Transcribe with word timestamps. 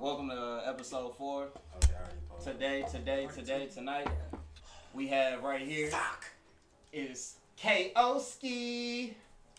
Welcome 0.00 0.30
to 0.30 0.62
episode 0.64 1.14
four. 1.18 1.48
Okay, 1.76 1.92
I 1.92 2.00
already 2.00 2.16
posed. 2.26 2.46
Today, 2.46 2.84
today, 2.90 3.28
today, 3.34 3.66
tonight, 3.66 4.08
we 4.94 5.06
have 5.08 5.42
right 5.42 5.60
here 5.60 5.88
Fuck. 5.88 6.24
is 6.90 7.34
K-O-Ski, 7.58 9.14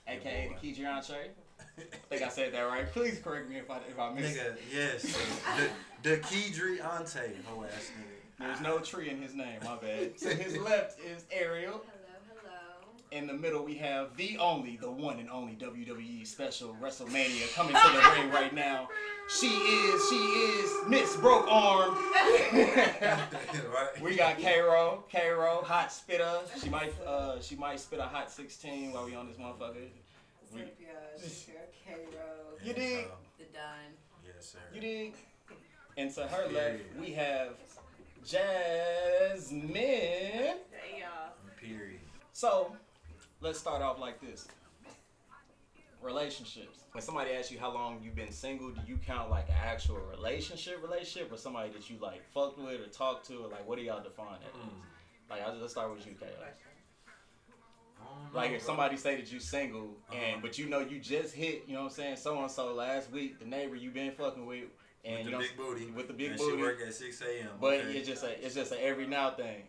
aka 0.08 0.50
the 0.50 0.74
Key 0.74 0.84
Entree. 0.84 1.30
I 1.60 1.82
think 2.10 2.24
I 2.24 2.30
said 2.30 2.56
that 2.56 2.64
right. 2.64 2.92
Please 2.92 3.20
correct 3.20 3.52
me 3.52 3.58
if 3.58 3.70
I 3.70 3.78
if 3.88 4.00
I 4.00 4.12
missed. 4.14 4.36
Nigga, 4.36 4.56
yes. 4.74 5.04
the 6.04 6.10
the 6.10 6.18
Kedri 6.18 6.84
Ante, 6.84 7.20
hoe 7.46 7.64
ass 7.64 7.92
nigga. 8.00 8.40
There's 8.40 8.62
no 8.62 8.80
tree 8.80 9.12
in 9.12 9.22
his 9.22 9.36
name. 9.36 9.60
My 9.64 9.76
bad. 9.76 10.18
To 10.18 10.30
his 10.30 10.58
left 10.58 11.00
is 11.02 11.24
Ariel. 11.32 11.86
Hello, 13.12 13.20
hello. 13.20 13.22
In 13.22 13.28
the 13.28 13.34
middle, 13.34 13.64
we 13.64 13.76
have 13.76 14.16
the 14.18 14.38
only, 14.38 14.78
the 14.78 14.90
one 14.90 15.20
and 15.20 15.30
only 15.30 15.54
WWE 15.54 16.26
special 16.26 16.76
WrestleMania 16.82 17.54
coming 17.54 17.74
to 17.74 17.92
the 17.94 18.12
ring 18.16 18.32
right 18.32 18.54
now. 18.54 18.88
She 19.30 19.48
is, 19.48 20.10
she 20.10 20.16
is 20.16 20.72
Miss 20.88 21.16
Broke 21.18 21.48
Arm. 21.50 21.96
we 24.02 24.16
got 24.16 24.38
Kayroe, 24.38 25.04
Kayroe, 25.12 25.64
hot 25.64 25.92
spitter. 25.92 26.40
She 26.62 26.70
might, 26.70 26.94
uh, 27.06 27.40
she 27.42 27.56
might 27.56 27.80
spit 27.80 28.00
a 28.00 28.04
hot 28.04 28.32
16 28.32 28.92
while 28.94 29.06
we 29.06 29.16
on 29.16 29.28
this 29.28 29.38
motherfucker. 29.38 29.88
What's 30.50 30.56
up, 30.56 30.70
y'all? 30.80 30.90
It's 31.18 31.48
your 31.48 31.58
Girl 31.58 31.98
Kayroe. 31.98 32.66
You 32.66 32.74
dig? 32.74 33.08
The 33.38 33.46
Don. 33.54 33.94
yes, 34.26 34.48
sir. 34.48 34.60
You 34.74 34.82
dig? 34.82 35.14
And 35.98 36.14
to 36.16 36.28
her 36.28 36.48
left, 36.52 36.82
we 37.00 37.12
have 37.14 37.50
Jasmine. 38.26 39.74
Hey, 39.76 40.60
y'all. 41.00 41.34
Period. 41.60 42.00
So, 42.34 42.76
let's 43.42 43.60
start 43.60 43.82
off 43.82 44.00
like 44.00 44.22
this. 44.22 44.48
Relationships. 46.02 46.80
When 46.94 47.02
somebody 47.04 47.32
asks 47.32 47.52
you 47.52 47.60
how 47.60 47.74
long 47.74 48.00
you've 48.04 48.16
been 48.16 48.32
single, 48.32 48.70
do 48.72 48.82
you 48.88 48.98
count 49.06 49.30
like 49.30 49.48
an 49.50 49.56
actual 49.64 49.98
relationship 49.98 50.82
relationship 50.82 51.32
or 51.32 51.38
somebody 51.38 51.70
that 51.72 51.90
you 51.90 51.98
like 52.02 52.24
fucked 52.34 52.58
with 52.58 52.82
or 52.82 52.88
talked 52.88 53.28
to 53.28 53.36
or 53.46 53.48
like 53.50 53.68
what 53.68 53.78
do 53.78 53.84
y'all 53.84 54.02
define 54.04 54.40
that 54.42 54.50
as? 54.50 54.66
Mm. 54.68 55.30
Like 55.30 55.48
I'll, 55.48 55.56
let's 55.60 55.74
start 55.74 55.94
with 55.94 56.06
you, 56.06 56.14
Kayla. 56.14 56.48
Like 58.34 58.52
if 58.52 58.62
somebody 58.62 58.98
say 58.98 59.16
that 59.18 59.32
you 59.32 59.40
single 59.40 59.96
and 60.12 60.20
Uh-huh. 60.20 60.40
but 60.42 60.58
you 60.58 60.68
know 60.68 60.80
you 60.80 61.00
just 61.00 61.34
hit, 61.36 61.64
you 61.68 61.74
know 61.74 61.82
what 61.82 61.86
I'm 61.88 61.92
saying, 61.94 62.16
so 62.18 62.42
and 62.42 62.50
so 62.50 62.74
last 62.74 63.12
week, 63.12 63.40
the 63.40 63.46
neighbor 63.46 63.76
you 63.76 63.92
been 63.92 64.12
fucking 64.12 64.46
with 64.46 64.66
and 65.06 65.18
with 65.18 65.26
you 65.26 65.26
the 65.26 65.32
know 65.32 65.40
big 65.40 65.58
booty, 65.58 65.86
with 65.92 66.08
the 66.08 66.14
big 66.14 66.30
and 66.32 66.38
booty. 66.40 66.58
she 66.58 66.62
work 66.62 66.78
at 66.86 66.94
6 66.94 67.22
a.m. 67.22 67.48
but 67.60 67.74
okay. 67.76 67.98
it's 67.98 68.08
just 68.08 68.24
a 68.24 68.44
it's 68.46 68.56
just 68.56 68.72
a 68.72 68.84
every 68.84 69.06
now 69.08 69.32
thing. 69.32 69.64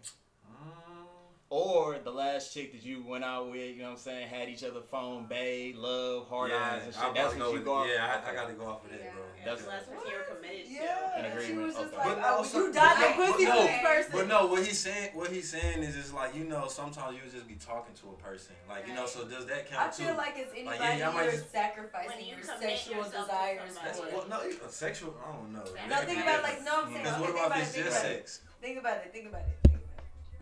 Or 1.52 1.98
the 2.02 2.10
last 2.10 2.54
chick 2.54 2.72
that 2.72 2.82
you 2.82 3.04
went 3.06 3.24
out 3.24 3.50
with, 3.50 3.76
you 3.76 3.82
know 3.82 3.90
what 3.90 3.90
I'm 3.92 3.96
saying, 3.98 4.26
had 4.26 4.48
each 4.48 4.64
other 4.64 4.80
phone, 4.80 5.26
babe, 5.28 5.76
love, 5.76 6.26
hard 6.26 6.50
yeah, 6.50 6.56
eyes 6.56 6.82
and 6.86 6.96
I 6.96 7.04
shit. 7.04 7.14
That's 7.14 7.34
probably 7.34 7.40
what 7.40 7.48
you 7.48 7.54
with- 7.58 7.64
go 7.66 7.74
off. 7.74 7.88
Yeah, 7.92 8.08
I, 8.24 8.30
I 8.30 8.34
got 8.34 8.48
to 8.48 8.54
go 8.54 8.64
off 8.64 8.84
of 8.86 8.90
that, 8.90 9.12
bro. 9.12 9.20
Yeah. 9.36 9.44
That's- 9.44 9.62
the 9.64 9.68
last 9.68 9.90
person 9.92 10.08
you 10.08 10.16
were 10.16 10.34
committed 10.34 10.64
to. 10.64 10.72
Yeah, 10.72 11.18
In 11.20 11.24
she 11.28 11.52
agreement, 11.52 11.66
was 11.66 11.76
just 11.76 11.86
okay. 11.92 11.96
like, 12.08 12.16
But 12.16 12.24
oh, 12.24 12.36
also- 12.40 12.58
you 12.64 12.72
died 12.72 12.96
but- 12.96 13.04
the 13.04 13.32
pussy 13.32 13.44
but 13.44 13.52
no, 13.52 13.66
this 13.68 13.82
person. 13.84 14.10
But 14.16 14.28
no, 14.32 14.46
what 14.46 14.64
he's 14.64 14.78
saying, 14.80 15.10
what 15.12 15.28
he's 15.30 15.50
saying 15.52 15.82
is 15.82 15.94
just 15.94 16.14
like 16.14 16.34
you 16.34 16.44
know, 16.48 16.68
sometimes 16.72 17.16
you 17.20 17.30
just 17.30 17.46
be 17.46 17.56
talking 17.60 17.92
to 18.00 18.04
a 18.08 18.16
person, 18.16 18.56
like 18.66 18.88
you 18.88 18.94
know. 18.94 19.04
So 19.04 19.28
does 19.28 19.44
that 19.44 19.68
count? 19.68 19.76
I 19.76 19.84
count 19.92 19.94
feel 20.00 20.08
too? 20.08 20.16
like 20.16 20.34
it's 20.40 20.52
anybody 20.56 20.78
yeah, 20.80 20.96
y'all 21.04 21.12
might 21.12 21.24
you're 21.28 21.32
just- 21.36 21.52
sacrificing 21.52 22.32
you 22.32 22.36
your 22.40 22.48
sexual 22.48 23.04
desires 23.04 23.60
somebody. 23.76 24.08
for. 24.08 24.24
well, 24.24 24.40
no, 24.40 24.40
even 24.48 24.70
sexual. 24.72 25.12
I 25.20 25.36
don't 25.36 25.52
know. 25.52 25.68
No, 25.68 25.96
think 26.08 26.16
about 26.24 26.40
it 26.40 26.48
like, 26.48 26.64
no, 26.64 26.80
I'm 26.80 26.88
saying, 26.88 27.04
Because 27.04 27.12
okay, 27.12 27.20
what 27.20 27.28
think 27.28 27.36
about 27.36 27.46
about 27.52 27.60
if 27.60 27.76
it, 27.76 27.80
it's 27.84 27.88
just 27.92 28.00
sex? 28.00 28.40
Think 28.64 28.78
about 28.80 29.04
it, 29.04 29.12
think 29.12 29.28
about 29.28 29.44
it, 29.44 29.52
think 29.52 29.60
about 29.60 29.60
it. 29.60 29.61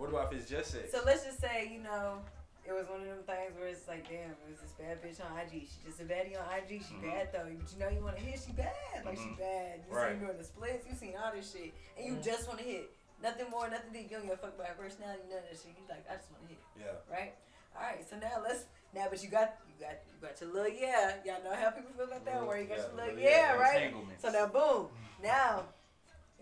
What 0.01 0.09
about 0.09 0.33
if 0.33 0.41
it's 0.41 0.49
just 0.49 0.73
sex? 0.73 0.89
So 0.89 1.05
let's 1.05 1.29
just 1.29 1.45
say, 1.45 1.69
you 1.69 1.85
know, 1.85 2.25
it 2.65 2.73
was 2.73 2.89
one 2.89 3.05
of 3.05 3.07
them 3.13 3.21
things 3.29 3.53
where 3.61 3.69
it's 3.69 3.85
like, 3.85 4.09
damn, 4.09 4.33
it 4.33 4.41
was 4.49 4.57
this 4.65 4.73
bad 4.81 4.97
bitch 5.05 5.21
on 5.21 5.29
IG. 5.37 5.69
She 5.69 5.77
just 5.85 6.01
a 6.01 6.09
baddie 6.09 6.41
on 6.41 6.49
IG. 6.57 6.81
She 6.81 6.97
Mhm. 6.97 7.05
bad 7.05 7.29
though, 7.37 7.45
but 7.53 7.69
you 7.69 7.77
know 7.77 7.89
you 7.93 8.01
want 8.01 8.17
to 8.17 8.25
hit. 8.25 8.41
She 8.41 8.53
bad, 8.57 9.05
like 9.05 9.21
she 9.21 9.29
Mhm. 9.37 9.45
bad. 9.45 9.85
You 9.85 9.93
Right. 9.93 10.17
seen 10.17 10.21
doing 10.25 10.39
the 10.41 10.45
splits. 10.49 10.89
You 10.89 10.95
seen 10.97 11.17
all 11.21 11.33
this 11.37 11.53
shit, 11.53 11.75
and 12.01 12.07
you 12.07 12.15
Mhm. 12.17 12.25
just 12.25 12.49
want 12.49 12.61
to 12.61 12.65
hit. 12.65 12.89
Nothing 13.21 13.51
more, 13.51 13.69
nothing 13.69 13.93
deep. 13.93 14.09
You 14.11 14.17
don't 14.17 14.27
give 14.27 14.41
a 14.41 14.41
fuck 14.41 14.55
about 14.57 14.69
her 14.73 14.81
personality, 14.81 15.21
none 15.29 15.45
of 15.45 15.45
that 15.45 15.59
shit. 15.61 15.77
You 15.77 15.85
like, 15.87 16.09
I 16.09 16.17
just 16.17 16.31
want 16.33 16.49
to 16.49 16.49
hit, 16.49 16.63
yeah. 16.81 16.97
right? 17.13 17.35
All 17.77 17.83
right. 17.83 18.01
So 18.09 18.17
now 18.17 18.41
let's 18.43 18.65
now, 18.95 19.07
but 19.11 19.23
you 19.23 19.29
got 19.29 19.61
you 19.69 19.75
got 19.85 20.01
you 20.09 20.17
got 20.27 20.41
your 20.41 20.49
little 20.49 20.73
yeah. 20.73 21.21
Y'all 21.29 21.45
know 21.45 21.55
how 21.55 21.71
people 21.77 21.93
feel 21.93 22.07
about 22.09 22.25
that. 22.25 22.47
Where 22.47 22.57
you 22.59 22.65
got 22.73 22.79
Yeah, 22.79 22.87
your 22.89 22.93
little 22.97 23.15
little 23.17 23.21
yeah, 23.21 23.53
yeah, 23.53 23.61
right? 23.61 23.95
So 24.17 24.31
now, 24.33 24.47
boom. 24.47 24.89
Now, 25.23 25.69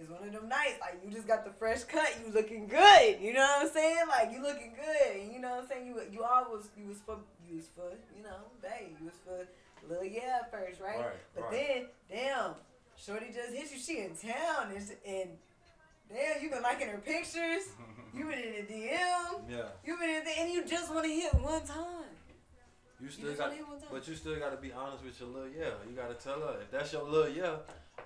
it's 0.01 0.11
one 0.11 0.23
of 0.27 0.33
them 0.33 0.49
nights. 0.49 0.77
Like, 0.81 1.01
you 1.05 1.11
just 1.11 1.27
got 1.27 1.45
the 1.45 1.51
fresh 1.53 1.85
cut. 1.85 2.09
You 2.25 2.33
looking 2.33 2.67
good. 2.69 3.19
You 3.21 3.33
know 3.33 3.41
what 3.41 3.67
I'm 3.67 3.73
saying? 3.73 4.05
Like, 4.09 4.33
you 4.33 4.43
looking 4.43 4.75
good. 4.75 5.33
You 5.33 5.41
know 5.41 5.51
what 5.51 5.63
I'm 5.63 5.69
saying? 5.69 5.87
You 5.87 6.01
you 6.13 6.23
always, 6.25 6.69
you 6.79 6.87
was 6.87 6.99
for, 7.05 7.17
you 7.49 7.57
was 7.57 7.67
for, 7.75 7.91
you 8.17 8.23
know, 8.23 8.39
babe. 8.63 8.97
You 9.01 9.07
was 9.07 9.19
for 9.25 9.47
little 9.89 10.05
yeah 10.05 10.41
at 10.43 10.51
first, 10.51 10.81
right? 10.81 10.99
Right, 10.99 11.07
But 11.35 11.45
right. 11.45 11.53
then, 11.53 11.87
damn, 12.11 12.51
Shorty 12.97 13.27
just 13.35 13.53
hit 13.55 13.71
you. 13.73 13.79
She 13.79 13.99
in 14.01 14.15
town. 14.17 14.71
And, 14.75 14.85
and 15.07 15.31
damn, 16.11 16.43
you 16.43 16.51
been 16.51 16.63
liking 16.63 16.89
her 16.89 16.99
pictures. 16.99 17.65
You 18.15 18.25
been 18.25 18.39
in 18.39 18.67
the 18.67 18.73
DM. 18.73 19.43
Yeah. 19.51 19.65
You 19.85 19.97
been 19.99 20.09
in 20.09 20.25
the, 20.25 20.31
and 20.41 20.51
you 20.51 20.65
just 20.65 20.93
want 20.93 21.05
to 21.05 21.13
hit 21.13 21.33
one 21.35 21.61
time. 21.63 22.09
You 22.99 23.05
You 23.07 23.11
still 23.13 23.27
just 23.29 23.39
got, 23.39 23.49
want 23.49 23.53
to 23.53 23.57
hit 23.59 23.69
one 23.69 23.79
time. 23.81 23.89
but 23.93 24.09
you 24.09 24.15
still 24.17 24.37
got 24.41 24.51
to 24.51 24.57
be 24.57 24.73
honest 24.73 25.05
with 25.05 25.21
your 25.21 25.29
little 25.29 25.49
yeah. 25.51 25.77
You 25.89 25.95
got 25.95 26.09
to 26.09 26.15
tell 26.25 26.41
her 26.41 26.57
if 26.63 26.71
that's 26.71 26.91
your 26.95 27.03
little 27.05 27.29
yeah, 27.29 27.57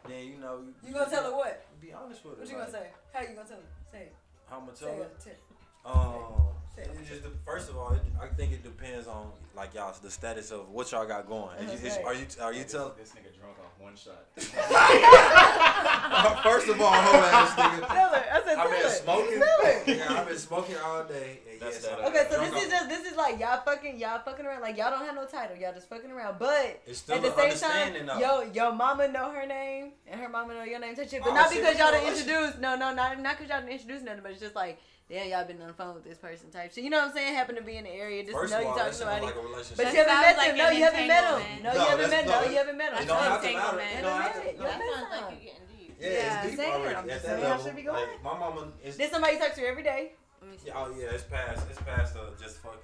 then 0.08 0.26
you 0.26 0.38
know. 0.38 0.60
You 0.86 0.92
gonna 0.92 1.10
tell 1.10 1.24
her 1.24 1.36
what? 1.36 1.66
Be 1.80 1.92
honest 1.92 2.24
with 2.24 2.34
her. 2.34 2.40
What 2.40 2.48
you 2.50 2.56
like, 2.58 2.72
gonna 2.72 2.84
say? 2.84 2.90
How 3.12 3.20
you 3.20 3.28
gonna 3.28 3.48
tell 3.48 3.56
her? 3.58 3.62
Say 3.92 3.98
it. 4.02 4.14
How 4.48 4.56
I'm 4.58 4.64
gonna 4.66 4.76
Say 4.76 4.86
tell 4.86 4.94
her? 4.96 5.02
it. 5.02 5.38
Um, 5.84 6.61
it. 6.76 6.88
it 6.88 7.08
just 7.08 7.22
first 7.44 7.68
of 7.70 7.76
all, 7.76 7.92
it, 7.92 8.00
I 8.20 8.26
think 8.28 8.52
it 8.52 8.62
depends 8.62 9.06
on 9.06 9.30
like 9.56 9.74
y'all 9.74 9.94
the 10.02 10.10
status 10.10 10.50
of 10.50 10.68
what 10.70 10.90
y'all 10.92 11.06
got 11.06 11.28
going. 11.28 11.56
Is 11.58 11.82
is- 11.82 11.98
are 12.04 12.14
you 12.14 12.26
are 12.40 12.52
you 12.52 12.62
this, 12.64 12.72
this 12.72 13.12
nigga 13.12 13.32
drunk 13.38 13.56
off 13.60 13.78
one 13.78 13.94
shot. 13.96 14.26
first 16.42 16.68
of 16.68 16.80
all, 16.80 16.92
hoe 16.92 17.18
ass 17.18 17.50
nigga. 17.54 17.86
I 18.32 18.42
said, 18.44 18.56
I've 18.56 18.70
been 18.70 18.82
her. 18.82 18.88
smoking. 18.88 19.42
Yeah, 19.86 20.20
I've 20.20 20.28
been 20.28 20.38
smoking 20.38 20.76
all 20.84 21.04
day. 21.04 21.40
yes, 21.60 21.84
that, 21.84 21.98
Okay, 22.00 22.26
so 22.30 22.36
drunk 22.36 22.54
this 22.54 22.64
is 22.64 22.70
just 22.70 22.88
this 22.88 23.10
is 23.10 23.16
like 23.16 23.38
y'all 23.38 23.60
fucking 23.64 23.98
y'all 23.98 24.20
fucking 24.24 24.46
around 24.46 24.62
like 24.62 24.76
y'all 24.76 24.90
don't 24.90 25.04
have 25.04 25.14
no 25.14 25.26
title 25.26 25.56
y'all 25.56 25.72
just 25.72 25.88
fucking 25.88 26.10
around 26.10 26.38
but 26.38 26.80
It's 26.86 27.08
at 27.10 27.22
the 27.22 27.28
same 27.28 27.36
time 27.36 27.42
understanding 27.42 28.06
though. 28.06 28.18
yo 28.18 28.42
your 28.52 28.72
mama 28.72 29.08
know 29.08 29.30
her 29.30 29.46
name 29.46 29.92
and 30.06 30.20
her 30.20 30.28
mama 30.28 30.54
know 30.54 30.64
your 30.64 30.80
name 30.80 30.94
touch 30.94 31.12
it 31.12 31.22
but 31.22 31.34
not 31.34 31.50
because 31.50 31.78
y'all 31.78 31.92
know 31.92 32.04
done 32.04 32.26
that 32.26 32.60
no 32.60 32.76
no 32.76 32.94
not 32.94 33.20
not 33.20 33.36
because 33.36 33.50
y'all 33.50 33.60
done 33.60 33.68
introduced 33.70 34.04
nothing 34.04 34.22
but 34.22 34.32
it's 34.32 34.40
just 34.40 34.54
like 34.54 34.80
damn 35.08 35.28
y'all 35.28 35.44
been 35.44 35.60
on 35.60 35.68
the 35.68 35.74
phone 35.74 35.94
with 35.94 36.04
this 36.04 36.18
person 36.18 36.50
type 36.50 36.72
shit 36.72 36.84
you 36.84 36.90
know 36.90 36.98
what 36.98 37.08
I'm 37.08 37.14
saying 37.14 37.34
happen 37.34 37.54
to 37.56 37.62
be 37.62 37.76
in 37.76 37.84
the 37.84 37.90
area 37.90 38.22
just 38.22 38.34
First 38.34 38.52
know 38.52 38.58
of 38.58 38.62
you 38.64 38.68
all, 38.70 38.76
talking 38.76 38.92
to 38.92 38.98
sounds 38.98 39.10
somebody 39.20 39.26
like 39.26 39.36
a 39.36 39.46
relationship. 39.46 39.76
but 39.76 39.92
you 39.92 39.98
haven't 39.98 40.20
met 40.22 40.36
like 40.36 40.48
them 40.48 40.58
no 40.58 40.70
you 40.70 40.82
haven't 40.84 41.06
met 41.08 41.22
them 41.22 41.42
no 41.62 41.68
No, 41.68 41.72
you 41.72 41.88
haven't 41.90 42.10
met 42.10 42.26
no, 42.26 42.32
no 42.32 42.48
you 42.50 42.56
haven't 42.56 42.78
met 42.78 42.90
them 42.92 43.02
it 43.02 43.06
don't 43.06 43.22
have 43.22 43.42
to 43.42 43.52
matter. 43.52 43.78
It 43.78 43.96
You 43.96 44.02
don't 44.02 44.22
haven't 44.22 44.22
met 44.22 44.42
to- 44.42 44.48
it 44.48 44.56
you 44.56 44.62
That 44.62 44.72
haven't 44.72 44.86
met 44.86 44.94
sounds 44.96 45.10
like 45.12 45.30
you 45.32 45.40
getting 45.46 45.66
deep. 45.76 45.96
Yeah, 46.00 46.08
Yeah, 46.08 46.42
it's 46.42 46.46
deep 46.50 46.56
saying, 46.58 46.72
already 46.82 47.10
at 47.10 47.22
that 47.22 47.40
level. 47.42 47.64
should 47.64 47.76
be 47.76 47.82
going. 47.82 48.08
Like, 48.10 48.22
my 48.22 48.34
mama 48.38 48.62
is. 48.82 48.96
did 48.96 49.10
somebody 49.10 49.38
talk 49.38 49.52
to 49.54 49.60
you 49.60 49.66
every 49.68 49.82
day 49.84 50.12
Let 50.40 50.50
me 50.50 50.56
see. 50.58 50.68
Yeah, 50.68 50.78
oh 50.82 50.90
yeah, 50.98 51.14
it's 51.14 51.24
past. 51.24 51.62
It's 51.70 51.78
past 51.82 52.16
uh, 52.16 52.30
just 52.40 52.58
fucking. 52.62 52.80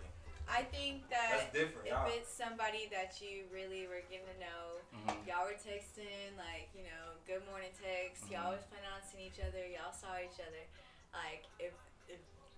I 0.49 0.63
think 0.73 1.05
That's 1.13 1.45
that 1.45 1.53
different. 1.53 1.85
if 1.85 1.93
y'all. 1.93 2.09
it's 2.09 2.33
somebody 2.33 2.89
that 2.89 3.21
you 3.21 3.45
really 3.53 3.85
were 3.85 4.01
getting 4.09 4.25
to 4.33 4.39
know, 4.41 4.81
Mhm. 4.97 5.21
y'all 5.29 5.45
were 5.45 5.59
texting, 5.61 6.33
like, 6.41 6.73
you 6.73 6.89
know, 6.89 7.05
good 7.29 7.45
morning 7.53 7.69
text, 7.77 8.25
Mhm. 8.25 8.33
y'all 8.33 8.57
was 8.57 8.65
planning 8.73 8.89
on 8.89 9.03
seeing 9.05 9.29
each 9.29 9.37
other, 9.45 9.61
y'all 9.69 9.93
saw 9.93 10.17
each 10.17 10.41
other. 10.41 10.65
Like, 11.13 11.45
if, 11.61 11.77
if 11.77 11.98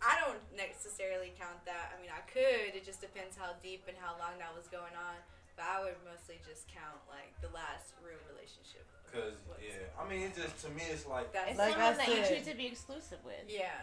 I 0.00 0.16
don't 0.16 0.40
necessarily 0.56 1.36
count 1.36 1.60
that. 1.68 1.92
I 1.92 2.00
mean, 2.00 2.08
I 2.08 2.24
could, 2.24 2.72
it 2.72 2.84
just 2.88 3.04
depends 3.04 3.36
how 3.36 3.52
deep 3.60 3.84
and 3.84 3.96
how 4.00 4.16
long 4.16 4.40
that 4.40 4.52
was 4.56 4.64
going 4.72 4.96
on. 4.96 5.20
But 5.60 5.68
I 5.68 5.76
would 5.84 6.00
mostly 6.08 6.40
just 6.40 6.72
count, 6.72 7.04
like, 7.12 7.36
the 7.44 7.52
last 7.52 7.92
real 8.00 8.20
relationship. 8.32 8.88
Cause 9.12 9.36
yeah, 9.58 9.90
I 9.98 10.08
mean, 10.08 10.30
it 10.30 10.38
just 10.38 10.56
to 10.64 10.70
me, 10.70 10.86
it's 10.86 11.04
like. 11.04 11.34
That's 11.34 11.50
It's 11.50 11.58
Like 11.58 11.74
someone 11.74 11.94
I 11.94 11.98
that 11.98 12.08
you 12.08 12.22
choose 12.24 12.46
to 12.46 12.56
be 12.56 12.66
exclusive 12.70 13.18
with. 13.26 13.44
Yeah. 13.50 13.74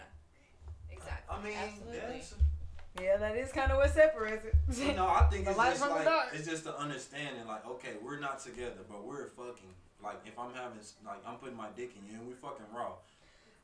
Exactly. 0.90 1.28
I 1.30 1.44
mean, 1.44 1.54
Absolutely. 1.54 2.00
that's, 2.00 2.34
yeah 2.98 3.18
that 3.18 3.38
is 3.38 3.52
kind 3.52 3.72
of 3.72 3.78
what 3.78 3.94
separates 3.94 4.44
it 4.46 4.56
you 4.74 4.94
know, 4.96 5.06
I 5.06 5.28
think 5.30 5.46
The 5.46 5.52
it's 5.52 5.80
just 5.80 5.82
like 5.82 6.08
it's 6.34 6.48
just 6.48 6.64
the 6.64 6.76
understanding. 6.80 7.46
Like, 7.46 7.68
okay, 7.68 7.94
we're 8.02 8.20
not 8.20 8.40
together, 8.40 8.82
but 8.90 9.04
we're 9.04 9.28
fucking. 9.36 9.76
Like, 10.02 10.22
if 10.26 10.38
I'm 10.38 10.54
having, 10.54 10.78
like, 11.06 11.22
I'm 11.26 11.38
putting 11.38 11.58
my 11.58 11.70
dick 11.76 11.92
in 11.98 12.06
you, 12.06 12.20
and 12.20 12.28
we 12.28 12.34
fucking 12.34 12.66
raw. 12.74 12.94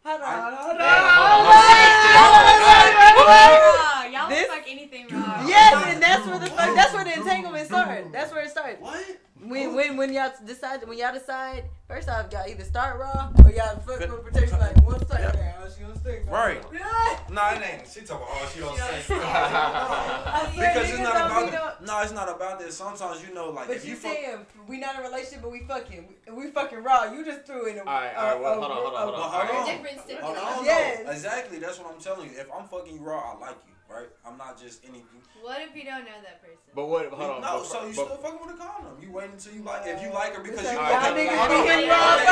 Hold 0.06 0.20
on, 0.22 0.28
hold 0.28 0.76
on, 0.76 0.80
Yeah, 0.80 1.16
hold 1.16 1.48
hold 1.48 1.56
on. 1.56 1.64
on, 1.64 2.94
hold 3.16 3.30
on. 3.30 3.52
Raw. 3.64 4.04
Y'all 4.12 4.30
This- 4.30 4.40
look 4.42 4.50
like 4.50 4.68
anything 4.70 5.08
raw. 5.08 5.46
Yes, 5.48 5.86
and 5.88 6.04
that's 6.04 6.28
where 6.28 6.40
the 6.40 6.48
fuck, 6.48 6.76
that's 6.76 6.94
where 6.94 7.04
the 7.06 7.14
entanglement 7.14 7.68
started. 7.68 8.12
That's 8.12 8.32
where 8.34 8.42
it 8.44 8.50
started. 8.52 8.82
What? 8.82 9.02
When 9.46 9.70
oh. 9.70 9.76
when 9.76 9.98
when 9.98 10.14
y'all 10.14 10.32
decide 10.46 10.88
when 10.88 10.98
y'all 10.98 11.14
decide 11.14 11.66
first 11.88 12.08
off 12.10 12.32
y'all 12.32 12.48
either 12.48 12.64
start 12.64 13.00
raw 13.00 13.30
or 13.44 13.52
y'all 13.52 13.78
fuck 13.80 14.00
Could- 14.00 14.12
with 14.12 14.24
protection 14.24 14.60
like 14.60 14.76
one 14.86 15.04
start. 15.06 15.22
Yeah. 15.22 15.32
Yeah. 15.36 15.54
Oh, 15.62 15.70
she 15.76 15.82
gonna 15.84 15.98
stick. 16.00 16.26
Right. 16.30 16.62
Yeah. 16.74 17.20
Nah, 17.30 17.52
it 17.56 17.62
ain't. 17.66 17.88
She 17.88 18.02
talking 18.02 18.26
about, 18.28 18.30
oh, 18.32 18.52
she 18.54 18.60
don't 18.60 18.76
She 18.76 18.82
say. 18.82 19.02
say. 19.02 19.16
I 19.24 20.52
swear 20.54 20.74
because 20.74 20.90
it's 20.90 21.00
not 21.00 21.16
about 21.16 21.46
be 21.46 21.52
that. 21.52 21.82
No, 21.86 22.02
it's 22.02 22.12
not 22.14 22.30
about 22.30 22.60
that. 22.60 22.72
Sometimes 22.74 23.26
you 23.28 23.34
know, 23.34 23.50
like 23.50 23.68
But 23.68 23.78
if 23.78 23.86
you 23.86 23.92
you 23.92 23.96
fuck, 23.98 24.12
saying 24.12 24.38
we 24.68 24.80
not 24.80 24.96
in 24.96 25.02
a 25.02 25.04
relationship, 25.10 25.42
but 25.42 25.52
we 25.52 25.62
fucking 25.62 26.08
we, 26.28 26.46
we 26.46 26.52
fucking 26.52 26.84
raw. 26.84 27.12
You 27.12 27.26
just 27.26 27.46
threw 27.46 27.66
in 27.68 27.78
a. 27.78 27.80
all 27.82 27.86
right, 27.86 28.16
all 28.16 28.26
right 28.34 28.40
well, 28.42 28.62
hold 28.62 28.72
on, 28.72 28.78
hold 28.78 28.94
on, 28.94 29.02
hold 29.02 29.10
a- 29.10 29.12
But 29.12 29.22
on. 29.22 29.30
hold 29.30 30.08
There 30.08 30.22
are 30.22 30.26
on. 30.30 30.36
Hold 30.36 30.60
on, 30.60 30.66
Yes. 30.66 31.04
though. 31.06 31.12
Exactly. 31.12 31.60
That's 31.60 31.80
what 31.80 31.94
I'm 31.94 32.00
telling 32.02 32.30
you. 32.30 32.38
If 32.38 32.48
I'm 32.54 32.68
fucking 32.68 32.94
you 32.96 33.02
raw, 33.02 33.36
I 33.36 33.40
like 33.40 33.58
you, 33.68 33.74
right? 33.90 34.08
I'm 34.26 34.38
not 34.38 34.60
just 34.60 34.84
anything. 34.84 35.22
What 35.42 35.62
if 35.62 35.76
you 35.76 35.84
don't 35.84 36.06
know 36.06 36.20
that 36.24 36.42
person? 36.42 36.58
But 36.74 36.88
what? 36.88 37.12
Hold 37.12 37.32
on. 37.32 37.42
No, 37.42 37.60
but, 37.60 37.66
so 37.66 37.82
you 37.86 37.94
but, 37.96 38.06
still 38.06 38.18
fucking 38.18 38.40
with 38.46 38.56
a 38.56 38.58
condom. 38.58 38.96
You 39.02 39.12
wait 39.12 39.30
until 39.32 39.54
you 39.54 39.64
like 39.64 39.84
if 39.86 40.02
you 40.02 40.12
like 40.14 40.34
her 40.36 40.44
because 40.44 40.64
you. 40.64 40.72
Y'all 40.72 41.12
niggas 41.12 41.16
be 41.16 41.60
hitting 41.68 41.90
first. 41.90 42.26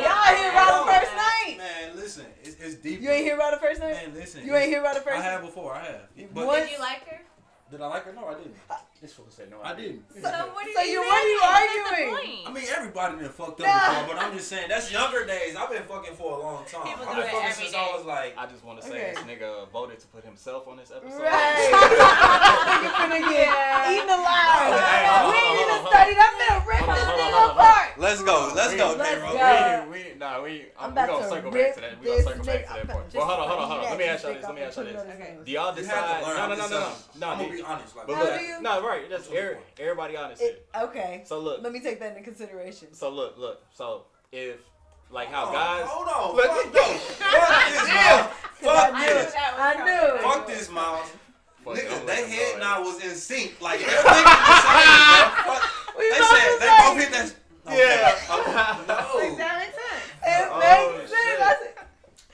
Y'all 0.00 0.32
hit 0.32 0.48
about 0.50 0.86
the 0.86 0.92
first 0.92 1.12
night. 1.12 1.54
Man, 1.58 1.96
listen, 1.96 2.26
it's, 2.42 2.56
it's 2.60 2.76
deep. 2.76 3.00
You 3.02 3.10
ain't 3.10 3.24
hit 3.24 3.34
about 3.34 3.52
the 3.52 3.60
first 3.60 3.80
night. 3.80 3.94
Man, 3.94 4.14
listen, 4.14 4.44
you 4.44 4.56
ain't 4.56 4.70
hit 4.70 4.82
Rob 4.82 4.94
the 4.94 5.00
first. 5.00 5.18
I 5.18 5.22
have 5.22 5.42
before. 5.42 5.74
I 5.74 5.84
have. 5.84 6.08
But 6.32 6.50
did 6.56 6.70
you 6.70 6.78
like 6.78 7.06
her? 7.08 7.20
Did 7.70 7.80
I 7.80 7.86
like 7.86 8.04
her? 8.04 8.12
No, 8.12 8.26
I 8.26 8.34
didn't. 8.34 8.54
This 9.04 9.12
fool 9.12 9.26
said 9.28 9.50
no. 9.50 9.60
I 9.62 9.74
didn't. 9.76 10.00
So 10.16 10.22
what 10.24 10.64
are 10.64 10.72
So 10.72 10.80
you 10.80 10.92
you 10.96 11.00
what 11.04 11.12
are 11.12 11.28
you 11.28 11.40
arguing? 11.44 12.40
I 12.48 12.50
mean, 12.50 12.64
everybody 12.74 13.16
been 13.20 13.28
fucked 13.28 13.60
up 13.60 13.66
Nah. 13.68 14.00
before, 14.00 14.14
but 14.16 14.24
I'm 14.24 14.32
just 14.32 14.48
saying 14.48 14.64
that's 14.70 14.90
younger 14.90 15.26
days. 15.26 15.54
I've 15.56 15.68
been 15.68 15.82
fucking 15.82 16.14
for 16.16 16.38
a 16.38 16.40
long 16.40 16.64
time. 16.64 16.88
People 16.88 17.04
I've 17.04 17.16
been 17.20 17.28
fucking 17.28 17.52
since 17.52 17.72
day. 17.72 17.76
I 17.76 17.94
was 17.94 18.06
like. 18.06 18.32
I 18.38 18.46
just 18.46 18.64
want 18.64 18.80
to 18.80 18.86
say 18.88 18.96
Okay. 18.96 19.12
this 19.12 19.24
nigga 19.28 19.68
voted 19.68 20.00
to 20.00 20.06
put 20.06 20.24
himself 20.24 20.66
on 20.68 20.78
this 20.78 20.88
episode. 20.90 21.20
Right. 21.20 21.68
you 22.80 22.88
finna 22.96 23.20
get 23.28 23.92
eaten 23.92 24.08
alive. 24.08 24.72
Hey, 24.72 25.04
hold 25.04 25.28
we 25.28 25.36
ain't 25.36 25.52
hold 25.52 25.60
even 25.60 25.84
on, 25.84 25.92
started. 25.92 26.16
I'm 26.16 26.34
gonna 26.40 26.64
rip 26.64 26.80
this 26.88 27.04
on, 27.04 27.18
nigga 27.20 27.50
apart. 27.52 27.88
Let's 28.00 28.22
go. 28.24 28.52
Let's 28.56 28.74
go, 28.74 28.96
let's 28.96 29.20
K-Roll. 29.20 29.36
go. 29.36 29.86
We, 29.92 29.98
we, 30.00 30.18
nah, 30.18 30.40
we, 30.40 30.64
I'm 30.80 30.88
I'm, 30.88 30.88
we 30.88 30.92
about 30.96 31.08
gonna 31.12 31.28
circle 31.28 31.50
rip 31.52 31.66
back 31.66 31.74
to 31.76 31.80
that. 31.84 32.00
We 32.00 32.06
gonna 32.06 32.16
this 32.16 32.24
circle 32.24 32.44
back 32.48 32.64
to 32.64 32.72
nigga- 32.72 32.74
that 32.74 32.80
I'm 32.80 32.96
point. 32.96 33.04
just 33.12 33.16
Well, 33.20 33.26
hold 33.28 33.40
on, 33.40 33.48
hold 33.52 33.60
on, 33.60 33.68
hold 33.68 33.80
on. 33.84 33.90
Let 33.92 33.98
me 34.00 34.04
ask 34.08 34.24
y'all 34.24 34.32
this. 34.32 34.42
Let 34.48 34.54
me 34.56 34.62
ask 34.64 34.76
y'all 34.80 34.86
and 34.88 34.96
put 34.96 35.04
it 35.04 35.12
this. 35.12 35.20
on 35.20 35.20
his 35.28 35.36
nose. 35.36 35.44
Do 35.44 35.52
y'all 35.52 35.74
decide? 35.76 35.92
have 35.92 36.08
to 36.08 36.24
learn 36.24 36.36
No, 36.40 36.48
no, 36.48 36.54
no, 36.56 36.64
no, 36.64 36.80
no, 36.80 36.92
no. 37.20 37.28
I'm 37.28 37.38
gonna 37.44 37.52
be 37.52 37.62
honest. 37.62 37.92
But 37.94 38.08
look, 38.08 38.40
do 38.40 38.60
no, 38.64 38.72
right. 38.86 38.93
That's 39.08 39.28
That's 39.28 39.28
every, 39.38 39.56
everybody 39.78 40.16
honest 40.16 40.40
here. 40.42 40.50
It, 40.52 40.66
okay. 40.82 41.22
So 41.26 41.38
look, 41.40 41.62
Let 41.62 41.72
me 41.72 41.80
take 41.80 41.98
that 42.00 42.10
into 42.16 42.22
consideration. 42.22 42.92
so 42.94 43.10
look, 43.10 43.36
look. 43.38 43.62
So 43.72 44.04
if 44.32 44.56
like 45.10 45.28
how 45.28 45.48
Oh, 45.48 45.52
guys, 45.52 45.84
Hold 45.86 46.08
on. 46.08 46.36
Look- 46.36 46.46
Fuck, 46.50 46.74
no. 46.74 46.82
Fuck 46.82 47.68
this, 47.70 47.88
Miles. 47.88 48.26
I 48.26 48.30
Fuck 48.64 48.94
knew 48.94 49.06
this. 49.06 49.34
it. 49.34 49.40
I 49.58 49.84
knew. 49.84 50.18
Fuck 50.22 50.46
this, 50.46 50.70
Miles. 50.70 51.06
Fuck 51.64 51.78
it, 51.78 51.84
Nigga, 51.86 52.00
I'm 52.00 52.06
they 52.06 52.12
letting 52.12 52.30
head 52.30 52.52
go 52.54 52.58
now 52.60 52.80
eh. 52.80 52.84
was 52.84 53.04
in 53.04 53.14
sync. 53.14 53.60
Like 53.60 53.80
everything 53.82 54.24
was 54.24 54.48
the 54.48 54.60
same, 54.64 55.44
bro. 55.44 55.54
Fuck. 55.54 55.98
We 55.98 56.10
They 56.10 56.16
said 56.18 56.58
they 56.58 56.70
both 56.80 56.98
hit 56.98 57.10
that. 57.12 57.34
Yeah. 57.66 57.74
Okay. 57.74 58.24
Oh, 58.30 58.40
no. 58.86 59.36
That 59.36 59.58
makes 59.58 59.76
sense. 59.76 60.04
It 60.26 60.48
Oh, 60.50 60.58
makes 60.98 61.10
shit. 61.10 61.18
sense. 61.18 61.40
I 61.40 61.56
said, 61.60 61.74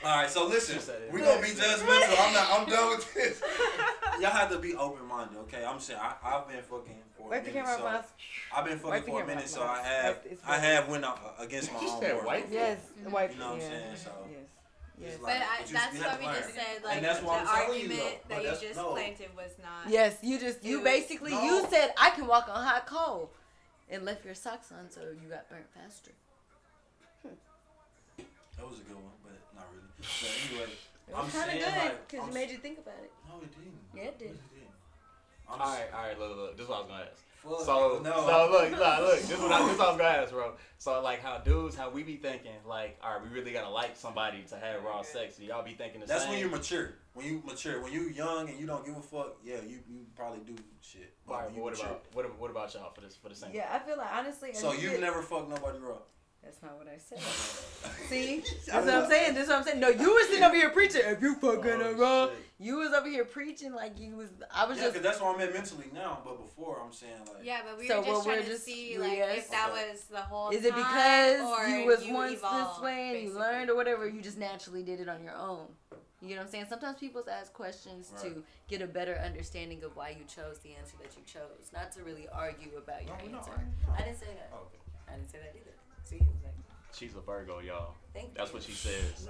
All 0.03 0.17
right, 0.17 0.31
so 0.31 0.47
listen, 0.49 0.77
She 0.77 0.81
said 0.81 1.03
it. 1.03 1.13
we're 1.13 1.21
gonna 1.21 1.43
be 1.43 1.49
judgmental. 1.49 2.17
I'm 2.27 2.33
not. 2.33 2.49
I'm 2.61 2.67
done 2.69 2.89
with 2.97 3.13
this. 3.15 3.43
Y'all 4.21 4.31
have 4.31 4.51
to 4.51 4.59
be 4.59 4.75
open 4.75 5.07
minded, 5.07 5.37
okay? 5.41 5.63
I'm 5.65 5.79
saying 5.79 6.01
I, 6.03 6.15
I've 6.25 6.49
been 6.49 6.63
fucking 6.63 6.97
for 7.17 7.27
a 7.27 7.31
Wipe 7.31 7.45
the 7.45 7.51
minute, 7.51 7.65
camera 7.67 7.79
so 7.79 7.87
off, 7.87 8.15
I've 8.57 8.65
been 8.65 8.79
fucking 8.79 8.91
Wipe 8.91 9.05
for 9.07 9.23
a 9.23 9.27
minute, 9.27 9.45
off, 9.45 9.51
so 9.51 9.63
I 9.63 9.83
have 9.83 10.19
Wipe- 10.25 10.41
I 10.47 10.59
have 10.59 10.89
went 10.89 11.05
out 11.05 11.21
uh, 11.39 11.43
against 11.43 11.73
my 11.73 11.81
You 11.83 11.89
own 11.91 12.01
said 12.01 12.17
word. 12.17 12.25
wipe? 12.25 12.47
Yes, 12.51 12.79
wipe. 13.11 13.33
You 13.35 13.39
know 13.41 13.47
what 13.49 13.55
I'm 13.57 13.61
saying? 13.61 13.97
So 13.97 14.11
Yes. 14.31 14.41
it's 14.41 15.13
Yes. 15.13 15.21
like- 15.21 15.39
But 15.39 15.43
I, 15.43 15.61
but 15.61 15.69
you- 15.69 15.75
that's 15.77 15.95
you 15.95 16.01
what 16.03 16.19
we 16.21 16.27
learn. 16.27 16.35
just 16.37 16.55
said. 16.55 16.85
Like 16.85 17.01
the 17.03 17.27
what 17.27 17.43
you, 17.43 17.49
argument 17.49 18.29
that 18.29 18.43
you 18.43 18.51
just 18.69 18.77
no. 18.77 18.93
planted 18.93 19.29
was 19.37 19.51
not. 19.63 19.93
Yes, 19.93 20.17
you 20.23 20.39
just 20.39 20.65
you 20.65 20.77
was- 20.77 20.85
basically 20.85 21.31
No. 21.33 21.43
you 21.45 21.67
said 21.71 21.93
I 21.99 22.09
can 22.11 22.27
walk 22.27 22.49
on 22.49 22.65
hot 22.65 22.87
coal, 22.87 23.31
and 23.91 24.05
left 24.07 24.25
your 24.25 24.35
socks 24.35 24.73
on, 24.73 24.91
so 24.91 25.01
you 25.23 25.29
got 25.29 25.49
burnt 25.51 25.67
faster. 25.75 26.13
That 28.57 28.69
was 28.69 28.81
a 28.81 28.83
good 28.83 28.97
one, 28.97 29.05
but 30.19 30.29
not 30.29 30.59
really. 30.61 30.61
But 30.61 30.61
anyway, 30.61 30.73
It 31.11 31.15
I'm 31.17 31.25
was 31.25 31.35
kind 31.35 31.45
of 31.45 31.51
saying 31.51 31.63
good 31.65 31.79
like 31.79 32.09
because 32.09 32.23
I'm 32.25 32.31
it 32.31 32.35
made 32.35 32.51
you 32.51 32.59
think 32.59 32.79
about 32.79 33.01
it. 33.03 33.13
No, 33.29 33.35
it 33.43 33.51
didn't. 33.51 33.81
Yeah, 33.95 34.03
it 34.11 34.19
did. 34.19 34.29
Yes, 34.29 34.37
it 34.37 34.55
didn't. 34.55 34.75
I'm 35.51 35.61
All 35.61 35.67
right, 35.67 35.89
all 35.95 36.03
right. 36.07 36.19
Look, 36.19 36.37
look. 36.37 36.57
This 36.57 36.65
is 36.65 36.69
what 36.71 36.77
I 36.77 36.81
was 36.83 36.89
gonna 36.91 37.03
ask. 37.11 37.23
Fuck, 37.41 37.61
So, 37.65 38.01
no. 38.05 38.13
so 38.13 38.49
look, 38.53 38.71
look, 38.71 38.99
look. 39.01 39.19
This 39.21 39.31
is 39.33 39.39
what 39.41 39.51
I, 39.51 39.63
this 39.65 39.73
is 39.73 39.79
what 39.79 39.89
I 39.89 39.91
was 39.93 39.99
gonna 39.99 40.05
ask, 40.23 40.31
bro. 40.31 40.53
So, 40.79 41.03
like, 41.03 41.21
how 41.23 41.39
dudes, 41.39 41.75
how 41.75 41.89
we 41.91 42.03
be 42.03 42.17
thinking, 42.17 42.53
like, 42.69 42.99
all 43.03 43.15
right, 43.15 43.23
we 43.23 43.29
really 43.35 43.51
gotta 43.51 43.71
like 43.71 43.97
somebody 43.97 44.43
to 44.51 44.57
have 44.57 44.85
raw 44.85 45.03
sex. 45.03 45.37
Do 45.37 45.45
y'all 45.47 45.65
be 45.65 45.73
thinking 45.75 46.01
the 46.01 46.07
That's 46.07 46.23
same? 46.25 46.33
when 46.33 46.41
you 46.41 46.49
mature. 46.49 46.95
When 47.15 47.27
you 47.27 47.43
mature, 47.45 47.83
when 47.83 47.93
you 47.93 48.03
young 48.03 48.49
and 48.49 48.61
you 48.61 48.67
don't 48.67 48.85
give 48.85 48.97
a 48.97 49.01
fuck, 49.03 49.37
yeah, 49.43 49.57
you, 49.67 49.81
you 49.89 50.07
probably 50.15 50.41
do 50.47 50.55
shit. 50.83 51.13
But 51.27 51.33
All 51.33 51.41
right, 51.41 51.47
when 51.47 51.55
but 51.55 51.57
you 51.57 51.63
what 51.65 51.73
mature- 51.73 51.87
about 51.89 52.15
what, 52.15 52.39
what 52.39 52.51
about 52.51 52.75
y'all 52.75 52.93
for 52.93 53.01
this 53.01 53.17
for 53.17 53.29
the 53.31 53.35
same? 53.35 53.51
Yeah, 53.55 53.69
I 53.73 53.79
feel 53.81 53.97
like 53.97 54.13
honestly. 54.15 54.53
So 54.55 54.71
and 54.71 54.81
you've 54.83 54.93
it- 54.93 55.01
never 55.01 55.23
fucked 55.23 55.49
nobody 55.49 55.79
raw? 55.79 55.97
That's 56.43 56.63
not 56.63 56.77
what 56.79 56.89
I 56.89 56.97
said. 56.99 57.21
See, 58.09 58.43
that's 58.67 58.87
what 58.87 58.95
I'm 58.95 59.09
saying. 59.11 59.35
That's 59.35 59.49
what 59.49 59.59
I'm 59.59 59.65
saying. 59.65 59.79
No, 59.81 59.89
you 59.89 60.13
were 60.15 60.21
sitting 60.23 60.43
over 60.43 60.55
here 60.55 60.71
preaching. 60.71 61.03
If 61.05 61.21
you 61.23 61.35
fucking 61.35 61.71
Oh, 61.83 61.91
a 61.91 61.95
raw, 61.95 62.27
shit. 62.29 62.37
you 62.59 62.77
was 62.79 62.93
over 62.93 63.09
here 63.09 63.25
preaching 63.25 63.73
like 63.75 64.01
you 64.01 64.17
was. 64.17 64.29
I 64.53 64.65
was 64.67 64.79
Yeah, 64.79 64.85
just. 64.85 64.95
because 64.95 65.07
that's 65.11 65.21
what 65.23 65.35
I'm 65.37 65.41
at 65.43 65.53
mentally 65.53 65.87
now. 65.93 66.19
But 66.25 66.41
before, 66.43 66.81
I'm 66.85 66.93
saying 66.93 67.13
like, 67.33 67.45
Yeah, 67.45 67.61
but 67.69 67.79
we 67.79 67.87
So 67.89 67.99
were 68.01 68.05
just 68.07 68.17
what 68.17 68.27
we're 68.27 68.33
trying 68.33 68.45
to 68.47 68.51
just- 68.51 68.65
see 68.65 68.99
like 68.99 69.13
yes. 69.13 69.39
if 69.39 69.51
that 69.51 69.71
Okay. 69.71 69.91
was 69.93 70.05
the 70.05 70.17
whole. 70.23 70.51
Is 70.51 70.65
it 70.65 70.71
time, 70.73 70.79
because 70.83 71.41
or 71.41 71.67
you 71.69 71.87
was 71.87 72.07
you 72.07 72.15
once 72.15 72.33
evolved, 72.33 72.77
this 72.79 72.83
way 72.85 73.11
and 73.21 73.29
you 73.29 73.39
learned 73.39 73.71
or 73.71 73.77
whatever? 73.77 74.09
You 74.09 74.21
just 74.23 74.39
naturally 74.39 74.83
did 74.83 75.01
it 75.01 75.09
on 75.09 75.23
your 75.23 75.35
own. 75.37 75.67
You 76.23 76.31
know 76.31 76.37
what 76.37 76.47
I'm 76.47 76.51
saying? 76.51 76.67
Sometimes 76.69 76.99
people 76.99 77.23
ask 77.31 77.53
questions 77.53 78.13
to 78.23 78.43
get 78.69 78.83
a 78.83 78.87
better 78.87 79.17
understanding 79.25 79.83
of 79.85 79.97
why 79.97 80.11
you 80.11 80.25
chose 80.27 80.59
the 80.59 80.75
answer 80.75 80.97
that 81.03 81.17
you 81.17 81.23
chose, 81.25 81.71
not 81.73 81.93
to 81.93 82.03
really 82.03 82.29
argue 82.33 82.77
about 82.77 83.07
your 83.07 83.17
No, 83.17 83.25
we 83.25 83.33
know, 83.33 83.39
answer. 83.39 83.53
I 83.97 84.03
didn't 84.03 84.19
say 84.19 84.27
that. 84.27 84.51
Oh, 84.53 84.67
okay. 84.69 84.79
I 85.09 85.17
didn't 85.17 85.31
say 85.31 85.39
that 85.39 85.55
either. 85.57 85.71
See, 86.11 86.19
like, 86.19 86.27
She's 86.93 87.15
a 87.15 87.21
Virgo, 87.21 87.61
y'all. 87.61 87.95
thank 88.13 88.35
That's 88.35 88.51
you. 88.51 88.55
what 88.55 88.63
she 88.65 88.73
says. 88.73 89.29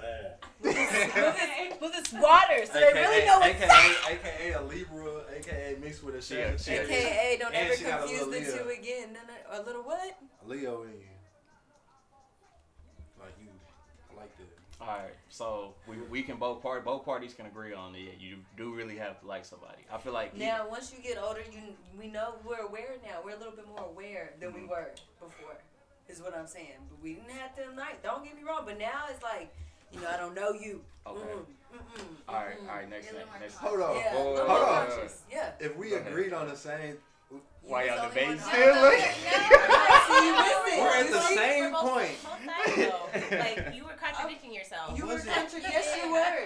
With 0.63 1.93
this 1.93 2.11
water, 2.13 2.65
so 2.65 2.73
they 2.73 2.91
really 2.93 3.25
know 3.25 3.39
what's 3.39 3.61
AKA, 3.61 3.95
AKA 4.15 4.51
a 4.53 4.61
Libra, 4.63 5.21
AKA 5.37 5.77
mixed 5.79 6.03
with 6.03 6.15
a 6.15 6.21
She 6.21 6.37
a- 6.39 6.57
she 6.57 6.71
a- 6.71 6.81
AKA, 6.83 7.37
don't 7.39 7.53
ever 7.53 7.75
she 7.75 7.83
confuse 7.85 8.25
the 8.27 8.57
two 8.63 8.69
again. 8.69 9.13
No, 9.13 9.19
no, 9.27 9.61
a 9.61 9.63
little 9.63 9.83
what? 9.83 10.17
Leo 10.45 10.83
in 10.83 10.89
you. 10.89 11.05
Like 13.19 13.35
you, 13.39 13.47
I 14.11 14.15
like 14.19 14.35
that. 14.37 14.47
All 14.83 14.87
right, 14.87 15.13
so 15.29 15.75
we, 15.87 15.97
we 16.09 16.23
can 16.23 16.37
both 16.37 16.61
part 16.63 16.83
both 16.83 17.05
parties 17.05 17.35
can 17.35 17.45
agree 17.45 17.73
on 17.73 17.93
it. 17.95 18.15
You 18.19 18.37
do 18.57 18.73
really 18.73 18.97
have 18.97 19.19
to 19.21 19.27
like 19.27 19.45
somebody. 19.45 19.83
I 19.93 19.99
feel 19.99 20.13
like 20.13 20.35
Now, 20.35 20.67
once 20.67 20.91
you 20.91 21.01
get 21.03 21.19
older, 21.21 21.41
you 21.51 21.59
we 21.99 22.07
know 22.07 22.33
we're 22.43 22.61
aware 22.65 22.95
now. 23.03 23.19
We're 23.23 23.35
a 23.35 23.37
little 23.37 23.53
bit 23.55 23.67
more 23.67 23.85
aware 23.85 24.33
than 24.39 24.49
Mm-hmm. 24.49 24.61
we 24.61 24.67
were 24.67 24.89
before. 25.19 25.55
Is 26.11 26.21
what 26.21 26.35
I'm 26.35 26.47
saying. 26.47 26.75
But 26.89 27.01
we 27.01 27.13
didn't 27.13 27.31
have 27.31 27.55
them 27.55 27.75
night. 27.75 28.03
Don't 28.03 28.23
get 28.23 28.35
me 28.35 28.43
wrong. 28.43 28.63
But 28.65 28.77
now 28.77 29.05
it's 29.09 29.23
like, 29.23 29.53
you 29.93 30.01
know, 30.01 30.09
I 30.13 30.17
don't 30.17 30.35
know 30.35 30.51
you. 30.51 30.81
Okay. 31.07 31.19
Mm, 31.19 31.77
mm-mm, 31.77 32.05
all 32.27 32.35
right, 32.35 32.59
mm-mm. 32.59 32.69
all 32.69 32.75
right. 32.75 32.89
Next, 32.89 33.05
You're 33.11 33.21
a 33.21 33.23
little 33.23 33.39
next, 33.39 33.61
more 33.63 33.79
next. 33.79 33.79
Hold 33.79 33.81
on. 33.81 33.95
Yeah, 33.95 34.13
Whoa, 34.13 34.23
whoa, 34.23 34.31
I'm 34.31 34.35
whoa, 34.35 34.47
more 34.47 34.59
whoa, 34.59 34.65
whoa. 34.65 34.87
conscious. 34.91 35.21
Yeah. 35.31 35.51
If 35.59 35.77
we 35.77 35.93
agreed 35.93 36.33
on 36.33 36.47
the 36.49 36.55
same, 36.55 36.97
Why 37.63 37.83
You 37.85 37.91
y'all 37.95 38.05
was 38.05 38.13
debating 38.13 38.39
still? 38.39 38.75
No, 38.75 38.91
See, 38.91 40.27
you 40.27 40.33
missed 40.35 40.67
it. 40.67 40.79
we're 40.83 40.97
at 40.99 41.09
the 41.15 41.21
same 41.31 41.71
point. 41.71 42.17
Both 42.19 42.43
sides, 42.43 42.75
though. 42.75 43.37
like 43.39 43.75
you 43.75 43.83
were 43.87 43.95
contradicting 43.95 44.51
yourself. 44.53 44.97
You 44.97 45.07
were 45.07 45.15
contradicting. 45.19 45.63
it? 45.63 45.79
Yes, 45.79 45.95
you 46.03 46.11
were. 46.11 46.43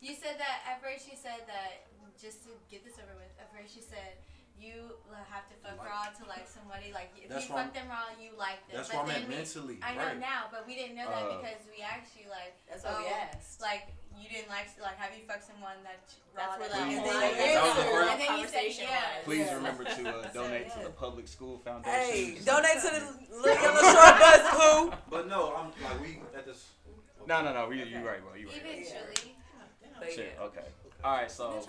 You 0.00 0.14
said 0.14 0.38
that 0.38 0.62
at 0.70 0.78
first. 0.80 1.10
You 1.10 1.16
said 1.18 1.42
that 1.50 1.90
just 2.20 2.44
to 2.46 2.50
get 2.70 2.84
this 2.86 2.94
over 3.02 3.18
with. 3.18 3.32
At 3.42 3.50
first, 3.50 3.74
you 3.74 3.82
said 3.82 4.22
you 4.64 4.96
have 5.28 5.44
to 5.52 5.54
fuck 5.60 5.76
Like- 5.78 5.88
raw 5.88 6.04
to 6.08 6.24
like 6.24 6.46
somebody. 6.48 6.88
Like 6.92 7.12
if 7.20 7.28
That's 7.28 7.44
you 7.48 7.54
fuck 7.54 7.72
them 7.76 7.88
raw, 7.88 8.08
you 8.16 8.30
like 8.38 8.64
them. 8.66 8.80
That's 8.80 8.88
but 8.88 8.96
why 8.96 9.02
I'm 9.02 9.08
then 9.12 9.28
we, 9.28 9.34
mentally. 9.36 9.76
I 9.84 9.92
know 9.94 10.06
right. 10.08 10.18
now, 10.18 10.40
but 10.50 10.66
we 10.66 10.74
didn't 10.74 10.96
know 10.96 11.08
that 11.08 11.24
Uh, 11.28 11.36
because 11.36 11.60
we 11.68 11.82
actually 11.84 12.26
like, 12.32 12.56
That's 12.68 12.82
what 12.84 12.98
we 12.98 13.06
Oh, 13.12 13.28
asked. 13.28 13.60
like 13.60 13.92
you 14.16 14.28
didn't 14.32 14.48
like 14.48 14.68
like 14.80 14.96
have 14.96 15.12
you 15.12 15.22
fucked 15.28 15.44
someone 15.44 15.76
that 15.84 16.00
That's 16.06 16.16
raw 16.34 16.56
where 16.56 16.68
that 16.72 16.86
the 16.86 16.90
you 16.90 16.98
Please. 16.98 17.10
whole 17.12 17.20
like? 17.20 17.36
That 17.36 17.62
was 17.62 17.76
the 17.76 17.90
first 17.92 18.10
and 18.12 18.20
then 18.20 18.32
you 18.40 18.46
said 18.48 18.54
conversation 18.64 18.84
yes. 18.88 19.04
was. 19.04 19.24
Please 19.28 19.46
Yeah. 19.46 19.54
remember 19.60 19.82
to 19.84 20.02
uh, 20.08 20.28
donate 20.38 20.66
to 20.72 20.78
yeah. 20.80 20.84
the 20.88 20.94
public 21.04 21.26
school 21.28 21.54
foundation. 21.60 22.00
Hey, 22.00 22.38
donate 22.44 22.78
to 22.80 22.90
the 22.96 23.02
little 23.36 23.62
yellow 23.62 23.82
short 23.84 24.14
bus, 24.24 24.42
Blue. 24.56 24.80
But 25.10 25.28
no, 25.28 25.40
I'm 25.54 25.68
like 25.84 25.98
we 26.00 26.10
at 26.34 26.46
this. 26.46 26.72
No, 27.26 27.42
no, 27.42 27.52
no. 27.52 27.70
You, 27.70 27.84
you 27.84 28.00
right, 28.06 28.20
bro. 28.22 28.34
You're 28.36 28.48
right. 28.50 28.60
Eventually. 28.64 29.34
But 29.98 30.12
Shit. 30.12 30.34
yeah. 30.36 30.44
Okay. 30.46 30.66
All 31.02 31.12
right. 31.16 31.22
I'm 31.24 31.28
So. 31.28 31.60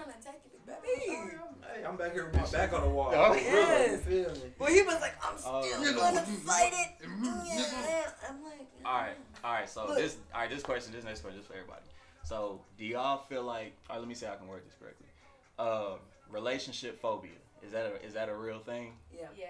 Not 0.67 0.83
trying 0.83 0.95
to 0.95 1.01
attack 1.03 1.07
you, 1.07 1.23
big 1.25 1.61
baby. 1.61 1.79
Hey, 1.79 1.85
I'm 1.85 1.97
back 1.97 2.13
here 2.13 2.25
with 2.25 2.35
my 2.35 2.47
back 2.57 2.73
on 2.73 2.81
the 2.81 2.89
wall. 2.89 3.11
Oh. 3.13 3.33
For 3.33 3.39
real, 3.39 3.53
Yes. 3.53 3.91
You 3.91 3.97
feel 4.23 4.33
me? 4.33 4.51
Well, 4.59 4.73
he 4.73 4.81
was 4.81 5.01
like, 5.01 5.13
I'm 5.23 5.35
Oh, 5.45 5.61
still 5.61 5.83
yeah. 5.83 5.97
gonna 5.97 6.21
fight 6.21 6.73
it. 6.73 7.07
Yeah. 7.45 8.09
I'm 8.29 8.43
like, 8.43 8.67
All 8.85 8.93
right, 8.93 9.15
all 9.43 9.53
right. 9.53 9.69
So 9.69 9.87
Look. 9.87 9.97
this, 9.97 10.17
all 10.33 10.41
right. 10.41 10.49
This 10.49 10.63
question, 10.63 10.93
this 10.93 11.03
next 11.05 11.21
question, 11.21 11.39
is 11.41 11.47
for 11.47 11.53
everybody. 11.53 11.81
So, 12.23 12.61
do 12.77 12.85
y'all 12.85 13.19
feel 13.23 13.43
like? 13.43 13.73
All 13.89 13.95
right, 13.95 13.99
let 13.99 14.07
me 14.07 14.15
see 14.15 14.25
how 14.25 14.33
I 14.33 14.35
can 14.37 14.47
word 14.47 14.63
this 14.65 14.73
correctly. 14.79 15.07
Uh, 15.59 15.97
relationship 16.31 16.99
phobia 16.99 17.31
is 17.65 17.71
that 17.71 17.85
a 17.85 18.05
is 18.05 18.13
that 18.13 18.29
a 18.29 18.35
real 18.35 18.59
thing? 18.59 18.93
Yeah. 19.13 19.27
Yeah. 19.37 19.45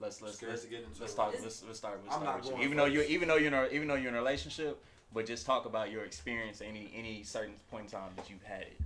Let's 0.00 0.20
let's 0.20 0.42
let's, 0.42 0.64
get 0.64 0.84
let's 1.00 1.14
talk. 1.14 1.32
Let's 1.42 1.62
let's 1.64 1.78
start. 1.78 2.00
Let's 2.02 2.16
I'm 2.16 2.22
start 2.22 2.44
not 2.44 2.52
with 2.52 2.58
you. 2.58 2.64
Even 2.64 2.76
though 2.76 2.86
you 2.86 3.02
even 3.02 3.28
though 3.28 3.36
you're 3.36 3.48
in 3.48 3.54
a, 3.54 3.66
even 3.68 3.88
though 3.88 3.94
you're 3.94 4.08
in 4.08 4.14
a 4.14 4.18
relationship, 4.18 4.82
but 5.14 5.26
just 5.26 5.46
talk 5.46 5.64
about 5.64 5.90
your 5.90 6.04
experience. 6.04 6.60
Any 6.60 6.90
any 6.94 7.22
certain 7.22 7.54
point 7.70 7.84
in 7.84 7.90
time 7.90 8.10
that 8.16 8.28
you've 8.28 8.42
had 8.42 8.62
it. 8.62 8.76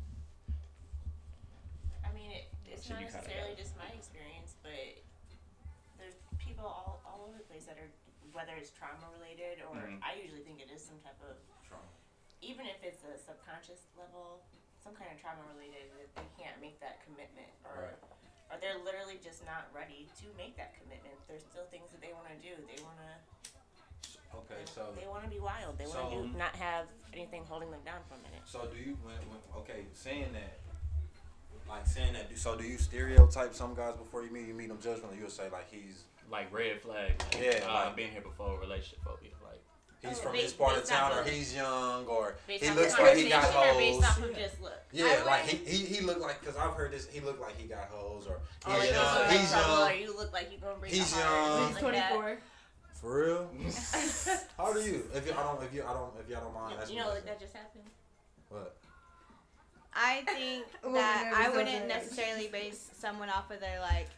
I 2.76 2.92
mean, 2.92 3.08
it, 3.08 3.08
it's 3.08 3.14
not 3.16 3.24
necessarily 3.24 3.54
just 3.56 3.72
my 3.80 3.88
experience, 3.96 4.52
but 4.60 4.76
there's 5.96 6.16
people 6.36 6.68
all, 6.68 7.00
all 7.08 7.24
over 7.28 7.36
the 7.40 7.48
place 7.48 7.64
that 7.64 7.80
are, 7.80 7.88
whether 8.36 8.52
it's 8.52 8.68
trauma 8.70 9.08
related 9.16 9.64
or 9.64 9.80
Mhm. 9.80 10.00
I 10.04 10.20
usually 10.20 10.44
think 10.44 10.60
it 10.60 10.68
is 10.68 10.84
some 10.84 11.00
type 11.00 11.16
of, 11.24 11.36
Trauma. 11.64 11.88
even 12.44 12.66
if 12.68 12.84
it's 12.84 13.00
a 13.08 13.16
subconscious 13.16 13.88
level, 13.96 14.44
some 14.84 14.92
kind 14.94 15.08
of 15.10 15.16
trauma 15.20 15.40
related, 15.56 15.88
that 15.96 16.12
they 16.20 16.28
can't 16.36 16.60
make 16.60 16.78
that 16.84 17.00
commitment 17.08 17.48
or, 17.64 17.88
Right. 17.96 17.98
or 18.52 18.56
they're 18.60 18.78
literally 18.84 19.16
just 19.24 19.40
not 19.48 19.72
ready 19.72 20.08
to 20.20 20.26
make 20.36 20.54
that 20.60 20.76
commitment. 20.76 21.16
There's 21.26 21.42
still 21.48 21.64
things 21.72 21.90
that 21.90 22.00
they 22.04 22.12
want 22.12 22.28
to 22.28 22.36
do. 22.44 22.54
They 22.68 22.80
want 22.84 22.98
to, 23.00 23.12
Okay, 24.36 24.62
so 24.66 24.92
they 24.92 25.06
want 25.08 25.24
to 25.24 25.30
be 25.30 25.40
wild. 25.40 25.78
They 25.78 25.86
want 25.86 26.10
to 26.12 26.28
do 26.28 26.36
not 26.36 26.54
have 26.56 26.86
anything 27.14 27.44
holding 27.46 27.70
them 27.70 27.80
down 27.84 28.04
for 28.04 28.14
a 28.14 28.18
minute. 28.18 28.42
so 28.44 28.66
do 28.68 28.76
you 28.76 28.94
when, 29.02 29.16
when 29.32 29.40
okay 29.56 29.86
saying 29.94 30.32
that 30.34 30.60
like 31.68 31.86
saying 31.86 32.12
that 32.14 32.28
do, 32.30 32.36
so 32.36 32.56
do 32.56 32.64
you 32.64 32.78
stereotype 32.78 33.54
some 33.54 33.74
guys 33.74 33.94
before 33.96 34.22
you 34.24 34.30
meet 34.30 34.46
you 34.46 34.54
meet 34.54 34.68
them 34.68 34.78
judgmental 34.78 35.18
you'll 35.18 35.28
say 35.30 35.48
like 35.50 35.70
he's 35.70 36.04
Like 36.30 36.52
red 36.52 36.80
flag. 36.80 37.12
Like, 37.32 37.38
Yeah, 37.42 37.64
uh, 37.68 37.72
like- 37.74 37.86
I've 37.86 37.96
been 37.96 38.10
here 38.10 38.20
before. 38.22 38.58
Relationship 38.60 39.00
phobia. 39.04 39.30
Like 39.44 39.62
he's 40.12 40.20
from 40.20 40.32
this 40.36 40.52
part 40.52 40.76
of 40.76 40.84
town, 40.84 41.12
or 41.12 41.24
he's 41.24 41.54
young, 41.54 42.04
or 42.06 42.36
Based 42.46 42.62
he 42.64 42.70
looks 42.70 42.98
like 42.98 43.16
he 43.16 43.28
got 43.28 43.42
conversation 43.52 44.02
or 44.02 44.26
hoes. 44.26 44.36
of 44.54 44.60
look? 44.62 44.72
Yeah, 44.92 45.22
like 45.26 45.42
he, 45.44 45.56
he 45.56 45.84
he 45.86 46.00
looked 46.02 46.20
like 46.20 46.40
because 46.40 46.56
I've 46.56 46.74
heard 46.74 46.92
this. 46.92 47.06
He 47.08 47.20
looked 47.20 47.40
like 47.40 47.56
he 47.58 47.66
got 47.66 47.88
hoes, 47.90 48.26
or 48.28 48.34
Or 48.70 48.80
he's 48.80 48.90
like 48.90 48.90
young. 48.92 49.14
you 49.16 49.20
look 49.20 49.30
He's 49.40 49.52
like 49.52 49.66
young. 49.66 50.00
you 50.02 50.16
look 50.16 50.32
like 50.32 50.52
you 50.52 50.58
gonna 50.58 50.78
bring 50.78 50.92
He's 50.92 51.12
heart, 51.12 51.34
young. 51.60 51.62
something 51.72 51.84
like 51.84 51.94
that. 51.94 52.12
24. 52.12 52.38
For 52.94 53.24
real? 53.26 53.50
How 54.56 54.72
do 54.72 54.80
you? 54.80 55.04
If 55.14 55.26
you 55.26 55.32
I 55.32 55.42
don't 55.42 55.62
if 55.62 55.74
you 55.74 55.82
I 55.84 55.92
don't 55.92 56.12
if 56.20 56.28
y'all 56.30 56.40
don't 56.42 56.54
mind 56.54 56.76
asking. 56.80 56.96
You 56.96 57.02
know, 57.02 57.08
me 57.08 57.14
like 57.16 57.26
that 57.26 57.40
just 57.40 57.54
happened. 57.54 57.84
What? 58.48 58.76
I 59.96 60.22
think 60.28 60.66
that 60.82 61.24
whenever 61.24 61.36
I 61.36 61.46
it's 61.48 61.56
wouldn't 61.56 61.84
okay. 61.84 61.88
necessarily 61.88 62.48
base 62.48 62.90
someone 62.92 63.30
off 63.30 63.50
of 63.50 63.60
their 63.60 63.80
like 63.80 64.08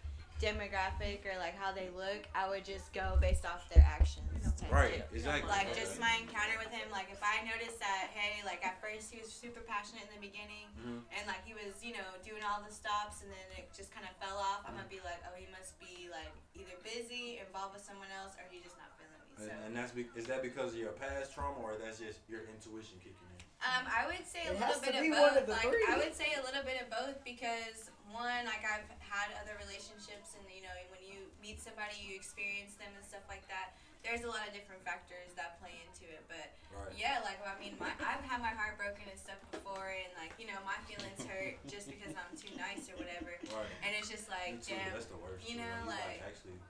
demographic 0.43 1.27
or 1.27 1.35
like 1.39 1.59
how 1.59 1.71
they 1.75 1.91
look. 1.95 2.27
I 2.35 2.47
would 2.51 2.63
just 2.65 2.93
go 2.95 3.19
based 3.21 3.43
off 3.47 3.67
their 3.71 3.83
actions. 3.87 4.27
Right. 4.71 5.01
deal. 5.03 5.07
Exactly. 5.15 5.49
Like 5.51 5.71
Okay. 5.73 5.81
just 5.81 5.99
my 5.99 6.13
encounter 6.21 6.55
with 6.61 6.71
him. 6.71 6.87
Like 6.93 7.09
if 7.11 7.19
I 7.25 7.43
noticed 7.47 7.81
that, 7.81 8.11
hey, 8.15 8.43
like 8.45 8.61
at 8.67 8.79
first 8.83 9.11
he 9.11 9.19
was 9.19 9.31
super 9.33 9.65
passionate 9.65 10.05
in 10.07 10.21
the 10.21 10.23
beginning, 10.23 10.69
Mhm. 10.79 11.03
and 11.15 11.23
like 11.27 11.43
he 11.43 11.55
was, 11.57 11.79
you 11.83 11.95
know, 11.97 12.07
doing 12.23 12.43
all 12.47 12.61
the 12.63 12.71
stops, 12.71 13.23
and 13.23 13.31
then 13.33 13.47
it 13.57 13.71
just 13.75 13.91
kind 13.91 14.05
of 14.07 14.13
fell 14.23 14.37
off. 14.39 14.63
I'm 14.69 14.77
gonna 14.77 14.87
be 14.93 15.01
like, 15.03 15.19
oh, 15.27 15.35
he 15.35 15.49
must 15.51 15.75
be 15.81 16.07
like 16.13 16.31
either 16.55 16.77
busy, 16.85 17.41
involved 17.43 17.75
with 17.75 17.83
someone 17.83 18.11
else, 18.15 18.37
or 18.39 18.45
he 18.53 18.61
just 18.61 18.77
not 18.79 18.93
feeling 19.01 19.19
me. 19.33 19.35
So. 19.43 19.51
And, 19.51 19.61
and 19.71 19.73
that's 19.75 19.91
be, 19.97 20.07
is 20.15 20.27
that 20.29 20.43
because 20.45 20.75
of 20.75 20.79
your 20.79 20.93
past 20.95 21.33
trauma, 21.35 21.59
or 21.65 21.75
that's 21.81 21.99
just 21.99 22.21
your 22.29 22.45
intuition 22.53 23.01
kicking 23.03 23.25
in? 23.33 23.41
Um, 23.59 23.85
I 23.91 24.07
would 24.07 24.23
say 24.23 24.47
a 24.47 24.55
It 24.55 24.61
little 24.63 24.79
bit 24.81 24.95
of 24.95 25.03
both. 25.11 25.19
one 25.19 25.35
of 25.35 25.47
the 25.51 25.53
like 25.59 25.67
three. 25.67 25.83
I 25.91 25.99
would 25.99 26.15
say 26.15 26.31
a 26.39 26.43
little 26.47 26.63
bit 26.63 26.79
of 26.79 26.87
both 26.95 27.19
because 27.27 27.91
one, 28.15 28.47
like 28.47 28.63
I've 28.63 28.87
had 29.03 29.35
other 29.43 29.59
relationships, 29.59 30.39
and 30.39 30.47
you 30.47 30.63
know, 30.63 30.71
when 30.95 31.03
you 31.03 31.27
meet 31.43 31.59
somebody, 31.59 31.99
you 31.99 32.15
experience 32.15 32.79
them 32.79 32.89
and 32.95 33.03
stuff 33.03 33.27
like 33.27 33.43
that. 33.51 33.75
There's 34.07 34.23
a 34.23 34.31
lot 34.31 34.47
of 34.47 34.55
different 34.55 34.87
factors 34.87 35.35
that 35.35 35.59
play 35.59 35.75
into 35.83 36.07
it, 36.07 36.23
but 36.31 36.55
Right. 36.71 36.95
yeah, 36.95 37.19
like 37.27 37.43
I 37.43 37.59
mean, 37.59 37.75
my, 37.83 37.91
I've 37.99 38.23
had 38.23 38.39
my 38.39 38.55
heart 38.55 38.79
broken 38.79 39.03
and 39.11 39.19
stuff 39.19 39.43
before, 39.51 39.91
and 39.91 40.15
like 40.23 40.39
you 40.39 40.47
know, 40.47 40.57
my 40.63 40.79
feelings 40.87 41.19
hurt 41.27 41.59
just 41.67 41.91
because 41.91 42.15
I'm 42.15 42.31
too 42.39 42.55
nice 42.55 42.87
or 42.89 42.95
whatever, 42.95 43.35
Right. 43.51 43.67
and 43.83 43.91
it's 43.99 44.07
just 44.07 44.31
like, 44.31 44.63
damn, 44.63 44.95
That's 44.95 45.11
the 45.11 45.19
worst. 45.19 45.43
you 45.51 45.59
too, 45.59 45.67
know, 45.67 45.83
when 45.91 45.99
like- 45.99 46.23
actually. 46.23 46.63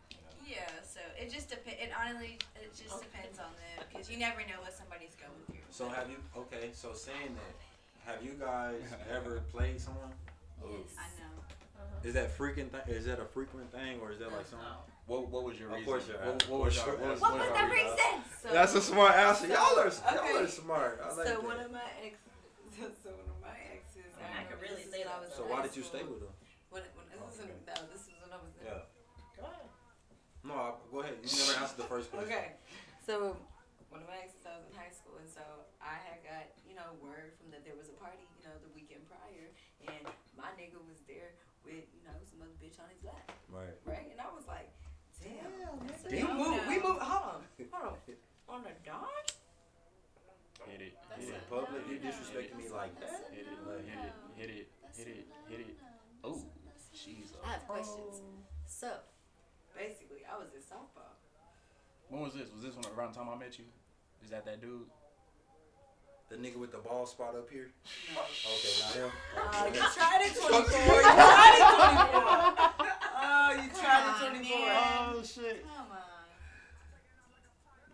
Yeah. 0.48 0.64
So 0.82 1.00
it 1.20 1.30
just 1.32 1.48
depends. 1.50 1.78
It 1.80 1.90
honestly, 1.92 2.38
it 2.56 2.72
just 2.74 3.00
depends 3.02 3.38
on 3.38 3.52
them 3.60 3.84
because 3.92 4.10
you 4.10 4.18
never 4.18 4.40
know 4.48 4.60
what 4.64 4.72
somebody's 4.72 5.14
going 5.20 5.36
through. 5.46 5.62
So 5.70 5.88
have 5.88 6.08
you? 6.10 6.16
Okay. 6.36 6.70
So 6.72 6.92
saying 6.94 7.36
that, 7.36 7.54
have 8.10 8.24
you 8.24 8.32
guys 8.40 8.80
ever 9.14 9.40
played 9.52 9.80
someone? 9.80 10.10
Yes, 10.64 10.96
I 10.98 11.06
know. 11.20 11.36
Uh-huh. 11.78 12.08
Is 12.08 12.14
that 12.14 12.36
freaking 12.36 12.68
thing? 12.72 12.82
Is 12.88 13.04
that 13.06 13.20
a 13.20 13.24
frequent 13.24 13.70
thing, 13.70 14.00
or 14.02 14.10
is 14.10 14.18
that 14.18 14.32
like 14.32 14.46
something? 14.48 14.66
What, 15.06 15.30
what 15.32 15.44
was 15.44 15.56
your 15.56 15.70
Of 15.72 15.80
reason? 15.80 15.86
course 15.88 16.04
you're 16.08 16.20
what, 16.20 16.48
what 16.50 16.60
was 16.68 16.76
Of 16.76 16.84
your, 16.84 16.96
course 17.00 17.20
what 17.20 17.32
was, 17.32 17.40
you're 17.40 17.48
What 17.48 17.48
what 17.48 17.48
was 17.48 17.56
that 17.56 17.64
your- 17.64 17.76
make 17.80 17.92
sense? 17.96 18.26
So, 18.42 18.48
That's 18.52 18.74
a 18.74 18.82
smart 18.82 19.14
answer. 19.16 19.46
So, 19.48 19.54
y'all 19.56 19.78
are 19.80 19.88
okay. 19.88 20.32
y'all 20.34 20.44
are 20.44 20.50
smart. 20.52 21.00
I 21.00 21.06
like 21.08 21.16
so 21.16 21.32
that. 21.32 21.44
one 21.48 21.60
of 21.62 21.70
my 21.72 21.88
exes, 22.04 22.92
so 23.04 23.08
one 23.16 23.28
of 23.32 23.38
my 23.40 23.56
exes, 23.72 24.12
I 24.18 24.20
mean, 24.20 24.28
I 24.28 24.44
remember 24.44 24.52
could 24.52 24.60
really 24.68 24.84
say 24.84 25.00
that, 25.08 25.16
was 25.16 25.32
so 25.32 25.48
why 25.48 25.64
did 25.64 25.72
you 25.72 25.80
stay 25.86 26.04
with 26.04 26.20
them? 26.20 26.34
When, 26.68 26.82
when, 26.92 27.06
this, 27.08 27.22
was 27.24 27.40
in, 27.40 27.48
no, 27.64 27.72
this 27.88 28.04
was 28.04 28.20
when 28.20 28.30
I 28.34 28.38
was 28.42 28.52
in 28.52 28.68
Yeah. 28.68 28.84
Go 29.40 29.48
ahead. 29.48 29.70
No, 30.48 30.56
I, 30.56 30.68
go 30.90 31.00
ahead. 31.04 31.20
You 31.20 31.28
never 31.28 31.60
answered 31.60 31.76
the 31.76 31.90
first 31.92 32.08
question. 32.08 32.32
Okay, 32.32 32.56
so 33.04 33.36
one 33.92 34.00
of 34.00 34.08
my 34.08 34.16
exes, 34.24 34.48
I 34.48 34.56
was 34.56 34.64
in 34.72 34.74
high 34.80 34.88
school, 34.92 35.20
and 35.20 35.28
so 35.28 35.44
I 35.84 36.00
had 36.00 36.24
got 36.24 36.48
you 36.64 36.72
know 36.72 36.88
word 37.04 37.36
from 37.36 37.52
that 37.52 37.68
there 37.68 37.76
was 37.76 37.92
a 37.92 37.96
party, 38.00 38.24
you 38.40 38.48
know, 38.48 38.56
the 38.64 38.72
weekend 38.72 39.04
prior, 39.12 39.52
and 39.84 40.08
my 40.40 40.48
nigga 40.56 40.80
was 40.88 41.04
there 41.04 41.36
with 41.68 41.84
you 41.92 42.00
know 42.08 42.16
some 42.24 42.40
other 42.40 42.56
bitch 42.56 42.80
on 42.80 42.88
his 42.88 43.04
lap, 43.04 43.28
Right. 43.52 43.76
right? 43.84 44.08
And 44.08 44.16
I 44.24 44.32
was 44.32 44.48
like, 44.48 44.72
damn, 45.20 45.52
That's 45.84 46.08
we 46.08 46.24
a 46.24 46.32
moved, 46.32 46.64
we 46.64 46.76
no-no. 46.80 46.96
Hold 47.04 47.24
on, 47.28 47.40
hold 47.76 47.84
on, 47.92 48.16
on 48.48 48.60
the 48.64 48.72
dawn. 48.88 49.24
Hit 50.64 50.80
it, 50.80 50.94
That's 51.12 51.20
hit 51.22 51.28
In 51.28 51.36
it, 51.36 51.50
public, 51.52 51.82
you 51.92 51.96
no-no. 52.00 52.08
disrespecting 52.08 52.56
me 52.56 52.66
like 52.72 52.96
that. 53.04 53.28
hit 53.36 53.46
it, 53.46 53.56
Like, 53.68 53.84
hit 53.84 54.00
it, 54.00 54.14
hit 54.36 54.50
it, 54.50 54.66
hit 54.96 55.08
it, 55.12 55.26
hit 55.48 55.60
it. 55.60 55.76
Oh, 56.24 56.40
she's 56.96 57.36
I 57.44 57.48
a 57.48 57.52
have 57.52 57.68
questions. 57.68 58.20
So, 58.66 58.90
basically, 59.78 60.26
I 60.26 60.37
was 60.38 60.49
in 60.54 60.61
softball. 60.61 61.14
When 62.11 62.23
was 62.23 62.35
this? 62.35 62.50
Was 62.52 62.62
this 62.64 62.75
when 62.75 62.85
around 62.97 63.14
the 63.14 63.18
time 63.20 63.28
I 63.30 63.37
met 63.38 63.58
you? 63.58 63.64
Is 64.25 64.30
that 64.30 64.44
that 64.47 64.61
dude? 64.61 64.87
The 66.28 66.37
nigga 66.37 66.56
with 66.56 66.73
the 66.73 66.78
ball 66.78 67.06
spot 67.06 67.35
up 67.37 67.49
here. 67.49 67.70
No. 68.14 68.20
Okay, 68.52 68.75
now 68.82 69.06
him. 69.06 69.12
Uh, 69.37 69.66
you 69.73 69.80
tried 69.80 70.20
it 70.23 70.35
24. 70.37 70.58
You 70.68 71.00
tried 71.02 71.54
it 71.56 71.64
24. 71.78 72.20
Oh, 73.20 73.50
you 73.62 73.68
tried 73.80 74.04
it 74.08 74.16
24. 74.28 74.58
man. 74.58 74.76
Oh 75.08 75.23
shit! 75.23 75.64
Come 75.64 75.87
on. 75.90 75.99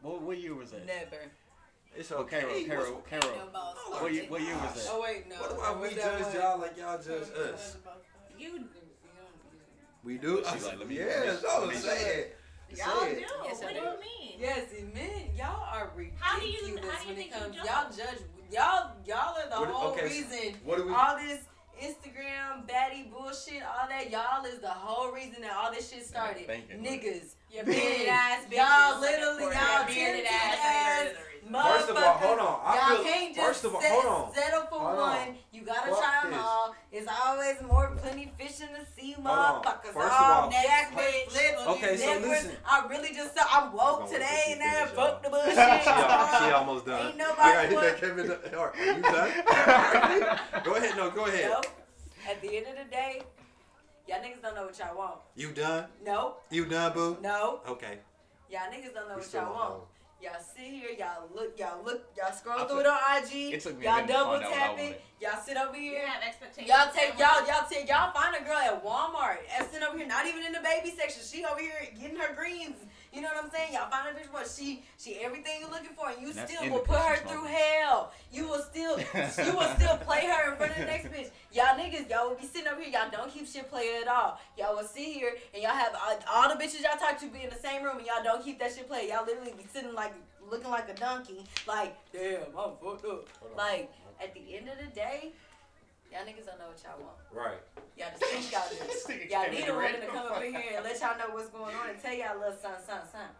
What 0.02 0.22
what 0.22 0.38
year 0.38 0.54
was 0.54 0.70
that? 0.72 0.86
Never. 0.86 1.22
It's 1.96 2.10
Oh, 2.10 2.16
okay. 2.22 2.40
Carol, 2.40 2.64
Carol, 2.64 3.02
Carol. 3.08 3.38
What 4.00 4.12
year, 4.12 4.24
what 4.28 4.40
year 4.40 4.54
was 4.56 4.74
that? 4.74 4.90
Oh 4.92 5.00
wait, 5.00 5.28
no. 5.28 5.36
What 5.36 5.52
about 5.52 5.80
we 5.80 5.88
Was 5.88 5.94
judge 5.94 6.34
y'all 6.34 6.58
like 6.58 6.76
y'all 6.76 6.98
judge 6.98 7.30
us? 7.52 7.76
You, 8.36 8.64
We 10.04 10.18
do. 10.18 10.42
She's 10.52 10.64
like, 10.66 10.78
let 10.78 10.88
me- 10.88 10.96
Yes, 10.96 11.42
let 11.42 11.52
I 11.52 11.60
me- 11.60 11.66
was 11.68 11.82
saying. 11.84 12.24
y'all 12.76 13.00
Say 13.00 13.14
do. 13.14 13.20
Yes, 13.20 13.62
I 13.62 13.64
what 13.64 13.74
do 13.74 13.80
do. 13.80 13.86
you 13.86 14.00
mean? 14.00 14.36
Yes, 14.40 14.72
it 14.72 14.94
mean 14.94 15.34
y'all 15.36 15.64
are 15.64 15.90
ridiculous 15.96 16.20
How 16.20 16.38
do 16.38 16.46
you- 16.46 16.52
how 16.52 16.66
do 16.66 16.68
you 16.68 16.74
when 16.74 17.16
think 17.16 17.18
it 17.18 17.24
you 17.34 17.40
comes. 17.40 17.56
judge? 17.56 17.66
Y'all 17.66 17.90
judge. 17.90 18.18
Y'all 18.50 18.92
y'all 19.06 19.36
are 19.38 19.48
the 19.48 19.60
What- 19.60 19.68
whole 19.70 19.92
okay, 19.92 20.00
so 20.08 20.14
reason. 20.30 20.60
What 20.64 20.76
do 20.78 20.86
we? 20.88 20.94
All 20.94 21.16
this 21.16 21.44
Instagram 21.80 22.68
baddie 22.68 23.10
bullshit, 23.10 23.62
all 23.62 23.88
that 23.88 24.10
y'all 24.10 24.44
is 24.44 24.58
the 24.60 24.68
whole 24.70 25.10
reason 25.12 25.42
that 25.42 25.52
all 25.56 25.72
this 25.72 25.90
shit 25.90 26.06
started. 26.06 26.46
Thinking. 26.46 26.82
Niggas, 26.84 27.34
Your 27.50 27.64
bearded 27.64 28.08
ass 28.08 28.44
bitches. 28.50 28.56
y'all 28.56 29.00
literally 29.00 29.42
y'all 29.44 29.86
bearded 29.86 29.94
bearded 29.94 30.26
ass, 30.26 30.58
ass. 30.60 31.08
First 31.44 31.90
of 31.90 31.96
all, 31.96 32.02
hold 32.14 32.38
motherfuckers. 32.38 32.42
on. 32.42 32.60
I 32.64 32.74
Y'all 32.74 32.96
feel. 32.96 33.04
can't 33.04 33.34
just 33.34 33.46
first 33.46 33.64
of 33.64 33.74
all, 33.74 33.80
hold 33.84 34.04
on. 34.28 34.34
settle 34.34 34.62
for 34.62 34.78
Hold 34.80 34.96
one. 34.98 35.28
on. 35.28 35.34
You 35.52 35.62
gotta 35.62 35.90
Fuck 35.90 35.98
try 36.00 36.20
them 36.22 36.30
this. 36.32 36.40
all. 36.42 36.74
It's 36.90 37.06
always 37.24 37.62
more 37.62 37.92
plenty 38.02 38.32
fish 38.38 38.60
in 38.60 38.68
the 38.72 38.84
sea, 38.96 39.14
motherfuckers. 39.22 39.92
First 39.92 39.96
of 39.98 40.02
oh, 40.10 40.24
all 40.24 40.40
all- 40.44 40.50
next 40.50 40.92
Bitch. 40.94 41.28
flips. 41.28 41.66
Okay, 41.68 41.96
so 41.96 42.06
backwards. 42.06 42.26
listen. 42.28 42.56
I 42.66 42.86
really 42.88 43.12
just 43.14 43.34
said 43.36 43.44
I'm 43.52 43.72
woke 43.72 44.10
today 44.10 44.42
and 44.48 44.58
me 44.58 44.64
then 44.66 44.72
finish, 44.88 44.94
fuck 44.96 45.22
the 45.22 45.28
bullshit. 45.30 45.54
She, 46.34 46.44
she 46.46 46.50
almost 46.52 46.86
done. 46.86 47.06
Ain't 47.08 47.16
nobody 47.18 47.40
I 47.42 47.52
gotta 47.54 47.68
hit 47.68 47.80
that 47.80 48.00
Kevin. 48.00 48.36
Hart. 48.54 48.74
Are 48.76 48.84
you 48.84 49.02
done? 49.02 50.38
go 50.64 50.74
ahead. 50.76 50.96
No, 50.96 51.10
go 51.10 51.26
ahead. 51.26 51.50
Nope. 51.50 51.66
At 52.28 52.40
the 52.40 52.56
end 52.56 52.66
of 52.68 52.76
the 52.84 52.90
day, 52.90 53.22
y'all 54.06 54.18
niggas 54.20 54.42
don't 54.42 54.54
know 54.54 54.64
what 54.66 54.78
y'all 54.78 54.96
want. 54.96 55.16
You 55.34 55.50
done? 55.52 55.86
Nope. 56.04 56.42
You 56.50 56.66
done, 56.66 56.92
boo? 56.92 57.16
No. 57.22 57.60
Okay. 57.68 57.98
Y'all 58.50 58.60
niggas 58.72 58.94
don't 58.94 59.08
know 59.08 59.14
We 59.16 59.20
what 59.22 59.32
y'all 59.32 59.52
want. 59.54 59.70
know. 59.70 59.86
Y'all 60.22 60.40
sit 60.40 60.64
here, 60.64 60.88
y'all 60.98 61.28
look, 61.34 61.58
y'all 61.58 61.84
look, 61.84 62.06
y'all 62.16 62.32
scroll 62.32 62.58
I 62.60 62.64
through 62.64 62.78
took- 62.82 62.86
it 62.86 62.92
on 62.92 63.22
IG. 63.24 63.52
it 63.54 63.60
took 63.60 63.76
me 63.78 63.84
a 63.84 63.88
y'all 63.90 63.94
minute 63.96 64.06
to 64.08 64.12
double 64.14 64.32
find 64.32 64.44
out 64.44 64.50
what 64.50 64.58
I 64.58 64.66
tap 64.68 64.78
it. 64.78 65.00
Y'all 65.20 65.42
sit 65.44 65.56
over 65.58 65.76
You 65.76 65.90
here. 65.90 66.06
have 66.06 66.22
expectations. 66.22 66.68
Y'all 66.68 66.92
take 66.94 67.18
y'all 67.18 67.46
y'all 67.46 67.66
take 67.68 67.88
y'all 67.88 68.12
find 68.14 68.34
a 68.36 68.40
girl 68.42 68.56
at 68.56 68.82
Walmart 68.82 69.38
and 69.52 69.68
sit 69.70 69.82
over 69.82 69.98
here, 69.98 70.06
not 70.06 70.24
even 70.26 70.42
in 70.44 70.52
the 70.52 70.60
baby 70.60 70.94
section. 70.96 71.20
She 71.22 71.44
over 71.44 71.60
here 71.60 71.76
getting 72.00 72.16
her 72.16 72.32
greens. 72.34 72.76
You 73.14 73.20
know 73.22 73.28
what 73.28 73.44
I'm 73.44 73.50
saying? 73.50 73.72
Y'all 73.72 73.88
find 73.88 74.08
a 74.08 74.18
bitch 74.18 74.32
what 74.32 74.48
she 74.48 74.82
she 74.98 75.16
everything 75.22 75.60
you're 75.60 75.70
looking 75.70 75.94
for, 75.94 76.08
and 76.08 76.20
you 76.20 76.28
And 76.28 76.36
that's 76.36 76.52
still 76.52 76.70
will 76.72 76.80
put 76.80 76.98
her 76.98 77.16
pussy 77.16 77.28
through 77.28 77.44
hell. 77.44 78.12
You 78.32 78.48
will 78.48 78.62
still 78.62 78.98
you 78.98 79.54
will 79.54 79.70
still 79.76 79.96
play 80.08 80.26
her 80.26 80.50
in 80.50 80.56
front 80.56 80.72
of 80.72 80.78
the 80.78 80.84
next 80.86 81.06
bitch. 81.06 81.30
Y'all 81.52 81.78
niggas, 81.78 82.10
y'all 82.10 82.30
will 82.30 82.36
be 82.36 82.46
sitting 82.46 82.66
up 82.66 82.80
here. 82.80 82.90
Y'all 82.90 83.10
don't 83.10 83.30
keep 83.30 83.46
shit 83.46 83.70
playing 83.70 84.02
at 84.02 84.08
all. 84.08 84.40
Y'all 84.58 84.74
will 84.74 84.84
sit 84.84 85.04
here 85.04 85.34
and 85.54 85.62
y'all 85.62 85.72
have 85.72 85.94
all, 85.94 86.18
all 86.28 86.48
the 86.48 86.62
bitches 86.62 86.82
y'all 86.82 86.98
talk 86.98 87.18
to 87.20 87.28
be 87.28 87.42
in 87.42 87.50
the 87.50 87.56
same 87.56 87.84
room, 87.84 87.98
and 87.98 88.06
y'all 88.06 88.24
don't 88.24 88.44
keep 88.44 88.58
that 88.58 88.74
shit 88.74 88.88
playing. 88.88 89.10
Y'all 89.10 89.24
literally 89.24 89.54
be 89.56 89.64
sitting 89.72 89.94
like 89.94 90.12
looking 90.50 90.70
like 90.70 90.88
a 90.88 90.94
donkey, 90.94 91.44
like 91.68 91.96
damn, 92.12 92.42
I'm 92.58 92.72
fucked 92.82 93.04
up. 93.04 93.28
Like 93.56 93.92
at 94.22 94.34
the 94.34 94.56
end 94.56 94.68
of 94.68 94.78
the 94.78 94.92
day, 94.94 95.32
y'all 96.14 96.22
niggas 96.22 96.46
don't 96.46 96.62
know 96.62 96.70
what 96.70 96.78
y'all 96.78 97.02
want. 97.02 97.18
Right. 97.34 97.58
Y'all 97.98 98.14
just 98.14 98.22
think 98.22 98.46
y'all 98.54 98.70
do. 98.70 98.78
Y'all 99.34 99.50
need 99.50 99.66
a 99.66 99.74
woman 99.74 99.98
to 99.98 100.06
come 100.06 100.26
up 100.30 100.38
in 100.42 100.54
here 100.54 100.78
and 100.78 100.84
let 100.86 100.94
y'all 101.02 101.18
know 101.18 101.34
what's 101.34 101.50
going 101.50 101.74
on 101.74 101.90
and 101.90 101.98
tell 101.98 102.14
y'all 102.14 102.38
little 102.38 102.54
something, 102.54 102.86
something, 102.86 103.10
something. 103.10 103.34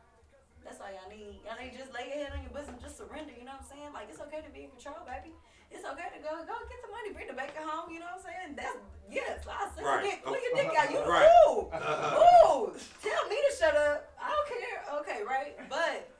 That's 0.67 0.81
all 0.83 0.91
y'all 0.91 1.07
need. 1.13 1.39
Y'all 1.47 1.59
need 1.61 1.77
just 1.77 1.93
lay 1.95 2.09
your 2.11 2.19
head 2.25 2.33
on 2.35 2.41
your 2.43 2.51
bosom, 2.51 2.75
just 2.83 2.97
surrender. 2.99 3.31
You 3.37 3.47
know 3.47 3.55
what 3.55 3.67
I'm 3.67 3.71
saying? 3.71 3.91
Like 3.95 4.11
it's 4.11 4.19
okay 4.27 4.43
to 4.43 4.51
be 4.51 4.67
in 4.67 4.71
control, 4.75 4.99
baby. 5.07 5.31
It's 5.71 5.85
okay 5.87 6.09
to 6.15 6.19
go 6.25 6.33
go 6.47 6.55
get 6.67 6.81
the 6.83 6.91
money, 6.91 7.15
bring 7.15 7.29
the 7.31 7.37
bacon 7.37 7.63
home. 7.63 7.91
You 7.93 8.01
know 8.03 8.11
what 8.11 8.23
I'm 8.23 8.27
saying? 8.27 8.51
That's 8.59 8.79
yes. 9.11 9.45
I 9.47 9.71
said, 9.75 9.85
Right. 9.85 10.03
dick, 10.03 10.19
pull 10.25 10.39
your 10.39 10.55
dick 10.57 10.73
out. 10.75 10.89
You 10.91 11.03
Right. 11.05 11.31
ooh, 11.47 11.69
ooh. 12.27 12.75
Tell 13.03 13.23
me 13.29 13.37
to 13.39 13.51
shut 13.55 13.75
up. 13.77 14.09
I 14.17 14.27
don't 14.33 14.49
care. 14.51 14.79
Okay, 15.05 15.21
right? 15.23 15.53
But 15.69 16.11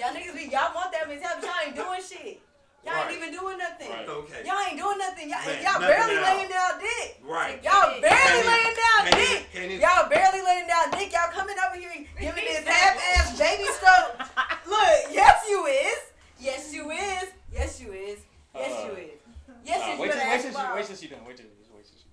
y'all 0.00 0.12
niggas 0.12 0.34
be 0.34 0.50
y'all 0.50 0.74
want 0.74 0.90
that 0.92 1.06
mentality. 1.06 1.46
Y'all 1.46 1.62
ain't 1.62 1.76
doing 1.78 2.02
shit. 2.02 2.42
Y'all 2.84 2.94
Right. 2.94 3.10
ain't 3.14 3.22
even 3.22 3.30
doing 3.32 3.58
nothing. 3.58 3.90
Right. 3.90 4.08
Okay. 4.08 4.42
Y'all 4.44 4.58
ain't 4.66 4.76
doing 4.78 4.98
nothing. 4.98 5.28
Y'all, 5.30 5.38
Man, 5.46 5.62
y'all 5.62 5.78
nothing 5.78 5.86
barely 5.86 6.14
now. 6.16 6.34
laying 6.34 6.48
down 6.50 6.72
dick. 6.80 7.20
Right. 7.22 7.62
Y'all 7.62 8.00
barely 8.00 8.10
Can't 8.10 8.46
laying 8.50 8.74
down 8.74 9.00
Can't 9.06 9.14
dick. 9.14 9.46
can't 9.52 9.70
Y'all 9.78 10.08
barely 10.10 10.42
laying 10.42 10.66
down 10.66 10.90
dick. 10.90 11.12
Y'all 11.12 11.30
coming 11.30 11.54
over 11.62 11.76
here 11.78 11.92
giving 12.18 12.42
this 12.44 12.66
half-ass 12.66 13.38
baby 13.38 13.68
stroke. 13.78 14.18
Look, 14.66 14.98
yes 15.14 15.44
you 15.48 15.64
is. 15.66 15.98
Yes 16.40 16.74
you 16.74 16.90
is. 16.90 17.28
Yes 17.52 17.80
you 17.80 17.92
is. 17.92 18.18
Yes 18.54 18.84
you 18.84 18.90
Uh, 18.92 18.96
is. 18.98 19.10
Yes 19.64 19.78
Nah, 19.78 19.92
you 19.94 20.00
wait 20.00 20.10
is. 20.10 20.16
till 20.16 20.28
wait 20.28 20.40
till 20.42 20.50
she 20.50 20.56
wait 20.74 20.86
till 20.86 20.96
she 20.96 21.06
done. 21.08 21.24
Wait 21.24 21.36
till 21.36 21.46
wait 21.72 21.86
till 21.86 21.98
she. 22.02 22.08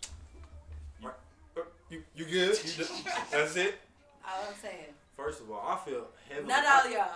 You, 1.89 2.03
you 2.15 2.25
good? 2.25 2.59
You 2.63 2.71
done? 2.85 2.95
That's 3.31 3.55
it? 3.55 3.79
All 4.23 4.43
I'm 4.47 4.53
saying. 4.61 4.93
First 5.17 5.41
of 5.41 5.49
all, 5.49 5.65
I 5.67 5.77
feel 5.89 6.05
heavily. 6.29 6.47
Not 6.47 6.63
all 6.85 6.91
y'all. 6.91 7.09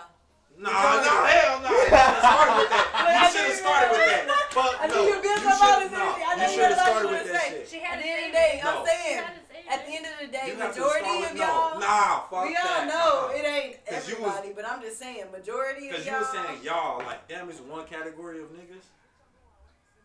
No, 0.56 0.70
no, 0.70 1.14
hell 1.26 1.60
no. 1.60 1.68
started 1.68 2.54
with 2.58 2.70
that. 2.70 2.86
You 2.94 3.26
should 3.34 3.46
have 3.50 3.58
started 3.58 3.90
with 3.90 4.06
that. 4.06 4.24
Fuck 4.54 4.70
I 4.80 4.86
no. 4.86 4.94
knew 4.94 5.14
you 5.14 5.18
built 5.22 5.42
You 5.42 5.48
up 5.50 5.62
all 5.62 5.74
should- 5.74 5.90
this 5.90 5.92
no. 5.92 6.06
I 6.14 6.32
know 6.38 6.46
you 6.46 6.60
had 6.62 6.70
have 6.70 6.72
a 6.72 6.76
lot 6.78 6.86
started 6.86 7.08
you 7.08 7.14
with 7.14 7.26
wanna 7.26 7.32
that 7.34 7.42
say. 7.42 7.50
shit. 7.58 7.68
She 7.68 7.78
At 7.82 7.86
had 7.90 7.98
the 7.98 8.02
to 8.04 8.08
end 8.08 8.22
of 8.22 8.30
the 8.30 8.38
day. 8.38 8.52
I'm 8.62 8.80
saying, 8.86 9.18
She 9.18 9.18
had 9.18 9.34
to 9.34 9.44
say 9.50 9.60
at 9.66 9.80
the 9.86 9.92
end 9.98 10.04
of 10.06 10.14
the 10.22 10.28
day, 10.30 10.46
You 10.46 10.54
have 10.54 10.74
to 10.74 10.80
majority 10.80 11.14
of 11.26 11.32
y'all, 11.34 11.80
Nah, 11.82 12.20
fuck 12.30 12.44
we 12.46 12.54
all 12.54 12.82
know 12.86 13.10
it 13.34 13.44
ain't 13.44 13.72
'Cause 13.86 14.06
you 14.08 14.16
was- 14.22 14.30
everybody, 14.30 14.50
but 14.54 14.64
I'm 14.64 14.80
just 14.80 14.98
saying, 15.02 15.26
majority 15.34 15.90
of 15.90 15.98
y'all. 15.98 16.04
Because 16.04 16.06
you 16.06 16.12
y'all. 16.12 16.22
were 16.22 16.32
saying 16.46 16.62
y'all, 16.62 16.98
like, 17.02 17.26
damn, 17.26 17.50
it's 17.50 17.60
one 17.60 17.84
category 17.86 18.38
of 18.40 18.48
niggas. 18.54 18.86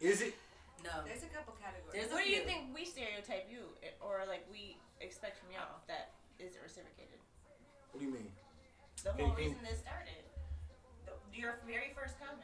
Is 0.01 0.22
it? 0.22 0.34
no. 0.84 0.89
There's 1.06 1.24
a 1.24 1.27
couple 1.36 1.53
categories. 1.62 1.91
There's 1.94 2.10
What 2.12 2.24
do 2.24 2.29
you 2.32 2.41
think 2.48 2.74
we 2.74 2.86
stereotype 2.86 3.46
you, 3.51 3.68
or 4.01 4.24
like 4.25 4.48
we 4.50 4.77
expect 5.01 5.38
from 5.38 5.51
y'all 5.51 5.77
that 5.88 6.10
isn't 6.39 6.58
reciprocated? 6.63 7.20
What 7.91 8.00
do 8.00 8.06
you 8.08 8.13
mean? 8.13 8.32
The 9.03 9.12
whole 9.13 9.32
reason 9.36 9.56
this 9.63 9.79
started, 9.79 10.12
the, 10.12 10.18
your 11.39 11.55
very 11.65 11.96
first 11.96 12.19
comment. 12.19 12.43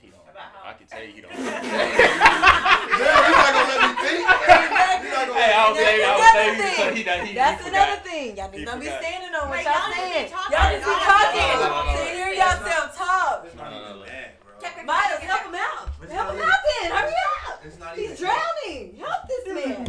He 0.00 0.08
don't. 0.08 0.24
About 0.24 0.48
how- 0.52 0.70
I 0.70 0.72
can 0.74 0.86
tell 0.88 1.02
you 1.04 1.12
he 1.12 1.20
don't. 1.20 1.32
Damn, 1.36 1.64
you're 1.64 3.36
not 3.36 3.52
gonna 3.52 3.68
let 3.68 3.80
me 3.84 3.90
think. 4.00 4.20
You're 4.24 4.72
not 4.72 5.00
gonna 5.04 5.34
Hey, 5.34 5.52
I 5.52 5.68
was 5.68 5.76
That's 5.76 5.84
saying, 5.84 6.04
I 6.04 6.12
was 6.14 6.24
another 6.24 6.40
saying, 6.40 6.56
thing. 6.60 6.76
so 6.76 6.84
he, 6.84 7.02
he, 7.04 7.28
he, 7.28 7.34
That's 7.34 7.60
he 7.62 7.68
another 7.68 7.96
forgot. 8.00 8.08
thing. 8.08 8.28
Y'all 8.36 8.50
He 8.50 8.56
niggas 8.58 8.66
don't 8.66 8.80
be 8.80 8.86
standing 8.88 9.32
on 9.34 9.44
what 9.48 9.58
Like, 9.60 9.66
y'all 9.68 9.74
y'all 9.74 9.84
just 9.84 9.96
be 9.96 10.08
saying. 10.14 10.28
talking. 10.32 10.52
Y'all 10.54 10.70
just 10.72 10.84
be 10.84 10.92
Y'all 10.94 11.04
talking. 11.04 11.60
No. 11.60 12.14
hear 12.14 12.30
yourself 12.32 12.86
talk. 12.96 13.36
It's 13.44 13.56
not 13.56 13.70
No, 13.70 13.76
no, 13.76 13.84
even 13.84 14.00
no. 14.00 14.04
bad, 14.04 14.28
bro. 14.40 14.84
Miles, 14.84 15.20
help 15.24 15.42
him 15.44 15.54
out. 15.60 15.84
Help 16.08 16.28
him 16.32 16.40
out 16.44 16.60
then. 16.68 16.88
Hurry 16.92 17.16
up. 17.44 17.96
He's 17.96 18.14
drowning. 18.18 18.96
Help 19.00 19.20
this 19.28 19.44
man. 19.48 19.86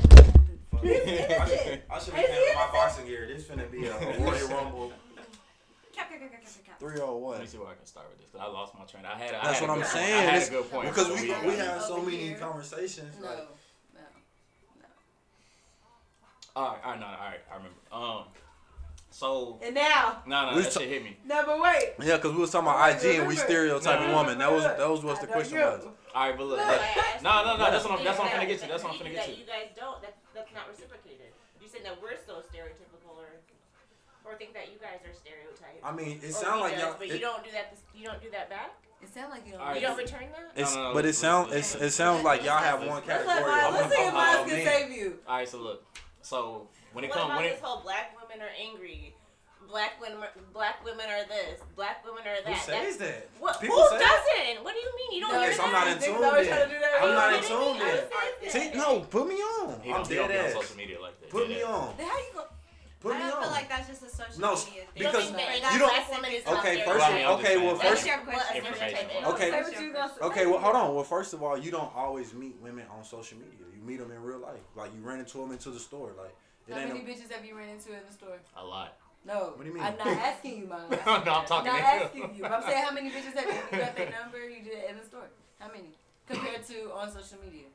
He's 0.84 0.92
I 0.92 0.96
innocent. 0.96 1.50
should, 1.50 1.82
I 1.90 2.00
should 2.00 2.14
Is 2.14 2.20
have 2.20 2.30
he 2.30 2.36
handled 2.36 2.56
my 2.56 2.68
boxing 2.72 3.06
gear. 3.08 3.24
This 3.28 3.44
finna 3.46 3.66
be 3.72 3.86
a 3.88 3.94
Royal 4.20 4.48
Rumble 4.50 4.92
301. 6.80 7.32
Let 7.32 7.42
me 7.42 7.48
see 7.48 7.58
where 7.58 7.68
I 7.70 7.76
can 7.76 7.86
start 7.86 8.08
with 8.10 8.20
this. 8.20 8.30
'cause 8.32 8.42
I 8.42 8.48
lost 8.52 8.74
my 8.78 8.86
train. 8.86 9.06
I 9.06 9.18
had. 9.18 9.34
A, 9.34 9.42
I 9.42 9.46
That's 9.48 9.60
had 9.60 9.64
a 9.64 9.68
what 9.72 9.74
I'm 9.78 9.82
good 9.84 9.92
saying. 9.92 10.14
Point. 10.16 10.20
I 10.20 10.32
had 10.32 10.36
It's- 10.36 10.48
a 10.48 10.52
good 10.52 10.72
point 10.72 10.90
Because 10.90 11.08
but 11.08 11.16
we 11.22 11.50
we 11.52 11.56
have 11.58 11.82
so 11.82 11.98
many 12.02 12.18
here. 12.18 12.38
conversations. 12.38 13.16
No, 13.20 13.28
Like, 13.28 13.38
no. 13.38 13.46
All 16.56 16.70
right, 16.72 16.80
all 16.86 16.92
right, 16.92 17.00
no, 17.00 17.06
all 17.06 17.12
right. 17.20 17.40
I 17.52 17.56
remember. 17.56 17.80
Um, 17.92 18.24
so 19.12 19.60
And 19.62 19.76
now, 19.76 20.24
no, 20.26 20.52
no, 20.52 20.56
We 20.56 20.62
that 20.64 20.72
ta- 20.72 20.80
shit 20.80 20.88
hit 20.90 21.04
me. 21.04 21.18
no, 21.26 21.44
but 21.46 21.60
wait. 21.60 21.96
yeah, 22.00 22.16
because 22.16 22.32
we 22.32 22.40
was 22.40 22.52
talking 22.52 22.68
about 22.70 22.96
IG 22.96 23.20
and 23.20 23.28
we 23.28 23.36
stereotyping 23.36 24.08
No. 24.12 24.16
woman. 24.16 24.38
That 24.40 24.52
was 24.52 24.64
that 24.64 24.88
was 24.90 25.04
what 25.04 25.20
the 25.20 25.28
question 25.28 25.58
you. 25.60 25.66
was. 25.66 25.84
All 25.84 25.92
right, 26.16 26.38
but 26.38 26.48
look, 26.48 26.58
Look. 26.60 26.68
look. 26.68 26.80
I 26.80 27.12
asked 27.12 27.24
No, 27.24 27.44
no, 27.44 27.58
no. 27.58 27.72
That's 27.72 27.84
what 27.84 28.00
I'm. 28.00 28.04
That's 28.06 28.18
what 28.20 28.28
I'm 28.32 28.40
that- 28.40 28.44
finna 28.44 28.48
get 28.48 28.60
to. 28.62 28.68
That's 28.68 28.84
what 28.84 28.94
I'm 28.94 29.00
maybe 29.04 29.10
finna 29.10 29.14
get 29.20 29.26
that 29.28 29.36
to. 29.36 29.40
you 29.42 29.46
guys 29.46 29.68
don't. 29.76 30.02
That, 30.02 30.16
that's 30.34 30.52
not 30.56 30.68
reciprocated. 30.72 31.32
You 31.60 31.68
said 31.68 31.84
that 31.84 32.00
we're 32.02 32.16
so 32.16 32.40
stereotypical, 32.40 32.85
or 32.85 32.85
or 34.26 34.36
think 34.36 34.54
that 34.54 34.72
you 34.72 34.78
guys 34.80 35.00
are 35.06 35.14
stereotyped. 35.14 35.84
I 35.84 35.92
mean, 35.92 36.20
it 36.24 36.34
sounds 36.34 36.62
like 36.62 36.74
does, 36.74 36.82
y'all. 36.82 36.96
But 36.98 37.08
it- 37.08 37.14
you 37.14 37.20
don't 37.20 37.44
do 37.44 37.52
that. 37.52 37.74
You 37.94 38.06
don't 38.06 38.22
do 38.22 38.30
that 38.32 38.50
back. 38.50 38.72
It 39.02 39.14
sounds 39.14 39.30
like 39.32 39.46
you 39.46 39.54
don't. 39.54 39.62
All 39.62 39.68
right, 39.68 39.82
You 39.82 39.88
don't 39.88 39.98
return 39.98 40.28
that. 40.32 40.52
It's, 40.56 40.74
No, 40.74 40.82
no, 40.82 40.88
no, 40.90 40.94
but 40.96 41.06
it 41.06 41.14
sounds 41.14 41.52
let's- 41.52 41.76
it 41.76 41.92
sounds 41.92 42.24
like 42.24 42.44
y'all 42.44 42.58
have 42.58 42.80
one 42.80 43.04
Let's 43.06 43.08
let 43.08 43.26
category. 43.28 43.52
Miles, 43.52 43.76
of 43.76 43.82
let's 43.82 43.96
see 43.96 44.02
if 44.02 44.08
of- 44.08 44.14
Miles 44.14 44.50
can 44.50 44.66
save 44.66 44.92
you. 44.92 45.20
All 45.28 45.36
right, 45.38 45.48
so 45.50 45.58
look. 45.60 45.86
So 46.22 46.68
when 46.94 47.04
it 47.04 47.10
what 47.10 47.20
comes, 47.20 47.34
when 47.36 47.44
this 47.44 47.60
it, 47.60 47.64
whole 47.64 47.82
black 47.82 48.16
women 48.20 48.42
are 48.46 48.52
angry? 48.60 49.16
Black 49.68 50.00
women, 50.00 50.20
black 50.54 50.84
women 50.86 51.06
are 51.10 51.26
this. 51.26 51.60
Black 51.76 52.06
women 52.06 52.22
are 52.26 52.36
Who 52.38 52.54
that. 52.54 52.66
says 52.66 52.98
that? 52.98 53.28
What? 53.40 53.56
Who 53.58 53.68
say- 53.68 54.00
doesn't? 54.00 54.64
What 54.64 54.74
do 54.74 54.80
you 54.80 54.92
mean? 54.96 55.12
You 55.14 55.22
don't 55.22 55.34
No, 55.34 55.40
hear 55.42 55.50
Yes, 55.52 55.60
I'm 55.60 55.72
that? 55.72 55.86
not 55.86 55.98
in 55.98 56.04
tune 56.04 56.22
then. 56.22 56.34
to 56.70 56.74
do 56.74 56.80
that. 56.80 57.02
I'm 57.02 57.10
You 57.10 57.16
not 57.16 57.34
in 57.34 57.44
tune 57.44 57.80
then. 57.80 58.50
See, 58.52 58.78
no, 58.78 59.00
put 59.02 59.28
me 59.28 59.36
on. 59.36 59.82
he 59.82 59.90
I'm 59.90 59.98
don't, 59.98 60.08
he 60.08 60.16
dead 60.16 60.28
don't 60.30 60.46
on 60.46 60.52
social 60.62 60.78
media 60.78 61.02
like 61.02 61.20
that. 61.20 61.30
Put 61.30 61.50
me 61.50 61.62
on. 61.64 61.96
How 61.98 62.18
you 62.18 62.26
go? 62.34 62.44
Put 63.06 63.14
I 63.14 63.20
me 63.22 63.30
don't 63.30 63.44
feel 63.44 63.52
like 63.52 63.70
that's 63.70 63.88
just 63.88 64.02
a 64.02 64.10
social 64.10 64.42
No, 64.42 64.56
media 64.56 64.66
thing. 64.66 64.82
You 64.98 65.04
don't 65.04 65.12
because 65.14 65.26
think 65.30 65.38
that 65.38 65.62
you 65.62 65.78
a 65.78 65.80
don't- 65.80 65.94
black 65.94 66.10
woman 66.10 66.26
Okay, 66.58 66.76
first, 66.82 66.98
Well, 66.98 67.06
I 67.06 67.14
mean, 67.14 67.26
I'm 67.26 67.32
okay, 67.38 67.58
well, 67.62 67.78
saying, 67.78 67.78
That's 67.78 67.90
first, 68.02 68.06
your 68.10 68.18
question. 68.26 68.64
Okay. 69.30 69.50
Say 69.52 69.62
what 69.62 69.82
you 69.82 69.94
gonna 69.94 70.10
say. 70.16 70.22
okay, 70.26 70.46
well, 70.48 70.58
hold 70.60 70.76
on. 70.76 70.96
Well, 70.96 71.04
first 71.04 71.34
of 71.36 71.44
all, 71.44 71.56
you 71.56 71.70
don't 71.70 71.94
always 71.96 72.34
meet 72.34 72.56
women 72.66 72.86
on 72.90 73.04
social 73.06 73.38
media. 73.38 73.62
You 73.78 73.82
meet 73.86 74.00
them 74.02 74.10
in 74.10 74.24
real 74.24 74.40
life. 74.40 74.66
Like 74.76 74.90
you 74.96 75.02
ran 75.06 75.20
into 75.20 75.38
them 75.38 75.52
into 75.52 75.70
the 75.70 75.80
store. 75.80 76.14
Like 76.18 76.34
it 76.68 76.74
How 76.74 76.80
many 76.88 77.02
A, 77.02 77.04
bitches 77.04 77.30
have 77.32 77.46
you 77.46 77.56
ran 77.56 77.70
into 77.70 77.94
in 77.94 78.00
the 78.08 78.12
store? 78.12 78.40
A 78.58 78.66
lot. 78.66 78.98
No. 79.24 79.54
What 79.54 79.62
do 79.62 79.68
you 79.70 79.74
mean? 79.76 79.84
I'm 79.84 79.98
not 79.98 80.08
asking 80.08 80.58
you, 80.58 80.66
Miles. 80.66 80.90
no, 80.92 80.98
I'm 81.06 81.22
I'm 81.30 81.46
talking 81.46 81.72
not 81.74 81.78
to 81.78 81.86
asking 81.86 82.22
him. 82.24 82.32
you. 82.36 82.46
I'm 82.46 82.64
saying 82.64 82.84
how 82.86 82.92
many 82.92 83.12
bitches 83.12 83.36
have 83.38 83.46
you, 83.46 83.62
you 83.72 83.86
got 83.86 83.96
their 83.96 84.10
number 84.10 84.50
you 84.50 84.64
did 84.64 84.90
in 84.90 84.98
the 84.98 85.06
store? 85.06 85.30
How 85.60 85.68
many? 85.68 85.94
Compared 86.28 86.66
to 86.66 86.92
on 86.92 87.12
social 87.12 87.38
media. 87.46 87.68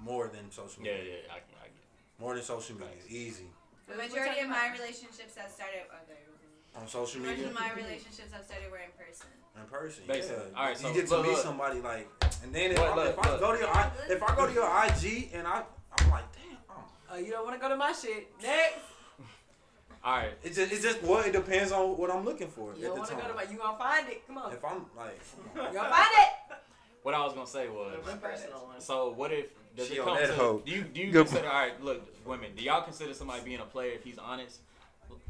more 0.00 0.26
than 0.26 0.50
social 0.50 0.82
media. 0.82 0.98
yeah, 1.04 1.30
I 1.30 1.38
can, 1.38 1.54
I 1.62 1.66
get. 1.66 1.86
More 2.18 2.34
than 2.34 2.42
social 2.42 2.74
media. 2.74 2.98
Easy 3.08 3.46
The 3.92 3.98
majority 4.02 4.40
of 4.40 4.48
my 4.48 4.72
relationships 4.72 5.36
have 5.36 5.50
started. 5.50 5.84
Oh, 5.92 5.96
there 6.08 6.16
you 6.16 6.32
go. 6.32 6.80
on 6.80 6.88
social 6.88 7.20
media. 7.20 7.44
majority 7.44 7.44
media. 7.44 7.48
of 7.48 7.76
my 7.76 7.82
relationships 7.82 8.32
have 8.32 8.44
started 8.44 8.70
were 8.70 8.78
in 8.80 8.92
person. 8.96 9.26
In 9.52 9.68
person, 9.68 10.04
Basically. 10.06 10.48
yeah. 10.50 10.58
All 10.58 10.64
right, 10.66 10.78
so 10.78 10.88
you 10.88 10.94
get 10.94 11.06
to 11.08 11.16
look, 11.16 11.26
meet 11.26 11.32
look. 11.32 11.42
somebody 11.42 11.80
like, 11.80 12.08
and 12.42 12.54
then 12.54 12.70
if, 12.72 12.78
Look, 12.78 12.88
I, 12.88 12.96
look, 12.96 13.08
if 13.12 13.18
I 13.18 13.38
go 13.38 13.52
to 13.52 13.58
your, 13.58 13.68
I, 13.68 13.90
if 14.08 14.22
I 14.22 14.34
go 14.34 14.46
to 14.46 14.52
your 14.52 14.68
IG 14.86 15.28
and 15.34 15.46
I, 15.46 15.62
I'm 15.98 16.10
like, 16.10 16.24
damn, 16.32 16.56
I'm, 16.70 16.82
Oh, 17.12 17.18
you 17.18 17.30
don't 17.30 17.44
want 17.44 17.56
to 17.56 17.60
go 17.60 17.68
to 17.68 17.76
my 17.76 17.92
shit. 17.92 18.32
Next. 18.40 18.80
All 20.04 20.16
right. 20.16 20.32
it 20.42 20.54
just, 20.54 20.72
it 20.72 20.80
just, 20.80 21.02
well, 21.02 21.20
it 21.20 21.32
depends 21.32 21.70
on 21.70 21.98
what 21.98 22.10
I'm 22.10 22.24
looking 22.24 22.48
for 22.48 22.72
You 22.74 22.84
don't 22.84 22.98
want 22.98 23.10
to 23.10 23.16
go 23.16 23.28
to 23.28 23.34
my. 23.34 23.42
You 23.42 23.58
gonna 23.58 23.76
find 23.76 24.08
it? 24.08 24.26
Come 24.26 24.38
on. 24.38 24.52
if 24.52 24.64
I'm 24.64 24.86
like, 24.96 25.20
come. 25.54 25.66
You 25.66 25.78
gonna 25.78 25.90
find 25.90 26.08
it? 26.16 26.56
What 27.02 27.14
I 27.14 27.24
was 27.24 27.34
gonna 27.34 27.46
say 27.46 27.68
was, 27.68 27.98
My 28.06 28.14
personal 28.14 28.64
one. 28.64 28.80
so 28.80 29.12
what 29.12 29.32
if 29.32 29.50
does 29.76 29.88
She 29.88 29.94
it 29.96 30.00
on 30.00 30.16
that 30.16 30.26
to 30.28 30.34
hoe. 30.34 30.62
do 30.64 30.72
you 30.72 30.82
do 30.82 31.00
you 31.00 31.10
Good 31.12 31.26
consider 31.26 31.48
all 31.48 31.54
right? 31.54 31.82
Look, 31.82 32.26
women, 32.26 32.50
do 32.56 32.62
y'all 32.62 32.82
consider 32.82 33.14
somebody 33.14 33.42
being 33.44 33.60
a 33.60 33.64
player 33.64 33.92
if 33.92 34.04
he's 34.04 34.18
honest? 34.18 34.60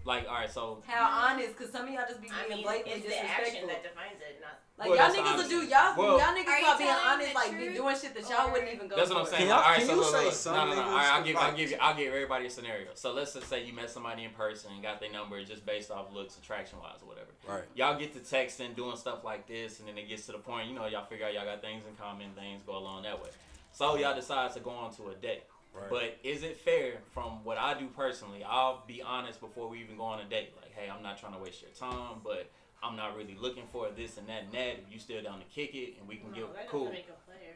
Like, 0.05 0.27
all 0.29 0.35
right, 0.35 0.51
so 0.51 0.83
How 0.87 1.31
honest? 1.31 1.55
Cause 1.57 1.71
some 1.71 1.87
of 1.87 1.91
y'all 1.95 2.03
just 2.09 2.21
be 2.21 2.27
I 2.29 2.47
being 2.49 2.57
mean, 2.59 2.67
blatantly 2.67 2.93
it's 2.93 3.07
the 3.07 3.19
action 3.23 3.63
disrespectful. 3.63 3.69
that 3.71 3.83
defines 3.87 4.19
it, 4.19 4.43
not. 4.43 4.59
Like 4.79 4.89
Well, 4.91 4.99
y'all 4.99 5.07
that's 5.15 5.19
niggas 5.23 5.37
will 5.39 5.49
do 5.63 5.63
y'all 5.71 5.95
Well- 5.95 6.19
y'all 6.19 6.35
niggas 6.35 6.51
Are 6.51 6.59
you 6.59 6.65
start 6.67 6.79
being 6.79 6.91
telling 6.91 7.07
honest, 7.07 7.29
the 7.31 7.39
like 7.39 7.51
be 7.51 7.57
truth, 7.63 7.77
doing 7.77 7.97
shit 8.03 8.15
that 8.19 8.25
y'all 8.31 8.47
or- 8.49 8.51
wouldn't 8.53 8.73
even 8.75 8.89
go. 8.89 8.97
that's 8.97 9.11
what 9.11 9.19
I'm 9.19 9.25
for. 9.27 9.31
saying. 9.31 9.47
Can 9.47 9.51
Like, 9.51 9.55
y'all- 9.55 9.63
all 9.63 9.71
right, 9.71 9.79
can 9.79 9.87
so 9.87 9.95
you 9.95 10.01
look, 10.03 10.11
say 10.15 10.25
look, 10.27 10.35
some 10.35 10.55
no, 10.57 10.67
no, 10.67 10.75
no. 10.75 10.83
All 10.83 10.87
niggas 10.91 10.95
right, 10.99 11.13
I'll 11.15 11.23
give, 11.23 11.37
I'll 11.37 11.55
give 11.57 11.71
you, 11.71 11.77
I'll 11.81 11.95
give 11.95 12.09
everybody 12.13 12.47
a 12.47 12.51
scenario. 12.51 12.89
So 12.95 13.13
let's 13.13 13.33
just 13.35 13.47
say 13.47 13.63
you 13.63 13.73
met 13.73 13.91
somebody 13.91 14.25
in 14.25 14.31
person, 14.35 14.73
and 14.75 14.83
got 14.83 14.99
their 14.99 15.13
number 15.13 15.39
just 15.45 15.63
based 15.65 15.91
off 15.93 16.11
looks, 16.13 16.35
attraction 16.37 16.81
wise, 16.83 16.99
or 17.03 17.07
whatever. 17.07 17.31
Right. 17.47 17.63
Y'all 17.79 17.95
get 17.97 18.11
to 18.15 18.19
texting, 18.19 18.75
doing 18.75 18.97
stuff 18.97 19.23
like 19.23 19.47
this, 19.47 19.79
and 19.79 19.87
then 19.87 19.97
it 19.99 20.09
gets 20.09 20.27
to 20.27 20.33
the 20.33 20.39
point, 20.39 20.67
you 20.67 20.75
know, 20.75 20.87
y'all 20.87 21.07
figure 21.07 21.27
out 21.27 21.33
y'all 21.35 21.45
got 21.45 21.61
things 21.63 21.85
in 21.87 21.95
common, 21.95 22.33
things 22.35 22.61
go 22.67 22.77
along 22.77 23.05
that 23.05 23.23
way. 23.23 23.31
So 23.73 23.97
y'all 23.97 24.15
decide 24.15 24.53
to 24.55 24.61
go 24.61 24.71
on 24.71 24.95
to 24.97 25.09
a 25.09 25.15
date. 25.15 25.43
Right. 25.75 25.89
But 25.89 26.19
is 26.23 26.43
it 26.43 26.59
fair 26.59 26.99
from 27.15 27.43
what 27.45 27.57
I 27.57 27.79
do 27.79 27.87
personally? 27.89 28.45
I'll 28.47 28.85
be 28.87 29.01
honest 29.03 29.41
before 29.41 29.69
we 29.69 29.81
even 29.81 29.97
go 29.97 30.05
on 30.05 30.21
a 30.21 30.25
date. 30.29 30.53
Like, 30.61 30.73
hey, 30.75 30.91
I'm 30.91 31.03
not 31.03 31.19
trying 31.19 31.33
to 31.33 31.39
waste 31.39 31.63
your 31.63 31.71
time, 31.71 32.17
but 32.23 32.51
I'm 32.83 32.95
not 32.97 33.17
really 33.17 33.37
looking 33.41 33.65
for 33.73 33.89
this 33.97 34.19
and 34.19 34.29
that 34.29 34.43
and 34.45 34.53
that. 34.53 34.81
If 34.87 34.93
you 34.93 34.99
still 34.99 35.23
down 35.23 35.39
to 35.39 35.45
kick 35.47 35.75
it 35.75 35.95
and 35.99 36.07
we 36.07 36.17
can 36.17 36.31
No, 36.31 36.37
get 36.37 36.55
that 36.55 36.69
cool. 36.69 36.91
make 36.91 37.09
a 37.09 37.19
player. 37.27 37.55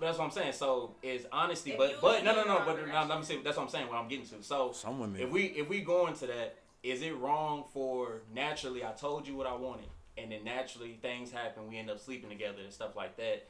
But 0.00 0.06
that's 0.06 0.18
what 0.18 0.24
I'm 0.26 0.30
saying. 0.30 0.52
So 0.52 0.94
is 1.02 1.26
honesty, 1.30 1.72
If 1.72 1.78
but 1.78 2.00
but 2.00 2.24
no 2.24 2.34
no 2.34 2.44
no. 2.44 2.62
But 2.64 2.80
the 2.80 2.86
now, 2.86 3.04
let 3.04 3.18
me 3.18 3.24
see. 3.24 3.40
That's 3.44 3.56
what 3.56 3.64
I'm 3.64 3.68
saying. 3.68 3.88
What 3.88 3.96
I'm 3.98 4.08
getting 4.08 4.26
to. 4.26 4.42
So 4.42 4.72
Some 4.72 4.98
women. 5.00 5.20
if 5.20 5.30
we 5.30 5.42
if 5.46 5.68
we 5.68 5.80
go 5.82 6.06
into 6.06 6.26
that, 6.28 6.56
is 6.82 7.02
it 7.02 7.14
wrong 7.16 7.64
for 7.74 8.22
naturally 8.32 8.82
I 8.84 8.92
told 8.92 9.26
you 9.26 9.34
what 9.36 9.46
I 9.48 9.54
wanted, 9.56 9.88
and 10.16 10.30
then 10.32 10.44
naturally 10.44 10.98
things 11.02 11.32
happen. 11.32 11.68
We 11.68 11.76
end 11.76 11.90
up 11.90 11.98
sleeping 12.00 12.30
together 12.30 12.60
and 12.62 12.72
stuff 12.72 12.94
like 12.96 13.16
that. 13.18 13.48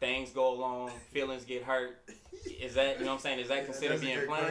Things 0.00 0.30
go 0.30 0.54
along, 0.54 0.90
feelings 1.12 1.44
get 1.44 1.62
hurt. 1.62 2.00
Is 2.58 2.72
that 2.74 2.98
you 2.98 3.04
know 3.04 3.10
what 3.12 3.16
I'm 3.16 3.20
saying? 3.20 3.38
Is 3.40 3.48
that 3.48 3.66
considered 3.66 4.00
being 4.00 4.26
plain? 4.26 4.44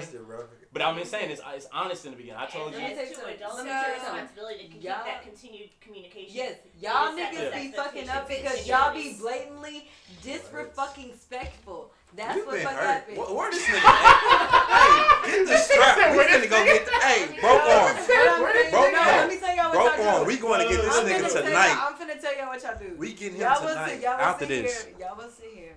But 0.71 0.83
I'm 0.83 0.95
just 0.99 1.09
saying 1.09 1.31
it's 1.31 1.41
it's 1.55 1.65
honest 1.73 2.05
in 2.05 2.11
the 2.11 2.17
beginning. 2.17 2.39
I 2.39 2.45
told 2.45 2.67
and 2.71 2.75
you. 2.75 2.81
Let 2.81 2.89
me 2.89 2.95
tell 2.95 3.03
you 3.05 3.09
It's 3.09 3.19
to 3.19 3.25
something. 3.25 3.35
adults 3.35 3.55
it's 3.57 3.63
tell 3.65 3.81
their 3.81 3.93
you 3.95 3.99
something. 3.99 4.13
responsibility 4.21 4.57
to 4.67 4.73
keep 4.73 4.83
Y'all- 4.83 5.05
that 5.05 5.23
continued 5.23 5.69
communication. 5.81 6.35
Yes, 6.35 6.55
y'all 6.79 7.17
niggas 7.17 7.53
be 7.55 7.71
fucking 7.71 8.09
up 8.09 8.27
because 8.27 8.67
y'all 8.67 8.93
be 8.93 9.17
blatantly 9.19 9.87
disrespectful. 10.21 11.91
Spectful. 12.11 12.17
That's 12.17 12.35
you 12.37 12.45
what 12.45 12.55
been 12.55 12.63
fuck 12.65 12.73
hurt. 12.73 12.85
happened. 12.89 13.17
Where, 13.17 13.33
where 13.35 13.51
this 13.51 13.63
nigga 13.65 13.85
at? 13.85 14.59
hey, 14.69 15.31
get 15.31 15.47
the 15.47 15.57
strap. 15.57 15.97
We 16.11 16.23
finna 16.23 16.49
go 16.49 16.65
get 16.65 16.85
the. 16.85 16.91
Hey, 16.91 17.39
broke 17.39 17.61
arm. 17.61 17.69
What 17.69 17.95
I'm 17.95 18.03
saying- 18.05 18.71
Broke 18.71 18.91
no, 18.93 18.99
arm. 18.99 19.07
let 19.07 19.29
me 19.29 19.37
tell 19.37 19.55
y'all 19.55 19.65
what 19.65 19.73
Broke 19.73 19.97
y'all 19.97 20.07
arm. 20.09 20.21
do. 20.23 20.27
We 20.27 20.37
going 20.37 20.61
to 20.67 20.73
get 20.73 20.81
this 20.83 20.97
I'm 20.97 21.05
nigga 21.05 21.31
tonight. 21.43 21.77
I'm 21.77 21.93
finna 21.95 22.21
tell 22.21 22.35
y'all 22.37 22.47
what 22.47 22.63
y'all 22.63 22.77
do. 22.79 22.95
We 22.97 23.13
getting 23.13 23.35
him 23.35 23.41
y'all 23.41 23.67
tonight. 23.67 23.89
sit, 23.91 24.01
y'all 24.01 24.11
After 24.19 24.45
this. 24.45 24.83
here. 24.85 24.95
Y'all 24.99 25.17
will 25.17 25.29
sit 25.29 25.51
here. 25.53 25.75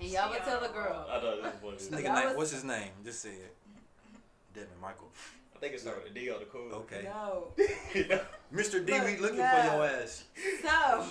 And 0.00 0.08
y'all 0.08 0.30
will 0.30 0.38
tell 0.40 0.64
a 0.64 0.68
girl. 0.72 1.06
I 1.10 1.20
thought 1.20 1.42
this 1.42 1.62
was. 1.62 1.88
This 1.88 2.00
nigga 2.00 2.14
name. 2.14 2.36
What's 2.36 2.52
his 2.52 2.64
name? 2.64 2.90
Just 3.04 3.20
say 3.20 3.30
it. 3.30 3.54
Devin 4.54 4.68
Michael. 4.80 5.08
I 5.54 5.58
think 5.60 5.74
it 5.74 5.80
started 5.80 6.04
with 6.04 6.12
a 6.12 6.14
D 6.14 6.30
on 6.30 6.38
the 6.40 6.46
cool. 6.46 6.72
Okay. 6.72 7.02
No. 7.04 7.48
Mr. 8.54 8.84
D, 8.84 8.94
Look, 8.94 9.04
we 9.04 9.16
looking 9.18 9.38
no. 9.38 9.50
for 9.50 9.76
your 9.76 9.84
ass. 9.86 10.24
So, 10.62 11.04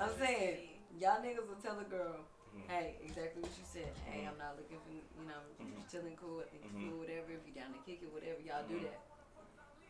I'm 0.00 0.08
saying, 0.18 0.56
y'all 0.98 1.20
niggas 1.22 1.46
will 1.46 1.60
tell 1.62 1.78
a 1.78 1.84
girl, 1.84 2.16
Mhm. 2.56 2.70
hey, 2.70 2.96
exactly 3.02 3.42
what 3.42 3.52
you 3.58 3.64
said. 3.64 3.92
Hey, 4.04 4.20
Mm-hmm. 4.20 4.28
I'm 4.30 4.38
not 4.38 4.56
looking 4.56 4.78
for, 4.80 4.92
you 4.92 5.28
know, 5.28 5.40
Mhm. 5.60 5.90
chilling 5.90 6.16
cool, 6.16 6.40
I 6.40 6.44
think 6.44 6.64
it's 6.64 6.72
Mhm. 6.74 6.90
cool, 6.90 6.98
whatever. 6.98 7.32
If 7.32 7.46
you're 7.46 7.54
down 7.64 7.72
to 7.74 7.80
kick 7.80 8.02
it, 8.02 8.12
whatever, 8.12 8.40
y'all 8.40 8.62
do 8.66 8.80
that. 8.80 9.00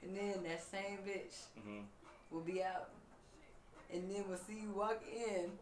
And 0.03 0.17
then 0.17 0.43
that 0.45 0.63
same 0.63 0.99
bitch 1.05 1.47
will 2.31 2.41
be 2.43 2.63
out. 2.63 2.91
And 3.91 4.11
then 4.11 4.29
we'll 4.29 4.39
see 4.39 4.61
you 4.61 4.71
walk 4.71 5.03
in 5.07 5.59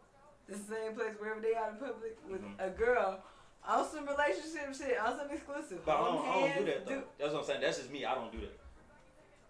the 0.47 0.57
same 0.59 0.95
place 0.95 1.15
wherever 1.19 1.41
they 1.41 1.55
are 1.55 1.71
in 1.71 1.77
public 1.77 2.17
with 2.29 2.43
a 2.59 2.71
girl 2.71 3.23
on 3.65 3.87
some 3.89 4.07
relationship 4.07 4.75
shit, 4.75 4.99
on 4.99 5.17
some 5.19 5.31
exclusive. 5.31 5.85
But 5.85 5.97
I 5.97 5.99
don't, 6.05 6.17
Hold 6.25 6.27
I 6.45 6.49
don't 6.55 6.59
do 6.59 6.65
that 6.73 6.87
though. 6.87 7.05
That's 7.19 7.33
what 7.33 7.41
I'm 7.41 7.45
saying. 7.47 7.61
That's 7.61 7.79
just 7.79 7.91
me. 7.91 8.05
I 8.05 8.15
don't 8.15 8.33
do 8.33 8.41
that. 8.41 8.59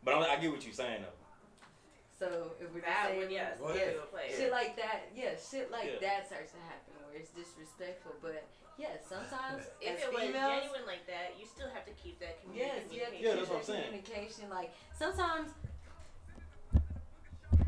But 0.03 0.15
I, 0.15 0.35
I 0.35 0.37
get 0.37 0.51
what 0.53 0.65
you're 0.65 0.75
saying 0.75 1.03
though. 1.03 1.09
So 2.17 2.53
if 2.61 2.71
we're 2.73 2.81
just 2.81 2.87
That 2.87 3.07
saying 3.09 3.19
would 3.19 3.31
yes, 3.33 3.59
Go 3.59 3.67
give 3.69 3.77
ahead. 3.77 3.95
you 3.95 4.01
a 4.03 4.07
player. 4.07 4.31
shit 4.37 4.53
like 4.53 4.77
that, 4.77 5.01
yeah, 5.17 5.35
shit 5.37 5.71
like 5.73 5.87
Yeah. 5.95 5.99
that 6.01 6.27
starts 6.29 6.53
to 6.53 6.59
happen 6.61 6.95
where 6.99 7.04
it's 7.15 7.31
disrespectful. 7.31 8.13
But 8.21 8.45
yeah, 8.79 8.99
sometimes 9.07 9.63
If 9.81 9.97
as 9.97 10.03
it 10.03 10.13
was 10.13 10.23
genuine 10.25 10.87
like 10.87 11.07
that, 11.07 11.39
you 11.39 11.47
still 11.47 11.69
have 11.73 11.85
to 11.87 11.93
keep 11.93 12.19
that 12.21 12.39
Yes, 12.53 12.83
communication. 12.83 12.91
you 12.93 13.01
have 13.05 13.15
to 13.15 13.23
Yeah, 13.23 13.31
keep 13.31 13.39
that's 13.39 13.51
what 13.51 13.55
I'm 13.55 13.61
that 13.61 13.67
saying. 13.67 13.85
communication. 13.87 14.45
Like 14.51 14.71
sometimes 14.99 15.51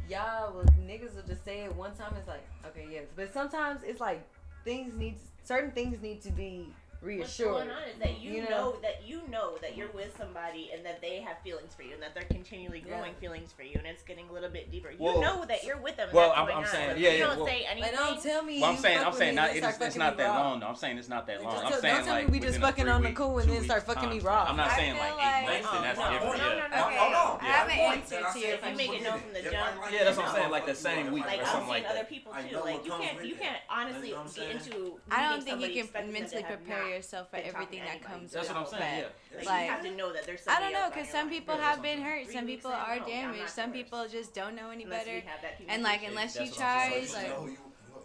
y'all 0.08 0.52
will 0.54 0.64
niggas 0.86 1.14
will 1.16 1.26
just 1.26 1.44
say 1.44 1.64
it 1.64 1.74
one 1.74 1.94
time. 1.94 2.14
It's 2.18 2.28
like 2.28 2.46
okay, 2.66 2.86
yes, 2.90 3.06
but 3.14 3.32
sometimes 3.32 3.80
it's 3.84 4.00
like 4.00 4.22
things 4.64 4.94
need 4.94 5.16
certain 5.44 5.70
things 5.72 6.00
need 6.02 6.22
to 6.22 6.32
be 6.32 6.66
What's 7.06 7.38
reassured. 7.38 7.54
going 7.54 7.70
on 7.70 7.82
is 7.84 7.98
that 8.02 8.20
you, 8.20 8.32
You 8.32 8.42
know, 8.42 8.48
know? 8.50 8.76
that 8.82 9.02
you 9.06 9.22
know 9.30 9.56
that 9.62 9.76
you're 9.76 9.90
with 9.94 10.12
somebody 10.18 10.70
and 10.74 10.84
that 10.84 11.00
they 11.00 11.20
have 11.20 11.38
feelings 11.44 11.72
for 11.74 11.82
you 11.82 11.94
and 11.94 12.02
that 12.02 12.14
they're 12.14 12.24
continually 12.24 12.80
growing 12.80 13.12
Yeah. 13.14 13.20
feelings 13.20 13.52
for 13.52 13.62
you 13.62 13.74
and 13.78 13.86
it's 13.86 14.02
getting 14.02 14.28
a 14.28 14.32
little 14.32 14.50
bit 14.50 14.70
deeper. 14.72 14.90
You 14.90 14.96
Well- 14.98 15.20
know 15.20 15.44
that 15.44 15.62
you're 15.64 15.76
with 15.76 15.96
them. 15.96 16.08
well, 16.12 16.32
I'm- 16.32 16.48
I'm 16.50 16.66
saying- 16.66 16.88
But 16.90 16.98
yeah, 16.98 17.10
you 17.10 17.18
yeah, 17.18 17.26
don't 17.26 17.36
well- 17.38 17.46
say 17.46 17.64
anything. 17.70 17.90
But 17.92 17.98
don't 18.06 18.22
tell 18.22 18.42
me. 18.42 18.60
Well, 18.60 18.70
I'm 18.70 18.76
you 18.76 18.82
saying, 18.82 18.98
I'm 18.98 19.12
saying, 19.12 19.34
not, 19.36 19.54
it's, 19.56 19.80
it's 19.80 19.96
not 19.96 20.16
that 20.16 20.26
raw. 20.28 20.38
long. 20.40 20.60
though. 20.60 20.66
I'm 20.66 20.74
saying 20.76 20.98
it's 20.98 21.08
not 21.08 21.26
that 21.28 21.42
long. 21.42 21.54
Don't 21.54 21.64
I'm 21.66 21.70
tell- 21.72 21.80
saying 21.80 21.94
don't 21.96 22.04
tell 22.06 22.16
me 22.16 22.24
we 22.26 22.40
just 22.40 22.58
fucking 22.60 22.88
on 22.88 23.02
the 23.02 23.12
cool 23.12 23.38
and 23.38 23.50
then 23.50 23.62
start 23.64 23.84
fucking 23.84 24.08
me 24.10 24.18
raw. 24.20 24.46
I'm 24.48 24.56
not 24.56 24.72
saying 24.72 24.98
like 24.98 25.16
like- 25.16 25.36
eight 25.36 25.62
months, 25.62 25.68
and 25.72 25.84
that's 25.84 25.98
No, 25.98 26.04
no, 26.06 26.12
different. 26.12 26.38
no, 26.38 26.48
yeah. 26.48 26.54
no, 26.54 26.68
no. 26.68 26.82
Hold 26.82 26.94
hold 26.96 27.14
on. 27.14 27.40
I 27.40 27.44
have 27.50 27.68
an 27.68 27.76
My 27.76 27.82
point, 27.86 27.98
answer 28.02 28.16
and 28.16 28.26
I 28.26 28.28
to 28.28 28.32
said 28.38 28.42
your 28.42 28.54
if 28.56 28.66
You 28.66 28.76
make 28.76 28.90
it 28.92 29.02
known 29.02 29.20
from 29.20 29.32
the 29.32 29.42
jump. 29.42 29.54
Yeah, 29.92 30.04
that's 30.04 30.16
what 30.16 30.26
I'm 30.26 30.34
saying, 30.34 30.50
like 30.50 30.66
the 30.66 30.74
same 30.74 31.12
week 31.12 31.26
Like 31.26 31.38
or 31.38 31.42
I've 31.42 31.48
something 31.48 31.60
seen 31.74 31.82
like 31.84 31.90
other 31.90 32.04
people 32.04 32.32
too. 32.32 32.56
Like 32.58 32.84
you 32.84 32.90
can't, 32.92 33.24
you 33.24 33.34
can't 33.36 33.58
honestly 33.70 34.12
That's 34.12 34.36
what 34.36 34.46
I'm 34.46 34.52
get 34.52 34.66
into. 34.66 35.00
I 35.10 35.22
don't 35.30 35.42
think 35.44 35.60
you 35.60 35.84
can 35.84 36.12
mentally 36.12 36.42
prepare 36.42 36.94
not 36.95 36.95
yourself 36.96 37.30
for 37.30 37.36
everything 37.36 37.80
that 37.84 38.02
comes 38.02 38.32
That's 38.32 38.48
what 38.48 38.56
I'm 38.56 38.66
saying. 38.66 39.04
Yeah. 39.30 39.36
Like, 39.38 39.46
Like- 39.46 39.64
you 39.66 39.70
have 39.72 39.82
to 39.82 39.90
know 39.96 40.12
that 40.12 40.24
there's. 40.26 40.40
I 40.48 40.60
don't 40.60 40.72
know, 40.72 40.88
because 40.92 41.08
some 41.08 41.28
people 41.28 41.54
Yeah, 41.56 41.70
have 41.70 41.82
been 41.82 42.00
hurt, 42.02 42.30
some 42.32 42.46
people 42.46 42.72
are 42.72 42.98
no, 42.98 43.06
damaged, 43.06 43.50
some 43.50 43.72
people 43.72 44.06
just 44.08 44.34
don't 44.34 44.56
know 44.56 44.70
any 44.70 44.84
Unless 44.84 45.04
better. 45.04 45.16
we 45.16 45.22
have 45.22 45.42
that 45.42 45.60
And 45.68 45.82
like, 45.82 46.02
unless 46.06 46.34
you 46.36 46.46
That's 46.46 46.56
what 46.58 46.66
I'm 46.66 46.80
So 46.80 46.88
try, 46.88 46.90
saying. 46.90 47.02
you 47.02 47.08
should 47.08 47.16
like 47.16 47.50
you 47.50 47.58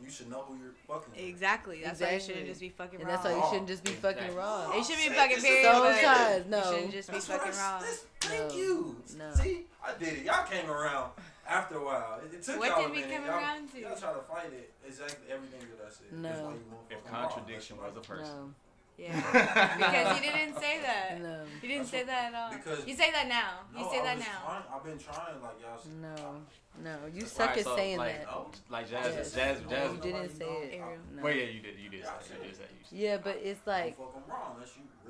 you 0.04 0.10
should 0.10 0.30
know 0.32 0.42
who 0.48 0.58
you're 0.58 0.74
fucking. 0.88 1.14
with. 1.14 1.22
exactly, 1.22 1.82
that's 1.84 2.02
why 2.02 2.12
you 2.14 2.20
shouldn't 2.20 2.48
just 2.48 2.60
be 2.60 2.70
fucking 2.70 3.00
And 3.00 3.08
raw. 3.08 3.16
that's 3.16 3.26
why 3.26 3.36
you 3.38 3.44
shouldn't 3.52 3.68
just 3.68 3.84
be 3.84 3.92
fucking 3.92 4.18
Exactly. 4.34 4.38
raw. 4.38 4.72
It 4.74 4.84
should 4.86 4.98
be 4.98 5.08
Say 5.10 5.14
fucking 5.16 5.36
this 5.36 5.46
period. 5.46 5.66
Sometimes, 5.72 6.46
no. 6.48 6.58
You 6.58 6.64
shouldn't 6.64 6.92
just 6.92 7.12
That's 7.12 7.30
what 7.30 7.38
fucking 7.42 7.54
I- 7.60 7.72
raw. 7.72 7.80
that's- 7.80 8.04
Thank 8.22 8.50
No. 8.52 8.56
you. 8.58 9.04
No. 9.18 9.34
See, 9.36 9.66
I 9.84 9.94
did 9.94 10.14
it. 10.20 10.26
Y'all 10.26 10.46
came 10.48 10.70
around 10.70 11.12
after 11.48 11.76
a 11.78 11.84
while. 11.86 12.20
It, 12.26 12.34
it 12.36 12.44
took 12.44 12.60
What 12.60 12.70
y'all 12.70 12.78
did 12.82 12.86
a 12.88 12.90
we 12.94 13.02
minute. 13.02 13.16
come 13.18 13.26
y'all, 13.26 13.36
around 13.38 13.72
to? 13.72 13.80
Y'all 13.80 13.96
try 13.96 14.14
to 14.14 14.20
fight 14.22 14.54
it. 14.54 14.74
Exactly 14.88 15.26
everything 15.32 15.60
that 15.78 15.86
I 15.86 15.90
said. 15.90 16.12
No. 16.14 16.30
That's 16.30 16.42
why 16.42 16.54
you 16.54 16.66
won't 16.72 16.86
If 16.90 16.98
fucking 17.00 17.14
wrong. 17.14 17.30
contradiction 17.32 17.78
was 17.78 17.96
a 17.98 18.02
person. 18.02 18.26
No, 18.26 18.54
Yeah, 19.02 19.16
because 19.78 20.16
you 20.16 20.32
didn't 20.32 20.60
say 20.60 20.80
that. 20.84 21.20
no, 21.22 21.42
You 21.62 21.68
didn't 21.70 21.90
That's 21.90 21.90
say 21.92 21.98
what- 22.00 22.08
that 22.08 22.34
at 22.34 22.36
all. 22.36 22.52
because- 22.52 22.86
you 22.88 22.96
say 22.96 23.12
that 23.12 23.28
now. 23.28 23.52
You 23.76 23.86
say 23.90 24.00
I 24.00 24.04
that 24.06 24.18
was 24.18 24.26
now. 24.26 24.40
Trying, 24.46 24.64
I've 24.76 24.84
been 24.86 25.00
trying, 25.00 25.42
like 25.42 25.58
y'all. 25.62 25.80
s- 25.80 25.88
no, 26.02 26.42
no. 26.84 26.96
You 27.14 27.26
suck 27.26 27.50
Right, 27.50 27.58
at 27.60 27.64
so, 27.66 27.76
saying 27.76 27.98
like, 27.98 28.18
that. 28.20 28.26
No. 28.32 28.52
Like 28.70 28.90
Jazz, 28.90 29.14
Yes. 29.16 29.34
Jazz, 29.34 29.62
No, 29.64 29.70
Jazz. 29.70 29.92
you 29.94 30.02
didn't 30.02 30.38
say 30.38 30.46
it. 30.46 30.74
Ariel. 30.74 30.88
Oh, 30.88 30.94
oh. 30.94 31.16
No. 31.16 31.24
Well, 31.24 31.34
yeah, 31.34 31.44
you 31.46 31.60
did. 31.62 31.76
You 31.80 31.90
did. 31.90 32.00
Yeah, 32.02 32.10
I 32.20 32.24
say. 32.24 32.34
You 32.42 32.48
did 32.48 32.56
say 32.58 32.64
it. 32.64 32.70
Yeah, 32.94 33.18
but 33.24 33.40
it's 33.42 33.60
Don't 33.62 33.74
like, 33.76 33.98
fuck 33.98 34.14
'em 34.16 34.24
wrong 34.30 34.56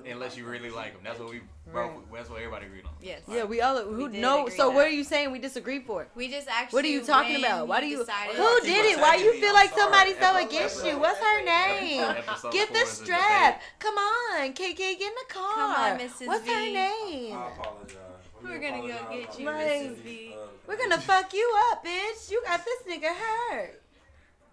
unless 0.06 0.38
you 0.38 0.45
really 0.45 0.69
like 0.69 0.71
them. 0.71 0.71
really 0.71 0.76
like 0.76 0.93
them. 0.93 1.02
That's 1.04 1.19
what 1.19 1.30
we 1.30 1.41
Right. 1.71 1.93
both. 1.95 2.04
That's 2.12 2.30
what 2.30 2.38
everybody 2.38 2.65
agreed 2.65 2.86
on. 2.86 2.91
Yes. 3.02 3.21
yeah, 3.28 3.43
we 3.43 3.62
all 3.62 3.82
who 3.84 4.10
did 4.10 4.19
no. 4.21 4.47
So 4.50 4.67
that. 4.69 4.76
what 4.76 4.86
are 4.88 4.89
you 4.91 5.04
saying? 5.04 5.32
We 5.32 5.39
disagree 5.39 5.80
for? 5.80 6.08
We 6.15 6.28
just 6.30 6.47
actually. 6.47 6.78
What 6.78 6.86
are 6.86 6.89
you 6.89 7.02
talking 7.04 7.38
about? 7.38 7.67
Why 7.67 7.82
do 7.82 7.88
you? 7.88 8.00
Decided, 8.00 8.36
Who 8.36 8.43
Who 8.43 8.62
did 8.62 8.86
it? 8.86 9.00
Why 9.00 9.15
attacking 9.15 9.26
you 9.26 9.41
feel 9.41 9.54
like 9.54 9.69
somebody's 9.71 10.17
so 10.19 10.36
against 10.38 10.86
you? 10.86 10.97
What's 11.00 11.19
her 11.19 11.43
name? 11.43 12.02
Episode 12.04 12.52
Get 12.54 12.74
the 12.74 12.86
strap. 12.86 13.62
Come 13.80 13.95
on, 13.95 14.54
KK, 14.54 14.78
get 14.78 15.02
in 15.02 15.13
the 15.28 15.34
car. 15.34 15.54
Come 15.56 15.71
on, 15.93 16.00
Mrs. 16.00 16.28
What's 16.28 16.47
her 16.47 16.62
name? 16.62 17.38
I 17.38 17.47
apologize. 17.52 17.97
We're 18.43 18.60
gonna 18.60 18.82
go 18.82 18.88
get 18.88 19.39
you, 19.39 19.47
Right. 19.49 19.89
Mrs. 19.91 19.95
V. 19.97 20.36
We're 20.67 20.77
gonna 20.77 20.99
fuck 21.01 21.34
you 21.34 21.54
up, 21.71 21.86
bitch. 21.86 22.32
You 22.32 22.41
got 22.45 22.62
this 22.65 22.84
nigga 22.97 23.13
hurt. 23.15 23.82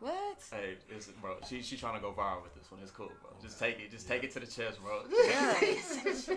What? 0.01 0.39
Hey, 0.53 0.77
it's, 0.91 1.07
bro, 1.09 1.37
she 1.49 1.61
she 1.63 1.77
trying 1.77 1.95
to 1.95 2.01
go 2.01 2.13
viral 2.13 2.43
with 2.45 2.55
this 2.55 2.71
one. 2.71 2.81
It's 2.83 2.93
cool, 2.93 3.11
bro. 3.21 3.31
Just 3.43 3.59
take 3.59 3.81
it. 3.81 3.91
Just 3.91 4.07
take 4.07 4.23
it 4.23 4.31
to 4.33 4.41
the 4.41 4.47
chest, 4.47 4.79
bro. 4.81 5.03
Yeah. 5.11 5.55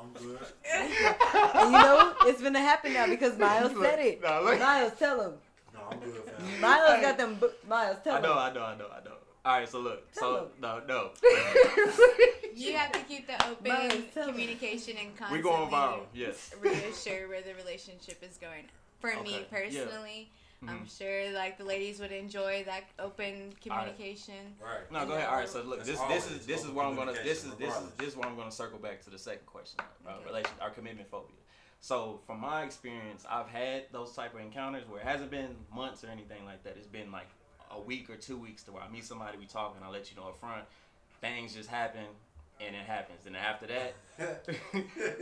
I'm 0.00 0.12
good. 0.14 0.38
and 0.72 0.90
you 0.92 1.70
know 1.72 2.14
it's 2.26 2.40
gonna 2.42 2.60
happen 2.60 2.92
now 2.92 3.06
because 3.06 3.36
Miles 3.38 3.72
said 3.80 3.98
it. 3.98 4.22
nah, 4.22 4.38
look. 4.40 4.58
Miles, 4.60 4.92
tell 4.98 5.20
him. 5.20 5.32
No, 5.74 5.80
I'm 5.90 5.98
good, 5.98 6.14
fam. 6.24 6.60
Miles 6.60 7.00
got 7.00 7.18
them. 7.18 7.34
bu- 7.36 7.50
Miles, 7.68 7.96
tell 8.04 8.16
I 8.16 8.20
know, 8.20 8.32
him. 8.32 8.38
I 8.38 8.52
know, 8.52 8.62
I 8.64 8.76
know, 8.76 8.86
I 9.00 9.04
know. 9.04 9.11
All 9.44 9.58
right, 9.58 9.68
so 9.68 9.80
look, 9.80 10.04
so 10.12 10.48
no, 10.60 10.80
no, 10.86 11.10
You 12.54 12.74
have 12.74 12.92
to 12.92 13.00
keep 13.00 13.26
the 13.26 13.34
open 13.48 13.68
Miles, 13.68 13.94
communication 14.14 14.96
and 14.98 15.08
we 15.08 15.16
constantly 15.18 15.42
going 15.42 15.68
viral. 15.70 16.00
Yes. 16.14 16.54
reassure 16.60 17.28
where 17.28 17.42
the 17.42 17.54
relationship 17.54 18.22
is 18.22 18.36
going. 18.36 18.64
For 19.00 19.08
me 19.08 19.14
Okay, 19.20 19.30
yeah. 19.50 19.58
personally, 19.84 20.30
I'm 20.68 20.86
sure 20.86 21.32
like 21.32 21.58
the 21.58 21.64
ladies 21.64 21.98
would 21.98 22.12
enjoy 22.12 22.62
that 22.66 22.84
open 23.00 23.52
communication. 23.60 24.54
Right. 24.62 24.92
No, 24.92 25.06
go 25.06 25.14
ahead. 25.14 25.28
All 25.28 25.36
right, 25.38 25.48
so 25.48 25.62
look, 25.62 25.78
That's 25.84 25.90
this 25.90 26.00
this 26.02 26.30
is 26.30 26.46
this 26.46 26.64
is 26.64 26.70
what 26.70 26.86
I'm 26.86 26.94
gonna 26.94 27.12
this 27.12 27.44
is 27.44 27.52
this 27.54 27.74
is 27.74 27.82
this 27.98 28.08
is 28.10 28.16
what 28.16 28.28
I'm 28.28 28.36
gonna 28.36 28.52
circle 28.52 28.78
back 28.78 29.02
to 29.04 29.10
the 29.10 29.18
second 29.18 29.46
question, 29.46 29.80
uh, 30.06 30.10
Okay. 30.10 30.24
relation 30.26 30.52
our 30.60 30.70
commitment 30.70 31.10
phobia. 31.10 31.34
So 31.80 32.20
from 32.28 32.38
my 32.40 32.62
experience, 32.62 33.26
I've 33.28 33.48
had 33.48 33.86
those 33.90 34.14
type 34.14 34.34
of 34.34 34.40
encounters 34.40 34.84
where 34.88 35.00
it 35.00 35.04
hasn't 35.06 35.32
been 35.32 35.56
months 35.74 36.04
or 36.04 36.08
anything 36.08 36.44
like 36.44 36.62
that. 36.62 36.76
It's 36.76 36.86
been 36.86 37.10
like 37.10 37.26
a 37.76 37.80
week 37.80 38.10
or 38.10 38.16
two 38.16 38.36
weeks 38.36 38.62
to 38.64 38.72
where 38.72 38.82
I 38.82 38.88
meet 38.88 39.04
somebody, 39.04 39.38
we 39.38 39.46
talk, 39.46 39.74
and 39.76 39.84
I 39.84 39.88
let 39.90 40.10
you 40.10 40.16
know 40.16 40.28
up 40.28 40.38
front. 40.38 40.64
Things 41.20 41.54
just 41.54 41.68
happen, 41.68 42.04
and 42.60 42.74
it 42.74 42.82
happens. 42.82 43.26
And 43.26 43.36
after 43.36 43.66
that, 43.68 43.94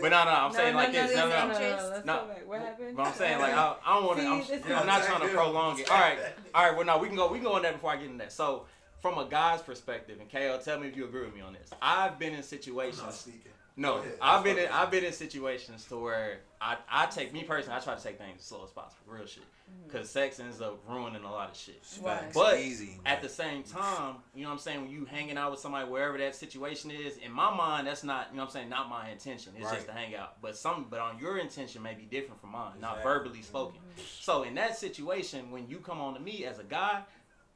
but 0.01 0.09
no, 0.11 0.25
no, 0.25 0.31
I'm 0.31 0.53
saying 0.53 0.75
like 0.75 0.93
this. 0.93 1.15
No, 1.15 1.29
no, 1.29 1.47
no. 1.49 1.91
Let's 1.91 2.07
No. 2.07 2.21
go 2.23 2.27
back. 2.29 2.49
What 2.49 2.61
happened? 2.61 2.97
But 2.97 3.03
I'm 3.07 3.15
saying 3.15 3.39
like 3.39 3.53
I, 3.55 3.77
I 3.87 3.95
don't 3.95 4.07
want 4.07 4.21
to. 4.21 4.27
I'm, 4.27 4.79
I'm 4.79 4.87
not 4.87 5.05
trying 5.05 5.21
to 5.21 5.29
prolong 5.29 5.79
it. 5.79 5.91
All 5.91 5.99
right, 5.99 6.19
all 6.55 6.65
right. 6.67 6.77
Well, 6.77 6.87
no, 6.87 6.99
we 6.99 7.09
can 7.09 7.17
go. 7.17 7.29
We 7.31 7.39
can 7.39 7.45
go 7.45 7.55
on 7.55 7.63
that 7.63 7.75
before 7.75 7.91
I 7.91 7.97
get 7.97 8.07
in 8.07 8.19
that. 8.19 8.33
So, 8.33 8.65
from 9.03 9.19
a 9.19 9.27
guy's 9.27 9.63
perspective, 9.63 10.19
and 10.21 10.31
KL, 10.31 10.63
tell 10.65 10.79
me 10.81 10.89
if 10.89 10.97
you 10.97 11.05
agree 11.05 11.25
with 11.25 11.35
me 11.35 11.41
on 11.43 11.53
this. 11.53 11.71
I've 11.83 12.19
been 12.19 12.29
in 12.29 12.35
I'm 12.35 12.41
not 12.41 12.45
situations. 12.47 13.15
speaking. 13.15 13.53
No, 13.81 13.95
Go 13.95 13.99
ahead. 14.01 14.15
I've 14.21 14.45
been 14.45 14.59
in. 14.59 14.65
It. 14.65 14.75
I've 14.75 14.91
been 14.91 15.05
in 15.05 15.13
situations 15.13 15.87
to 15.87 15.97
where 15.97 16.41
I, 16.61 16.77
I 16.91 17.07
take 17.07 17.33
me 17.33 17.45
personally. 17.45 17.79
I 17.79 17.81
try 17.81 17.95
to 17.95 18.03
take 18.03 18.19
things 18.19 18.37
as 18.39 18.45
slow 18.45 18.63
as 18.63 18.71
possible. 18.71 19.01
Real 19.07 19.25
shit. 19.25 19.43
Mm-hmm. 19.43 19.89
Because 19.89 20.11
sex 20.11 20.39
ends 20.39 20.61
up 20.61 20.81
ruining 20.87 21.25
a 21.25 21.31
lot 21.31 21.51
of 21.51 21.57
shit. 21.57 21.83
Right. 22.03 22.31
But 22.35 22.59
easy. 22.59 22.99
At 23.07 23.23
the 23.23 23.29
same 23.31 23.63
time, 23.63 24.17
you 24.35 24.43
know 24.43 24.49
what 24.49 24.55
I'm 24.57 24.59
saying, 24.59 24.83
when 24.83 24.91
you 24.91 25.07
hanging 25.07 25.39
out 25.39 25.51
with 25.51 25.61
somebody 25.61 25.89
wherever 25.89 26.19
that 26.19 26.35
situation 26.35 26.91
is, 26.91 27.17
in 27.17 27.33
my 27.33 27.55
mind 27.57 27.87
that's 27.87 28.05
not, 28.05 28.29
you 28.31 28.37
know 28.37 28.43
what 28.43 28.51
I'm 28.51 28.53
saying, 28.53 28.69
not 28.69 28.91
my 28.91 29.09
intention. 29.09 29.55
It's 29.59 29.71
just 29.71 29.87
to 29.87 29.93
hang 29.93 30.15
out. 30.15 30.43
But 30.43 30.59
some 30.59 30.87
but 30.91 31.01
on 31.01 31.19
your 31.19 31.39
intention 31.39 31.83
may 31.83 31.95
be 31.95 32.03
different 32.03 32.39
from 32.39 32.53
mine, 32.53 32.73
not 32.83 33.03
verbally 33.03 33.41
spoken. 33.41 33.81
Mm-hmm. 33.81 34.03
So 34.21 34.43
in 34.43 34.55
that 34.57 34.77
situation, 34.77 35.51
when 35.51 35.71
you 35.71 35.79
come 35.79 36.03
on 36.03 36.13
to 36.13 36.21
me 36.21 36.45
as 36.45 36.59
a 36.59 36.65
guy, 36.65 37.01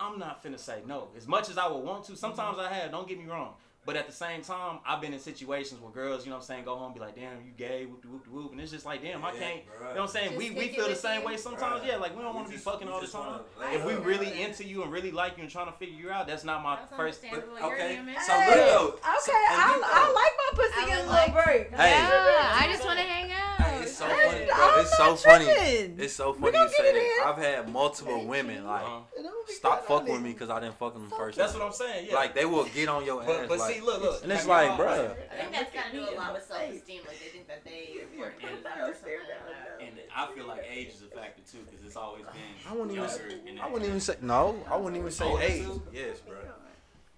I'm 0.01 0.19
not 0.19 0.43
finna 0.43 0.59
say 0.59 0.81
no. 0.87 1.09
As 1.19 1.29
much 1.29 1.51
as 1.51 1.59
I 1.59 1.69
would 1.69 1.85
want 1.85 2.05
to, 2.07 2.17
sometimes 2.17 2.57
mm-hmm. 2.57 2.73
I 2.73 2.79
have, 2.79 2.91
don't 2.91 3.07
get 3.07 3.19
me 3.19 3.27
wrong. 3.27 3.55
But 3.87 3.97
at 3.97 4.07
the 4.07 4.12
same 4.14 4.40
time, 4.40 4.79
I've 4.87 5.03
been 5.03 5.12
in 5.12 5.20
situations 5.20 5.79
where 5.81 5.90
girls, 5.92 6.25
you 6.25 6.31
know 6.31 6.37
what 6.37 6.42
I'm 6.44 6.47
saying, 6.47 6.64
go 6.64 6.75
home 6.77 6.87
and 6.87 6.94
be 6.94 7.01
like, 7.01 7.14
damn, 7.14 7.44
you 7.44 7.53
gay, 7.57 7.85
whoop 7.85 8.01
de 8.03 8.09
whoop 8.09 8.25
de 8.25 8.31
whoop. 8.31 8.53
And 8.53 8.61
it's 8.61 8.70
just 8.73 8.87
like, 8.87 9.03
damn, 9.03 9.23
I 9.23 9.33
can't, 9.33 9.61
bruh. 9.66 9.88
you 9.90 9.94
know 9.94 10.01
what 10.01 10.01
I'm 10.01 10.09
saying? 10.09 10.29
Just 10.31 10.38
We, 10.38 10.51
we 10.53 10.68
feel 10.68 10.88
the 10.88 10.94
same 10.97 11.20
you. 11.20 11.27
way 11.27 11.37
sometimes. 11.37 11.81
Right. 11.81 11.90
Yeah, 11.90 11.97
like 11.99 12.16
we 12.16 12.23
don't 12.23 12.35
want 12.35 12.47
to 12.47 12.53
be 12.53 12.57
fucking 12.59 12.88
all 12.88 13.01
the 13.03 13.07
time. 13.07 13.27
wanna 13.27 13.42
lay 13.61 13.75
If 13.77 13.85
we 13.85 13.92
up. 13.92 14.07
really 14.07 14.40
into 14.42 14.64
you 14.64 14.83
and 14.85 14.90
really 14.90 15.11
like 15.11 15.37
you 15.37 15.42
and 15.42 15.53
trying 15.53 15.66
to 15.66 15.73
figure 15.73 15.99
you 16.01 16.11
out, 16.11 16.27
that's 16.27 16.44
not 16.44 16.62
my 16.62 16.77
That's 16.77 16.97
first. 16.97 17.25
understandable. 17.25 17.59
But, 17.61 17.66
You're 17.68 17.77
okay, 17.77 17.94
human. 17.97 18.14
so 18.27 18.33
Hey, 18.33 18.73
look. 18.73 18.94
Okay, 18.94 19.18
so- 19.20 19.33
and 19.33 19.61
I, 19.62 19.77
look, 19.77 19.85
I 19.85 20.12
like 20.12 20.33
my 20.38 20.51
pussy 20.55 20.73
I 20.77 20.81
getting 20.88 20.94
a 20.94 20.97
little 20.97 21.12
like- 21.35 21.44
break. 21.44 21.70
Hey. 21.75 21.90
Yeah, 21.90 22.57
I 22.61 22.68
just 22.73 22.85
want 22.87 22.99
to 22.99 23.05
hang 23.05 23.33
out. 23.33 23.61
Hey, 23.61 23.83
it's 23.83 23.97
so 23.99 24.07
funny, 24.07 24.47
bro. 24.47 24.81
It's 24.81 24.97
so 24.97 25.16
funny. 25.16 25.44
It's 25.44 26.14
so 26.14 26.33
We 26.33 26.51
funny 26.51 26.59
you 26.59 26.68
say 26.70 26.75
get 26.79 26.94
it 26.94 26.97
in. 26.97 27.03
that. 27.03 27.27
I've 27.37 27.42
had 27.44 27.68
multiple 27.70 28.25
women 28.27 28.64
like 28.66 28.83
Uh-huh. 28.83 29.31
stop 29.49 29.87
fucking 29.87 30.12
with 30.12 30.23
me 30.23 30.33
because 30.33 30.51
I 30.51 30.61
didn't 30.61 30.79
fuck 30.79 30.94
them 30.94 31.09
the 31.09 31.16
first 31.16 31.37
That's 31.38 31.53
what 31.55 31.62
I'm 31.62 31.73
saying. 31.73 32.07
Yeah. 32.09 32.14
Like 32.16 32.35
they 32.35 32.44
will 32.44 32.64
get 32.64 32.88
on 32.88 33.05
your 33.05 33.23
ass. 33.23 33.49
But 33.81 33.87
like, 33.87 33.97
see, 33.97 34.03
look, 34.03 34.03
look. 34.03 34.23
and 34.23 34.33
it's 34.33 34.41
have 34.43 34.49
like, 34.49 34.67
y'all- 34.69 34.79
bruh. 34.87 35.11
I 35.31 35.37
think 35.37 35.53
that's 35.53 35.73
got 35.75 35.85
to 35.87 35.93
do 35.93 36.03
a 36.03 36.15
lot 36.17 36.33
with 36.35 36.45
self-esteem. 36.45 37.01
Like 37.07 37.19
they 37.21 37.27
think 37.31 37.47
that 37.49 37.65
they 37.65 38.01
important 38.03 38.45
or 38.45 38.49
something. 38.49 39.19
And 39.81 39.91
I 40.15 40.27
feel 40.35 40.47
like 40.47 40.65
age 40.69 40.89
is 40.89 41.03
a 41.03 41.07
factor 41.07 41.43
too, 41.51 41.59
because 41.69 41.85
it's 41.85 41.97
always 41.97 42.25
been 42.25 42.55
I 42.69 42.73
wouldn't 42.73 42.93
even 42.93 43.05
younger. 43.09 43.31
say, 43.31 43.49
in 43.51 43.59
I 43.59 43.67
wouldn't 43.69 43.89
even 43.89 44.01
say 44.01 44.17
no. 44.23 44.63
I 44.71 44.77
wouldn't 44.77 44.97
even 44.97 45.11
say 45.11 45.25
Older 45.25 45.43
age. 45.43 45.63
too? 45.65 45.83
Yes, 45.93 46.21
bro. 46.21 46.37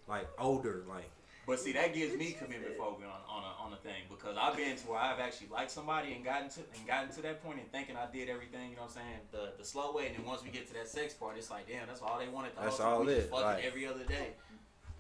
Like 0.09 0.29
older, 0.39 0.83
like 0.89 1.11
But 1.47 1.59
see, 1.61 1.73
that 1.73 1.93
gives 1.95 2.17
me 2.17 2.33
commitment 2.33 2.77
phobia 2.79 3.07
on, 3.07 3.21
on 3.29 3.43
a 3.43 3.63
on 3.67 3.73
a 3.73 3.77
thing 3.77 4.03
because 4.09 4.37
I've 4.39 4.57
been 4.57 4.77
to 4.77 4.87
where 4.87 4.99
I've 5.01 5.19
actually 5.19 5.49
liked 5.49 5.71
somebody 5.73 6.13
and 6.13 6.25
gotten 6.25 6.49
to 6.51 6.61
and 6.61 6.87
gotten 6.87 7.11
to 7.17 7.23
that 7.23 7.43
point 7.45 7.59
and 7.59 7.71
thinking 7.73 7.97
I 7.97 8.07
did 8.13 8.29
everything. 8.29 8.71
You 8.71 8.77
know 8.77 8.83
what 8.83 8.91
I'm 8.97 9.03
saying? 9.03 9.21
The 9.33 9.53
the 9.59 9.65
slow 9.65 9.93
way, 9.93 10.07
and 10.07 10.17
then 10.17 10.25
once 10.25 10.45
we 10.45 10.51
get 10.51 10.69
to 10.69 10.75
that 10.75 10.87
sex 10.89 11.13
part, 11.15 11.37
it's 11.37 11.51
like, 11.51 11.67
damn, 11.69 11.87
that's 11.89 12.03
all 12.03 12.19
they 12.21 12.29
wanted. 12.29 12.55
The 12.57 12.63
That's 12.63 12.79
whole 12.79 12.87
time. 12.87 13.01
all 13.01 13.05
we 13.07 13.13
it, 13.13 13.17
just 13.17 13.31
fucking 13.31 13.45
like- 13.47 13.65
every 13.65 13.87
other 13.87 14.05
day. 14.05 14.29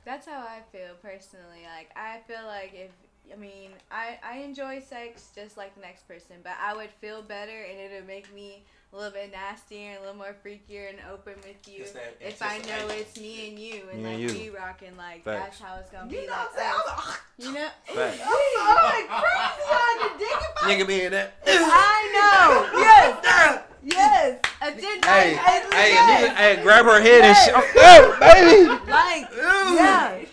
That's 0.06 0.26
how 0.26 0.38
I 0.38 0.60
feel 0.72 0.94
personally. 1.02 1.66
Like 1.76 1.90
I 1.96 2.20
feel 2.28 2.46
like 2.46 2.72
if 2.74 2.90
I 3.32 3.36
mean 3.36 3.70
I 3.90 4.18
I 4.24 4.38
enjoy 4.38 4.80
sex 4.80 5.30
just 5.34 5.56
like 5.56 5.74
the 5.74 5.80
next 5.80 6.06
person, 6.08 6.36
but 6.44 6.52
I 6.62 6.74
would 6.76 6.90
feel 7.00 7.22
better 7.22 7.50
and 7.68 7.76
it 7.78 7.90
would 7.92 8.06
make 8.06 8.32
me 8.32 8.62
a 8.92 8.96
little 8.96 9.10
bit 9.10 9.32
nastier 9.32 9.90
and 9.90 9.98
a 9.98 10.00
little 10.02 10.16
more 10.16 10.34
freakier 10.46 10.88
and 10.90 10.98
open 11.12 11.34
with 11.38 11.66
you 11.68 11.82
It's 11.82 11.90
that 11.92 12.16
if 12.20 12.40
I 12.40 12.58
know 12.58 12.88
anticipation. 12.88 13.00
it's 13.02 13.20
me 13.20 13.48
and 13.48 13.58
you 13.58 13.82
and 13.92 14.02
Me 14.04 14.10
like 14.12 14.20
you. 14.32 14.38
we 14.50 14.56
rocking 14.56 14.96
like 14.96 15.24
Facts. 15.24 15.58
that's 15.58 15.60
how 15.60 15.76
it's 15.80 15.90
gonna 15.90 16.04
You 16.10 16.20
be 16.20 16.26
know 16.28 16.32
like 16.32 16.54
what 16.54 16.62
I'm 16.62 17.02
saying? 17.42 17.48
You 17.48 17.52
know 17.52 17.68
Facts. 17.84 18.20
I'm 18.60 18.76
like 18.84 19.08
crazy 19.10 19.74
on 19.74 19.98
the 19.98 20.18
dick 20.18 20.38
if 20.38 20.62
nigga 20.62 20.86
be 20.86 21.00
in 21.02 21.12
that. 21.12 21.34
I 21.48 22.70
know. 22.72 22.80
Yes. 22.80 23.62
Yes. 23.82 24.40
Agenda. 24.62 25.06
Hey, 25.06 25.34
Hey, 25.34 25.60
hey, 25.70 25.92
yes. 25.92 26.36
hey, 26.38 26.62
grab 26.62 26.86
her 26.86 27.00
head 27.00 27.22
and 27.22 27.36
shit. 27.36 27.54
Oh, 27.56 28.16
baby. 28.18 28.68
Like, 28.90 29.28
yeah. 29.30 30.24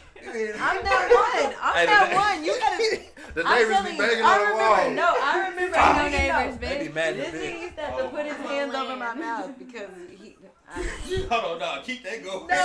I'm 0.60 0.84
that 0.84 1.44
one. 1.44 1.54
I'm 1.62 1.76
Hey, 1.76 1.86
that 1.86 2.10
the- 2.10 2.16
one. 2.16 2.44
You 2.46 2.54
gotta. 2.60 3.04
The 3.36 3.42
I'm 3.42 3.43
neighbors 3.56 3.92
be 3.92 3.98
banging 3.98 4.24
I 4.24 4.34
on 4.34 4.40
the 4.40 4.46
remember, 4.46 4.64
wall. 4.64 4.92
No, 4.92 5.16
I 5.22 5.50
remember. 5.50 5.78
No 5.78 5.94
No 5.94 6.08
neighbors, 6.10 6.58
They 6.58 6.88
bitch. 6.88 6.94
This 7.16 7.28
as 7.28 7.34
nigga 7.34 7.62
used 7.62 7.76
to 7.76 7.82
have 7.82 7.98
to 7.98 8.04
put 8.10 8.26
his 8.26 8.36
oh, 8.40 8.48
hands 8.48 8.76
over 8.76 8.96
my 8.96 9.14
mouth 9.14 9.52
because 9.60 9.90
he. 10.20 10.36
I, 10.76 10.78
Hold 11.30 11.46
on, 11.54 11.60
dog. 11.60 11.84
Keep 11.84 12.04
that 12.04 12.24
going. 12.24 12.48
no. 12.48 12.58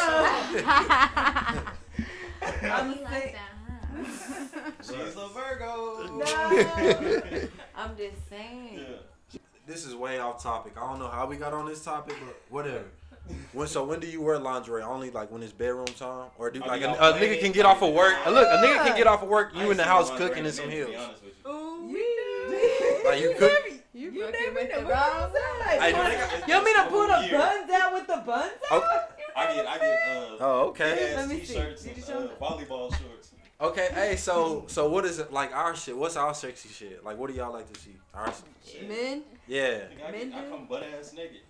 I'm 2.74 2.92
You 2.92 3.02
like 3.02 3.12
saying. 3.12 3.34
that, 3.34 3.52
huh? 3.92 4.70
She's 4.82 5.16
a 5.16 5.28
Virgo. 5.28 5.72
No. 6.16 7.48
I'm 7.76 7.96
just 7.96 8.28
saying. 8.28 8.80
Yeah. 8.80 9.38
This 9.66 9.84
is 9.84 9.94
way 9.94 10.18
off 10.18 10.42
topic. 10.42 10.74
I 10.80 10.88
don't 10.88 10.98
know 10.98 11.08
how 11.08 11.26
we 11.26 11.36
got 11.36 11.52
on 11.52 11.66
this 11.66 11.84
topic, 11.84 12.16
but 12.24 12.36
whatever. 12.48 12.84
When 13.52 13.66
so 13.66 13.84
when 13.84 14.00
do 14.00 14.06
you 14.06 14.20
wear 14.20 14.38
lingerie? 14.38 14.82
Only 14.82 15.10
like 15.10 15.30
when 15.30 15.42
it's 15.42 15.52
bedroom 15.52 15.86
time, 15.86 16.28
or 16.38 16.50
do 16.50 16.62
I 16.62 16.66
like 16.66 16.80
mean, 16.82 16.90
a, 16.90 16.94
I'll 16.94 17.14
a 17.14 17.18
nigga 17.18 17.32
it. 17.32 17.40
can 17.40 17.52
get 17.52 17.66
off 17.66 17.82
of 17.82 17.92
work? 17.94 18.14
uh, 18.26 18.30
Look, 18.30 18.46
a 18.48 18.56
nigga 18.64 18.86
can 18.86 18.96
get 18.96 19.06
off 19.06 19.22
of 19.22 19.28
work. 19.28 19.52
You 19.54 19.70
in 19.70 19.76
the 19.76 19.84
house 19.84 20.10
cooking 20.10 20.44
in 20.44 20.52
some 20.52 20.68
minute, 20.68 20.86
to 20.86 20.92
be 20.92 20.92
heels. 20.96 21.10
you. 21.44 21.50
Ooh, 21.50 21.88
You 21.88 23.02
Like 23.04 23.20
you 23.20 23.34
cook. 23.38 23.52
You, 23.94 24.10
You 24.12 24.20
never 24.30 24.36
fucking 24.36 24.68
know 24.68 24.80
the 24.80 24.86
what 24.86 24.96
I'm 24.96 25.20
wrong 25.22 25.32
saying. 25.34 25.94
You 25.94 25.98
wanna- 25.98 26.14
nigga, 26.14 26.64
me 26.64 26.72
to 26.74 26.80
it's 26.80 26.88
pull 26.90 27.06
the 27.08 27.14
the 27.16 27.26
year. 27.28 27.38
buns 27.38 27.70
out 27.70 27.92
with 27.94 28.06
the 28.06 28.16
buns 28.24 28.52
out? 28.70 28.82
Okay. 28.82 29.04
I 29.36 29.54
get, 29.54 29.66
I 29.66 29.78
get, 29.78 29.98
uh, 30.08 30.36
Oh, 30.40 30.60
okay. 30.68 31.14
Let 31.16 31.28
me 31.28 31.40
see. 31.44 31.54
t-shirts 31.54 31.82
Did 31.82 31.96
you 31.96 32.02
and 32.02 32.04
show 32.04 32.30
uh, 32.40 32.44
volleyball 32.44 32.90
shorts. 32.90 33.32
Okay. 33.60 33.88
Hey, 33.92 34.16
so 34.16 34.64
so 34.68 34.88
what 34.88 35.04
is 35.04 35.18
it 35.18 35.32
like 35.32 35.52
our 35.54 35.74
shit? 35.74 35.96
What's 35.96 36.16
our 36.16 36.32
sexy 36.34 36.68
shit? 36.68 37.04
Like 37.04 37.18
what 37.18 37.28
do 37.30 37.36
y'all 37.36 37.52
like 37.52 37.72
to 37.72 37.80
see? 37.80 37.96
Our 38.14 38.32
Shit. 38.66 38.88
Men. 38.88 39.22
Yeah. 39.48 39.80
I, 40.06 40.10
Men 40.12 40.30
get, 40.30 40.38
I 40.38 40.48
come 40.48 40.66
butt 40.66 40.84
ass 40.84 41.14
naked. 41.14 41.40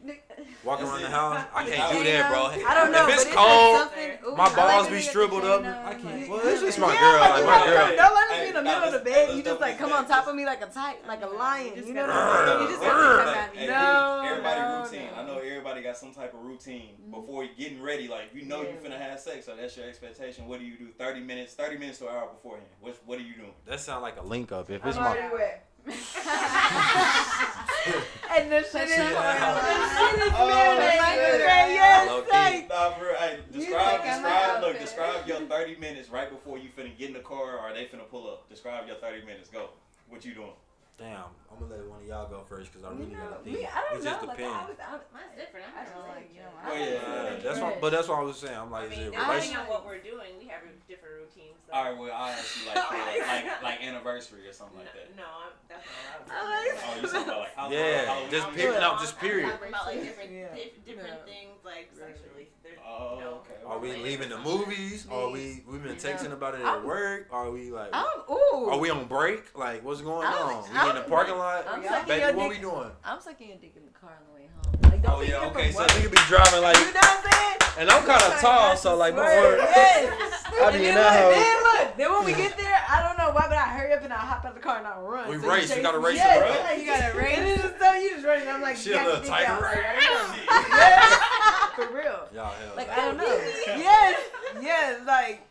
Walking 0.65 0.87
That's 0.87 0.97
around 0.97 1.03
the 1.03 1.11
house. 1.11 1.45
I 1.53 1.69
can't 1.69 1.93
do 1.93 2.05
that, 2.05 2.31
bro. 2.31 2.47
I 2.67 2.75
don't 2.75 2.93
know. 2.93 3.09
If 3.09 3.15
it's 3.15 3.25
but 3.25 3.35
cold, 3.35 3.91
like 3.97 4.23
ooh, 4.25 4.37
my 4.37 4.45
I 4.45 4.47
like 4.47 4.57
balls 4.57 4.87
be 4.87 4.95
nigga 4.95 5.13
shriveled 5.13 5.45
up. 5.45 5.61
on, 5.61 5.67
I 5.67 5.95
can't. 5.95 6.29
Well, 6.29 6.41
it's 6.45 6.63
just 6.63 6.79
my 6.79 6.95
Yeah, 6.95 7.01
girl. 7.01 7.21
like, 7.21 7.31
Like 7.31 7.41
you 7.41 7.47
my 7.47 7.67
girl. 7.67 7.97
Don't 7.97 8.15
let 8.15 8.31
us 8.31 8.41
be 8.41 8.49
in 8.49 8.55
the 8.55 8.63
middle 8.63 8.85
of 8.85 8.93
the 8.93 8.99
bed. 9.01 9.37
You 9.37 9.43
just 9.43 9.61
like 9.61 9.79
come 9.79 9.93
on 9.93 10.07
top 10.07 10.27
of 10.29 10.35
me 10.35 10.47
like 10.47 10.63
a 10.63 10.67
tight, 10.67 11.07
like 11.07 11.23
a 11.23 11.27
lion. 11.27 11.73
You 11.75 11.93
know 11.93 12.03
what 12.03 12.11
I'm 12.11 12.47
saying? 12.47 12.61
You 12.63 12.69
just 12.69 12.83
have 12.83 12.97
to 12.97 13.25
come 13.25 13.35
at 13.35 13.57
me. 13.57 13.67
No, 13.67 14.23
everybody 14.25 14.61
routine. 14.61 15.11
I 15.17 15.27
know 15.27 15.39
everybody 15.39 15.83
got 15.83 15.97
some 15.97 16.13
type 16.13 16.35
of 16.35 16.41
routine 16.41 16.95
mm-hmm. 17.01 17.11
before 17.11 17.45
you 17.45 17.51
getting 17.59 17.83
ready. 17.83 18.09
Like 18.09 18.31
you 18.35 18.45
know 18.45 18.63
you 18.63 18.77
finna 18.83 18.99
have 18.99 19.19
sex, 19.19 19.47
so 19.47 19.57
that's 19.57 19.77
your 19.77 19.87
expectation. 19.87 20.47
What 20.47 20.61
do 20.61 20.67
you 20.67 20.79
do? 20.79 20.89
Thirty 20.97 21.21
minutes, 21.21 21.55
thirty 21.55 21.77
minutes 21.77 21.99
to 21.99 22.09
an 22.09 22.15
hour 22.15 22.29
beforehand. 22.29 22.69
What 22.81 22.99
what 23.07 23.19
are 23.19 23.23
you 23.23 23.35
doing? 23.35 23.53
That 23.67 23.81
sound 23.81 24.03
like 24.03 24.19
a 24.19 24.23
link 24.23 24.53
up. 24.53 24.71
If 24.71 24.85
it's 24.85 24.97
my 24.97 25.09
already 25.09 25.35
wet. 25.35 25.68
and 28.37 28.53
the 28.53 28.61
shit 28.63 28.89
is 28.89 28.99
Yeah. 28.99 29.55
the 29.55 29.61
shit 29.97 30.19
is 30.27 30.33
Oh, 30.37 30.49
marinated. 30.49 31.41
Yes, 31.79 32.03
like 32.31 32.69
Nah, 32.69 32.99
bro. 32.99 33.15
Hey, 33.15 33.39
describe, 33.53 34.03
describe. 34.05 34.63
Look, 34.63 34.79
describe 34.81 35.27
your 35.27 35.41
thirty 35.41 35.77
minutes 35.77 36.11
right 36.11 36.31
before 36.31 36.59
you 36.59 36.69
finna 36.77 36.97
get 36.97 37.09
in 37.09 37.15
the 37.15 37.21
car, 37.21 37.59
or 37.59 37.73
they 37.73 37.85
finna 37.87 38.09
pull 38.11 38.29
up. 38.29 38.49
Describe 38.49 38.87
your 38.87 38.97
thirty 38.97 39.25
minutes. 39.25 39.49
Go. 39.49 39.71
What 40.09 40.25
you 40.25 40.35
doing? 40.35 40.53
Damn. 40.99 41.31
I'm 41.51 41.67
gonna 41.67 41.75
let 41.81 41.89
one 41.91 41.99
of 42.03 42.07
y'all 42.07 42.29
go 42.29 42.43
first 42.47 42.71
because 42.71 42.87
I 42.87 42.93
you 42.93 42.99
really 43.03 43.15
know, 43.19 43.31
gotta 43.35 43.51
me. 43.51 43.67
I 43.67 43.83
don't 43.91 43.99
it 43.99 44.05
just 44.05 44.23
know. 44.23 44.29
Like, 44.29 44.37
depends. 44.39 44.55
I 44.55 44.63
was, 44.69 44.77
I 44.79 44.93
was, 44.95 45.03
Mine's 45.11 45.35
different. 45.35 45.67
I'm 45.67 45.75
just 45.83 45.95
don't 45.97 46.07
like, 46.07 46.31
you 46.31 46.41
know, 46.43 46.55
Oh, 46.55 46.71
I 46.71 46.79
yeah. 46.79 46.87
Yeah. 46.87 47.37
that's 47.43 47.59
what, 47.59 47.81
but 47.81 47.91
that's 47.91 48.07
what 48.09 48.19
I 48.19 48.23
was 48.23 48.37
saying. 48.39 48.55
I'm 48.59 48.69
I 48.71 48.83
like, 48.83 48.93
is 48.93 48.99
mean, 48.99 49.07
it 49.09 49.11
depending 49.11 49.27
relation? 49.31 49.57
on 49.59 49.67
what 49.67 49.83
we're 49.87 49.99
doing, 49.99 50.31
we 50.39 50.47
have 50.47 50.63
different 50.87 51.15
routines. 51.19 51.59
So. 51.67 51.73
All 51.75 51.83
right. 51.83 51.97
Well, 51.99 52.13
I 52.15 52.31
ask 52.31 52.47
you 52.63 52.67
like 52.69 52.79
for, 52.87 52.95
like 52.95 53.63
like 53.63 53.79
anniversary 53.83 54.47
or 54.47 54.53
something 54.55 54.79
like 54.79 54.93
that. 54.95 55.11
No, 55.19 55.27
I'm, 55.27 55.51
that's 55.67 55.83
not 55.83 56.31
I 56.31 56.39
allowed. 56.39 56.47
like- 56.47 56.79
Oh, 56.79 56.95
you 56.95 57.03
talking 57.11 57.27
about 57.27 57.41
like 57.43 57.55
Halloween? 57.59 57.79
Yeah, 57.79 58.05
Halloween 58.07 58.31
just 58.31 58.47
shit? 58.47 58.55
period. 58.55 58.79
No, 58.79 58.89
I'm- 58.93 59.01
just 59.03 59.15
I'm 59.15 59.21
period. 59.27 59.51
talking 59.51 59.69
about 59.75 59.87
like 59.87 60.03
different, 60.05 60.31
Yeah. 60.31 60.55
dif- 60.55 60.85
different 60.87 61.17
Yeah. 61.19 61.27
things 61.27 61.57
like 61.65 61.87
sexually. 61.97 62.47
Oh, 62.87 63.17
no 63.21 63.29
okay. 63.43 63.61
Are 63.67 63.79
we 63.79 63.97
leaving 63.97 64.29
the 64.31 64.39
movies? 64.39 65.07
Are 65.11 65.29
we 65.31 65.63
we 65.67 65.79
been 65.79 65.97
texting 65.97 66.33
about 66.33 66.55
it 66.55 66.61
at 66.61 66.67
I'm- 66.67 66.85
work? 66.87 67.29
Are 67.33 67.51
we 67.51 67.71
like? 67.73 67.91
I'm, 67.93 68.07
ooh. 68.31 68.69
Are 68.71 68.79
we 68.79 68.89
on 68.91 69.07
break? 69.07 69.57
Like, 69.59 69.85
what's 69.85 70.01
going 70.01 70.27
I'm- 70.27 70.57
on? 70.57 70.65
We 70.89 70.93
I'm- 70.93 70.97
in 70.97 71.03
the 71.05 71.09
parking 71.09 71.37
lot? 71.39 71.67
I'm 71.69 71.81
Baby, 71.83 71.89
sucking 71.95 72.19
your 72.21 72.33
what 72.35 72.49
we 72.49 72.55
dick. 72.57 72.63
doing? 72.65 72.91
I'm 73.05 73.21
sucking 73.21 73.49
your 73.49 73.59
dick 73.59 73.73
in 73.77 73.85
the 73.85 73.93
car 73.99 74.11
on 74.17 74.25
the 74.29 74.33
way 74.41 74.49
home. 74.49 74.91
Like, 74.91 75.03
don't 75.03 75.13
Oh, 75.17 75.21
be 75.21 75.27
yeah, 75.29 75.41
here 75.41 75.49
okay, 75.51 75.67
for 75.69 75.73
so 75.73 75.79
what? 75.81 75.91
Nigga 75.91 76.11
be 76.11 76.23
driving 76.29 76.63
like, 76.63 76.77
You 76.79 76.85
know 76.87 77.01
what 77.01 77.25
I'm 77.27 77.33
saying? 77.33 77.57
and 77.79 77.91
I'm 77.91 78.03
kind 78.05 78.23
of 78.23 78.41
tall, 78.41 78.77
so 78.77 78.97
like 78.97 79.15
my 79.15 79.23
word. 79.23 79.59
Yes. 79.61 80.45
I 80.59 80.65
And 80.65 80.73
be 80.73 80.79
in 80.89 80.95
then 80.95 80.95
that 80.97 81.13
look, 81.15 81.35
hoe. 81.35 81.41
then 81.41 81.59
look, 81.63 81.97
then 81.99 82.09
when 82.13 82.25
we 82.25 82.33
get 82.33 82.57
there, 82.63 82.81
I 82.89 83.03
don't 83.07 83.19
know 83.19 83.31
why, 83.33 83.47
but 83.49 83.57
I 83.59 83.69
hurry 83.69 83.93
up 83.93 84.03
and 84.03 84.13
I 84.13 84.17
hop 84.17 84.45
out 84.45 84.55
the 84.55 84.61
car 84.61 84.79
and 84.79 84.87
I 84.87 84.99
run. 84.99 85.29
We 85.29 85.37
So 85.37 85.43
you 85.45 85.51
race, 85.51 85.69
we 85.69 85.75
chase 85.77 85.83
gotta 85.83 85.99
me. 86.01 86.05
race 86.07 86.17
yes, 86.17 86.37
it, 86.37 86.41
right? 86.41 86.65
like, 86.65 86.79
you 86.81 86.87
gotta 86.87 87.17
race. 87.19 87.39
And 87.39 87.49
it's 87.49 87.63
just 87.63 87.79
so 87.79 87.93
you 87.95 88.11
just 88.15 88.27
running. 88.27 88.49
I'm 88.49 88.63
like, 88.63 88.77
She 88.77 88.89
you 88.91 88.95
a 88.97 88.99
got 88.99 89.07
little 89.07 89.25
your 89.25 89.39
dick 89.39 89.47
tiger. 89.47 89.61
Like, 89.63 90.69
yeah. 90.73 91.67
For 91.77 91.87
real. 91.95 92.21
Y'all 92.35 92.51
hell. 92.59 92.73
Like. 92.77 92.89
I 92.91 92.97
don't 92.97 93.17
know. 93.19 93.25
yes, 93.67 94.21
yes. 94.61 95.01
Like 95.07 95.43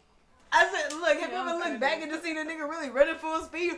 I 0.52 0.68
said, 0.72 0.94
look, 0.94 1.20
have 1.20 1.32
you 1.32 1.38
ever 1.38 1.50
I'm 1.50 1.60
looked 1.60 1.80
back 1.80 2.02
and 2.02 2.10
just 2.12 2.24
seen 2.24 2.38
a 2.38 2.42
nigga 2.42 2.68
really 2.70 2.90
running 2.90 3.16
full 3.16 3.42
speed? 3.42 3.74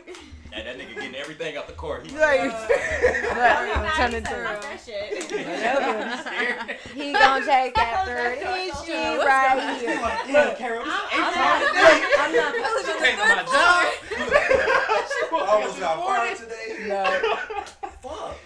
And 0.52 0.66
that 0.66 0.78
nigga 0.78 0.94
getting 0.94 1.14
everything 1.16 1.56
out 1.56 1.66
the 1.66 1.72
car. 1.74 2.00
He, 2.00 2.10
Like, 2.16 2.40
Uh, 2.40 2.66
I'm 2.70 3.82
Nah, 3.82 3.90
trying 3.94 4.10
to 4.12 4.20
said, 4.26 4.60
that 4.62 4.80
shit. 4.84 5.30
He 6.94 7.12
gonna 7.12 7.44
chase 7.44 7.72
after 7.76 8.14
this 8.14 8.42
What's 8.74 8.86
shit 8.86 8.94
right 9.24 10.26
here. 10.26 10.44
Look, 10.44 10.58
Carol, 10.58 10.84
this 10.84 10.92
is 10.94 10.98
I'm 11.12 11.34
not, 11.34 11.62
I'm 12.18 12.32
not 12.34 12.54
She 12.84 12.92
feeling 12.92 13.02
came 13.02 13.16
to 13.16 13.22
the 13.22 13.34
my 13.36 13.44
job. 13.50 15.48
Almost 15.50 15.78
got 15.80 15.94
fired 16.04 16.36
today. 16.38 16.88
No. 16.88 17.04
Fuck. 18.02 18.36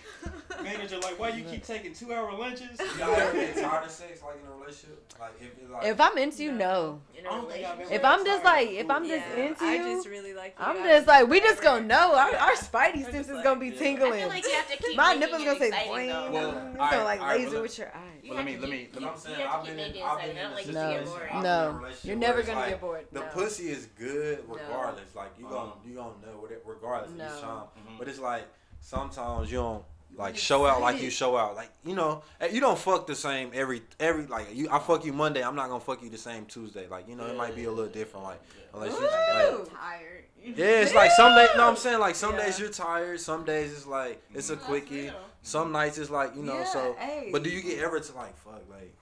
Manager, 0.64 0.98
like, 0.98 1.18
why 1.18 1.28
you 1.30 1.44
keep 1.44 1.64
taking 1.64 1.92
two 1.92 2.12
hour 2.12 2.32
lunches? 2.32 2.78
Y'all 2.98 3.14
ever 3.14 3.32
get 3.32 3.56
tired 3.56 3.84
of 3.84 3.90
sex, 3.90 4.22
like 4.22 4.36
in 4.42 4.48
a 4.50 4.56
relationship? 4.56 5.12
Like 5.20 5.32
if 5.40 5.70
like. 5.70 5.84
If 5.86 6.00
I'm 6.00 6.18
into 6.18 6.42
you, 6.42 6.52
no. 6.52 7.00
In 7.16 7.24
a 7.26 7.28
I 7.28 7.32
don't 7.32 7.50
think 7.50 7.64
I've 7.64 7.78
relationship. 7.78 8.00
If 8.00 8.04
I'm 8.04 8.24
just 8.24 8.44
like, 8.44 8.70
if 8.70 8.90
I'm 8.90 9.06
just 9.06 9.24
yeah, 9.36 9.44
into 9.44 9.64
I 9.64 9.74
you, 9.74 9.82
just 9.96 10.08
really 10.08 10.34
like 10.34 10.56
you. 10.58 10.64
I'm 10.64 10.82
I 10.82 10.86
just 10.88 11.06
like, 11.06 11.28
we 11.28 11.40
just 11.40 11.62
gonna 11.62 11.86
know. 11.86 12.14
Our, 12.14 12.34
our 12.36 12.52
spidey 12.54 12.98
just 13.00 13.10
sense 13.12 13.28
is 13.28 13.34
like- 13.34 13.44
gonna 13.44 13.60
be 13.60 13.68
Yeah. 13.68 13.74
I 13.74 13.78
tingling. 13.78 14.12
feel 14.20 14.28
like 14.28 14.44
you 14.44 14.50
have 14.52 14.70
to 14.70 14.76
keep 14.82 14.96
My 14.96 15.14
nipples 15.14 15.44
gonna 15.44 15.58
say 15.58 15.68
exciting, 15.68 15.90
boing. 15.92 16.08
though. 16.08 16.30
Well, 16.32 16.48
It's 16.50 16.56
alright, 16.56 16.90
gonna 16.90 17.04
like 17.04 17.20
alright, 17.20 17.38
laser 17.40 17.52
well, 17.52 17.62
with 17.62 17.78
your 17.78 17.88
eyes. 17.88 18.00
You 18.22 18.34
let 18.34 18.44
me, 18.46 18.56
let 18.56 18.70
me, 18.70 18.88
let 18.92 19.02
me. 19.02 19.08
I'm 19.08 19.16
saying 19.18 19.46
I've 19.46 19.62
been 19.62 19.70
in, 19.72 19.76
making 19.76 20.02
I've 20.02 20.20
been 20.20 20.30
in 20.30 20.36
don't 20.36 20.52
a 20.52 20.54
like 20.54 20.64
to 20.64 20.72
situation. 20.72 21.04
get 21.04 21.06
bored. 21.06 21.22
I've 21.22 21.28
been 21.30 21.36
in 21.36 21.42
No, 21.42 21.88
you're 22.04 22.16
never 22.16 22.42
gonna 22.42 22.68
get 22.70 22.80
bored. 22.80 23.06
The 23.12 23.20
pussy 23.20 23.68
is 23.68 23.86
good 23.98 24.44
regardless. 24.48 25.14
Like 25.14 25.32
you 25.38 25.46
gonna 25.46 25.72
you 25.86 25.94
gonna 25.94 26.14
know 26.24 26.38
what 26.40 26.50
it 26.50 26.62
regardless 26.66 27.12
No. 27.16 27.24
each 27.26 27.40
time. 27.42 27.50
Mm-hmm. 27.78 27.98
But 27.98 28.08
it's 28.08 28.18
like 28.18 28.44
sometimes 28.80 29.50
you 29.50 29.58
don't 29.58 29.84
like 30.16 30.36
show 30.36 30.66
out 30.66 30.80
like 30.80 31.00
you 31.02 31.10
show 31.10 31.36
out. 31.36 31.54
Like 31.56 31.70
you 31.84 31.94
know, 31.94 32.22
eh, 32.40 32.48
you 32.52 32.60
don't 32.60 32.78
fuck 32.78 33.06
the 33.06 33.14
same 33.14 33.50
every 33.54 33.82
every 34.00 34.26
like 34.26 34.54
you. 34.54 34.68
I 34.70 34.78
fuck 34.78 35.04
you 35.04 35.12
Monday. 35.12 35.42
I'm 35.42 35.56
not 35.56 35.68
gonna 35.68 35.80
fuck 35.80 36.02
you 36.02 36.10
the 36.10 36.18
same 36.18 36.46
Tuesday. 36.46 36.86
Like 36.88 37.08
you 37.08 37.16
know, 37.16 37.26
it 37.26 37.36
might 37.36 37.54
be 37.56 37.64
a 37.64 37.70
little 37.70 37.90
different. 37.92 38.24
Like 38.24 38.40
unless 38.72 38.92
you 38.92 39.00
like, 39.06 39.70
tired. 39.72 40.24
yeah, 40.42 40.64
it's 40.82 40.94
like 40.94 41.10
some 41.12 41.34
days. 41.34 41.48
No, 41.56 41.68
I'm 41.68 41.76
saying 41.76 41.98
like 41.98 42.14
some 42.14 42.34
Yeah. 42.36 42.44
days 42.46 42.58
you're 42.60 42.68
tired. 42.70 43.20
Some 43.20 43.44
days 43.44 43.72
it's 43.72 43.86
like 43.86 44.22
it's 44.34 44.50
a 44.50 44.56
quickie. 44.56 45.10
Some 45.42 45.72
nights 45.72 45.98
it's 45.98 46.10
like 46.10 46.34
you 46.36 46.42
know. 46.42 46.54
Yeah, 46.58 46.64
So, 46.64 46.96
hey. 46.98 47.28
but 47.32 47.42
do 47.42 47.50
you 47.50 47.62
get 47.62 47.78
ever 47.80 48.00
to 48.00 48.12
like 48.16 48.36
fuck 48.38 48.62
like? 48.70 48.94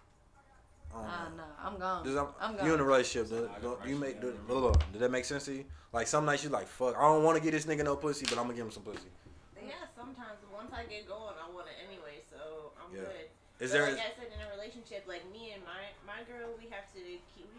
I 0.94 0.98
don't 0.98 1.06
Ah, 1.06 1.28
know. 1.30 1.36
no, 1.36 1.42
I'm 1.64 1.78
gone. 1.78 2.04
Does 2.04 2.16
I'm, 2.16 2.26
I'm 2.40 2.66
you 2.66 2.74
in 2.74 2.80
a 2.80 2.84
relationship? 2.84 3.30
Do, 3.30 3.48
I 3.48 3.84
do 3.84 3.90
you 3.90 3.96
make 3.96 4.20
do, 4.20 4.26
question, 4.28 4.46
blah, 4.46 4.60
blah, 4.60 4.70
blah.Id 4.72 4.98
that 5.00 5.10
make 5.10 5.24
sense 5.24 5.46
to 5.46 5.52
you? 5.54 5.64
Like 5.92 6.06
some 6.06 6.26
nights 6.26 6.44
you 6.44 6.50
like 6.50 6.66
fuck. 6.68 6.96
I 6.98 7.02
don't 7.02 7.22
want 7.24 7.38
to 7.38 7.42
get 7.42 7.52
this 7.52 7.64
nigga 7.64 7.84
no 7.84 7.96
pussy, 7.96 8.26
but 8.28 8.36
I'm 8.38 8.44
gonna 8.44 8.54
give 8.54 8.66
him 8.66 8.72
some 8.72 8.82
pussy. 8.82 9.08
Yeah, 9.56 9.72
sometimes 9.96 10.36
once 10.62 10.72
I 10.74 10.86
get 10.86 11.10
going, 11.10 11.34
I 11.34 11.50
want 11.50 11.66
it 11.66 11.78
anyway, 11.82 12.22
so 12.30 12.70
I'm 12.78 12.94
Yeah. 12.94 13.02
good. 13.10 13.26
Is 13.58 13.70
but 13.70 13.78
there? 13.78 13.86
like 13.90 13.98
I 13.98 14.14
said, 14.14 14.30
in 14.30 14.38
a 14.42 14.50
relationship, 14.54 15.04
like 15.10 15.26
me 15.34 15.52
and 15.58 15.62
my 15.66 15.90
my 16.06 16.22
girl, 16.30 16.54
we 16.58 16.70
have 16.70 16.86
to 16.94 17.02
keep. 17.34 17.50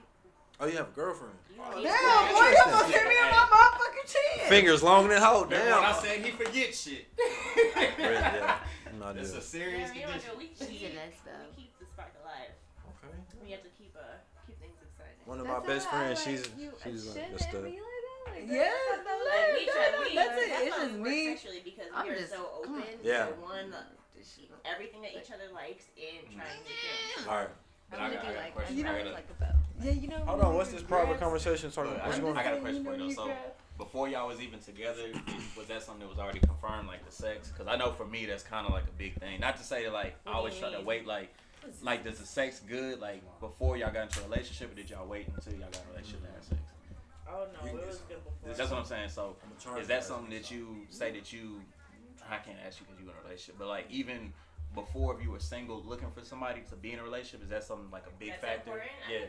oh, 0.60 0.66
you 0.68 0.78
have 0.80 0.88
a 0.90 0.96
girlfriend. 0.96 1.36
You 1.52 1.60
Oh, 1.60 1.70
know, 1.72 1.84
Damn, 1.84 1.84
Yeah, 1.84 1.92
boy, 1.92 2.40
you 2.40 2.48
interesting. 2.48 2.74
almost 2.74 2.92
hit 2.96 3.08
me 3.08 3.18
in 3.20 3.30
my 3.32 3.46
motherfucking 3.52 4.08
chin. 4.08 4.48
Fingers 4.48 4.82
long 4.84 5.08
than 5.08 5.22
hoe. 5.22 5.44
Remember 5.44 5.66
Damn. 5.68 5.82
when 5.84 5.92
I 5.92 5.96
said 6.00 6.16
he 6.26 6.32
forget 6.32 6.70
shit? 6.76 7.06
Really, 8.04 8.16
yeah. 8.16 8.58
I'm 8.90 9.00
not 9.00 9.16
It's 9.18 9.30
doing 9.32 9.42
a 9.42 9.44
it. 9.44 9.44
serious 9.44 9.90
Yeah, 9.90 9.94
me 9.96 10.02
condition. 10.04 10.30
girl, 10.30 10.38
we 10.40 10.48
keep, 10.48 10.70
we 10.70 10.78
keep 11.56 11.80
the 11.80 11.86
spark 11.86 12.12
alive. 12.24 12.52
Okay. 13.04 13.14
We 13.44 13.52
have 13.52 13.64
to 13.64 13.70
keep 13.80 13.96
uh 13.96 14.20
keep 14.48 14.60
things 14.60 14.76
exciting. 14.84 15.20
One 15.26 15.40
of 15.40 15.48
my 15.48 15.60
best 15.60 15.88
friends, 15.90 16.22
she's 16.24 16.44
she's 16.84 17.08
like 17.16 17.32
that's 17.32 17.46
the. 17.48 17.72
Yeah, 18.46 18.70
Like 18.70 19.54
we 19.58 19.66
try, 19.66 19.92
we, 20.04 20.16
that's 20.16 20.42
it. 20.42 20.50
That's 20.50 20.64
It's 20.64 20.76
just 20.76 20.92
we 20.94 21.00
work 21.00 21.10
me. 21.10 21.26
sexually 21.28 21.62
because 21.64 21.86
I'm 21.94 22.06
we 22.08 22.12
are 22.14 22.18
just- 22.18 22.32
so 22.32 22.50
open 22.60 22.74
on. 22.76 22.84
Yeah. 23.04 23.26
to 23.28 23.34
one 23.34 23.74
everything 24.66 25.02
that 25.02 25.12
each 25.12 25.32
other 25.32 25.52
likes 25.54 25.86
and 25.98 26.26
trying 26.32 26.48
to 26.48 26.64
things. 26.64 27.28
All 27.28 27.36
right. 27.36 27.50
But 27.90 28.00
I 28.00 28.10
got- 28.14 28.26
I 28.26 28.34
got 28.34 28.48
a 28.48 28.52
question. 28.52 28.78
You 28.78 28.84
I 28.84 28.88
know, 28.88 28.98
got 28.98 29.08
a- 29.08 29.14
like 29.14 29.28
a 29.30 29.34
bell. 29.44 29.56
Yeah, 29.82 29.92
you 29.92 30.08
know. 30.08 30.18
Hold 30.26 30.42
on. 30.42 30.56
What's 30.56 30.72
this 30.72 30.82
private 30.84 31.20
conversation 31.20 31.68
Look, 31.68 31.76
talking? 31.76 32.00
I, 32.00 32.08
What's 32.08 32.38
I 32.38 32.44
got 32.44 32.54
a 32.54 32.60
question 32.62 32.84
for 32.86 32.96
you 32.96 33.16
though. 33.16 33.28
So 33.28 33.32
before 33.78 34.08
y'all 34.08 34.28
was 34.28 34.40
even 34.40 34.60
together, 34.60 35.12
was 35.58 35.68
that 35.68 35.84
something 35.84 36.00
that 36.02 36.10
was 36.10 36.20
already 36.20 36.40
confirmed, 36.40 36.88
like 36.88 37.06
the 37.06 37.12
sex? 37.12 37.50
Because 37.50 37.68
I 37.68 37.76
know 37.76 37.92
for 37.92 38.06
me 38.06 38.26
that's 38.26 38.44
kind 38.44 38.66
of 38.66 38.74
like 38.74 38.86
a 38.86 38.98
big 38.98 39.20
thing. 39.20 39.40
Not 39.40 39.58
to 39.58 39.64
say 39.64 39.84
that 39.84 39.94
like 39.94 40.16
I 40.26 40.32
always 40.32 40.56
try 40.58 40.72
to 40.72 40.82
wait 40.82 41.06
like 41.06 41.34
like 41.82 42.04
does 42.04 42.20
the 42.20 42.26
sex 42.26 42.62
good 42.68 43.00
like 43.00 43.22
before 43.40 43.78
y'all 43.78 43.92
got 43.92 44.04
into 44.04 44.22
a 44.22 44.24
relationship 44.24 44.72
or 44.72 44.76
did 44.76 44.90
y'all 44.90 45.06
wait 45.08 45.28
until 45.28 45.54
y'all 45.54 45.70
got 45.72 45.82
a 45.88 45.92
relationship 45.92 46.22
to 46.26 46.32
have 46.34 46.44
sex? 46.44 46.62
Oh 47.34 47.48
no, 47.52 47.68
it 47.68 47.88
was 47.88 47.98
good 48.08 48.24
before. 48.24 48.54
That's 48.56 48.70
what 48.70 48.80
I'm 48.80 48.86
saying. 48.86 49.10
So 49.10 49.36
I'm 49.68 49.78
is 49.78 49.88
that 49.88 50.04
something 50.04 50.30
that 50.30 50.52
you 50.52 50.86
say 50.90 51.12
that 51.12 51.34
you 51.34 51.62
I 52.30 52.38
can't 52.38 52.58
ask 52.66 52.80
you 52.80 52.86
because 52.86 53.02
you're 53.02 53.12
in 53.12 53.18
a 53.18 53.24
relationship, 53.24 53.56
but 53.58 53.68
like 53.68 53.86
even 53.90 54.32
before 54.76 55.14
if 55.16 55.24
you 55.24 55.32
were 55.32 55.40
single 55.40 55.84
looking 55.86 56.10
for 56.12 56.26
somebody 56.26 56.62
to 56.70 56.76
be 56.76 56.94
in 56.94 57.00
a 57.00 57.04
relationship? 57.04 57.44
Is 57.44 57.50
that 57.50 57.64
something 57.64 57.92
like 57.92 58.06
a 58.08 58.14
big 58.20 58.30
That's 58.30 58.42
factor? 58.42 58.72
important. 58.72 58.90
I 59.08 59.12
Yeah. 59.12 59.26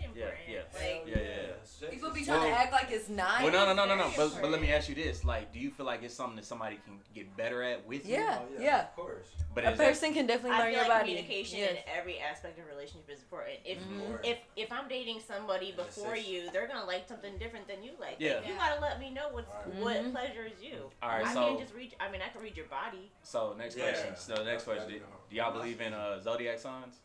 Think 0.00 0.14
sex 0.14 0.16
really 0.16 0.20
Yeah, 0.20 0.26
important. 0.26 0.48
yeah. 0.48 0.58
Like, 0.74 1.06
Yeah, 1.06 1.22
yeah, 1.22 1.46
yeah. 1.82 1.90
People 1.90 2.10
be 2.10 2.24
trying 2.24 2.40
Well- 2.40 2.50
to 2.50 2.56
act 2.58 2.72
like 2.72 2.90
it's 2.90 3.08
not. 3.08 3.42
Well, 3.42 3.52
no, 3.52 3.66
no, 3.66 3.74
no, 3.74 3.84
no, 3.86 3.94
no. 3.96 4.12
But, 4.16 4.40
but 4.40 4.50
let 4.50 4.60
me 4.60 4.72
ask 4.72 4.88
you 4.88 4.94
this: 4.94 5.24
like, 5.24 5.52
do 5.52 5.58
you 5.58 5.70
feel 5.70 5.86
like 5.86 6.02
it's 6.02 6.14
something 6.14 6.36
that 6.36 6.44
somebody 6.44 6.76
can 6.84 6.98
get 7.14 7.36
better 7.36 7.62
at 7.62 7.86
with 7.86 8.06
you? 8.06 8.14
Yeah, 8.14 8.38
Oh, 8.40 8.60
yeah. 8.60 8.80
Of 8.82 8.96
course. 8.96 9.26
But 9.54 9.64
A 9.64 9.70
is 9.72 9.78
that, 9.78 9.84
person 9.88 10.14
can 10.14 10.26
definitely 10.26 10.52
I 10.56 10.58
learn 10.60 10.66
feel 10.72 10.80
your 10.80 10.88
like 10.88 11.00
body. 11.00 11.08
communication 11.16 11.58
Yes. 11.58 11.70
in 11.72 11.78
every 11.98 12.18
aspect 12.20 12.58
of 12.58 12.66
relationship 12.66 13.10
is 13.10 13.20
important. 13.22 13.58
If 13.64 13.78
Mhm. 13.78 14.24
if 14.24 14.38
if 14.56 14.72
I'm 14.72 14.88
dating 14.88 15.20
somebody 15.20 15.72
before 15.72 16.14
sex- 16.16 16.28
you, 16.28 16.50
they're 16.50 16.66
gonna 16.68 16.84
like 16.84 17.08
something 17.08 17.36
different 17.38 17.66
than 17.66 17.82
you 17.82 17.92
like. 17.98 18.16
Yeah. 18.18 18.40
You 18.46 18.54
gotta 18.54 18.80
let 18.80 18.98
me 19.00 19.10
know 19.10 19.28
what's 19.30 19.52
Right. 19.52 19.74
what 19.76 19.96
Mhm. 19.96 20.12
pleasures 20.12 20.52
you. 20.60 20.90
all 21.02 21.08
right, 21.08 21.26
I 21.26 21.34
so 21.34 21.40
can't 21.48 21.60
just 21.60 21.74
read. 21.74 21.94
I 21.98 22.08
mean, 22.10 22.22
I 22.22 22.28
can 22.28 22.40
read 22.42 22.56
your 22.56 22.66
body. 22.66 23.10
so 23.22 23.54
next 23.54 23.76
Yeah. 23.76 23.90
question. 23.90 24.16
So 24.16 24.44
next 24.44 24.64
question: 24.64 24.88
Do, 24.88 24.98
do 25.30 25.36
y'all 25.36 25.52
believe 25.52 25.80
in 25.80 25.92
uh, 25.94 26.20
zodiac 26.20 26.58
signs? 26.58 26.96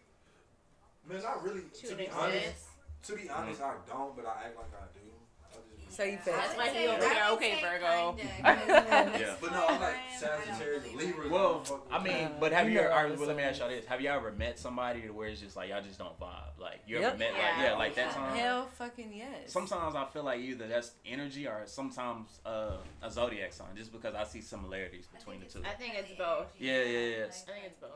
Man, 1.06 1.22
I 1.26 1.36
really, 1.44 1.62
To 1.82 1.88
to 1.88 1.96
be 1.96 2.08
honest, 2.10 2.68
to 3.04 3.16
be 3.16 3.30
honest, 3.30 3.62
I 3.62 3.74
don't, 3.88 4.16
but 4.16 4.26
I 4.26 4.46
act 4.46 4.58
like 4.58 4.72
I 4.74 4.86
do. 4.94 5.00
I 5.44 5.54
just 5.56 5.90
be- 5.90 5.96
So 5.96 6.04
you 6.04 6.18
feel 6.18 6.34
That's 6.34 6.54
I 6.54 6.58
why 6.58 6.64
would 6.68 6.74
he 6.76 6.86
say- 6.86 6.88
over 6.88 7.00
there, 7.02 7.30
okay, 7.32 7.62
Virgo. 7.62 8.16
Yeah. 9.20 9.36
But 9.42 9.52
no, 9.52 9.66
I'm 9.68 9.82
like 9.82 9.96
I 9.96 10.18
Sagittarius, 10.18 10.94
Libra. 10.96 11.30
Well, 11.30 11.64
I 11.92 12.02
mean, 12.04 12.30
but 12.40 12.52
have 12.54 12.68
You 12.68 12.74
you? 12.74 12.80
Ever, 12.80 12.92
all 12.92 12.98
all 12.98 13.04
right, 13.10 13.18
well, 13.18 13.28
let 13.28 13.38
me 13.38 13.44
ask 13.44 13.60
y'all 13.60 13.70
this: 13.70 13.86
Have 13.86 14.02
y'all 14.02 14.16
ever 14.16 14.32
met 14.32 14.58
somebody 14.58 15.02
to 15.02 15.10
where 15.10 15.28
it's 15.28 15.42
just 15.42 15.56
like 15.56 15.70
y'all 15.70 15.82
just 15.84 16.00
don't 16.00 16.18
vibe? 16.20 16.58
Like 16.60 16.80
you 16.88 16.96
Yep. 17.00 17.04
ever 17.10 17.18
met 17.18 17.32
like 17.34 17.42
Yeah. 17.42 17.64
yeah, 17.64 17.74
like 17.78 17.96
that 17.96 18.12
time? 18.14 18.38
Hell 18.38 18.68
fucking 18.78 19.12
yes. 19.14 19.52
Sometimes 19.52 19.96
I 19.96 20.06
feel 20.06 20.24
like 20.24 20.40
either 20.40 20.68
that's 20.68 20.92
energy 21.06 21.46
or 21.48 21.64
sometimes 21.66 22.40
uh, 22.46 22.78
a 23.02 23.12
zodiac 23.12 23.52
sign, 23.54 23.76
just 23.76 23.92
because 23.92 24.16
I 24.16 24.24
see 24.24 24.42
similarities 24.42 25.08
between 25.08 25.42
the 25.42 25.46
two. 25.46 25.62
I 25.66 25.74
think 25.76 25.94
it's 25.96 26.12
both. 26.18 26.54
Yeah, 26.58 26.82
yeah, 26.84 27.00
yeah. 27.00 27.26
I 27.26 27.30
think 27.30 27.66
it's 27.66 27.80
both. 27.80 27.92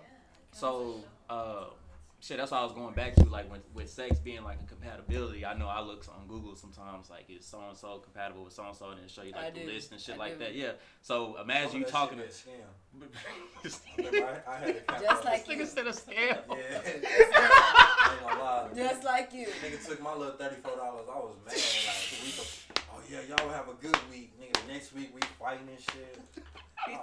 So, 0.51 1.01
uh, 1.29 1.65
shit, 2.27 2.37
that's 2.37 2.51
what 2.51 2.59
I 2.59 2.63
was 2.63 2.73
going 2.73 2.93
back 2.93 3.15
to. 3.15 3.23
Like, 3.25 3.49
when, 3.49 3.61
with 3.73 3.89
sex 3.89 4.19
being 4.19 4.43
like 4.43 4.59
a 4.61 4.65
compatibility, 4.65 5.45
I 5.45 5.57
know 5.57 5.67
I 5.67 5.81
look 5.81 6.05
on 6.09 6.27
Google 6.27 6.55
sometimes, 6.55 7.09
like, 7.09 7.25
is 7.29 7.45
so 7.45 7.61
and 7.67 7.77
so 7.77 7.99
compatible 7.99 8.43
with 8.43 8.53
so 8.53 8.63
and 8.67 8.75
so, 8.75 8.89
and 8.89 8.99
then 8.99 9.07
show 9.07 9.21
you 9.23 9.33
I 9.35 9.43
like 9.45 9.53
the 9.53 9.61
do. 9.61 9.67
list 9.67 9.91
and 9.91 10.01
shit 10.01 10.15
I 10.15 10.17
like 10.17 10.33
do. 10.33 10.45
that. 10.45 10.55
Yeah. 10.55 10.71
So, 11.01 11.37
imagine 11.41 11.79
you 11.79 11.85
talking 11.85 12.17
to. 12.17 12.25
to. 12.25 12.29
Scam. 12.31 13.77
Remember, 13.97 14.43
I, 14.47 14.51
I 14.51 14.57
had 14.59 14.69
a 14.69 14.73
cat 14.81 15.01
Just 15.01 15.25
like 15.25 15.45
this- 15.45 15.55
you. 15.57 15.63
nigga 15.63 15.67
said 15.67 15.87
a 15.87 15.91
scam. 15.91 16.37
Yeah. 16.49 16.81
I 16.83 18.13
ain't 18.13 18.21
gonna 18.27 18.39
lie. 18.43 18.67
Just 18.75 19.03
like 19.03 19.33
you. 19.33 19.47
Nigga 19.63 19.85
took 19.85 20.01
my 20.01 20.13
little 20.13 20.33
thirty-four 20.35 20.75
dollars. 20.75 21.05
I 21.11 21.15
was 21.17 21.35
mad. 21.45 21.53
Like, 21.53 22.23
we 22.23 22.31
go, 22.31 22.43
oh 22.93 23.01
yeah, 23.11 23.35
y'all 23.35 23.49
have 23.49 23.67
a 23.69 23.73
good 23.73 23.97
week, 24.11 24.33
nigga. 24.41 24.67
Next 24.67 24.93
week 24.93 25.11
we 25.13 25.21
fighting 25.39 25.67
and 25.69 25.79
shit. 25.79 26.19
Oh. 26.39 26.43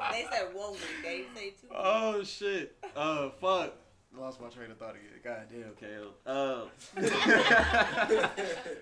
They 0.13 0.27
said 0.33 0.55
one 0.55 0.73
week. 0.73 0.81
They 1.03 1.25
say 1.35 1.51
two. 1.51 1.69
Oh 1.75 2.23
shit. 2.25 2.77
Uh, 2.97 3.31
fuck. 3.41 3.75
Lost 4.17 4.41
my 4.41 4.49
train 4.49 4.71
of 4.71 4.79
thought 4.79 4.95
again. 4.95 5.11
God 5.25 5.49
damn, 5.51 5.75
Kale. 5.75 6.15
Uh, 6.25 6.67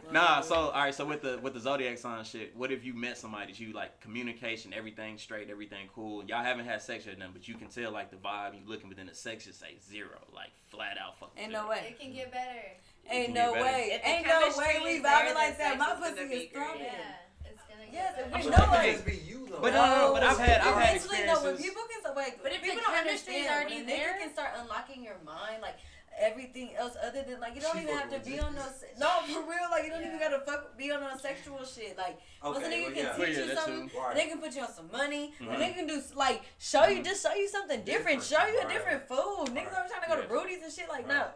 nah. 0.12 0.40
So 0.42 0.54
all 0.54 0.72
right. 0.72 0.94
So 0.94 1.06
with 1.06 1.22
the 1.22 1.38
with 1.42 1.54
the 1.54 1.60
zodiac 1.60 1.96
sign 1.98 2.24
shit, 2.24 2.54
what 2.56 2.70
if 2.70 2.84
you 2.84 2.92
met 2.92 3.16
somebody 3.16 3.52
that 3.52 3.58
you 3.60 3.72
like 3.72 3.98
communication, 4.00 4.74
everything 4.74 5.16
straight, 5.18 5.48
everything 5.50 5.88
cool. 5.94 6.22
Y'all 6.24 6.42
haven't 6.44 6.66
had 6.66 6.82
sex 6.82 7.06
yet, 7.06 7.18
nothing, 7.18 7.32
but 7.34 7.48
you 7.48 7.54
can 7.54 7.68
tell 7.68 7.90
like 7.92 8.10
the 8.10 8.16
vibe. 8.18 8.54
You 8.54 8.60
looking 8.66 8.88
within 8.90 9.06
the 9.06 9.14
sex 9.14 9.46
just 9.46 9.58
say 9.58 9.76
zero, 9.90 10.18
like 10.34 10.50
flat 10.68 10.98
out 11.02 11.18
fucking. 11.18 11.42
Ain't 11.42 11.50
zero. 11.52 11.62
no 11.62 11.68
way. 11.70 11.86
It 11.88 11.98
can 12.00 12.12
get 12.12 12.30
better. 12.30 12.62
Ain't 13.10 13.32
no 13.32 13.52
better. 13.54 13.64
way. 13.64 14.00
Ain't 14.04 14.26
no 14.26 14.52
way 14.58 14.80
we 14.84 14.98
vibing 15.02 15.34
like 15.34 15.56
that. 15.58 15.76
My 15.78 15.94
pussy 15.98 16.20
is 16.22 16.30
be 16.30 16.50
throbbing. 16.52 16.82
Yeah, 16.82 17.46
it's 17.50 17.62
gonna 17.62 17.84
get 17.86 17.92
Yes, 17.94 18.16
better. 18.16 18.28
if 18.28 18.34
I'm 18.34 18.38
we 18.40 18.42
sure 18.42 18.50
know 18.52 18.72
that 18.72 18.84
it. 18.86 19.04
be 19.06 19.16
you. 19.26 19.38
But 19.60 19.74
no, 19.74 19.86
no, 19.86 20.12
but 20.14 20.22
I've 20.24 20.38
had 20.38 20.60
I've 20.62 20.74
had 20.74 20.96
Eventually, 20.96 21.18
no, 21.26 21.34
when 21.42 21.54
experiences. 21.54 21.66
people 21.66 21.81
can 22.14 22.22
like, 22.22 22.42
But 22.42 22.52
if 22.52 22.62
people 22.62 22.76
the 22.76 22.82
don't 22.82 22.96
understand. 22.96 23.48
already 23.48 23.74
when 23.76 23.84
a 23.84 23.92
nigga 23.92 23.96
there- 23.96 24.18
can 24.20 24.32
start 24.32 24.50
unlocking 24.58 25.02
your 25.04 25.18
mind, 25.24 25.62
like 25.62 25.76
everything 26.18 26.76
else 26.76 26.94
other 27.02 27.22
than 27.22 27.40
like 27.40 27.54
you 27.54 27.60
don't 27.62 27.72
She 27.74 27.82
even 27.84 27.96
have 27.96 28.10
to 28.10 28.18
be 28.20 28.32
with 28.32 28.44
on 28.44 28.54
no 28.54 28.62
no 28.98 29.08
for 29.32 29.40
real. 29.48 29.68
Like 29.70 29.84
you 29.84 29.90
don't 29.90 30.04
even 30.04 30.18
gotta 30.18 30.40
fuck 30.40 30.76
be 30.76 30.92
on 30.92 31.00
no 31.00 31.16
sexual 31.16 31.64
shit. 31.64 31.96
Like 31.96 32.20
once 32.42 32.58
a 32.58 32.60
Okay, 32.66 32.68
nigga 32.68 32.82
well, 32.84 32.90
can 32.92 32.96
yeah. 32.96 33.16
Well, 33.18 33.26
teach 33.26 33.36
yeah, 33.38 33.44
you 33.44 33.54
something. 33.54 33.90
Right. 33.98 34.10
and 34.10 34.18
they 34.20 34.26
can 34.26 34.38
put 34.38 34.54
you 34.54 34.62
on 34.62 34.72
some 34.74 34.90
money, 34.92 35.32
Mhm. 35.40 35.52
and 35.54 35.62
they 35.62 35.72
can 35.72 35.86
do 35.86 36.02
like 36.14 36.42
show 36.58 36.84
you 36.86 37.00
Mhm. 37.00 37.04
just 37.04 37.22
show 37.26 37.32
you 37.34 37.48
something 37.48 37.82
different, 37.82 38.20
Different, 38.20 38.24
show 38.24 38.46
you 38.52 38.60
a 38.60 38.64
right. 38.66 38.74
different 38.74 39.08
food. 39.08 39.48
Niggas 39.56 39.64
Right. 39.72 39.74
always 39.74 39.90
trying 39.90 40.02
to 40.02 40.08
go 40.08 40.20
to 40.20 40.28
Rudy's 40.28 40.62
and 40.62 40.72
shit. 40.72 40.88
Like 40.88 41.08
Right. 41.08 41.08
no, 41.08 41.14
I've 41.14 41.20
All 41.22 41.28
right, 41.28 41.34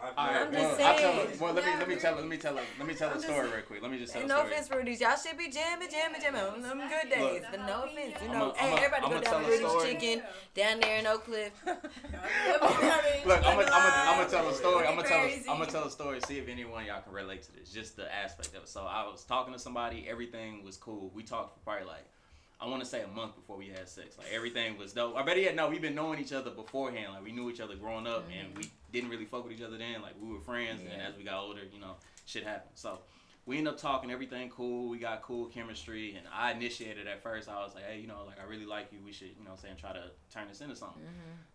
I'm 0.00 0.52
just 0.52 0.78
well, 0.78 0.88
I'll 0.88 0.98
tell, 0.98 1.26
saying. 1.26 1.38
well, 1.40 1.52
let 1.54 1.64
me 1.64 1.70
let 1.78 1.88
me 1.88 1.96
tell 1.96 2.12
really. 2.14 2.22
let 2.28 2.30
me 2.30 2.36
tell 2.36 2.58
a- 2.58 2.62
let 2.78 2.86
me 2.88 2.94
tell 2.94 3.10
I'm 3.10 3.16
a 3.16 3.20
story 3.20 3.48
real 3.48 3.62
quick. 3.62 3.82
Let 3.82 3.90
me 3.90 3.98
just 3.98 4.12
tell 4.12 4.22
and 4.22 4.30
a 4.30 4.34
no 4.34 4.42
offense, 4.42 4.70
Rudy's. 4.70 5.00
Y'all 5.00 5.16
should 5.16 5.38
be 5.38 5.48
jamming, 5.48 5.88
jamming, 5.90 6.20
jamming 6.20 6.42
on 6.42 6.62
them 6.62 6.78
good 6.78 7.18
Look. 7.20 7.32
days. 7.32 7.42
But 7.50 7.60
no 7.60 7.84
offense, 7.84 8.14
you 8.22 8.28
I'ma- 8.28 8.38
know. 8.38 8.52
Hey, 8.56 8.72
everybody 8.74 9.02
I'ma 9.02 9.08
go 9.08 9.14
down 9.14 9.22
tell 9.22 9.40
to 9.40 9.46
a 9.46 9.48
Rudy's. 9.48 9.82
Chicken 9.84 10.22
down 10.54 10.80
there 10.80 10.98
in 10.98 11.06
Oak 11.06 11.24
Cliff. 11.24 11.52
Look, 11.66 11.78
I'm 13.44 13.56
gonna 13.56 13.70
I'm 13.72 14.08
I'm 14.08 14.18
gonna 14.18 14.28
tell 14.28 14.48
a 14.48 14.54
story. 14.54 14.86
I'm 14.86 14.96
gonna 14.96 15.08
tell 15.08 15.20
I'm 15.24 15.58
gonna 15.58 15.66
tell 15.66 15.84
a 15.84 15.90
story. 15.90 16.20
See 16.26 16.38
if 16.38 16.48
anyone 16.48 16.84
y'all 16.84 17.00
can 17.02 17.12
relate 17.12 17.42
to 17.44 17.52
this. 17.52 17.70
Just 17.70 17.96
the 17.96 18.12
aspect 18.14 18.54
of 18.56 18.64
it. 18.64 18.68
So 18.68 18.82
I 18.82 19.04
was 19.04 19.24
talking 19.24 19.52
to 19.52 19.58
somebody. 19.58 20.06
Everything 20.08 20.64
was 20.64 20.76
cool. 20.76 21.10
We 21.14 21.22
talked 21.22 21.54
for 21.58 21.60
probably 21.64 21.86
like 21.86 22.04
I 22.60 22.66
want 22.68 22.82
to 22.82 22.88
say 22.88 23.02
a 23.02 23.08
month 23.08 23.34
before 23.34 23.56
we 23.56 23.66
had 23.66 23.88
sex. 23.88 24.16
Like 24.16 24.28
everything 24.32 24.78
was 24.78 24.92
dope. 24.92 25.16
I 25.16 25.22
better 25.22 25.40
yet, 25.40 25.54
no, 25.54 25.68
we've 25.68 25.82
been 25.82 25.94
knowing 25.94 26.20
each 26.20 26.32
other 26.32 26.50
beforehand. 26.50 27.12
Like 27.12 27.24
we 27.24 27.32
knew 27.32 27.50
each 27.50 27.60
other 27.60 27.74
growing 27.74 28.06
up, 28.06 28.24
and 28.38 28.56
we 28.56 28.70
didn't 28.92 29.10
really 29.10 29.24
fuck 29.24 29.44
with 29.44 29.52
each 29.52 29.62
other 29.62 29.76
then. 29.76 30.02
Like 30.02 30.14
we 30.20 30.32
were 30.32 30.40
friends, 30.40 30.82
and 30.82 31.02
as 31.02 31.16
we 31.16 31.24
got 31.24 31.42
older, 31.42 31.60
you 31.72 31.80
know, 31.80 31.96
shit 32.26 32.44
happened. 32.44 32.70
So 32.74 33.00
we 33.46 33.58
end 33.58 33.68
up 33.68 33.76
talking. 33.76 34.10
Everything 34.10 34.48
cool. 34.50 34.88
We 34.88 34.98
got 34.98 35.22
cool 35.22 35.46
chemistry, 35.46 36.14
and 36.16 36.26
I 36.32 36.52
initiated 36.52 37.06
at 37.06 37.22
first. 37.22 37.48
I 37.48 37.56
was 37.56 37.74
like, 37.74 37.84
hey, 37.84 37.98
you 38.00 38.06
know, 38.06 38.22
like 38.26 38.40
I 38.40 38.48
really 38.48 38.66
like 38.66 38.92
you. 38.92 38.98
We 39.04 39.12
should, 39.12 39.28
you 39.38 39.44
know, 39.44 39.52
I'm 39.52 39.58
saying 39.58 39.76
try 39.78 39.92
to 39.92 40.04
turn 40.32 40.48
this 40.48 40.60
into 40.60 40.76
something. 40.76 41.02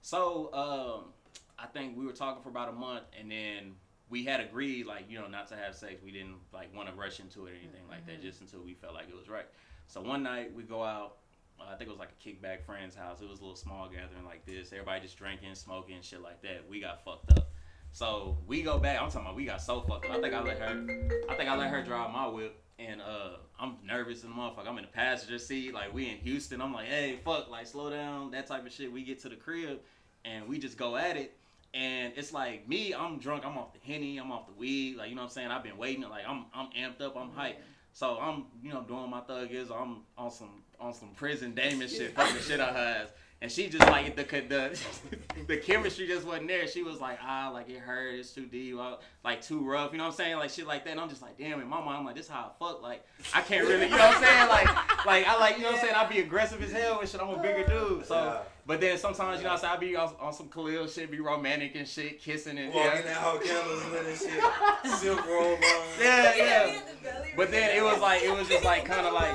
So 0.02 0.54
um, 0.54 1.14
I 1.58 1.66
think 1.68 1.98
we 1.98 2.06
were 2.06 2.12
talking 2.14 2.44
for 2.44 2.50
about 2.50 2.70
a 2.70 2.74
month, 2.74 3.04
and 3.20 3.32
then 3.32 3.74
we 4.10 4.26
had 4.26 4.42
agreed, 4.42 4.86
like 4.86 5.06
you 5.10 5.20
know, 5.20 5.28
not 5.28 5.48
to 5.48 5.56
have 5.56 5.76
sex. 5.76 6.02
We 6.04 6.12
didn't 6.12 6.36
like 6.54 6.76
want 6.76 6.90
to 6.90 6.94
rush 6.96 7.20
into 7.20 7.46
it 7.48 7.52
or 7.52 7.56
anything 7.56 7.88
like 7.90 8.06
that, 8.08 8.22
just 8.22 8.42
until 8.42 8.62
we 8.62 8.74
felt 8.74 8.94
like 8.94 9.08
it 9.10 9.16
was 9.16 9.30
right. 9.30 9.46
So 9.90 10.02
one 10.02 10.22
night 10.22 10.54
we 10.56 10.62
go 10.62 10.84
out. 10.84 11.16
Uh, 11.60 11.74
I 11.74 11.76
think 11.76 11.90
it 11.90 11.92
was 11.92 12.00
like 12.00 12.12
a 12.12 12.30
kickback 12.30 12.64
friend's 12.64 12.96
house. 12.96 13.22
It 13.22 13.28
was 13.28 13.40
a 13.40 13.42
little 13.42 13.56
small 13.56 13.90
gathering 13.90 14.24
like 14.24 14.46
this. 14.46 14.72
Everybody 14.72 15.02
just 15.02 15.18
drinking, 15.18 15.56
smoking, 15.56 15.98
shit 16.02 16.22
like 16.22 16.44
that. 16.44 16.64
We 16.70 16.80
got 16.80 17.04
fucked 17.04 17.32
up. 17.32 17.50
So 17.92 18.38
we 18.46 18.62
go 18.62 18.78
back. 18.78 19.02
I'm 19.02 19.10
talking 19.10 19.22
about 19.22 19.36
we 19.36 19.46
got 19.46 19.64
so 19.64 19.82
fucked 19.82 20.06
up. 20.06 20.12
I 20.12 20.22
think 20.22 20.36
I 20.36 20.44
let 20.44 20.60
her. 20.60 20.86
I 21.28 21.34
think 21.34 21.50
I 21.50 21.56
let 21.56 21.72
her 21.72 21.82
drive 21.82 22.12
my 22.12 22.28
whip, 22.28 22.62
and 22.78 23.02
uh, 23.02 23.38
I'm 23.60 23.78
nervous 23.84 24.22
the 24.22 24.28
motherfucker. 24.28 24.68
I'm 24.68 24.78
in 24.78 24.84
the 24.84 24.92
passenger 24.92 25.40
seat. 25.40 25.74
Like 25.74 25.92
we 25.92 26.08
in 26.08 26.18
Houston. 26.18 26.62
I'm 26.62 26.72
like, 26.72 26.88
hey, 26.88 27.20
fuck, 27.26 27.50
like 27.50 27.66
slow 27.66 27.90
down, 27.90 28.30
that 28.32 28.46
type 28.46 28.68
of 28.68 28.72
shit. 28.72 28.92
We 28.94 29.04
get 29.04 29.20
to 29.24 29.30
the 29.30 29.36
crib, 29.36 29.80
and 30.24 30.48
we 30.48 30.60
just 30.60 30.78
go 30.78 30.98
at 30.98 31.18
it. 31.18 31.36
And 31.74 32.14
it's 32.16 32.32
like 32.32 32.70
me, 32.70 32.94
I'm 32.94 33.18
drunk. 33.18 33.44
I'm 33.44 33.58
off 33.58 33.74
the 33.74 33.80
henny. 33.92 34.20
I'm 34.20 34.32
off 34.32 34.46
the 34.46 34.54
weed. 34.54 34.98
Like 34.98 35.10
you 35.10 35.16
know 35.16 35.22
what 35.22 35.30
I'm 35.30 35.34
saying. 35.34 35.48
I've 35.48 35.64
been 35.64 35.78
waiting. 35.78 36.04
Like 36.04 36.26
I'm, 36.28 36.46
I'm 36.54 36.68
amped 36.68 37.02
up. 37.02 37.18
I'm 37.18 37.32
hyped. 37.32 37.56
So 38.00 38.18
I'm, 38.18 38.46
you 38.64 38.72
know, 38.72 38.82
doing 38.84 39.10
my 39.10 39.20
thug 39.20 39.52
is. 39.52 39.70
I'm 39.70 39.98
on 40.18 40.32
some, 40.32 40.64
on 40.80 40.94
some 40.94 41.10
prison 41.18 41.54
Damon 41.54 41.90
shit, 41.90 42.16
fucking 42.16 42.42
shit 42.44 42.62
on 42.62 42.74
her 42.74 43.04
ass. 43.04 43.10
And 43.42 43.50
she 43.50 43.70
just 43.70 43.88
like 43.88 44.18
the 44.18 44.24
the 44.24 44.78
the 45.48 45.58
chemistry 45.58 46.08
just 46.08 46.28
wasn't 46.28 46.50
there. 46.50 46.68
She 46.68 46.84
was 46.84 47.00
like, 47.00 47.20
ah, 47.24 47.50
like 47.54 47.70
it 47.70 47.80
hurt, 47.80 48.16
it's 48.16 48.32
too 48.32 48.46
deep, 48.46 48.76
like 49.24 49.42
too 49.42 49.66
rough. 49.66 49.94
You 49.94 49.98
know 49.98 50.04
what 50.06 50.10
I'm 50.12 50.16
saying? 50.18 50.36
Like 50.38 50.50
shit 50.50 50.68
like 50.68 50.84
that. 50.84 50.92
And 50.92 51.00
I'm 51.00 51.08
just 51.08 51.22
like, 51.22 51.38
damn. 51.38 51.62
In 51.62 51.68
my 51.70 51.80
mind, 51.80 52.00
I'm 52.00 52.06
like, 52.06 52.16
this 52.16 52.28
how 52.28 52.52
I 52.54 52.60
fuck. 52.60 52.82
Like 52.82 53.06
I 53.34 53.40
can't 53.40 53.66
really, 53.66 53.86
you 53.86 53.92
know 53.92 53.98
what 53.98 54.18
I'm 54.18 54.24
saying? 54.24 54.50
Like, 54.50 55.06
like 55.06 55.26
I 55.28 55.40
like, 55.40 55.56
you 55.56 55.62
know 55.64 55.68
what 55.72 55.76
I'm 55.76 55.82
saying? 55.86 55.96
I 55.96 56.06
be 56.06 56.20
aggressive 56.20 56.62
as 56.62 56.72
hell 56.74 57.00
and 57.00 57.08
shit. 57.08 57.22
I'm 57.22 57.30
a 57.30 57.42
bigger 57.42 57.66
dude. 57.66 58.06
So, 58.06 58.16
Yeah. 58.16 58.40
but 58.68 58.82
then 58.82 58.98
sometimes, 58.98 59.38
you 59.38 59.46
know, 59.46 59.52
what 59.52 59.64
I'm 59.64 59.70
saying? 59.70 59.74
I 59.74 59.78
be 59.78 59.96
on, 59.96 60.14
on 60.20 60.34
some 60.34 60.50
Khalil 60.50 60.88
shit, 60.88 61.10
be 61.10 61.22
romantic 61.22 61.76
and 61.76 61.88
shit, 61.88 62.20
kissing 62.22 62.58
and 62.58 62.74
Walking 62.74 63.04
yeah. 63.06 63.26
out 63.26 63.42
candles 63.42 63.86
lit 63.86 64.06
and 64.06 64.18
shit. 64.84 64.92
Silk 65.00 65.26
robe 65.26 65.60
on. 65.64 65.86
Yeah, 66.02 66.36
yeah. 66.36 66.82
But 67.38 67.52
then 67.52 67.74
it 67.78 67.82
was 67.82 68.02
like, 68.02 68.22
it 68.22 68.38
was 68.38 68.50
just 68.50 68.66
like 68.66 68.84
kind 68.84 69.08
of 69.08 69.14
like. 69.14 69.34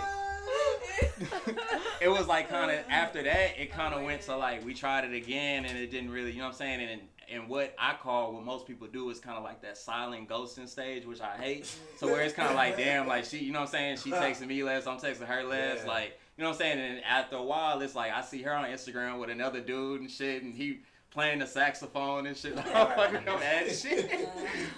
it 2.01 2.09
was 2.09 2.27
like 2.27 2.49
kind 2.49 2.71
of 2.71 2.79
after 2.89 3.23
that 3.23 3.61
it 3.61 3.71
kind 3.73 3.95
of 3.95 4.03
went 4.03 4.23
to 4.23 4.37
like 4.37 4.65
we 4.65 4.75
tried 4.75 5.05
it 5.05 5.15
again 5.15 5.65
and 5.65 5.77
it 5.79 5.91
didn't 5.91 6.11
really 6.11 6.31
you 6.33 6.39
know 6.39 6.45
what 6.45 6.51
i'm 6.53 6.57
saying 6.57 6.81
and 6.89 7.01
and 7.31 7.49
what 7.49 7.75
i 7.79 7.95
call 7.95 8.33
what 8.35 8.45
most 8.45 8.67
people 8.67 8.87
do 8.87 9.11
is 9.11 9.19
kind 9.21 9.37
of 9.37 9.45
like 9.45 9.63
that 9.63 9.77
silent 9.79 10.29
ghosting 10.29 10.69
stage 10.69 11.07
which 11.07 11.21
i 11.21 11.37
hate 11.37 11.67
so 11.97 12.07
where 12.07 12.21
it's 12.23 12.35
kind 12.35 12.49
of 12.49 12.57
like 12.57 12.77
damn 12.77 13.07
like 13.07 13.25
she 13.25 13.39
you 13.39 13.53
know 13.53 13.61
what 13.61 13.67
i'm 13.67 13.73
saying 13.73 13.97
she 13.97 14.11
texting 14.11 14.47
me 14.47 14.63
less 14.63 14.87
i'm 14.87 14.99
texting 14.99 15.27
her 15.27 15.43
less 15.45 15.81
Yeah. 15.85 15.91
like 15.91 16.19
you 16.37 16.43
know 16.43 16.51
what 16.51 16.57
i'm 16.57 16.61
saying 16.61 16.79
and 16.79 17.05
after 17.05 17.37
a 17.37 17.43
while 17.43 17.81
it's 17.81 17.95
like 17.95 18.13
i 18.13 18.21
see 18.21 18.43
her 18.43 18.53
on 18.55 18.65
instagram 18.67 19.19
with 19.19 19.31
another 19.31 19.61
dude 19.61 20.01
and 20.01 20.11
shit 20.11 20.43
and 20.43 20.55
he 20.55 20.81
playing 21.11 21.39
the 21.39 21.47
saxophone 21.47 22.27
and 22.27 22.37
shit. 22.37 22.59
I'm 22.59 22.65
fucking 22.89 23.29
I'm 23.29 23.39
mad 23.39 23.69
as 23.69 23.81
shit. 23.81 24.11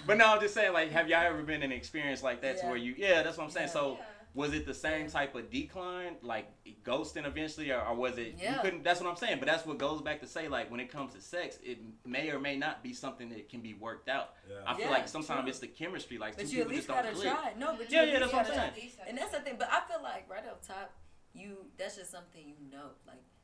but 0.05 0.17
no, 0.19 0.27
I'm 0.33 0.39
just 0.39 0.53
saying, 0.53 0.71
like, 0.71 0.91
have 0.91 1.09
y'all 1.09 1.23
ever 1.25 1.41
been 1.41 1.63
in 1.63 1.71
an 1.71 1.75
experience 1.75 2.21
like 2.21 2.43
that 2.43 2.61
to 2.61 2.67
where 2.67 2.77
you, 2.77 2.93
yeah, 2.95 3.23
that's 3.23 3.39
what 3.39 3.45
I'm 3.45 3.49
saying. 3.49 3.69
Yeah. 3.69 3.73
So, 3.73 3.97
was 4.37 4.53
it 4.53 4.67
the 4.67 4.73
same 4.73 5.09
type 5.09 5.33
of 5.33 5.49
decline, 5.49 6.13
like 6.21 6.47
ghosting 6.85 7.25
eventually, 7.25 7.71
or, 7.71 7.81
or 7.81 7.95
was 7.95 8.19
it? 8.19 8.35
Yeah. 8.37 8.53
You 8.57 8.61
couldn't. 8.61 8.83
That's 8.83 9.01
what 9.01 9.09
I'm 9.09 9.15
saying. 9.15 9.39
But 9.39 9.47
that's 9.47 9.65
what 9.65 9.79
goes 9.79 9.99
back 10.03 10.19
to 10.21 10.27
say, 10.27 10.47
like, 10.47 10.69
when 10.69 10.79
it 10.79 10.91
comes 10.91 11.15
to 11.15 11.21
sex, 11.21 11.57
it 11.63 11.79
may 12.05 12.29
or 12.29 12.39
may 12.39 12.55
not 12.55 12.83
be 12.83 12.93
something 12.93 13.29
that 13.29 13.49
can 13.49 13.61
be 13.61 13.73
worked 13.73 14.09
out. 14.09 14.35
Yeah. 14.47 14.57
I 14.67 14.75
feel 14.75 14.85
Yeah, 14.85 14.91
like 14.91 15.07
sometimes 15.07 15.41
true. 15.41 15.49
it's 15.49 15.57
the 15.59 15.67
chemistry, 15.67 16.19
like 16.19 16.37
But 16.37 16.45
two 16.47 16.51
you 16.55 16.61
at 16.61 16.67
people 16.69 16.75
least 16.75 16.87
just 16.87 17.03
don't 17.03 17.03
gotta 17.03 17.15
click. 17.15 17.33
try. 17.33 17.53
No, 17.57 17.75
but 17.75 17.89
you 17.89 17.97
Yeah, 17.97 18.03
yeah, 18.03 18.19
that's 18.19 18.31
what 18.31 18.45
I'm 18.45 18.53
gotta 18.53 18.73
saying. 18.75 18.91
And 19.09 19.17
that's 19.17 19.31
the 19.31 19.39
thing. 19.39 19.55
But 19.57 19.69
I 19.71 19.81
feel 19.91 20.03
like 20.03 20.29
right 20.29 20.45
up 20.45 20.61
top, 20.65 20.93
you 21.33 21.57
that's 21.75 21.95
just 21.97 22.11
something 22.11 22.47
you 22.47 22.71
know. 22.71 22.91
Like 23.07 23.17
you- 23.17 23.36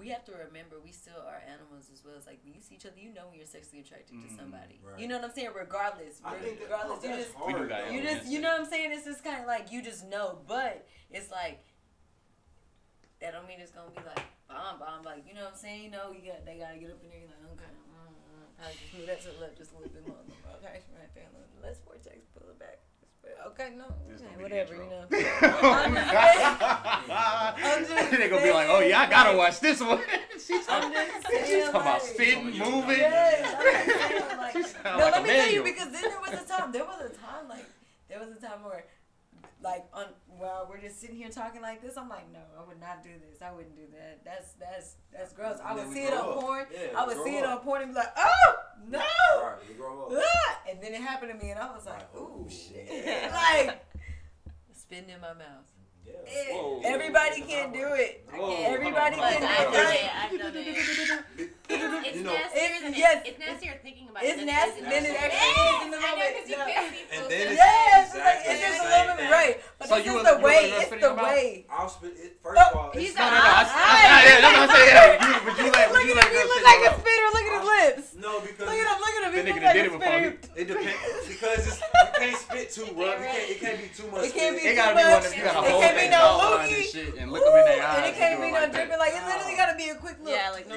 we 0.00 0.08
have 0.08 0.24
to 0.24 0.32
remember 0.32 0.80
we 0.82 0.90
still 0.96 1.20
are 1.28 1.38
animals 1.44 1.92
as 1.92 2.00
well. 2.02 2.16
It's 2.16 2.26
like 2.26 2.40
when 2.42 2.54
you 2.56 2.60
see 2.64 2.74
each 2.80 2.86
other, 2.88 2.96
you 2.96 3.12
know 3.12 3.28
when 3.28 3.36
you're 3.36 3.44
sexually 3.46 3.84
attracted 3.84 4.16
to 4.16 4.28
Mm, 4.32 4.36
somebody. 4.40 4.80
right. 4.80 4.96
You 4.98 5.06
know 5.06 5.20
what 5.20 5.28
I'm 5.28 5.36
saying? 5.36 5.52
Regardless, 5.54 6.18
I 6.24 6.34
think 6.40 6.56
that, 6.58 6.72
regardless, 6.72 7.04
oh, 7.04 7.08
you 7.08 7.16
just 7.20 7.34
hard, 7.36 7.68
got 7.68 7.84
though. 7.84 7.92
you 7.92 8.00
just 8.02 8.24
you 8.26 8.40
know 8.40 8.50
what 8.56 8.60
I'm 8.64 8.70
saying. 8.72 8.90
It's 8.96 9.04
just 9.04 9.20
kind 9.22 9.44
of 9.44 9.46
like 9.46 9.68
you 9.70 9.84
just 9.84 10.08
know, 10.08 10.40
but 10.48 10.88
it's 11.12 11.30
like 11.30 11.60
that 13.20 13.36
don't 13.36 13.44
mean 13.46 13.60
it's 13.60 13.70
gonna 13.76 13.92
be 13.92 14.00
like 14.00 14.24
bomb 14.48 14.80
bomb. 14.80 15.04
Like 15.04 15.28
you 15.28 15.34
know 15.36 15.44
what 15.44 15.52
I'm 15.54 15.60
saying? 15.60 15.84
You 15.84 15.90
know 15.92 16.10
you 16.16 16.24
got 16.24 16.42
they 16.48 16.56
gotta 16.56 16.80
get 16.80 16.88
up 16.90 17.04
in 17.04 17.12
there. 17.12 17.20
You're 17.20 17.28
like 17.36 17.44
okay, 17.60 17.68
mm, 17.68 18.08
mm, 18.08 18.48
I 18.64 18.72
just 18.72 18.90
move 18.96 19.04
that 19.06 19.20
to 19.22 19.28
the 19.36 19.40
left 19.44 19.60
just 19.60 19.72
a 19.72 19.76
little 19.76 19.92
bit 19.92 20.04
more. 20.08 20.24
Okay, 20.64 20.80
right 20.96 21.12
there. 21.12 21.28
Let's 21.60 21.80
vortex 21.84 22.24
pull 22.32 22.48
it 22.48 22.56
back. 22.58 22.80
Okay, 23.60 23.74
no, 23.76 23.84
This 24.08 24.22
okay, 24.22 24.24
gonna 24.24 24.38
be 24.38 24.40
the 24.42 24.42
whatever. 24.42 24.74
You 24.74 24.88
know. 24.88 25.04
I'm 27.12 27.84
just 27.84 28.10
They 28.10 28.28
gonna 28.30 28.42
be 28.42 28.52
like, 28.52 28.68
oh 28.70 28.80
yeah, 28.80 29.00
I 29.00 29.10
gotta 29.10 29.36
watch 29.36 29.60
this 29.60 29.80
one. 29.82 30.00
She's 30.32 30.66
I'm 30.68 30.80
talking, 30.80 30.92
just 30.94 31.26
she's 31.26 31.46
saying, 31.46 31.64
talking 31.66 31.80
about 31.82 31.84
like- 31.84 32.00
spitting, 32.02 32.44
moving. 32.58 32.98
Yes, 32.98 34.32
I'm 34.32 34.38
like, 34.38 34.54
no, 34.54 34.60
like 35.04 35.12
let 35.12 35.18
a 35.18 35.22
me 35.22 35.28
tell 35.28 35.50
you 35.52 35.62
because 35.62 35.92
then 35.92 36.02
there 36.02 36.20
was 36.20 36.32
a 36.32 36.44
time. 36.46 36.72
There 36.72 36.84
was 36.86 37.00
a 37.00 37.08
time 37.10 37.48
like 37.50 37.66
there 38.08 38.18
was 38.18 38.28
a 38.30 38.40
time 38.40 38.64
where, 38.64 38.84
like, 39.62 39.84
on 39.92 40.06
while 40.26 40.66
we're 40.68 40.80
just 40.80 41.00
sitting 41.00 41.16
here 41.16 41.28
talking 41.28 41.60
like 41.62 41.82
this, 41.82 41.96
I'm 41.96 42.08
like, 42.08 42.32
no, 42.32 42.40
I 42.58 42.66
would 42.66 42.80
not 42.80 43.02
do 43.02 43.10
this. 43.10 43.42
I 43.42 43.52
wouldn't 43.52 43.76
do 43.76 43.82
that. 43.92 44.24
That's 44.24 44.52
that's 44.54 44.96
that's 45.12 45.32
gross. 45.32 45.58
I 45.64 45.74
would 45.74 45.92
see 45.92 46.04
it 46.04 46.12
on 46.12 46.20
up. 46.20 46.40
porn. 46.40 46.66
Yeah, 46.72 46.98
I 46.98 47.06
would 47.06 47.16
grow 47.16 47.24
see 47.24 47.36
it 47.36 47.44
on 47.44 47.58
porn 47.58 47.82
and 47.82 47.90
be 47.92 47.96
like, 47.96 48.12
oh 48.16 48.54
no. 48.88 48.98
Right, 48.98 49.76
grow 49.78 50.06
up. 50.06 50.22
Ah! 50.24 50.60
And 50.70 50.82
then 50.82 50.94
it 50.94 51.00
happened 51.00 51.32
to 51.38 51.44
me, 51.44 51.50
and 51.50 51.60
I 51.60 51.74
was 51.74 51.86
like, 51.86 51.96
Like, 51.96 52.16
ooh, 52.16 52.44
ooh, 52.46 52.50
shit. 52.50 52.88
yeah. 52.90 53.66
like, 53.66 53.84
spitting 54.74 55.10
in 55.10 55.20
my 55.20 55.34
mouth. 55.34 55.66
Yeah. 56.06 56.12
Eh, 56.26 56.52
Whoa. 56.54 56.80
Everybody 56.84 57.40
can't 57.42 57.72
do 57.72 57.86
it. 57.92 58.26
Whoa, 58.32 58.64
Everybody 58.64 59.16
on, 59.16 59.32
can 59.32 59.42
hold 59.42 60.52
do 60.52 60.62
it. 61.38 61.50
it. 61.70 61.80
I've 61.80 61.90
done 61.90 62.04
it. 62.04 62.08
It's 62.10 62.16
You 62.20 62.24
know- 62.24 62.34
nastier 62.34 62.60
It's- 62.60 62.82
than 62.82 62.94
yes, 62.94 63.16
it, 63.24 63.28
it's 63.30 63.38
nastier 63.38 63.74
thinking 63.82 64.06
about 64.10 64.22
It's 64.24 64.32
it. 64.34 64.36
than 64.40 64.46
nasty. 64.46 64.80
it 64.80 64.84
is 64.84 64.90
Then 64.90 65.02
it 65.04 65.08
in 65.08 65.14
the 65.14 65.20
actually 65.20 65.50
moment. 65.50 65.70
is 65.70 65.84
in 65.84 65.90
the 65.90 65.96
I 65.96 66.00
know 66.00 66.10
moment. 66.10 66.30
because 66.34 66.48
you 66.50 66.56
Yeah. 66.56 66.66
piss 66.70 66.90
people. 66.90 67.10
And 67.10 67.20
so 67.20 67.28
then 67.30 67.40
it's 67.40 67.50
it's- 67.50 67.60
Yes, 67.60 68.06
it's 68.10 68.14
like 68.20 68.40
Exactly 68.40 68.50
it's 68.50 68.60
just 68.60 68.70
a 68.70 68.80
the 68.80 68.90
little 68.90 69.00
same 69.00 69.06
bit 69.10 69.20
thing. 69.20 69.30
right, 69.30 69.54
but 69.78 69.84
So 69.88 69.94
it's 69.94 70.06
you 70.06 70.10
just 70.10 70.16
would- 70.16 70.26
the 70.30 70.34
you 70.34 70.40
would 70.40 70.50
way. 70.50 70.60
let 70.60 70.70
her 70.70 70.76
It's 70.80 70.86
spit 70.90 70.98
in 70.98 71.00
the 71.00 71.06
your 71.10 71.16
mouth? 71.16 71.30
way. 71.30 71.66
I'll 71.70 71.90
spit 71.90 72.14
it. 72.20 72.30
First 72.40 72.58
oh, 72.60 72.70
of 72.70 72.76
all, 72.76 72.90
He's 72.90 73.10
it's 73.10 73.18
No, 73.20 73.24
a- 73.26 73.30
no, 73.30 73.36
no. 73.36 73.40
I, 73.40 73.50
I, 73.50 73.70
Alright. 73.70 73.70
yeah, 73.70 74.40
that's 74.40 74.50
what 74.50 74.60
I'm 74.60 74.70
saying. 74.70 74.90
Yeah, 74.90 75.10
you, 75.20 75.32
but 75.40 75.54
you 75.60 75.68
let, 75.70 75.86
Look 75.90 76.04
you 76.04 76.10
at 76.10 76.16
let 76.20 76.24
him. 76.24 76.30
He 76.30 76.36
girls 76.40 76.50
look 76.50 76.60
sit 76.60 76.68
like 76.70 76.74
in 76.74 76.80
a 76.80 76.84
your 76.84 76.90
mouth. 76.90 77.00
spitter. 77.00 77.28
Look 77.30 77.46
at 77.46 77.54
his 77.60 77.66
lips. 77.70 78.06
no 78.20 78.32
because 78.40 78.66
Look 78.66 78.80
at 78.80 78.90
him. 78.90 78.98
Look 79.00 79.14
at 79.16 79.22
him. 79.24 79.30
He 79.30 79.60
That 79.60 79.74
look 79.90 80.00
like 80.00 80.10
a 80.10 80.42
spitter. 80.42 80.60
it 80.60 80.66
depends 80.68 81.26
because 81.30 81.60
it's, 81.70 81.80
you 81.80 82.10
can't 82.20 82.36
spit 82.36 82.66
too 82.74 82.88
rough. 82.98 83.20
It 83.20 83.60
can't 83.60 83.78
be 83.80 83.88
too 83.94 84.06
much. 84.10 84.24
It 84.26 84.34
can't 84.34 84.56
spit. 84.58 84.66
It 84.66 84.70
be 84.70 84.76
gotta 84.76 84.92
too 84.92 85.00
be 85.00 85.04
one 85.10 85.22
much. 85.22 85.36
you 85.36 85.42
gotta 85.44 85.60
It 85.66 85.70
hold 85.70 85.82
can't 85.84 85.96
be 86.00 86.08
no 86.10 86.20
and 86.20 86.70
loogie. 86.70 86.84
shit 86.92 87.14
and 87.16 87.26
look 87.32 87.44
them 87.44 87.56
in 87.56 87.64
their 87.64 87.80
eyes. 87.86 87.96
And 87.96 88.06
it 88.10 88.14
can't 88.18 88.40
be 88.40 88.50
no 88.50 88.60
dripping. 88.68 88.98
Like 89.00 89.14
it 89.14 89.22
literally 89.24 89.56
gotta 89.56 89.76
be 89.76 89.88
a 89.88 89.94
quick 89.94 90.16
look. 90.20 90.32
Yeah, 90.34 90.50
like 90.50 90.66
no 90.68 90.76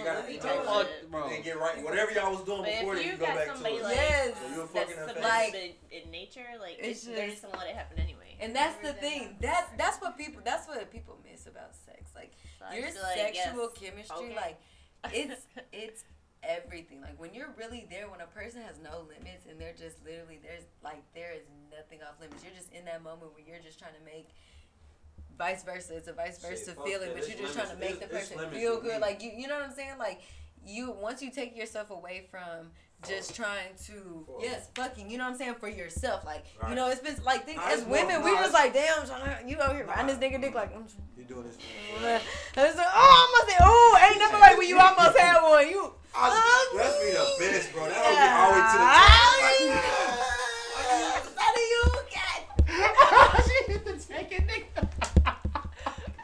You 0.83 0.89
gotta- 0.89 0.95
you 0.95 1.01
type 1.01 1.11
gotta- 1.11 1.23
Bro. 1.29 1.35
and 1.35 1.43
get 1.43 1.59
right. 1.59 1.83
Whatever 1.83 2.11
y'all 2.11 2.31
was 2.31 2.43
doing 2.43 2.61
But 2.63 2.71
before, 2.79 2.93
if 2.95 2.99
then 2.99 3.05
you 3.05 3.11
you 3.13 3.17
go 3.17 3.25
back 3.25 3.47
to 3.47 3.53
somebody 3.53 3.75
it. 3.75 3.83
like 3.83 3.95
Yes. 3.95 4.37
So 4.37 4.55
you're 4.55 4.67
fucking 4.67 4.95
her 4.97 5.07
submissive 5.07 5.23
Like- 5.23 5.53
in, 5.55 5.71
in 6.03 6.11
nature, 6.11 6.45
like 6.59 6.75
It's 6.79 6.87
it's, 6.87 7.03
they're 7.05 7.27
just- 7.27 7.41
just 7.41 7.51
gonna 7.51 7.57
let 7.57 7.69
it 7.69 7.75
happen 7.75 7.99
anyway. 7.99 8.37
And 8.39 8.55
that's 8.55 8.77
the 8.81 8.93
thing. 8.93 9.37
That's 9.39 9.69
that's 9.77 10.01
what 10.01 10.17
people. 10.17 10.41
That's 10.43 10.67
what 10.67 10.91
people 10.91 11.17
miss 11.23 11.45
about 11.47 11.75
sex. 11.85 12.11
Like 12.15 12.31
So 12.59 12.65
your 12.75 12.85
just 12.87 12.97
feel 12.97 13.03
like, 13.07 13.35
sexual 13.35 13.69
yes, 13.71 13.79
chemistry. 13.79 14.17
okay. 14.17 14.35
Like 14.35 14.57
it's 15.13 15.45
it's 15.71 16.03
everything. 16.43 16.99
Like 17.01 17.17
when 17.19 17.33
you're 17.33 17.53
really 17.57 17.87
there, 17.89 18.09
when 18.09 18.19
a 18.19 18.27
person 18.27 18.61
has 18.63 18.79
no 18.83 19.01
limits 19.07 19.45
and 19.49 19.59
they're 19.61 19.73
just 19.77 20.03
literally 20.03 20.39
there's 20.43 20.63
like 20.83 21.01
there 21.13 21.31
is 21.31 21.43
nothing 21.71 21.99
off 22.03 22.19
limits. 22.19 22.43
You're 22.43 22.53
just 22.53 22.73
in 22.73 22.83
that 22.85 23.01
moment 23.03 23.33
where 23.33 23.43
you're 23.47 23.59
just 23.63 23.79
trying 23.79 23.93
to 23.95 24.03
make. 24.03 24.27
Vice 25.37 25.63
versa, 25.63 25.95
it's 25.95 26.07
a 26.07 26.13
vice 26.13 26.37
versa 26.37 26.73
fuck 26.75 26.85
feeling, 26.85 27.09
but 27.13 27.27
you're 27.27 27.37
just 27.39 27.55
trying 27.57 27.69
to 27.69 27.75
make 27.77 27.97
the 27.99 28.05
It's- 28.05 28.23
it's 28.29 28.33
person 28.33 28.51
feel 28.51 28.79
good. 28.79 29.01
Like 29.01 29.23
you, 29.23 29.31
you 29.35 29.47
know 29.47 29.55
what 29.55 29.63
I'm 29.63 29.73
saying? 29.73 29.97
Like 29.97 30.21
you, 30.65 30.91
once 30.91 31.21
you 31.21 31.31
take 31.31 31.55
yourself 31.55 31.89
away 31.91 32.27
from 32.31 32.71
just 33.07 33.35
trying 33.35 33.75
to, 33.85 34.23
For- 34.25 34.39
yes, 34.41 34.69
fucking, 34.75 35.09
you 35.11 35.17
know 35.17 35.25
what 35.25 35.31
I'm 35.31 35.37
saying, 35.37 35.55
for 35.59 35.67
yourself. 35.67 36.23
Like 36.25 36.45
you 36.69 36.75
know, 36.75 36.89
it's 36.89 37.01
been 37.01 37.15
like 37.25 37.45
think, 37.45 37.59
as 37.59 37.79
it's 37.79 37.87
more- 37.87 37.97
women, 37.99 38.23
we 38.23 38.33
nah, 38.33 38.41
was 38.41 38.53
like, 38.53 38.73
damn, 38.73 39.03
Shauna, 39.03 39.47
you 39.47 39.59
out 39.61 39.75
here 39.75 39.85
riding 39.85 40.07
this 40.07 40.17
Nah. 40.19 40.37
nigga 40.37 40.41
dick 40.41 40.55
like. 40.55 40.73
Mm, 40.73 40.89
You 41.17 41.23
doing 41.25 41.43
this? 41.43 41.57
and 42.03 42.21
it's 42.67 42.77
like, 42.77 42.87
oh, 42.93 43.27
I'm 43.35 43.41
gonna 43.41 43.51
say, 43.51 43.57
oh, 43.61 44.07
ain't 44.09 44.19
nothing 44.19 44.39
like 44.39 44.57
when 44.57 44.67
you 44.69 44.79
almost 44.79 45.17
had 45.17 45.41
one. 45.41 45.67
You. 45.69 45.93
I, 46.15 46.69
that's 46.77 46.99
be 46.99 47.09
the 47.11 47.51
best, 47.51 47.73
bro. 47.73 47.89
That'll 47.89 48.13
get 48.13 48.31
all 48.33 48.51
the 48.51 48.55
way 48.55 48.61
to 48.61 48.77
the 48.77 48.85
top. 48.85 49.41
Like, 49.43 49.83
How 51.39 51.51
do 51.53 51.61
you 51.61 51.83
get? 52.13 52.39
she 53.47 53.71
hit 53.71 53.83
the 53.85 53.99
second 53.99 54.47
nigga. 54.47 54.87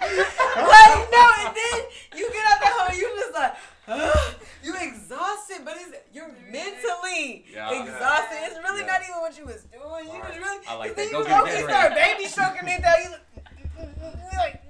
Like 0.01 1.11
no, 1.11 1.23
and 1.39 1.55
then 1.55 1.79
you 2.15 2.29
get 2.31 2.45
out 2.45 2.59
the 2.61 2.67
hole, 2.67 2.95
you 2.97 3.07
just 3.19 3.33
like, 3.33 3.53
you 4.63 4.73
exhausted, 4.79 5.65
but 5.65 5.75
it's 5.77 5.95
you're 6.13 6.31
mentally 6.51 7.45
Yeah. 7.51 7.71
exhausted. 7.81 8.37
It's 8.43 8.57
really 8.57 8.81
Yeah. 8.81 8.87
not 8.87 9.01
even 9.03 9.21
what 9.21 9.37
you 9.37 9.45
was 9.45 9.63
doing. 9.63 9.81
You 9.83 10.11
Alright. 10.11 10.33
just 10.33 10.39
really. 10.39 10.67
I 10.67 10.73
like 10.75 10.95
'cause 10.95 10.95
that. 10.95 10.95
Then 10.95 11.11
Go 11.11 11.19
you 11.19 11.25
get 11.25 11.41
okay, 11.43 11.61
that 11.63 11.69
start 11.69 11.93
baby 11.95 12.25
stroking 12.29 12.67
it 12.69 12.81
down. 12.81 13.01
You 13.01 13.85
you 13.85 14.37
like, 14.37 14.61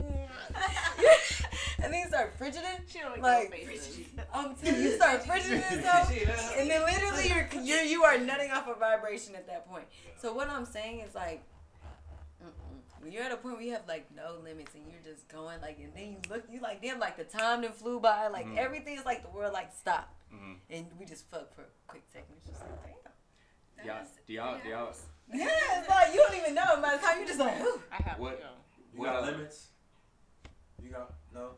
and 1.84 1.94
then 1.94 2.00
you 2.02 2.08
start 2.08 2.34
fidgeting. 2.38 2.80
She 2.88 3.00
don't 3.00 3.22
Like, 3.22 3.50
make 3.50 3.66
no 3.66 3.72
faces. 3.72 3.98
I'm 4.34 4.56
telling 4.56 4.82
you, 4.82 4.90
you 4.90 4.96
start 4.96 5.24
fidgeting 5.24 5.64
and 5.70 5.82
stuff. 5.82 6.10
See, 6.10 6.24
that- 6.26 6.54
And 6.58 6.70
then 6.70 6.82
literally 6.86 7.28
you're, 7.30 7.48
you're 7.64 7.84
you 7.84 8.04
are 8.04 8.18
nutting 8.18 8.52
off 8.52 8.68
a 8.68 8.74
vibration 8.76 9.36
at 9.36 9.48
that 9.48 9.68
point. 9.70 9.86
So 10.22 10.34
what 10.34 10.50
I'm 10.50 10.66
saying 10.66 11.00
is 11.02 11.16
like. 11.16 11.44
When 13.02 13.12
you're 13.12 13.24
at 13.24 13.32
a 13.32 13.38
point 13.38 13.56
where 13.56 13.64
you 13.66 13.72
have 13.74 13.88
like 13.88 14.08
no 14.16 14.38
limits 14.44 14.74
and 14.76 14.84
you're 14.88 15.02
just 15.14 15.28
going 15.28 15.60
like, 15.62 15.78
and 15.80 15.94
then 15.96 16.12
you 16.12 16.18
look, 16.30 16.44
you 16.52 16.60
like 16.62 16.82
damn, 16.82 17.00
like 17.00 17.18
the 17.18 17.24
time 17.24 17.62
that 17.62 17.76
flew 17.76 18.00
by, 18.00 18.28
like 18.28 18.46
Mhm. 18.46 18.58
everything 18.58 18.98
is 18.98 19.06
like 19.06 19.24
the 19.24 19.30
world 19.30 19.54
like 19.54 19.74
stopped, 19.74 20.14
Mhm. 20.34 20.58
and 20.70 20.88
we 21.00 21.06
just 21.06 21.30
fuck 21.30 21.54
for 21.56 21.62
a 21.62 21.66
quick 21.88 22.04
second. 22.12 22.36
It's 22.38 22.48
just 22.48 22.62
like 22.84 22.96
damn. 23.78 23.86
Y'all, 23.88 24.06
do 24.28 24.34
y'all, 24.34 24.60
do 24.62 24.70
y'all, 24.70 24.94
Yeah, 25.32 25.80
it's 25.80 25.88
like 25.90 26.14
you 26.14 26.20
don't 26.28 26.36
even 26.36 26.56
know. 26.56 26.82
By 26.82 26.96
the 26.98 27.02
time 27.04 27.20
you 27.20 27.26
just 27.28 27.40
like, 27.40 27.62
Ooh. 27.62 27.82
I 27.92 27.96
have 27.98 28.20
What? 28.20 28.38
you 28.38 28.44
know. 28.44 28.56
You 28.94 29.04
got 29.04 29.24
limits? 29.26 29.68
You 30.82 30.90
got 30.90 31.14
no? 31.34 31.52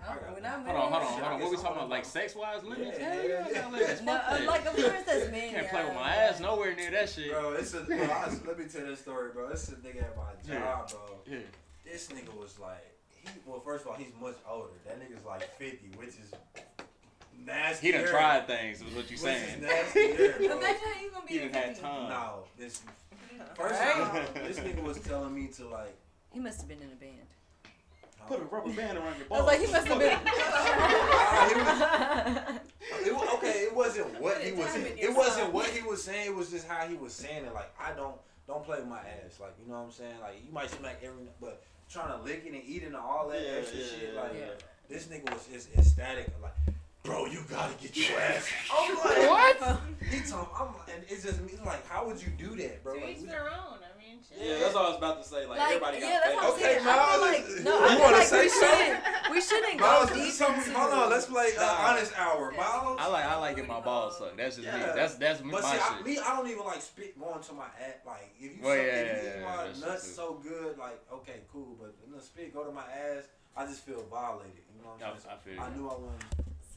No, 0.00 0.12
when 0.34 0.44
I'm 0.46 0.64
hold 0.64 0.76
on, 0.76 0.92
hold 0.92 0.94
on, 0.94 1.08
hold 1.08 1.22
on. 1.24 1.30
What 1.32 1.40
guess 1.40 1.50
we 1.50 1.56
talking 1.56 1.76
about? 1.76 1.88
Like 1.88 2.04
sex 2.04 2.34
wise 2.36 2.62
limits? 2.64 2.98
Yeah, 2.98 3.12
Hell 3.14 3.24
yeah, 3.28 3.28
yeah, 3.28 3.46
yeah. 3.52 3.68
limits. 3.70 4.02
No, 4.02 4.12
Fuck 4.12 4.24
uh, 4.28 4.36
that. 4.38 4.46
like 4.46 4.66
of 4.66 4.76
course 4.76 5.02
that's 5.06 5.30
men. 5.30 5.50
Can't 5.54 5.68
play 5.68 5.84
with 5.84 5.92
yeah. 5.94 5.98
my 6.00 6.14
ass 6.16 6.40
nowhere 6.40 6.76
near 6.76 6.90
that 6.92 7.08
shit. 7.08 7.30
Bro, 7.32 7.52
it's 7.54 7.74
a. 7.74 7.80
Bro, 7.80 7.96
I, 7.96 8.28
let 8.46 8.58
me 8.58 8.64
tell 8.66 8.86
this 8.86 9.00
story, 9.00 9.30
bro. 9.32 9.48
It's 9.48 9.68
a 9.68 9.72
nigga 9.76 10.02
at 10.04 10.16
my 10.16 10.22
Yeah. 10.48 10.58
job, 10.60 10.90
bro. 10.90 11.00
Yeah. 11.26 11.38
This 11.84 12.08
nigga 12.08 12.34
was 12.40 12.58
like, 12.60 12.84
he. 13.10 13.28
Well, 13.46 13.60
first 13.60 13.84
of 13.84 13.90
all, 13.90 13.96
he's 13.96 14.12
much 14.20 14.36
older. 14.48 14.68
That 14.86 15.00
nigga's 15.00 15.24
like 15.24 15.42
fifty, 15.58 15.88
which 15.96 16.10
is 16.10 16.32
nasty. 17.44 17.86
He 17.88 17.92
done 17.92 18.02
hair. 18.02 18.10
tried 18.10 18.46
things, 18.46 18.78
is 18.82 18.84
what 18.94 19.10
you 19.10 19.16
Which 19.16 19.20
saying. 19.20 19.62
nasty, 19.62 20.12
hair, 20.14 20.32
bro. 20.38 20.46
Imagine 20.58 20.76
how 20.94 21.00
you 21.02 21.10
gonna 21.10 21.26
be. 21.26 21.32
He 21.34 21.40
at 21.40 21.52
done 21.52 21.62
had 21.62 21.68
50. 21.70 21.82
time. 21.82 22.08
No, 22.08 22.34
this. 22.58 22.82
First 23.54 23.80
Right? 23.80 24.00
of 24.00 24.14
all, 24.14 24.42
this 24.46 24.58
nigga 24.60 24.82
was 24.82 24.98
telling 25.00 25.34
me 25.34 25.48
to 25.48 25.66
like. 25.68 25.94
He 26.32 26.38
must 26.40 26.60
have 26.60 26.68
been 26.68 26.78
in 26.82 26.90
a 26.92 26.96
band. 26.96 27.26
Put 28.28 28.40
a 28.40 28.44
rubber 28.44 28.72
band 28.72 28.98
around 28.98 29.16
your 29.18 29.26
I 29.30 29.40
was 29.40 29.46
like, 29.46 29.60
he 29.60 29.66
must 29.72 29.86
have 29.88 29.98
been. 29.98 30.18
It, 33.04 33.14
wa- 33.14 33.34
okay, 33.34 33.62
it 33.64 33.74
wasn't 33.74 34.20
what 34.20 34.40
he 34.42 34.52
was. 34.52 34.66
Put 34.66 34.80
a 34.80 34.84
time 34.84 34.92
in 34.92 34.98
It 34.98 35.14
wasn't 35.16 35.52
what 35.52 35.66
he 35.66 35.82
was 35.82 36.02
saying. 36.02 36.26
It 36.26 36.34
was 36.34 36.50
just 36.50 36.66
how 36.66 36.86
he 36.86 36.96
was 36.96 37.12
saying 37.12 37.44
it. 37.44 37.54
Like 37.54 37.70
I 37.80 37.92
don't 37.92 38.16
don't 38.48 38.64
play 38.64 38.78
with 38.78 38.88
my 38.88 38.98
ass. 38.98 39.38
Like 39.40 39.54
you 39.62 39.70
know 39.70 39.78
what 39.78 39.84
I'm 39.86 39.92
saying. 39.92 40.14
Like 40.20 40.42
you 40.44 40.52
might 40.52 40.70
smack 40.70 40.98
every, 41.02 41.28
but 41.40 41.62
trying 41.90 42.16
to 42.16 42.22
lick 42.24 42.42
it 42.46 42.52
and 42.52 42.62
eat 42.66 42.82
it 42.82 42.86
and 42.86 42.96
all 42.96 43.28
that 43.28 43.40
Yeah, 43.42 43.58
extra 43.58 43.78
yeah, 43.78 43.84
shit. 43.86 44.10
yeah, 44.14 44.20
Like 44.20 44.32
yeah. 44.38 44.46
this 44.88 45.06
nigga 45.06 45.32
was 45.32 45.46
just 45.52 45.68
ecstatic. 45.76 46.28
Like, 46.42 46.54
bro, 47.04 47.26
you 47.26 47.42
gotta 47.48 47.74
get 47.80 47.96
your 47.96 48.18
ass. 48.18 48.48
I'm 48.72 48.94
like, 48.96 49.30
What? 49.30 49.56
He 50.10 50.20
told 50.28 50.48
I'm 50.58 50.66
like, 50.68 50.88
and 50.94 51.04
it's 51.08 51.24
just 51.24 51.40
me. 51.42 51.52
Like, 51.64 51.86
how 51.88 52.06
would 52.06 52.20
you 52.22 52.28
do 52.38 52.54
that, 52.56 52.82
bro? 52.82 52.94
To 52.94 53.00
Like, 53.04 53.16
each 53.16 53.22
we- 53.22 53.28
their 53.28 53.48
own. 53.50 53.78
I 54.36 54.38
mean, 54.38 54.48
shit. 54.48 54.58
Yeah, 54.58 54.64
that's 54.64 54.74
all 54.76 54.86
I 54.86 54.88
was 54.90 54.98
about 54.98 55.22
to 55.22 55.28
say. 55.28 55.46
Like, 55.46 55.58
Like, 55.58 55.68
everybody 55.72 56.00
got 56.00 56.06
yeah, 56.06 56.20
that's 56.24 56.34
what 56.36 56.44
I'm 56.44 56.58
favorites. 56.60 56.62
Okay, 56.62 56.74
saying. 56.76 56.86
I 56.86 56.92
feel 56.92 57.16
Miles, 57.16 57.22
like 57.26 57.64
no, 57.64 57.72
you 57.78 57.84
I 57.84 57.88
feel 57.88 58.00
wanna 58.04 58.16
like 58.16 58.26
say 58.26 58.42
we 58.42 58.48
something? 58.48 58.78
shouldn't. 58.86 59.30
We 59.32 59.40
shouldn't 59.40 59.78
go 59.78 59.86
Miles, 59.86 60.06
deep 60.10 60.16
this 60.16 60.28
is 60.28 60.38
something- 60.38 60.64
into. 60.66 60.78
hold 60.78 60.92
on, 60.92 61.10
let's 61.10 61.26
play 61.26 61.48
uh, 61.56 61.60
Nah. 61.60 61.88
honest 61.88 62.12
hour, 62.18 62.44
Miles. 62.52 62.98
I 63.00 63.06
like 63.08 63.24
I 63.24 63.36
like 63.36 63.56
getting 63.56 63.70
my 63.70 63.80
balls 63.80 64.18
sucked. 64.18 64.36
That's 64.36 64.56
just 64.56 64.68
me. 64.68 64.74
Yeah. 64.80 64.92
That's 64.92 65.14
that's 65.16 65.40
my 65.42 65.50
But 65.52 65.64
see, 65.64 65.78
I, 65.80 66.02
me, 66.02 66.18
I 66.18 66.36
don't 66.36 66.48
even 66.48 66.64
like 66.64 66.82
spit 66.82 67.18
going 67.18 67.42
to 67.42 67.52
my 67.52 67.68
ass. 67.80 68.04
Like 68.06 68.30
if 68.38 68.42
you, 68.42 68.58
Well, 68.62 68.76
suck, 68.76 68.86
yeah, 68.86 68.92
if 68.92 69.22
you 69.22 69.28
yeah, 69.28 69.34
eat 69.36 69.40
yeah, 69.40 69.56
my 69.56 69.64
that's 69.66 69.80
nuts 69.80 70.06
so 70.12 70.40
good, 70.42 70.78
like 70.78 71.00
okay, 71.12 71.40
cool. 71.52 71.76
But 71.80 71.94
when 72.04 72.12
the 72.16 72.22
spit 72.24 72.52
go 72.52 72.64
to 72.64 72.72
my 72.72 72.84
ass, 72.84 73.24
I 73.56 73.64
just 73.66 73.84
feel 73.84 74.04
violated. 74.10 74.62
You 74.76 74.82
know 74.84 74.90
what 74.94 75.02
I, 75.02 75.10
I'm 75.10 75.18
saying? 75.18 75.32
I 75.32 75.36
feel 75.42 75.60
I 75.64 75.68
you. 75.74 75.80
knew 75.80 75.88
I 75.88 75.94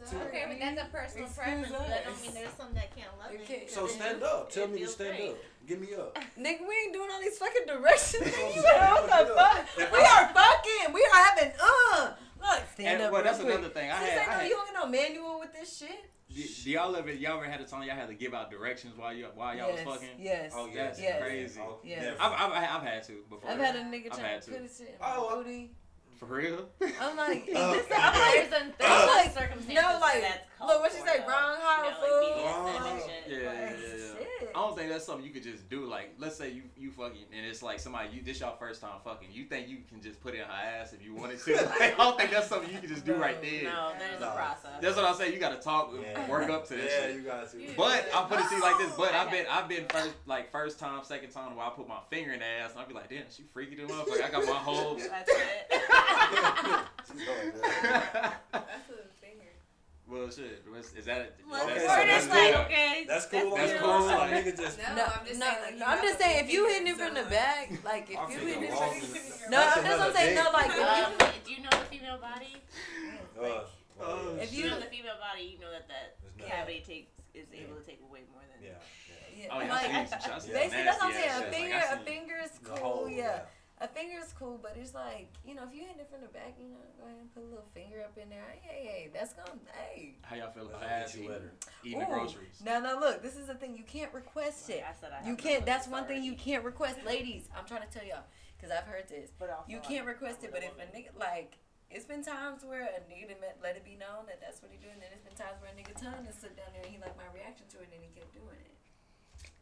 wanted. 0.01 0.27
Okay, 0.27 0.45
but 0.47 0.59
that's 0.59 0.81
a 0.81 0.85
personal 0.91 1.25
Excuse 1.27 1.37
preference. 1.45 1.69
But 1.71 1.87
that 1.87 2.05
don't 2.05 2.21
mean 2.21 2.33
there's 2.33 2.53
some 2.57 2.73
that 2.73 2.95
can't 2.95 3.09
love 3.19 3.31
it. 3.33 3.41
Okay. 3.41 3.63
So 3.67 3.87
stand 3.87 4.23
up. 4.23 4.51
Tell 4.51 4.63
it 4.65 4.71
me 4.73 4.79
to 4.81 4.87
stand 4.87 5.17
great. 5.17 5.29
up. 5.31 5.37
Give 5.67 5.79
me 5.81 5.87
up. 5.95 6.15
Nigga, 6.39 6.61
we 6.67 6.73
ain't 6.85 6.93
doing 6.93 7.09
all 7.11 7.19
these 7.21 7.37
fucking 7.37 7.67
directions. 7.67 8.23
That's 8.23 8.37
what 8.37 8.45
I'm 8.45 8.55
You 8.55 8.61
know, 8.63 9.07
what 9.07 9.27
the 9.27 9.33
fuck? 9.35 9.91
We 9.93 9.99
are 9.99 10.25
fucking. 10.33 10.93
We 10.93 11.01
are 11.13 11.23
having 11.23 11.51
uh. 11.61 12.11
Look, 12.41 12.61
stand 12.73 12.87
And, 12.87 13.01
up. 13.03 13.11
well, 13.11 13.23
that's 13.23 13.39
quick. 13.39 13.53
another 13.53 13.67
thing. 13.69 13.91
I 13.91 13.99
Since 13.99 14.09
had, 14.11 14.19
ain't 14.19 14.29
I 14.29 14.31
no, 14.31 14.39
had 14.39 14.47
you 14.47 14.55
don't 14.55 14.65
get 14.67 14.75
no 14.75 14.87
manual 14.87 15.39
with 15.41 15.51
this 15.53 15.77
shit. 15.77 16.09
do, 16.33 16.41
do 16.63 16.71
y'all 16.71 16.95
ever 16.95 17.11
y'all 17.11 17.35
ever 17.37 17.49
had 17.51 17.59
a 17.59 17.65
time 17.65 17.83
y'all 17.83 17.97
had 17.97 18.07
to 18.07 18.13
give 18.13 18.33
out 18.33 18.49
directions 18.49 18.97
while 18.97 19.13
you 19.13 19.25
while 19.35 19.53
y'all 19.57 19.67
yes, 19.75 19.85
was 19.85 19.95
fucking? 19.95 20.09
yes. 20.19 20.53
Oh 20.55 20.69
That's 20.73 20.99
yes. 21.01 21.19
Yes. 21.19 21.21
crazy. 21.21 21.59
Oh, 21.61 21.79
Yes. 21.83 22.15
I've, 22.17 22.31
I've, 22.31 22.51
I've 22.53 22.81
had 22.87 23.03
to 23.07 23.13
before. 23.29 23.51
I've 23.51 23.59
had 23.59 23.75
a 23.75 23.79
nigga 23.79 24.05
I've 24.13 24.17
trying 24.19 24.39
to 24.39 24.45
to. 24.45 24.51
put 24.53 24.61
his 24.61 24.77
shit 24.77 24.87
in 24.87 24.93
Oh, 25.01 25.27
my 25.29 25.35
I- 25.35 25.43
booty. 25.43 25.71
For 26.19 26.25
real? 26.25 26.67
I'm 26.99 27.15
like, 27.15 27.47
is 27.47 27.55
Uh, 27.55 27.71
this? 27.71 27.85
uh, 27.91 27.95
I'm 27.95 28.19
like, 28.19 28.49
There's, 28.51 28.61
an, 28.61 28.73
I'm 28.81 29.07
like, 29.07 29.33
circumstances 29.33 29.75
no, 29.75 29.99
like, 30.01 30.21
that's 30.21 30.39
called 30.59 30.69
look 30.71 30.81
what 30.81 30.91
she 30.91 30.99
for, 30.99 31.07
say, 31.07 31.19
though. 31.19 31.27
wrong 31.31 31.55
You 31.55 31.63
hot 31.63 31.83
know, 31.83 31.99
like 32.03 32.11
BDSM 32.19 32.75
and 32.75 32.85
Wrong. 32.85 32.99
shit. 32.99 33.23
Yeah, 33.25 33.37
yeah, 33.39 33.47
Like, 33.47 33.79
yeah, 33.79 34.25
yeah. 34.41 34.47
shit. 34.47 34.51
I 34.55 34.59
don't 34.59 34.77
think 34.77 34.89
that's 34.91 35.05
something 35.05 35.25
you 35.25 35.31
could 35.31 35.43
just 35.43 35.69
do. 35.69 35.85
Like, 35.85 36.13
let's 36.19 36.35
say 36.35 36.51
you 36.51 36.63
you 36.77 36.91
fucking 36.91 37.25
and 37.35 37.45
it's 37.45 37.61
like 37.61 37.79
somebody 37.79 38.09
you 38.13 38.21
this 38.21 38.39
your 38.39 38.53
first 38.59 38.81
time 38.81 38.91
fucking. 39.03 39.29
You 39.31 39.45
think 39.45 39.67
you 39.67 39.77
can 39.89 40.01
just 40.01 40.21
put 40.21 40.33
in 40.33 40.41
her 40.41 40.45
ass 40.51 40.93
if 40.93 41.03
you 41.03 41.13
wanted 41.15 41.39
to? 41.39 41.53
Like, 41.79 41.93
I 41.93 41.97
don't 41.97 42.17
think 42.17 42.31
that's 42.31 42.47
something 42.47 42.71
you 42.73 42.79
can 42.79 42.89
just 42.89 43.05
do 43.05 43.15
right 43.15 43.41
there. 43.41 43.63
No, 43.63 43.91
there's 43.99 44.19
No. 44.21 44.29
a 44.29 44.35
process. 44.35 44.71
That's 44.81 44.95
what 44.95 45.05
I'm 45.05 45.15
saying. 45.15 45.33
You 45.33 45.39
gotta 45.39 45.57
talk, 45.61 45.91
Yeah. 45.99 46.27
work 46.29 46.49
up 46.49 46.67
to 46.69 46.75
that 46.75 46.83
Yeah, 46.83 47.07
shit. 47.07 47.15
you 47.15 47.21
got 47.21 47.49
to. 47.51 47.57
But 47.77 48.07
I 48.13 48.23
put 48.25 48.39
it 48.39 48.49
to 48.49 48.55
you 48.55 48.61
like 48.61 48.77
this. 48.77 48.93
But 48.95 49.13
I've 49.13 49.31
been 49.31 49.45
I've 49.49 49.67
been 49.67 49.85
first 49.89 50.13
like 50.25 50.51
first 50.51 50.79
time, 50.79 51.03
second 51.03 51.31
time 51.31 51.55
where 51.55 51.65
I 51.65 51.69
put 51.69 51.87
my 51.87 51.99
finger 52.09 52.31
in 52.33 52.39
the 52.39 52.45
ass 52.45 52.71
and 52.71 52.79
I'd 52.81 52.87
be 52.87 52.93
like, 52.93 53.09
damn, 53.09 53.23
she 53.29 53.43
freaky 53.53 53.75
the 53.75 53.83
motherfucker. 53.83 54.23
I 54.23 54.29
got 54.29 54.45
my 54.45 54.51
whole. 54.53 54.95
That's 54.95 55.29
it. 55.31 55.71
That's 56.97 57.09
a 57.09 57.13
finger. 57.13 58.33
Well, 60.09 60.29
shit. 60.29 60.63
Is 60.97 61.05
that? 61.05 61.37
Is 61.39 61.45
Well, 61.49 61.65
that 61.67 61.77
Okay, 61.77 61.85
Or 61.85 61.87
so 61.87 61.87
something 61.87 62.07
just 62.07 62.29
that's 62.29 62.29
like, 62.29 62.53
cool. 62.53 62.61
okay. 62.65 63.05
That's 63.07 63.25
cool. 63.27 63.55
That's 63.55 63.73
on 63.73 63.79
cool. 63.79 64.09
your. 64.09 64.17
Like- 64.17 64.31
Nigga 64.45 64.57
just. 64.57 64.77
No, 64.79 64.95
No, 64.95 65.03
I'm 65.05 65.25
just 65.25 65.39
no, 65.39 65.45
saying. 65.45 65.61
Like, 65.63 65.77
no, 65.79 65.85
I'm 65.85 66.01
just 66.01 66.19
saying 66.19 66.45
if 66.45 66.51
you 66.51 66.59
finger, 66.67 66.73
hitting 66.73 66.87
it 66.87 66.97
from 66.97 67.13
the 67.15 67.29
back, 67.29 67.65
like 67.85 68.03
if 68.09 68.09
you 68.09 68.17
thinking 68.27 68.47
hitting 68.47 68.63
it 68.63 68.71
wrong. 68.73 68.89
from 68.99 69.11
That's 69.11 69.49
no, 69.49 69.57
that's 69.59 69.77
I'm 69.77 69.85
another 69.85 70.13
saying. 70.13 70.35
No, 70.35 70.45
like 70.53 70.69
if 70.69 70.75
you, 70.75 71.45
do 71.45 71.51
you 71.53 71.61
know 71.63 71.69
the 71.77 71.85
female 71.93 72.17
body? 72.17 72.53
Uh, 73.39 73.63
Oh. 74.01 74.35
If 74.37 74.43
If 74.43 74.53
you 74.53 74.63
you- 74.63 74.69
know 74.69 74.79
the 74.79 74.85
female 74.87 75.19
body, 75.19 75.43
you 75.43 75.59
know 75.59 75.71
that 75.71 75.85
that 75.89 76.15
It's 76.23 76.37
not- 76.39 76.47
cavity 76.47 76.79
takes 76.87 77.11
is 77.33 77.47
able 77.53 77.75
to 77.75 77.83
take 77.83 77.99
away 78.01 78.21
more 78.31 78.41
than. 78.47 78.63
Yeah. 78.63 78.79
yeah, 79.35 79.47
Oh 79.51 79.59
yeah, 79.59 79.73
like, 79.73 79.89
I 79.91 80.05
see 80.05 80.09
some 80.11 80.19
shit. 80.39 80.55
I 80.55 80.59
basically 80.59 80.83
that's 80.87 80.99
what 81.03 81.07
I'm 81.07 81.13
saying. 81.13 81.29
A 81.29 81.51
finger, 81.51 81.75
Like, 81.75 81.83
I 81.83 81.93
a 81.93 81.97
see- 81.99 82.03
finger's 82.05 82.51
cool. 82.63 82.77
whole, 82.77 83.09
yeah. 83.09 83.39
A 83.81 83.87
finger's 83.87 84.33
cool, 84.37 84.59
but 84.61 84.75
it's 84.75 84.93
like, 84.93 85.31
you 85.47 85.55
know, 85.55 85.63
if 85.63 85.73
you 85.73 85.87
hitting 85.87 86.03
it 86.03 86.09
from 86.11 86.19
the 86.19 86.27
back, 86.27 86.59
you 86.59 86.67
know, 86.67 86.83
go 86.99 87.07
ahead 87.07 87.15
and 87.15 87.31
put 87.31 87.43
a 87.43 87.47
little 87.47 87.71
finger 87.73 88.03
up 88.03 88.11
in 88.19 88.27
there. 88.27 88.43
Hey, 88.59 88.59
hey, 88.67 88.83
hey 88.83 89.09
that's 89.13 89.31
gonna, 89.31 89.55
hey. 89.71 90.15
How 90.21 90.35
y'all 90.35 90.51
feel 90.51 90.67
about 90.67 90.81
That's 90.83 91.15
ass 91.15 91.15
what 91.15 91.15
gets 91.15 91.15
eating, 91.15 91.29
wetter. 91.31 91.51
eating 91.87 91.99
the 91.99 92.05
Ooh. 92.05 92.19
groceries? 92.19 92.59
Now, 92.59 92.79
now, 92.83 92.99
look, 92.99 93.23
this 93.23 93.39
is 93.39 93.47
the 93.47 93.55
thing. 93.55 93.79
You 93.79 93.87
can't 93.87 94.11
request 94.13 94.69
it. 94.69 94.83
I 94.83 94.91
said 94.99 95.15
I 95.15 95.23
You 95.23 95.39
can't. 95.39 95.65
That's 95.65 95.87
one 95.87 96.03
thing 96.11 96.23
you 96.27 96.35
can't 96.35 96.65
request, 96.67 96.99
ladies. 97.07 97.47
I'm 97.55 97.63
trying 97.63 97.87
to 97.87 97.91
tell 97.91 98.03
y'all 98.03 98.27
because 98.59 98.75
I've 98.75 98.83
heard 98.83 99.07
this. 99.07 99.31
But 99.39 99.49
also, 99.49 99.71
You 99.71 99.79
can't 99.79 100.05
request 100.05 100.43
it, 100.43 100.51
I'm 100.51 100.59
but 100.59 100.63
if 100.67 100.75
a 100.75 100.87
nigga 100.91 101.15
like, 101.15 101.55
it's 101.89 102.03
been 102.03 102.21
times 102.21 102.67
where 102.67 102.83
a 102.83 102.99
nigga 103.07 103.39
met- 103.39 103.63
let 103.63 103.79
it 103.79 103.85
be 103.87 103.95
known 103.95 104.27
that 104.27 104.43
that's 104.43 104.59
what 104.61 104.75
he 104.75 104.77
doing. 104.83 104.99
Then 104.99 105.15
it's 105.15 105.23
been 105.23 105.39
times 105.39 105.55
where 105.63 105.71
a 105.71 105.75
nigga 105.79 105.95
tongue 105.95 106.27
and 106.27 106.35
sit 106.35 106.59
down 106.59 106.75
there 106.75 106.83
and 106.83 106.91
he 106.91 106.99
liked 106.99 107.15
my 107.15 107.31
reaction 107.31 107.63
to 107.71 107.79
it, 107.79 107.87
and 107.95 108.03
he 108.03 108.11
kept 108.11 108.35
doing 108.35 108.59
it. 108.59 108.75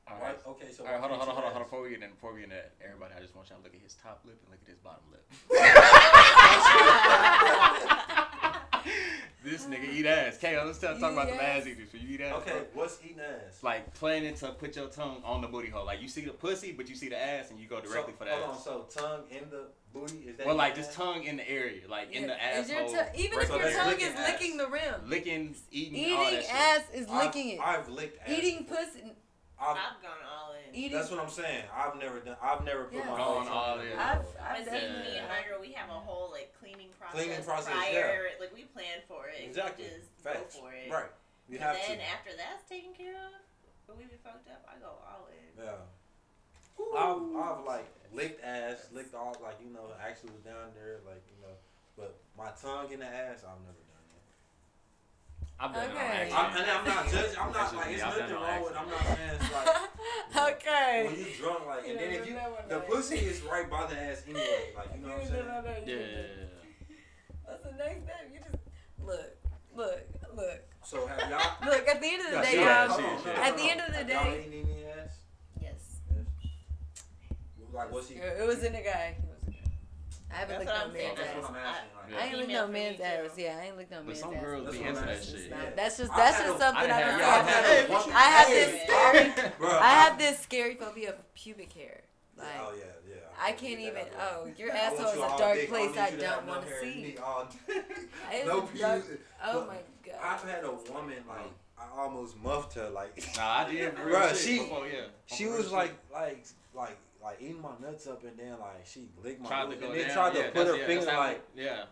All 0.10 0.18
Why- 0.20 0.36
Okay, 0.52 0.72
so. 0.72 0.86
All 0.86 0.92
right, 0.92 1.00
hold 1.02 1.12
on, 1.12 1.18
hold 1.20 1.30
on, 1.30 1.36
hold 1.36 1.46
on, 1.46 1.52
hold 1.52 1.64
on. 1.64 1.64
Before 1.64 1.82
we 1.82 1.90
get 1.90 2.02
in, 2.04 2.12
before 2.12 2.34
we 2.34 2.40
get 2.42 2.52
in 2.52 2.58
everybody, 2.86 3.14
I 3.18 3.22
just 3.22 3.36
want 3.36 3.50
y'all 3.50 3.58
to 3.58 3.64
look 3.64 3.74
at 3.76 3.82
his 3.82 3.96
top 3.96 4.22
lip 4.26 4.40
and 4.42 4.52
look 4.52 4.62
at 4.64 4.70
his 4.70 4.80
bottom 4.80 5.04
lip. 5.12 5.24
this 9.44 9.66
nigga 9.66 9.94
eat 9.94 10.06
ass. 10.06 10.38
Kay, 10.38 10.58
let's 10.64 10.80
talk, 10.80 10.98
talk 11.00 11.12
about 11.14 11.28
the 11.28 11.34
ass 11.36 11.62
ass? 11.62 11.68
eaters. 11.68 11.90
So 11.92 11.98
you 11.98 12.16
eat 12.16 12.22
ass. 12.22 12.34
Okay, 12.36 12.52
bro? 12.52 12.66
what's 12.84 13.00
eating 13.04 13.20
ass? 13.20 13.62
Like 13.64 13.94
planning 13.96 14.34
to 14.36 14.48
put 14.54 14.76
your 14.78 14.88
tongue 14.88 15.22
on 15.26 15.42
the 15.42 15.48
booty 15.48 15.70
hole. 15.70 15.86
Like 15.86 16.02
you 16.02 16.08
see 16.08 16.22
the 16.22 16.32
pussy, 16.32 16.72
but 16.72 16.88
you 16.90 16.96
see 16.96 17.10
the 17.10 17.22
ass, 17.22 17.52
and 17.52 17.60
you 17.60 17.68
go 17.68 17.82
directly 17.82 18.14
so, 18.14 18.18
for 18.20 18.26
the 18.26 18.32
hold 18.32 18.52
ass. 18.52 18.58
on, 18.58 18.64
so 18.64 18.86
tongue 19.02 19.24
in 19.30 19.50
the 19.50 19.66
booty 19.94 20.20
is 20.30 20.38
that? 20.38 20.46
Well, 20.48 20.56
like 20.56 20.76
just 20.76 20.90
ass? 20.92 20.96
tongue 20.96 21.24
in 21.24 21.36
the 21.38 21.50
area, 21.50 21.82
like 21.90 22.12
in 22.14 22.24
Yeah. 22.30 22.54
the 22.54 22.60
Is 22.62 22.70
your 22.70 22.80
asshole. 22.82 22.96
tongue- 22.96 23.10
even 23.16 23.40
if 23.40 23.48
So 23.48 23.58
your 23.60 23.72
tongue 23.74 23.88
licking 23.88 24.08
is 24.08 24.14
ass. 24.16 24.28
licking 24.32 24.58
the 24.58 24.68
rim, 24.68 24.96
licking, 25.08 25.56
eating, 25.72 26.14
all 26.14 26.24
that 26.24 26.34
eating 26.34 26.46
shit. 26.46 26.56
ass 26.56 26.84
is 26.94 27.10
licking 27.10 27.50
it. 27.52 27.60
I've, 27.60 27.80
I've 27.82 27.90
licked 27.90 28.20
ass. 28.22 28.30
Eating 28.38 28.64
before. 28.64 28.78
pussy, 28.78 29.14
I've, 29.60 29.74
I've 29.78 30.00
gone 30.06 30.22
all 30.22 30.54
in. 30.54 30.70
eating. 30.76 30.94
that's 30.94 31.10
what 31.10 31.20
I'm 31.20 31.30
saying. 31.34 31.66
I've 31.74 31.98
never 31.98 32.20
done. 32.20 32.38
I've 32.42 32.64
never 32.64 32.86
put 32.86 33.02
Yeah. 33.02 33.10
my 33.10 33.18
Going 33.18 33.44
face 33.46 33.54
all 33.54 33.80
in. 33.82 33.98
I've, 33.98 34.22
I've 34.38 34.66
see, 34.66 34.70
done 34.70 35.02
me 35.02 35.18
and 35.18 35.26
that. 35.26 35.34
Myra, 35.34 35.58
we 35.60 35.72
have 35.74 35.90
a 35.90 35.98
whole 35.98 36.30
like 36.30 36.54
cleaning 36.62 36.90
process, 37.00 37.18
Cleaning 37.18 37.44
process, 37.44 37.74
prior. 37.74 38.38
Like 38.40 38.54
we 38.54 38.70
plan 38.70 39.02
for 39.08 39.28
it. 39.34 39.42
and 39.42 39.50
Exactly. 39.50 39.86
We 39.86 39.98
just 39.98 40.14
Facts. 40.22 40.56
go 40.56 40.62
for 40.62 40.74
it. 40.74 40.92
Right. 40.94 41.10
You 41.50 41.58
and 41.58 41.64
have 41.66 41.76
then 41.82 41.98
to. 41.98 42.06
after 42.06 42.32
that's 42.38 42.70
taken 42.70 42.94
care 42.94 43.18
of, 43.18 43.34
when 43.90 43.98
we 43.98 44.06
be 44.06 44.20
fucked 44.22 44.46
up, 44.52 44.62
I 44.70 44.78
go 44.78 44.94
all 45.02 45.26
in. 45.34 45.50
Yeah. 45.58 45.82
I've, 46.94 47.26
I've 47.34 47.66
like 47.66 47.90
licked 48.14 48.44
ass, 48.46 48.90
licked 48.94 49.16
all 49.16 49.34
like 49.42 49.58
you 49.64 49.74
know, 49.74 49.90
actually 49.98 50.38
was 50.38 50.46
down 50.46 50.70
there, 50.78 51.02
like 51.08 51.24
you 51.34 51.42
know, 51.42 51.56
but 51.98 52.14
my 52.38 52.52
tongue 52.62 52.92
in 52.94 53.00
the 53.00 53.10
ass, 53.10 53.42
I've 53.42 53.58
never 53.66 53.74
done 53.74 53.87
that. 53.87 53.87
I've 55.60 55.74
done 55.74 55.86
it 55.86 55.90
on 55.90 55.98
Okay. 55.98 56.06
accident. 56.06 56.38
I'm, 56.38 56.58
and 56.58 56.72
I'm 56.72 56.86
not 56.86 57.12
judging. 57.12 57.40
I'm 57.40 57.52
not 57.52 57.76
like 57.76 57.92
it's 57.94 58.04
I've 58.04 58.18
nothing 58.18 58.36
it 58.36 58.38
on 58.38 58.44
wrong 58.44 58.64
with. 58.64 58.78
I'm 58.78 58.90
not 58.90 59.02
saying 59.02 59.18
it's 59.42 59.52
like 59.54 60.54
okay. 60.54 61.04
when 61.08 61.20
you 61.20 61.26
drunk, 61.40 61.66
like, 61.66 61.88
and 61.88 62.00
then 62.00 62.12
if 62.14 62.28
you 62.28 62.34
the 62.34 62.76
that. 62.76 62.88
pussy 62.88 63.16
is 63.18 63.42
right 63.42 63.70
by 63.70 63.88
the 63.88 64.00
ass 64.00 64.22
anyway, 64.28 64.44
like 64.76 64.90
you 64.96 65.02
know 65.02 65.14
what 65.14 65.22
I'm 65.22 65.28
saying. 65.28 65.84
Yeah. 65.88 65.98
That's 67.48 67.64
the 67.64 67.72
next 67.72 68.04
step. 68.04 68.30
You 68.32 68.40
just 68.40 68.64
look, 69.04 69.38
look, 69.76 70.08
look, 70.36 70.62
So 70.84 71.08
have 71.08 71.30
y'all? 71.30 71.40
look. 71.66 71.88
At 71.88 72.02
the 72.02 72.08
end 72.08 72.22
of 72.22 72.32
the 72.34 72.42
day, 72.42 72.64
y'all. 72.64 72.88
hold 72.90 73.24
shit, 73.24 73.38
on, 73.38 73.44
At 73.44 73.58
the 73.58 73.64
end 73.64 73.82
of 73.82 73.88
the 73.88 73.94
Have 73.98 74.10
y'all 74.10 74.24
day- 74.26 74.46
any 74.48 74.86
ass? 74.86 75.10
Yes. 75.60 75.96
Like 77.74 77.92
what's 77.92 78.10
he? 78.10 78.16
It 78.16 78.46
was 78.46 78.64
in 78.64 78.76
a 78.76 78.82
guy. 78.84 79.16
It 79.18 79.24
was 79.28 79.48
a 79.48 79.52
guy. 79.52 79.58
I 80.30 80.36
haven't 80.36 80.60
That's 80.60 80.60
licked 80.60 80.72
what 80.72 80.80
no 80.80 80.86
I'm 80.88 80.94
man's 80.94 81.18
That's 81.18 81.30
ass. 81.30 81.36
what 81.42 81.50
I'm 81.52 81.56
asking. 81.58 81.90
Like, 81.98 82.12
Yeah. 82.12 82.18
I 82.18 82.24
ain't 82.28 82.34
licked 82.38 82.48
Female 82.48 82.62
no 82.62 82.68
for 82.68 82.74
me, 82.74 82.80
man's 82.84 82.98
too. 82.98 83.04
ass. 83.04 83.32
Yeah, 83.38 83.58
I 83.62 83.66
ain't 83.68 83.78
licked 83.78 83.92
no 83.92 83.98
But 83.98 84.06
man's 84.08 84.20
some 84.20 84.34
ass. 84.34 84.44
girls 84.44 84.72
be 84.72 84.78
into 84.78 84.88
I'm 84.90 84.96
that 84.96 85.10
asking. 85.18 85.36
shit. 85.40 85.50
No, 85.52 85.58
Yeah. 85.58 85.70
that's 85.76 85.98
just 85.98 86.16
that's 86.16 86.38
just 86.38 86.60
something 86.60 86.78
I 86.78 86.84
I, 86.84 86.88
done 86.88 87.00
don't 87.00 87.20
had- 87.20 87.30
I 87.30 87.38
I, 87.38 87.52
have, 87.52 87.90
a- 87.90 88.14
I 88.14 88.22
have 88.22 88.48
Hey, 88.48 88.54
this 88.54 88.84
scary. 88.84 89.78
I 89.80 89.90
have 89.90 90.18
this 90.18 90.40
scary 90.40 90.76
phobia 90.76 91.10
of 91.10 91.34
pubic 91.34 91.74
hair. 91.74 92.02
Like 92.38 92.48
oh 92.62 92.74
yeah, 92.78 92.84
yeah. 93.10 93.16
I 93.42 93.52
can't 93.54 93.80
even. 93.80 94.04
Oh, 94.20 94.48
your 94.58 94.72
I 94.72 94.76
want 94.92 95.00
asshole 95.00 95.26
is 95.26 95.34
a 95.34 95.38
dark 95.40 95.56
big. 95.56 95.70
place 95.70 95.90
need 95.92 95.98
I 96.00 96.08
you 96.10 96.18
to 96.18 96.28
have 96.28 96.36
don't 96.38 96.48
want 96.48 96.68
to 96.68 96.80
see. 96.80 97.02
need 97.02 97.20
all- 97.20 97.48
It's 98.32 98.46
no 98.48 98.58
a 98.58 98.78
dark- 98.78 99.06
pubes. 99.08 99.22
Oh 99.44 99.54
But 99.62 99.68
my 99.68 99.78
god. 100.06 100.16
I've 100.24 100.44
had 100.50 100.64
a 100.64 100.72
woman 100.94 101.16
oh. 101.28 101.32
like 101.34 101.52
I 101.80 102.00
almost 102.02 102.38
muffed 102.38 102.74
her 102.76 102.90
like. 102.90 103.18
Nah, 103.38 103.60
I 103.66 103.72
did 103.72 103.98
real 104.00 104.16
Bruh, 104.16 104.36
she- 104.36 104.60
before, 104.60 104.86
yeah. 104.88 105.06
She 105.26 105.46
was 105.48 105.72
like 105.72 105.94
like 106.14 106.46
like 106.76 106.98
like 107.24 107.38
eating 107.42 107.62
my 107.62 107.72
nuts 107.82 108.08
up 108.08 108.24
and 108.24 108.38
then 108.38 108.52
like 108.60 108.86
she 108.86 109.10
licked 109.24 109.42
my 109.42 109.48
tried 109.50 109.64
to 109.64 109.70
lips 109.70 109.82
go 109.82 109.88
and 109.92 110.00
then 110.00 110.08
down. 110.08 110.16
tried 110.16 110.34
to 110.34 110.40
yeah, 110.40 110.50
put 110.52 110.68
her 110.68 110.76
yeah, 110.78 110.86
finger 110.88 111.06
that's 111.06 111.12
how- 111.18 111.20
like 111.28 111.44
yeah. 111.56 111.84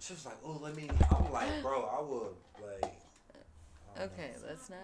she 0.00 0.12
was 0.14 0.24
like 0.26 0.36
oh 0.44 0.58
let 0.62 0.76
me 0.76 0.90
I'm 1.10 1.32
like 1.32 1.62
bro 1.62 1.82
I 1.82 2.00
would 2.02 2.34
like 2.82 2.94
I 3.98 4.02
Okay, 4.04 4.30
know. 4.40 4.48
let's 4.48 4.70
not. 4.70 4.78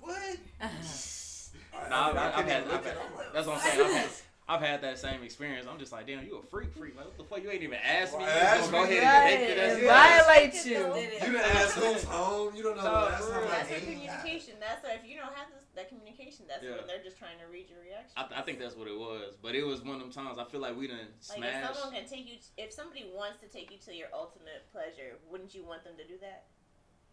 what 0.00 0.16
I, 0.60 0.66
Nah, 1.90 2.08
I, 2.08 2.08
mean, 2.08 2.16
I 2.18 2.26
I've 2.28 2.34
couldn't 2.34 2.50
had- 2.50 2.60
even 2.62 2.72
look 2.72 2.80
I've 2.80 2.86
at 2.86 2.92
had- 2.92 2.94
her. 2.96 3.08
I'm 3.10 3.16
like, 3.16 3.32
That's 3.34 3.46
what 3.46 3.56
I'm 3.56 3.62
saying. 3.62 4.08
I've 4.50 4.60
had, 4.60 4.82
that 4.82 4.98
same 4.98 5.22
experience. 5.22 5.66
I'm 5.70 5.78
just 5.78 5.92
like, 5.92 6.08
damn, 6.08 6.26
you 6.26 6.38
a 6.38 6.42
freak, 6.42 6.74
freak. 6.74 6.96
Like, 6.96 7.06
what 7.06 7.16
the 7.16 7.22
fuck? 7.22 7.38
You 7.42 7.50
ain't 7.54 7.62
even 7.62 7.78
asked 7.78 8.18
me. 8.18 8.24
You 8.24 8.26
Well, 8.26 8.40
just 8.40 8.54
ask 8.66 8.70
go 8.72 8.82
me, 8.82 8.98
ahead 8.98 9.06
and 9.06 9.22
take 9.30 9.48
it 9.50 9.58
as 9.58 9.72
and 9.72 9.78
it 9.78 9.84
is. 9.84 9.90
violate 9.94 10.52
Just 10.52 10.66
you. 10.66 10.82
didn't 11.30 11.36
ask 11.54 11.74
who's 11.78 12.02
home 12.04 12.50
you 12.56 12.62
don't 12.64 12.76
know 12.76 12.82
No, 12.82 12.90
the 12.90 13.06
last 13.14 13.22
for 13.22 13.34
time 13.38 13.46
That's 13.46 13.68
the 13.70 13.80
communication. 13.86 14.54
That's 14.58 14.82
what, 14.82 14.92
if 14.98 15.06
you 15.06 15.14
don't 15.22 15.30
have 15.38 15.46
this, 15.54 15.70
that 15.78 15.86
communication, 15.88 16.50
that's 16.50 16.64
Yeah. 16.66 16.82
when 16.82 16.86
they're 16.90 17.04
just 17.06 17.14
trying 17.16 17.38
to 17.38 17.46
read 17.46 17.70
your 17.70 17.78
reaction. 17.78 18.10
I, 18.18 18.26
I 18.40 18.42
think 18.42 18.58
that's 18.58 18.74
what 18.74 18.88
it 18.90 18.98
was. 18.98 19.38
But 19.38 19.54
it 19.54 19.62
was 19.62 19.86
one 19.86 19.94
of 19.96 20.02
them 20.02 20.10
times 20.10 20.34
I 20.36 20.44
feel 20.50 20.58
like 20.60 20.74
we 20.74 20.90
done 20.90 20.98
Like 21.30 21.46
smashed. 21.46 21.70
if 21.70 21.76
someone 21.78 21.94
can 21.94 22.06
take 22.10 22.26
you, 22.26 22.36
if 22.58 22.72
somebody 22.74 23.06
wants 23.14 23.38
to 23.40 23.46
take 23.46 23.70
you 23.70 23.78
to 23.86 23.94
your 23.94 24.10
ultimate 24.10 24.66
pleasure, 24.74 25.14
wouldn't 25.30 25.54
you 25.54 25.62
want 25.62 25.84
them 25.86 25.94
to 25.94 26.02
do 26.10 26.18
that? 26.26 26.50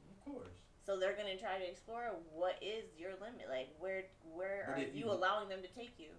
of 0.09 0.17
course 0.25 0.57
So 0.83 0.97
they're 0.97 1.13
gonna 1.15 1.37
try 1.37 1.59
to 1.61 1.67
explore 1.69 2.17
what 2.33 2.57
is 2.65 2.83
your 2.97 3.11
limit, 3.21 3.45
like 3.47 3.69
where 3.77 4.09
where 4.33 4.65
But 4.67 4.81
are 4.81 4.81
you, 4.89 5.05
you- 5.05 5.11
allowing 5.11 5.49
them 5.49 5.61
to 5.61 5.69
take 5.69 5.93
you, 6.01 6.09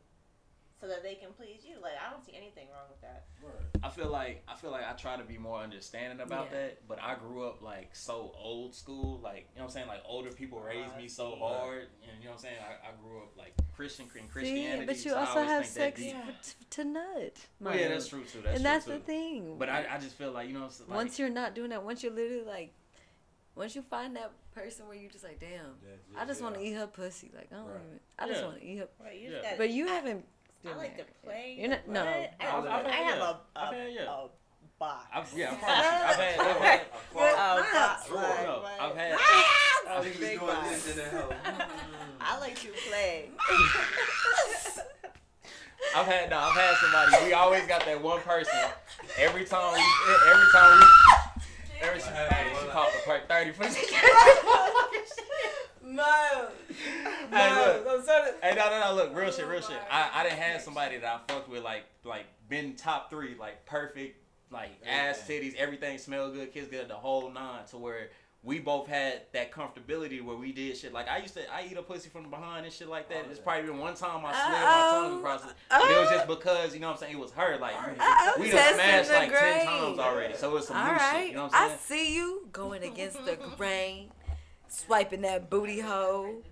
so 0.81 0.87
that 0.87 1.03
they 1.03 1.15
can 1.15 1.31
please 1.37 1.63
you. 1.69 1.77
Like 1.83 1.93
I 2.05 2.11
don't 2.11 2.25
see 2.25 2.33
anything 2.37 2.69
wrong 2.73 2.87
with 2.89 3.01
that. 3.01 3.25
Word. 3.43 3.53
I 3.83 3.89
feel 3.89 4.11
like 4.11 4.43
I 4.49 4.55
feel 4.55 4.71
like 4.71 4.85
I 4.89 4.93
try 4.93 5.17
to 5.17 5.25
be 5.25 5.39
more 5.39 5.61
understanding 5.61 6.21
about 6.21 6.49
Yeah. 6.53 6.59
that, 6.59 6.89
but 6.89 6.99
I 7.03 7.15
grew 7.17 7.47
up 7.47 7.63
like 7.63 7.91
so 7.95 8.33
old 8.39 8.75
school, 8.75 9.21
like 9.23 9.49
you 9.53 9.59
know 9.59 9.65
what 9.65 9.71
I'm 9.71 9.71
saying. 9.71 9.89
Like 9.89 10.03
older 10.07 10.31
people 10.31 10.61
oh, 10.63 10.67
raised 10.67 10.97
me 10.97 11.09
so 11.09 11.33
see. 11.33 11.39
hard, 11.41 11.89
and 12.03 12.19
you 12.21 12.25
know 12.27 12.31
what 12.31 12.37
I'm 12.37 12.39
saying. 12.43 12.57
I, 12.61 12.89
I 12.89 12.91
grew 13.03 13.19
up 13.23 13.37
like 13.37 13.55
Christian 13.75 14.07
in 14.07 14.23
See, 14.23 14.29
Christianity. 14.29 14.87
but 14.87 14.97
you 15.05 15.11
so 15.11 15.17
I 15.17 15.21
also 15.21 15.33
always 15.41 15.49
have 15.51 15.67
think 15.67 15.95
that 15.97 15.99
sex 15.99 16.01
deep. 16.01 16.67
for, 16.69 16.71
to 16.71 16.85
nut. 16.85 17.37
Well, 17.61 17.77
yeah, 17.77 17.89
that's 17.89 18.09
true 18.09 18.23
too. 18.25 18.39
That's 18.43 18.47
and 18.47 18.57
true 18.57 18.63
that's 18.63 18.85
too. 18.87 18.93
the 18.93 18.99
thing. 18.99 19.57
But 19.59 19.69
I, 19.69 19.87
I 19.91 19.99
just 19.99 20.15
feel 20.17 20.33
like 20.33 20.49
you 20.49 20.55
know, 20.55 20.69
like, 20.87 20.89
once 20.97 21.19
you're 21.19 21.29
not 21.31 21.55
doing 21.55 21.71
that, 21.71 21.83
once 21.85 22.03
you're 22.03 22.13
literally 22.13 22.45
like, 22.45 22.73
once 23.55 23.75
you 23.75 23.83
find 23.83 24.15
that 24.17 24.31
person 24.55 24.87
where 24.89 24.97
you 24.97 25.09
just 25.09 25.23
like, 25.25 25.39
damn, 25.39 25.51
Yeah, 25.85 26.21
I 26.21 26.25
just 26.25 26.41
yeah. 26.41 26.45
want 26.45 26.57
to 26.57 26.63
eat 26.63 26.73
her 26.75 26.87
pussy. 26.87 27.31
Like 27.35 27.49
I 27.53 27.57
don't 27.57 27.67
Right. 27.67 27.77
even. 27.87 28.01
I 28.19 28.27
just 28.29 28.41
Yeah. 28.41 28.47
want 28.49 28.61
to 28.61 28.65
eat 28.67 28.79
her. 28.79 28.89
Right, 29.03 29.21
you 29.21 29.31
Yeah. 29.31 29.55
But 29.57 29.71
you 29.71 29.87
haven't. 29.87 30.25
I 30.67 30.75
like 30.77 30.97
to 30.99 31.05
play. 31.25 31.57
You're 31.59 31.69
not. 31.71 31.89
No. 31.89 32.03
I, 32.03 32.31
I've- 32.41 32.69
I've 32.69 32.87
I 32.87 32.91
have 32.91 33.17
yeah. 33.19 33.23
a, 33.23 33.27
a, 33.31 33.41
I've 33.57 33.75
had- 33.75 33.93
yeah. 33.93 34.03
a 34.03 34.29
box. 34.79 35.07
I've, 35.15 35.33
yeah, 35.37 35.51
I've, 35.55 35.63
I've 35.63 36.17
had, 36.17 36.41
I've 36.41 36.57
had, 36.61 36.81
A 36.81 36.85
clock. 37.13 37.33
a 37.59 37.75
box. 37.75 38.07
Sure. 38.07 38.17
like- 38.17 38.43
no, 38.47 38.65
I've 38.81 38.97
had, 38.97 39.13
Ah! 39.19 40.01
Niggas 40.03 40.21
Big 40.21 40.39
doing 40.39 40.39
box. 40.39 40.69
this 40.85 40.97
in 40.97 41.05
the 41.05 41.11
house. 41.11 41.33
I 42.21 42.39
like 42.41 42.57
to 42.61 42.69
play. 42.89 43.31
I've 45.97 46.07
had, 46.07 46.29
no, 46.31 46.39
I've 46.39 46.53
had 46.55 46.77
somebody. 46.77 47.25
We 47.27 47.33
always 47.33 47.65
got 47.67 47.85
that 47.87 48.03
one 48.03 48.21
person. 48.21 48.53
Every 49.17 49.45
time 49.45 49.73
we, 49.75 49.81
every 50.31 50.47
time 50.53 50.81
we, 50.81 50.85
every 51.87 52.01
she, 52.01 52.09
hey, 52.09 52.53
she 52.61 52.67
popped 52.69 52.93
the 52.93 52.99
perk 53.07 53.29
thirty 53.29 53.53
for. 53.53 53.65
Miles. 55.99 56.53
Hey, 57.31 57.55
look. 57.55 57.87
I'm 57.91 58.05
sorry. 58.05 58.31
Hey, 58.43 58.55
no, 58.55 58.71
no, 58.71 58.81
no. 58.81 58.95
Look, 58.95 59.17
real 59.17 59.31
shit, 59.31 59.47
real 59.47 59.61
shit. 59.61 59.77
I, 59.91 60.11
I 60.15 60.23
didn't 60.23 60.39
have 60.39 60.63
somebody 60.63 60.97
that 60.99 61.23
I 61.29 61.33
fucked 61.33 61.49
with 61.51 61.63
like, 61.63 61.85
like 62.05 62.25
been 62.49 62.75
top 62.77 63.11
three, 63.11 63.35
like 63.39 63.67
perfect, 63.67 64.17
like 64.51 64.71
ass, 64.87 65.23
titties, 65.29 65.55
everything 65.57 65.99
smell 65.99 66.31
good, 66.31 66.53
kiss 66.53 66.69
good, 66.69 66.89
the 66.89 66.95
whole 66.95 67.31
nine. 67.31 67.67
To 67.71 67.77
where 67.77 68.09
we 68.45 68.61
both 68.61 68.87
had 68.87 69.23
that 69.33 69.51
comfortability 69.51 70.23
where 70.25 70.37
we 70.37 70.53
did 70.53 70.77
shit. 70.77 70.93
Like 70.93 71.09
I 71.09 71.19
used 71.19 71.35
to, 71.35 71.41
I 71.53 71.67
eat 71.71 71.77
a 71.77 71.83
pussy 71.83 72.09
from 72.09 72.31
behind 72.31 72.65
and 72.65 72.73
shit 72.73 72.89
like 72.89 73.09
that. 73.09 73.25
Oh, 73.27 73.31
It's 73.31 73.39
yeah. 73.41 73.45
probably 73.45 73.63
been 73.69 73.79
one 73.79 73.95
time 73.95 74.25
I 74.25 74.33
slid 74.33 74.53
my 74.53 74.91
tongue 74.93 75.13
Um, 75.13 75.19
across 75.19 75.45
it, 75.45 75.57
but 75.69 75.91
it 75.91 75.99
was 75.99 76.09
uh, 76.09 76.15
just 76.15 76.29
because 76.29 76.73
you 76.75 76.81
know 76.81 76.87
what 76.87 76.93
I'm 76.95 76.99
saying. 77.01 77.15
It 77.17 77.21
was 77.21 77.33
her. 77.33 77.59
Like 77.59 77.75
I'm 77.79 78.41
we 78.41 78.51
done 78.51 78.57
testing 78.59 78.75
smashed 78.77 79.09
the 79.09 79.15
like 79.17 79.31
ten 79.39 79.67
times 79.67 79.99
already, 79.99 80.35
so 80.37 80.57
it's 80.57 80.69
some 80.69 80.77
All 80.77 80.85
new 80.87 80.93
right, 80.93 81.21
shit. 81.21 81.29
You 81.31 81.35
know 81.37 81.43
what 81.45 81.55
I'm 81.55 81.69
saying? 81.69 81.73
I 81.73 81.83
see 81.83 82.15
you 82.15 82.49
going 82.53 82.85
against 82.85 83.23
the 83.25 83.37
grain, 83.57 84.11
swiping 84.69 85.23
that 85.23 85.51
booty 85.51 85.81
hole 85.81 86.43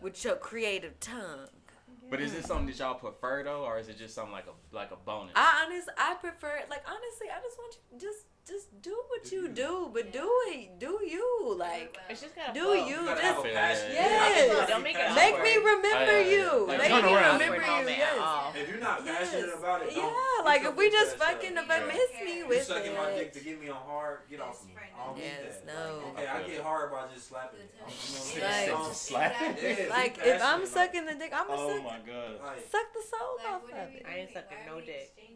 with 0.00 0.24
your 0.24 0.36
creative 0.36 0.98
tongue. 1.00 1.48
But 2.10 2.20
is 2.20 2.32
this 2.34 2.44
something 2.44 2.66
that 2.66 2.78
y'all 2.78 2.94
prefer 2.94 3.42
though, 3.42 3.64
or 3.64 3.78
is 3.78 3.88
it 3.88 3.96
just 3.96 4.14
something 4.14 4.32
like 4.32 4.44
a 4.46 4.74
like 4.76 4.90
a 4.90 4.96
bonus? 4.96 5.32
I 5.34 5.64
honest, 5.64 5.88
I 5.96 6.14
prefer 6.20 6.60
like 6.68 6.82
honestly, 6.86 7.28
I 7.34 7.40
just 7.40 7.56
want 7.58 7.74
you 7.90 7.98
just 7.98 8.26
just 8.46 8.82
do 8.82 8.94
what 9.08 9.30
you 9.32 9.48
do, 9.48 9.88
but 9.94 10.12
do 10.12 10.28
it, 10.48 10.78
do 10.78 10.98
you 11.08 11.54
like 11.56 11.96
It's 12.10 12.20
just 12.20 12.34
gotta 12.36 12.52
do 12.52 12.64
flow. 12.64 12.72
you 12.74 12.86
You 12.86 12.96
gotta 13.06 13.20
just 13.22 13.36
have 13.36 13.44
a 13.46 13.48
passion. 13.54 13.90
yeah, 13.94 14.46
yeah. 14.58 14.66
Don't 14.66 14.82
make 14.82 14.96
it 14.98 15.14
make 15.14 15.40
me 15.42 15.56
remember 15.56 15.88
Yeah, 15.88 16.18
yeah, 16.18 16.18
yeah. 16.20 16.52
you, 16.52 16.66
Like, 16.66 16.78
make 16.78 16.90
me 17.04 17.14
around. 17.14 17.32
remember 17.40 17.54
you. 17.64 17.70
moment 17.72 17.88
Yes. 17.96 18.56
If 18.56 18.68
you're 18.68 18.78
not 18.80 19.04
Yes. 19.06 19.30
passionate 19.30 19.54
about 19.56 19.82
it, 19.82 19.94
don't. 19.94 20.04
Yeah, 20.04 20.44
like 20.44 20.62
if 20.64 20.76
we 20.76 20.90
just 20.90 21.16
fucking 21.16 21.56
if 21.56 21.70
I 21.70 21.78
Yeah. 21.78 21.86
miss 21.86 22.10
me 22.24 22.38
You 22.38 22.48
with 22.48 22.64
sucking 22.66 22.94
my 22.94 23.10
dick 23.14 23.32
to 23.32 23.40
get 23.40 23.58
me 23.60 23.68
on 23.70 23.76
hard, 23.86 24.18
get 24.28 24.40
off 24.42 24.62
me. 24.66 24.72
I 25.02 25.06
don't 25.06 25.18
Yes, 25.18 25.56
that. 25.58 25.66
no. 25.66 26.02
Okay, 26.12 26.26
I 26.26 26.42
get 26.42 26.60
hard 26.62 26.90
by 26.92 27.02
just 27.12 27.28
slapping 27.28 27.60
it. 27.60 27.74
You 27.74 28.40
know 28.40 28.50
what 28.66 28.72
I'm 28.72 28.80
Like- 28.80 28.88
Just 28.88 29.02
slap 29.02 29.34
it? 29.42 29.90
Like 29.90 30.18
if 30.22 30.42
I'm 30.42 30.66
sucking 30.66 31.04
the 31.06 31.14
dick, 31.14 31.32
I'm 31.34 31.46
gonna 31.48 31.60
Oh 31.62 31.68
suck, 31.74 31.84
my 31.84 31.98
god. 32.06 32.40
Suck 32.70 32.92
the 32.94 33.02
soul 33.02 33.52
off 33.52 33.62
of 33.64 33.94
it. 33.94 34.06
I 34.08 34.18
ain't 34.18 34.32
sucking 34.32 34.58
no 34.66 34.80
dick. 34.80 35.12
Real. 35.16 35.26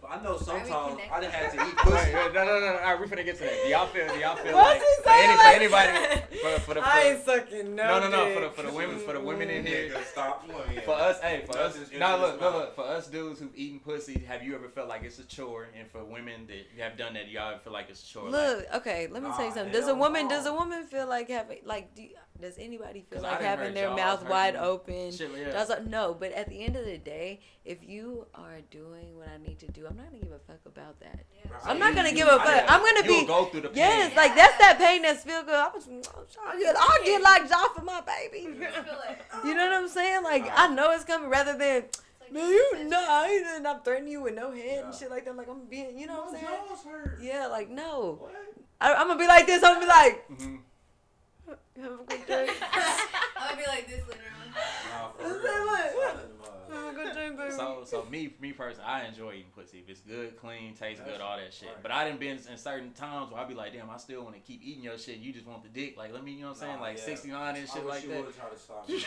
But 0.00 0.20
I 0.20 0.22
know 0.22 0.36
sometimes? 0.38 1.00
I 1.12 1.20
done 1.20 1.30
had 1.30 1.52
to 1.52 1.66
eat 1.66 1.76
pussy. 1.78 1.94
wait, 1.94 2.12
no, 2.34 2.44
no, 2.44 2.44
no, 2.44 2.60
no. 2.60 2.66
All 2.66 2.84
right, 2.84 3.00
we're 3.00 3.06
finna 3.06 3.24
get 3.24 3.36
to 3.38 3.44
that. 3.44 3.62
Do 3.64 3.68
y'all 3.70 3.86
feel? 3.86 4.06
Do 4.08 4.18
y'all 4.18 4.36
feel 4.36 4.54
What's 4.54 4.68
like 4.68 4.80
he 4.80 5.02
for, 5.02 5.10
any, 5.10 5.36
saying 5.36 5.70
for 5.70 5.76
anybody? 5.76 6.20
For, 6.42 6.60
for 6.60 6.74
the 6.74 6.80
for, 6.80 6.86
I 6.86 7.02
ain't 7.02 7.24
sucking 7.24 7.74
no 7.74 8.00
no, 8.00 8.00
no, 8.00 8.10
no. 8.10 8.24
dick. 8.26 8.34
For 8.34 8.40
the 8.40 8.50
for 8.50 8.62
the 8.62 8.72
women, 8.76 8.98
for 8.98 9.12
the 9.14 9.20
women 9.20 9.50
in 9.50 9.66
here. 9.66 9.92
Stop. 10.12 10.44
You 10.72 10.80
For 10.82 10.92
us, 10.94 11.20
hey, 11.20 11.44
for 11.46 11.58
us, 11.58 11.76
Nothing's 11.76 11.98
nah, 11.98 12.16
look, 12.16 12.34
in 12.34 12.40
look, 12.40 12.54
look, 12.54 12.74
for 12.76 12.84
us 12.84 13.06
dudes 13.08 13.40
who've 13.40 13.56
eaten 13.56 13.80
pussy, 13.80 14.22
have 14.26 14.42
you 14.42 14.54
ever 14.54 14.68
felt 14.68 14.88
like 14.88 15.02
it's 15.02 15.18
a 15.18 15.24
chore? 15.24 15.68
And 15.78 15.90
for 15.90 16.04
women 16.04 16.46
that 16.48 16.66
you 16.76 16.82
have 16.82 16.96
done 16.96 17.14
that, 17.14 17.28
y'all 17.28 17.58
feel 17.58 17.72
like 17.72 17.88
it's 17.88 18.02
a 18.02 18.06
chore? 18.06 18.30
Like, 18.30 18.32
Look, 18.32 18.66
okay, 18.76 19.08
let 19.10 19.22
me 19.22 19.30
tell 19.36 19.46
you 19.46 19.52
something. 19.54 19.72
Does 19.72 19.88
a 19.88 19.94
woman 19.94 20.24
no. 20.28 20.30
does 20.30 20.46
a 20.46 20.52
woman 20.52 20.84
feel 20.84 21.06
like 21.08 21.28
having 21.30 21.58
like 21.64 21.94
do, 21.94 22.06
does 22.40 22.56
anybody 22.58 23.04
feel 23.10 23.22
like 23.22 23.40
having 23.40 23.74
their 23.74 23.94
mouth 23.94 24.28
wide 24.28 24.54
you. 24.54 24.60
open? 24.60 25.10
shit, 25.12 25.30
yeah. 25.36 25.50
Does 25.52 25.70
it- 25.70 25.86
no, 25.86 26.14
but 26.14 26.32
at 26.32 26.48
the 26.48 26.64
end 26.64 26.76
of 26.76 26.84
the 26.84 26.98
day, 26.98 27.40
if 27.64 27.78
you 27.82 28.26
are 28.34 28.60
doing 28.70 29.16
what 29.16 29.28
I 29.28 29.38
need 29.38 29.58
to 29.60 29.66
do, 29.68 29.86
I'm 29.86 29.96
not 29.96 30.06
gonna 30.10 30.22
give 30.22 30.32
a 30.32 30.38
fuck 30.40 30.60
about 30.66 30.98
that. 31.00 31.20
Bro, 31.48 31.58
I'm 31.64 31.78
not 31.78 31.94
gonna 31.94 32.10
you. 32.10 32.16
give 32.16 32.28
a 32.28 32.36
fuck. 32.38 32.44
done- 32.46 32.64
I'm 32.68 32.80
gonna 32.82 33.06
be 33.06 33.26
go 33.26 33.44
through 33.46 33.62
the 33.62 33.68
pain. 33.68 33.76
yes, 33.78 34.16
like 34.16 34.34
that's 34.34 34.56
that 34.58 34.78
pain 34.78 35.02
that's 35.02 35.22
feel 35.22 35.42
good. 35.42 35.54
I 35.54 35.68
was, 35.74 35.88
I 35.88 36.58
get, 36.58 36.76
I'll 36.76 37.04
get 37.04 37.22
like 37.22 37.48
jaw 37.48 37.68
for 37.74 37.82
my 37.84 38.00
baby. 38.02 38.48
You 39.44 39.54
know 39.54 39.66
what 39.68 39.74
I'm 39.82 39.88
saying? 39.88 40.22
Like 40.24 40.48
I 40.54 40.68
know 40.74 40.90
it's 40.92 41.04
coming. 41.04 41.28
Rather 41.30 41.56
than 41.56 41.84
man, 42.32 42.48
you 42.48 42.84
know, 42.88 43.26
and 43.56 43.66
I'm 43.68 43.80
threatening 43.82 44.12
you 44.12 44.22
with 44.22 44.34
no 44.34 44.50
head 44.50 44.84
and 44.84 44.94
shit 44.94 45.10
like 45.10 45.24
that. 45.24 45.36
Like 45.36 45.48
I'm 45.48 45.66
being, 45.66 45.96
you 45.98 46.06
know 46.06 46.22
what 46.22 46.28
I'm 46.28 46.34
saying? 46.34 46.46
jaws 46.68 46.84
hurt. 46.84 47.18
Yeah, 47.22 47.46
like 47.46 47.68
no. 47.70 48.18
What? 48.20 48.34
I, 48.80 48.94
I'm 48.94 49.06
gonna 49.08 49.18
be 49.18 49.26
like 49.26 49.46
this. 49.46 49.62
I'm 49.62 49.74
gonna 49.74 49.86
be 49.86 49.88
like. 49.88 50.28
Mhm. 50.28 50.58
Have 51.80 51.92
a 51.92 52.04
good 52.04 52.26
day. 52.26 52.48
I'm 53.38 53.50
gonna 53.50 53.56
be 53.62 53.66
like 53.68 53.86
this 53.88 54.02
later 54.08 54.20
on. 54.42 54.50
Nah, 54.90 55.08
for 55.10 55.22
real. 55.24 55.42
say 55.42 55.64
what? 55.64 55.92
Solid, 55.92 56.84
Have 56.86 56.92
a 56.92 56.96
good 56.96 57.14
day, 57.14 57.28
baby. 57.36 57.50
So, 57.52 57.82
so 57.84 58.04
me, 58.10 58.34
me 58.40 58.52
personally, 58.52 58.86
I 58.88 59.04
enjoy 59.06 59.32
eating 59.34 59.44
pussy. 59.54 59.78
If 59.78 59.88
it's 59.90 60.00
good, 60.00 60.36
clean, 60.36 60.74
tastes 60.74 61.02
good, 61.04 61.20
all 61.20 61.36
that 61.36 61.52
shit. 61.54 61.68
right. 61.68 61.82
But 61.82 61.90
I 61.92 62.04
didn't 62.06 62.18
been 62.20 62.38
in 62.50 62.56
certain 62.56 62.92
times 62.92 63.30
where 63.30 63.40
I'd 63.40 63.48
be 63.48 63.54
like, 63.54 63.72
damn, 63.74 63.88
I 63.90 63.98
still 63.98 64.22
want 64.24 64.34
to 64.34 64.40
keep 64.40 64.62
eating 64.64 64.82
your 64.82 64.98
shit. 64.98 65.18
You 65.18 65.32
just 65.32 65.46
want 65.46 65.62
the 65.62 65.68
dick. 65.68 65.96
Like, 65.96 66.12
let 66.12 66.24
me, 66.24 66.32
you 66.32 66.40
know 66.40 66.48
what 66.48 66.56
I'm 66.56 66.60
saying? 66.60 66.76
Nah, 66.76 66.82
Like 66.82 66.96
yeah. 66.98 67.04
69 67.04 67.56
and 67.56 67.68
shit 67.68 67.70
I 67.70 67.74
shit 67.76 67.84
wish 67.84 67.94
like 67.94 68.02
you 68.02 68.08
that. 68.10 68.18
would've 68.20 68.36
tried 68.36 68.50
to 68.52 68.58
stop 68.58 68.88
me. 68.88 69.04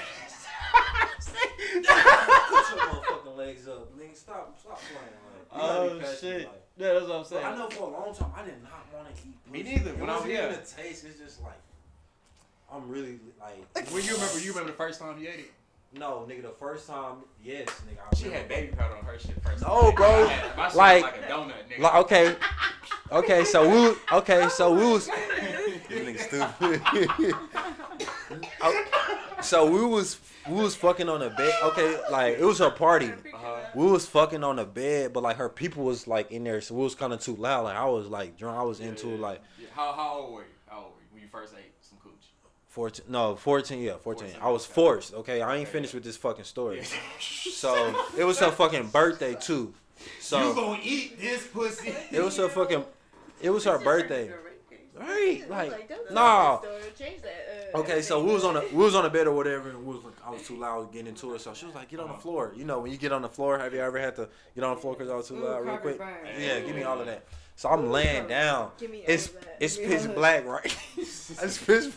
Put 1.70 2.70
your 2.70 2.86
motherfucking 2.86 3.38
legs 3.38 3.68
up, 3.68 3.98
nigga. 4.00 4.16
Stop, 4.16 4.58
stop 4.60 4.80
playing. 4.80 5.20
Like, 5.52 5.52
you 5.52 5.60
gotta 5.60 6.00
be 6.00 6.06
Oh 6.06 6.16
shit. 6.20 6.42
like- 6.48 6.64
Yeah, 6.78 6.94
that's 6.94 7.06
what 7.08 7.12
I'm 7.16 7.22
But 7.22 7.28
saying. 7.28 7.46
I 7.46 7.58
know 7.58 7.70
for 7.70 7.84
a 7.84 7.92
long 7.92 8.14
time 8.16 8.32
I 8.36 8.46
did 8.46 8.62
not 8.64 8.86
want 8.94 9.08
to 9.16 9.22
eat. 9.28 9.36
Me 9.52 9.64
pussy. 9.64 9.76
neither, 9.76 9.90
It 9.92 9.98
when 10.00 10.10
I 10.10 10.14
was- 10.14 10.22
wasn't 10.22 10.40
even 10.40 10.52
yeah. 10.52 10.56
a 10.56 10.84
taste. 10.88 11.06
It's 11.06 11.20
just 11.20 11.42
like 11.42 11.58
I'm 12.72 12.88
really 12.90 13.20
like. 13.40 13.90
When 13.92 14.04
you 14.04 14.14
remember, 14.14 14.40
you 14.40 14.52
remember 14.52 14.72
the 14.72 14.78
first 14.78 15.00
time 15.00 15.18
you 15.20 15.28
ate 15.30 15.40
it? 15.40 15.52
No, 15.92 16.26
nigga. 16.30 16.44
The 16.44 16.50
first 16.50 16.88
time, 16.88 17.18
yes, 17.44 17.68
nigga. 17.90 17.98
I 18.12 18.16
She 18.16 18.30
had 18.30 18.48
baby 18.48 18.76
powder 18.76 18.96
on 18.96 19.04
her 19.06 19.18
shit 19.18 19.42
first. 19.44 19.64
No, 19.64 19.82
time. 19.88 19.96
bro. 19.96 20.08
I 20.08 20.28
had- 20.28 20.58
my 20.58 20.68
shit 20.68 20.76
Like- 20.78 21.04
was 21.04 21.12
like 21.14 21.24
a 21.24 21.34
donut, 21.34 21.54
nigga. 21.68 21.80
Like, 21.80 21.96
okay, 21.96 22.36
okay. 23.12 23.44
So 23.46 23.68
we, 23.68 23.96
okay, 24.18 24.50
so 24.50 24.72
we 24.74 24.84
was, 24.86 25.08
you 25.08 25.14
nigga 25.98 26.20
stupid. 26.20 27.36
Oh, 28.62 28.86
so 29.42 29.66
we 29.70 29.84
was, 29.84 30.20
we 30.48 30.54
was 30.62 30.76
fucking 30.76 31.10
on 31.10 31.22
the 31.22 31.30
bed. 31.32 31.54
Okay, 31.64 32.00
like 32.12 32.38
it 32.38 32.44
was 32.46 32.60
her 32.60 32.70
party. 32.70 33.08
Uh-huh. 33.08 33.56
We 33.76 33.86
was 33.88 34.06
fucking 34.06 34.44
on 34.44 34.58
the 34.58 34.66
bed, 34.66 35.14
but 35.14 35.24
like 35.24 35.38
her 35.38 35.50
people 35.50 35.84
was 35.86 36.08
like 36.08 36.32
in 36.32 36.44
there, 36.44 36.62
so 36.62 36.76
we 36.76 36.84
was 36.84 36.94
kind 36.96 37.14
of 37.14 37.20
too 37.22 37.36
loud. 37.36 37.64
Like 37.64 37.76
I 37.76 37.86
was 37.86 38.08
like 38.08 38.38
drunk. 38.38 38.58
I 38.60 38.64
was 38.64 38.80
into 38.80 39.08
Yeah. 39.10 39.18
like 39.18 39.42
Yeah, 39.60 39.68
How, 39.74 39.94
how 39.94 40.18
old 40.20 40.34
were 40.36 40.42
you? 40.42 40.48
How 40.68 40.78
old 40.78 40.86
were 40.96 41.02
you 41.02 41.08
when 41.14 41.22
you 41.24 41.30
first 41.32 41.54
ate 41.58 41.69
some 42.70 42.84
cooch? 42.84 42.98
fourteen. 42.98 43.12
No, 43.12 43.36
fourteen. 43.36 43.82
Yeah, 43.82 43.98
fourteen. 43.98 44.30
14, 44.30 44.42
I 44.42 44.50
was 44.50 44.66
forced. 44.66 45.14
Okay, 45.14 45.42
I 45.42 45.56
ain't 45.56 45.64
Okay, 45.68 45.72
finished 45.72 45.94
with 45.94 46.04
this 46.04 46.18
fucking 46.18 46.46
story. 46.46 46.84
So 47.20 47.96
it 48.18 48.24
was 48.24 48.40
her 48.40 48.52
fucking 48.52 48.88
birthday 48.88 49.36
too. 49.36 49.74
So 50.20 50.40
You 50.40 50.54
So 50.54 50.56
gonna 50.56 50.80
eat 50.84 51.20
this 51.20 51.48
pussy? 51.48 51.94
it 52.12 52.22
was 52.24 52.38
her 52.38 52.50
fucking. 52.50 52.86
It 53.42 53.50
was 53.50 53.66
her 53.66 53.80
birthday. 53.80 54.32
Right, 55.00 55.50
like 55.50 55.88
don't 55.88 56.12
nah. 56.12 56.58
tell 56.58 56.74
the 56.74 56.82
story. 56.82 56.94
Change 57.10 57.22
that. 57.22 57.30
Uh, 57.74 57.80
Okay, 57.80 58.02
so 58.02 58.22
we 58.22 58.34
was 58.34 58.44
on 58.44 58.56
the 58.56 58.62
we 58.74 58.84
was 58.84 58.96
on 58.96 59.04
the 59.04 59.10
bed 59.10 59.28
or 59.28 59.36
whatever, 59.36 59.70
and 59.70 59.86
we 59.86 59.94
was 59.94 60.04
like, 60.04 60.16
I 60.26 60.30
was 60.32 60.42
too 60.46 60.58
loud 60.58 60.92
getting 60.92 61.08
into 61.08 61.34
it. 61.36 61.42
So 61.42 61.54
she 61.54 61.66
was 61.66 61.76
like, 61.76 61.88
"Get 61.88 62.00
on 62.02 62.10
the 62.10 62.16
floor." 62.16 62.52
You 62.56 62.66
know, 62.66 62.80
when 62.80 62.92
you 62.92 62.98
get 62.98 63.12
on 63.14 63.22
the 63.22 63.30
floor, 63.30 63.60
have 63.60 63.74
you 63.74 63.80
ever 63.80 63.98
had 64.00 64.16
to 64.18 64.28
get 64.56 64.64
on 64.64 64.76
the 64.76 64.82
floor 64.82 64.96
because 64.96 65.10
I 65.10 65.16
was 65.16 65.28
too 65.28 65.36
loud, 65.38 65.66
real 65.66 65.78
quick? 65.78 66.02
Yeah, 66.38 66.60
give 66.62 66.76
me 66.76 66.84
all 66.84 67.00
of 67.00 67.06
that. 67.06 67.24
So 67.60 67.68
I'm 67.68 67.92
laying 67.92 68.26
down. 68.30 68.72
Give 68.80 68.90
me 68.90 69.04
It's 69.06 69.28
all 69.28 69.36
of 69.36 69.44
that. 69.44 69.58
it's 69.60 69.76
pitch 69.76 70.08
all 70.08 70.14
black, 70.14 70.46
right? 70.46 70.78
it's 70.98 71.58
pitch. 71.58 71.92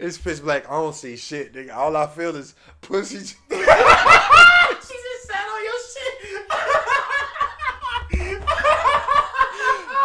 it's 0.00 0.16
pitch 0.16 0.42
black. 0.42 0.66
I 0.70 0.72
don't 0.72 0.94
see 0.94 1.18
shit, 1.18 1.52
nigga. 1.52 1.76
All 1.76 1.94
I 1.94 2.06
feel 2.06 2.34
is 2.34 2.54
pussy. 2.80 3.18
she 3.18 3.26
just 3.26 3.66
sat 5.26 5.44
on 5.44 5.62
your 5.62 5.80
shit. 5.84 6.46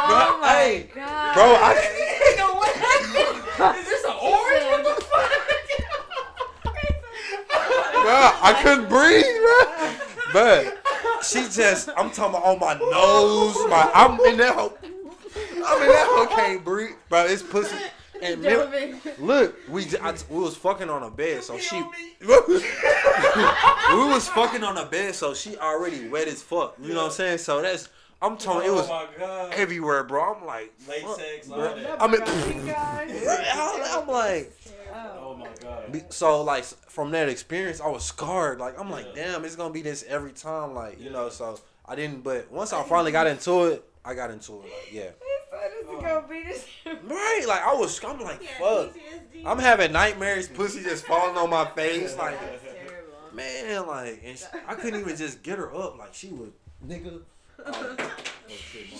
Oh 0.08 0.40
my 0.42 0.48
hey, 0.50 0.90
god. 0.94 1.34
bro, 1.34 1.56
I, 1.56 1.72
Is 3.80 3.86
this 3.88 4.04
an 4.04 4.12
orange? 4.22 4.66
What 4.72 4.84
the 4.84 5.06
fuck? 5.06 5.32
bro, 8.04 8.30
I 8.42 8.60
couldn't 8.62 8.90
breathe, 8.90 9.24
bro. 9.40 9.94
But 10.34 10.85
she 11.28 11.42
just, 11.50 11.90
I'm 11.98 12.10
talking 12.12 12.36
about 12.36 12.46
on 12.46 12.60
my 12.60 12.74
nose, 12.74 13.56
my, 13.70 13.92
I'm 13.94 14.20
in 14.22 14.38
that 14.38 14.56
whole, 14.56 14.78
I'm 14.84 15.82
in 15.82 15.88
that 15.90 16.08
whole 16.10 16.28
can't 16.28 16.64
breathe, 16.64 16.96
bro. 17.10 17.26
It's 17.26 17.42
pussy. 17.44 17.76
And 18.22 18.42
me- 18.42 18.96
look, 19.20 19.56
we 19.70 19.86
j- 19.86 19.98
I, 20.02 20.14
we 20.30 20.40
was 20.40 20.56
fucking 20.56 20.90
on 20.90 21.04
a 21.04 21.12
bed, 21.12 21.44
so 21.44 21.58
she, 21.58 21.76
we 22.22 22.28
was 24.08 24.28
fucking 24.30 24.64
on 24.64 24.78
a 24.78 24.86
bed, 24.86 25.16
so 25.16 25.34
she 25.34 25.58
already 25.58 26.08
wet 26.08 26.28
as 26.28 26.42
fuck. 26.42 26.76
You 26.82 26.94
know 26.94 27.02
what 27.04 27.06
I'm 27.08 27.12
saying? 27.12 27.38
So 27.40 27.62
that's, 27.62 27.90
I'm 28.22 28.38
talking, 28.38 28.68
it 28.70 28.72
oh 28.72 28.76
was 28.76 28.88
Oh 28.90 28.94
my 28.94 29.08
god. 29.20 29.54
everywhere, 29.54 30.04
bro. 30.06 30.34
I'm 30.36 30.46
like, 30.46 30.74
Latex, 30.88 31.50
all 31.50 31.58
bro. 31.58 31.76
that. 31.76 32.02
I 32.02 32.08
mean, 32.08 32.22
I'm 33.94 34.08
like. 34.08 34.54
Oh 34.96 35.36
my 35.38 35.50
god. 35.62 36.06
So 36.14 36.42
like 36.42 36.64
from 36.64 37.12
that 37.12 37.30
experience, 37.30 37.82
I 37.82 37.88
was 37.88 38.04
scarred. 38.04 38.60
Like 38.60 38.80
I'm 38.80 38.90
like, 38.90 39.14
damn, 39.16 39.44
it's 39.46 39.56
gonna 39.56 39.74
be 39.74 39.82
this 39.82 40.04
every 40.08 40.32
time. 40.32 40.74
Like 40.74 41.00
you 41.00 41.10
know, 41.10 41.30
so 41.30 41.60
I 41.86 41.96
didn't. 41.96 42.24
But 42.24 42.52
once 42.52 42.74
I 42.74 42.84
finally 42.84 43.12
got 43.12 43.28
into 43.28 43.66
it, 43.66 43.86
I 44.04 44.14
got 44.14 44.32
into 44.32 44.54
it. 44.54 44.64
Like 44.64 44.92
yeah, 44.92 45.10
right. 46.86 47.46
Like 47.48 47.62
I 47.62 47.74
was, 47.74 48.04
I'm 48.04 48.20
like, 48.20 48.42
fuck. 48.44 48.96
I'm 49.46 49.60
having 49.60 49.92
nightmares. 49.92 50.48
Pussy 50.48 50.84
just 50.84 51.06
falling 51.06 51.38
on 51.38 51.50
my 51.50 51.66
face. 51.76 52.16
Like 52.18 52.38
man, 53.34 53.88
like 53.88 54.22
and 54.24 54.38
sh 54.38 54.44
I 54.68 54.76
couldn't 54.76 55.02
even 55.02 55.16
just 55.16 55.44
get 55.44 55.58
her 55.58 55.74
up. 55.76 55.98
Like 55.98 56.14
she 56.14 56.30
was, 56.30 56.50
nigga. 56.86 57.22
Oh, 57.66 57.96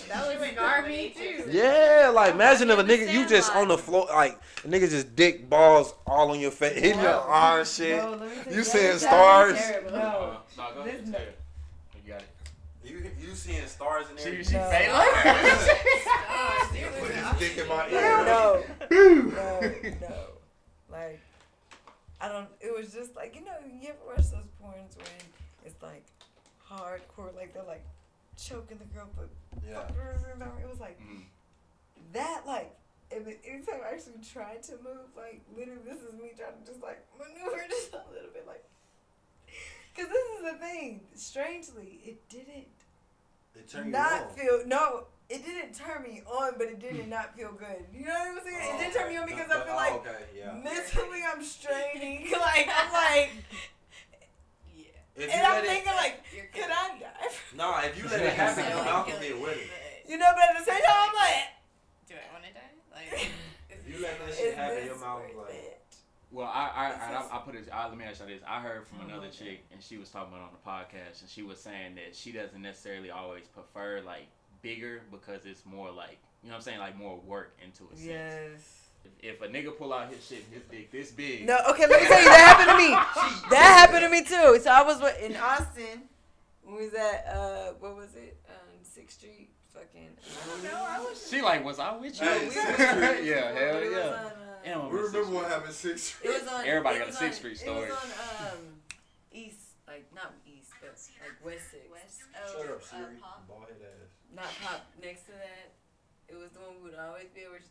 that 0.08 0.26
would 0.40 0.50
scar 0.52 0.86
me 0.86 1.12
too. 1.16 1.44
Yeah, 1.50 2.10
like 2.14 2.34
imagine 2.34 2.70
if 2.70 2.78
a 2.78 2.84
nigga 2.84 3.12
you 3.12 3.26
just 3.28 3.54
on 3.54 3.68
the 3.68 3.76
floor, 3.78 4.06
like 4.08 4.38
a 4.64 4.68
nigga 4.68 4.88
just 4.88 5.14
dick 5.16 5.48
balls 5.50 5.94
all 6.06 6.30
on 6.30 6.40
your 6.40 6.50
face, 6.50 6.74
hitting 6.74 7.00
your 7.00 7.10
arm, 7.10 7.64
shit. 7.64 8.02
You 8.50 8.62
seeing 8.64 8.98
stars? 8.98 9.58
No. 9.90 10.38
no, 10.56 10.64
go 10.74 10.82
This 10.84 10.94
ahead. 11.08 11.12
no- 11.12 11.18
You 12.04 12.12
got 12.12 12.20
it. 12.22 12.28
You 12.84 13.10
you 13.20 13.34
seeing 13.34 13.66
stars 13.66 14.06
in 14.10 14.16
there? 14.16 14.36
She, 14.42 14.44
she 14.44 14.54
No. 14.54 14.70
faded. 14.70 14.94
Put 17.00 17.10
his 17.10 17.38
dick 17.38 17.58
in 17.58 17.68
my 17.68 17.88
ear. 17.88 18.00
No. 18.00 18.62
no, 18.90 19.60
no. 20.00 20.16
Like, 20.90 21.20
I 22.20 22.28
don't. 22.28 22.48
It 22.60 22.72
was 22.76 22.92
just 22.92 23.14
like 23.16 23.34
you 23.34 23.44
know 23.44 23.52
you 23.80 23.88
ever 23.88 23.98
watch 24.06 24.30
those 24.30 24.46
porns 24.62 24.96
when 24.96 25.06
it's 25.64 25.82
like 25.82 26.04
hardcore, 26.70 27.34
like 27.36 27.52
they're 27.52 27.62
like 27.64 27.84
choking 28.36 28.78
the 28.78 28.84
girl, 28.86 29.08
but 29.16 29.28
Yeah. 29.66 29.88
it 30.60 30.68
was 30.68 30.80
like 30.80 30.98
Mhm. 31.00 31.24
that 32.12 32.46
like 32.46 32.74
and 33.10 33.24
then 33.24 33.36
anytime 33.44 33.80
I 33.84 33.94
actually 33.94 34.18
tried 34.22 34.62
to 34.64 34.72
move, 34.78 35.14
like 35.16 35.40
literally 35.54 35.82
this 35.84 36.02
is 36.02 36.12
me 36.14 36.32
trying 36.36 36.58
to 36.60 36.66
just 36.66 36.82
like 36.82 37.06
maneuver 37.18 37.64
just 37.70 37.92
a 37.92 38.02
little 38.12 38.30
bit 38.32 38.46
like 38.46 38.64
because 39.94 40.10
this 40.10 40.24
is 40.38 40.42
the 40.52 40.58
thing. 40.58 41.06
Strangely, 41.14 42.00
it 42.04 42.28
didn't 42.28 42.66
It 43.54 43.68
turned 43.68 43.92
not 43.92 44.36
feel 44.36 44.66
no. 44.66 45.06
It 45.28 45.44
didn't 45.44 45.74
turn 45.74 46.02
me 46.04 46.22
on, 46.24 46.54
but 46.56 46.68
it 46.68 46.78
did 46.78 47.08
not 47.16 47.36
feel 47.36 47.52
good. 47.52 47.84
You 47.92 48.04
know 48.04 48.12
what 48.12 48.38
I'm 48.38 48.44
saying? 48.44 48.74
it 48.74 48.78
didn't 48.78 48.94
turn 48.94 49.08
me 49.08 49.16
on 49.16 49.26
because 49.26 49.50
I 49.50 49.54
feel 49.64 49.72
oh, 49.72 49.76
like 49.76 49.92
okay, 50.06 50.24
yeah. 50.36 50.52
mentally 50.52 51.20
I'm 51.26 51.42
straining. 51.56 52.30
like 52.32 52.68
I'm 52.68 52.92
like. 52.92 53.30
If 55.16 55.32
and 55.32 55.46
I'm 55.46 55.52
let 55.54 55.64
it- 55.64 55.68
thinking 55.68 55.92
like, 55.94 56.24
could 56.52 56.70
I 56.70 56.98
die? 56.98 57.28
No, 57.56 57.74
if 57.82 57.96
you 57.96 58.04
let 58.08 58.20
it 58.20 58.32
happen, 58.34 58.62
So, 58.64 58.68
your 58.68 58.76
like, 58.78 58.84
mouth 58.86 59.08
you'll- 59.08 59.16
will 59.16 59.22
get 59.22 59.40
with 59.40 59.56
it. 59.58 59.70
You 60.10 60.18
know, 60.18 60.30
but 60.34 60.44
at 60.56 60.58
the 60.58 60.64
same 60.70 60.82
time 60.82 61.08
I'm 61.08 61.14
like, 61.14 61.44
Do 62.08 62.14
I 62.14 62.32
want 62.32 62.44
to 62.44 62.52
die? 62.52 62.72
Like, 62.94 63.30
If 63.70 63.88
you 63.88 64.02
let 64.02 64.18
that 64.20 64.28
is 64.28 64.36
shit 64.38 64.54
happen, 64.54 64.84
your 64.86 64.96
mouth 64.98 65.22
worth 65.34 65.48
like. 65.48 65.72
Well, 66.32 66.46
I 66.46 66.70
I, 66.74 66.88
This 67.22 67.30
I, 67.32 67.36
I 67.36 67.40
put 67.40 67.54
it. 67.54 67.68
I, 67.72 67.88
let 67.88 67.96
me 67.96 68.04
ask 68.04 68.20
you 68.20 68.26
this. 68.26 68.42
I 68.46 68.60
heard 68.60 68.86
from 68.86 68.98
Oh, 69.02 69.08
another 69.08 69.28
chick, 69.28 69.64
and 69.72 69.82
she 69.82 69.96
was 69.96 70.10
talking 70.10 70.34
about 70.34 70.42
it 70.42 70.48
on 70.48 70.50
the 70.52 70.68
podcast, 70.68 71.20
and 71.22 71.30
she 71.30 71.42
was 71.42 71.58
saying 71.60 71.94
that 71.94 72.14
she 72.14 72.32
doesn't 72.32 72.60
necessarily 72.60 73.10
always 73.10 73.44
prefer 73.46 74.02
like 74.04 74.26
bigger 74.60 75.02
because 75.10 75.46
it's 75.46 75.64
more 75.64 75.90
like 75.90 76.18
you 76.42 76.48
know 76.50 76.54
what 76.54 76.56
I'm 76.56 76.62
saying, 76.62 76.78
like 76.80 76.96
more 76.98 77.16
work 77.26 77.56
into 77.64 77.84
a 77.92 77.96
sense. 77.96 78.06
Yes. 78.06 78.85
If, 79.22 79.36
if 79.36 79.42
a 79.42 79.48
nigga 79.48 79.76
pull 79.76 79.92
out 79.92 80.12
his 80.12 80.24
shit, 80.26 80.44
and 80.44 80.54
his 80.54 80.62
dick 80.70 80.90
this 80.90 81.10
big. 81.10 81.46
No, 81.46 81.58
okay, 81.70 81.86
let 81.86 82.00
me 82.02 82.06
tell 82.08 82.18
you, 82.18 82.24
that 82.26 82.56
happened 82.56 82.70
to 82.70 82.76
me. 82.76 82.90
That 83.50 83.62
happened 83.78 84.00
to 84.00 84.08
me 84.10 84.22
too. 84.22 84.60
So 84.62 84.70
I 84.70 84.82
was 84.82 85.00
wa- 85.00 85.10
in 85.22 85.36
Austin. 85.36 86.02
When 86.62 86.76
we 86.76 86.84
was 86.86 86.94
at 86.94 87.26
uh, 87.32 87.72
what 87.78 87.96
was 87.96 88.14
it? 88.16 88.36
Um, 88.48 88.78
Sixth 88.82 89.18
Street. 89.18 89.50
Fucking. 89.72 90.08
I 90.18 90.48
don't 90.48 90.64
know. 90.64 90.84
I 90.88 90.98
was. 91.00 91.28
She 91.30 91.40
like, 91.42 91.64
was 91.64 91.78
I 91.78 91.94
with 91.96 92.18
you? 92.20 92.26
Hey, 92.26 92.44
we 92.46 92.50
Sixth 92.50 92.78
were- 92.78 92.86
Street. 93.14 93.24
yeah, 93.30 93.52
hell 93.52 93.74
But 93.74 93.82
it 93.82 93.90
was 93.90 93.98
yeah. 93.98 94.08
on, 94.08 94.26
uh, 94.26 94.30
Damn, 94.64 94.80
I'm 94.80 94.88
We 94.90 94.96
remember 94.98 95.18
Sixth 95.18 95.30
what 95.30 95.44
Street. 95.44 95.52
happened 95.54 95.74
six. 95.74 96.16
It 96.24 96.28
was 96.42 96.48
on. 96.52 96.66
Everybody 96.66 96.96
it 96.96 96.98
got 96.98 97.04
a 97.04 97.10
was 97.12 97.18
Sixth 97.18 97.44
on- 97.44 97.54
Street 97.54 97.70
It 97.70 97.74
was 97.76 97.90
on 97.92 98.08
um, 98.50 98.58
East, 99.32 99.60
like 99.86 100.06
not 100.14 100.32
East, 100.48 100.70
but 100.80 100.90
like 100.96 101.38
West 101.44 101.70
Six. 101.70 101.84
West. 101.92 102.18
Shut 102.34 102.66
Oh, 102.66 102.74
up, 102.74 102.82
Siri. 102.82 103.02
uh, 103.04 103.22
pop. 103.22 103.46
Bald 103.46 103.68
head 103.70 103.78
ass. 103.84 104.10
Not 104.34 104.50
Pop. 104.64 104.80
Next 105.00 105.22
to 105.30 105.32
that, 105.38 105.70
it 106.28 106.34
was 106.34 106.50
the 106.50 106.60
one 106.66 106.82
we 106.82 106.90
would 106.90 106.98
always 106.98 107.30
be 107.34 107.42
able. 107.46 107.62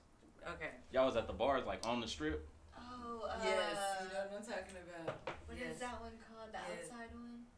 To... 0.45 0.51
Okay. 0.53 0.71
Y'all 0.93 1.05
was 1.09 1.15
at 1.17 1.27
the 1.27 1.33
bars 1.33 1.65
like 1.65 1.81
on 1.87 1.99
the 1.99 2.07
strip. 2.07 2.47
Oh, 2.77 3.25
uh, 3.25 3.33
yes, 3.43 3.77
you 4.01 4.09
know 4.13 4.29
what 4.29 4.39
I'm 4.39 4.45
talking 4.45 4.77
about. 4.85 5.17
What 5.49 5.57
is 5.57 5.63
yes. 5.75 5.79
that 5.81 5.97
one 6.01 6.13
called? 6.21 6.53
The 6.53 6.61
Yes. 6.61 6.85
outside 6.91 7.11
one? 7.17 7.49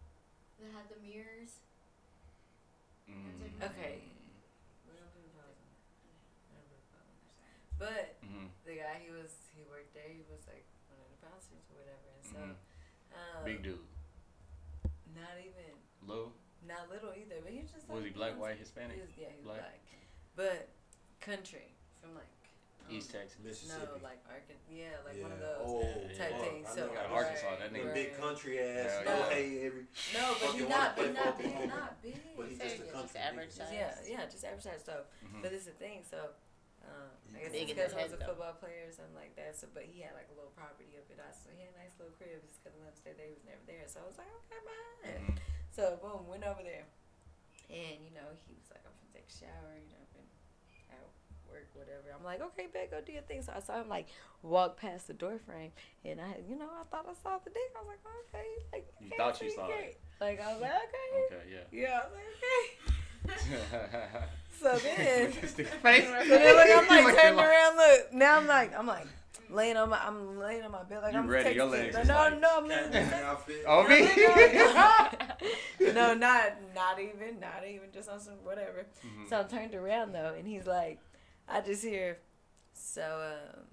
That 0.62 0.72
had 0.74 0.88
the 0.90 1.00
mirrors? 1.04 1.62
Mm. 3.10 3.60
Okay. 3.62 4.04
We 4.88 4.94
don't 4.96 5.12
put 5.14 5.24
a 5.24 5.32
pause 5.36 5.58
on 5.58 5.70
it. 5.72 5.84
We 6.50 6.56
don't 6.58 6.68
put 6.72 6.80
a 6.82 6.88
pause 6.92 7.18
on 7.18 7.30
it. 7.30 7.62
But 7.80 8.06
Mhm. 8.26 8.48
the 8.66 8.76
guy 8.82 9.00
he 9.04 9.10
was 9.12 9.32
he 9.56 9.64
worked 9.70 9.94
there. 9.94 10.10
He 10.10 10.24
was 10.30 10.44
like 10.48 10.66
one 10.92 11.00
of 11.02 11.08
the 11.14 11.20
bouncers 11.24 11.64
or 11.72 11.76
whatever. 11.82 12.08
And 12.14 12.24
so, 12.26 12.40
Mhm. 12.42 12.56
um, 13.18 13.44
Big 13.46 13.64
dude. 13.64 13.86
Not 15.16 15.38
even 15.40 15.74
low. 16.06 16.34
not 16.66 16.90
little 16.90 17.14
either. 17.16 17.42
But 17.42 17.52
he 17.54 17.62
was 17.62 17.72
just 17.72 17.88
like 17.88 17.96
Was 17.96 18.04
he 18.04 18.10
you 18.10 18.16
black, 18.16 18.34
know, 18.36 18.42
white, 18.42 18.54
He 18.54 18.60
Hispanic? 18.60 19.00
was, 19.02 19.10
yeah, 19.18 19.30
he 19.30 19.38
was 19.38 19.46
Black? 19.46 19.60
black. 19.62 19.80
But 20.36 20.70
country 21.22 21.74
from 22.02 22.14
like 22.14 22.30
East 22.90 23.12
Texas. 23.12 23.38
Mississippi. 23.44 24.00
No, 24.00 24.04
like 24.04 24.22
Arkansas. 24.28 24.68
Yeah, 24.72 24.96
like 25.04 25.18
one 25.22 25.32
of 25.32 25.40
those 25.44 25.64
Oh, 25.64 25.84
type 26.18 26.32
fuck, 26.32 26.42
things. 26.48 26.68
So 26.72 26.88
know. 26.88 26.94
Got 26.94 27.10
right, 27.12 27.18
Arkansas, 27.28 27.52
that 27.60 27.70
nigga. 27.74 27.94
Big 27.94 28.10
country 28.18 28.60
ass. 28.60 28.92
Hell 28.92 29.04
no 29.06 29.16
yeah. 29.18 29.36
hey 29.36 29.46
every. 29.68 29.84
No, 30.16 30.24
but 30.28 30.38
Fucking 30.52 30.60
he 30.60 30.66
not, 30.70 30.96
play 30.96 31.06
but 31.08 31.14
not 31.16 31.32
for 31.38 31.44
big, 31.44 31.70
not 31.70 31.94
big. 32.02 32.20
But 32.38 32.46
he 32.48 32.56
just 32.56 32.76
a 32.76 32.78
you're 32.80 32.94
country. 32.96 33.12
just 33.12 33.18
average 33.18 33.52
size. 33.52 33.74
Yeah, 33.76 33.92
yeah, 34.08 34.24
just 34.28 34.44
average 34.48 34.64
stuff. 34.82 35.06
Mhm. 35.26 35.42
But 35.44 35.52
it's 35.52 35.66
the 35.68 35.76
thing, 35.76 36.04
so 36.08 36.32
uh, 36.88 37.12
I 37.36 37.44
guess 37.44 37.52
Big 37.52 37.68
it's 37.68 37.76
in 37.76 37.78
the 37.78 37.84
because 37.84 37.92
I 37.94 38.08
was 38.08 38.12
head, 38.12 38.16
a 38.16 38.20
though. 38.24 38.28
football 38.32 38.56
player 38.64 38.88
or 38.88 38.94
something 38.96 39.18
like 39.20 39.36
that. 39.36 39.60
So, 39.60 39.68
but 39.76 39.84
he 39.84 40.00
had 40.00 40.16
like 40.16 40.32
a 40.32 40.36
little 40.40 40.56
property 40.56 40.96
up 40.96 41.04
in 41.12 41.20
us, 41.20 41.44
so 41.44 41.52
he 41.52 41.68
had 41.68 41.76
a 41.76 41.80
nice 41.84 42.00
little 42.00 42.16
crib. 42.16 42.40
His 42.48 42.56
cousin 42.64 42.80
left 42.88 42.96
stayed 43.04 43.20
there, 43.20 43.28
he 43.28 43.36
was 43.36 43.44
never 43.44 43.64
there. 43.68 43.84
So 43.92 44.00
I 44.00 44.08
was 44.08 44.16
like, 44.16 44.32
okay, 44.48 44.62
bye. 44.64 45.12
Mhm. 45.12 45.36
So 45.76 46.00
boom, 46.00 46.24
went 46.32 46.48
over 46.48 46.64
there, 46.64 46.88
and 47.68 48.00
you 48.00 48.16
know 48.16 48.24
he 48.48 48.56
was 48.56 48.72
like, 48.72 48.82
I'm 48.88 48.96
gonna 48.96 49.12
take 49.12 49.28
a 49.28 49.36
shower, 49.36 49.76
you 49.76 49.92
know, 49.92 50.00
been 50.00 50.07
at 50.07 50.07
work, 51.58 51.68
whatever. 51.74 52.14
I'm 52.18 52.24
like, 52.24 52.42
okay, 52.42 52.68
bet, 52.72 52.92
go 52.92 53.02
do 53.06 53.12
your 53.12 53.22
thing. 53.24 53.42
So 53.42 53.54
I 53.56 53.60
saw 53.60 53.82
him 53.82 53.90
like 53.90 54.08
walk 54.44 54.78
past 54.78 55.08
the 55.08 55.14
door 55.14 55.40
frame, 55.46 55.72
and 56.06 56.22
I, 56.22 56.38
you 56.48 56.56
know, 56.58 56.70
I 56.80 56.84
thought 56.86 57.06
I 57.10 57.14
saw 57.22 57.38
the 57.44 57.50
dick. 57.50 57.72
I 57.76 57.80
was 57.82 57.88
like, 57.88 58.00
okay, 58.30 58.48
like 58.74 58.88
You 59.00 59.08
okay, 59.08 59.18
thought 59.18 59.42
you 59.42 59.52
saw 59.52 59.68
great. 59.68 59.98
Like 60.22 60.42
I 60.42 60.54
was 60.54 60.62
like, 60.62 60.72
okay, 60.72 61.36
Okay, 61.36 61.46
yeah. 61.52 61.80
yeah, 61.84 62.00
I 62.00 62.06
was 62.08 62.14
like, 62.14 63.38
okay. 63.38 64.08
So 64.60 64.76
then. 64.78 65.32
So 65.48 65.48
face. 65.48 66.06
then 66.06 66.22
look, 66.24 66.30
I'm 66.30 66.88
like 66.88 67.06
Looking 67.06 67.20
turning 67.20 67.40
around. 67.40 67.76
Look, 67.78 68.14
now 68.14 68.38
I'm 68.38 68.48
like, 68.48 68.78
I'm 68.78 68.88
like 68.88 69.06
laying 69.52 69.78
on 69.78 69.90
my, 69.90 70.00
I'm 70.04 70.40
laying 70.40 70.64
on 70.64 70.72
my 70.72 70.84
bed 70.84 71.04
like 71.04 71.14
You 71.14 71.20
I'm 71.20 71.28
ready, 71.28 71.56
your 71.56 71.66
legs 71.66 71.96
No, 71.96 72.04
no, 72.04 72.14
like- 72.16 72.40
no, 72.42 72.50
I'm 72.58 72.68
Cat 72.68 72.92
literally. 72.92 73.10
man 73.12 73.24
outfit. 73.24 73.64
Oh 73.68 73.88
me. 75.80 75.94
no, 75.94 76.14
not, 76.16 76.54
not 76.74 77.00
even, 77.00 77.40
not 77.40 77.64
even, 77.68 77.92
just 77.94 78.10
on 78.10 78.20
some 78.20 78.34
whatever. 78.44 78.88
Mhm. 79.06 79.30
So 79.30 79.40
I'm 79.42 79.48
turned 79.48 79.76
around 79.76 80.14
though, 80.14 80.34
and 80.38 80.48
he's 80.48 80.66
like, 80.66 81.00
I 81.50 81.62
just 81.62 81.84
hear, 81.84 82.18
so 82.74 83.02
um, 83.56 83.64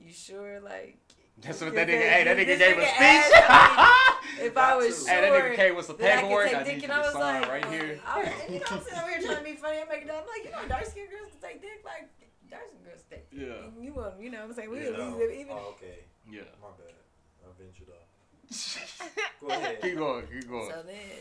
you 0.00 0.12
sure 0.12 0.60
like? 0.60 0.98
That's 1.40 1.60
what 1.60 1.68
you 1.68 1.72
that 1.76 1.86
nigga. 1.88 1.90
think- 1.98 2.02
Hey, 2.10 2.24
that 2.24 2.36
this 2.36 2.48
nigga 2.48 2.58
gave 2.58 2.78
a 2.78 2.86
speech. 2.86 3.34
If 4.40 4.56
I 4.56 4.76
was 4.76 4.86
sure. 5.04 5.08
Hey, 5.14 5.20
that 5.22 5.32
nigga 5.32 5.56
came 5.56 5.74
with 5.76 5.86
some 5.86 5.96
that 5.98 6.18
I 6.18 6.20
could 6.20 6.28
paperwork. 6.28 6.54
I 6.54 6.62
dick, 6.62 6.74
need 6.76 6.82
you 6.84 6.92
I 6.92 6.96
to 6.96 7.02
was 7.02 7.12
sign 7.12 7.40
like, 7.42 7.50
right 7.50 7.64
here. 7.66 8.00
I, 8.06 8.22
and 8.22 8.54
you 8.54 8.60
know, 8.60 8.66
I'm 8.70 8.80
sitting 8.82 8.98
over 8.98 9.08
here 9.10 9.20
trying 9.22 9.38
to 9.38 9.44
be 9.44 9.56
funny. 9.56 9.78
I'm 9.80 9.88
making 9.88 10.10
up. 10.10 10.22
I'm 10.22 10.28
like, 10.28 10.44
you 10.44 10.50
know, 10.52 10.68
dark 10.68 10.84
skinned 10.86 11.10
girls 11.10 11.28
can 11.32 11.40
take 11.50 11.60
dick. 11.60 11.82
Like, 11.84 12.06
dark 12.50 12.62
skinned 12.68 12.84
girls 12.84 13.02
take. 13.10 13.30
dick. 13.30 13.40
Yeah. 13.40 13.66
And 13.66 13.82
you 13.84 13.92
want, 13.94 14.14
you 14.20 14.30
know, 14.30 14.38
what 14.46 14.50
I'm 14.50 14.54
saying 14.54 14.70
we 14.70 14.78
Yeah, 14.78 14.90
at 14.94 14.98
no. 14.98 15.16
least 15.16 15.34
even. 15.40 15.52
Oh, 15.58 15.74
okay. 15.74 15.98
Yeah. 16.30 16.42
My 16.62 16.68
bad. 16.78 16.94
I 17.42 17.50
ventured 17.58 17.88
off. 17.90 19.40
Go 19.40 19.46
ahead. 19.48 19.80
Keep 19.82 19.96
going. 19.96 20.24
Keep 20.30 20.48
going. 20.50 20.70
So 20.70 20.82
then, 20.86 21.18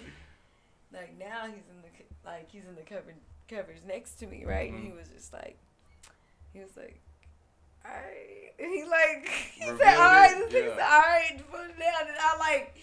like 0.93 1.17
now 1.17 1.45
he's 1.47 1.65
in 1.73 1.81
the 1.81 1.89
like 2.25 2.51
he's 2.51 2.65
in 2.69 2.75
the 2.75 2.81
cover 2.81 3.13
covers 3.47 3.83
next 3.85 4.15
to 4.19 4.27
me, 4.27 4.43
right? 4.45 4.69
And 4.71 4.79
he 4.83 4.89
Mhm. 4.89 4.97
was 4.97 5.09
just 5.09 5.33
like, 5.33 5.57
he 6.53 6.59
was 6.59 6.75
like. 6.77 6.99
Alright, 7.85 8.53
and 8.59 8.71
he 8.73 8.83
like 8.83 9.27
he 9.29 9.69
Revealed 9.69 9.81
said, 9.87 9.97
"Alright, 9.97 10.31
it, 10.31 10.49
this 10.51 10.63
nigga 10.63 10.75
yeah. 10.77 10.93
alright, 10.93 11.51
put 11.51 11.61
it 11.61 11.77
down." 11.79 12.07
And 12.09 12.17
I 12.19 12.21
like, 12.37 12.75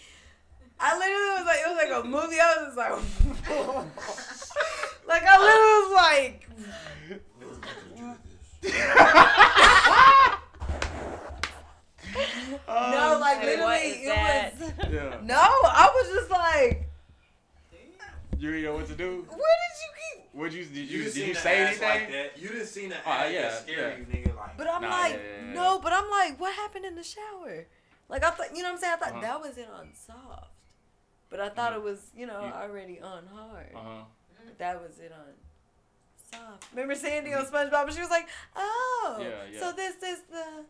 I 0.79 0.97
literally 0.97 1.35
was 1.37 1.45
like, 1.45 1.59
it 1.61 1.67
was 1.69 1.77
like 1.77 1.91
a 1.91 2.03
movie. 2.07 2.39
I 2.41 2.43
was 2.55 2.65
just 2.65 2.77
like, 2.77 2.91
like 5.07 5.23
I 5.23 5.37
literally 5.39 5.83
was 5.83 5.91
like, 5.93 6.49
Let's 7.39 7.57
get 7.59 7.79
to 7.81 7.87
this. 8.23 8.35
no, 12.67 13.17
like 13.19 13.39
Hey, 13.39 13.59
what 13.59 13.81
literally, 13.81 14.03
it 14.03 14.07
that? 14.07 14.53
was. 14.59 14.71
Yeah. 14.91 15.19
No, 15.23 15.35
I 15.39 15.89
was 15.93 16.07
just 16.15 16.29
like, 16.31 16.87
You 18.37 18.51
didn't 18.51 18.65
know 18.65 18.73
what 18.75 18.87
to 18.87 18.95
do. 18.95 19.05
where 19.05 19.17
did 19.17 19.29
you 19.29 19.89
keep? 19.93 19.94
Would 20.35 20.53
you? 20.53 20.65
Did 20.65 20.75
You, 20.75 20.99
you? 20.99 21.03
Did 21.11 21.27
you 21.29 21.33
say 21.35 21.65
anything? 21.65 21.89
Like 21.89 22.11
that. 22.11 22.37
You 22.37 22.49
didn't 22.49 22.67
see 22.67 22.87
the 22.87 22.95
Oh, 23.05 23.09
ass 23.09 23.31
yeah, 23.33 23.41
that 23.43 23.61
scare 23.61 23.89
yeah. 23.89 23.97
you, 23.97 24.05
nigga. 24.05 24.35
Like, 24.35 24.57
But 24.57 24.67
I'm 24.69 24.81
Nah, 24.81 24.89
like, 24.89 25.13
yeah, 25.13 25.19
yeah, 25.41 25.47
yeah. 25.47 25.53
no, 25.53 25.79
but 25.79 25.93
I'm 25.93 26.09
like, 26.09 26.39
what 26.39 26.53
happened 26.53 26.83
in 26.85 26.95
the 26.95 27.03
shower? 27.03 27.65
Like 28.09 28.23
I 28.23 28.31
thought, 28.31 28.55
you 28.55 28.61
know 28.61 28.69
what 28.69 28.75
I'm 28.75 28.81
saying? 28.81 28.93
I 28.95 28.97
thought 28.97 29.11
Uh-huh. 29.13 29.21
that 29.21 29.41
was 29.41 29.57
it 29.57 29.69
on 29.73 29.89
soft, 29.95 30.51
but 31.29 31.39
I 31.39 31.49
thought 31.49 31.71
Mhm. 31.73 31.77
it 31.77 31.83
was, 31.83 31.99
you 32.15 32.25
know, 32.27 32.45
You- 32.45 32.51
already 32.53 32.99
on 33.01 33.25
hard. 33.27 33.71
Uh 33.73 33.79
huh. 33.79 34.03
But 34.45 34.57
that 34.59 34.81
was 34.81 34.99
it 34.99 35.11
on 35.13 35.33
soft. 36.31 36.67
Remember 36.71 36.95
Sandy 36.95 37.33
on 37.33 37.45
SpongeBob? 37.45 37.91
She 37.93 38.01
was 38.01 38.09
like, 38.09 38.27
oh, 38.55 39.15
Mm-hmm. 39.19 39.21
Yeah, 39.23 39.43
yeah. 39.53 39.59
so 39.61 39.71
this 39.71 39.95
is 40.03 40.19
the, 40.29 40.65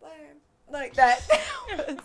where, 0.00 0.34
like 0.70 0.94
that. 0.94 1.20
was 1.76 1.98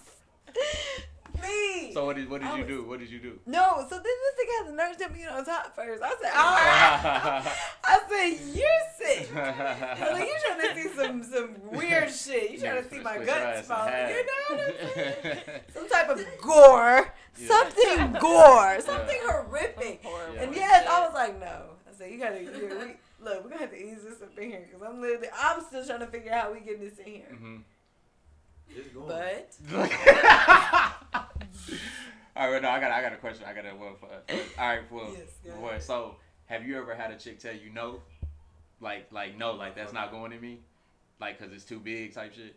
me. 1.42 1.94
So 1.94 2.06
what 2.06 2.16
did 2.16 2.30
what 2.30 2.42
did 2.42 2.50
I 2.50 2.56
you 2.58 2.64
was- 2.64 2.68
do? 2.68 2.84
What 2.84 3.00
did 3.00 3.10
you 3.10 3.20
do? 3.20 3.40
no, 3.46 3.86
so 3.90 3.96
then 3.96 4.04
this 4.04 4.36
thing 4.38 4.48
had 4.60 4.68
the 4.68 4.74
nerve 4.74 4.98
to 4.98 5.10
me 5.10 5.26
on 5.26 5.44
top 5.46 5.76
first. 5.76 6.02
I 6.04 6.10
said, 6.22 6.32
all 6.36 6.56
right. 6.56 7.58
I 7.84 8.00
said, 8.10 8.56
you're 8.56 8.86
sick. 8.98 9.30
I'm 9.36 10.14
like, 10.14 10.28
you 10.28 10.36
trying 10.46 10.62
to 10.76 10.82
see 10.82 10.90
some 10.96 11.24
some 11.24 11.56
weird 11.72 12.12
shit. 12.14 12.52
You 12.52 12.58
trying 12.60 12.84
to 12.84 12.90
see 12.90 13.00
my 13.00 13.18
guts 13.24 13.68
fall. 13.68 13.86
You 13.88 14.26
know 14.26 14.56
what 14.56 14.60
I'm 14.62 14.94
saying? 14.94 15.38
Some 15.74 15.90
type 15.90 16.10
of 16.10 16.20
gore. 16.42 17.14
Yeah. 17.38 17.48
Something 17.48 18.14
gore. 18.20 18.80
Something 18.82 19.20
horrific. 19.24 20.02
Horrible. 20.04 20.36
Yeah. 20.36 20.42
And 20.44 20.56
yes, 20.56 20.88
I 20.90 21.00
was 21.06 21.14
like, 21.14 21.40
no. 21.40 21.64
I 21.90 21.94
said, 21.98 22.12
you 22.12 22.18
gotta, 22.20 22.42
you, 22.42 22.50
we, 22.52 23.26
look, 23.26 23.44
we're 23.44 23.50
gonna 23.50 23.62
have 23.62 23.72
to 23.72 23.78
ease 23.78 24.04
this 24.04 24.22
up 24.22 24.38
in 24.38 24.50
here 24.50 24.68
because 24.70 24.86
I'm 24.88 25.00
literally, 25.02 25.28
I'm 25.38 25.62
still 25.66 25.86
trying 25.86 26.00
to 26.00 26.08
figure 26.08 26.32
out 26.32 26.44
how 26.46 26.54
we 26.54 26.60
get 26.62 26.80
this 26.80 26.98
in 27.00 27.06
here. 27.06 27.26
hmm 27.38 27.58
it's 28.74 28.88
going. 28.90 29.08
But 29.08 29.52
All 32.36 32.52
right, 32.52 32.62
no, 32.62 32.70
I 32.70 32.80
got 32.80 32.92
I 32.92 33.02
got 33.02 33.14
a 33.14 33.18
question. 33.18 33.46
I 33.46 33.54
got 33.54 33.66
a 33.66 33.76
one 33.76 33.96
for. 34.00 34.06
Uh, 34.06 34.20
for 34.28 34.62
all 34.62 34.68
right, 34.70 34.92
well, 34.92 35.12
Yes, 35.12 35.56
boy, 35.60 35.78
so 35.80 36.16
have 36.46 36.66
you 36.66 36.78
ever 36.78 36.96
had 36.96 37.12
a 37.12 37.18
chick 37.18 37.40
tell 37.40 37.54
you 37.54 37.70
no, 37.70 38.02
like 38.80 39.12
like 39.12 39.38
no, 39.38 39.52
like 39.52 39.76
that's 39.76 39.92
not 39.92 40.12
going 40.12 40.32
in 40.32 40.40
me, 40.40 40.60
like 41.20 41.38
because 41.38 41.54
it's 41.54 41.66
too 41.66 41.80
big 41.80 42.14
type 42.14 42.34
shit? 42.34 42.56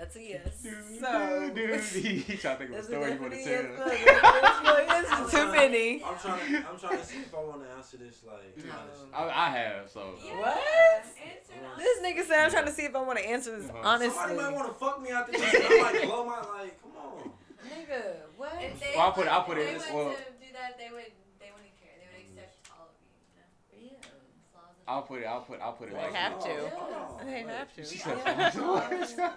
That's 0.00 0.16
a 0.16 0.22
yes. 0.22 0.62
Dude, 0.62 0.74
So. 0.98 1.50
dude, 1.54 1.80
he, 2.04 2.08
he 2.20 2.36
trying 2.38 2.56
to 2.56 2.64
think 2.64 2.70
of 2.70 2.76
a 2.78 2.82
story 2.84 3.12
you 3.12 3.20
want 3.20 3.32
to 3.34 3.44
definite 3.44 3.76
tell. 3.76 3.88
yes. 3.92 4.64
Look, 4.64 4.88
that's 4.88 5.10
a 5.12 5.12
yes. 5.20 5.30
Too 5.36 5.52
many. 5.52 6.02
I'm 6.02 6.18
trying. 6.18 6.56
I'm 6.56 6.78
trying 6.78 6.98
to 7.00 7.04
see 7.04 7.18
if 7.18 7.34
I 7.34 7.38
want 7.38 7.62
to 7.64 7.70
answer 7.76 7.96
this. 7.98 8.22
Like, 8.26 8.56
honestly. 8.56 9.08
I, 9.12 9.28
I 9.28 9.50
have 9.50 9.90
so. 9.90 10.14
Yeah, 10.24 10.38
What? 10.40 11.76
This 11.76 11.98
nigga 12.02 12.24
said 12.26 12.44
I'm 12.46 12.50
trying 12.50 12.64
to 12.64 12.72
see 12.72 12.84
if 12.84 12.96
I 12.96 13.02
want 13.02 13.18
to 13.18 13.28
answer 13.28 13.60
this 13.60 13.68
Uh-huh. 13.68 13.78
honestly. 13.84 14.10
Somebody 14.14 14.36
might 14.40 14.54
want 14.54 14.68
to 14.68 14.74
fuck 14.74 15.02
me 15.02 15.10
out 15.10 15.30
this. 15.30 15.42
I'm 15.42 15.82
like, 15.82 16.02
blow 16.04 16.24
my 16.24 16.36
like. 16.60 16.80
Come 16.80 16.92
on. 16.96 17.30
Nigga, 17.68 18.02
what? 18.38 18.52
If 18.58 18.80
they 18.80 18.92
Well, 18.96 19.04
I'll 19.04 19.12
put- 19.12 19.26
want- 19.26 19.36
I'll 19.36 19.44
put 19.44 19.58
if 19.58 19.64
it 19.64 19.66
they 19.66 19.74
this- 19.74 19.90
want 19.92 20.06
well- 20.06 20.14
to 20.16 20.22
do 20.46 20.52
that, 20.54 20.78
they 20.78 20.88
would. 20.94 21.12
They 21.38 21.50
wouldn't 21.52 21.76
care. 21.76 21.92
They 22.00 22.08
would 22.16 22.24
accept 22.40 22.56
all 22.72 22.88
of 22.88 22.96
you. 23.04 23.84
you 23.84 23.90
know? 23.90 23.98
Yeah. 24.00 24.08
As 24.08 24.54
long 24.56 24.64
as 24.72 24.88
I'll 24.88 25.02
put 25.02 25.20
it. 25.20 25.26
I'll 25.26 25.42
put. 25.42 25.60
I'll 25.60 25.72
put 25.74 25.88
it 25.88 25.94
They 25.94 26.00
like. 26.00 26.14
have 26.14 26.34
this. 26.36 26.44
to. 26.44 26.72
Oh, 26.74 27.20
They 27.22 27.42
have 27.42 27.74
to. 27.74 29.32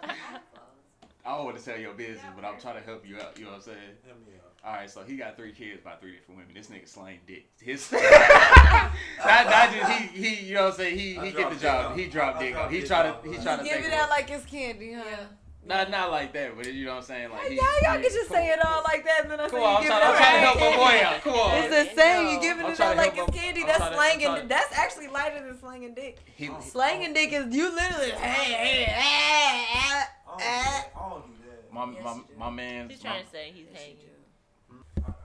She 1.24 1.30
Yeah. 1.30 1.36
said, 1.36 1.36
I 1.36 1.36
have 1.36 1.36
flaws. 1.36 1.36
I 1.36 1.38
don't 1.38 1.46
want 1.46 1.58
to 1.58 1.64
tell 1.64 1.80
your 1.80 1.94
business, 1.94 2.32
but 2.36 2.46
I'm 2.46 2.60
trying 2.60 2.76
to 2.80 2.82
help 2.86 3.08
you 3.08 3.16
out. 3.20 3.38
You 3.38 3.46
know 3.46 3.52
what 3.52 3.56
I'm 3.58 3.62
saying? 3.64 3.78
Hit 4.06 4.16
me 4.28 4.34
up. 4.38 4.50
All 4.66 4.74
right, 4.74 4.90
so 4.90 5.04
he 5.04 5.18
got 5.18 5.36
three 5.36 5.52
kids 5.52 5.82
by 5.84 5.96
three 5.96 6.14
different 6.14 6.40
women. 6.40 6.54
This 6.56 6.68
nigga 6.68 6.88
slaying 6.88 7.20
dick. 7.28 7.50
His 7.62 7.86
that, 7.90 8.94
that 9.24 9.74
just 9.76 9.92
he 9.92 10.24
he 10.24 10.46
you 10.48 10.54
know 10.56 10.64
what 10.66 10.72
I'm 10.72 10.78
saying 10.78 10.98
he 10.98 11.18
I 11.18 11.26
he 11.26 11.32
get 11.34 11.50
the 11.50 11.56
job. 11.58 11.98
He 11.98 12.06
dropped 12.08 12.38
I 12.38 12.44
dick. 12.44 12.56
He 12.70 12.80
dick 12.80 12.88
try 12.88 13.04
to 13.04 13.16
he 13.28 13.36
You 13.36 13.42
try 13.42 13.58
to 13.58 13.64
Give 13.64 13.74
it 13.86 13.92
out 13.94 14.10
like 14.10 14.30
it's 14.32 14.46
candy, 14.46 14.94
huh? 14.94 15.04
Yeah. 15.06 15.26
not 15.66 15.92
not 15.92 16.12
like 16.12 16.32
that, 16.34 16.56
but 16.56 16.72
you 16.74 16.86
know 16.86 16.92
what 16.92 16.98
I'm 17.00 17.04
saying 17.04 17.30
like 17.32 17.42
Hey, 17.42 17.56
y'all, 17.56 17.66
y'all 17.84 18.02
can 18.02 18.04
just 18.04 18.30
come 18.30 18.38
say 18.38 18.50
it 18.52 18.66
all 18.66 18.84
like 18.86 19.04
that, 19.04 19.20
and 19.24 19.32
then 19.32 19.40
I 19.42 19.48
say 19.48 19.52
Come 19.52 19.64
on, 19.64 19.76
I'm 19.76 19.82
give 19.82 19.90
trying, 19.92 20.02
it 20.02 20.06
I'm 20.06 20.16
trying 20.18 20.34
to 20.34 20.40
help 20.48 20.60
my 20.60 20.78
boy 20.78 21.06
out. 21.08 21.22
Come 21.24 21.34
on. 21.34 21.58
It's 21.58 21.70
the 21.90 21.96
same. 22.02 22.28
You 22.34 22.40
giving 22.42 22.66
it 22.72 22.80
out 22.80 22.96
like 22.98 23.18
it's 23.18 23.38
candy. 23.38 23.62
I'm 23.62 23.68
That's 23.68 23.78
trying 23.80 23.92
to- 23.92 23.98
I'm 23.98 24.10
slanging. 24.12 24.28
trying 24.28 24.48
That's 24.48 24.78
actually 24.78 25.08
lighter 25.10 25.46
than 25.46 25.60
slanging 25.60 25.94
dick. 25.94 26.20
He, 26.38 26.46
he, 26.46 26.52
Slanging 26.62 27.14
dick 27.14 27.34
is 27.34 27.54
you 27.54 27.70
literally. 27.76 28.12
Hey, 28.12 28.54
hey, 28.54 28.84
hey, 28.86 30.04
I 30.40 30.40
don't 30.40 30.42
do 30.42 30.44
that. 30.44 30.92
I 30.96 31.10
don't 31.10 31.28
do 31.28 31.34
that. 31.50 31.74
my 31.74 31.86
Yes, 31.94 32.04
my 32.04 32.14
you 32.14 32.24
do. 32.28 32.40
my 32.40 32.50
man. 32.50 32.90
He's 32.90 33.02
trying 33.02 33.24
to 33.24 33.30
say 33.30 33.52
he's 33.54 33.68
hanging. 33.74 33.98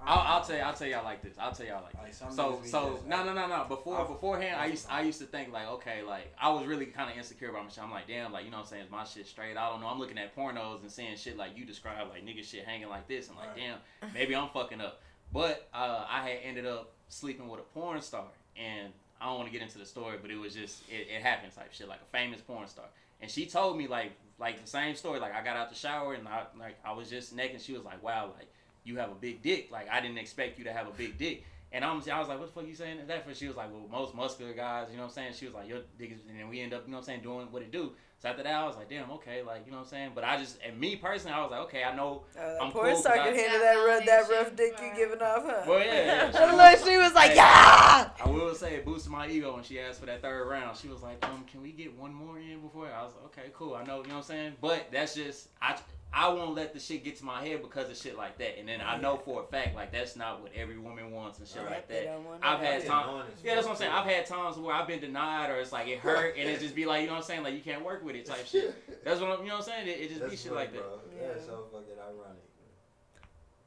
I'll, 0.05 0.39
I'll 0.39 0.45
tell 0.45 0.57
you, 0.57 0.63
I'll 0.63 0.73
tell 0.73 0.89
y'all 0.89 1.05
like 1.05 1.23
this. 1.23 1.35
I'll 1.39 1.53
tell 1.53 1.67
y'all 1.67 1.83
like 1.83 1.95
Like, 1.95 2.09
this. 2.09 2.19
some 2.19 2.33
So 2.33 2.61
so 2.65 2.99
no 3.07 3.25
no 3.25 3.35
no 3.35 3.47
no. 3.47 3.65
Before 3.69 3.99
I've- 4.01 4.09
beforehand, 4.13 4.59
I 4.59 4.67
used 4.67 4.87
I 4.91 5.03
used 5.03 5.19
to 5.21 5.27
think 5.27 5.53
like 5.53 5.69
okay 5.69 6.03
like 6.03 6.33
I 6.41 6.49
was 6.51 6.67
really 6.67 6.87
kind 6.87 7.11
of 7.11 7.17
insecure 7.17 7.51
about 7.51 7.65
my 7.65 7.71
shit. 7.71 7.85
I'm 7.85 7.91
like 7.91 8.09
damn 8.09 8.33
like 8.33 8.45
you 8.45 8.51
know 8.51 8.57
what 8.57 8.63
I'm 8.65 8.69
saying 8.71 8.85
is 8.85 8.91
my 8.91 9.05
shit 9.05 9.27
straight. 9.27 9.57
I 9.57 9.69
don't 9.69 9.81
know. 9.81 9.87
I'm 9.87 9.99
looking 9.99 10.19
at 10.19 10.35
pornos 10.35 10.81
and 10.81 10.91
seeing 10.91 11.15
shit 11.17 11.37
like 11.37 11.57
you 11.57 11.65
describe 11.65 12.09
like 12.09 12.25
nigga 12.25 12.43
shit 12.45 12.65
hanging 12.65 12.89
like 12.89 13.07
this. 13.07 13.29
I'm 13.29 13.37
like 13.37 13.49
Right. 13.57 13.79
damn 14.01 14.11
maybe 14.15 14.35
I'm 14.35 14.49
fucking 14.49 14.81
up. 14.81 15.01
But 15.33 15.69
uh, 15.75 16.07
I 16.09 16.23
had 16.23 16.39
ended 16.43 16.65
up 16.65 16.91
sleeping 17.09 17.47
with 17.49 17.61
a 17.61 17.65
porn 17.79 18.01
star 18.01 18.25
and 18.57 18.93
I 19.21 19.27
don't 19.27 19.35
want 19.37 19.49
to 19.49 19.53
get 19.53 19.61
into 19.63 19.77
the 19.79 19.85
story, 19.87 20.17
but 20.23 20.31
it 20.31 20.37
was 20.39 20.55
just 20.55 20.89
it, 20.89 21.09
it 21.15 21.23
happened 21.23 21.53
type 21.55 21.73
shit 21.73 21.87
like 21.89 22.01
a 22.01 22.11
famous 22.17 22.41
porn 22.41 22.67
star. 22.67 22.87
And 23.21 23.31
she 23.31 23.45
told 23.47 23.77
me 23.77 23.87
like 23.89 24.13
like 24.39 24.61
the 24.61 24.69
same 24.69 24.95
story. 24.95 25.21
Like 25.21 25.35
I 25.35 25.43
got 25.45 25.57
out 25.57 25.69
the 25.69 25.77
shower 25.77 26.15
and 26.15 26.27
I 26.29 26.45
like 26.59 26.77
I 26.85 26.93
was 26.93 27.11
just 27.11 27.35
naked. 27.35 27.61
She 27.61 27.73
was 27.73 27.85
like, 27.85 28.03
"Wow, 28.03 28.33
like 28.37 28.49
you 28.85 28.97
have 28.97 29.11
a 29.11 29.15
big 29.15 29.43
dick. 29.43 29.71
Like 29.71 29.89
I 29.91 30.01
didn't 30.01 30.19
expect 30.19 30.59
you 30.59 30.65
to 30.65 30.73
have 30.73 30.87
a 30.87 30.93
big 30.93 31.19
dick." 31.19 31.45
And 31.71 31.85
I'm, 31.85 32.03
I 32.11 32.19
was 32.19 32.29
like, 32.29 32.39
"What 32.39 32.47
the 32.47 32.53
fuck 32.53 32.65
are 32.65 32.67
you 32.67 32.75
saying 32.75 32.99
that 33.07 33.27
for?" 33.27 33.35
She 33.35 33.47
was 33.47 33.57
like, 33.57 33.71
"Well, 33.71 33.87
most 33.91 34.15
muscular 34.15 34.55
guys, 34.55 34.89
you 34.91 34.97
know 34.97 35.03
what 35.03 35.09
I'm 35.09 35.15
saying." 35.15 35.33
She 35.35 35.47
was 35.47 35.55
like, 35.55 35.69
"Your 35.69 35.81
dick 35.99 36.13
is," 36.13 36.21
and 36.29 36.39
then 36.39 36.49
we 36.49 36.61
end 36.61 36.73
up, 36.73 36.85
you 36.87 36.91
know 36.91 36.99
what 36.99 37.03
I'm 37.03 37.07
saying, 37.07 37.23
doing 37.23 37.49
what 37.51 37.63
it 37.63 37.71
do. 37.71 37.93
So 38.21 38.29
after 38.29 38.43
that, 38.43 38.53
I 38.53 38.67
was 38.67 38.75
like, 38.77 38.89
"Damn, 38.91 39.09
okay, 39.13 39.43
like 39.45 39.63
you 39.65 39.71
know 39.71 39.79
what 39.79 39.85
I'm 39.85 39.91
saying." 39.91 40.11
But 40.13 40.25
I 40.25 40.39
just, 40.39 40.59
and 40.67 40.77
me 40.79 40.97
personally, 40.97 41.35
I 41.37 41.41
was 41.41 41.53
like, 41.53 41.61
"Okay, 41.61 41.85
I 41.85 41.95
know." 41.95 42.25
Uh, 42.37 42.57
I'm 42.61 42.73
porn 42.73 42.91
cool, 42.93 42.97
star 43.01 43.15
but 43.17 43.25
can 43.27 43.35
I- 43.35 43.37
handle 43.37 43.61
that 43.61 43.75
rough, 43.87 44.07
that 44.07 44.29
rough 44.29 44.57
dick 44.57 44.73
you 44.83 44.89
for- 44.91 44.97
giving 44.97 45.23
off, 45.23 45.43
huh? 45.47 45.63
Well, 45.69 45.79
yeah, 45.79 46.31
yeah. 46.35 46.53
Look, 46.73 46.85
she 46.85 46.97
was 46.97 47.13
like, 47.15 47.31
Hey. 47.31 47.37
yeah. 47.37 48.11
I 48.25 48.29
will 48.29 48.55
say 48.57 48.75
it 48.75 48.85
boosted 48.85 49.13
my 49.13 49.29
ego 49.29 49.55
when 49.55 49.63
she 49.63 49.79
asked 49.79 50.01
for 50.01 50.07
that 50.07 50.21
third 50.21 50.49
round. 50.49 50.77
She 50.77 50.89
was 50.89 51.01
like, 51.03 51.25
um, 51.27 51.45
can 51.45 51.63
we 51.63 51.71
get 51.71 51.97
one 51.97 52.13
more 52.13 52.39
in 52.41 52.61
before? 52.61 52.89
I 52.93 53.05
was 53.05 53.13
like, 53.15 53.39
okay, 53.39 53.51
cool. 53.55 53.75
I 53.77 53.85
know, 53.85 53.99
you 54.03 54.09
know 54.09 54.15
what 54.15 54.17
I'm 54.17 54.23
saying? 54.25 54.53
But 54.61 54.89
that's 54.91 55.15
just, 55.15 55.49
I, 55.63 55.77
I 56.13 56.29
won't 56.31 56.55
let 56.55 56.73
the 56.73 56.81
shit 56.81 57.05
get 57.05 57.17
to 57.19 57.25
my 57.25 57.45
head 57.45 57.61
because 57.63 57.91
of 57.91 57.97
shit 57.97 58.17
like 58.17 58.39
that. 58.39 58.59
And 58.59 58.67
then 58.69 58.81
I 58.81 58.97
know 58.97 59.17
for 59.19 59.43
a 59.43 59.47
fact, 59.47 59.77
like, 59.77 59.93
that's 59.93 60.17
not 60.17 60.41
what 60.43 60.53
every 60.57 60.79
woman 60.79 61.11
wants 61.13 61.39
and 61.39 61.47
shit 61.47 61.59
Right. 61.63 61.71
like 61.73 61.89
that. 61.89 62.19
I've 62.43 62.61
had 62.61 62.83
Yeah, 62.83 62.89
time. 62.89 63.09
honest, 63.11 63.45
Yeah, 63.45 63.55
that's 63.55 63.67
what 63.67 63.73
I'm 63.75 63.79
saying. 63.79 63.93
I've 63.93 64.07
had 64.07 64.25
times 64.27 64.57
where 64.57 64.75
I've 64.75 64.87
been 64.87 65.01
denied 65.01 65.51
or 65.51 65.57
it's 65.57 65.71
like 65.71 65.87
it 65.87 65.99
hurt 65.99 66.37
and 66.39 66.49
it 66.49 66.61
just 66.61 66.75
be 66.75 66.87
like, 66.87 67.03
you 67.03 67.07
know 67.09 67.13
what 67.15 67.19
I'm 67.19 67.25
saying? 67.25 67.43
Like, 67.43 67.55
you 67.55 67.61
can't 67.61 67.85
work 67.85 68.03
with 68.05 68.17
it 68.17 68.25
type 68.25 68.47
shit. 68.47 68.75
That's 69.05 69.21
what 69.21 69.31
I'm, 69.31 69.43
you 69.43 69.49
know 69.51 69.59
what 69.59 69.69
I'm 69.69 69.85
saying? 69.85 69.89
It, 69.89 70.01
it 70.01 70.09
just 70.09 70.25
be 70.31 70.37
shit 70.37 70.47
funny, 70.47 70.55
like 70.57 70.73
that. 70.73 70.79
bro. 70.83 71.01
Yeah. 71.21 71.29
That's 71.35 71.45
so 71.47 71.65
fucking 71.71 71.95
ironic. 72.01 72.43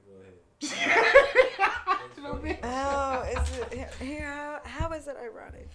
Go 0.08 0.14
ahead. 0.20 0.34
That's 1.88 2.20
funny. 2.20 2.58
Oh, 2.64 3.22
is 3.24 3.58
it 3.72 3.89
here? 4.00 4.26
How, 4.26 4.60
how 4.88 4.92
is 4.94 5.08
it 5.08 5.16
ironic? 5.22 5.70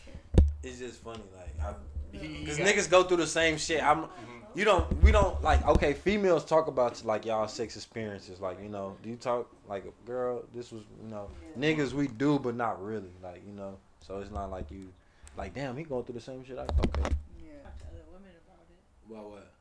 It's 0.63 0.79
just 0.79 1.01
funny, 1.03 1.23
like, 1.37 1.77
He- 2.13 2.19
he 2.19 2.41
because 2.45 2.59
got- 2.59 2.67
niggas 2.67 2.91
go 2.91 3.05
through 3.05 3.19
the 3.19 3.27
same 3.27 3.57
shit. 3.57 3.83
I'm, 3.83 4.03
Mhm. 4.05 4.09
You 4.57 4.65
don't, 4.65 5.03
we 5.03 5.13
don't 5.13 5.41
like. 5.43 5.67
Okay, 5.67 5.93
females 5.93 6.45
talk 6.45 6.67
about 6.67 7.05
like 7.05 7.27
y'all 7.27 7.47
sex 7.47 7.77
experiences. 7.77 8.41
Like, 8.41 8.61
you 8.63 8.69
know, 8.71 8.97
do 9.03 9.11
you 9.11 9.17
talk 9.17 9.49
like, 9.69 9.85
a 9.85 10.07
girl, 10.07 10.43
this 10.55 10.73
was, 10.73 10.83
you 11.03 11.11
know, 11.11 11.29
niggas 11.59 11.93
we 11.93 12.09
do, 12.09 12.39
but 12.39 12.57
not 12.57 12.83
really. 12.83 13.13
Like, 13.23 13.43
you 13.47 13.53
know, 13.53 13.77
so 14.01 14.19
it's 14.19 14.31
not 14.31 14.51
like 14.51 14.71
you, 14.71 14.89
like, 15.37 15.55
damn, 15.55 15.77
he 15.77 15.85
going 15.85 16.05
through 16.05 16.15
the 16.15 16.21
same 16.25 16.43
shit. 16.45 16.57
I 16.59 16.63
okay. 16.63 17.13
Yeah. 17.37 17.61
Talk 17.63 17.77
to 17.79 17.85
other 17.93 18.09
women 18.09 18.33
about 18.49 18.65
it. 18.65 18.81
Well, 19.09 19.31
what? 19.31 19.53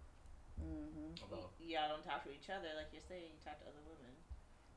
Mm-hmm. 0.64 1.34
About- 1.34 1.52
Y'all 1.60 1.89
don't 1.91 2.06
talk 2.06 2.24
to 2.24 2.32
each 2.32 2.48
other 2.48 2.72
like 2.80 2.88
you're 2.93 3.04
saying. 3.10 3.36
You 3.36 3.41
talk 3.43 3.60
to 3.60 3.68
other 3.68 3.84
women. 3.84 4.16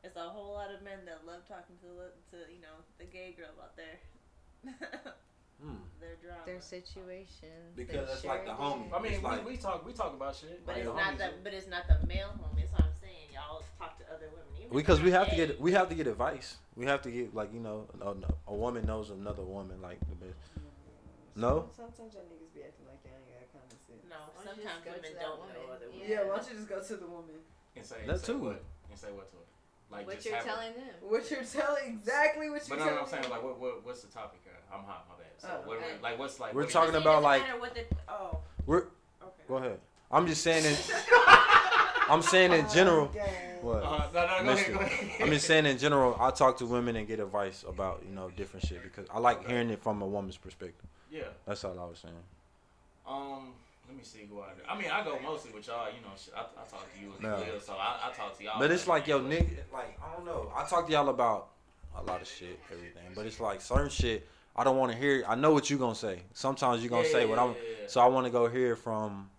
It's 0.03 0.17
a 0.17 0.27
whole 0.35 0.55
lot 0.55 0.75
of 0.75 0.83
men 0.83 1.07
that 1.07 1.23
love 1.23 1.47
talking 1.47 1.79
to 1.79 1.87
the- 1.95 2.17
to 2.35 2.51
you 2.51 2.59
know 2.61 2.83
the 2.99 3.05
gay 3.07 3.37
girl 3.39 3.55
out 3.63 3.79
there. 3.79 4.03
Hmm. 5.63 5.75
Their 6.01 6.15
drama. 6.23 6.43
Their 6.47 6.61
situations. 6.61 7.75
Because 7.75 8.07
they 8.07 8.13
that's 8.15 8.25
like 8.25 8.45
the 8.47 8.55
share 8.57 8.63
homie. 8.63 8.93
I 8.95 9.03
mean, 9.03 9.13
It's 9.13 9.23
like- 9.23 9.45
we, 9.45 9.53
we 9.53 9.57
talk 9.59 9.85
we 9.87 9.93
talk 9.93 10.15
about 10.15 10.37
shit. 10.37 10.65
but 10.65 10.75
Like, 10.77 10.85
it's 10.85 10.91
the 10.91 10.97
not 10.97 11.19
the 11.19 11.25
do. 11.25 11.33
but 11.43 11.53
it's 11.55 11.67
not 11.69 11.83
the 11.89 12.07
male 12.07 12.31
homie. 12.39 12.61
That's 12.63 12.73
what 12.73 12.83
I'm 12.83 12.95
saying. 13.01 13.29
Y'all 13.35 13.63
talk 13.79 13.99
to 13.99 14.05
other 14.13 14.29
women. 14.31 14.47
Even 14.59 14.77
Because 14.77 15.01
we 15.03 15.11
they're 15.11 15.19
have 15.19 15.31
to 15.31 15.37
get 15.37 15.61
we 15.61 15.73
have 15.73 15.89
to 15.89 15.95
get 15.97 16.07
advice. 16.07 16.57
We 16.77 16.87
have 16.87 17.03
to 17.03 17.11
get 17.11 17.35
like 17.35 17.53
you 17.53 17.61
know 17.61 17.87
a, 18.01 18.15
a 18.51 18.55
woman 18.55 18.87
knows 18.87 19.11
another 19.11 19.43
woman 19.43 19.83
like 19.83 19.99
the 20.09 20.15
best. 20.15 20.39
No? 21.35 21.71
Sometimes 21.77 22.15
y'all 22.15 22.23
niggas 22.27 22.51
be 22.55 22.63
acting 22.63 22.87
like 22.87 22.99
y'all 23.07 23.15
ain't 23.19 23.31
got 23.31 23.47
common 23.55 23.79
sense. 23.87 24.03
No, 24.11 24.17
Why 24.35 24.43
sometimes 24.43 24.85
women 24.87 25.15
don't 25.23 25.39
woman? 25.39 25.55
know 25.55 25.73
other 25.75 25.87
Yeah. 25.87 25.95
women. 25.95 26.11
Yeah, 26.11 26.23
why 26.27 26.37
don't 26.39 26.49
you 26.51 26.55
just 26.59 26.69
go 26.69 26.83
to 26.83 26.97
the 26.99 27.07
woman? 27.07 27.39
And 27.77 27.87
say, 27.87 27.97
That 28.07 28.19
say 28.21 28.27
too. 28.33 28.39
What? 28.39 28.63
And 28.91 28.99
say 28.99 29.11
what 29.15 29.31
to 29.31 29.37
her? 29.39 29.47
Like 29.91 30.07
what 30.07 30.17
just 30.17 30.27
you're 30.27 30.37
have 30.37 30.45
a- 30.45 30.49
telling 30.49 30.73
them. 30.75 30.85
What 31.01 31.31
you're 31.31 31.45
telling 31.45 31.85
exactly 31.99 32.51
what 32.51 32.69
you're 32.69 32.77
telling 32.77 32.79
But 32.79 32.79
no, 32.79 32.85
telling. 32.85 32.95
no, 32.97 33.01
I'm 33.03 33.09
saying 33.09 33.23
me. 33.25 33.29
like 33.31 33.43
what, 33.43 33.59
what 33.61 33.85
what's 33.87 34.03
the 34.03 34.09
topic? 34.13 34.41
Uh, 34.47 34.75
I'm 34.77 34.85
hot, 34.85 35.07
my 35.09 35.15
bad. 35.17 35.33
So 35.39 35.49
Oh, 35.65 35.69
what, 35.69 35.79
okay. 35.79 35.87
like 36.03 36.19
what's 36.19 36.39
like 36.41 36.55
We're 36.55 36.63
what- 36.63 36.71
talking 36.71 36.95
it 36.95 36.99
about, 37.01 37.23
like- 37.23 37.61
what 37.61 37.75
the, 37.75 37.85
oh 38.09 38.39
We're 38.67 38.79
okay. 39.23 39.43
go 39.49 39.57
ahead. 39.57 39.79
I'm 40.11 40.27
just 40.27 40.43
saying 40.43 40.65
in 40.65 40.75
I'm 42.11 42.23
saying 42.23 42.53
in 42.53 42.67
general. 42.71 43.11
Oh, 43.15 43.21
What? 43.61 43.83
Uh, 43.83 44.09
no, 44.15 44.27
no, 44.45 44.45
go 44.45 44.51
ahead, 44.53 44.73
go 44.75 44.81
ahead. 44.81 45.11
I'm 45.23 45.31
just 45.31 45.47
saying 45.47 45.67
in 45.67 45.77
general. 45.79 46.17
I 46.21 46.31
talk 46.31 46.57
to 46.59 46.67
women 46.67 46.97
and 46.97 47.07
get 47.07 47.19
advice 47.21 47.65
about 47.69 48.03
you 48.09 48.15
know 48.15 48.31
different 48.37 48.67
shit 48.67 48.83
because 48.83 49.07
I 49.13 49.19
like 49.19 49.47
hearing 49.47 49.69
it 49.71 49.83
from 49.83 50.01
a 50.03 50.07
woman's 50.07 50.37
perspective. 50.37 50.87
Yeah. 51.11 51.23
That's 51.47 51.65
all 51.65 51.79
I 51.79 51.85
was 51.87 51.99
saying. 51.99 52.15
Um. 53.07 53.53
Let 53.89 53.97
me 53.97 54.03
see 54.05 54.27
who 54.31 54.41
I. 54.41 54.49
I 54.73 54.79
mean, 54.79 54.91
I 54.91 55.03
go 55.03 55.19
mostly 55.23 55.51
with 55.53 55.67
y'all. 55.67 55.87
You 55.89 56.01
know, 56.03 56.13
shit, 56.17 56.35
I, 56.37 56.41
I 56.41 56.65
talk 56.69 56.87
to 56.93 57.01
you 57.01 57.13
and 57.15 57.23
No. 57.23 57.39
Lil, 57.39 57.59
so 57.61 57.73
I, 57.73 58.09
I 58.11 58.13
talk 58.15 58.37
to 58.39 58.45
y'all. 58.45 58.59
But 58.59 58.71
it's 58.71 58.87
like 58.87 59.07
yo 59.07 59.21
nigga, 59.21 59.49
like 59.73 59.99
I 60.05 60.15
don't 60.15 60.27
know. 60.27 60.53
I 60.55 60.65
talk 60.67 60.87
to 60.87 60.93
y'all 60.93 61.09
about 61.09 61.49
a 61.97 62.03
lot 62.03 62.21
of 62.21 62.29
shit, 62.29 62.59
everything. 62.71 63.03
But 63.15 63.25
it's 63.27 63.41
like 63.41 63.61
certain 63.63 63.89
shit 63.91 64.29
I 64.55 64.65
don't 64.65 64.77
want 64.77 64.93
to 64.93 64.99
hear. 64.99 65.25
I 65.27 65.35
know 65.37 65.53
what 65.53 65.71
you 65.71 65.79
gonna 65.79 65.95
say. 65.95 66.21
Sometimes 66.35 66.83
you 66.83 66.91
gonna 66.91 67.05
Yeah, 67.07 67.13
say 67.13 67.21
yeah, 67.21 67.31
what 67.31 67.39
I'm. 67.39 67.49
yeah, 67.51 67.55
yeah. 67.83 67.87
So 67.89 68.01
I 68.03 68.07
want 68.07 68.27
to 68.27 68.31
go 68.31 68.47
hear 68.49 68.77
from 68.77 69.31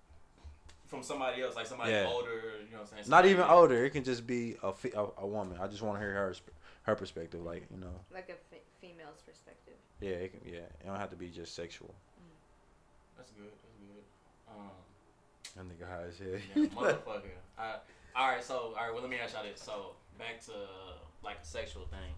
from 0.87 1.03
somebody 1.03 1.43
else, 1.43 1.55
like 1.55 1.67
somebody 1.67 1.91
Yeah. 1.91 2.07
older. 2.09 2.31
You 2.65 2.71
know 2.71 2.79
what 2.81 2.81
I'm 2.81 2.87
saying? 2.87 3.03
not 3.07 3.25
even 3.25 3.41
that- 3.41 3.51
older. 3.51 3.85
It 3.85 3.91
can 3.91 4.03
just 4.03 4.25
be 4.25 4.55
a 4.63 4.73
a, 4.95 5.05
a 5.19 5.27
woman. 5.27 5.57
I 5.61 5.67
just 5.67 5.83
want 5.83 5.97
to 5.97 5.99
hear 5.99 6.13
her 6.13 6.33
her 6.83 6.95
perspective. 6.95 7.43
Like 7.43 7.67
you 7.69 7.77
know, 7.79 7.93
Like 8.11 8.29
a 8.29 8.55
female's 8.81 9.21
perspective. 9.21 9.75
yeah, 10.01 10.11
it 10.11 10.31
can, 10.31 10.41
yeah. 10.51 10.61
It 10.61 10.85
don't 10.87 10.95
have 10.95 11.11
to 11.11 11.15
be 11.17 11.27
just 11.29 11.53
sexual. 11.53 11.93
That's 13.17 13.31
good. 13.31 13.43
That's 13.45 13.61
good. 13.61 13.68
Um. 14.59 14.69
That 15.55 15.65
nigga 15.65 15.89
high 15.89 16.07
as 16.07 16.17
hell. 16.17 16.27
Yeah, 16.55 16.69
motherfucker. 16.69 17.31
I, 17.57 17.75
all 18.15 18.27
right, 18.29 18.43
so 18.43 18.73
all 18.77 18.85
right. 18.85 18.93
Well, 18.93 19.01
let 19.01 19.09
me 19.09 19.17
ask 19.23 19.33
y'all 19.33 19.43
this. 19.43 19.61
So 19.61 19.95
back 20.17 20.43
to 20.45 20.51
like 21.23 21.37
a 21.41 21.45
sexual 21.45 21.85
thing. 21.87 22.13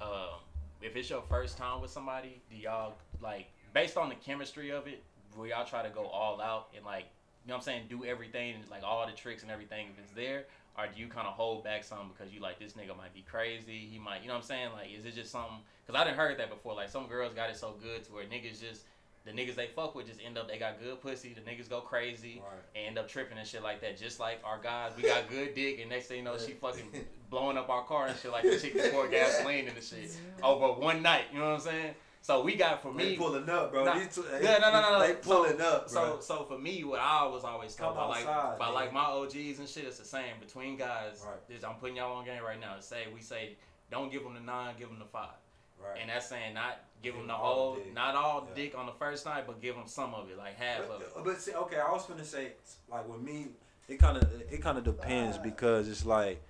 Um, 0.00 0.40
if 0.82 0.96
it's 0.96 1.08
your 1.08 1.22
first 1.22 1.56
time 1.56 1.80
with 1.80 1.90
somebody, 1.90 2.40
do 2.50 2.56
y'all 2.56 2.94
like 3.20 3.46
based 3.72 3.96
on 3.96 4.08
the 4.08 4.14
chemistry 4.14 4.70
of 4.70 4.86
it? 4.86 5.02
Will 5.36 5.46
y'all 5.46 5.66
try 5.66 5.82
to 5.82 5.90
go 5.90 6.06
all 6.06 6.40
out 6.40 6.68
and 6.74 6.84
like 6.84 7.06
you 7.44 7.50
know 7.50 7.54
what 7.54 7.58
I'm 7.58 7.64
saying, 7.64 7.82
do 7.88 8.04
everything 8.04 8.56
like 8.70 8.82
all 8.82 9.06
the 9.06 9.12
tricks 9.12 9.42
and 9.42 9.52
everything 9.52 9.86
if 9.92 10.02
it's 10.02 10.12
there, 10.12 10.46
or 10.76 10.86
do 10.92 11.00
you 11.00 11.06
kind 11.06 11.28
of 11.28 11.34
hold 11.34 11.62
back 11.62 11.84
some 11.84 12.10
because 12.12 12.34
you 12.34 12.40
like 12.40 12.58
this 12.58 12.72
nigga 12.72 12.96
might 12.96 13.14
be 13.14 13.22
crazy? 13.22 13.88
He 13.90 14.00
might, 14.00 14.22
you 14.22 14.28
know 14.28 14.34
what 14.34 14.42
I'm 14.42 14.46
saying? 14.46 14.68
Like, 14.74 14.88
is 14.96 15.04
it 15.04 15.14
just 15.14 15.30
something? 15.30 15.58
Because 15.86 16.00
I 16.00 16.04
didn't 16.04 16.16
heard 16.16 16.38
that 16.38 16.50
before. 16.50 16.74
Like 16.74 16.88
some 16.88 17.06
girls 17.06 17.34
got 17.34 17.48
it 17.48 17.56
so 17.56 17.74
good 17.80 18.04
to 18.04 18.12
where 18.12 18.24
niggas 18.24 18.60
just 18.60 18.82
the 19.26 19.32
niggas 19.32 19.56
they 19.56 19.66
fuck 19.66 19.94
with 19.94 20.06
just 20.06 20.20
end 20.24 20.38
up 20.38 20.48
they 20.48 20.56
got 20.58 20.80
good 20.80 21.00
pussy. 21.02 21.34
The 21.34 21.40
niggas 21.42 21.68
go 21.68 21.80
crazy 21.80 22.40
Right. 22.42 22.62
and 22.76 22.86
end 22.86 22.98
up 22.98 23.08
tripping 23.08 23.36
and 23.38 23.46
shit 23.46 23.62
like 23.62 23.80
that. 23.82 23.98
Just 23.98 24.20
like 24.20 24.40
our 24.44 24.58
guys, 24.62 24.92
we 24.96 25.02
got 25.02 25.28
good 25.28 25.54
dick, 25.54 25.80
and 25.80 25.90
next 25.90 26.06
thing 26.06 26.18
you 26.18 26.24
know, 26.24 26.38
she 26.38 26.52
fucking 26.52 26.88
blowing 27.30 27.58
up 27.58 27.68
our 27.68 27.82
car 27.84 28.06
and 28.06 28.16
shit 28.18 28.30
like 28.32 28.44
the 28.44 28.58
chick 28.58 28.74
that 28.74 28.92
poured 28.92 29.10
gasoline 29.10 29.66
in 29.68 29.74
the 29.74 29.80
shit 29.80 30.16
over 30.42 30.68
one 30.80 31.02
night. 31.02 31.24
You 31.32 31.40
know 31.40 31.46
what 31.46 31.54
I'm 31.54 31.60
saying? 31.60 31.94
So 32.22 32.42
we 32.42 32.56
got 32.56 32.82
for 32.82 32.92
They 32.92 33.10
me. 33.10 33.16
pulling 33.16 33.48
up, 33.48 33.70
bro. 33.70 33.84
Nah. 33.84 33.98
These 33.98 34.16
two, 34.16 34.24
Yeah, 34.42 34.58
no, 34.58 34.72
no, 34.72 34.80
no, 34.80 34.98
no. 34.98 35.06
They 35.06 35.14
pulling 35.14 35.58
so, 35.58 35.64
up, 35.64 35.88
So, 35.88 36.00
bro. 36.00 36.20
so 36.20 36.44
for 36.44 36.58
me, 36.58 36.82
what 36.82 36.98
I 36.98 37.24
was 37.24 37.44
always 37.44 37.76
told 37.76 37.94
Come 37.94 38.08
by 38.08 38.16
like, 38.18 38.26
outside, 38.26 38.58
by 38.58 38.68
like 38.68 38.92
my 38.92 39.04
OGs 39.04 39.60
and 39.60 39.68
shit, 39.68 39.84
it's 39.84 39.98
the 39.98 40.04
same 40.04 40.34
between 40.40 40.76
guys. 40.76 41.22
Right. 41.24 41.36
This, 41.48 41.62
I'm 41.62 41.76
putting 41.76 41.94
y'all 41.96 42.16
on 42.16 42.24
game 42.24 42.42
right 42.42 42.60
now. 42.60 42.80
Say 42.80 43.04
we 43.14 43.20
say, 43.20 43.56
don't 43.92 44.10
give 44.10 44.24
them 44.24 44.34
the 44.34 44.40
nine, 44.40 44.74
give 44.76 44.88
them 44.88 44.98
the 44.98 45.04
five, 45.04 45.36
right. 45.82 45.98
and 46.00 46.10
that's 46.10 46.26
saying 46.26 46.54
not 46.54 46.80
give 47.02 47.14
them 47.14 47.22
Give 47.22 47.28
the 47.28 47.32
them 47.34 47.40
all 47.42 47.54
whole, 47.54 47.74
the 47.74 47.92
not 47.94 48.14
all 48.14 48.46
Yeah. 48.48 48.54
dick 48.54 48.76
on 48.78 48.86
the 48.86 48.92
first 48.92 49.24
night, 49.26 49.44
but 49.46 49.60
give 49.60 49.74
them 49.74 49.86
some 49.86 50.14
of 50.14 50.28
it, 50.30 50.36
like 50.38 50.56
half 50.56 50.80
of 50.88 51.00
it. 51.02 51.08
But, 51.14 51.24
but 51.24 51.40
see, 51.40 51.52
okay, 51.52 51.78
I 51.78 51.90
was 51.92 52.04
gonna 52.06 52.24
say, 52.24 52.52
like 52.90 53.08
with 53.08 53.20
me, 53.20 53.48
it 53.88 53.98
kind 53.98 54.16
of 54.16 54.24
it 54.50 54.62
kind 54.62 54.78
of 54.78 54.84
depends 54.84 55.38
because 55.38 55.88
it's 55.88 56.04
like, 56.06 56.42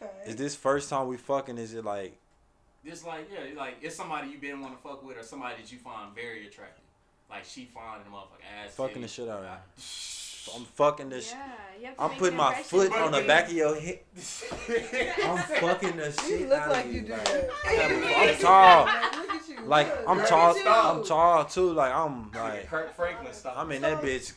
Okay. 0.00 0.10
is 0.26 0.36
this 0.36 0.54
first 0.56 0.90
time 0.90 1.06
we 1.08 1.16
fucking? 1.16 1.58
Is 1.58 1.74
it 1.74 1.84
like, 1.84 2.16
Just 2.84 3.06
like 3.06 3.28
yeah, 3.32 3.58
like 3.58 3.76
it's 3.80 3.94
somebody 3.96 4.28
you 4.30 4.38
been 4.38 4.60
want 4.60 4.76
to 4.76 4.82
fuck 4.88 5.04
with, 5.04 5.16
or 5.16 5.22
somebody 5.22 5.62
that 5.62 5.70
you 5.72 5.78
find 5.78 6.14
very 6.14 6.46
attractive. 6.46 6.84
Like 7.30 7.44
she 7.44 7.64
finding 7.72 8.04
the 8.10 8.16
motherfucking 8.16 8.66
ass. 8.66 8.74
fucking 8.74 9.00
the 9.00 9.08
shit 9.08 9.28
out 9.28 9.38
of 9.38 9.44
her? 9.46 9.58
I'm 10.56 10.64
fucking 10.64 11.08
this. 11.10 11.30
Yeah, 11.30 11.46
you 11.80 11.86
have 11.86 11.96
to 11.96 12.02
I'm 12.02 12.10
putting 12.12 12.36
my 12.36 12.54
foot 12.54 12.92
on 12.92 13.12
the 13.12 13.22
back 13.22 13.46
of 13.46 13.52
your 13.52 13.78
head. 13.78 14.00
I'm 14.16 15.38
fucking 15.38 15.96
the 15.96 16.12
shit 16.12 16.40
You 16.40 16.46
look 16.48 16.58
out 16.60 16.70
like 16.70 16.84
of 16.86 16.92
you 16.92 17.00
you. 17.00 17.06
do 17.06 17.12
Like, 17.12 17.24
that. 17.64 18.36
I'm 18.36 18.42
tall. 18.42 18.84
Like, 18.86 19.16
look 19.16 19.30
at 19.30 19.48
you. 19.48 19.60
like 19.66 20.08
I'm 20.08 20.26
tall. 20.26 20.54
I'm 20.66 21.04
tall 21.04 21.44
too. 21.44 21.72
Like 21.72 21.92
I'm 21.94 22.30
like 22.32 22.66
Kirk 22.68 22.94
Franklin 22.96 23.32
stuff. 23.32 23.54
I'm 23.56 23.70
in 23.72 23.82
that 23.82 24.02
bitch 24.02 24.32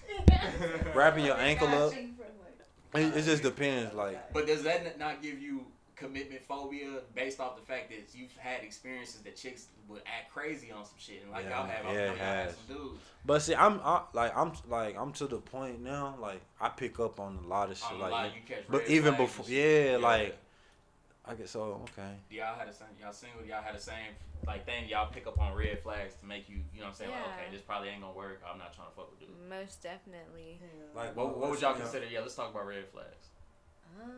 wrapping 0.95 1.25
your 1.25 1.37
ankle 1.37 1.67
up. 1.69 1.93
It, 1.93 3.17
it 3.17 3.23
just 3.23 3.43
depends. 3.43 3.93
Like 3.93 4.33
But 4.33 4.47
does 4.47 4.63
that 4.63 4.97
not 4.99 5.21
give 5.21 5.39
you 5.41 5.65
commitment 5.95 6.43
phobia 6.43 6.99
based 7.13 7.39
off 7.39 7.55
the 7.55 7.61
fact 7.61 7.89
that 7.89 8.17
you've 8.17 8.35
had 8.37 8.63
experiences 8.63 9.21
that 9.21 9.35
chicks 9.35 9.67
would 9.87 10.01
act 10.05 10.33
crazy 10.33 10.71
on 10.71 10.85
some 10.85 10.95
shit, 10.97 11.21
and 11.23 11.31
like 11.31 11.45
Yeah, 11.45 11.57
y'all 11.57 11.67
have, 11.67 11.85
yeah, 11.85 12.05
y'all 12.07 12.15
have 12.15 12.45
has. 12.45 12.55
some 12.55 12.75
dudes. 12.77 13.01
But 13.25 13.41
see, 13.41 13.55
I'm 13.55 13.79
I, 13.83 14.01
like 14.13 14.35
I'm 14.35 14.51
like 14.67 14.97
I'm 14.97 15.11
to 15.13 15.27
the 15.27 15.37
point 15.37 15.81
now. 15.81 16.15
Like 16.19 16.41
I 16.59 16.69
pick 16.69 16.99
up 16.99 17.19
on 17.19 17.39
a 17.43 17.47
lot 17.47 17.71
of 17.71 17.77
shit. 17.77 17.91
On 17.91 17.99
like, 17.99 18.09
a 18.09 18.13
lot, 18.13 18.35
you 18.35 18.41
catch 18.47 18.63
but 18.69 18.87
even 18.87 19.15
before, 19.15 19.45
and 19.45 19.53
shit. 19.53 19.91
yeah, 19.91 19.97
like 19.97 20.37
I 21.27 21.33
guess 21.33 21.51
so. 21.51 21.81
Okay. 21.91 22.11
Y'all 22.29 22.55
had 22.57 22.69
the 22.69 22.73
same. 22.73 22.87
Y'all 23.01 23.11
single. 23.13 23.43
Y'all 23.45 23.63
had 23.63 23.75
the 23.75 23.81
same 23.81 24.13
like 24.45 24.65
thing. 24.65 24.87
Y'all 24.87 25.09
pick 25.11 25.25
up 25.25 25.39
on 25.39 25.55
red 25.55 25.79
flags 25.81 26.13
to 26.21 26.25
make 26.25 26.47
you, 26.49 26.57
you 26.73 26.79
know, 26.81 26.87
what 26.87 26.89
I'm 26.89 26.95
saying 26.95 27.11
like, 27.11 27.19
okay, 27.21 27.51
this 27.51 27.61
probably 27.61 27.89
ain't 27.89 28.01
gonna 28.01 28.13
work. 28.13 28.41
I'm 28.45 28.59
not 28.59 28.73
trying 28.75 28.89
to 28.89 28.95
fuck 28.95 29.09
with 29.09 29.19
dude. 29.19 29.29
Most 29.49 29.81
definitely. 29.81 30.59
Like 30.95 31.15
What, 31.15 31.37
what 31.37 31.49
would 31.51 31.61
y'all 31.61 31.73
consider? 31.73 32.05
Yeah, 32.05 32.19
let's 32.19 32.35
talk 32.35 32.51
about 32.51 32.67
red 32.67 32.85
flags. 32.91 33.29
Um, 34.01 34.11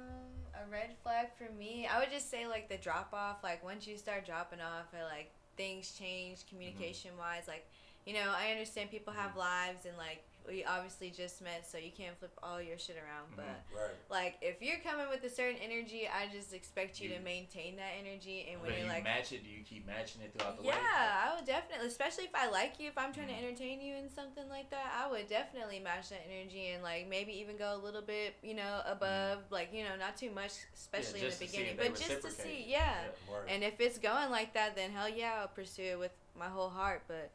a 0.66 0.72
red 0.72 0.92
flag 1.04 1.28
for 1.38 1.52
me, 1.58 1.88
I 1.88 2.00
would 2.00 2.12
just 2.12 2.30
say 2.30 2.48
like 2.48 2.70
the 2.70 2.78
drop 2.78 3.10
off. 3.14 3.44
Like 3.44 3.64
once 3.64 3.88
you 3.88 3.98
start 3.98 4.26
dropping 4.26 4.60
off, 4.60 4.94
and 4.94 5.04
like 5.04 5.32
things 5.56 5.96
change 5.98 6.40
mm-hmm. 6.40 6.56
communication 6.56 7.12
wise. 7.18 7.48
Like 7.48 7.66
you 8.06 8.14
know, 8.14 8.34
I 8.36 8.52
understand 8.52 8.92
people 8.92 9.14
have 9.14 9.32
mm-hmm. 9.32 9.40
lives 9.40 9.86
and 9.86 9.98
like 9.98 10.24
we 10.48 10.64
obviously 10.64 11.10
just 11.12 11.42
met, 11.42 11.68
so 11.70 11.78
you 11.78 11.92
can't 11.92 12.18
flip 12.18 12.32
all 12.42 12.62
your 12.62 12.78
shit 12.78 12.96
around. 12.96 13.28
But 13.36 13.46
Right. 13.76 13.92
like 14.10 14.38
if 14.42 14.62
you're 14.62 14.80
coming 14.80 15.10
with 15.10 15.24
a 15.24 15.30
certain 15.30 15.58
energy, 15.62 16.08
I 16.08 16.28
just 16.28 16.54
expect 16.54 17.02
you 17.02 17.10
You- 17.10 17.16
to 17.18 17.22
maintain 17.22 17.76
that 17.76 17.92
energy. 18.00 18.48
And 18.50 18.62
when 18.62 18.74
you're 18.78 18.88
like 18.88 19.04
match 19.04 19.32
it. 19.34 19.44
Do 19.44 19.50
you 19.50 19.64
keep 19.64 19.86
matching 19.86 20.22
it 20.22 20.34
throughout 20.34 20.58
the 20.58 20.64
yeah, 20.64 20.72
way? 20.76 20.80
I 20.82 21.36
would 21.36 21.46
definitely, 21.46 21.88
especially 21.88 22.24
if 22.26 22.34
I 22.36 22.48
like 22.48 22.80
you, 22.80 22.88
if 22.88 22.98
I'm 22.98 23.14
trying 23.14 23.28
Mhm. 23.28 23.40
to 23.40 23.46
entertain 23.46 23.82
you 23.82 23.96
in 23.96 24.10
something 24.10 24.48
like 24.50 24.70
that, 24.70 24.94
I 24.96 25.08
would 25.08 25.28
definitely 25.28 25.80
match 25.80 26.10
that 26.10 26.22
energy 26.30 26.70
and 26.70 26.82
like 26.82 27.08
maybe 27.08 27.34
even 27.40 27.58
go 27.58 27.76
a 27.76 27.78
little 27.78 28.02
bit, 28.02 28.36
you 28.42 28.54
know, 28.54 28.82
above, 28.86 29.44
like 29.52 29.74
you 29.74 29.84
know, 29.84 29.96
not 29.98 30.16
too 30.18 30.32
much, 30.32 30.54
especially 30.74 31.22
in 31.26 31.30
the 31.30 31.36
beginning, 31.38 31.76
but 31.78 31.90
just 31.96 32.08
to 32.08 32.16
reciprocate. 32.16 32.66
see, 32.66 32.72
yeah. 32.72 33.08
Right. 33.30 33.50
And 33.50 33.64
if 33.64 33.80
it's 33.82 33.98
going 33.98 34.30
like 34.32 34.54
that, 34.54 34.76
then 34.76 34.92
hell 34.92 35.10
yeah, 35.10 35.42
I'll 35.42 35.48
pursue 35.50 35.84
it 35.84 36.00
with 36.00 36.12
my 36.36 36.48
whole 36.48 36.70
heart. 36.70 37.04
But 37.08 37.32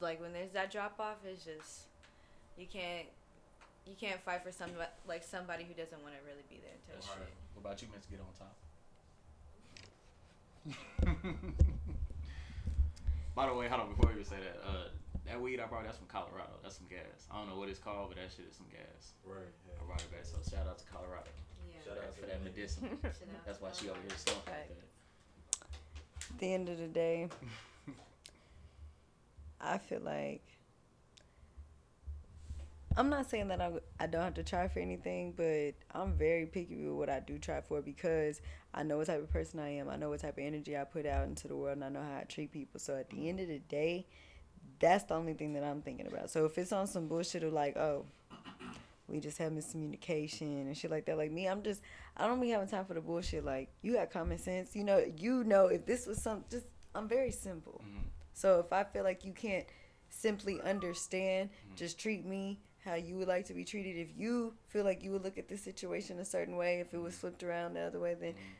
like 0.00 0.20
when 0.20 0.32
there's 0.32 0.52
that 0.52 0.70
drop 0.70 1.00
off, 1.00 1.24
it's 1.24 1.44
just 1.44 1.86
you 2.58 2.66
can't 2.66 3.06
you 3.86 3.94
can't 4.00 4.20
fight 4.22 4.42
for 4.44 4.52
some 4.52 4.70
like 5.06 5.22
somebody 5.22 5.64
who 5.64 5.74
doesn't 5.74 6.02
want 6.02 6.14
to 6.14 6.20
really 6.26 6.44
be 6.48 6.60
there 6.62 6.72
type 6.86 6.94
That's 6.96 7.06
shit. 7.06 7.18
right. 7.20 7.28
What 7.54 7.60
about 7.66 7.82
you, 7.82 7.88
Miss 7.94 8.06
Get 8.06 8.20
on 8.20 8.32
top? 8.38 8.54
By 13.34 13.46
the 13.48 13.54
way, 13.54 13.68
hold 13.68 13.80
on 13.82 13.88
before 13.94 14.12
you 14.16 14.24
say 14.24 14.36
that. 14.36 14.60
Uh, 14.66 14.88
that 15.26 15.40
weed 15.40 15.58
I 15.60 15.66
brought, 15.66 15.84
that's 15.84 15.96
from 15.98 16.06
Colorado. 16.06 16.52
That's 16.62 16.76
some 16.76 16.86
gas. 16.88 17.26
I 17.32 17.38
don't 17.38 17.48
know 17.48 17.56
what 17.58 17.68
it's 17.68 17.78
called, 17.78 18.08
but 18.10 18.16
that 18.18 18.30
shit 18.36 18.46
is 18.50 18.56
some 18.56 18.66
gas. 18.70 19.12
right. 19.26 19.38
I 19.80 19.84
brought 19.86 20.00
it 20.02 20.10
back. 20.12 20.24
So 20.24 20.36
shout 20.48 20.66
out 20.68 20.78
to 20.78 20.84
Colorado 20.84 21.30
Yeah. 21.66 21.80
Shout 21.84 21.98
out 22.04 22.14
for 22.14 22.26
that 22.26 22.44
them. 22.44 22.52
medicine. 22.54 22.88
That's 23.46 23.60
why 23.60 23.70
she 23.72 23.88
over 23.88 23.98
here 24.00 24.16
smoking 24.16 24.42
like 24.52 24.68
that. 24.68 24.88
At 26.30 26.38
the 26.38 26.52
end 26.54 26.68
of 26.68 26.78
the 26.78 26.86
day, 26.88 27.28
I 29.60 29.78
feel 29.78 30.00
like 30.00 30.42
I'm 32.96 33.08
not 33.10 33.28
saying 33.28 33.48
that 33.48 33.60
I 33.60 33.70
I 33.98 34.06
don't 34.06 34.22
have 34.22 34.34
to 34.34 34.42
try 34.44 34.68
for 34.68 34.78
anything, 34.80 35.32
but 35.36 35.72
I'm 35.92 36.12
very 36.16 36.46
picky 36.46 36.76
with 36.84 36.94
what 36.94 37.10
I 37.10 37.20
do 37.20 37.38
try 37.38 37.60
for 37.60 37.82
because 37.82 38.40
I 38.72 38.82
know 38.82 38.98
what 38.98 39.06
type 39.08 39.20
of 39.22 39.30
person 39.30 39.58
I 39.60 39.70
am. 39.76 39.88
I 39.88 39.96
know 39.96 40.10
what 40.10 40.20
type 40.20 40.38
of 40.38 40.44
energy 40.44 40.76
I 40.76 40.84
put 40.84 41.06
out 41.06 41.26
into 41.26 41.48
the 41.48 41.56
world, 41.56 41.76
and 41.76 41.84
I 41.84 41.88
know 41.88 42.02
how 42.02 42.18
I 42.20 42.24
treat 42.24 42.52
people. 42.52 42.78
So 42.80 42.96
at 42.96 43.10
the 43.10 43.28
end 43.28 43.40
of 43.40 43.48
the 43.48 43.58
day, 43.58 44.06
that's 44.78 45.04
the 45.04 45.14
only 45.14 45.34
thing 45.34 45.54
that 45.54 45.64
I'm 45.64 45.82
thinking 45.82 46.06
about. 46.06 46.30
So 46.30 46.44
if 46.44 46.56
it's 46.58 46.72
on 46.72 46.86
some 46.86 47.08
bullshit 47.08 47.42
of 47.42 47.52
like, 47.52 47.76
oh, 47.76 48.04
we 49.08 49.20
just 49.20 49.38
have 49.38 49.52
miscommunication 49.52 50.62
and 50.62 50.76
shit 50.76 50.90
like 50.90 51.04
that, 51.06 51.18
like 51.18 51.30
me, 51.32 51.46
I'm 51.48 51.62
just 51.62 51.82
I 52.16 52.26
don't 52.26 52.40
be 52.40 52.50
having 52.50 52.68
time 52.68 52.84
for 52.84 52.94
the 52.94 53.00
bullshit. 53.00 53.44
Like 53.44 53.70
you 53.82 53.94
got 53.94 54.10
common 54.10 54.38
sense, 54.38 54.74
you 54.76 54.84
know. 54.84 55.04
You 55.18 55.42
know 55.44 55.66
if 55.66 55.84
this 55.84 56.06
was 56.06 56.22
some 56.22 56.44
just 56.50 56.66
I'm 56.94 57.08
very 57.08 57.30
simple. 57.32 57.80
Mhm. 57.84 58.02
So 58.34 58.60
if 58.60 58.72
I 58.72 58.84
feel 58.84 59.02
like 59.04 59.24
you 59.24 59.32
can't 59.32 59.66
simply 60.10 60.60
understand, 60.60 61.50
Mm-hmm. 61.50 61.74
just 61.76 61.98
treat 61.98 62.24
me 62.24 62.60
how 62.84 62.94
you 62.94 63.16
would 63.16 63.28
like 63.28 63.46
to 63.46 63.54
be 63.54 63.64
treated. 63.64 63.96
If 63.96 64.08
you 64.16 64.54
feel 64.68 64.84
like 64.84 65.02
you 65.02 65.10
would 65.12 65.24
look 65.24 65.38
at 65.38 65.48
this 65.48 65.62
situation 65.62 66.18
a 66.18 66.24
certain 66.24 66.56
way, 66.56 66.80
if 66.80 66.92
it 66.92 66.98
was 66.98 67.16
flipped 67.16 67.42
around 67.42 67.74
the 67.74 67.80
other 67.80 67.98
way, 67.98 68.14
then 68.14 68.32
Mhm. 68.34 68.54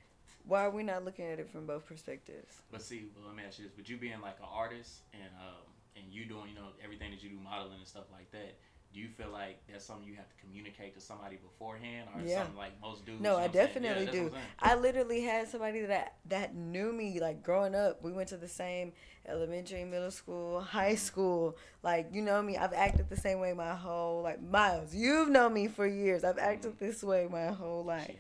why 0.47 0.65
are 0.65 0.71
we 0.71 0.83
not 0.83 1.05
looking 1.05 1.27
at 1.27 1.39
it 1.39 1.49
from 1.51 1.67
both 1.67 1.87
perspectives? 1.87 2.63
But 2.71 2.83
see, 2.83 3.09
well, 3.15 3.27
let 3.27 3.37
me 3.37 3.43
ask 3.45 3.59
you 3.59 3.67
this: 3.69 3.77
With 3.77 3.89
you 3.89 3.97
being 3.97 4.21
like 4.21 4.39
an 4.39 4.47
artist 4.51 5.03
and 5.13 5.31
um, 5.41 5.63
and 5.97 6.13
you 6.13 6.25
doing, 6.25 6.49
you 6.49 6.55
know, 6.55 6.73
everything 6.83 7.11
that 7.13 7.23
you 7.23 7.31
do, 7.31 7.37
modeling 7.39 7.79
and 7.79 7.87
stuff 7.87 8.11
like 8.11 8.31
that, 8.33 8.57
do 8.95 9.01
you 9.01 9.09
feel 9.09 9.29
like 9.33 9.59
that's 9.69 9.85
something 9.85 10.07
you 10.07 10.15
have 10.15 10.29
to 10.29 10.37
communicate 10.41 10.95
to 10.95 11.01
somebody 11.01 11.37
beforehand, 11.37 12.09
or 12.15 12.21
Yeah. 12.23 12.39
something 12.39 12.57
like 12.57 12.81
most 12.81 13.05
dudes? 13.05 13.21
No, 13.21 13.31
you 13.31 13.33
know 13.33 13.39
I 13.39 13.41
what 13.41 13.49
I'm 13.49 13.53
saying? 13.53 13.67
definitely 13.67 14.05
Yeah, 14.05 14.13
do. 14.13 14.33
I 14.61 14.75
literally 14.77 15.21
had 15.23 15.49
somebody 15.49 15.81
that 15.81 16.15
that 16.27 16.55
knew 16.55 16.93
me 16.93 17.19
like 17.19 17.43
growing 17.43 17.75
up. 17.75 18.03
We 18.03 18.13
went 18.13 18.29
to 18.29 18.37
the 18.37 18.49
same 18.49 18.93
elementary, 19.27 19.85
middle 19.85 20.13
school, 20.13 20.61
high 20.61 20.91
mm-hmm. 20.91 20.99
school. 20.99 21.59
Like 21.83 22.09
you 22.13 22.23
know 22.23 22.41
me, 22.41 22.57
I've 22.57 22.73
acted 22.73 23.09
the 23.09 23.17
same 23.17 23.41
way 23.41 23.53
my 23.53 23.75
whole 23.75 24.23
like 24.23 24.41
Miles. 24.41 24.95
You've 24.95 25.29
known 25.29 25.55
me 25.55 25.67
for 25.67 25.87
years. 25.87 26.23
I've 26.23 26.37
mm-hmm. 26.37 26.51
acted 26.51 26.79
this 26.79 27.03
way 27.03 27.27
my 27.29 27.47
whole 27.47 27.85
life. 27.85 28.07
Has. 28.07 28.17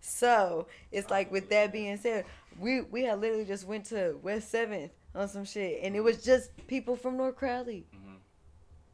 So 0.00 0.66
it's 0.90 1.08
like 1.08 1.30
with 1.30 1.48
that 1.50 1.72
being 1.72 1.96
said, 1.98 2.24
we 2.58 2.80
we 2.80 3.04
had 3.04 3.20
literally 3.20 3.44
just 3.44 3.64
went 3.64 3.84
to 3.86 4.18
West 4.22 4.50
Seventh 4.50 4.90
on 5.14 5.28
some 5.28 5.44
shit, 5.44 5.82
and 5.82 5.94
it 5.94 5.98
mm-hmm. 5.98 6.04
was 6.04 6.24
just 6.24 6.50
people 6.66 6.96
from 6.96 7.16
North 7.16 7.36
Crowley. 7.36 7.86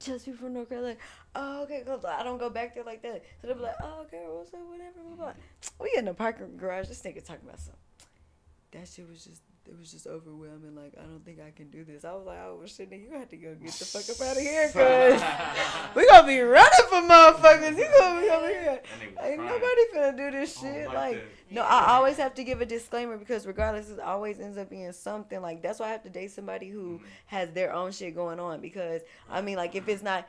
Just 0.05 0.25
people 0.25 0.41
from 0.41 0.55
North. 0.55 0.71
Like, 0.71 0.99
oh 1.35 1.63
okay, 1.63 1.83
cause 1.87 2.05
I 2.05 2.23
don't 2.23 2.39
go 2.39 2.51
back 2.51 2.75
there 2.75 2.85
like 2.85 3.03
that. 3.03 3.23
So 3.41 3.47
they'll 3.47 3.57
be 3.57 3.63
like, 3.63 3.77
oh 3.83 4.03
okay, 4.03 4.25
what's 4.29 4.53
up, 4.55 4.61
whatever, 4.69 5.01
blah 5.07 5.17
blah. 5.17 5.33
We 5.81 5.93
in 5.97 6.05
the 6.05 6.15
parking 6.15 6.57
garage. 6.57 6.89
This 6.89 7.03
nigga 7.03 7.25
talking 7.25 7.47
about 7.47 7.61
something. 7.61 7.81
That 8.73 8.89
shit 8.89 9.09
was 9.09 9.25
just. 9.25 9.43
It 9.69 9.79
was 9.79 9.93
just 9.93 10.07
overwhelming. 10.09 10.75
Like 10.75 10.95
I 10.99 11.03
don't 11.05 11.25
think 11.25 11.39
I 11.41 11.51
can 11.53 11.71
do 11.71 11.85
this. 11.85 12.05
I 12.05 12.13
was 12.13 12.27
like, 12.27 12.39
oh 12.45 12.57
well, 12.59 12.67
shit, 12.67 12.91
nigga, 12.91 13.05
you 13.11 13.17
have 13.19 13.29
to 13.29 13.37
go 13.37 13.55
get 13.55 13.73
the 13.73 13.85
fuck 13.85 14.09
up 14.11 14.21
out 14.29 14.37
of 14.37 14.43
here, 14.43 14.69
cause 14.73 15.23
we 15.95 16.07
gonna 16.09 16.27
be 16.27 16.41
running 16.41 16.87
for 16.89 16.97
motherfuckers. 16.97 17.77
You 17.79 17.87
gonna 17.99 18.21
be 18.21 18.29
over 18.31 18.49
here. 18.49 18.65
That 18.65 18.85
nigga 19.01 19.17
was 19.17 19.25
Ain't 19.31 19.39
nobody 19.45 19.83
finna 19.95 20.17
do 20.17 20.31
this 20.33 20.59
shit. 20.61 20.87
like 20.89 20.95
Like, 20.95 21.15
that. 21.49 21.55
no, 21.55 21.63
I 21.63 21.93
always 21.95 22.17
have 22.17 22.35
to 22.35 22.45
give 22.45 22.61
a 22.61 22.67
disclaimer 22.67 23.17
because 23.17 23.47
regardless, 23.47 23.89
it 23.89 24.01
always 24.01 24.41
ends 24.41 24.59
up 24.59 24.69
being 24.69 24.93
something. 24.93 25.41
Like 25.41 25.63
that's 25.63 25.79
why 25.79 25.87
I 25.87 25.91
have 25.91 26.03
to 26.03 26.11
date 26.11 26.33
somebody 26.33 26.69
who 26.69 26.99
Mhm. 26.99 27.03
has 27.27 27.51
their 27.53 27.73
own 27.73 27.93
shit 27.93 28.15
going 28.17 28.41
on. 28.41 28.61
Because 28.61 29.03
I 29.31 29.43
mean, 29.43 29.57
like 29.57 29.75
if 29.77 29.89
it's 29.89 30.03
not, 30.03 30.27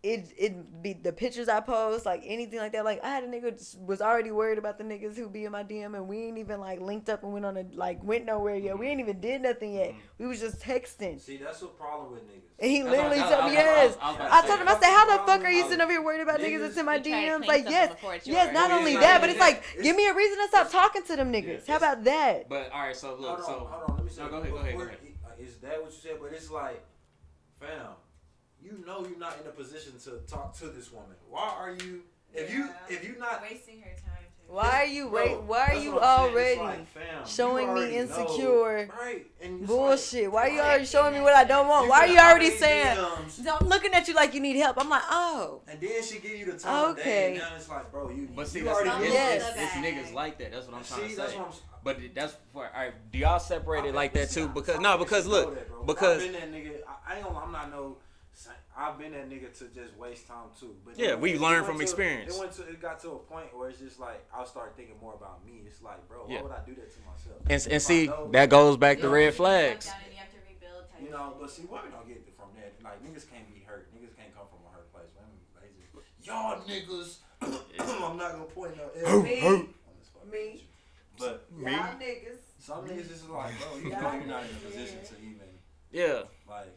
it 0.00 0.32
it 0.38 0.80
be 0.82 0.92
the 0.92 1.12
pictures 1.12 1.48
I 1.48 1.58
post, 1.60 2.06
like 2.06 2.22
anything 2.24 2.60
like 2.60 2.70
that. 2.72 2.84
Like 2.84 3.02
I 3.04 3.08
had 3.08 3.24
a 3.24 3.26
nigga 3.26 3.76
was 3.84 4.00
already 4.00 4.30
worried 4.30 4.56
about 4.56 4.78
the 4.78 4.84
niggas 4.84 5.16
who 5.16 5.28
be 5.28 5.44
in 5.44 5.50
my 5.52 5.64
DM, 5.64 5.96
and 5.96 6.06
we 6.06 6.18
ain't 6.24 6.38
even 6.38 6.60
like 6.60 6.80
linked 6.80 7.08
up 7.08 7.24
and 7.24 7.32
went 7.32 7.44
on 7.44 7.56
a 7.56 7.64
like 7.74 8.02
went 8.04 8.24
nowhere 8.24 8.54
yet. 8.56 8.78
We 8.78 8.86
ain't 8.86 9.00
even 9.00 9.20
did 9.20 9.42
nothing 9.42 9.74
yet. 9.74 9.90
Mhm. 9.90 9.96
We 10.18 10.26
was 10.28 10.38
just 10.40 10.60
texting. 10.60 11.20
See, 11.20 11.38
that's 11.38 11.60
the 11.60 11.66
problem 11.66 12.12
with 12.12 12.22
niggas. 12.28 12.42
And 12.60 12.70
he 12.70 12.82
That's 12.82 12.90
literally 12.96 13.18
told 13.18 13.30
me 13.30 13.36
I- 13.36 13.44
I- 13.46 13.52
yes. 13.52 13.98
I 14.00 14.10
was 14.12 14.20
I 14.32 14.46
told 14.46 14.60
him. 14.60 14.68
I 14.68 14.72
said, 14.74 14.82
how 14.84 15.06
the 15.06 15.18
fuck 15.26 15.28
are 15.28 15.50
you 15.50 15.62
problem. 15.62 15.68
sitting 15.70 15.80
over 15.82 15.92
here 15.92 16.02
worried 16.02 16.20
about 16.20 16.40
niggas 16.40 16.46
Niggas- 16.46 16.60
that's 16.60 16.76
in 16.76 16.86
my 16.86 16.94
You 16.96 17.02
try 17.02 17.24
to 17.24 17.30
DMs? 17.38 17.46
Like, 17.46 17.70
yes, 17.70 17.96
yes, 18.24 18.52
not 18.54 18.70
only 18.72 18.94
yeah, 18.94 19.00
that, 19.00 19.20
but 19.20 19.30
it's 19.30 19.38
like, 19.40 19.58
It's- 19.58 19.82
give 19.82 19.94
me 19.96 20.08
a 20.08 20.14
reason 20.14 20.38
to 20.38 20.48
stop 20.48 20.70
talking 20.70 21.02
to 21.04 21.16
them 21.16 21.32
niggas. 21.32 21.66
Yeah, 21.66 21.72
How 21.72 21.76
about 21.76 22.04
that? 22.04 22.48
But 22.48 22.70
all 22.72 22.82
right, 22.82 22.96
so 22.96 23.14
look, 23.16 23.28
hold 23.28 23.38
on, 23.40 23.44
so 23.44 23.52
hold 23.52 23.90
on. 23.90 23.96
Let 23.96 24.04
me 24.04 24.10
say. 24.10 24.22
No, 24.22 24.28
go 24.28 24.36
ahead, 24.38 24.50
go 24.52 24.56
ahead, 24.58 24.74
go 24.76 24.82
ahead. 24.82 24.98
Is 25.38 25.56
that 25.58 25.80
what 25.82 25.92
you 25.92 25.98
said? 25.98 26.18
But 26.20 26.32
it's 26.32 26.50
like, 26.50 26.84
fam, 27.60 27.94
you 28.70 28.84
know 28.86 29.06
you're 29.08 29.18
not 29.18 29.38
in 29.40 29.46
a 29.46 29.50
position 29.50 29.92
to 30.04 30.18
talk 30.32 30.56
to 30.58 30.66
this 30.66 30.92
woman. 30.92 31.16
Why 31.28 31.52
are 31.58 31.72
you? 31.72 32.02
If 32.34 32.52
you 32.52 32.68
if 32.88 33.06
you 33.06 33.16
not 33.18 33.40
wasting 33.42 33.80
her 33.80 33.90
time 33.90 34.24
too. 34.46 34.52
Why 34.52 34.82
are 34.82 34.86
you 34.86 35.08
wait? 35.08 35.40
Why 35.42 35.66
are 35.68 35.74
you 35.74 35.94
what 35.94 36.04
I'm 36.04 36.32
saying. 36.34 36.58
already 36.58 36.60
like, 36.60 36.86
fam, 36.88 37.20
you 37.22 37.26
showing 37.26 37.66
me 37.74 37.80
already 37.80 37.92
know, 37.96 38.00
insecure 38.02 38.88
right? 39.00 39.26
And 39.42 39.66
bullshit? 39.66 40.24
like, 40.24 40.32
Why 40.32 40.42
are 40.42 40.50
you 40.52 40.60
already 40.60 40.84
showing 40.84 41.14
me 41.14 41.20
what 41.20 41.34
I 41.34 41.44
don't 41.44 41.68
want? 41.68 41.88
Why 41.88 42.00
are 42.00 42.06
you 42.08 42.18
already 42.18 42.50
saying? 42.50 42.96
DMs, 42.96 43.46
I'm 43.60 43.66
looking 43.68 43.92
at 43.94 44.08
you 44.08 44.14
like 44.14 44.34
you 44.34 44.40
need 44.40 44.56
help. 44.56 44.76
I'm 44.78 44.88
like, 44.90 45.02
oh, 45.10 45.62
And 45.68 45.80
then 45.80 46.02
she 46.02 46.18
give 46.18 46.32
you 46.32 46.46
the 46.52 46.58
time 46.58 46.90
of 46.90 46.96
day, 46.96 47.02
Okay. 47.02 47.26
and 47.32 47.38
now 47.38 47.56
it's 47.56 47.68
like, 47.68 47.90
bro, 47.90 48.10
you. 48.10 48.28
But 48.36 48.48
see, 48.48 48.58
you 48.60 48.64
that's 48.66 48.76
already 48.76 48.90
not, 48.90 48.98
know 49.00 49.04
it's, 49.06 49.14
Yes. 49.14 49.52
it's, 49.56 49.62
it's 49.62 49.72
niggas 50.10 50.14
like 50.14 50.38
that. 50.38 50.52
That's 50.52 50.66
what 50.66 50.76
I'm 50.76 50.84
trying 50.84 51.02
See, 51.02 51.10
to 51.10 51.16
that's 51.16 51.32
say. 51.32 51.38
what 51.38 51.46
I'm. 51.48 51.52
But 51.84 51.98
that's 52.14 52.34
for 52.52 52.66
all 52.66 52.70
right. 52.74 52.92
Do 53.12 53.18
y'all 53.18 53.38
separate 53.38 53.84
it 53.86 53.94
like 53.94 54.12
that 54.14 54.30
too? 54.30 54.44
I- 54.44 54.48
Because 54.48 54.76
I 54.78 54.82
no, 54.82 54.98
because 54.98 55.26
look, 55.26 55.54
that, 55.54 55.86
because 55.86 56.22
I've 56.22 56.32
been 56.32 56.52
that 56.52 56.52
nigga. 56.52 56.72
I, 56.86 57.12
I 57.12 57.16
ain't 57.16 57.24
gonna. 57.26 57.38
I'm 57.38 57.52
not 57.52 57.70
no. 57.70 57.96
I've 58.80 58.96
been 58.96 59.10
that 59.12 59.28
nigga 59.28 59.52
to 59.58 59.64
just 59.74 59.96
waste 59.96 60.28
time 60.28 60.46
too. 60.58 60.76
But 60.86 60.96
Yeah, 60.96 61.16
we 61.16 61.36
learn 61.36 61.64
from 61.64 61.78
to- 61.78 61.82
experience. 61.82 62.36
It 62.36 62.38
went 62.40 62.52
to. 62.52 62.62
It 62.62 62.80
got 62.80 63.00
to 63.00 63.10
a 63.10 63.18
point 63.18 63.48
where 63.56 63.68
it's 63.70 63.80
just 63.80 63.98
like 63.98 64.24
I'll 64.32 64.46
start 64.46 64.74
thinking 64.76 64.94
more 65.02 65.14
about 65.14 65.44
me. 65.44 65.62
It's 65.66 65.82
like, 65.82 66.06
bro, 66.08 66.26
why 66.26 66.34
Yeah. 66.34 66.42
would 66.42 66.52
I 66.52 66.62
do 66.64 66.74
that 66.76 66.88
to 66.94 66.98
myself? 67.00 67.42
and, 67.50 67.72
and 67.72 67.82
see 67.82 68.06
know- 68.06 68.28
that 68.32 68.48
goes 68.50 68.76
back 68.76 69.00
to 69.00 69.08
red 69.08 69.34
flags. 69.34 69.86
you 69.86 70.16
have 70.16 70.30
to 70.30 70.36
rebuild 70.48 70.88
type 70.90 71.02
You 71.02 71.10
know, 71.10 71.34
but 71.40 71.50
see, 71.50 71.64
women 71.64 71.90
don't 71.90 72.06
get 72.06 72.18
it 72.18 72.34
from 72.36 72.50
that. 72.54 72.74
Like 72.84 73.02
niggas 73.02 73.28
can't 73.28 73.52
be 73.52 73.60
hurt. 73.66 73.92
Niggas 73.92 74.16
can't 74.16 74.32
come 74.32 74.46
from 74.48 74.60
a 74.64 74.72
hurt 74.72 74.92
place. 74.92 75.10
Women, 75.16 75.42
they 75.60 75.68
just 75.82 76.24
y'all 76.24 76.62
niggas. 76.62 77.18
I'm 78.08 78.16
not 78.16 78.32
gonna 78.32 78.44
point 78.44 78.76
no. 78.76 78.90
L 79.04 79.22
Me. 79.22 79.40
on 79.42 79.68
this 79.98 80.08
fucking 80.14 80.30
Me. 80.30 80.64
But 81.18 81.46
Y'all 81.58 81.68
niggas. 81.98 82.38
some 82.60 82.86
niggas 82.86 83.08
just 83.08 83.28
like, 83.28 83.54
bro, 83.60 83.76
you 83.78 83.90
know 83.90 84.12
you're 84.12 84.24
not 84.26 84.44
in 84.44 84.50
a 84.50 84.60
position 84.70 84.98
to 85.04 85.14
even 85.20 85.40
Yeah. 85.90 86.22
like. 86.48 86.76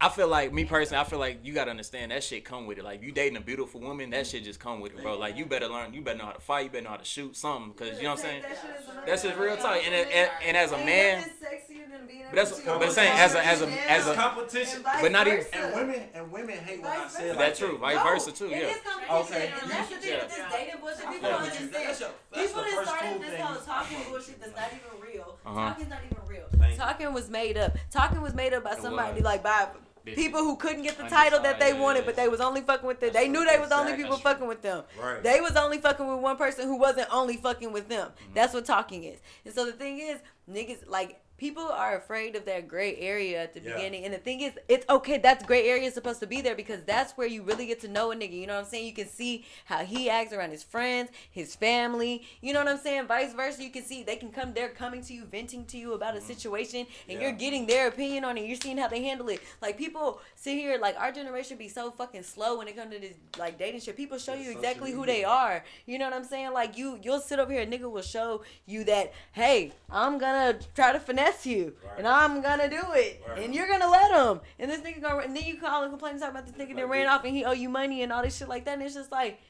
I 0.00 0.08
feel 0.10 0.28
like 0.28 0.52
me 0.52 0.64
personally, 0.66 1.00
I 1.00 1.04
feel 1.04 1.18
like 1.18 1.40
you 1.44 1.54
gotta 1.54 1.70
understand 1.70 2.10
that 2.10 2.22
shit 2.22 2.44
come 2.44 2.66
with 2.66 2.76
it. 2.78 2.84
Like 2.84 3.02
you 3.02 3.10
dating 3.12 3.36
a 3.38 3.40
beautiful 3.40 3.80
woman, 3.80 4.10
that 4.10 4.26
shit 4.26 4.44
just 4.44 4.60
come 4.60 4.80
with 4.80 4.92
it, 4.92 5.00
bro. 5.02 5.16
Like 5.18 5.36
you 5.36 5.46
better 5.46 5.66
learn, 5.68 5.94
you 5.94 6.02
better 6.02 6.18
know 6.18 6.26
how 6.26 6.32
to 6.32 6.40
fight, 6.40 6.64
you 6.64 6.70
better 6.70 6.84
know 6.84 6.90
how 6.90 6.96
to 6.96 7.04
shoot 7.04 7.34
something, 7.36 7.72
cause 7.72 7.96
you 7.96 8.02
know 8.04 8.10
what 8.10 8.18
I'm 8.18 8.24
saying. 8.24 8.42
That 8.42 8.50
shit 8.60 8.80
is 8.82 8.88
another 8.88 9.06
That's 9.06 9.22
just 9.22 9.38
real 9.38 9.54
thing. 9.54 9.62
tight. 9.64 9.82
And, 9.86 9.94
and, 9.94 10.30
and 10.46 10.56
as 10.58 10.72
a 10.72 10.78
man, 10.78 11.18
nothing 11.20 11.32
sexier 11.40 11.90
than 11.90 12.06
being 12.06 12.24
But 12.28 12.36
that's- 12.36 12.60
but 12.60 12.82
I'm 12.82 12.90
saying, 12.90 13.12
as 13.18 13.34
a- 13.34 13.46
as 13.46 13.62
a- 13.62 13.90
as 13.90 14.06
a- 14.08 14.14
competition. 14.14 14.82
but 14.82 15.10
not 15.12 15.26
even- 15.26 15.38
versa. 15.40 15.56
And 15.56 15.74
women 15.74 16.08
and 16.12 16.32
women 16.32 16.58
hate 16.58 16.82
what 16.82 16.90
I 16.90 17.02
Vice 17.04 17.12
say 17.16 17.28
like 17.30 17.38
that's 17.38 17.58
true. 17.60 17.78
Vice 17.78 18.02
versa 18.02 18.32
too. 18.32 18.48
Yeah. 18.48 18.74
Okay. 19.10 19.52
and 19.62 19.70
that's 19.70 19.88
the 19.88 19.96
thing 19.96 20.18
with 20.18 20.28
this 20.28 20.38
dating 20.52 20.80
bullshit. 20.80 20.98
People 20.98 21.12
fuck 21.12 21.22
don't 21.22 21.32
understand. 21.42 21.72
That's 21.72 22.00
your- 22.00 22.10
that's 22.32 22.46
People 22.48 22.62
the 22.62 22.68
that 22.68 22.76
first 22.76 22.90
started 22.90 23.22
this 23.22 23.40
whole 23.40 23.56
talking 23.64 23.98
bullshit 24.10 24.40
that's 24.40 24.56
not 24.56 24.68
even 24.72 25.00
real. 25.00 25.38
Uh-huh. 25.46 25.60
Talking's 25.70 25.88
not 25.88 26.00
even 26.04 26.18
real. 26.26 26.76
Talking 26.76 27.12
was 27.14 27.30
made 27.30 27.56
up. 27.56 27.76
Talking 27.90 28.20
was 28.20 28.34
made 28.34 28.52
up 28.52 28.64
by 28.64 28.74
somebody 28.74 29.20
like 29.22 29.42
by 29.44 29.68
Bitch. 30.04 30.16
people 30.16 30.40
who 30.40 30.56
couldn't 30.56 30.82
get 30.82 30.98
the 30.98 31.04
title 31.04 31.40
that 31.40 31.58
they 31.58 31.72
wanted, 31.72 32.04
but 32.04 32.14
they 32.14 32.28
was 32.28 32.40
only 32.40 32.60
fucking 32.60 32.86
with 32.86 33.00
them. 33.00 33.12
They 33.12 33.26
knew 33.28 33.44
they 33.44 33.58
was 33.58 33.72
only 33.72 33.94
people 33.94 34.10
That's 34.10 34.22
true. 34.22 34.32
fucking 34.32 34.46
with 34.48 34.60
them. 34.62 34.84
Right. 35.00 35.22
They 35.22 35.40
was 35.40 35.56
only 35.56 35.78
fucking 35.78 36.06
with 36.06 36.18
one 36.18 36.36
person 36.36 36.66
who 36.66 36.76
wasn't 36.76 37.08
only 37.10 37.38
fucking 37.38 37.72
with 37.72 37.88
them. 37.88 38.08
Mm-hmm. 38.08 38.34
That's 38.34 38.52
what 38.52 38.66
talking 38.66 39.04
is. 39.04 39.20
And 39.44 39.54
so 39.54 39.64
the 39.64 39.72
thing 39.72 40.00
is, 40.00 40.18
niggas 40.50 40.86
like 40.88 41.20
people 41.36 41.64
are 41.64 41.96
afraid 41.96 42.36
of 42.36 42.44
that 42.46 42.68
gray 42.68 42.96
area 42.96 43.42
at 43.42 43.52
the 43.54 43.60
Yeah. 43.60 43.74
beginning. 43.74 44.04
And 44.04 44.14
the 44.14 44.18
thing 44.18 44.40
is, 44.40 44.52
it's 44.68 44.86
okay. 44.88 45.18
That's 45.18 45.44
gray 45.44 45.68
area 45.68 45.84
is 45.88 45.94
supposed 45.94 46.20
to 46.20 46.26
be 46.26 46.40
there 46.40 46.54
because 46.54 46.82
that's 46.84 47.12
where 47.16 47.26
you 47.26 47.42
really 47.42 47.66
get 47.66 47.80
to 47.80 47.88
know 47.88 48.12
a 48.12 48.14
nigga. 48.16 48.32
You 48.32 48.46
know 48.46 48.54
what 48.54 48.64
I'm 48.64 48.70
saying? 48.70 48.86
You 48.86 48.92
can 48.92 49.08
see 49.08 49.44
how 49.64 49.78
he 49.84 50.08
acts 50.08 50.32
around 50.32 50.50
his 50.50 50.62
friends, 50.62 51.10
his 51.30 51.56
family. 51.56 52.22
You 52.40 52.52
know 52.52 52.60
what 52.60 52.68
I'm 52.68 52.78
saying? 52.78 53.06
Vice 53.06 53.32
versa. 53.34 53.62
You 53.62 53.70
can 53.70 53.84
see 53.84 54.02
they 54.04 54.16
can 54.16 54.30
come. 54.30 54.52
They're 54.54 54.68
coming 54.68 55.02
to 55.02 55.12
you, 55.14 55.24
venting 55.24 55.64
to 55.66 55.76
you 55.78 55.92
about 55.94 56.16
a 56.16 56.20
situation, 56.20 56.80
and 56.80 56.88
Mm-hmm. 56.88 57.10
Yeah. 57.10 57.20
you're 57.20 57.32
getting 57.32 57.66
their 57.66 57.88
opinion 57.88 58.24
on 58.24 58.38
it. 58.38 58.46
You're 58.46 58.56
seeing 58.56 58.78
how 58.78 58.88
they 58.88 59.02
handle 59.02 59.28
it. 59.28 59.40
Like 59.60 59.76
people 59.76 60.20
sit 60.36 60.54
here, 60.54 60.78
like 60.78 60.96
our 60.98 61.10
generation 61.12 61.56
be 61.58 61.68
so 61.68 61.90
fucking 61.90 62.22
slow 62.22 62.58
when 62.58 62.68
it 62.68 62.76
comes 62.76 62.92
to 62.94 63.00
this 63.00 63.14
like 63.38 63.58
dating 63.58 63.80
shit. 63.80 63.96
People 63.96 64.18
show 64.18 64.34
Yeah, 64.34 64.44
you 64.44 64.50
exactly 64.52 64.92
who 64.92 65.04
they 65.04 65.24
are. 65.24 65.64
You 65.86 65.98
know 65.98 66.04
what 66.06 66.14
I'm 66.14 66.24
saying? 66.24 66.52
Like 66.52 66.78
you, 66.78 66.98
you'll 67.02 67.20
sit 67.20 67.38
over 67.38 67.52
here, 67.52 67.62
a 67.62 67.66
nigga 67.66 67.90
will 67.90 68.02
show 68.02 68.42
you 68.66 68.84
that, 68.84 69.12
hey, 69.32 69.72
I'm 69.90 70.18
gonna 70.18 70.58
try 70.74 70.92
to 70.92 71.00
finesse 71.00 71.23
you, 71.46 71.74
Right. 71.84 71.98
and 71.98 72.06
I'm 72.08 72.40
gonna 72.42 72.68
do 72.68 72.82
it, 72.92 73.22
Right. 73.28 73.38
and 73.42 73.54
you're 73.54 73.68
gonna 73.68 73.88
let 73.88 74.10
him. 74.12 74.40
And 74.58 74.70
this 74.70 74.80
nigga 74.80 75.00
gonna, 75.00 75.18
and 75.18 75.36
then 75.36 75.44
you 75.44 75.58
call 75.58 75.82
and 75.82 75.92
complain 75.92 76.12
and 76.12 76.20
talk 76.20 76.30
about 76.30 76.46
this 76.46 76.54
nigga 76.54 76.74
that 76.76 76.82
Like 76.82 76.90
ran 76.90 77.06
off 77.06 77.24
and 77.24 77.34
he 77.34 77.44
owe 77.44 77.52
you 77.52 77.68
money 77.68 78.02
and 78.02 78.12
all 78.12 78.22
this 78.22 78.36
shit 78.36 78.48
like 78.48 78.64
that. 78.66 78.74
And 78.74 78.82
it's 78.82 78.94
just 78.94 79.10
like. 79.12 79.40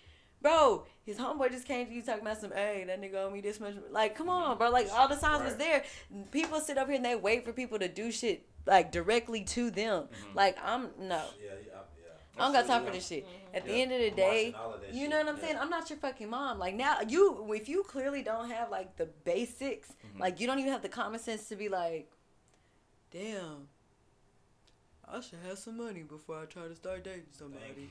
Bro, 0.43 0.85
his 1.07 1.17
homeboy 1.17 1.51
just 1.51 1.67
came 1.67 1.87
to 1.87 1.93
you 1.95 2.03
talking 2.03 2.21
about 2.21 2.39
some, 2.39 2.51
hey, 2.51 2.85
that 2.87 3.01
nigga 3.01 3.15
owe 3.15 3.31
me 3.31 3.41
this 3.41 3.59
much. 3.61 3.77
Like, 3.91 4.15
come 4.15 4.29
on, 4.29 4.59
bro. 4.59 4.69
Like, 4.69 4.91
all 4.93 5.09
the 5.09 5.17
signs 5.17 5.43
was 5.43 5.57
there. 5.57 5.85
People 6.33 6.61
sit 6.61 6.77
up 6.77 6.87
here 6.87 6.97
and 6.97 7.05
they 7.05 7.17
wait 7.17 7.47
for 7.47 7.53
people 7.55 7.79
to 7.79 7.89
do 7.89 8.13
shit, 8.13 8.47
like, 8.67 8.93
directly 8.93 9.43
to 9.45 9.71
them. 9.71 10.03
Mm-hmm. 10.03 10.37
Like, 10.37 10.59
I'm, 10.63 10.91
no. 10.99 11.25
Yeah, 11.43 11.53
yeah. 11.67 11.74
I 12.37 12.41
don't 12.45 12.53
got 12.53 12.67
time 12.67 12.85
for 12.85 12.91
this 12.91 13.07
shit. 13.07 13.27
At 13.53 13.65
the 13.65 13.71
Yeah. 13.73 13.83
end 13.83 13.93
of 13.93 14.01
the 14.01 14.11
day, 14.11 14.53
of 14.59 14.83
you 14.93 15.09
know 15.09 15.19
what 15.19 15.29
I'm 15.29 15.39
saying? 15.39 15.57
I'm 15.59 15.71
not 15.71 15.89
your 15.89 15.99
fucking 15.99 16.29
mom. 16.29 16.59
Like 16.59 16.75
now, 16.75 17.01
you 17.07 17.53
if 17.55 17.69
you 17.69 17.83
clearly 17.85 18.23
don't 18.23 18.51
have 18.51 18.71
like 18.71 18.97
the 18.97 19.07
basics, 19.07 19.91
Mm-hmm. 20.07 20.21
like 20.21 20.41
you 20.41 20.47
don't 20.47 20.59
even 20.59 20.73
have 20.73 20.83
the 20.83 20.89
common 20.89 21.21
sense 21.21 21.49
to 21.49 21.57
be 21.57 21.69
like, 21.69 22.11
damn, 23.11 23.69
I 25.13 25.21
should 25.21 25.39
have 25.47 25.59
some 25.59 25.77
money 25.77 26.03
before 26.03 26.39
I 26.41 26.45
try 26.47 26.67
to 26.67 26.75
start 26.75 27.05
dating 27.05 27.25
somebody. 27.31 27.89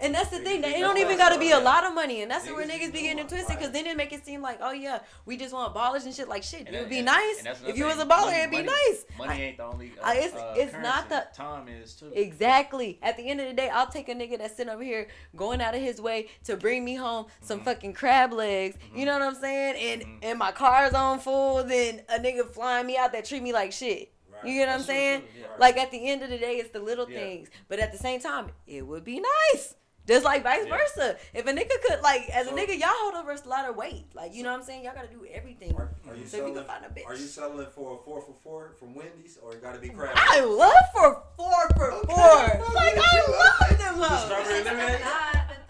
And 0.00 0.14
that's 0.14 0.30
the 0.30 0.38
Niggas 0.38 0.44
thing. 0.44 0.60
They 0.62 0.80
don't 0.80 0.98
even 0.98 1.16
got 1.18 1.32
to 1.32 1.38
be 1.38 1.50
a 1.52 1.58
lot 1.60 1.84
of 1.84 1.94
money, 1.94 2.22
and 2.22 2.30
that's 2.30 2.48
where 2.50 2.66
Niggas 2.66 2.92
be 2.92 3.02
getting 3.02 3.18
it 3.20 3.28
twisted. 3.28 3.56
Because 3.56 3.70
then 3.72 3.86
it 3.86 3.96
make 3.96 4.12
it 4.12 4.24
seem 4.24 4.40
like, 4.42 4.58
oh 4.60 4.72
yeah, 4.72 5.00
we 5.26 5.36
just 5.36 5.52
want 5.52 5.74
ballers 5.74 6.04
and 6.04 6.14
shit. 6.14 6.28
Like 6.28 6.42
shit, 6.42 6.66
And 6.66 6.74
it 6.74 6.80
would 6.80 6.88
be 6.88 6.98
and- 6.98 7.06
nice 7.06 7.44
and 7.44 7.48
if 7.68 7.76
you 7.78 7.84
was 7.84 7.98
a 7.98 8.04
baller. 8.06 8.24
Money- 8.26 8.38
It'd 8.38 8.50
be 8.50 8.56
money- 8.56 8.68
nice. 8.88 9.04
Money 9.18 9.42
ain't 9.42 9.56
the 9.58 9.64
only. 9.64 9.92
Uh, 10.00 10.04
I- 10.04 10.16
it's- 10.16 10.34
uh, 10.34 10.54
it's 10.56 10.72
not 10.74 11.08
the- 11.10 11.26
time 11.34 11.68
is 11.68 11.94
too. 11.94 12.10
Exactly. 12.14 12.98
At 13.02 13.16
the 13.16 13.28
end 13.28 13.40
of 13.40 13.46
the 13.46 13.52
day, 13.52 13.68
I'll 13.68 13.86
take 13.86 14.08
a 14.08 14.14
nigga 14.14 14.38
that's 14.38 14.56
sitting 14.56 14.72
over 14.72 14.82
here 14.82 15.06
going 15.36 15.60
out 15.60 15.74
of 15.74 15.82
his 15.82 16.00
way 16.00 16.28
to 16.44 16.56
bring 16.56 16.84
me 16.84 16.94
home 16.96 17.26
some 17.40 17.58
Mm-hmm. 17.60 17.64
fucking 17.66 17.92
crab 17.92 18.32
legs. 18.32 18.76
You 18.94 19.04
know 19.04 19.12
what 19.18 19.22
I'm 19.22 19.34
saying? 19.40 19.76
And 19.76 20.02
Mhm. 20.02 20.18
and 20.22 20.38
my 20.38 20.50
car's 20.50 20.94
on 20.94 21.20
full, 21.20 21.62
then 21.62 22.02
a 22.08 22.18
nigga 22.18 22.50
flying 22.52 22.86
me 22.86 22.96
out 22.96 23.12
that 23.12 23.26
treat 23.26 23.42
me 23.42 23.52
like 23.52 23.72
shit. 23.72 24.12
Right. 24.44 24.52
You 24.52 24.58
get 24.60 24.66
what 24.68 24.72
I'm 24.72 24.78
That's 24.78 24.86
true, 24.86 24.94
saying? 24.94 25.22
yeah. 25.40 25.46
Like 25.58 25.76
at 25.78 25.90
the 25.90 26.08
end 26.08 26.22
of 26.22 26.30
the 26.30 26.38
day, 26.38 26.56
it's 26.56 26.70
the 26.70 26.80
little 26.80 27.08
Yeah. 27.10 27.18
things. 27.18 27.48
But 27.68 27.78
at 27.78 27.92
the 27.92 27.98
same 27.98 28.20
time, 28.20 28.50
it 28.66 28.86
would 28.86 29.04
be 29.04 29.20
nice. 29.52 29.74
Just 30.06 30.22
like 30.22 30.42
vice 30.42 30.66
Yeah. 30.66 30.76
versa. 30.76 31.16
If 31.32 31.46
a 31.46 31.50
nigga 31.52 31.70
could 31.88 32.02
like 32.02 32.28
as 32.28 32.46
a 32.46 32.50
nigga, 32.50 32.78
y'all 32.78 32.90
hold 32.92 33.14
over 33.14 33.32
a 33.32 33.48
lot 33.48 33.66
of 33.68 33.74
weight. 33.76 34.04
Like 34.14 34.34
you 34.34 34.42
know 34.42 34.52
what 34.52 34.60
I'm 34.60 34.64
saying? 34.66 34.84
Y'all 34.84 34.94
gotta 34.94 35.08
do 35.08 35.24
everything. 35.32 35.74
Are, 35.76 35.88
are 36.06 36.14
you 36.14 36.26
So 36.26 36.36
if 36.42 36.48
you 36.48 36.54
can 36.54 36.64
find 36.64 36.84
a 36.84 36.88
bitch. 36.88 37.06
Are 37.06 37.14
you 37.14 37.26
selling 37.26 37.66
for 37.74 37.98
a 37.98 38.04
four 38.04 38.20
for 38.20 38.34
four 38.42 38.74
from 38.78 38.94
Wendy's, 38.94 39.38
or 39.42 39.54
it 39.54 39.62
got 39.62 39.72
to 39.74 39.80
be 39.80 39.88
crab? 39.88 40.10
I 40.14 40.40
love 40.44 40.74
for 40.94 41.22
four 41.38 41.68
for 41.74 41.90
Okay, 41.92 42.06
four. 42.06 42.66
I'm 42.66 42.74
Like 42.74 42.98
I 42.98 43.24
love 43.30 43.78
them 43.78 43.98
The 44.00 44.06
hoes. 44.06 44.24
strawberry 44.26 44.64
lemonade? 44.64 45.00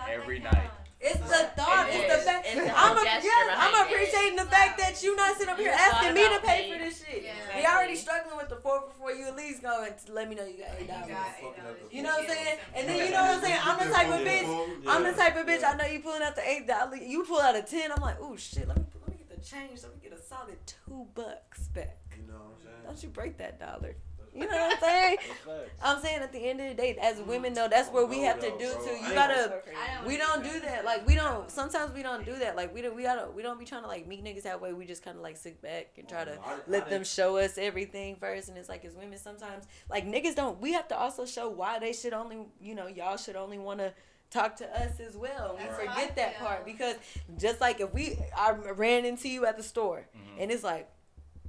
Every 0.08 0.38
night. 0.40 0.70
It's 1.04 1.20
the 1.20 1.42
thought. 1.54 1.86
It 1.90 2.00
It's 2.00 2.08
the 2.16 2.20
fact. 2.24 2.46
It's 2.48 2.60
I'm, 2.74 2.96
a, 2.96 3.02
yes, 3.04 3.24
I'm 3.28 3.70
behind 3.70 3.74
it. 3.76 3.92
appreciating 3.92 4.36
the 4.36 4.46
fact 4.48 4.78
that 4.78 5.02
you 5.02 5.14
not 5.16 5.36
sitting 5.36 5.52
up 5.52 5.58
here 5.58 5.70
asking 5.76 6.14
me 6.14 6.24
to 6.24 6.40
pay 6.40 6.70
me. 6.70 6.72
for 6.72 6.78
this 6.84 7.04
shit. 7.04 7.22
Yeah. 7.24 7.58
We 7.60 7.66
already 7.66 7.94
struggling 7.96 8.36
with 8.38 8.48
the 8.48 8.56
four 8.56 8.80
before. 8.88 9.12
You 9.12 9.26
at 9.28 9.36
least 9.36 9.60
go 9.62 9.84
and 9.84 9.94
let 10.08 10.28
me 10.28 10.34
know 10.34 10.44
you 10.46 10.58
got 10.64 10.72
eight 10.80 10.82
You 10.82 10.86
dollars. 10.88 11.08
got 11.08 11.26
Fucking 11.36 11.44
eight 11.44 11.58
up 11.60 11.64
dollars. 11.64 11.78
the 11.90 11.96
You 11.96 12.02
know 12.02 12.10
what 12.16 12.20
I'm 12.24 12.28
saying? 12.36 12.58
And 12.74 12.88
then 12.88 12.96
you 13.04 13.10
know 13.12 13.22
what 13.22 13.36
I'm 13.36 13.42
saying? 13.44 13.60
I'm 13.62 13.78
the 13.78 13.90
type 13.94 14.08
of 14.08 14.20
bitch. 14.26 14.88
I'm 14.88 15.02
the 15.04 15.12
type 15.12 15.36
of 15.36 15.44
bitch. 15.46 15.62
I 15.64 15.76
know 15.76 15.86
you 15.86 16.00
pulling 16.00 16.22
out 16.22 16.34
the 16.36 16.48
eight 16.48 16.66
dollar. 16.66 16.96
You 16.96 17.24
pull 17.24 17.40
out 17.40 17.54
a 17.54 17.62
ten. 17.62 17.92
I'm 17.92 18.00
like, 18.00 18.16
oh 18.20 18.36
shit. 18.36 18.66
Let 18.66 18.76
me 18.78 18.84
let 19.04 19.10
me 19.12 19.16
get 19.20 19.28
the 19.28 19.44
change. 19.44 19.82
Let 19.82 19.92
me 19.94 20.00
get 20.02 20.12
a 20.18 20.22
solid 20.22 20.56
two 20.66 21.06
bucks 21.14 21.68
back. 21.68 22.00
You 22.16 22.26
know 22.32 22.38
what 22.40 22.56
I'm 22.56 22.62
saying? 22.64 22.76
Don't 22.86 23.02
you 23.02 23.08
break 23.10 23.36
that 23.38 23.60
dollar? 23.60 23.94
You 24.34 24.40
know 24.40 24.46
what 24.56 24.72
I'm 24.72 24.80
saying? 24.80 25.16
I'm 25.82 26.00
saying 26.00 26.20
at 26.20 26.32
the 26.32 26.38
end 26.38 26.60
of 26.60 26.68
the 26.68 26.74
day, 26.74 26.96
as 27.00 27.20
women 27.20 27.54
though, 27.54 27.68
that's 27.68 27.88
where 27.90 28.04
we 28.04 28.20
have 28.20 28.40
to 28.40 28.50
do 28.58 28.68
too. 28.84 28.90
You 29.06 29.14
gotta. 29.14 29.62
We 30.06 30.16
don't 30.16 30.42
do 30.42 30.58
that. 30.60 30.84
Like 30.84 31.06
we 31.06 31.14
don't. 31.14 31.50
Sometimes 31.50 31.94
we 31.94 32.02
don't 32.02 32.24
do 32.24 32.34
that. 32.36 32.56
Like 32.56 32.74
we 32.74 32.82
don't. 32.82 32.96
We 32.96 33.02
gotta. 33.04 33.30
We 33.30 33.42
don't 33.42 33.58
be 33.58 33.64
trying 33.64 33.82
to 33.82 33.88
like 33.88 34.06
meet 34.08 34.24
niggas 34.24 34.42
that 34.42 34.60
way. 34.60 34.72
We 34.72 34.86
just 34.86 35.04
kind 35.04 35.16
of 35.16 35.22
like 35.22 35.36
sit 35.36 35.62
back 35.62 35.92
and 35.98 36.08
try 36.08 36.24
to 36.24 36.32
I- 36.32 36.54
I 36.54 36.56
let 36.66 36.90
them 36.90 37.04
show 37.04 37.36
us 37.36 37.58
everything 37.58 38.16
first. 38.16 38.48
And 38.48 38.58
it's 38.58 38.68
like 38.68 38.84
as 38.84 38.94
women, 38.94 39.18
sometimes 39.18 39.64
like 39.88 40.06
niggas 40.06 40.34
don't. 40.34 40.60
We 40.60 40.72
have 40.72 40.88
to 40.88 40.98
also 40.98 41.26
show 41.26 41.48
why 41.48 41.78
they 41.78 41.92
should 41.92 42.12
only. 42.12 42.38
You 42.60 42.74
know, 42.74 42.86
y'all 42.88 43.16
should 43.16 43.36
only 43.36 43.58
want 43.58 43.78
to 43.80 43.92
talk 44.30 44.56
to 44.56 44.68
us 44.80 44.98
as 44.98 45.16
well. 45.16 45.54
We 45.56 45.64
That's 45.64 45.78
forget 45.78 46.16
that 46.16 46.38
part 46.40 46.64
because 46.66 46.96
just 47.38 47.60
like 47.60 47.80
if 47.80 47.94
we, 47.94 48.18
I 48.36 48.50
ran 48.52 49.04
into 49.04 49.28
you 49.28 49.46
at 49.46 49.56
the 49.56 49.62
store 49.62 50.06
Mhm. 50.16 50.42
and 50.42 50.50
it's 50.50 50.64
like. 50.64 50.88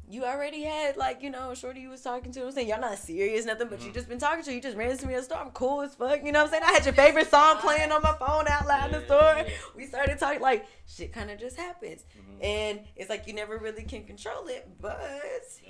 You 0.07 0.23
already 0.23 0.61
had 0.63 0.97
like 0.97 1.23
you 1.23 1.29
know, 1.31 1.53
shorty 1.55 1.81
you 1.81 1.89
was 1.89 2.01
talking 2.01 2.31
to. 2.33 2.45
I'm 2.45 2.51
saying 2.51 2.67
y'all 2.67 2.79
not 2.79 2.97
serious, 2.99 3.45
nothing, 3.45 3.67
but 3.69 3.81
you 3.83 3.91
just 3.91 4.07
been 4.07 4.19
talking 4.19 4.43
to. 4.43 4.53
You 4.53 4.61
just 4.61 4.77
ran 4.77 4.91
into 4.91 5.07
me 5.07 5.15
at 5.15 5.17
the 5.21 5.23
store. 5.23 5.39
I'm 5.39 5.49
cool 5.51 5.81
as 5.81 5.95
fuck. 5.95 6.23
You 6.23 6.31
know 6.31 6.39
what 6.43 6.45
I'm 6.45 6.51
saying? 6.51 6.63
I 6.65 6.71
had 6.73 6.85
your 6.85 6.93
favorite 6.93 7.27
song 7.29 7.57
playing 7.57 7.91
on 7.91 8.01
my 8.03 8.13
phone 8.19 8.45
out 8.47 8.67
loud 8.67 8.93
in 8.93 8.99
the 8.99 9.05
store. 9.05 9.45
We 9.75 9.85
started 9.87 10.19
talking 10.19 10.41
like 10.41 10.67
shit. 10.87 11.11
Kind 11.11 11.31
of 11.31 11.39
just 11.39 11.57
happens, 11.57 12.05
Mhm. 12.17 12.43
and 12.45 12.79
it's 12.95 13.09
like 13.09 13.25
you 13.27 13.33
never 13.33 13.57
really 13.57 13.83
can 13.83 14.03
control 14.05 14.47
it. 14.47 14.67
But 14.79 14.99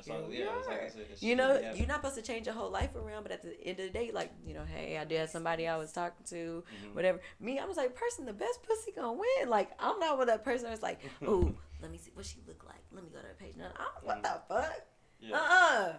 here 0.04 0.16
all- 0.16 0.24
we 0.24 0.40
yeah, 0.40 0.50
like 0.68 0.68
are. 0.82 0.90
said, 0.90 1.06
You 1.20 1.36
know, 1.38 1.54
that 1.54 1.64
happen. 1.64 1.78
you're 1.80 1.88
not 1.88 1.98
supposed 2.02 2.16
to 2.16 2.22
change 2.22 2.46
your 2.46 2.56
whole 2.56 2.70
life 2.70 2.94
around, 2.96 3.24
but 3.24 3.32
at 3.32 3.42
the 3.42 3.56
end 3.64 3.80
of 3.80 3.86
the 3.86 3.92
day, 3.92 4.12
like, 4.14 4.32
you 4.46 4.54
know, 4.54 4.66
hey, 4.66 4.98
I 4.98 5.06
did 5.06 5.20
have 5.20 5.30
somebody 5.30 5.68
I 5.68 5.78
was 5.78 5.92
talking 5.94 6.26
to, 6.28 6.64
Mhm. 6.84 6.94
whatever. 6.94 7.22
Me, 7.40 7.58
I 7.60 7.66
was 7.66 7.78
like, 7.78 7.96
person, 7.96 8.26
the 8.26 8.34
best 8.34 8.62
pussy 8.64 8.92
gonna 8.92 9.14
win. 9.14 9.50
Like, 9.50 9.72
I'm 9.80 9.98
not 10.00 10.18
with 10.20 10.28
that 10.28 10.44
person 10.44 10.70
that's 10.70 10.84
like, 10.84 11.00
ooh, 11.24 11.56
let 11.82 11.92
me 11.92 11.98
see 11.98 12.12
what 12.14 12.26
she 12.26 12.38
look 12.48 12.64
like. 12.66 12.84
Let 12.92 13.04
me 13.04 13.10
go 13.14 13.20
to 13.20 13.28
her 13.28 13.36
page. 13.40 13.56
No, 13.58 13.66
I, 13.66 13.88
what 14.04 14.18
mm. 14.18 14.24
the 14.24 14.42
fuck? 14.48 14.82
Yeah. 15.20 15.36
Uh-uh. 15.36 15.94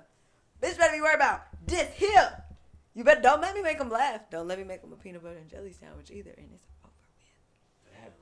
Bitch 0.62 0.78
better 0.78 0.94
be 0.94 1.01
worried 1.01 1.16
about 1.16 1.43
this 1.66 1.89
here. 1.97 2.44
You 2.94 3.05
better 3.05 3.20
don't 3.20 3.43
let 3.43 3.55
me 3.55 3.62
make 3.62 3.78
them 3.78 3.90
laugh. 3.90 4.31
Don't 4.31 4.48
let 4.48 4.59
me 4.59 4.65
make 4.65 4.81
them 4.81 4.93
a 4.93 4.97
peanut 4.97 5.23
butter 5.23 5.36
and 5.36 5.51
jelly 5.51 5.73
sandwich 5.73 6.11
either. 6.11 6.32
And 6.36 6.48
it's 6.55 6.65
over 6.82 6.93
with. 6.97 7.93
Damn. 7.93 8.12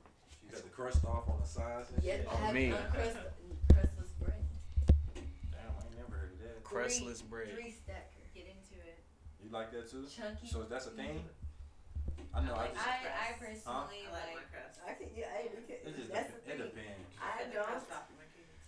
You 0.43 0.51
got 0.51 0.63
the 0.63 0.69
crust 0.69 1.05
off 1.05 1.29
on 1.29 1.39
the 1.41 1.47
sides 1.47 1.91
and 1.95 2.03
Yeah, 2.03 2.17
shit. 2.17 2.27
On 2.27 2.33
oh, 2.33 2.37
have 2.45 2.53
me. 2.53 2.67
uncrust- 2.67 3.17
crustless 3.73 4.11
bread. 4.19 4.43
Damn, 5.15 5.71
I 5.79 5.85
ain't 5.87 5.95
never 5.95 6.17
heard 6.19 6.31
of 6.33 6.39
that. 6.39 6.63
Crustless 6.63 7.21
bread. 7.21 7.53
Three 7.53 7.71
stacker. 7.71 8.27
Get 8.33 8.47
into 8.51 8.75
it. 8.85 8.99
You 9.41 9.49
like 9.49 9.71
that 9.71 9.89
too? 9.89 10.05
Chunky. 10.13 10.47
So 10.47 10.63
that's 10.63 10.87
a 10.87 10.91
thing? 10.91 11.23
I 12.35 12.43
know. 12.43 12.53
I 12.53 12.67
like 12.67 12.73
just, 12.75 12.85
I, 12.87 12.91
I 13.15 13.27
personally 13.39 14.01
I 14.05 14.11
like 14.11 14.27
my 14.27 14.35
like. 14.43 14.51
crust. 14.51 14.79
I 14.83 14.91
can, 14.93 15.07
yeah, 15.15 15.31
hey, 15.31 15.49
we 15.55 15.63
it 15.63 15.83
can, 15.83 15.95
just 15.95 16.11
that's 16.11 16.31
dep- 16.35 16.45
the 16.45 16.51
it 16.51 16.57
thing. 16.59 16.67
depends. 16.67 17.07
I 17.15 17.31
don't. 17.47 17.65
crust 17.65 17.87
off 17.95 18.11
my 18.11 18.27
cookies. 18.35 18.59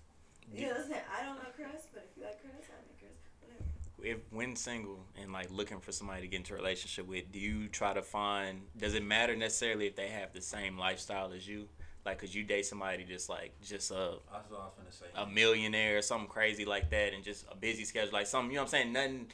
You 0.55 0.71
know 0.71 0.79
what 0.79 0.81
I'm 0.81 0.87
saying? 0.87 1.07
I 1.11 1.19
don't 1.27 1.39
like 1.43 1.55
crust, 1.55 1.87
but 1.93 2.07
if 2.07 2.15
you 2.17 2.23
like 2.23 2.39
crust, 2.39 2.71
I 2.71 2.79
like 2.79 2.95
crust. 2.99 3.21
Whatever. 3.43 3.67
if 4.03 4.17
when 4.31 4.55
single 4.55 5.03
and 5.21 5.33
like 5.33 5.51
looking 5.51 5.79
for 5.81 5.91
somebody 5.91 6.21
to 6.21 6.27
get 6.27 6.37
into 6.37 6.53
a 6.53 6.57
relationship 6.57 7.05
with, 7.07 7.31
do 7.31 7.39
you 7.39 7.67
try 7.67 7.93
to 7.93 8.01
find? 8.01 8.61
Does 8.77 8.93
it 8.95 9.03
matter 9.03 9.35
necessarily 9.35 9.87
if 9.87 9.95
they 9.95 10.07
have 10.07 10.31
the 10.33 10.41
same 10.41 10.77
lifestyle 10.77 11.33
as 11.33 11.47
you? 11.47 11.67
Like, 12.05 12.19
could 12.19 12.33
you 12.33 12.45
date 12.45 12.65
somebody 12.65 13.03
just 13.03 13.27
like 13.27 13.51
just 13.61 13.91
a 13.91 14.15
That's 14.31 14.49
what 14.49 14.61
I 14.61 14.65
was 14.71 14.73
gonna 14.77 14.91
say. 14.91 15.05
a 15.13 15.25
millionaire 15.27 15.97
or 15.97 16.01
something 16.01 16.29
crazy 16.29 16.63
like 16.63 16.89
that, 16.91 17.13
and 17.13 17.21
just 17.21 17.43
a 17.51 17.55
busy 17.55 17.83
schedule, 17.83 18.13
like 18.13 18.27
something 18.27 18.51
you 18.51 18.55
know 18.55 18.63
what 18.63 18.73
I'm 18.73 18.93
saying? 18.93 18.93
Nothing, 18.93 19.27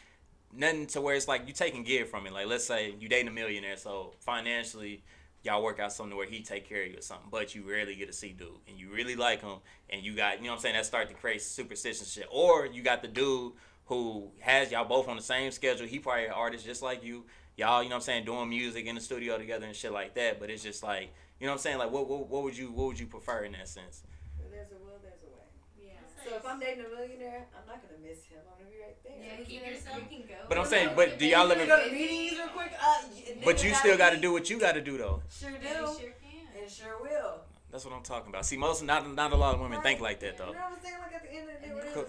nothing 0.56 0.88
to 0.88 1.02
where 1.02 1.16
it's 1.16 1.28
like 1.28 1.48
you 1.48 1.54
taking 1.54 1.84
give 1.84 2.10
from 2.10 2.28
it. 2.28 2.34
Like, 2.34 2.48
let's 2.48 2.66
say 2.66 2.96
you 3.00 3.10
dating 3.10 3.28
a 3.28 3.32
millionaire, 3.32 3.78
so 3.78 4.14
financially. 4.20 5.04
Y'all 5.44 5.62
work 5.62 5.78
out 5.78 5.92
something 5.92 6.16
where 6.16 6.26
he 6.26 6.42
take 6.42 6.70
care 6.70 6.84
of 6.84 6.88
you 6.90 6.98
or 6.98 7.02
something, 7.02 7.28
but 7.30 7.54
you 7.54 7.70
rarely 7.70 7.96
get 7.96 8.08
to 8.08 8.14
see 8.14 8.30
dude, 8.30 8.48
and 8.70 8.80
you 8.80 8.90
really 8.90 9.18
like 9.18 9.42
him, 9.42 9.58
and 9.90 10.02
you 10.02 10.16
got, 10.16 10.38
you 10.38 10.46
know 10.46 10.52
what 10.52 10.56
I'm 10.56 10.62
saying, 10.62 10.76
that 10.76 10.86
start 10.86 11.10
to 11.10 11.16
create 11.16 11.42
superstition 11.42 12.06
shit. 12.06 12.28
Or 12.32 12.66
you 12.66 12.82
got 12.82 13.02
the 13.02 13.10
dude 13.10 13.52
who 13.88 14.32
has 14.40 14.72
y'all 14.72 14.86
both 14.86 15.10
on 15.10 15.18
the 15.18 15.22
same 15.22 15.52
schedule. 15.52 15.86
He 15.86 16.00
probably 16.00 16.28
an 16.28 16.32
artist 16.32 16.66
just 16.66 16.82
like 16.82 17.04
you. 17.04 17.26
Y'all, 17.58 17.84
you 17.84 17.90
know 17.90 17.96
what 17.96 18.04
I'm 18.04 18.06
saying, 18.06 18.26
doing 18.26 18.48
music 18.48 18.86
in 18.86 18.96
the 18.96 19.02
studio 19.02 19.38
together 19.38 19.66
and 19.66 19.76
shit 19.76 19.92
like 19.92 20.16
that. 20.16 20.40
But 20.40 20.50
it's 20.50 20.64
just 20.64 20.82
like, 20.82 21.14
you 21.42 21.46
know 21.46 21.52
what 21.52 21.58
I'm 21.58 21.62
saying, 21.62 21.78
like 21.78 21.92
what 21.92 22.08
what, 22.08 22.30
what 22.30 22.44
would 22.44 22.58
you 22.58 22.72
what 22.72 22.88
would 22.88 23.00
you 23.00 23.08
prefer 23.08 23.44
in 23.44 23.52
that 23.52 23.68
sense 23.68 24.04
there's 24.54 24.70
a 24.70 24.78
will, 24.86 25.02
there's 25.02 25.26
a 25.26 25.34
way. 25.34 25.50
Yeah. 25.82 25.98
So 26.34 26.40
if 26.40 26.48
I'm 26.48 26.60
dating 26.60 26.86
a 26.86 26.90
millionaire, 26.90 27.46
I'm 27.54 27.68
not 27.70 27.78
gonna 27.86 28.02
miss 28.02 28.26
him. 28.26 28.40
I'm 28.42 28.58
gonna 28.58 28.72
be 28.74 28.82
right 28.82 28.98
there. 29.06 29.14
Yeah, 29.22 29.46
keep 29.46 29.62
yourself- 29.62 30.02
you 30.10 30.18
can 30.18 30.26
go. 30.28 30.34
But 30.50 30.58
I'm 30.58 30.66
saying, 30.66 30.90
but 30.96 31.20
do 31.20 31.28
y'all 31.28 31.44
really 31.46 31.50
live 31.58 31.62
in- 31.62 31.68
go 31.68 31.86
to 31.86 31.92
meetings 31.92 32.40
real 32.40 32.48
quick. 32.48 32.72
Uh, 32.74 33.02
y- 33.14 33.38
But 33.46 33.58
nigga 33.58 33.64
you 33.66 33.76
still 33.76 33.98
got 34.00 34.10
to 34.12 34.18
do 34.18 34.34
what 34.34 34.50
you 34.50 34.58
got 34.58 34.72
to 34.74 34.82
do 34.82 34.98
though. 34.98 35.22
Sure 35.30 35.52
You 35.52 35.58
do. 35.60 35.70
sure 35.70 35.86
can. 36.18 36.48
And 36.60 36.72
sure 36.72 36.98
will. 37.04 37.42
That's 37.70 37.86
what 37.86 37.94
I'm 37.94 38.02
talking 38.02 38.30
about. 38.30 38.48
See, 38.48 38.58
most 38.58 38.82
not 38.82 39.08
not 39.14 39.32
a 39.32 39.36
lot 39.36 39.54
of 39.54 39.62
women 39.62 39.80
think 39.84 40.00
like 40.02 40.22
that 40.22 40.32
You 40.34 40.38
though. 40.40 40.46
know 40.46 40.52
what 40.54 40.72
I'm 40.74 40.82
saying? 40.82 40.96
Like 41.04 41.14
at 41.14 41.22
the 41.22 41.32
end 41.38 41.50
of 41.52 41.62
the 41.62 41.68
day, 41.68 41.92
Cool. 41.94 42.06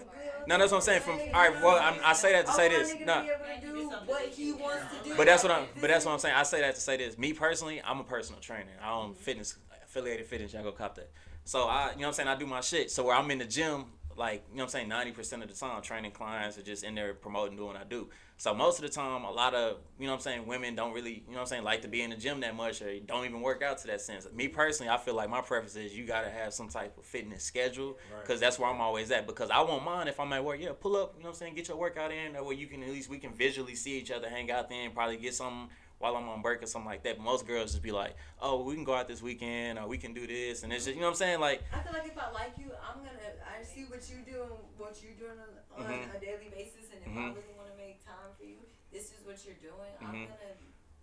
No, 0.47 0.57
that's 0.57 0.71
what 0.71 0.77
I'm 0.79 0.83
saying. 0.83 1.01
From 1.03 1.19
all 1.19 1.41
right, 1.41 1.61
well, 1.61 1.77
I'm, 1.79 1.99
I 2.03 2.13
say 2.13 2.31
that 2.31 2.47
to 2.47 2.51
say 2.51 2.69
this. 2.69 2.93
No, 2.93 2.97
to 2.97 3.01
be 3.21 3.29
able 3.29 3.43
to 3.45 3.45
Yeah, 3.45 3.55
you 3.55 3.61
do 3.61 3.75
do 3.75 3.89
something 3.91 4.07
what 4.07 4.23
that 4.25 4.33
he 4.33 4.43
you 4.47 4.55
wants 4.57 4.85
can. 4.91 5.03
to 5.03 5.09
do. 5.11 5.15
but 5.17 5.25
that's 5.27 5.43
what 5.43 5.51
I'm. 5.51 5.61
Like, 5.61 5.81
But 5.81 5.89
that's 5.91 6.03
what 6.05 6.13
I'm 6.13 6.19
saying. 6.19 6.33
I 6.35 6.43
say 6.43 6.61
that 6.61 6.73
to 6.73 6.81
say 6.81 6.97
this. 6.97 7.15
Me 7.19 7.31
personally, 7.33 7.79
I'm 7.85 7.99
a 7.99 8.03
personal 8.03 8.41
trainer. 8.41 8.71
I 8.81 8.91
own 8.91 9.13
fitness 9.13 9.55
affiliated 9.83 10.25
fitness. 10.25 10.51
Y'all 10.53 10.63
go 10.63 10.71
cop 10.71 10.95
that. 10.95 11.11
So 11.45 11.67
I, 11.67 11.91
you 11.91 11.97
know 11.97 12.01
what 12.01 12.07
I'm 12.07 12.13
saying. 12.13 12.27
I 12.29 12.35
do 12.35 12.47
my 12.47 12.61
shit. 12.61 12.89
So 12.89 13.03
where 13.03 13.15
I'm 13.15 13.29
in 13.29 13.37
the 13.37 13.45
gym, 13.45 13.85
like 14.17 14.43
you 14.51 14.57
know 14.57 14.63
what 14.63 14.67
I'm 14.67 14.69
saying, 14.69 14.89
ninety 14.89 15.11
percent 15.11 15.43
of 15.43 15.49
the 15.49 15.55
time, 15.55 15.81
training 15.81 16.11
clients 16.11 16.57
are 16.57 16.61
just 16.61 16.83
in 16.83 16.95
there 16.95 17.13
promoting, 17.13 17.55
doing 17.57 17.67
what 17.69 17.77
I 17.77 17.83
do. 17.83 18.09
So 18.37 18.53
most 18.53 18.79
of 18.79 18.83
the 18.83 18.89
time, 18.89 19.23
a 19.23 19.31
lot 19.31 19.53
of 19.53 19.77
you 19.97 20.05
know 20.05 20.11
what 20.11 20.17
I'm 20.17 20.21
saying, 20.21 20.45
women 20.47 20.75
don't 20.75 20.93
really, 20.93 21.23
you 21.25 21.31
know 21.31 21.35
what 21.35 21.39
I'm 21.41 21.45
saying, 21.47 21.63
like 21.63 21.81
to 21.83 21.87
be 21.87 22.01
in 22.01 22.09
the 22.09 22.15
gym 22.17 22.41
that 22.41 22.55
much 22.55 22.81
or 22.81 22.99
don't 22.99 23.23
even 23.25 23.39
work 23.41 23.61
out 23.61 23.77
to 23.79 23.87
that 23.87 24.01
sense. 24.01 24.27
Me 24.33 24.47
personally, 24.47 24.89
I 24.89 24.97
feel 24.97 25.13
like 25.15 25.29
my 25.29 25.39
preference 25.41 25.75
is 25.75 25.95
you 25.95 26.05
gotta 26.05 26.29
have 26.29 26.53
some 26.53 26.67
type 26.67 26.97
of 26.97 27.05
fitness 27.05 27.43
schedule 27.43 27.97
Right. 28.13 28.21
because 28.21 28.39
that's 28.39 28.59
where 28.59 28.69
I'm 28.69 28.81
always 28.81 29.09
at. 29.11 29.25
Because 29.25 29.49
I 29.49 29.61
won't 29.61 29.85
mind 29.85 30.09
if 30.09 30.19
I'm 30.19 30.31
at 30.33 30.43
work, 30.43 30.59
yeah, 30.59 30.71
pull 30.79 30.95
up, 30.97 31.13
you 31.17 31.23
know 31.23 31.29
what 31.29 31.35
I'm 31.35 31.39
saying, 31.39 31.55
get 31.55 31.67
your 31.69 31.77
workout 31.77 32.11
in. 32.11 32.33
That 32.33 32.45
way 32.45 32.55
you 32.55 32.67
can 32.67 32.83
at 32.83 32.89
least 32.89 33.09
we 33.09 33.19
can 33.19 33.33
visually 33.33 33.75
see 33.75 33.97
each 33.97 34.11
other, 34.11 34.29
hang 34.29 34.51
out 34.51 34.69
then, 34.69 34.91
probably 34.91 35.17
get 35.17 35.33
some 35.33 35.69
while 35.99 36.15
I'm 36.15 36.27
on 36.29 36.41
break 36.41 36.61
or 36.61 36.67
something 36.67 36.89
like 36.89 37.03
that. 37.03 37.17
But 37.17 37.23
most 37.23 37.47
girls 37.47 37.71
just 37.71 37.83
be 37.83 37.91
like, 37.91 38.15
oh, 38.41 38.63
we 38.63 38.75
can 38.75 38.83
go 38.83 38.93
out 38.93 39.07
this 39.07 39.21
weekend 39.21 39.79
or 39.79 39.87
we 39.87 39.97
can 39.97 40.13
do 40.13 40.27
this, 40.27 40.63
and 40.63 40.71
it's 40.73 40.85
just 40.85 40.95
you 40.95 41.01
know 41.01 41.07
what 41.07 41.11
I'm 41.13 41.17
saying, 41.17 41.39
like. 41.39 41.63
I 41.73 41.79
feel 41.81 41.93
like 41.93 42.05
if 42.11 42.17
I 42.17 42.31
like 42.31 42.53
you, 42.57 42.71
I'm 42.87 42.97
gonna. 42.99 43.11
I 43.59 43.63
see 43.63 43.85
what 43.85 44.01
you 44.09 44.17
do 44.25 44.41
and 44.43 44.51
what 44.77 44.97
you're 45.01 45.13
doing 45.17 45.39
on, 45.77 45.83
on 45.85 45.91
Mhm. 45.91 46.15
a 46.15 46.19
daily 46.19 46.49
basis, 46.53 46.91
and 46.93 47.01
if 47.01 47.07
I 47.07 47.11
Mhm. 47.11 47.35
really 47.35 47.55
want 47.57 47.71
to 47.71 47.77
make 47.77 48.03
time 48.05 48.31
for 48.37 48.43
you, 48.45 48.57
this 48.91 49.05
is 49.11 49.25
what 49.25 49.37
you're 49.45 49.55
doing. 49.55 49.91
I'm 50.01 50.07
Mhm. 50.07 50.25
gonna. 50.27 50.55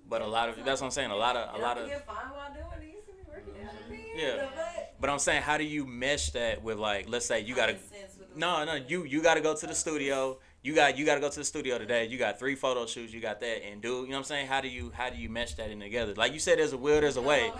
But 0.09 0.20
a 0.20 0.27
lot 0.27 0.48
of 0.51 0.56
that's 0.64 0.81
what 0.81 0.86
I'm 0.89 0.90
saying. 0.90 1.10
A 1.10 1.16
lot 1.16 1.36
of 1.36 1.48
a 1.48 1.52
And 1.55 1.62
lot 1.62 1.78
I 1.78 1.81
of 1.82 1.89
can 1.89 1.98
get 1.98 2.06
fine 2.06 2.31
while 2.31 2.52
doing 2.52 2.89
it. 2.90 2.94
You 2.94 3.01
see 3.06 3.12
me 3.12 3.23
working 3.27 3.55
out. 3.64 3.73
I 3.86 3.90
mean, 3.90 4.01
Yeah. 4.14 4.36
the. 4.36 4.86
But 5.01 5.10
I'm 5.10 5.19
saying, 5.19 5.43
how 5.43 5.56
do 5.56 5.64
you 5.64 5.86
mesh 5.86 6.31
that 6.31 6.62
with 6.62 6.78
like, 6.78 7.09
let's 7.09 7.24
say 7.27 7.40
you 7.40 7.55
gotta, 7.55 7.74
Common 7.74 7.89
sense 7.89 8.16
with 8.19 8.32
the 8.35 8.39
no, 8.39 8.64
no, 8.64 8.74
you 8.74 8.82
you 8.82 8.98
do 8.98 9.05
it. 9.05 9.10
you 9.12 9.23
gotta 9.23 9.40
go 9.40 9.55
to 9.56 9.66
the 9.66 9.74
studio. 9.74 10.39
You 10.62 10.74
got 10.76 10.97
you 10.97 11.05
gotta 11.05 11.20
go 11.20 11.28
to 11.28 11.39
the 11.40 11.44
studio 11.44 11.76
today. 11.78 12.06
You 12.06 12.18
got 12.18 12.39
three 12.39 12.55
photo 12.55 12.86
shoots. 12.86 13.12
You 13.12 13.20
got 13.20 13.40
that, 13.40 13.66
and 13.66 13.82
dude, 13.82 14.05
you 14.06 14.10
know 14.10 14.14
what 14.14 14.18
I'm 14.18 14.24
saying? 14.24 14.47
How 14.47 14.60
do 14.60 14.68
you 14.68 14.93
how 14.94 15.10
do 15.10 15.18
you 15.18 15.28
mesh 15.28 15.55
that 15.55 15.70
in 15.70 15.80
together? 15.80 16.14
Like 16.14 16.32
you 16.32 16.39
said, 16.39 16.59
there's 16.59 16.72
a 16.72 16.78
will, 16.78 17.01
there's 17.01 17.16
a 17.16 17.22
way. 17.22 17.51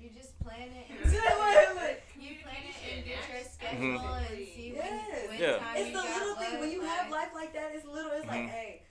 You 0.00 0.08
just 0.16 0.32
plan 0.40 0.68
it. 0.72 0.88
See, 1.10 1.16
like, 1.20 1.36
wait, 1.44 1.68
wait. 1.76 1.98
You 2.16 2.36
plan 2.40 2.56
it 2.64 2.72
and 2.88 3.04
get 3.04 3.20
your 3.28 3.44
schedule 3.44 4.00
and 4.00 4.32
see 4.48 4.72
when, 4.72 4.80
Yes. 4.80 5.28
when 5.28 5.38
Yeah. 5.40 5.58
time 5.60 5.76
It's 5.76 5.86
you 5.88 5.92
the 5.92 6.00
got 6.08 6.20
little 6.24 6.36
thing 6.40 6.52
when 6.56 6.60
left, 6.60 6.72
you 6.72 6.80
have 6.88 7.10
life 7.12 7.32
like 7.34 7.52
that. 7.52 7.74
It's 7.76 7.84
little. 7.84 8.12
It's 8.12 8.24
Mhm. 8.24 8.28
like, 8.32 8.48
hey, 8.48 8.82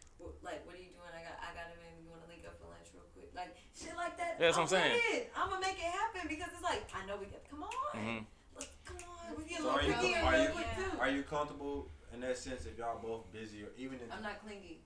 like, 0.46 0.62
what 0.70 0.76
are 0.76 0.78
you 0.78 0.94
doing? 0.94 1.10
I 1.10 1.22
got, 1.26 1.38
I 1.42 1.50
got 1.58 1.66
a 1.74 1.78
man. 1.82 1.98
You 2.06 2.10
want 2.14 2.22
to 2.22 2.30
link 2.30 2.46
up 2.46 2.62
for 2.62 2.70
lunch 2.70 2.94
real 2.94 3.10
quick? 3.18 3.34
Like 3.34 3.58
shit 3.74 3.98
like 3.98 4.18
that. 4.22 4.38
Yeah, 4.38 4.54
that's 4.54 4.58
what 4.58 4.70
I'm 4.70 4.70
saying. 4.70 5.02
It. 5.18 5.34
I'm 5.34 5.50
gonna 5.50 5.66
make 5.66 5.82
it 5.82 5.90
happen 5.90 6.30
because 6.30 6.54
it's 6.54 6.62
like 6.62 6.86
I 6.94 7.02
know 7.10 7.18
we 7.18 7.26
got. 7.26 7.42
Come 7.50 7.66
on, 7.66 7.74
hmm 7.98 8.22
Let's, 8.54 8.70
come 8.86 8.98
on. 9.02 9.34
We 9.34 9.50
get 9.50 9.60
a 9.60 9.64
So 9.66 9.74
little 9.74 9.82
are 9.82 9.84
you, 9.90 10.14
are 10.22 10.38
you, 10.46 10.50
quick 10.54 10.68
Yeah. 10.78 11.02
are 11.02 11.10
you 11.10 11.24
comfortable 11.26 11.90
in 12.16 12.22
that 12.24 12.38
sense 12.40 12.66
if 12.66 12.80
y'all 12.80 12.98
both 13.04 13.28
busy 13.32 13.62
or 13.64 13.76
even 13.78 14.00
if 14.00 14.08
I'm 14.08 14.24
not 14.24 14.40
clingy, 14.40 14.80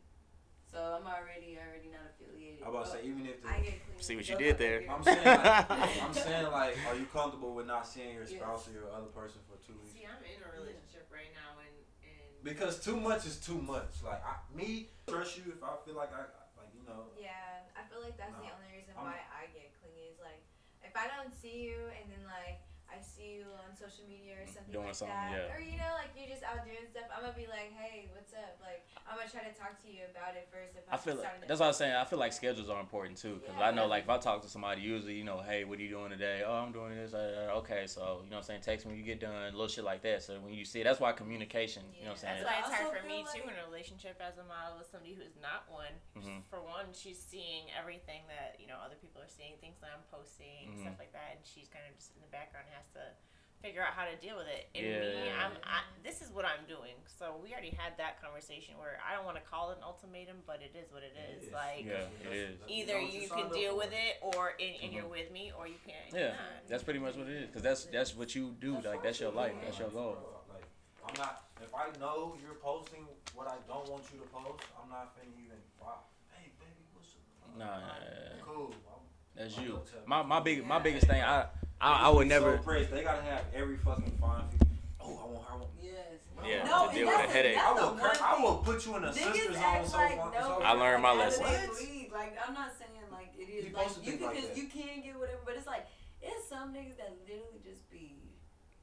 so 0.65 0.77
I'm 0.81 1.05
already 1.05 1.57
already 1.61 1.93
not 1.93 2.09
affiliated. 2.09 2.65
I 2.65 2.69
about 2.69 2.89
to 2.89 2.91
say 2.97 3.01
even 3.05 3.25
if 3.29 3.41
the, 3.41 3.49
I 3.49 3.61
get 3.61 3.77
clingy. 3.85 4.01
See 4.01 4.15
what 4.17 4.27
you 4.27 4.37
did 4.37 4.57
there. 4.57 4.83
I'm 4.89 5.05
saying 5.05 5.21
like 5.23 5.71
I'm 6.03 6.13
saying 6.13 6.49
like 6.51 6.75
are 6.89 6.97
you 6.97 7.05
comfortable 7.13 7.53
with 7.53 7.69
not 7.69 7.85
seeing 7.85 8.17
your 8.17 8.25
spouse 8.25 8.67
or 8.67 8.73
your 8.73 8.89
other 8.89 9.13
person 9.13 9.41
for 9.45 9.61
two 9.61 9.77
weeks? 9.77 9.93
See, 9.93 10.09
I'm 10.09 10.17
in 10.25 10.41
a 10.41 10.49
relationship 10.57 11.05
right 11.13 11.29
now, 11.37 11.61
and 11.61 11.73
and 12.01 12.33
Because 12.41 12.81
too 12.81 12.97
much 12.97 13.29
is 13.29 13.37
too 13.37 13.61
much. 13.61 14.01
Like 14.01 14.25
I, 14.25 14.41
me 14.49 14.89
trust 15.05 15.37
you 15.37 15.53
if 15.53 15.61
I 15.61 15.77
feel 15.85 15.95
like 15.95 16.09
I 16.09 16.25
like 16.57 16.73
you 16.73 16.81
know. 16.89 17.13
Yeah, 17.13 17.69
I 17.77 17.85
feel 17.85 18.01
like 18.01 18.17
that's 18.17 18.33
the 18.41 18.49
only 18.49 18.69
reason 18.73 18.97
I'm- 18.97 19.05
why 19.05 19.21
I 19.29 19.45
get 19.53 19.69
clingy 19.77 20.09
is 20.09 20.17
like 20.17 20.41
if 20.81 20.97
I 20.97 21.05
don't 21.05 21.33
see 21.33 21.69
you 21.69 21.77
and 21.93 22.09
then 22.09 22.25
like 22.25 22.65
I 22.65 22.68
see 23.19 23.43
you 23.43 23.51
on 23.67 23.75
social 23.75 24.07
media 24.07 24.39
or 24.39 24.47
something 24.47 24.71
Doing 24.71 24.87
like 24.87 24.95
something, 24.95 25.11
that, 25.11 25.35
yeah. 25.35 25.51
or 25.51 25.59
you 25.59 25.75
know 25.75 25.91
like 25.99 26.15
you're 26.15 26.31
just 26.31 26.43
out 26.47 26.63
doing 26.63 26.87
stuff, 26.87 27.11
I'm 27.11 27.21
gonna 27.27 27.35
be 27.35 27.51
like, 27.51 27.75
hey, 27.75 28.07
what's 28.15 28.31
up? 28.31 28.55
Like 28.63 28.87
I'm 29.03 29.19
gonna 29.19 29.27
try 29.27 29.43
to 29.43 29.51
talk 29.51 29.75
to 29.83 29.89
you 29.91 30.07
about 30.07 30.39
it 30.39 30.47
first. 30.47 30.79
If 30.79 30.87
I 30.87 30.95
I'm 30.95 31.01
feel 31.03 31.19
starting 31.19 31.41
to- 31.43 31.47
that's 31.51 31.59
what 31.59 31.67
I'm 31.67 31.75
saying. 31.75 31.95
I 31.99 32.05
feel 32.07 32.19
like 32.19 32.31
schedules 32.31 32.69
are 32.71 32.79
important 32.79 33.19
too, 33.19 33.43
because 33.43 33.59
I 33.59 33.71
know 33.75 33.85
like 33.91 34.07
if 34.07 34.09
I 34.09 34.17
talk 34.17 34.39
to 34.47 34.49
somebody, 34.49 34.81
usually 34.81 35.19
you 35.19 35.27
know, 35.27 35.43
hey, 35.43 35.67
what 35.67 35.77
are 35.77 35.83
you 35.83 35.91
doing 35.91 36.09
today? 36.15 36.41
Oh, 36.47 36.53
I'm 36.63 36.71
doing 36.71 36.95
this. 36.95 37.11
Uh, 37.13 37.51
uh, 37.51 37.57
okay, 37.59 37.83
so 37.85 38.23
you 38.23 38.31
know, 38.31 38.39
what 38.39 38.47
I'm 38.47 38.63
saying, 38.63 38.63
text 38.63 38.85
me 38.87 38.95
when 38.95 38.99
you 38.99 39.05
get 39.05 39.19
done, 39.19 39.51
little 39.51 39.67
shit 39.67 39.83
like 39.83 39.99
that. 40.07 40.23
So 40.23 40.39
when 40.39 40.53
you 40.55 40.63
see, 40.63 40.81
that's 40.83 40.99
why 41.03 41.11
communication. 41.11 41.83
You 41.91 42.07
know, 42.07 42.15
what 42.15 42.23
I'm 42.23 42.39
saying. 42.39 42.43
That's 42.47 42.47
why 42.47 42.59
it's 42.63 42.71
hard 42.71 42.95
for 42.95 43.03
me 43.07 43.25
feel 43.27 43.43
too 43.43 43.49
in 43.51 43.57
a 43.59 43.65
relationship 43.67 44.15
as 44.23 44.37
a 44.39 44.45
model 44.47 44.79
with 44.79 44.87
somebody 44.87 45.13
who's 45.17 45.35
not 45.41 45.67
one. 45.67 45.91
Mhm. 46.15 46.45
For 46.49 46.61
one, 46.61 46.93
she's 46.95 47.19
seeing 47.19 47.67
everything 47.77 48.23
that 48.31 48.55
you 48.61 48.67
know 48.67 48.77
other 48.79 48.95
people 48.95 49.21
are 49.21 49.27
seeing, 49.31 49.57
things 49.59 49.77
that 49.81 49.91
I'm 49.91 50.05
posting, 50.13 50.71
Mhm. 50.71 50.81
stuff 50.87 50.97
like 51.01 51.11
that, 51.13 51.35
and 51.35 51.41
she's 51.45 51.67
kind 51.67 51.83
of 51.89 51.95
just 51.97 52.15
in 52.15 52.21
the 52.21 52.31
background 52.31 52.67
has 52.71 52.85
to 52.95 53.08
figure 53.61 53.81
out 53.83 53.91
how 53.93 54.07
to 54.07 54.15
deal 54.23 54.37
with 54.39 54.47
it. 54.47 54.71
And 54.75 54.85
Yeah, 54.85 54.99
me, 54.99 55.31
I'm 55.35 55.51
I, 55.63 55.83
this 56.03 56.21
is 56.21 56.31
what 56.31 56.45
I'm 56.45 56.63
doing. 56.67 56.95
So 57.05 57.35
we 57.43 57.51
already 57.51 57.75
had 57.75 57.93
that 57.99 58.21
conversation 58.23 58.79
where 58.79 58.99
I 59.03 59.15
don't 59.15 59.25
want 59.25 59.35
to 59.35 59.43
call 59.43 59.71
it 59.71 59.77
an 59.77 59.83
ultimatum, 59.83 60.37
but 60.47 60.63
it 60.63 60.71
is 60.75 60.91
what 60.91 61.03
it 61.03 61.13
It 61.15 61.43
is. 61.43 61.47
is. 61.47 61.53
Like 61.53 61.83
Yeah, 61.83 62.07
it 62.23 62.33
is. 62.33 62.55
either 62.67 62.99
you 62.99 63.27
can 63.27 63.51
deal 63.51 63.75
with 63.75 63.91
it, 63.91 64.19
or 64.21 64.55
and, 64.59 64.75
and 64.83 64.93
you're 64.93 65.03
mm-hmm. 65.03 65.11
with 65.11 65.31
me, 65.31 65.51
or 65.57 65.67
you 65.67 65.79
can't. 65.85 66.07
Yeah, 66.13 66.39
not. 66.39 66.67
that's 66.67 66.83
pretty 66.83 66.99
much 66.99 67.15
what 67.15 67.27
it 67.27 67.35
is. 67.35 67.47
Because 67.47 67.63
that's 67.63 67.85
that's 67.91 68.15
what 68.15 68.33
you 68.33 68.55
do. 68.59 68.79
Like 68.79 69.03
that's 69.03 69.19
your 69.19 69.31
life. 69.31 69.53
That's 69.63 69.79
your 69.79 69.89
goal. 69.89 70.17
Like 70.47 70.63
I'm 71.07 71.15
not. 71.19 71.43
If 71.61 71.75
I 71.75 71.91
know 71.99 72.35
you're 72.41 72.55
posting 72.55 73.03
what 73.35 73.47
I 73.47 73.59
don't 73.67 73.87
want 73.91 74.03
you 74.13 74.19
to 74.23 74.27
post, 74.31 74.63
I'm 74.81 74.89
not 74.89 75.11
finna 75.19 75.35
even. 75.35 75.59
Wow. 75.81 76.07
Hey 76.31 76.51
baby, 76.59 76.87
what's 76.95 77.11
up? 77.11 77.59
Nah, 77.59 77.65
nah, 77.65 77.75
nah, 77.75 77.83
nah. 77.83 78.43
Cool. 78.45 78.73
I'm- 78.87 78.99
That's 79.35 79.57
I'm 79.57 79.63
you. 79.65 79.81
My 80.05 80.23
my 80.23 80.39
big 80.39 80.65
my 80.65 80.79
biggest 80.79 81.07
thing. 81.07 81.21
I 81.21 81.47
I, 81.81 82.07
I 82.07 82.09
would 82.09 82.27
never. 82.27 82.57
So 82.57 82.63
praised. 82.63 82.91
They 82.91 83.03
gotta 83.03 83.21
have 83.23 83.43
every 83.53 83.77
fucking 83.77 84.11
fine. 84.19 84.43
feature. 84.51 84.71
Oh, 84.99 85.15
I 85.23 85.25
want 85.31 85.47
her. 85.47 85.53
I 85.53 85.55
want. 85.57 85.69
Yes. 85.81 85.95
Yeah, 86.45 86.63
no, 86.63 86.87
to 86.87 86.95
deal 86.95 87.07
with 87.07 87.19
a 87.19 87.27
headache. 87.27 87.57
I 87.57 87.73
will. 87.73 87.91
Cur- 87.99 88.19
I 88.23 88.41
will 88.41 88.57
put 88.57 88.85
you 88.85 88.95
in 88.95 89.03
a 89.03 89.11
Niggas 89.11 89.13
sister 89.15 89.53
zone 89.53 89.63
act 89.63 89.87
so 89.87 89.97
like 89.97 90.17
fucking. 90.17 90.39
no. 90.39 90.59
I 90.63 90.71
learned 90.71 91.03
my 91.03 91.13
lesson. 91.13 91.43
their 91.43 91.67
What? 91.67 92.11
Like 92.11 92.35
I'm 92.47 92.53
not 92.53 92.71
saying 92.79 93.07
like 93.11 93.31
it 93.37 93.47
is 93.47 93.67
You 93.67 93.75
like 93.75 93.91
you 94.03 94.17
can 94.17 94.27
like 94.27 94.57
you 94.57 94.67
can 94.67 95.01
get 95.03 95.19
whatever, 95.19 95.39
but 95.45 95.55
it's 95.55 95.67
like 95.67 95.87
it's 96.21 96.47
some 96.47 96.73
niggas 96.73 96.97
that 96.97 97.15
literally 97.27 97.59
just 97.63 97.89
be 97.91 98.19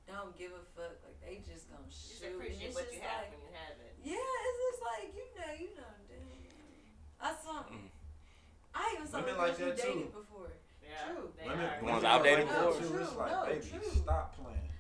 don't 0.07 0.37
give 0.39 0.53
a 0.53 0.65
fuck. 0.77 0.97
Like 1.05 1.21
they 1.21 1.41
just 1.45 1.69
gonna 1.69 1.85
shoot. 1.89 2.25
and 2.29 2.37
appreciate 2.37 2.73
what 2.73 2.89
you 2.93 3.01
have 3.05 3.29
like, 3.29 3.33
when 3.33 3.41
you 3.45 3.53
have 3.57 3.77
it. 3.81 3.93
Yeah, 4.05 4.21
it's 4.21 4.59
just 4.69 4.81
like 4.85 5.07
you 5.13 5.25
know, 5.37 5.53
you 5.53 5.71
know, 5.77 5.93
dude. 6.09 6.49
I 7.21 7.33
saw. 7.41 7.65
Mm. 7.69 7.93
I 8.77 8.85
even 8.95 9.09
saw 9.09 9.21
Women 9.21 9.35
girls 9.37 9.49
like 9.49 9.57
that, 9.57 9.81
too. 9.81 9.93
dated 9.97 10.13
before. 10.13 10.53
Yeah, 10.87 11.13
True. 11.13 11.29
they 11.37 11.49
Women, 11.51 11.67
are. 11.67 11.79
The 11.79 11.85
ones 11.85 12.03
women 12.03 12.07
I've 12.07 12.21
are 12.21 12.25
dated 12.25 12.47
like 12.47 12.55
that, 12.55 12.67
before. 12.67 12.79
too. 12.79 12.87
It's 12.87 13.11
True, 13.11 13.19
like, 13.19 13.31
no, 13.33 13.41
baby, 13.47 13.67
true. 13.67 13.91
stop 14.01 14.27
playing. 14.39 14.71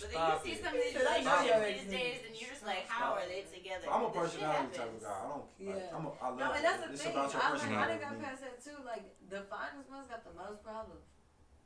But 0.00 0.08
then 0.16 0.20
you 0.32 0.38
see 0.40 0.52
it. 0.56 0.64
some 0.64 0.72
of 0.72 0.80
these 0.80 0.92
Shit, 0.96 1.04
relationships 1.04 1.60
these 1.76 1.90
days, 1.92 2.18
and 2.24 2.32
you're 2.40 2.48
just 2.56 2.64
like, 2.64 2.88
how 2.88 3.20
are 3.20 3.26
they 3.28 3.44
together? 3.52 3.84
I'm 3.92 4.04
a 4.08 4.10
personality 4.10 4.72
type 4.72 4.88
of 4.96 5.00
guy. 5.04 5.12
I 5.12 5.28
don't. 5.28 5.44
Like, 5.44 5.76
Yeah. 5.76 5.92
I'm 5.96 6.04
a, 6.08 6.10
I 6.24 6.28
love 6.32 6.38
No, 6.40 6.46
it. 6.48 6.56
and 6.56 6.64
that's 6.64 6.80
the 6.80 6.88
it's 6.96 7.02
thing. 7.04 7.12
about 7.12 7.28
your 7.36 7.42
I, 7.42 7.44
like, 7.44 7.52
I 7.52 7.60
personality. 7.60 7.98
done 8.00 8.16
got 8.16 8.24
past 8.24 8.40
that 8.40 8.56
too. 8.64 8.78
Like 8.80 9.04
the 9.28 9.40
finest 9.52 9.88
ones 9.92 10.06
got 10.08 10.22
the 10.24 10.32
most 10.32 10.64
problems. 10.64 11.04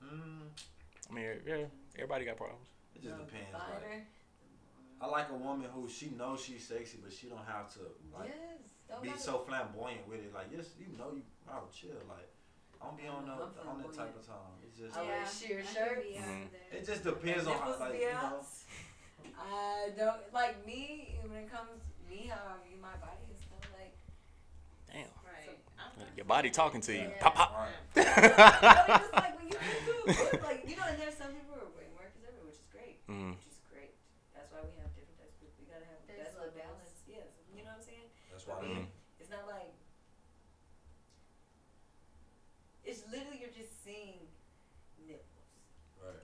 Mm, 0.02 0.50
I 0.50 1.10
mean, 1.14 1.24
yeah, 1.46 1.70
everybody 1.94 2.24
got 2.26 2.36
problems. 2.42 2.66
It 2.98 3.06
just 3.06 3.14
The 3.16 3.22
depends. 3.22 3.54
Like, 3.54 3.62
finer- 3.86 4.06
I 4.98 5.06
like 5.06 5.28
a 5.30 5.38
woman 5.38 5.68
who 5.70 5.86
she 5.88 6.10
knows 6.18 6.42
she's 6.42 6.66
sexy, 6.66 6.98
but 7.02 7.12
she 7.14 7.30
don't 7.30 7.46
have 7.46 7.70
to 7.78 7.86
like 8.10 8.34
yes. 8.34 8.98
Be 9.00 9.10
so 9.16 9.46
flamboyant 9.46 10.06
with 10.10 10.26
it. 10.26 10.34
Like, 10.34 10.50
yes, 10.50 10.74
you 10.74 10.90
know, 10.98 11.14
you 11.14 11.22
oh 11.46 11.70
chill. 11.70 11.94
Like, 12.10 12.26
I 12.26 12.33
don't 12.84 12.96
be 13.00 13.06
on 13.08 13.26
no 13.26 13.48
on 13.68 13.78
that 13.82 13.92
type 13.96 14.14
of 14.16 14.26
time. 14.26 14.52
It's 14.62 14.76
just 14.78 14.96
I 14.96 15.02
wear 15.02 15.24
sheer 15.26 15.58
I 15.60 15.62
can 15.62 15.74
shirts. 15.74 16.06
be 16.06 16.18
out 16.18 16.24
Mhm. 16.28 16.48
it 16.76 16.86
just 16.86 17.02
depends 17.04 17.46
on 17.46 17.56
how, 17.58 17.78
like 17.80 17.94
you 18.00 18.12
know. 18.12 18.44
I 19.38 19.90
don't 19.96 20.32
like 20.32 20.64
me 20.66 21.16
when 21.22 21.32
it 21.44 21.50
comes 21.50 21.80
me 22.08 22.28
how 22.30 22.54
I 22.54 22.68
view 22.68 22.76
my 22.80 22.94
body 23.00 23.24
is 23.32 23.40
kind 23.48 23.64
of 23.64 23.72
like 23.72 23.94
Damn, 24.92 25.10
Right. 25.26 25.58
I'm- 25.80 26.06
your 26.16 26.26
body 26.26 26.50
talking 26.50 26.80
to 26.82 26.92
you. 26.92 27.08
Yeah. 27.10 27.18
Pop 27.22 27.34
pop. 27.34 27.50
Right. 27.56 27.72
no, 27.96 28.02
it's 28.02 28.14
just 29.02 29.12
like 29.12 29.34
when 29.38 29.48
you 29.48 29.58
do 29.86 29.96
good, 30.06 30.42
like 30.42 30.62
you 30.68 30.76
know, 30.76 30.84
and 30.86 30.98
there's 31.00 31.16
some 31.16 31.32
people 31.34 31.54
who 31.56 31.66
are 31.66 31.72
way 31.74 31.88
more 31.96 32.06
conservative, 32.14 32.44
which 32.46 32.60
is 32.62 32.68
great, 32.70 33.00
Mhm. 33.08 33.34
which 33.34 33.46
is 33.50 33.58
great. 33.72 33.94
That's 34.36 34.52
why 34.52 34.60
we 34.62 34.70
have 34.78 34.92
different 34.94 35.18
types 35.18 35.34
of 35.34 35.40
people. 35.42 35.58
We 35.58 35.66
gotta 35.72 35.86
have 35.88 35.98
There's 36.06 36.20
that's 36.30 36.36
what 36.38 36.54
levels. 36.54 36.62
balance. 36.62 36.94
Yes, 37.10 37.26
you 37.50 37.64
know 37.66 37.74
what 37.74 37.82
I'm 37.82 37.82
saying. 37.82 38.06
That's 38.30 38.44
I 38.46 38.50
why. 38.54 38.62
mean, 38.62 38.86
it's 39.18 39.30
not 39.34 39.46
like 39.50 39.72
it's 42.84 43.02
literally 43.10 43.40
you're 43.40 43.56
just 43.56 43.82
seeing 43.82 44.28
nipples. 45.00 45.50
Right. 45.98 46.22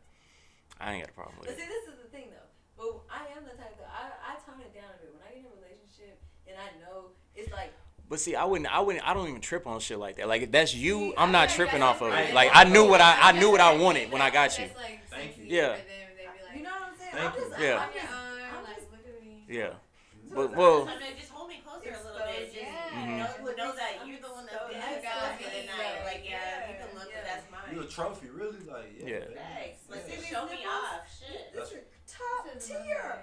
I 0.81 0.95
ain't 0.95 1.03
got 1.05 1.11
a 1.11 1.13
problem 1.13 1.37
with 1.39 1.47
But 1.49 1.57
it. 1.57 1.61
see, 1.61 1.69
this 1.69 1.85
is 1.93 1.97
the 2.03 2.09
thing 2.09 2.29
though. 2.33 2.49
But 2.77 3.05
I 3.13 3.29
am 3.37 3.45
the 3.45 3.55
type 3.61 3.77
that 3.77 3.89
I 3.93 4.33
I 4.33 4.35
tone 4.41 4.61
it 4.65 4.73
down 4.75 4.89
a 4.89 4.99
bit 5.05 5.13
when 5.13 5.21
I 5.23 5.31
get 5.37 5.45
in 5.45 5.53
a 5.53 5.57
relationship 5.61 6.17
and 6.49 6.57
I 6.57 6.69
know 6.81 7.13
it's 7.37 7.53
like. 7.53 7.73
But 8.09 8.19
see, 8.19 8.35
I 8.35 8.43
wouldn't, 8.45 8.67
I 8.67 8.81
wouldn't, 8.81 9.07
I 9.07 9.15
don't 9.15 9.29
even 9.29 9.41
trip 9.41 9.69
on 9.69 9.79
shit 9.79 9.99
like 9.99 10.17
that. 10.17 10.27
Like 10.27 10.43
if 10.43 10.51
that's 10.51 10.75
you, 10.75 10.99
See, 10.99 11.15
I'm 11.17 11.31
not 11.31 11.47
like 11.47 11.55
tripping 11.55 11.81
that. 11.81 11.95
off 11.95 12.03
of 12.03 12.13
it. 12.13 12.17
Hey, 12.17 12.33
Like 12.35 12.51
I 12.53 12.65
knew 12.65 12.89
what 12.89 13.01
I, 13.01 13.31
I 13.31 13.33
knew 13.39 13.51
what 13.53 13.61
I 13.61 13.77
wanted 13.77 14.11
when 14.11 14.21
I 14.21 14.31
got 14.31 14.59
you. 14.59 14.67
Like 14.75 15.07
Thank 15.11 15.39
you. 15.39 15.45
Yeah. 15.47 15.77
for 15.77 15.87
them. 15.87 15.87
They'd 15.87 16.27
be 16.27 16.43
like, 16.43 16.57
You 16.57 16.63
know 16.65 16.71
what 16.75 16.91
I'm 16.91 16.99
saying? 16.99 17.15
Thank 17.15 17.35
I'm 17.35 17.39
just, 17.39 17.59
you. 17.61 17.65
Yeah. 17.67 17.79
I'm 17.79 17.93
just, 17.95 18.11
I'm 18.11 18.65
like, 18.65 18.77
just, 18.83 18.91
look 18.91 19.05
at 19.07 19.23
me. 19.23 19.45
Yeah. 19.47 19.79
But 20.35 20.57
well, 20.57 20.87
just 20.87 21.31
hold 21.31 21.49
me 21.51 21.63
closer 21.63 21.91
a 21.95 22.03
little 22.03 22.19
bit. 22.27 22.51
Just 22.51 22.59
Yeah. 22.59 23.31
know, 23.31 23.47
know 23.55 23.71
that 23.79 24.03
you're 24.07 24.19
the 24.19 24.31
one 24.35 24.47
that's 24.51 24.59
been 24.67 24.79
Yes, 24.79 25.07
exposed 25.07 25.39
for 25.39 25.51
the 25.55 25.63
yes, 25.63 25.71
night. 25.71 25.95
yes, 25.95 26.07
Like, 26.11 26.23
yeah, 26.27 26.67
you 26.67 26.75
can 26.83 26.91
look, 26.99 27.11
yeah. 27.15 27.23
But 27.71 27.87
that's 27.87 27.97
mine. 27.97 28.07
You 28.07 28.11
a 28.11 28.11
trophy, 28.11 28.29
really? 28.31 28.61
Like, 28.67 28.91
yeah. 28.99 29.07
Yeah. 29.07 29.19
baby. 29.21 29.35
Thanks. 29.35 29.81
Like, 29.91 30.03
Yeah. 30.09 30.15
just 30.15 30.27
See 30.27 30.35
show 30.35 30.45
these 30.47 30.59
me 30.59 30.67
off. 30.67 31.03
Shit. 31.07 31.53
This 31.55 31.69
is 31.71 31.85
top 32.11 32.43
This 32.55 32.65
is 32.65 32.69
tier. 32.71 33.19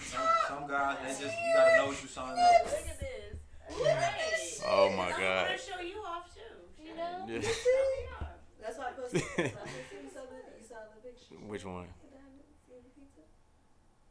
Some, 0.00 0.20
some 0.48 0.64
guys, 0.68 0.96
they 1.02 1.24
just 1.26 1.36
you 1.36 1.50
gotta 1.54 1.76
know 1.76 1.86
what 1.92 2.02
you 2.02 2.08
signed 2.08 2.38
up 2.38 2.68
for. 2.68 2.76
Look 2.76 2.88
at 2.88 3.00
this. 3.00 4.62
Right. 4.62 4.70
Oh 4.70 4.90
my 4.96 5.10
I 5.10 5.20
God. 5.20 5.48
want 5.48 5.58
to 5.58 5.66
show 5.66 5.80
you 5.82 5.98
off 6.06 6.30
too. 6.32 6.54
You 6.82 6.94
know? 6.94 7.26
Yeah. 7.26 7.40
Show 7.42 7.82
me 7.90 8.00
off. 8.20 8.38
That's 8.62 8.78
why 8.78 8.86
I 8.88 8.92
posted. 8.92 9.22
that's 9.22 9.36
why 9.36 9.44
I 9.44 9.50
posted. 9.52 9.90
You 9.92 10.06
you 10.06 10.10
saw 10.64 10.78
the 10.86 11.00
picture. 11.02 11.34
which 11.46 11.64
one? 11.66 11.86
The 12.02 12.14
diamond, 12.14 12.46
see 12.66 12.78
the 12.78 12.90
pizza? 12.94 13.22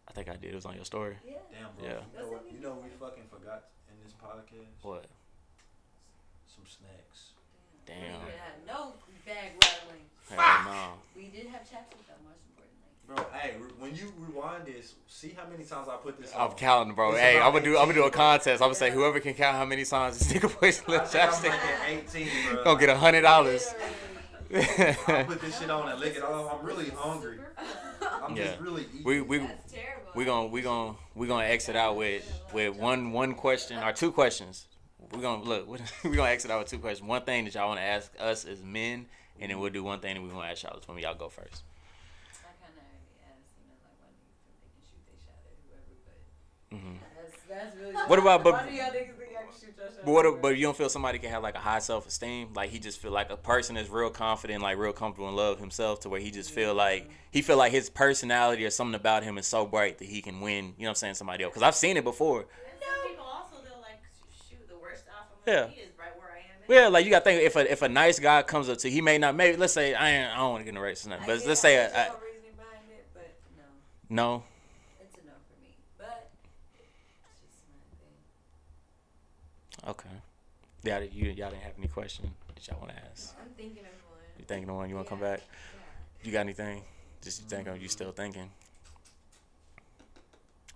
I 0.08 0.12
think 0.12 0.28
I 0.30 0.36
did. 0.36 0.52
It 0.52 0.56
was 0.56 0.66
on 0.66 0.76
your 0.76 0.86
story. 0.86 1.16
Yeah. 1.26 1.40
Damn, 1.52 1.72
bro. 1.80 1.88
Yeah. 1.88 2.04
You 2.04 2.20
know 2.20 2.28
what? 2.32 2.44
You 2.52 2.60
know 2.60 2.74
we 2.84 2.90
fucking 3.00 3.28
forgot 3.32 3.72
in 3.88 3.96
this 4.04 4.14
podcast? 4.20 4.76
What? 4.84 5.06
Some 6.52 6.66
snacks. 6.68 7.32
Damn. 7.88 8.20
We 8.24 8.32
didn't 8.32 8.68
no 8.68 8.94
bag 9.26 9.52
rattling. 9.61 10.02
Hell 10.30 10.65
no. 10.65 10.89
We 11.15 11.27
did 11.30 11.47
have 11.47 11.61
chapstick 11.61 12.02
though, 12.07 12.22
most 12.26 12.41
importantly. 12.49 13.06
Bro, 13.07 13.26
hey, 13.34 13.56
re- 13.60 13.69
when 13.80 13.95
you 13.95 14.11
rewind 14.18 14.65
this, 14.65 14.95
see 15.07 15.35
how 15.38 15.47
many 15.49 15.64
times 15.64 15.88
I 15.88 15.95
put 15.97 16.19
this 16.19 16.34
I'm 16.34 16.49
on. 16.49 16.56
counting, 16.56 16.95
bro. 16.95 17.11
It's 17.11 17.19
Hey, 17.19 17.39
I'm 17.39 17.52
gonna 17.53 17.64
do. 17.64 17.77
I'm 17.77 17.84
gonna 17.85 17.93
do 17.93 18.03
a 18.06 18.11
contest. 18.11 18.61
I'm 18.61 18.68
gonna 18.68 18.76
say 18.76 18.91
whoever 18.91 19.19
can 19.19 19.34
count 19.34 19.56
how 19.56 19.65
many 19.65 19.85
times 19.85 20.18
this 20.19 20.31
nigga 20.34 20.49
puts 20.60 20.81
I 20.88 20.91
little 20.91 21.06
think 21.07 21.23
I'm 21.23 21.31
chapstick, 21.31 21.88
making 21.88 22.27
18, 22.27 22.53
bro. 22.56 22.64
gonna 22.64 22.80
get 22.80 22.89
a 22.89 22.97
hundred 22.97 23.22
dollars. 23.22 23.73
I 24.53 25.26
put 25.27 25.41
this 25.41 25.60
shit 25.60 25.69
on 25.69 25.89
and 25.89 25.99
lick 25.99 26.15
it 26.15 26.23
off. 26.23 26.60
I'm 26.60 26.65
really 26.65 26.89
hungry. 26.89 27.39
I'm 28.23 28.35
Yeah. 28.35 28.45
just 28.45 28.60
really 28.60 28.84
eating. 28.93 29.03
we 29.03 29.22
we 29.22 29.38
That's 29.39 29.72
terrible. 29.73 30.11
we 30.15 30.26
gonna 30.26 30.47
we 30.47 30.61
gonna 30.61 30.95
we 31.15 31.27
gonna 31.27 31.45
exit 31.45 31.76
out 31.76 31.95
with 31.95 32.23
with 32.53 32.76
one 32.76 33.11
one 33.11 33.34
question 33.34 33.81
or 33.84 33.91
two 33.91 34.11
questions. 34.11 34.68
We're 35.16 35.22
gonna 35.22 35.44
look. 35.44 35.68
We 36.04 36.12
gonna 36.16 36.30
exit 36.30 36.52
out 36.52 36.60
with 36.60 36.70
two 36.70 36.80
questions. 36.80 37.08
One 37.08 37.22
thing 37.24 37.46
that 37.46 37.54
y'all 37.56 37.68
want 37.68 37.80
to 37.80 37.86
ask 37.86 38.12
us 38.20 38.46
as 38.46 38.62
men, 38.64 39.06
and 39.40 39.52
then 39.52 39.60
we'll 39.60 39.72
do 39.72 39.84
one 39.84 40.00
thing 40.00 40.16
that 40.16 40.22
we 40.22 40.30
want 40.30 40.46
to 40.48 40.52
ask 40.52 40.64
y'all 40.64 40.78
as 40.78 40.88
women. 40.88 41.04
Y'all 41.04 41.16
go 41.16 41.30
first. 41.30 41.64
I 42.44 42.48
kind 42.64 42.74
of 42.76 42.84
already 42.84 43.16
asked, 43.32 43.52
you 43.58 43.66
know, 43.68 43.76
like 43.84 43.98
why 44.02 44.10
do 44.12 44.20
you 44.22 44.32
think 44.44 44.56
they 44.62 44.70
can 44.72 44.84
shoot 44.86 45.04
their 45.08 45.20
shot 45.26 45.40
at 45.46 45.56
whoever, 45.66 45.96
but 46.06 46.78
hmm 46.78 46.98
that's 47.16 47.74
that's 47.74 47.76
really. 47.80 47.94
What 48.08 48.20
about- 48.20 48.44
but- 48.44 48.54
why 48.54 48.70
do 48.70 48.74
y'all 48.76 48.92
think 48.92 49.10
I 49.10 49.44
can 49.44 49.54
shoot 49.60 49.76
your 49.78 49.88
shot? 49.88 50.06
But 50.06 50.12
what? 50.12 50.42
But 50.42 50.58
you 50.58 50.64
don't 50.64 50.78
feel 50.78 50.90
somebody 50.90 51.20
can 51.20 51.30
have 51.32 51.44
like 51.44 51.56
a 51.56 51.60
high 51.60 51.80
self 51.80 52.08
esteem, 52.08 52.54
like 52.54 52.70
he 52.70 52.80
just 52.80 53.00
feel 53.00 53.12
like 53.12 53.30
a 53.32 53.38
person 53.38 53.78
is 53.78 53.90
real 53.90 54.10
confident, 54.10 54.62
like 54.62 54.78
real 54.78 54.94
comfortable 54.94 55.30
in 55.30 55.36
love 55.36 55.60
himself, 55.60 56.02
to 56.02 56.10
where 56.10 56.20
he 56.20 56.32
just 56.32 56.52
feel 56.52 56.74
like 56.76 57.10
he 57.32 57.42
feel 57.42 57.58
like 57.58 57.72
his 57.72 57.90
personality 57.90 58.66
or 58.66 58.70
something 58.70 58.96
about 58.96 59.24
him 59.24 59.38
is 59.38 59.48
so 59.48 59.66
bright 59.66 59.98
that 60.00 60.06
he 60.08 60.22
can 60.22 60.42
win. 60.42 60.66
You 60.78 60.84
know 60.84 60.88
what 60.88 60.90
I'm 60.90 60.96
saying? 60.96 61.14
Somebody 61.16 61.44
else, 61.44 61.52
because 61.54 61.64
I've 61.64 61.76
seen 61.76 61.98
it 61.98 62.04
before. 62.04 62.42
And 62.42 62.48
some 62.80 63.10
people 63.10 63.26
also 63.26 63.56
they'll 63.64 63.82
like 63.82 64.02
shoot 64.50 64.68
the 64.70 64.78
worst 64.78 65.04
off 65.10 65.26
of 65.28 65.34
Yeah. 65.47 65.67
me. 65.67 65.73
He 65.76 65.81
is 65.81 65.89
right 65.99 66.09
where 66.17 66.30
I 66.31 66.38
am. 66.39 66.43
Yeah, 66.84 66.88
like 66.89 67.05
you 67.05 67.11
got 67.11 67.19
to 67.19 67.26
think 67.26 67.41
if 67.43 67.55
a 67.55 67.72
if 67.72 67.81
a 67.81 67.89
nice 67.89 68.19
guy 68.19 68.41
comes 68.43 68.69
up 68.69 68.77
to 68.80 68.89
he 68.89 69.01
may 69.01 69.17
not 69.17 69.35
maybe 69.35 69.57
let's 69.57 69.73
say 69.73 69.93
I 69.93 70.09
ain't, 70.11 70.31
I 70.34 70.38
don't 70.38 70.51
want 70.51 70.61
to 70.61 70.65
get 70.65 70.72
in 70.72 70.77
a 70.77 70.81
race 70.81 71.05
or 71.05 71.09
nothing, 71.09 71.26
but 71.26 71.31
I 71.31 71.35
let's 71.35 71.45
get- 71.47 71.57
say 71.57 71.77
I 71.77 71.81
a, 71.84 71.89
get 71.89 71.95
a, 71.95 72.13
reasoning 72.26 72.55
behind 72.57 72.89
it, 72.91 73.05
but 73.13 73.34
no, 74.09 74.23
no. 74.23 74.43
it's 75.01 75.15
a 75.15 75.17
no 75.26 75.34
for 75.47 75.61
me. 75.61 75.69
But 75.97 76.30
it's 76.76 76.89
just 77.41 77.57
my 77.69 77.77
thing. 79.85 79.91
Okay. 79.91 80.09
Yeah, 80.84 80.99
you 80.99 81.31
y'all 81.31 81.49
didn't 81.51 81.63
have 81.63 81.73
any 81.77 81.88
question 81.88 82.31
that 82.53 82.67
y'all 82.67 82.80
want 82.80 82.91
to 82.91 82.97
ask. 83.11 83.35
I'm 83.39 83.49
thinking 83.55 83.84
of 83.84 83.91
one. 84.09 84.19
You 84.39 84.45
thinking 84.45 84.69
of 84.69 84.76
one? 84.76 84.89
You 84.89 84.95
want 84.95 85.07
to 85.07 85.09
come 85.09 85.19
Yeah. 85.22 85.31
back? 85.35 85.41
You 86.23 86.31
got 86.31 86.39
anything? 86.41 86.81
Just 87.23 87.41
you 87.43 87.47
think 87.47 87.67
of 87.67 87.81
you 87.81 87.88
still 87.89 88.11
thinking? 88.11 88.49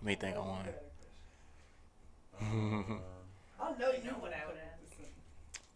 Me 0.01 0.15
think 0.15 0.35
of 0.37 0.45
one. 0.45 0.65
Um, 2.41 3.01
I 3.61 3.71
know 3.77 3.91
You 3.91 4.03
know 4.05 4.17
what 4.19 4.31
I 4.33 4.47
would 4.47 4.55
ask. 4.55 4.58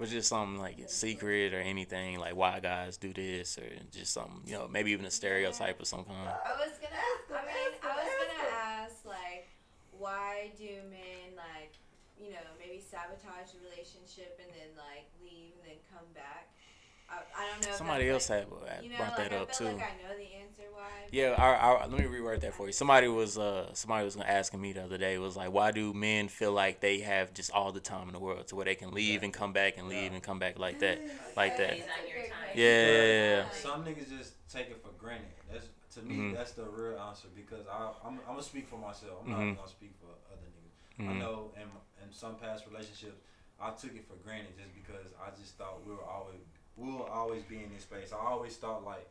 Was 0.03 0.11
just 0.11 0.27
something 0.27 0.59
like 0.59 0.79
a 0.79 0.89
secret 0.89 1.53
or 1.53 1.61
anything 1.63 2.19
like 2.19 2.35
why 2.35 2.59
guys 2.59 2.97
do 2.97 3.13
this 3.13 3.57
or 3.57 3.63
just 3.89 4.11
something 4.11 4.43
you 4.45 4.51
know 4.51 4.67
maybe 4.67 4.91
even 4.91 5.05
a 5.05 5.11
stereotype 5.11 5.79
of 5.79 5.87
some 5.87 6.03
kind. 6.03 6.27
I 6.27 6.59
was 6.59 6.75
gonna. 6.75 6.91
Ask 6.91 7.31
I 7.31 7.39
mean, 7.47 7.71
I 7.79 7.95
was 7.95 8.11
gonna 8.19 8.51
ask 8.51 8.73
ask 8.83 9.05
like, 9.07 9.47
why 9.95 10.51
do 10.59 10.67
men 10.91 11.39
like, 11.39 11.71
you 12.19 12.35
know, 12.35 12.43
maybe 12.59 12.83
sabotage 12.83 13.55
the 13.55 13.63
relationship 13.63 14.35
and 14.43 14.51
then 14.51 14.75
like 14.75 15.07
leave 15.23 15.55
and 15.63 15.71
then 15.71 15.79
come 15.87 16.03
back? 16.11 16.51
I, 17.13 17.41
I 17.41 17.51
don't 17.51 17.61
know. 17.61 17.67
Somebody 17.71 18.09
else 18.09 18.29
like, 18.29 18.39
had 18.39 18.47
you 18.47 18.53
know, 18.55 18.97
brought 18.97 19.17
like, 19.17 19.29
that 19.29 19.33
I 19.33 19.41
up 19.41 19.55
feel 19.55 19.67
too. 19.67 19.75
Like 19.75 19.83
I 19.83 20.09
know 20.09 20.17
the 20.17 20.35
answer 20.41 20.63
why. 20.71 20.81
Yeah, 21.11 21.35
our, 21.37 21.55
our, 21.55 21.87
let 21.87 21.99
me 21.99 22.05
reword 22.05 22.41
that 22.41 22.53
for 22.53 22.65
you. 22.67 22.73
Somebody 22.73 23.07
was 23.07 23.37
uh 23.37 23.73
somebody 23.73 24.05
was 24.05 24.17
asking 24.17 24.61
me 24.61 24.73
the 24.73 24.83
other 24.83 24.97
day 24.97 25.17
was 25.17 25.35
like, 25.35 25.51
why 25.51 25.71
do 25.71 25.93
men 25.93 26.27
feel 26.27 26.51
like 26.51 26.79
they 26.79 26.99
have 26.99 27.33
just 27.33 27.51
all 27.51 27.71
the 27.71 27.79
time 27.79 28.07
in 28.07 28.13
the 28.13 28.19
world 28.19 28.47
to 28.47 28.55
where 28.55 28.65
they 28.65 28.75
can 28.75 28.91
leave 28.91 29.23
and 29.23 29.33
come 29.33 29.53
back 29.53 29.77
and 29.77 29.87
leave 29.87 30.13
and 30.13 30.23
come 30.23 30.39
back 30.39 30.57
like 30.59 30.79
that, 30.79 31.01
like 31.37 31.55
that? 31.57 31.75
He's 31.75 31.85
on. 31.85 32.37
Yeah. 32.53 33.49
Some 33.49 33.83
niggas 33.85 34.09
just 34.09 34.33
take 34.51 34.69
it 34.69 34.81
for 34.83 34.89
granted. 34.99 35.27
That's 35.51 35.67
to 35.95 36.01
me. 36.01 36.15
Mhm. 36.15 36.33
That's 36.33 36.51
the 36.53 36.63
real 36.65 36.99
answer 36.99 37.27
because 37.35 37.65
I, 37.67 37.89
I'm, 38.05 38.19
I'm 38.27 38.33
gonna 38.35 38.43
speak 38.43 38.67
for 38.67 38.77
myself. 38.77 39.21
I'm 39.25 39.29
not 39.31 39.57
gonna 39.57 39.67
speak 39.67 39.93
for 40.01 40.09
other 40.31 40.47
niggas. 40.49 41.09
I 41.09 41.13
Mhm. 41.13 41.19
know 41.19 41.51
in 41.55 41.69
in 42.03 42.11
some 42.13 42.35
past 42.35 42.65
relationships, 42.69 43.21
I 43.61 43.69
took 43.71 43.95
it 43.95 44.05
for 44.07 44.15
granted 44.25 44.57
just 44.57 44.73
because 44.73 45.13
I 45.21 45.29
just 45.39 45.55
thought 45.57 45.85
we 45.85 45.93
were 45.93 46.03
always 46.03 46.41
we 46.77 46.89
will 46.91 47.03
always 47.03 47.43
be 47.43 47.57
in 47.57 47.69
this 47.73 47.83
space. 47.83 48.11
I 48.13 48.25
always 48.25 48.55
thought 48.57 48.83
like. 48.85 49.07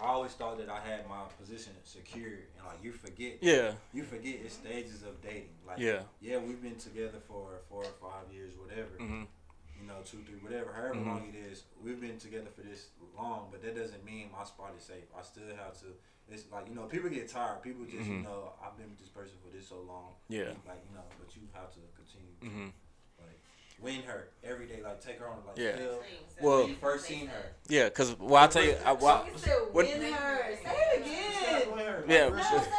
I 0.00 0.06
always 0.06 0.32
thought 0.32 0.58
that 0.58 0.68
I 0.68 0.80
had 0.80 1.08
my 1.08 1.22
position 1.40 1.70
secured, 1.84 2.50
and 2.58 2.66
like 2.66 2.82
you 2.82 2.90
forget, 2.90 3.38
Yeah, 3.40 3.74
you 3.92 4.02
forget 4.02 4.40
it's 4.44 4.54
stages 4.54 5.04
of 5.04 5.22
dating. 5.22 5.54
Like, 5.64 5.78
yeah. 5.78 6.02
yeah, 6.20 6.38
we've 6.38 6.60
been 6.60 6.74
together 6.74 7.18
for 7.28 7.62
four 7.70 7.84
or 7.84 7.94
five 8.02 8.26
years, 8.34 8.54
whatever 8.58 8.98
Mm-hmm. 8.98 9.22
you 9.80 9.86
know, 9.86 10.02
two, 10.04 10.18
three, 10.26 10.42
whatever, 10.42 10.72
however 10.72 10.96
Mhm. 10.98 11.06
long 11.06 11.22
it 11.32 11.36
is. 11.38 11.62
We've 11.80 12.00
been 12.00 12.18
together 12.18 12.50
for 12.50 12.62
this 12.62 12.88
long, 13.16 13.50
but 13.52 13.62
that 13.62 13.76
doesn't 13.76 14.04
mean 14.04 14.30
my 14.36 14.42
spot 14.42 14.74
is 14.76 14.82
safe. 14.82 15.06
I 15.16 15.22
still 15.22 15.46
have 15.54 15.78
to. 15.82 15.94
It's 16.28 16.50
like 16.50 16.66
you 16.68 16.74
know, 16.74 16.86
people 16.86 17.08
get 17.08 17.28
tired. 17.28 17.62
People 17.62 17.84
just 17.84 18.08
you 18.08 18.18
Mhm. 18.18 18.22
know, 18.24 18.52
I've 18.60 18.76
been 18.76 18.90
with 18.90 18.98
this 18.98 19.10
person 19.14 19.38
for 19.46 19.50
this 19.56 19.68
so 19.68 19.78
long. 19.86 20.16
Yeah. 20.28 20.54
Like 20.66 20.82
you 20.90 20.94
know, 20.96 21.04
but 21.22 21.30
you 21.36 21.42
have 21.54 21.70
to 21.74 21.80
continue 21.94 22.34
hmm 22.42 22.64
like 22.66 22.74
win 23.80 24.02
her 24.02 24.28
every 24.42 24.66
day. 24.66 24.80
Like 24.82 25.00
take 25.04 25.18
her 25.18 25.26
on 25.28 25.36
like 25.46 25.56
Yeah. 25.58 25.74
still. 25.76 26.00
Well- 26.40 26.60
when 26.62 26.68
you 26.70 26.76
first 26.76 27.04
seen 27.06 27.26
her. 27.28 27.52
Yeah, 27.68 27.88
cause 27.90 28.16
well, 28.18 28.42
I 28.42 28.46
tell 28.48 28.64
you, 28.64 28.76
I, 28.84 28.92
well, 28.92 29.24
You 29.30 29.38
said 29.38 29.52
What- 29.72 29.86
win 29.86 30.12
her. 30.12 30.56
Say 30.62 30.70
it 30.74 31.00
again. 31.00 31.76
Win 31.76 31.86
her. 31.86 32.04
Yeah. 32.08 32.24
Like, 32.26 32.34
No, 32.52 32.58
say 32.58 32.70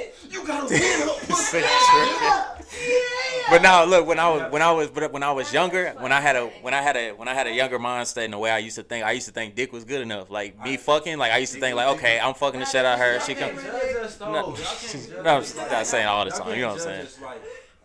it. 0.00 0.14
you 0.30 0.46
gotta 0.46 0.64
win 0.70 0.80
her. 0.82 1.34
Say 1.34 1.62
pussy. 1.62 2.78
Yeah. 2.82 3.50
but 3.50 3.62
now 3.62 3.84
look 3.84 4.06
when 4.06 4.18
I 4.18 4.28
was 4.30 4.52
when 4.52 4.62
I 4.62 4.72
was 4.72 4.88
but 4.88 5.12
when 5.12 5.22
I 5.22 5.30
was 5.32 5.52
younger 5.52 5.90
when 5.98 6.12
I 6.12 6.20
had 6.20 6.34
a 6.36 6.46
when 6.62 6.72
I 6.74 6.80
had 6.82 6.96
a 6.96 7.10
when 7.12 7.28
I 7.28 7.34
had 7.34 7.46
a 7.46 7.52
younger 7.52 7.78
mindset 7.78 8.24
in 8.24 8.30
the 8.30 8.38
way 8.38 8.50
I 8.50 8.58
used 8.58 8.76
to 8.76 8.82
think 8.82 9.04
I 9.04 9.12
used 9.12 9.26
to 9.26 9.32
think 9.32 9.54
dick 9.54 9.72
was 9.72 9.84
good 9.84 10.00
enough 10.00 10.30
like 10.30 10.60
me 10.64 10.76
fucking 10.76 11.18
like 11.18 11.30
I 11.30 11.38
used 11.38 11.52
to 11.54 11.60
think 11.60 11.76
like 11.76 11.96
okay 11.98 12.18
I'm 12.18 12.34
fucking 12.34 12.60
the 12.60 12.66
shit 12.66 12.84
out 12.84 12.94
of 12.94 12.98
her 13.00 13.20
she 13.20 13.32
Y'all 13.32 13.40
come 13.50 13.58
can't 13.58 13.66
judge 13.66 13.96
us, 14.04 14.16
though. 14.16 14.32
No, 15.22 15.40
can't 15.40 15.58
I'm 15.60 15.70
not 15.70 15.86
saying 15.86 16.06
all 16.06 16.24
the 16.24 16.30
time, 16.30 16.54
you 16.54 16.62
know 16.62 16.68
what 16.74 16.80
I'm 16.86 17.06
saying. 17.06 17.06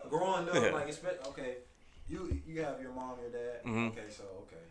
growing 0.09 0.49
up, 0.49 0.73
like 0.73 1.27
okay, 1.27 1.55
you 2.09 2.41
you 2.47 2.61
have 2.63 2.81
your 2.81 2.91
mom, 2.91 3.17
your 3.21 3.29
dad. 3.31 3.63
Mhm. 3.65 3.87
Okay, 3.91 4.09
so 4.09 4.23
okay, 4.47 4.61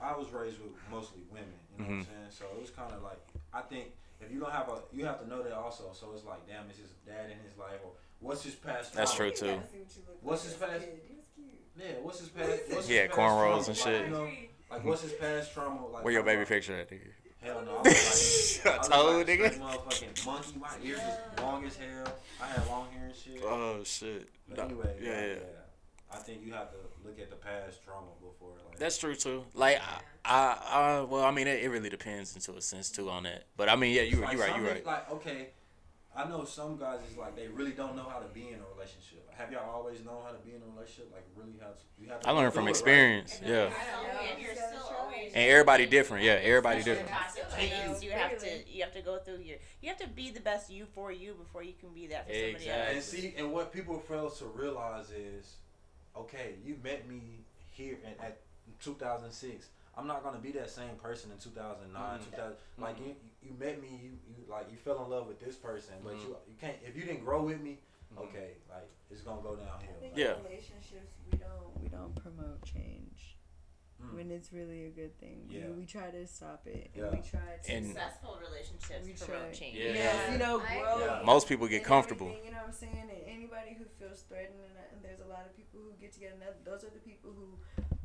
I 0.00 0.16
was 0.16 0.28
raised 0.30 0.60
with 0.60 0.72
mostly 0.90 1.22
women. 1.30 1.48
You 1.78 1.84
know 1.84 1.90
what 1.90 1.94
I'm 1.98 2.04
saying? 2.04 2.30
So 2.30 2.44
it 2.54 2.60
was 2.60 2.70
kind 2.70 2.92
of 2.92 3.02
like 3.02 3.18
I 3.52 3.62
think 3.62 3.92
if 4.20 4.30
you 4.30 4.38
don't 4.40 4.52
have 4.52 4.68
a, 4.68 4.78
you 4.92 5.04
have 5.06 5.20
to 5.22 5.28
know 5.28 5.42
that 5.42 5.52
also. 5.52 5.90
So 5.94 6.12
it's 6.14 6.24
like, 6.24 6.46
damn, 6.46 6.68
is 6.70 6.76
his 6.78 6.90
dad 7.06 7.30
in 7.30 7.38
his 7.48 7.56
life, 7.58 7.80
or 7.84 7.90
what's 8.20 8.42
his 8.44 8.54
past? 8.54 8.94
That's 8.94 9.14
trauma? 9.14 9.32
true, 9.32 9.48
too. 9.48 9.54
gotta 9.56 9.68
see 9.68 9.78
what 9.78 9.96
you 9.96 10.02
look 10.06 10.18
What's 10.22 10.44
his 10.44 10.54
past- 10.54 10.84
He 10.84 11.14
was 11.16 11.26
cute. 11.34 11.48
Yeah, 11.76 11.94
what's 12.02 12.20
his 12.20 12.28
past? 12.28 12.60
What's 12.70 12.88
Yeah, 12.88 13.02
his 13.02 13.10
cornrows 13.10 13.16
trauma? 13.16 13.56
and 13.58 13.66
Like, 13.68 13.76
shit. 13.76 14.04
you 14.06 14.12
know, 14.12 14.28
like 14.70 14.84
what's 14.84 15.02
his 15.02 15.12
past 15.14 15.52
trauma? 15.54 15.86
Like 15.88 16.04
Where 16.04 16.12
your 16.12 16.22
baby 16.22 16.38
like, 16.40 16.48
picture 16.48 16.76
at, 16.76 16.90
nigga? 16.90 17.10
Hell 17.42 17.62
no. 17.64 17.76
I 17.78 17.82
was 17.82 18.60
like, 18.64 18.74
I 18.74 18.78
was 18.78 18.88
told 18.88 19.16
like 19.16 19.28
a 19.28 19.32
nigga. 19.32 19.58
motherfucking 19.58 20.26
monkey. 20.26 20.58
My 20.60 20.68
ears 20.84 21.00
was 21.00 21.40
long 21.42 21.64
as 21.66 21.76
hell. 21.76 22.12
I 22.40 22.46
had 22.46 22.66
long 22.68 22.86
hair 22.92 23.06
and 23.06 23.16
shit. 23.16 23.42
Oh 23.44 23.82
shit. 23.82 24.28
But 24.48 24.58
anyway, 24.60 24.96
yeah, 25.02 25.10
like, 25.10 25.20
yeah. 25.42 25.61
I 26.12 26.16
think 26.18 26.44
you 26.44 26.52
have 26.52 26.70
to 26.70 26.76
look 27.04 27.18
at 27.18 27.30
the 27.30 27.36
past 27.36 27.82
trauma 27.82 28.08
before. 28.20 28.50
Like, 28.68 28.78
That's 28.78 28.98
true 28.98 29.14
too. 29.14 29.44
Like 29.54 29.80
I, 29.80 30.00
I, 30.24 30.58
I 31.00 31.00
well, 31.02 31.24
I 31.24 31.30
mean, 31.30 31.46
it, 31.46 31.62
it 31.62 31.68
really 31.70 31.88
depends 31.90 32.34
into 32.34 32.52
a 32.56 32.60
sense 32.60 32.90
too 32.90 33.08
on 33.10 33.22
that. 33.24 33.44
But 33.56 33.68
I 33.68 33.76
mean, 33.76 33.94
yeah, 33.94 34.02
you, 34.02 34.16
like 34.20 34.34
you 34.34 34.40
right, 34.40 34.56
you 34.56 34.62
niggas- 34.62 34.68
right. 34.74 34.86
Like 34.86 35.10
okay, 35.12 35.48
I 36.14 36.28
know 36.28 36.44
some 36.44 36.76
guys 36.76 37.00
is 37.10 37.16
like 37.16 37.34
they 37.36 37.48
really 37.48 37.72
don't 37.72 37.96
know 37.96 38.04
how 38.04 38.18
to 38.18 38.28
be 38.34 38.48
in 38.48 38.56
a 38.60 38.74
relationship. 38.74 39.28
Have 39.34 39.50
y'all 39.50 39.70
always 39.70 40.04
known 40.04 40.22
how 40.24 40.30
to 40.32 40.38
be 40.46 40.54
in 40.54 40.60
a 40.62 40.66
relationship? 40.74 41.10
Like 41.12 41.26
really 41.34 41.54
how 41.60 41.68
to? 41.68 41.74
You 41.98 42.08
have 42.10 42.20
to 42.20 42.28
I 42.28 42.32
learned 42.32 42.52
from 42.52 42.64
it, 42.64 42.66
right? 42.66 42.70
experience. 42.70 43.38
And 43.40 43.48
Yeah. 43.48 43.56
then 43.56 43.70
you're 43.70 43.74
still- 43.74 44.20
And 44.34 44.42
you're 44.42 44.54
still 44.54 44.96
always. 45.00 45.32
And 45.34 45.50
everybody 45.50 45.86
different. 45.86 46.24
Yeah, 46.24 46.32
everybody 46.32 46.82
different. 46.82 47.08
in 47.08 47.14
past 47.14 47.38
Like, 47.58 48.02
you 48.02 48.10
have 48.10 48.38
to 48.38 48.48
you 48.68 48.82
have 48.82 48.92
to 48.92 49.00
go 49.00 49.18
through 49.18 49.38
your 49.38 49.56
you 49.80 49.88
have 49.88 49.98
to 49.98 50.08
be 50.08 50.30
the 50.30 50.40
best 50.40 50.70
you 50.70 50.84
for 50.94 51.10
you 51.10 51.32
before 51.34 51.62
you 51.62 51.72
can 51.80 51.88
be 51.94 52.08
that 52.08 52.26
for 52.28 52.34
somebody 52.34 52.52
else. 52.52 52.62
Exactly. 52.62 52.94
And 52.96 53.02
see, 53.02 53.34
and 53.38 53.52
what 53.52 53.72
people 53.72 53.98
fail 53.98 54.28
to 54.30 54.44
realize 54.46 55.10
is, 55.10 55.56
okay, 56.16 56.54
you 56.64 56.76
met 56.82 57.08
me 57.08 57.44
here 57.70 57.98
in, 58.04 58.24
at 58.24 58.38
2006. 58.80 59.68
I'm 59.96 60.06
not 60.06 60.22
gonna 60.22 60.38
be 60.38 60.52
that 60.52 60.70
same 60.70 60.96
person 61.02 61.30
in 61.30 61.38
2009. 61.38 62.18
Mhm. 62.18 62.24
2000, 62.30 62.56
like 62.78 62.98
Mhm. 62.98 63.06
you, 63.08 63.16
you 63.42 63.54
met 63.58 63.80
me, 63.80 63.88
you, 64.02 64.10
you 64.28 64.44
like 64.50 64.70
you 64.70 64.76
fell 64.78 65.04
in 65.04 65.10
love 65.10 65.26
with 65.28 65.38
this 65.40 65.56
person, 65.56 65.94
but 66.02 66.14
Mhm. 66.14 66.22
you 66.22 66.36
you 66.48 66.54
can't 66.60 66.78
if 66.82 66.96
you 66.96 67.04
didn't 67.04 67.24
grow 67.24 67.42
with 67.42 67.60
me. 67.60 67.78
Mhm. 68.14 68.22
Okay, 68.22 68.56
like 68.70 68.88
it's 69.10 69.20
gonna 69.22 69.42
go 69.42 69.56
downhill. 69.56 69.94
think 70.00 70.12
Like, 70.14 70.18
Yeah. 70.18 70.36
relationships 70.42 71.12
we 71.30 71.36
don't 71.38 71.80
we 71.82 71.88
don't 71.88 72.14
promote 72.14 72.62
change 72.64 73.31
mm. 74.04 74.14
when 74.16 74.30
it's 74.30 74.52
really 74.52 74.86
a 74.86 74.90
good 74.90 75.18
thing. 75.20 75.46
Yeah. 75.48 75.66
We, 75.68 75.80
we 75.80 75.86
try 75.86 76.10
to 76.10 76.26
stop 76.26 76.62
it 76.66 76.90
Yeah. 76.94 77.04
and 77.04 77.12
we 77.12 77.22
try 77.22 77.40
to 77.64 77.72
And- 77.72 77.86
Successful 77.86 78.38
relationships 78.46 79.06
We 79.06 79.12
promote 79.14 79.52
change. 79.52 79.76
Yeah. 79.78 79.92
Yes, 79.94 80.32
you 80.32 80.38
know, 80.38 80.60
I 80.60 80.78
grow. 80.80 80.94
agree. 80.94 81.06
Yeah. 81.06 81.22
Most 81.24 81.48
people 81.48 81.66
get 81.68 81.76
and 81.78 81.84
comfortable. 81.86 82.28
You 82.44 82.50
know 82.50 82.58
what 82.58 82.66
I'm 82.68 82.72
saying? 82.72 82.96
And 83.00 83.10
anybody 83.26 83.76
who 83.78 83.84
feels 83.98 84.22
threatened, 84.22 84.58
and, 84.68 84.76
and 84.92 85.02
there's 85.04 85.20
a 85.20 85.28
lot 85.28 85.46
of 85.46 85.56
people 85.56 85.80
who 85.80 85.92
get 86.00 86.12
together. 86.12 86.32
And 86.34 86.42
that, 86.42 86.64
those 86.64 86.84
are 86.84 86.90
the 86.92 87.00
people 87.00 87.30
who 87.36 87.58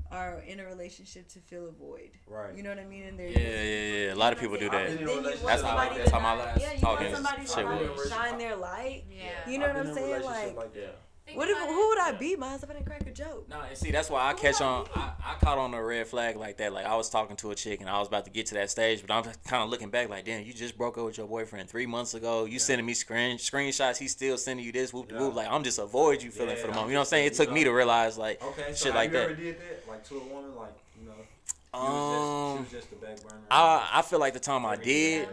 are 0.09 0.39
in 0.47 0.61
a 0.61 0.65
relationship 0.65 1.27
to 1.27 1.39
fill 1.39 1.67
a 1.67 1.71
void. 1.71 2.11
Right. 2.27 2.55
You 2.55 2.63
know 2.63 2.69
what 2.69 2.79
I 2.79 2.85
mean? 2.85 3.03
And 3.03 3.19
they're 3.19 3.27
Yeah, 3.27 3.39
yeah, 3.39 4.05
yeah. 4.07 4.13
A 4.13 4.15
lot 4.15 4.31
of 4.31 4.39
people 4.39 4.55
do 4.57 4.69
that. 4.69 4.87
been 4.87 4.97
in 4.99 5.05
Then 5.05 5.07
you 5.07 5.07
want 5.07 5.19
relationships- 5.25 5.45
That's 5.47 5.61
how 5.63 5.67
I- 5.77 5.83
somebody 5.83 5.97
that's 5.99 6.11
how 6.11 6.19
my 6.21 6.33
last 6.35 6.61
yeah, 6.61 6.73
you 6.73 6.79
talking 6.79 7.05
want 7.11 7.15
somebody 7.17 7.45
to 7.45 7.53
shit 7.53 7.65
was. 7.97 8.09
shine 8.09 8.37
their 8.37 8.55
light. 8.55 9.03
Yeah. 9.11 9.49
You 9.51 9.57
know 9.59 9.65
I've 9.67 9.75
what 9.75 9.87
I'm 9.87 9.93
saying? 9.93 10.11
relationship 10.13 10.55
Like, 10.57 10.71
Yeah. 10.75 10.81
Think 10.85 10.95
what 11.33 11.49
if 11.49 11.57
who 11.57 11.87
would 11.89 11.99
I 11.99 12.11
be, 12.13 12.35
Miles, 12.35 12.63
if 12.63 12.69
I 12.69 12.73
didn't 12.73 12.85
crack 12.85 13.05
a 13.05 13.11
joke? 13.11 13.47
No, 13.49 13.61
and 13.61 13.77
see, 13.77 13.91
that's 13.91 14.09
why 14.09 14.27
I 14.29 14.33
catch 14.33 14.61
on. 14.61 14.87
I, 14.95 15.11
I 15.25 15.35
caught 15.43 15.57
on 15.57 15.73
a 15.73 15.83
red 15.83 16.07
flag 16.07 16.35
like 16.37 16.57
that. 16.57 16.73
Like 16.73 16.85
I 16.85 16.95
was 16.95 17.09
talking 17.09 17.35
to 17.37 17.51
a 17.51 17.55
chick 17.55 17.81
and 17.81 17.89
I 17.89 17.99
was 17.99 18.07
about 18.07 18.25
to 18.25 18.31
get 18.31 18.45
to 18.47 18.53
that 18.55 18.69
stage, 18.71 19.01
but 19.05 19.11
I'm 19.13 19.23
kind 19.45 19.63
of 19.63 19.69
looking 19.69 19.89
back 19.89 20.09
like, 20.09 20.25
damn, 20.25 20.43
you 20.45 20.53
just 20.53 20.77
broke 20.77 20.97
up 20.97 21.05
with 21.05 21.17
your 21.17 21.27
boyfriend 21.27 21.69
three 21.69 21.85
months 21.85 22.13
ago. 22.13 22.45
You 22.45 22.59
sending 22.59 22.85
me 22.85 22.93
screen 22.93 23.37
screenshots. 23.37 23.97
He's 23.97 24.11
still 24.11 24.37
sending 24.37 24.65
you 24.65 24.71
this 24.71 24.93
whoop 24.93 25.09
de 25.09 25.15
whoop. 25.15 25.33
Yeah. 25.35 25.41
Like 25.43 25.47
I'm 25.51 25.63
just 25.63 25.79
avoid 25.79 26.21
you 26.23 26.31
feeling 26.31 26.51
Yeah, 26.51 26.55
for 26.61 26.67
the 26.67 26.73
moment. 26.73 26.89
You 26.89 26.93
know 26.95 26.99
what 27.01 27.07
I'm 27.07 27.09
saying? 27.09 27.27
It 27.27 27.33
took 27.33 27.49
you 27.49 27.55
me 27.55 27.63
to 27.65 27.71
realize 27.71 28.17
like 28.17 28.41
Okay, 28.43 28.73
so 28.73 28.73
shit 28.73 28.85
have 28.87 28.95
like 28.95 29.11
you 29.11 29.17
that. 29.17 29.23
ever 29.25 29.33
did 29.35 29.57
that, 29.59 29.87
like 29.87 30.03
to 30.07 30.15
a 30.15 30.19
woman, 30.19 30.55
like 30.55 30.73
you 30.99 31.07
know, 31.07 31.13
she, 31.73 31.79
Um, 31.79 31.89
was, 31.89 32.57
just, 32.57 32.69
she 32.71 32.75
was 32.75 32.83
just 32.83 32.89
the 32.89 33.05
back 33.05 33.21
burner. 33.23 33.41
I 33.51 33.89
I 33.95 34.01
feel 34.01 34.19
like 34.19 34.33
the 34.33 34.39
time 34.39 34.65
I 34.65 34.75
did. 34.77 35.27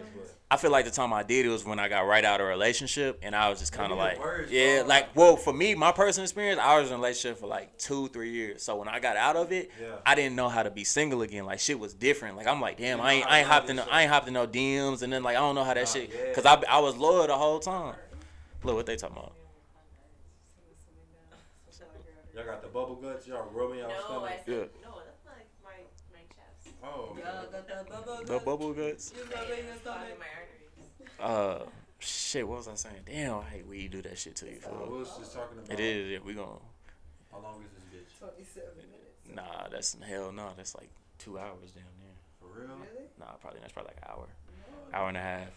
But- 0.55 0.59
I 0.59 0.61
feel 0.61 0.71
like 0.71 0.85
the 0.85 0.91
time 0.91 1.11
I 1.11 1.23
did 1.23 1.45
it 1.45 1.49
was 1.49 1.65
when 1.65 1.79
I 1.79 1.89
got 1.89 2.07
right 2.07 2.23
out 2.23 2.39
of 2.39 2.47
a 2.47 2.49
relationship, 2.49 3.19
and 3.21 3.35
I 3.35 3.49
was 3.49 3.59
just 3.59 3.73
kind 3.73 3.91
of 3.91 3.97
like, 3.97 4.17
the 4.21 4.47
yeah, 4.49 4.79
bro. 4.79 4.87
like, 4.87 5.15
well, 5.15 5.35
for 5.35 5.51
me, 5.53 5.75
my 5.75 5.91
personal 5.91 6.23
experience, 6.23 6.59
I 6.63 6.79
was 6.79 6.89
in 6.89 6.93
a 6.95 6.97
relationship 6.97 7.39
for 7.39 7.47
like 7.47 7.77
two, 7.77 8.07
three 8.07 8.31
years. 8.31 8.63
So 8.63 8.77
when 8.77 8.87
I 8.87 8.99
got 8.99 9.17
out 9.17 9.35
of 9.35 9.51
it, 9.51 9.69
Yeah. 9.81 9.95
I 10.05 10.15
didn't 10.15 10.35
know 10.35 10.47
how 10.49 10.63
to 10.63 10.71
be 10.71 10.83
single 10.85 11.21
again. 11.23 11.45
Like 11.45 11.59
shit 11.59 11.77
was 11.79 11.93
different. 11.93 12.37
Like 12.37 12.47
I'm 12.47 12.61
like, 12.61 12.77
damn, 12.77 12.99
You 12.99 13.03
I 13.03 13.13
ain't, 13.13 13.25
how 13.25 13.31
I 13.31 13.37
ain't 13.39 13.47
hopped 13.47 13.69
in, 13.69 13.75
manage 13.75 13.91
I 13.91 14.01
ain't 14.03 14.11
hopped 14.11 14.27
in 14.27 14.33
no 14.33 14.47
DMs, 14.47 15.01
and 15.03 15.11
then 15.11 15.23
like 15.23 15.35
I 15.35 15.39
don't 15.41 15.55
know 15.55 15.63
how 15.63 15.73
that 15.73 15.81
Nah, 15.85 15.91
shit, 15.91 16.09
yeah. 16.13 16.33
cause 16.33 16.45
I, 16.45 16.61
I 16.69 16.79
was 16.79 16.95
loyal 16.95 17.27
the 17.27 17.37
whole 17.37 17.59
time. 17.59 17.95
Look 18.63 18.75
what 18.75 18.85
they 18.85 18.95
talking 18.95 19.17
about. 19.17 19.33
Y'all 22.33 22.45
got 22.45 22.61
the 22.61 22.67
bubble 22.67 22.95
guts. 22.95 23.27
Y'all 23.27 23.47
rubbing 23.53 23.79
y'all 23.79 23.89
No, 24.09 24.25
I 24.25 24.31
said 24.37 24.43
Yeah. 24.47 24.55
no. 24.83 24.99
That's 24.99 25.25
like 25.25 25.47
my 25.63 25.71
my 26.11 26.19
chest. 26.27 26.75
Oh. 26.95 27.17
Y'all 27.17 27.45
got 27.51 27.67
that 27.67 27.89
bubble 27.89 28.19
The 28.25 28.39
bubble 28.39 28.73
guts. 28.73 29.13
You 29.15 29.23
know 29.23 29.45
they 29.47 29.61
just 29.63 29.83
don't 29.83 29.93
Clogging 29.93 30.09
make- 30.09 30.19
my 30.19 31.27
arteries. 31.27 31.65
Uh, 31.65 31.69
shit. 31.99 32.47
What 32.47 32.57
was 32.59 32.67
I 32.67 32.75
saying? 32.75 33.01
Damn, 33.05 33.39
I 33.39 33.43
hate 33.43 33.67
weed 33.67 33.91
do 33.91 34.01
that 34.03 34.17
shit 34.17 34.35
to 34.37 34.45
you. 34.45 34.59
Uh, 34.65 34.69
fool. 34.69 34.87
we 34.91 34.97
was 34.99 35.11
just 35.17 35.33
talking 35.33 35.57
about. 35.59 35.71
It 35.79 35.83
is. 35.83 36.11
Yeah, 36.11 36.19
we 36.25 36.33
gonna. 36.33 36.59
How 37.31 37.39
long 37.39 37.63
is 37.63 37.71
this 37.75 37.83
bitch? 37.91 38.19
27 38.19 38.69
minutes. 38.77 39.27
Nah, 39.33 39.67
that's 39.69 39.97
hell 40.07 40.31
no. 40.31 40.49
That's 40.55 40.75
like 40.75 40.89
two 41.19 41.37
hours 41.37 41.71
down 41.71 41.83
there. 41.99 42.15
For 42.39 42.47
real? 42.59 42.69
Really? 42.77 43.07
Nah, 43.19 43.33
probably 43.41 43.59
that's 43.59 43.73
probably 43.73 43.91
like 43.95 44.03
an 44.05 44.11
hour, 44.15 44.27
hour 44.93 45.07
and 45.09 45.17
a 45.17 45.21
half. 45.21 45.49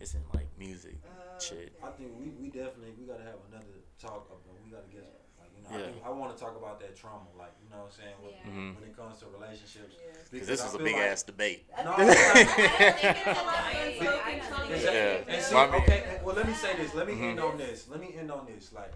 It's 0.00 0.14
in 0.14 0.22
like 0.32 0.46
music, 0.58 0.96
Uh, 1.04 1.38
shit. 1.38 1.76
I 1.84 1.90
think 1.92 2.16
we, 2.18 2.32
we 2.40 2.48
definitely 2.48 2.94
we 2.98 3.04
gotta 3.04 3.20
have 3.24 3.36
another 3.52 3.84
talk. 4.00 4.24
About, 4.32 4.40
we 4.64 4.72
gotta 4.72 4.88
get 4.88 5.04
like 5.04 5.19
you 5.62 5.68
know. 5.70 5.76
I, 5.76 5.78
Yeah. 5.80 5.86
think, 5.92 6.02
I 6.06 6.10
want 6.10 6.36
to 6.36 6.42
talk 6.42 6.56
about 6.56 6.80
that 6.80 6.96
trauma, 6.96 7.26
like 7.38 7.52
you 7.62 7.70
know 7.70 7.78
what 7.78 7.86
I'm 7.86 7.90
saying. 7.92 8.14
When, 8.20 8.32
Yeah. 8.32 8.50
Mhm. 8.50 8.74
when 8.80 8.84
it 8.90 8.96
comes 8.96 9.18
to 9.20 9.26
relationships, 9.26 9.94
Yeah. 9.98 10.12
Because 10.30 10.46
this 10.48 10.60
is 10.60 10.66
was 10.72 10.74
a 10.74 10.78
big 10.84 10.94
like- 10.94 11.02
ass 11.04 11.22
debate. 11.22 11.66
No, 11.84 11.90
I 11.92 12.02
I- 12.02 12.14
think 12.14 13.16
it's 13.16 13.26
a 13.26 13.42
lot 13.44 13.72
of 13.74 14.34
unspoken 14.34 14.80
Yeah. 14.94 15.24
And 15.34 15.42
see, 15.42 15.54
Well, 15.54 15.74
okay, 15.74 16.20
well 16.24 16.34
let 16.36 16.46
me 16.46 16.54
say 16.54 16.76
this. 16.76 16.94
Let 16.94 17.06
me 17.06 17.14
Mhm. 17.14 17.30
end 17.30 17.40
on 17.40 17.58
this. 17.58 17.88
Let 17.88 18.00
me 18.00 18.14
end 18.16 18.30
on 18.30 18.46
this. 18.46 18.72
Like 18.72 18.92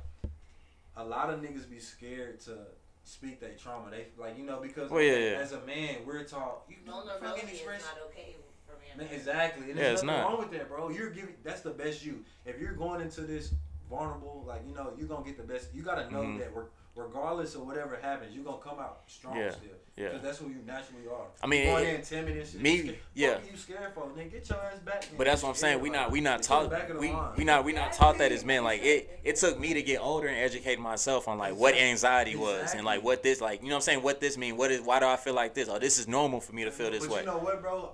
a 0.97 1.05
lot 1.05 1.31
of 1.31 1.41
niggas 1.41 1.69
be 1.69 1.79
scared 1.79 2.41
to 2.41 2.67
speak 3.03 3.41
their 3.41 3.55
trauma. 3.55 3.91
They 3.91 4.07
like 4.17 4.39
you 4.39 4.45
know 4.45 4.61
because 4.61 4.91
Well, 4.91 5.03
yeah, 5.03 5.17
yeah. 5.17 5.39
as 5.39 5.53
a 5.53 5.61
man 5.63 6.07
we're 6.07 6.25
taught 6.25 6.63
you 6.69 6.77
fucking 6.77 6.93
Vulnerability 6.93 7.43
is 7.47 7.51
express. 7.53 7.85
not 7.85 7.99
okay 8.11 8.37
for 8.67 8.73
me. 8.81 9.05
Man, 9.05 9.13
exactly. 9.13 9.67
And 9.71 9.77
Yeah, 9.77 9.83
there's 9.85 9.95
it's 9.95 10.03
nothing 10.05 10.23
not. 10.23 10.31
wrong 10.31 10.39
with 10.39 10.51
that, 10.53 10.69
bro. 10.69 10.89
You're 10.89 11.11
giving 11.11 11.37
that's 11.43 11.61
the 11.61 11.71
best 11.71 12.05
you. 12.05 12.25
If 12.47 12.59
you're 12.61 12.73
going 12.73 13.01
into 13.01 13.23
this 13.23 13.53
vulnerable, 13.89 14.45
like 14.47 14.63
you 14.67 14.75
know, 14.75 14.93
you're 14.99 15.09
gonna 15.09 15.25
get 15.25 15.37
the 15.37 15.43
best. 15.43 15.69
You 15.75 15.83
gotta 15.83 16.11
know 16.11 16.23
Mhm. 16.23 16.39
that 16.39 16.55
re- 16.55 16.65
regardless 16.97 17.55
of 17.57 17.67
whatever 17.67 17.97
happens, 18.01 18.35
you're 18.35 18.45
gonna 18.45 18.59
come 18.63 18.79
out 18.79 19.01
strong 19.09 19.37
Yeah, 19.37 19.51
still. 19.51 19.63
yeah. 19.97 20.09
Because 20.11 20.23
that's 20.23 20.39
who 20.39 20.49
you 20.49 20.61
naturally 20.65 21.09
are. 21.13 21.27
I 21.43 21.47
mean, 21.49 21.67
going 21.67 21.87
in 21.97 22.03
timid 22.03 22.37
and 22.37 22.47
shit. 22.49 22.61
me- 22.61 22.99
yeah. 23.15 23.39
You 23.51 23.57
scared 23.57 23.93
for? 23.95 24.11
Then 24.17 24.29
get 24.29 24.49
your 24.49 24.59
ass 24.61 24.79
back. 24.79 25.05
But 25.17 25.27
that's 25.27 25.43
what 25.43 25.49
I'm 25.51 25.55
saying. 25.57 25.81
We 25.81 25.91
like, 25.91 25.99
not 26.01 26.11
we 26.13 26.21
not 26.21 26.39
get 26.39 26.43
to 26.45 26.49
the 26.69 26.77
taught 26.77 26.99
we 27.01 27.13
line. 27.13 27.33
we 27.37 27.45
not 27.45 27.65
we 27.65 27.73
not 27.73 27.93
taught 27.93 28.19
that 28.19 28.31
as 28.33 28.45
men. 28.45 28.63
Like 28.65 28.83
it 28.83 29.21
it 29.25 29.37
took 29.37 29.59
me 29.59 29.75
to 29.75 29.83
get 29.83 30.01
older 30.01 30.29
and 30.29 30.37
educate 30.37 30.79
myself 30.79 31.27
on 31.27 31.37
like 31.39 31.55
what 31.57 31.75
anxiety 31.75 32.37
was 32.37 32.75
and 32.75 32.85
like 32.85 33.03
what 33.03 33.23
this 33.23 33.41
like 33.41 33.61
you 33.63 33.69
know 33.69 33.75
what 33.75 33.79
I'm 33.79 33.83
saying 33.83 34.03
what 34.03 34.21
this 34.21 34.37
mean. 34.39 34.57
What 34.57 34.71
is 34.71 34.81
why 34.81 35.01
do 35.01 35.07
I 35.07 35.17
feel 35.17 35.35
like 35.35 35.55
this? 35.55 35.69
Oh, 35.69 35.79
this 35.81 35.99
is 35.99 36.07
normal 36.07 36.41
for 36.41 36.53
me 36.55 36.65
to 36.65 36.71
feel 36.71 36.91
this 36.93 37.07
but 37.07 37.11
way. 37.13 37.21
you 37.21 37.27
know 37.27 37.39
what, 37.39 37.61
bro? 37.61 37.91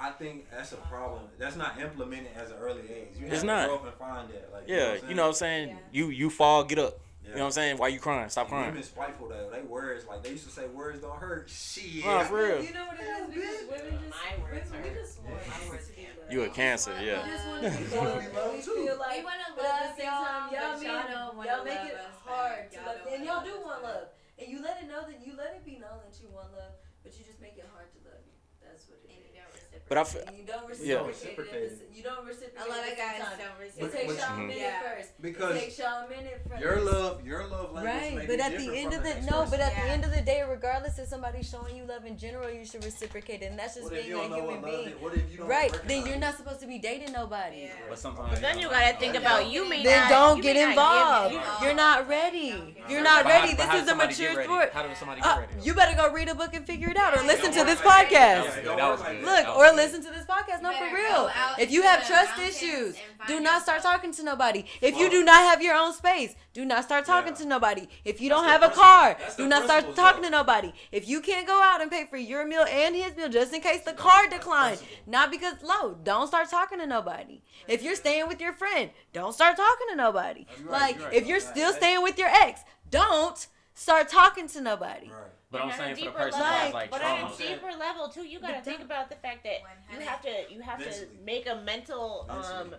I 0.00 0.10
think 0.10 0.48
that's 0.50 0.72
a 0.72 0.76
problem. 0.76 1.22
That's 1.38 1.56
not 1.56 1.80
implemented 1.80 2.30
as 2.36 2.50
an 2.50 2.56
early 2.60 2.82
age. 2.82 3.08
You 3.18 3.24
have 3.24 3.32
It's 3.32 3.40
to 3.42 3.46
not. 3.46 3.66
grow 3.66 3.76
up 3.76 3.84
and 3.86 3.94
find 3.94 4.30
that. 4.30 4.50
Like, 4.52 4.64
Yeah, 4.68 4.96
you 5.08 5.14
know 5.14 5.22
what 5.22 5.28
I'm 5.30 5.34
saying. 5.34 5.68
Yeah. 5.70 5.74
You 5.92 6.08
you 6.10 6.30
fall, 6.30 6.62
get 6.64 6.78
up. 6.78 7.00
Yeah. 7.24 7.30
You 7.30 7.34
know 7.34 7.40
what 7.40 7.46
I'm 7.46 7.52
saying. 7.52 7.76
Why 7.78 7.88
you 7.88 7.98
crying? 7.98 8.28
Stop 8.30 8.44
And 8.46 8.50
crying. 8.52 8.66
Women 8.70 8.82
spiteful 8.84 9.28
though. 9.28 9.50
They 9.50 9.60
words 9.62 10.06
like 10.06 10.22
they 10.22 10.30
used 10.30 10.44
to 10.46 10.50
say 10.54 10.66
words 10.68 11.00
don't 11.00 11.18
hurt. 11.18 11.50
Shit. 11.50 12.04
Nah, 12.06 12.22
for 12.24 12.36
real. 12.38 12.62
You 12.62 12.72
know 12.72 12.86
what 12.86 12.96
it 13.00 13.04
is? 13.04 13.26
Because 13.34 13.82
women 13.82 13.98
just, 14.00 14.14
My 14.14 14.30
words 14.42 14.70
women, 14.70 14.82
we 14.82 14.88
hurt. 14.88 14.98
just 15.02 15.18
want 15.24 15.34
My 15.34 15.54
to 15.58 15.68
words 15.70 15.88
be 15.88 15.94
can't. 15.98 16.14
You 16.30 16.42
a 16.44 16.48
cancer, 16.48 16.92
We 17.00 17.06
yeah. 17.06 17.26
just 17.26 17.46
want 17.48 17.62
to 17.66 17.68
be 17.68 17.84
Yeah. 17.90 18.00
loved. 18.00 18.22
and 18.22 18.54
We 18.54 18.62
feel 18.62 18.74
We 18.78 19.18
want 19.26 19.40
to 19.44 19.50
love 19.58 19.82
the 19.82 19.92
same 19.98 20.14
time, 20.14 20.52
y'all, 20.54 20.62
y'all, 20.62 20.78
but 20.78 20.86
y'all 20.86 21.02
mean- 21.02 21.10
don't 21.10 21.44
y'all 21.44 21.64
make 21.66 21.84
it 21.90 21.96
us 21.98 22.16
hard 22.24 22.70
to 22.70 22.76
Y'all 22.76 22.86
love, 22.86 22.96
don't 23.02 23.14
and 23.18 23.24
y'all 23.26 23.42
do 23.44 23.50
love 23.58 23.66
want 23.66 23.82
love, 23.82 24.06
and 24.38 24.46
you 24.46 24.62
let 24.62 24.78
it 24.78 24.86
know 24.86 25.02
that 25.10 25.18
you 25.26 25.32
let 25.34 25.58
it 25.58 25.66
be 25.66 25.74
known 25.82 25.98
that 26.06 26.14
you 26.22 26.30
want 26.30 26.54
love, 26.54 26.78
but 27.02 27.10
you 27.18 27.26
just 27.26 27.40
make 27.42 27.58
it 27.58 27.66
hard 27.74 27.90
to 27.92 27.98
love 28.08 28.22
you. 28.24 28.32
That's 28.62 28.86
what 28.88 29.00
it 29.04 29.10
And 29.10 29.20
is. 29.20 29.32
you 29.36 29.40
don't 29.42 29.52
reciprocate. 29.78 29.88
But 29.88 29.98
I 29.98 30.04
feel, 30.04 30.22
And 30.28 30.38
you 30.38 30.44
don't 30.44 30.78
Yeah. 30.82 31.06
reciprocate. 31.06 31.54
it 31.54 31.72
at 31.72 31.78
the 31.78 31.84
s- 31.84 31.96
You 31.98 32.02
don't 32.04 32.26
reciprocate. 32.26 32.66
a 32.66 32.68
lot 32.70 32.78
at 32.86 32.92
of 32.92 32.98
guys 32.98 33.18
time. 33.18 33.38
don't 33.38 33.46
It 33.48 33.64
reciprocate. 33.64 34.08
takes 34.08 34.20
y'all 34.22 34.34
a 34.34 34.38
minute 34.38 34.56
Yeah. 34.58 34.82
first. 34.82 35.08
Because 35.22 35.56
it 35.56 35.60
takes 35.60 35.78
y'all 35.78 36.04
a 36.04 36.08
minute 36.08 36.40
first. 36.48 36.62
your 36.62 36.80
love, 36.80 37.26
your 37.26 37.46
love 37.46 37.72
language 37.72 37.84
Right, 38.02 38.14
may 38.14 38.26
but 38.26 38.36
be 38.36 38.42
at 38.42 38.58
the 38.58 38.76
end 38.78 38.92
of 38.94 39.02
the 39.02 39.08
next 39.14 39.26
no, 39.26 39.32
person. 39.38 39.50
but 39.50 39.60
at 39.60 39.74
the 39.74 39.80
end 39.82 40.04
of 40.04 40.10
the 40.14 40.20
day, 40.22 40.42
regardless 40.42 40.98
if 40.98 41.08
somebody's 41.08 41.48
showing 41.48 41.76
you 41.76 41.84
love 41.84 42.04
in 42.06 42.16
general, 42.18 42.50
you 42.50 42.64
should 42.64 42.84
reciprocate, 42.84 43.42
it. 43.42 43.46
and 43.46 43.58
that's 43.58 43.74
just 43.74 43.90
being 43.90 44.12
a 44.12 44.22
human 44.28 44.62
being. 44.62 44.88
is? 44.88 44.94
What 45.00 45.14
if 45.14 45.30
you 45.30 45.38
don't 45.38 45.48
Right, 45.48 45.72
then 45.86 46.06
you're 46.06 46.16
not 46.18 46.36
supposed 46.36 46.60
to 46.60 46.66
be 46.66 46.78
dating 46.78 47.12
nobody. 47.12 47.62
Yeah. 47.62 47.72
but 47.88 47.98
sometimes 47.98 48.30
But 48.30 48.40
then 48.42 48.58
you 48.58 48.68
gotta 48.68 48.96
think 48.98 49.14
about 49.16 49.46
you 49.48 49.68
may 49.68 49.82
Then 49.82 50.00
not. 50.02 50.10
don't 50.10 50.36
you 50.38 50.42
get 50.42 50.56
involved. 50.56 51.34
you- 51.34 51.40
You're 51.62 51.74
not 51.74 52.08
ready. 52.08 52.76
You're 52.88 53.00
not 53.02 53.24
ready. 53.24 53.54
This 53.54 53.66
is 53.66 53.84
does 53.84 53.88
a 53.88 53.94
mature 53.94 54.44
sport. 54.44 54.72
How 54.72 54.82
does 54.82 54.98
somebody 54.98 55.20
Uh, 55.22 55.40
get 55.40 55.48
ready? 55.50 55.60
you 55.62 55.74
better 55.74 55.96
go 55.96 56.10
read 56.10 56.28
a 56.28 56.34
book 56.34 56.54
and 56.54 56.66
figure 56.66 56.90
it 56.90 56.96
out, 56.96 57.16
or 57.16 57.22
listen 57.22 57.50
to 57.52 57.64
this 57.64 57.80
podcast. 57.80 57.98
was 57.98 58.46
Yeah, 58.48 58.54
good. 58.54 58.64
don't 58.64 58.76
That 58.76 58.90
was 58.90 59.00
work 59.00 59.08
like 59.08 59.18
good. 59.20 59.26
that. 59.28 59.36
Look, 59.36 59.46
That 59.46 59.56
or 59.68 59.76
listen 59.76 60.02
to 60.02 60.10
this 60.10 60.24
podcast. 60.24 60.62
No, 60.62 60.72
for 60.72 60.94
real. 60.94 61.30
If 61.58 61.70
you 61.70 61.82
have 61.82 62.06
trust 62.06 62.38
issues, 62.38 62.96
do 63.26 63.40
not 63.40 63.62
start 63.62 63.82
talking 63.82 64.12
to 64.12 64.22
nobody. 64.22 64.64
If 64.80 64.96
you 64.96 65.10
do 65.10 65.24
not 65.24 65.40
have 65.40 65.62
your 65.62 65.74
own 65.74 65.92
space, 65.92 66.34
do 66.52 66.64
not 66.64 66.84
start 66.84 67.04
talking 67.04 67.32
Yeah. 67.32 67.38
to 67.38 67.46
nobody. 67.46 67.88
If 68.04 68.20
you 68.20 68.28
That's 68.28 68.40
don't 68.42 68.48
have 68.50 68.62
a 68.62 68.70
car, 68.70 69.16
do 69.36 69.46
not 69.46 69.64
start 69.64 69.94
talking 69.94 70.22
though. 70.22 70.28
to 70.28 70.32
nobody. 70.32 70.72
If 70.92 71.08
you 71.08 71.20
can't 71.20 71.46
go 71.46 71.60
out 71.62 71.80
and 71.80 71.90
pay 71.90 72.06
for 72.06 72.16
your 72.16 72.44
meal 72.46 72.64
and 72.68 72.94
his 72.96 73.16
meal 73.16 73.28
just 73.28 73.52
in 73.52 73.60
case 73.60 73.82
the 73.82 73.92
car 73.92 74.28
declines, 74.28 74.78
principle. 74.78 75.04
not 75.12 75.30
because 75.30 75.62
low, 75.62 75.94
don't 76.02 76.26
start 76.28 76.48
talking 76.50 76.78
to 76.78 76.86
nobody. 76.86 77.42
If 77.66 77.82
you're 77.82 77.96
staying 77.96 78.28
with 78.28 78.40
your 78.40 78.52
friend, 78.52 78.90
don't 79.12 79.32
start 79.34 79.56
talking 79.56 79.86
to 79.90 79.96
nobody. 79.96 80.46
Right, 80.64 80.70
Like 80.96 81.04
right. 81.04 81.14
if 81.14 81.26
you're 81.26 81.40
still 81.40 81.72
staying 81.72 82.02
with 82.02 82.18
your 82.18 82.28
ex, 82.28 82.60
don't 82.90 83.46
start 83.78 84.08
talking 84.08 84.48
to 84.48 84.60
nobody. 84.60 85.08
Right. 85.08 85.32
But 85.50 85.62
I'm 85.62 85.68
on 85.68 85.74
a 85.74 85.76
saying 85.78 85.94
for 85.94 86.00
the 86.00 86.06
deeper 86.08 86.18
person 86.18 86.40
level- 86.40 86.54
has 86.58 86.74
like 86.74 86.90
But 86.90 87.02
on 87.02 87.18
trauma. 87.20 87.34
a 87.34 87.38
deeper 87.38 87.72
level 87.78 88.08
too, 88.08 88.24
you 88.26 88.38
gotta 88.40 88.60
think 88.60 88.80
about 88.82 89.08
the 89.08 89.16
fact 89.16 89.44
that 89.44 89.60
you 89.92 90.00
have 90.00 90.20
to 90.22 90.52
you 90.52 90.60
have 90.60 90.78
to 90.82 91.06
make 91.24 91.46
a 91.46 91.56
mental 91.56 92.26
um 92.28 92.74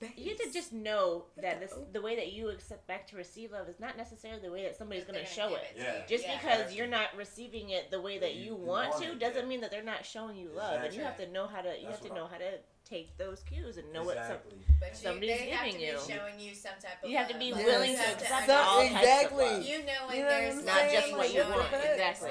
Mentally. 0.00 0.22
you 0.22 0.30
have 0.30 0.38
to 0.40 0.52
just 0.52 0.72
know 0.72 1.24
that 1.40 1.60
this 1.60 1.74
the 1.92 2.00
way 2.00 2.16
that 2.16 2.32
you 2.32 2.48
expect 2.48 3.10
to 3.10 3.16
receive 3.16 3.52
love 3.52 3.68
is 3.68 3.78
not 3.80 3.96
necessarily 3.96 4.40
the 4.40 4.50
way 4.50 4.62
that 4.64 4.76
somebody's 4.76 5.04
gonna 5.04 5.24
show 5.26 5.48
give 5.50 5.58
it. 5.58 5.76
Yeah. 5.76 6.06
Just 6.08 6.24
Yeah. 6.24 6.38
because 6.38 6.74
you're 6.74 6.86
not 6.86 7.14
receiving 7.16 7.70
it 7.70 7.90
the 7.90 8.00
way 8.00 8.18
that 8.18 8.34
You- 8.34 8.40
you, 8.40 8.46
you 8.50 8.54
want 8.56 8.90
want 8.90 9.02
to 9.04 9.12
it, 9.12 9.18
doesn't 9.18 9.42
yeah. 9.42 9.48
mean 9.48 9.60
that 9.62 9.70
they're 9.70 9.82
not 9.82 10.04
showing 10.04 10.36
you 10.36 10.48
love, 10.50 10.82
and 10.82 10.92
you 10.94 11.02
have 11.02 11.16
to 11.18 11.26
know 11.28 11.46
how 11.46 11.60
to 11.62 11.68
you 11.78 11.86
That's 11.86 11.98
have 11.98 12.00
to 12.02 12.08
what 12.10 12.16
know 12.18 12.26
how 12.26 12.38
to 12.38 12.58
take 12.84 13.16
those 13.18 13.42
cues 13.42 13.78
and 13.78 13.92
know 13.92 14.04
what 14.04 14.14
some, 14.16 14.24
exactly. 14.26 14.58
But 14.78 14.90
you, 14.90 14.94
Somebody's 14.96 15.38
they 15.38 15.48
have 15.50 15.64
to 15.64 15.70
giving 15.72 15.80
be 15.80 15.86
you. 15.86 15.98
showing 16.16 16.38
you 16.38 16.54
some 16.54 16.72
type 16.80 17.02
of 17.02 17.10
You 17.10 17.16
have 17.16 17.26
to 17.26 17.32
love. 17.34 17.40
be 17.40 17.46
Yes. 17.46 17.64
willing 17.64 17.96
to 17.96 18.12
accept 18.12 18.46
So- 18.46 18.54
all 18.56 18.80
types 18.82 18.94
exactly. 18.94 19.44
of 19.46 19.52
love. 19.52 19.62
You 19.66 19.78
knowing 19.78 19.86
You 19.88 19.96
know 19.96 20.06
what 20.06 20.14
there's 20.30 20.64
Not 20.64 20.90
just 20.90 21.12
what 21.12 21.34
you 21.34 21.40
want. 21.42 21.74
Exactly. 21.74 22.30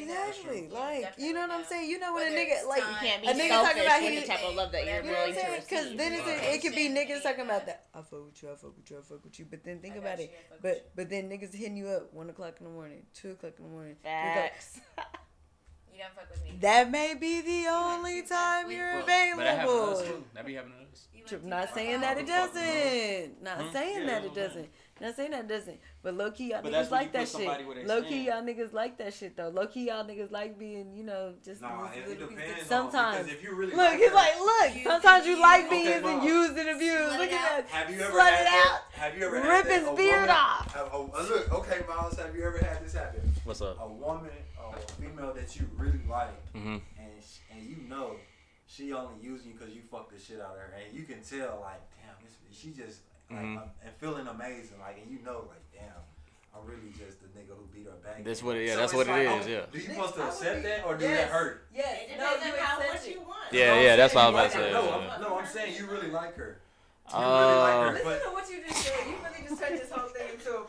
It's 0.00 0.08
not. 0.08 0.28
Exactly. 0.28 0.62
You 0.62 0.68
Like, 0.70 1.14
you 1.18 1.32
know 1.32 1.40
what 1.42 1.50
I'm 1.50 1.64
saying? 1.64 1.90
You 1.90 1.98
know 1.98 2.14
when 2.14 2.32
a 2.32 2.36
nigga 2.36 2.66
like 2.68 2.78
You 2.82 2.96
can't 3.00 3.22
be 3.22 3.28
A 3.28 3.34
nigga 3.34 3.48
talking 3.62 3.82
about 3.82 4.02
with 4.02 4.10
he- 4.12 4.20
the 4.20 4.26
type 4.26 4.42
of 4.44 4.54
love 4.54 4.72
that 4.72 4.84
you're 4.86 4.96
You 4.96 5.02
You 5.02 5.12
know 5.12 5.18
willing 5.18 5.34
to 5.34 5.40
saying? 5.40 5.60
Because 5.68 5.96
then 5.96 6.12
it's 6.14 6.26
Right. 6.26 6.54
it 6.54 6.62
could 6.62 6.74
be 6.74 6.88
niggas 6.88 7.22
talking 7.22 7.44
about 7.44 7.66
that. 7.66 7.86
I 7.94 7.98
fuck 8.02 8.24
with 8.26 8.42
you, 8.42 8.50
I 8.50 8.54
fuck 8.56 8.76
with 8.76 8.90
you, 8.90 8.98
I 8.98 9.02
fuck 9.02 9.24
with 9.24 9.38
you. 9.38 9.46
But 9.50 9.64
then 9.64 9.80
think 9.80 9.94
I 9.94 9.98
about 9.98 10.10
got 10.18 10.20
it. 10.20 10.30
you, 10.30 10.36
I 10.36 10.42
fuck 10.54 10.62
with 10.62 10.62
But 10.62 10.96
but 10.96 11.10
then 11.10 11.28
niggas 11.30 11.54
hitting 11.54 11.76
you 11.76 11.88
up 11.88 12.12
one 12.14 12.30
o'clock 12.30 12.54
in 12.60 12.64
the 12.64 12.72
morning, 12.72 13.04
two 13.14 13.32
o'clock 13.32 13.52
in 13.58 13.64
the 13.64 13.70
morning. 13.70 13.96
Facts. 14.02 14.80
You 15.94 15.98
don't 15.98 16.14
fuck 16.14 16.30
with 16.30 16.42
me. 16.42 16.56
That 16.60 16.90
may 16.90 17.12
be 17.14 17.42
the 17.42 17.68
only 17.70 18.22
two 18.22 18.28
time 18.28 18.62
times. 18.64 18.72
you're 18.74 18.94
But 19.00 19.06
that 19.06 19.26
happens 19.28 19.42
to 19.42 19.82
us 19.82 20.00
available. 20.00 20.06
too. 20.20 20.24
That 20.32 20.46
be 20.46 20.54
happening 20.54 20.78
to 20.78 20.90
us. 20.90 21.08
You 21.14 21.24
True, 21.26 21.38
went 21.38 21.42
too 21.44 21.50
Not 21.50 21.74
saying 21.74 22.00
that 22.00 22.18
it 22.18 22.26
doesn't. 22.26 23.42
Not 23.42 23.72
saying 23.74 24.06
that 24.06 24.24
it 24.24 24.34
doesn't. 24.34 24.68
Not 25.00 25.16
saying 25.16 25.32
that 25.32 25.48
doesn't. 25.48 25.80
But 26.02 26.14
low 26.14 26.30
key, 26.30 26.50
y'all 26.50 26.62
But 26.62 26.72
niggas 26.72 26.90
like 26.90 27.12
that 27.12 27.26
shit. 27.26 27.46
Low 27.86 28.02
key, 28.02 28.24
stand. 28.24 28.24
y'all 28.26 28.42
niggas 28.42 28.72
like 28.72 28.98
that 28.98 29.12
shit 29.14 29.36
though. 29.36 29.48
Low 29.48 29.66
key, 29.66 29.86
y'all 29.88 30.04
niggas 30.04 30.30
like 30.30 30.58
being, 30.58 30.94
you 30.94 31.02
know, 31.02 31.34
just 31.44 31.60
Nah, 31.62 31.90
it, 31.90 31.98
it 31.98 32.08
little 32.08 32.28
piece 32.28 32.36
of- 32.38 32.44
depends. 32.46 32.66
Sometimes. 32.68 33.24
On, 33.26 33.28
if 33.34 33.42
you 33.42 33.54
really 33.54 33.70
Look, 33.72 33.78
like 33.78 33.98
he's 33.98 34.08
her- 34.10 34.14
like, 34.14 34.38
look. 34.38 34.76
You 34.76 34.82
Sometimes 34.84 35.26
you 35.26 35.32
can 35.34 35.42
like 35.42 35.70
being 35.70 35.82
Okay, 35.88 35.94
used 35.94 36.04
and 36.06 36.16
Mom. 36.18 36.26
used 36.26 36.56
and 36.58 36.68
abused. 36.68 37.18
Look 37.18 37.32
at 37.32 37.66
that. 37.66 37.66
Have 37.70 37.90
you 37.90 38.00
ever 38.00 38.12
Slut 38.18 38.28
had 38.30 38.40
it 38.40 38.44
that- 38.44 38.80
out. 38.84 39.00
Have 39.00 39.18
you 39.18 39.26
ever 39.26 39.36
Rip 39.36 39.44
had 39.44 39.66
his 39.66 39.88
beard 39.96 40.14
woman- 40.20 40.30
off. 40.30 40.74
Have, 40.74 40.88
oh, 40.92 41.10
uh, 41.16 41.22
look, 41.22 41.52
okay, 41.52 41.80
Miles. 41.88 42.16
Have 42.18 42.36
you 42.36 42.44
ever 42.46 42.58
had 42.58 42.84
this 42.84 42.92
happen? 42.92 43.32
What's 43.44 43.60
up? 43.62 43.78
A 43.80 43.88
woman, 43.88 44.30
or 44.62 44.76
a 44.76 44.80
female 44.92 45.32
that 45.34 45.56
you 45.56 45.68
really 45.76 46.00
like, 46.08 46.52
Mm-hmm. 46.54 46.76
and 46.98 47.12
sh- 47.20 47.38
and 47.50 47.62
you 47.64 47.76
know 47.88 48.16
she 48.66 48.92
only 48.92 49.14
using 49.20 49.48
you 49.48 49.58
because 49.58 49.74
you 49.74 49.80
fucked 49.90 50.12
the 50.12 50.20
shit 50.20 50.38
out 50.40 50.52
of 50.52 50.58
her, 50.58 50.74
and 50.86 50.96
you 50.96 51.04
can 51.04 51.22
tell 51.22 51.60
like, 51.62 51.80
damn, 51.98 52.14
this, 52.24 52.36
she 52.56 52.70
just 52.70 53.00
like 53.34 53.44
Mhm. 53.44 53.56
um, 53.58 53.70
and 53.84 53.94
feeling 53.96 54.26
amazing, 54.26 54.78
like, 54.80 54.98
and 55.02 55.10
you 55.10 55.18
know 55.24 55.48
like, 55.48 55.62
damn, 55.72 56.02
I'm 56.54 56.66
really 56.66 56.92
just 56.92 57.20
the 57.22 57.28
nigga 57.38 57.56
who 57.56 57.64
beat 57.72 57.86
her 57.86 57.96
back. 58.04 58.24
That's 58.24 58.42
what 58.42 58.56
it- 58.56 58.66
yeah, 58.66 58.74
So 58.74 58.80
that's 58.80 58.92
what 58.94 59.06
it 59.06 59.10
like, 59.10 59.40
is, 59.40 59.46
oh, 59.46 59.50
yeah. 59.50 59.60
Do 59.72 59.78
you 59.78 59.84
supposed 59.88 60.14
to 60.14 60.22
accept 60.26 60.56
be- 60.56 60.62
that 60.68 60.84
or 60.84 60.96
do 60.96 61.04
yes. 61.04 61.18
that 61.20 61.30
hurt? 61.30 61.66
Yeah, 61.74 61.90
It 61.92 62.18
No, 62.18 62.34
depends 62.34 62.46
you 62.46 62.52
on 62.52 62.58
how 62.58 62.78
accept 62.78 62.94
what 62.94 63.10
you 63.14 63.20
want. 63.22 63.52
Yeah, 63.52 63.80
yeah, 63.80 63.96
that's 63.96 64.14
what 64.14 64.20
I 64.20 64.24
saying 64.24 64.34
was 64.34 64.42
about 64.44 64.52
to 64.52 64.58
say. 64.58 64.62
her. 64.62 64.66
yeah. 64.68 64.72
No, 65.06 65.10
I'm, 65.16 65.22
no, 65.22 65.38
I'm 65.38 65.46
saying 65.46 65.76
you 65.76 65.86
really 65.86 66.10
like 66.10 66.36
her. 66.36 66.60
You 67.08 67.14
Uh, 67.18 67.20
really 67.20 67.56
like 67.56 67.72
her, 67.74 67.92
Listen 67.92 68.04
but 68.04 68.22
to 68.22 68.30
what 68.30 68.50
you 68.50 68.62
just 68.68 68.82
said. 68.86 69.06
You 69.06 69.16
really 69.16 69.48
just 69.48 69.60
turned 69.62 69.78
this 69.78 69.90
whole 69.90 70.08
thing 70.08 70.28
into 70.32 70.56
a. 70.56 70.64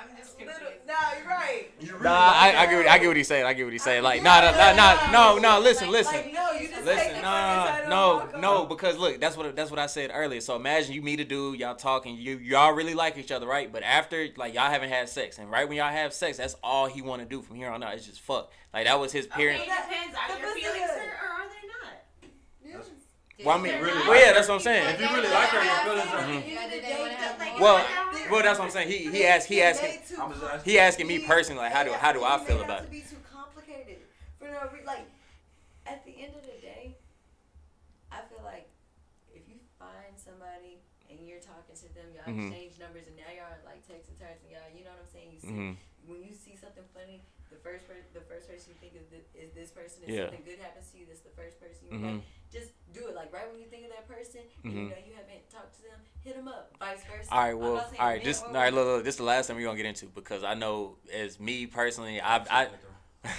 I'm 0.00 0.16
just 0.16 0.38
Little, 0.38 0.54
confused. 0.54 0.86
no, 0.86 0.94
you're 1.18 1.26
right. 1.28 1.66
you 1.80 1.92
really 1.92 2.04
Nah, 2.04 2.32
I. 2.34 2.54
I 2.56 2.66
get 2.66 2.76
what 2.76 2.88
I 2.88 2.98
get 2.98 3.06
what 3.08 3.16
he's 3.16 3.26
saying. 3.28 3.44
I 3.46 3.52
get 3.54 3.64
what 3.64 3.72
he's 3.72 3.82
saying. 3.82 4.02
Like, 4.02 4.22
nah, 4.22 4.40
nah, 4.40 4.52
nah, 4.52 4.72
nah, 4.74 5.10
no, 5.10 5.38
no. 5.38 5.60
Listen, 5.60 5.88
Like, 5.88 6.04
listen. 6.06 6.14
Like, 6.14 6.32
no, 6.32 6.52
you 6.52 6.68
just 6.68 6.74
take 6.76 6.86
Listen, 6.86 7.14
the 7.16 7.22
nah, 7.22 7.66
fucking 7.66 7.90
no, 7.90 8.28
no, 8.40 8.64
because 8.66 8.96
look, 8.98 9.20
that's 9.20 9.36
what 9.36 9.54
that's 9.56 9.70
what 9.70 9.78
I 9.80 9.86
said 9.86 10.10
earlier. 10.14 10.40
So 10.40 10.54
imagine 10.56 10.94
you 10.94 11.02
meet 11.02 11.20
a 11.20 11.24
dude, 11.24 11.58
y'all 11.58 11.74
talking, 11.74 12.16
you 12.16 12.38
y'all 12.38 12.72
really 12.72 12.94
like 12.94 13.18
each 13.18 13.32
other, 13.32 13.46
right? 13.46 13.72
But 13.72 13.82
after 13.82 14.28
like 14.36 14.54
y'all 14.54 14.70
haven't 14.70 14.90
had 14.90 15.08
sex, 15.08 15.38
and 15.38 15.50
right 15.50 15.68
when 15.68 15.76
y'all 15.78 15.90
have 15.90 16.12
sex, 16.12 16.38
that's 16.38 16.56
all 16.62 16.86
he 16.86 17.02
want 17.02 17.22
to 17.22 17.28
do 17.28 17.42
from 17.42 17.56
here 17.56 17.70
on 17.70 17.82
out. 17.82 17.94
It's 17.94 18.06
just 18.06 18.20
fuck. 18.20 18.50
Like 18.72 18.84
that 18.86 18.98
was 19.00 19.12
his 19.12 19.26
Okay, 19.26 19.34
period. 19.36 19.60
it 19.60 19.64
depends. 19.64 20.16
Are 20.16 20.38
your 20.38 20.54
feelings 20.54 20.90
hurt 20.90 20.98
or 21.00 21.28
are 21.28 21.48
they 21.48 22.74
not? 22.76 22.82
Yes. 23.38 23.46
Well, 23.46 23.56
I 23.58 23.62
mean, 23.62 23.72
They're 23.72 23.82
really 23.82 23.98
not. 23.98 24.08
well, 24.08 24.18
yeah, 24.20 24.32
that's 24.32 24.48
what 24.48 24.54
I'm 24.56 24.60
saying. 24.60 24.94
If 24.94 25.00
you 25.00 25.06
really 25.14 25.30
like 25.30 25.48
her, 25.50 25.62
your 25.62 25.78
feelings 25.86 26.12
are. 26.12 26.22
Mhm. 26.26 26.42
Yeah, 26.50 26.66
did 26.70 26.82
they 26.82 26.94
wanna 26.98 27.14
have 27.14 27.38
Like, 27.38 27.52
more? 27.58 27.60
Well, 27.60 27.86
well, 28.30 28.42
that's 28.42 28.58
what 28.58 28.64
I'm 28.66 28.70
saying. 28.70 28.88
He 28.90 28.98
he 29.10 29.24
asked 29.26 29.46
he 29.46 29.62
asked 29.62 29.82
They 29.82 30.02
too 30.08 30.20
I'm 30.20 30.32
just 30.32 30.42
asking. 30.44 30.72
he 30.72 30.78
asking 30.78 31.06
me 31.06 31.18
personally 31.20 31.62
like 31.62 31.72
how 31.72 31.84
do 31.84 31.92
how 31.94 32.12
do 32.12 32.24
I 32.24 32.38
feel 32.38 32.60
about 32.60 32.82
to 32.82 32.84
it? 32.84 32.90
be 32.90 33.02
too 33.06 33.22
complicated 33.30 33.98
for 34.38 34.46
no 34.50 34.66
re- 34.74 34.82
like. 34.84 35.06
At 35.86 36.04
the 36.04 36.12
end 36.20 36.34
of 36.36 36.42
the 36.44 36.58
day, 36.60 36.98
I 38.12 38.20
feel 38.28 38.42
like 38.44 38.68
if 39.32 39.48
you 39.48 39.56
find 39.78 40.12
somebody 40.20 40.82
and 41.08 41.22
you're 41.24 41.40
talking 41.40 41.72
to 41.78 41.88
them, 41.96 42.12
y'all 42.12 42.28
Mhm. 42.28 42.50
exchange 42.52 42.76
numbers, 42.82 43.06
and 43.06 43.16
now 43.16 43.30
y'all 43.32 43.48
are 43.54 43.64
like 43.64 43.80
texting, 43.88 44.18
texting, 44.20 44.52
y'all. 44.52 44.68
You 44.76 44.84
know 44.84 44.92
what 44.92 45.06
I'm 45.06 45.12
saying? 45.14 45.30
You 45.32 45.40
see, 45.40 45.48
hmm 45.48 45.72
when 46.10 46.20
you 46.24 46.32
see 46.34 46.56
something 46.56 46.84
funny, 46.92 47.20
the 47.48 47.56
first 47.60 47.86
per- 47.88 48.04
the 48.12 48.20
first 48.28 48.48
person 48.48 48.72
you 48.72 48.78
think 48.84 48.96
is 49.00 49.08
this, 49.08 49.24
is 49.32 49.52
this 49.56 49.70
person. 49.72 50.04
If 50.04 50.12
Yeah. 50.12 50.28
something 50.28 50.44
good 50.44 50.58
happens 50.60 50.90
to 50.92 50.98
you, 50.98 51.06
that's 51.08 51.20
the 51.24 51.32
first 51.32 51.56
person 51.60 51.88
you 51.88 51.96
Mhm. 51.96 52.20
like. 52.20 52.24
Just 52.52 52.72
do 52.92 53.08
it. 53.08 53.14
Like 53.14 53.32
right 53.32 53.48
when 53.48 53.60
you 53.60 53.68
think 54.42 54.52
of 54.52 54.66
that 54.66 54.70
person, 54.70 54.70
and 54.70 54.72
you 54.72 54.80
know 54.82 54.96
mm-hmm. 54.96 55.10
you 55.10 55.16
haven't 55.16 55.50
talked 55.50 55.74
to 55.76 55.82
them, 55.82 56.00
hit 56.22 56.36
them 56.36 56.48
up. 56.48 56.72
Vice 56.78 57.02
versa. 57.04 57.28
All 57.32 57.40
right, 57.40 57.58
well, 57.58 57.74
not 57.74 57.90
saying 57.90 58.00
all 58.00 58.06
right. 58.06 58.16
men 58.16 58.24
This 58.24 58.42
all 58.42 58.52
right. 58.52 58.72
Look, 58.72 58.86
look, 58.86 59.04
this 59.04 59.14
is 59.14 59.18
the 59.18 59.24
last 59.24 59.46
thing 59.46 59.56
we're 59.56 59.64
gonna 59.64 59.76
get 59.76 59.86
into 59.86 60.06
because 60.06 60.44
I 60.44 60.54
know 60.54 60.96
as 61.12 61.40
me 61.40 61.66
personally, 61.66 62.20
I 62.24 62.36
I. 62.50 62.68
I, 63.24 63.30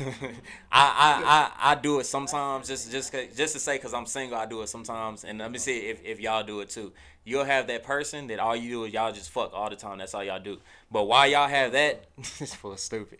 I, 0.71 1.23
I, 1.25 1.71
I 1.71 1.75
do 1.75 1.99
it 1.99 2.03
sometimes 2.03 2.67
just 2.67 2.91
just 2.91 3.13
just 3.13 3.53
to 3.53 3.59
say 3.59 3.77
because 3.77 3.93
I'm 3.93 4.05
single 4.05 4.37
I 4.37 4.45
do 4.45 4.61
it 4.61 4.67
sometimes 4.67 5.23
and 5.23 5.39
let 5.39 5.49
me 5.49 5.57
see 5.57 5.79
if, 5.87 6.03
if 6.03 6.19
y'all 6.19 6.43
do 6.43 6.59
it 6.59 6.69
too 6.69 6.91
you'll 7.23 7.45
have 7.45 7.67
that 7.67 7.83
person 7.83 8.27
that 8.27 8.39
all 8.39 8.55
you 8.55 8.69
do 8.69 8.83
is 8.83 8.93
y'all 8.93 9.13
just 9.13 9.31
fuck 9.31 9.53
all 9.53 9.69
the 9.69 9.77
time 9.77 9.99
that's 9.99 10.13
all 10.13 10.23
y'all 10.23 10.37
do 10.37 10.59
but 10.91 11.05
why 11.05 11.27
y'all 11.27 11.47
have 11.47 11.71
that 11.71 12.03
it's 12.17 12.53
full 12.53 12.73
of 12.73 12.79
stupid 12.79 13.19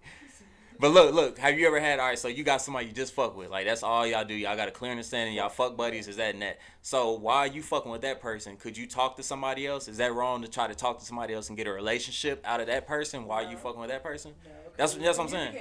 but 0.79 0.91
look 0.91 1.13
look 1.13 1.37
have 1.37 1.59
you 1.59 1.67
ever 1.67 1.79
had 1.79 1.99
all 1.99 2.07
right 2.07 2.17
so 2.17 2.27
you 2.29 2.43
got 2.43 2.61
somebody 2.61 2.85
you 2.87 2.91
just 2.93 3.13
fuck 3.13 3.35
with. 3.35 3.49
Like 3.49 3.65
that's 3.65 3.83
all 3.83 4.07
y'all 4.07 4.23
do. 4.25 4.33
Y'all 4.33 4.55
got 4.55 4.67
a 4.67 4.71
clear 4.71 4.91
understanding. 4.91 5.35
Y'all 5.35 5.49
fuck 5.49 5.75
buddies. 5.75 6.07
Is 6.07 6.15
that 6.17 6.33
and 6.33 6.41
that. 6.41 6.59
So 6.81 7.11
while 7.11 7.45
you 7.47 7.61
fucking 7.61 7.91
with 7.91 8.01
that 8.01 8.21
person? 8.21 8.55
Could 8.57 8.77
you 8.77 8.87
talk 8.87 9.17
to 9.17 9.23
somebody 9.23 9.67
else? 9.67 9.87
Is 9.87 9.97
that 9.97 10.13
wrong 10.13 10.41
to 10.41 10.47
try 10.47 10.67
to 10.67 10.75
talk 10.75 10.99
to 10.99 11.05
somebody 11.05 11.33
else 11.33 11.49
and 11.49 11.57
get 11.57 11.67
a 11.67 11.71
relationship 11.71 12.41
out 12.45 12.59
of 12.61 12.67
that 12.67 12.87
person? 12.87 13.25
While 13.25 13.49
you 13.49 13.57
fucking 13.57 13.79
with 13.79 13.89
that 13.89 14.03
person? 14.03 14.33
No, 14.45 14.51
That's- 14.77 14.93
that's 14.95 15.17
what 15.17 15.25
I'm 15.25 15.29
saying. 15.29 15.55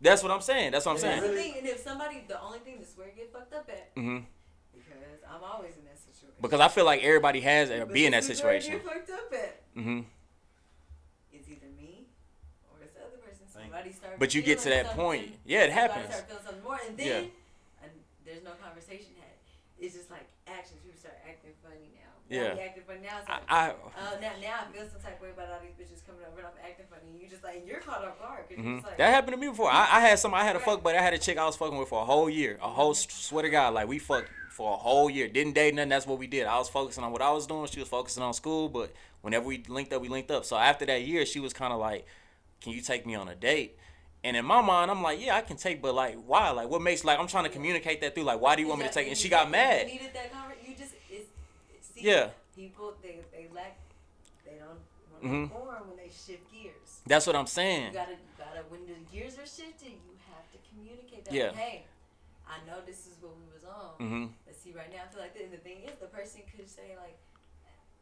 that's 0.00 0.22
what 0.22 0.30
I'm 0.32 0.40
saying. 0.40 0.70
That's 0.72 0.86
what 0.86 0.92
I'm 0.92 0.98
saying 0.98 1.20
That's 1.20 1.32
the 1.32 1.36
thing, 1.36 1.54
and 1.58 1.66
if 1.66 1.78
somebody, 1.80 2.24
the 2.28 2.40
only 2.40 2.58
thing 2.60 2.76
that's 2.78 2.96
where 2.96 3.08
it 3.08 3.16
get 3.16 3.32
fucked 3.32 3.54
up 3.54 3.68
at, 3.68 3.94
Mm-hmm. 3.96 4.18
because 4.72 5.22
I'm 5.28 5.42
always 5.42 5.76
in 5.76 5.84
that 5.86 5.98
situation. 5.98 6.36
Because 6.40 6.60
I 6.60 6.68
feel 6.68 6.84
like 6.84 7.02
everybody 7.02 7.40
has 7.40 7.70
to 7.70 7.86
be 7.86 8.06
in 8.06 8.12
that 8.12 8.18
is 8.28 8.28
where 8.42 8.60
situation. 8.60 8.72
get 8.74 8.84
fucked 8.84 9.10
up 9.10 9.32
at. 9.32 9.60
hmm 9.74 10.00
It's 11.32 11.48
either 11.48 11.66
me 11.76 12.06
or 12.70 12.82
it's 12.82 12.92
the 12.94 13.00
other 13.00 13.16
Start. 13.92 14.18
But 14.18 14.34
you 14.34 14.42
get 14.42 14.58
to 14.60 14.68
that 14.70 14.86
point. 14.96 15.34
Yeah, 15.44 15.62
it 15.64 15.70
happens. 15.72 16.06
Start 16.14 16.28
feeling 16.28 16.42
something 16.44 16.64
more, 16.64 16.78
and 16.86 16.96
then 16.96 17.30
and 17.82 17.90
there's 18.24 18.44
no 18.44 18.52
conversation 18.62 19.10
had. 19.18 19.34
It's 19.78 19.94
just 19.94 20.10
like 20.10 20.26
actions. 20.46 20.80
People 20.82 20.98
start 20.98 21.16
acting 21.28 21.52
funny 21.62 21.90
now. 21.94 22.00
Now 22.30 22.54
Yeah. 22.56 22.64
acting 22.64 22.84
funny 22.86 23.00
now. 23.02 23.18
It's 23.20 23.28
I, 23.28 23.40
I 23.48 23.68
uh, 23.70 24.20
now, 24.20 24.32
now 24.40 24.54
I 24.62 24.72
feel 24.72 24.86
some 24.88 25.00
type 25.02 25.16
of 25.16 25.22
way 25.22 25.30
about 25.34 25.48
all 25.50 25.60
these 25.60 25.74
bitches 25.76 26.06
coming 26.06 26.22
over 26.24 26.38
and 26.38 26.46
I'm 26.46 26.58
acting 26.64 26.86
funny. 26.88 27.02
And 27.12 27.20
you 27.20 27.28
just 27.28 27.42
like, 27.44 27.64
you're 27.66 27.80
caught 27.80 28.04
off 28.04 28.18
guard. 28.18 28.44
Mhm. 28.50 28.76
just 28.76 28.86
like, 28.86 28.96
that 28.98 29.12
happened 29.12 29.34
to 29.34 29.40
me 29.40 29.48
before. 29.48 29.70
I, 29.70 29.98
I 29.98 30.00
had 30.00 30.18
some. 30.18 30.32
I 30.32 30.44
had 30.44 30.56
a 30.56 30.60
fuck, 30.60 30.82
but 30.82 30.94
I 30.96 31.02
had 31.02 31.12
a 31.12 31.18
chick 31.18 31.36
I 31.36 31.44
was 31.44 31.56
fucking 31.56 31.76
with 31.76 31.88
for 31.88 32.00
a 32.00 32.04
whole 32.06 32.30
year. 32.30 32.58
A 32.62 32.68
whole 32.70 32.94
swear 32.94 33.42
to 33.42 33.50
God, 33.50 33.74
like 33.74 33.88
we 33.88 33.98
fucked 33.98 34.30
for 34.50 34.72
a 34.72 34.76
whole 34.76 35.10
year. 35.10 35.28
Didn't 35.28 35.52
date 35.54 35.74
nothing. 35.74 35.88
That's 35.90 36.06
what 36.06 36.18
we 36.18 36.26
did. 36.28 36.46
I 36.46 36.56
was 36.58 36.68
focusing 36.68 37.02
on 37.04 37.10
what 37.12 37.20
I 37.20 37.30
was 37.32 37.46
doing. 37.46 37.66
She 37.66 37.80
was 37.80 37.88
focusing 37.88 38.22
on 38.22 38.32
school. 38.32 38.68
But 38.68 38.92
whenever 39.20 39.44
we 39.46 39.62
linked 39.68 39.92
up, 39.92 40.00
we 40.00 40.08
linked 40.08 40.30
up. 40.30 40.44
So 40.46 40.56
after 40.56 40.86
that 40.86 41.02
year, 41.02 41.26
she 41.26 41.40
was 41.40 41.52
kind 41.52 41.72
of 41.72 41.80
like, 41.80 42.06
"Can 42.64 42.72
you 42.72 42.80
take 42.82 43.06
me 43.06 43.14
on 43.14 43.28
a 43.28 43.34
date?" 43.36 43.76
And 44.24 44.36
in 44.36 44.44
my 44.44 44.60
mind, 44.62 44.90
I'm 44.90 45.02
like, 45.02 45.20
"Yeah, 45.20 45.36
I 45.36 45.42
can 45.42 45.56
take." 45.56 45.82
But 45.82 45.94
like, 45.94 46.16
why? 46.26 46.50
Like, 46.50 46.68
what 46.68 46.82
makes 46.82 47.04
like 47.04 47.18
I'm 47.20 47.28
trying 47.28 47.44
to 47.44 47.50
communicate 47.50 48.00
that 48.00 48.14
through? 48.14 48.24
Like, 48.24 48.40
why 48.40 48.56
do 48.56 48.62
you 48.62 48.68
want 48.68 48.80
me 48.80 48.86
to 48.88 48.92
take? 48.92 49.06
it? 49.06 49.10
And 49.10 49.18
she 49.18 49.28
got 49.28 49.50
mad. 49.50 49.86
You 49.88 49.92
needed 49.94 50.14
that 50.14 50.32
conver- 50.32 50.68
You 50.68 50.74
just, 50.74 50.94
it's, 51.10 51.28
it's, 51.74 51.88
see, 51.94 52.00
Yeah. 52.08 52.30
People, 52.56 52.94
they, 53.02 53.18
they 53.32 53.48
lack, 53.54 53.76
they 54.46 54.56
don't 54.62 54.80
want 55.12 55.22
to 55.22 55.28
Mhm. 55.28 55.48
perform 55.50 55.88
when 55.88 55.96
they 55.98 56.08
shift 56.08 56.46
gears. 56.50 57.02
That's 57.06 57.26
what 57.26 57.36
I'm 57.36 57.46
saying. 57.48 57.92
You 57.94 57.98
gotta, 58.00 58.12
you 58.12 58.30
gotta, 58.38 58.62
when 58.70 58.86
the 58.86 58.98
gears 59.12 59.34
are 59.38 59.46
shifting, 59.46 59.98
you 60.06 60.14
have 60.32 60.46
to 60.54 60.58
communicate 60.70 61.24
that. 61.26 61.34
Yeah. 61.34 61.50
Like, 61.50 61.56
hey, 61.56 61.84
I 62.46 62.56
know 62.64 62.78
this 62.86 63.06
is 63.10 63.18
what 63.20 63.34
we 63.36 63.44
was 63.52 63.64
on. 63.66 63.90
hmm 63.98 64.26
Let's 64.46 64.62
see 64.62 64.72
right 64.72 64.88
now. 64.92 65.02
I 65.04 65.08
feel 65.12 65.20
like, 65.20 65.34
and 65.36 65.52
the 65.52 65.58
thing 65.60 65.82
is, 65.84 65.98
the 65.98 66.06
person 66.08 66.42
could 66.46 66.70
say 66.70 66.94
like, 66.96 67.18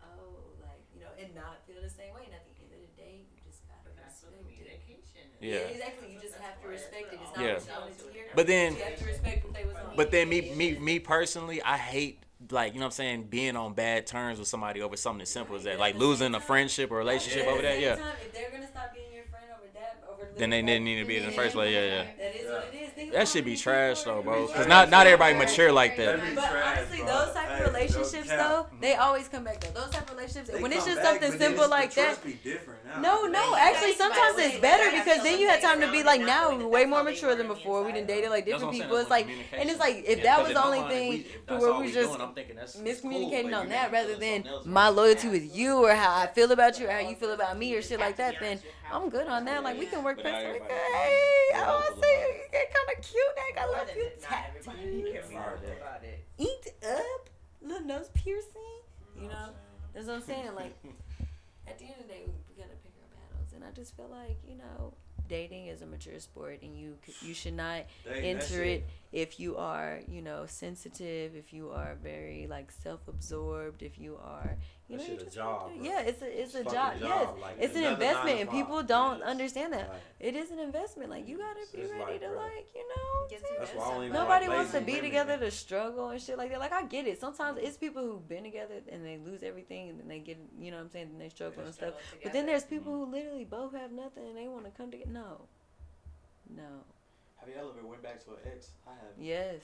oh, 0.05 0.53
like 0.61 0.83
you 0.95 1.01
know, 1.01 1.13
and 1.19 1.35
not 1.35 1.65
feel 1.67 1.81
the 1.83 1.91
same 1.91 2.13
way. 2.15 2.29
And 2.29 2.35
at 2.37 2.45
the 2.45 2.55
end 2.61 2.71
of 2.77 2.81
the 2.85 2.93
day, 3.01 3.25
you 3.25 3.39
just 3.43 3.65
gotta 3.67 3.89
That's 3.97 4.23
what 4.23 4.37
respect 5.43 5.55
it. 5.55 5.59
communication 5.59 5.67
is. 5.67 5.71
Yeah. 5.71 5.77
exactly. 5.77 6.13
You 6.15 6.21
just 6.21 6.35
have 6.37 6.63
to 6.63 6.69
respect 6.69 7.13
it. 7.13 7.19
It's 7.23 7.37
not 7.37 7.45
Yeah. 7.45 7.53
what 7.55 7.67
you 7.67 7.73
want 7.81 7.99
to 7.99 8.13
hear. 8.13 8.27
But 8.35 8.47
then- 8.47 8.77
you 8.77 8.83
have 8.83 8.99
to 8.99 9.05
respect 9.05 9.45
what 9.45 9.55
they 9.55 9.65
was 9.65 9.77
on. 9.77 9.97
But 9.97 10.11
then 10.11 10.29
me, 10.29 10.53
me, 10.55 10.79
me 10.79 10.99
personally, 10.99 11.63
I 11.63 11.77
hate 11.77 12.19
like 12.51 12.75
you 12.75 12.81
know 12.81 12.87
what 12.87 12.99
I'm 12.99 13.03
saying 13.07 13.23
being 13.31 13.55
on 13.57 13.73
bad 13.73 14.05
terms 14.07 14.39
with 14.41 14.49
somebody 14.49 14.83
over 14.83 14.97
something 14.97 15.23
as 15.23 15.29
simple 15.31 15.55
as 15.55 15.63
that, 15.65 15.79
like 15.79 15.95
losing 15.95 16.35
a 16.35 16.41
friendship 16.41 16.91
or 16.91 16.99
relationship 16.99 17.47
At 17.47 17.49
over 17.53 17.63
that. 17.63 17.79
Yeah. 17.79 17.95
time, 17.97 18.15
if 18.21 18.33
they're 18.35 18.51
gonna 18.51 18.67
stop 18.67 18.93
being 18.93 19.13
your 19.15 19.25
friend 19.31 19.47
over 19.57 19.69
that, 19.75 20.03
over 20.11 20.21
Then 20.37 20.51
they 20.51 20.63
didn't 20.63 20.85
need 20.85 20.99
to 21.01 21.05
be 21.05 21.17
in 21.19 21.27
the 21.27 21.33
first 21.33 21.55
place. 21.55 21.73
Yeah, 21.73 21.85
yeah. 21.85 22.05
That 22.19 22.37
is 22.37 22.47
what 22.51 22.71
it 22.73 22.77
is. 22.77 22.91
Think 22.93 23.13
That 23.13 23.29
should 23.29 23.45
be 23.45 23.57
trash 23.57 24.03
though, 24.03 24.23
bro. 24.23 24.47
Cause 24.49 24.67
not 24.67 24.91
not 24.91 25.07
everybody 25.07 25.37
mature 25.37 25.73
like 25.73 25.97
That 25.97 26.21
that. 26.21 26.35
But 26.35 26.45
honestly, 26.65 26.99
those 26.99 27.33
type 27.35 27.61
of 27.61 27.67
relationships 27.73 28.29
though, 28.29 28.67
they 28.81 28.95
always 28.95 29.29
come 29.29 29.45
back 29.45 29.61
though. 29.61 29.81
Those 29.81 29.91
type 29.91 30.09
of 30.11 30.17
relationships, 30.17 30.51
They 30.51 30.63
when 30.63 30.73
it's 30.73 30.85
come 30.85 30.95
just 30.95 31.03
back, 31.03 31.13
something 31.21 31.31
but 31.31 31.39
simple 31.41 31.65
it's- 31.65 31.71
like 31.71 31.91
the 31.91 31.97
that. 31.97 32.05
trust 32.07 32.25
be 32.25 32.33
different 32.45 32.81
now. 32.87 33.01
No, 33.01 33.27
no, 33.27 33.57
actually 33.57 33.95
sometimes 33.95 34.39
it's 34.39 34.59
better 34.59 34.91
because 34.97 35.23
then 35.23 35.39
you 35.39 35.49
have 35.49 35.61
time 35.61 35.81
to 35.81 35.91
be 35.91 36.03
like, 36.03 36.21
now 36.21 36.57
we're 36.57 36.67
way 36.67 36.85
more 36.87 37.03
mature 37.03 37.35
than 37.35 37.47
before. 37.49 37.83
We 37.83 37.93
done 37.93 38.03
inside. 38.03 38.15
dated 38.15 38.31
like 38.31 38.45
That's 38.47 38.63
different 38.63 38.75
I'm 38.77 38.81
people. 38.83 38.97
saying, 38.97 39.03
It's 39.03 39.11
like, 39.11 39.27
that's 39.51 39.61
and 39.63 39.71
it's 39.71 39.81
like 39.81 40.05
if 40.07 40.23
that 40.23 40.43
was 40.43 40.53
the 40.53 40.65
only 40.65 40.83
thing 40.89 41.09
we- 41.11 41.27
if 41.55 41.61
where 41.61 41.75
we 41.75 41.87
we 41.87 41.93
just 41.93 42.19
I'm 42.21 42.35
thinking 42.35 42.57
that's- 42.57 42.77
miscommunicating 42.77 43.57
on 43.59 43.69
that 43.71 43.91
rather 43.93 44.17
than 44.17 44.45
my 44.65 44.89
loyalty 44.89 45.29
with 45.29 45.55
you 45.57 45.77
or 45.85 45.95
how 45.95 46.15
I 46.17 46.27
feel 46.29 46.51
about 46.53 46.79
you 46.79 46.87
or 46.89 46.91
how 46.91 47.01
you 47.01 47.15
feel 47.17 47.33
about 47.33 47.59
me 47.59 47.75
or 47.75 47.83
shit 47.83 48.01
like 48.01 48.17
that, 48.17 48.37
then 48.41 48.61
I'm 48.93 49.09
good 49.09 49.27
on 49.27 49.45
that. 49.47 49.63
Like 49.65 49.79
we 49.79 49.87
can 49.87 50.03
work 50.05 50.17
But 50.17 50.25
past 50.27 50.35
not 50.35 50.43
we 50.43 50.49
everybody 50.61 50.75
good. 50.75 50.93
can. 50.93 51.01
Hey, 51.01 51.49
oh, 51.55 51.57
I 51.57 51.67
want 51.69 51.85
hopefully 51.85 52.01
to 52.03 52.03
say 52.03 52.21
not. 52.21 52.37
you 52.37 52.43
get 52.53 52.75
kind 52.75 52.89
of 52.99 53.05
cute. 53.05 53.33
That 53.37 53.51
got 53.55 53.63
a 53.63 53.67
More 53.67 53.71
little 53.73 53.87
than 53.87 53.95
few 53.95 54.05
that, 54.05 54.31
not 54.31 54.45
everybody 54.49 54.79
can 54.79 55.13
tattoos. 55.13 55.29
be 55.29 55.35
worried 55.37 55.79
about 55.81 56.05
it. 56.05 56.25
Inked 56.39 56.85
up, 56.85 57.31
little 57.63 57.87
nose 57.87 58.11
piercing. 58.15 58.81
You 59.21 59.29
know, 59.29 59.49
that's 59.95 60.07
what 60.07 60.17
I'm 60.17 60.23
saying. 60.23 60.55
Like 60.55 60.75
at 61.67 61.79
the 61.79 61.85
end 61.85 61.95
of 62.01 62.07
the 62.07 62.13
day, 62.13 62.23
we, 62.27 62.33
we 62.49 62.55
gotta 62.63 62.77
pick 62.83 62.93
our 63.01 63.09
battles, 63.17 63.53
and 63.55 63.65
I 63.65 63.71
just 63.71 63.97
feel 63.97 64.09
like 64.11 64.39
you 64.49 64.57
know, 64.57 64.95
dating 65.29 65.67
is 65.67 65.83
a 65.83 65.87
mature 65.87 66.19
sport, 66.19 66.61
and 66.63 66.77
you 66.77 66.97
you 67.23 67.35
should 67.35 67.55
not 67.55 67.85
They- 68.05 68.11
that 68.15 68.25
enter 68.25 68.63
it 68.63 68.87
if 69.13 69.39
you 69.39 69.57
are 69.57 70.01
you 70.09 70.23
know 70.23 70.47
sensitive, 70.47 71.37
if 71.37 71.53
you 71.53 71.71
are 71.71 71.97
very 72.03 72.47
like 72.49 72.71
self-absorbed, 72.73 73.83
if 73.83 73.99
you 73.99 74.17
are 74.23 74.57
you 74.93 74.99
That 74.99 75.09
know 75.09 75.19
shit 75.19 75.27
a 75.27 75.31
job, 75.31 75.73
bro. 75.75 75.85
yeah, 75.85 76.01
it's 76.01 76.23
a 76.23 76.43
it's, 76.43 76.55
It's 76.55 76.69
a 76.69 76.71
job. 76.71 76.99
job, 77.01 77.03
Yes, 77.03 77.29
like, 77.41 77.57
it's 77.59 77.77
an 77.77 77.85
investment, 77.85 78.41
and 78.41 78.51
people 78.51 78.83
don't 78.83 79.17
It 79.17 79.23
is. 79.23 79.29
understand 79.29 79.73
that. 79.73 79.89
Like, 79.89 80.01
It 80.21 80.37
is 80.37 80.51
an 80.51 80.59
investment. 80.59 81.11
Like 81.11 81.27
you 81.29 81.39
gotta 81.39 81.61
be 81.73 81.79
It's 81.79 81.91
ready 81.93 82.05
like, 82.05 82.21
to 82.21 82.29
bro. 82.29 82.39
like 82.39 82.67
you 82.75 82.89
know. 82.89 83.29
Get 83.31 83.43
That's 83.59 83.71
why 83.75 83.85
I 83.85 83.89
don't 83.95 84.05
even 84.05 84.17
somebody. 84.17 84.47
Nobody 84.47 84.49
wants 84.49 84.73
to 84.73 84.81
be 84.81 85.01
together 85.01 85.39
to 85.39 85.51
struggle 85.51 86.11
and 86.11 86.21
shit 86.21 86.37
like 86.39 86.51
that. 86.51 86.61
Like 86.61 86.73
I 86.73 86.85
get 86.85 87.07
it. 87.07 87.19
Sometimes 87.21 87.59
it's 87.61 87.77
people 87.77 88.03
who've 88.03 88.29
been 88.29 88.45
together 88.45 88.75
and 88.91 89.05
they 89.05 89.19
lose 89.19 89.43
everything 89.43 89.89
and 89.91 89.99
then 90.01 90.09
they 90.09 90.19
get 90.19 90.39
you 90.61 90.71
know 90.71 90.77
what 90.79 90.85
I'm 90.85 90.91
saying, 90.91 91.09
and 91.13 91.21
they 91.21 91.29
struggle 91.31 91.65
and 91.65 91.75
stuff. 91.75 91.95
But 92.23 92.33
then 92.33 92.47
there's 92.47 92.65
people 92.65 92.93
mm-hmm. 92.93 93.11
who 93.11 93.17
literally 93.17 93.45
both 93.45 93.73
have 93.75 93.93
nothing 93.93 94.27
and 94.29 94.37
they 94.37 94.49
want 94.49 94.65
to 94.67 94.71
come 94.73 94.91
together. 94.91 95.11
No, 95.11 95.49
no, 96.55 96.85
Have 97.41 97.49
you 97.49 97.55
ever 97.57 97.87
went 97.87 98.03
back 98.03 98.23
to 98.25 98.31
an 98.33 98.37
ex? 98.55 98.71
I 98.87 98.91
have. 98.91 99.15
yes. 99.19 99.61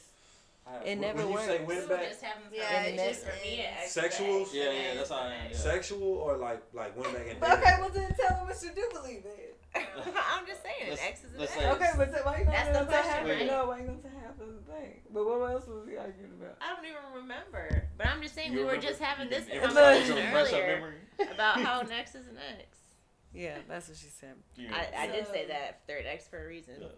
I 0.69 0.73
have. 0.75 0.83
It 0.83 0.89
When- 0.89 1.01
never 1.01 1.19
when 1.19 1.29
you 1.29 1.35
works. 1.35 1.47
say 1.47 1.65
went 1.65 1.89
back, 1.89 2.09
just 2.09 2.23
having 2.23 2.43
Yeah, 2.53 2.73
conversations 2.75 3.17
it's 3.17 3.25
for 3.25 3.45
me. 3.47 3.67
just- 3.81 3.95
Sexual? 3.95 4.47
Yeah, 4.53 4.71
yeah, 4.71 4.95
that's 4.95 5.09
how 5.11 5.17
I 5.17 5.35
am, 5.35 5.51
yeah. 5.51 5.57
Sexual 5.57 6.03
or 6.03 6.37
like 6.37 6.63
like 6.75 6.97
went 6.97 7.13
back 7.15 7.27
and 7.31 7.41
But 7.41 7.49
dated? 7.49 7.63
okay, 7.65 7.75
well 7.81 7.89
then 7.91 8.15
tell 8.15 8.37
them 8.37 8.47
what 8.47 8.63
you 8.63 8.71
do 8.75 8.89
believe 8.93 9.25
in. 9.25 9.33
I'm 9.75 10.47
just 10.47 10.63
saying, 10.63 10.91
Let's- 10.91 11.03
X 11.03 11.25
is 11.25 11.33
an 11.35 11.41
let's 11.41 11.53
X. 11.53 11.61
say- 11.61 11.71
Okay, 11.71 11.91
but 11.97 12.11
so 12.13 12.19
why 12.25 12.39
you 12.39 12.45
gonna 12.45 12.57
That's 12.57 12.67
say 12.67 12.73
the 12.73 12.79
half 12.79 12.89
question, 12.89 13.27
it? 13.31 13.35
right? 13.35 13.47
No, 13.47 13.67
why 13.67 13.79
you 13.81 13.87
gonna 13.87 14.03
say 14.03 14.09
half 14.23 14.41
of 14.41 14.49
the 14.49 14.73
thing? 14.73 15.01
But 15.11 15.25
what 15.27 15.51
else 15.51 15.67
was 15.67 15.87
he 15.89 15.97
arguing 15.97 16.33
about? 16.41 16.57
I 16.61 16.75
don't 16.75 16.85
even 16.85 17.05
remember, 17.15 17.89
but 17.97 18.07
I'm 18.07 18.21
just 18.23 18.35
saying 18.35 18.53
You 18.53 18.59
we 18.61 18.65
were 18.65 18.77
just 18.79 19.01
having 19.01 19.29
this 19.31 19.45
conversation 19.49 20.17
you 20.17 20.23
refresh 20.25 20.53
our 20.53 20.61
earlier 20.61 20.95
about 21.33 21.61
how 21.61 21.81
an 21.85 21.93
X 21.93 22.15
is 22.15 22.27
an 22.29 22.39
X. 22.59 22.77
Yeah, 23.35 23.59
that's 23.69 23.89
what 23.89 23.97
she 23.99 24.07
said. 24.09 24.35
You 24.57 24.69
I, 24.73 25.05
I 25.05 25.07
know, 25.07 25.13
did 25.13 25.27
say 25.29 25.47
that 25.47 25.81
third 25.87 26.07
X 26.07 26.27
for 26.27 26.43
a 26.43 26.49
reason. 26.49 26.75
yeah. 26.81 26.89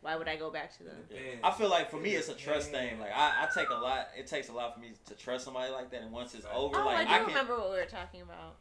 Why 0.00 0.14
would 0.16 0.28
I 0.28 0.36
go 0.36 0.50
back 0.50 0.76
to 0.78 0.84
them? 0.84 0.94
Depends. 1.08 1.40
I 1.42 1.50
feel 1.52 1.68
like 1.68 1.90
for 1.90 1.96
me 1.96 2.10
it's 2.10 2.28
a 2.28 2.34
trust 2.34 2.70
thing. 2.70 3.00
Like 3.00 3.10
I, 3.14 3.44
I 3.44 3.48
take 3.52 3.68
a 3.70 3.74
lot. 3.74 4.08
It 4.16 4.26
takes 4.26 4.48
a 4.48 4.52
lot 4.52 4.74
for 4.74 4.80
me 4.80 4.92
to 5.06 5.14
trust 5.14 5.44
somebody 5.44 5.72
like 5.72 5.90
that. 5.90 6.02
And 6.02 6.12
once 6.12 6.34
it's 6.34 6.46
over, 6.52 6.76
Oh, 6.78 6.84
like 6.86 6.98
I 6.98 7.02
do 7.02 7.08
can't. 7.08 7.26
remember 7.26 7.56
what 7.58 7.70
we 7.70 7.76
were 7.76 7.84
talking 7.84 8.22
about. 8.22 8.56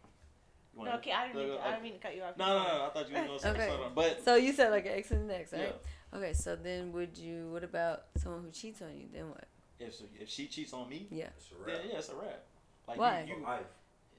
No, 0.79 0.91
okay, 0.97 1.11
I 1.11 1.27
didn't, 1.27 1.41
mean 1.49 1.57
to, 1.57 1.65
I 1.65 1.71
didn't 1.71 1.83
mean 1.83 1.93
to 1.93 1.99
cut 1.99 2.15
you 2.15 2.21
off. 2.21 2.37
No, 2.37 2.45
no, 2.45 2.63
no. 2.63 2.85
I 2.85 2.89
thought 2.89 3.09
you 3.09 3.15
were 3.15 3.21
gonna 3.25 3.39
say 3.39 3.49
Okay. 3.49 3.67
something. 3.67 3.91
But 3.95 4.23
So 4.23 4.35
you 4.35 4.53
said 4.53 4.69
like 4.69 4.85
an 4.85 4.91
X 4.93 5.09
and 5.11 5.29
an 5.29 5.35
X, 5.41 5.51
yeah, 5.53 5.59
right? 5.63 5.75
Okay, 6.15 6.33
so 6.33 6.55
then 6.55 6.91
would 6.93 7.17
you? 7.17 7.49
What 7.51 7.63
about 7.63 8.03
someone 8.17 8.43
who 8.43 8.51
cheats 8.51 8.81
on 8.83 8.95
you? 8.95 9.05
Then 9.11 9.29
what? 9.29 9.45
if 9.79 9.95
if 10.19 10.27
she 10.29 10.47
cheats 10.47 10.73
on 10.73 10.89
me, 10.89 11.07
Yeah. 11.11 11.27
It's 11.37 11.49
a 11.51 11.65
then 11.65 11.75
wrap. 11.75 11.85
yeah, 11.91 11.97
it's 11.97 12.09
a 12.09 12.15
wrap. 12.15 12.43
Like 12.87 12.97
Why? 12.99 13.25
You, 13.27 13.35
you, 13.37 13.43
life. 13.43 13.61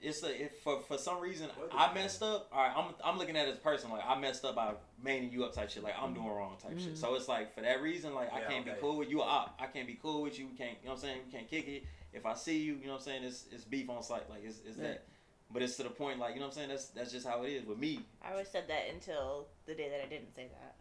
It's 0.00 0.22
a, 0.22 0.42
if 0.44 0.58
for 0.62 0.80
for 0.82 0.96
some 0.98 1.20
reason 1.20 1.48
I 1.72 1.88
is 1.88 1.94
messed 1.94 2.22
up. 2.22 2.48
All 2.52 2.62
right, 2.62 2.72
I'm 2.76 2.94
I'm 3.04 3.18
looking 3.18 3.36
at 3.36 3.46
it 3.46 3.50
as 3.52 3.56
a 3.56 3.60
person. 3.60 3.90
Like 3.90 4.02
I 4.06 4.18
messed 4.18 4.44
up 4.44 4.54
by 4.54 4.72
manning 5.02 5.32
you 5.32 5.44
up 5.44 5.54
type 5.54 5.70
shit. 5.70 5.82
Like 5.82 5.94
I'm 6.00 6.14
doing 6.14 6.26
wrong 6.28 6.56
type 6.62 6.72
Mhm. 6.72 6.84
shit. 6.84 6.98
So 6.98 7.14
it's 7.14 7.28
like 7.28 7.54
for 7.54 7.60
that 7.62 7.82
reason, 7.82 8.14
like 8.14 8.32
I 8.32 8.40
can't 8.42 8.66
okay. 8.66 8.74
be 8.76 8.80
cool 8.80 8.96
with 8.96 9.10
you. 9.10 9.22
I 9.22 9.48
I 9.58 9.66
can't 9.66 9.86
be 9.86 9.98
cool 10.00 10.22
with 10.22 10.38
you. 10.38 10.46
We 10.48 10.56
can't. 10.56 10.78
You 10.82 10.88
know 10.88 10.94
what 10.94 11.02
I'm 11.04 11.08
saying? 11.08 11.20
We 11.26 11.32
can't 11.32 11.48
kick 11.48 11.66
it. 11.68 11.84
If 12.12 12.24
I 12.26 12.34
see 12.34 12.58
you, 12.58 12.74
you 12.74 12.86
know 12.86 12.92
what 12.92 12.98
I'm 13.00 13.04
saying? 13.04 13.24
It's 13.24 13.46
it's 13.52 13.64
beef 13.64 13.88
on 13.90 14.02
sight. 14.02 14.28
Like 14.30 14.40
it's, 14.44 14.58
it's 14.66 14.78
Right. 14.78 14.88
that. 14.88 15.04
But 15.50 15.62
it's 15.62 15.76
to 15.78 15.82
the 15.82 15.90
point, 15.90 16.18
like 16.18 16.34
you 16.34 16.40
know 16.40 16.46
what 16.46 16.52
I'm 16.52 16.56
saying. 16.56 16.68
That's 16.68 16.86
that's 16.88 17.12
just 17.12 17.26
how 17.26 17.42
it 17.42 17.50
is 17.50 17.64
with 17.66 17.78
me. 17.78 18.00
I 18.22 18.32
always 18.32 18.48
said 18.48 18.64
that 18.68 18.84
until 18.92 19.46
the 19.66 19.74
day 19.74 19.88
that 19.88 20.00
I 20.04 20.08
didn't 20.08 20.34
say 20.34 20.48
that. 20.52 20.74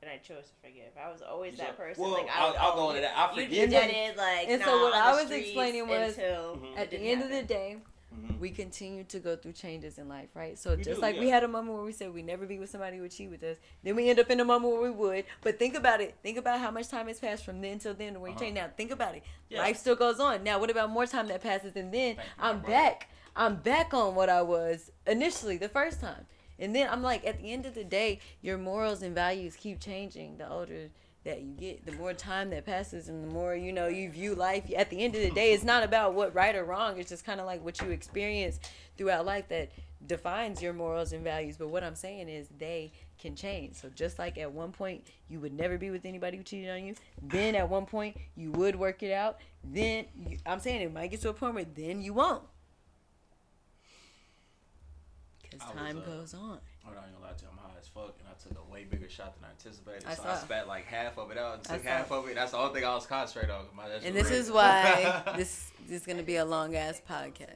And 0.00 0.08
I 0.08 0.18
chose 0.18 0.44
to 0.44 0.52
forgive. 0.68 0.92
I 0.96 1.10
was 1.10 1.22
always 1.22 1.52
You 1.54 1.58
that 1.58 1.66
said- 1.70 1.76
person. 1.76 2.00
Well, 2.04 2.12
like 2.12 2.28
I 2.30 2.38
I'll, 2.38 2.48
was 2.50 2.56
I'll 2.60 2.74
go 2.76 2.90
into 2.90 3.00
that. 3.02 3.18
I 3.18 3.30
You 3.34 3.42
forgive 3.46 3.70
did 3.70 3.90
you. 3.90 3.98
it 3.98 4.16
like 4.16 4.48
And 4.48 4.62
so 4.62 4.82
what 4.84 4.94
I 4.94 5.10
was 5.20 5.28
explaining 5.32 5.88
was- 5.88 6.16
until 6.16 6.56
Mhm. 6.56 6.78
At 6.78 6.90
the 6.90 6.98
didn't 6.98 7.06
end 7.12 7.22
of 7.24 7.30
the 7.30 7.42
day, 7.42 7.78
Mhm. 8.14 8.38
we 8.40 8.50
continue 8.50 9.04
to 9.04 9.18
go 9.18 9.36
through 9.36 9.52
changes 9.52 9.98
in 9.98 10.08
life, 10.08 10.28
right? 10.34 10.58
So 10.58 10.70
We 10.74 10.82
just 10.82 10.96
do, 10.96 11.02
like 11.02 11.18
we 11.18 11.28
had 11.28 11.44
a 11.44 11.48
moment 11.48 11.74
where 11.76 11.84
we 11.84 11.92
said 11.92 12.12
we 12.14 12.22
never 12.22 12.46
be 12.46 12.58
with 12.58 12.70
somebody 12.70 12.96
who 12.96 13.02
would 13.02 13.10
cheat 13.12 13.28
with 13.30 13.42
us, 13.42 13.58
then 13.82 13.96
we 13.96 14.08
end 14.08 14.18
up 14.18 14.30
in 14.30 14.40
a 14.40 14.44
moment 14.44 14.72
where 14.72 14.82
we 14.82 14.90
would. 14.90 15.24
But 15.42 15.58
think 15.58 15.74
about 15.76 16.00
it. 16.00 16.14
Think 16.22 16.38
about 16.38 16.58
how 16.60 16.70
much 16.70 16.88
time 16.88 17.06
has 17.08 17.18
passed 17.18 17.44
from 17.44 17.60
then 17.60 17.78
till 17.78 17.94
then 17.94 18.14
to 18.14 18.20
where 18.20 18.30
you 18.30 18.34
Uh-huh. 18.36 18.44
change. 18.44 18.54
Now 18.54 18.70
think 18.76 18.90
about 18.90 19.14
it. 19.14 19.24
Yeah. 19.50 19.58
Life 19.60 19.76
still 19.76 19.96
goes 19.96 20.20
on. 20.20 20.42
Now 20.42 20.58
what 20.58 20.70
about 20.70 20.88
more 20.90 21.06
time 21.06 21.28
that 21.28 21.42
passes 21.42 21.76
and 21.76 21.92
then 21.92 22.16
Thank 22.16 22.28
I'm 22.38 22.60
back. 22.60 23.08
I'm 23.36 23.56
back 23.56 23.92
on 23.92 24.14
what 24.14 24.28
I 24.30 24.42
was 24.42 24.90
initially 25.06 25.58
the 25.58 25.68
first 25.68 26.00
time. 26.00 26.26
And 26.58 26.74
then 26.74 26.88
I'm 26.90 27.02
like, 27.02 27.24
at 27.24 27.38
the 27.40 27.52
end 27.52 27.66
of 27.66 27.74
the 27.74 27.84
day, 27.84 28.18
your 28.40 28.58
morals 28.58 29.00
and 29.02 29.14
values 29.14 29.54
keep 29.54 29.78
changing 29.80 30.38
the 30.38 30.50
older 30.50 30.90
that 31.28 31.42
you 31.42 31.52
get, 31.52 31.84
the 31.84 31.92
more 31.92 32.14
time 32.14 32.48
that 32.50 32.64
passes, 32.64 33.10
and 33.10 33.22
the 33.22 33.30
more 33.30 33.54
you 33.54 33.70
know 33.70 33.86
you 33.86 34.10
view 34.10 34.34
life. 34.34 34.64
At 34.74 34.88
the 34.88 35.04
end 35.04 35.14
of 35.14 35.20
the 35.20 35.30
day, 35.30 35.52
it's 35.52 35.62
not 35.62 35.82
about 35.82 36.14
what 36.14 36.34
right 36.34 36.56
or 36.56 36.64
wrong. 36.64 36.98
It's 36.98 37.10
just 37.10 37.26
kind 37.26 37.38
of 37.38 37.44
like 37.44 37.62
what 37.62 37.82
you 37.82 37.90
experience 37.90 38.58
throughout 38.96 39.26
life 39.26 39.46
that 39.48 39.70
defines 40.06 40.62
your 40.62 40.72
morals 40.72 41.12
and 41.12 41.22
values. 41.22 41.58
But 41.58 41.68
what 41.68 41.84
I'm 41.84 41.94
saying 41.94 42.30
is 42.30 42.48
they 42.58 42.92
can 43.18 43.36
change. 43.36 43.74
So 43.74 43.90
just 43.94 44.18
like 44.18 44.38
at 44.38 44.50
one 44.50 44.72
point 44.72 45.04
you 45.28 45.38
would 45.40 45.52
never 45.52 45.76
be 45.76 45.90
with 45.90 46.06
anybody 46.06 46.38
who 46.38 46.42
cheated 46.42 46.70
on 46.70 46.82
you, 46.82 46.94
then 47.22 47.54
at 47.54 47.68
one 47.68 47.84
point 47.84 48.16
you 48.34 48.50
would 48.52 48.76
work 48.76 49.02
it 49.02 49.12
out. 49.12 49.36
Then 49.62 50.06
you, 50.16 50.38
I'm 50.46 50.60
saying 50.60 50.80
it 50.80 50.94
might 50.94 51.10
get 51.10 51.20
to 51.22 51.28
a 51.28 51.34
point 51.34 51.54
where 51.54 51.64
then 51.64 52.00
you 52.00 52.14
won't. 52.14 52.44
Because 55.42 55.60
I 55.60 55.66
was, 55.66 55.74
time 55.74 55.98
uh, 55.98 56.00
goes 56.06 56.32
on. 56.32 56.58
I'm 56.86 56.94
not 56.94 57.04
gonna 57.04 57.22
lie 57.22 57.32
to 57.36 57.42
you, 57.44 57.50
I'm 57.52 57.58
high 57.58 57.67
as 57.88 58.02
fuck, 58.04 58.14
and 58.18 58.28
I 58.28 58.32
took 58.48 58.58
a 58.68 58.72
way 58.72 58.84
bigger 58.84 59.08
shot 59.08 59.34
than 59.36 59.44
I 59.48 59.50
anticipated. 59.50 60.04
I 60.06 60.14
so 60.14 60.24
I 60.28 60.36
spat 60.36 60.68
like 60.68 60.84
half 60.86 61.18
of 61.18 61.30
it 61.30 61.38
out 61.38 61.58
and 61.58 61.66
I 61.68 61.74
took 61.74 61.84
saw. 61.84 61.88
half 61.90 62.12
of 62.12 62.28
it. 62.28 62.34
That's 62.34 62.52
the 62.52 62.58
only 62.58 62.74
thing 62.80 62.88
I 62.88 62.94
was 62.94 63.06
concentrating 63.06 63.54
on. 63.54 63.64
My, 63.76 63.88
that 63.88 64.02
And 64.04 64.14
this 64.14 64.30
was 64.30 64.40
is 64.40 64.48
red. 64.48 64.54
why 64.54 65.32
this, 65.36 65.70
this 65.88 66.00
is 66.00 66.06
going 66.06 66.18
to 66.18 66.24
be 66.24 66.36
a 66.36 66.44
long 66.44 66.74
ass 66.76 67.00
podcast. 67.08 67.48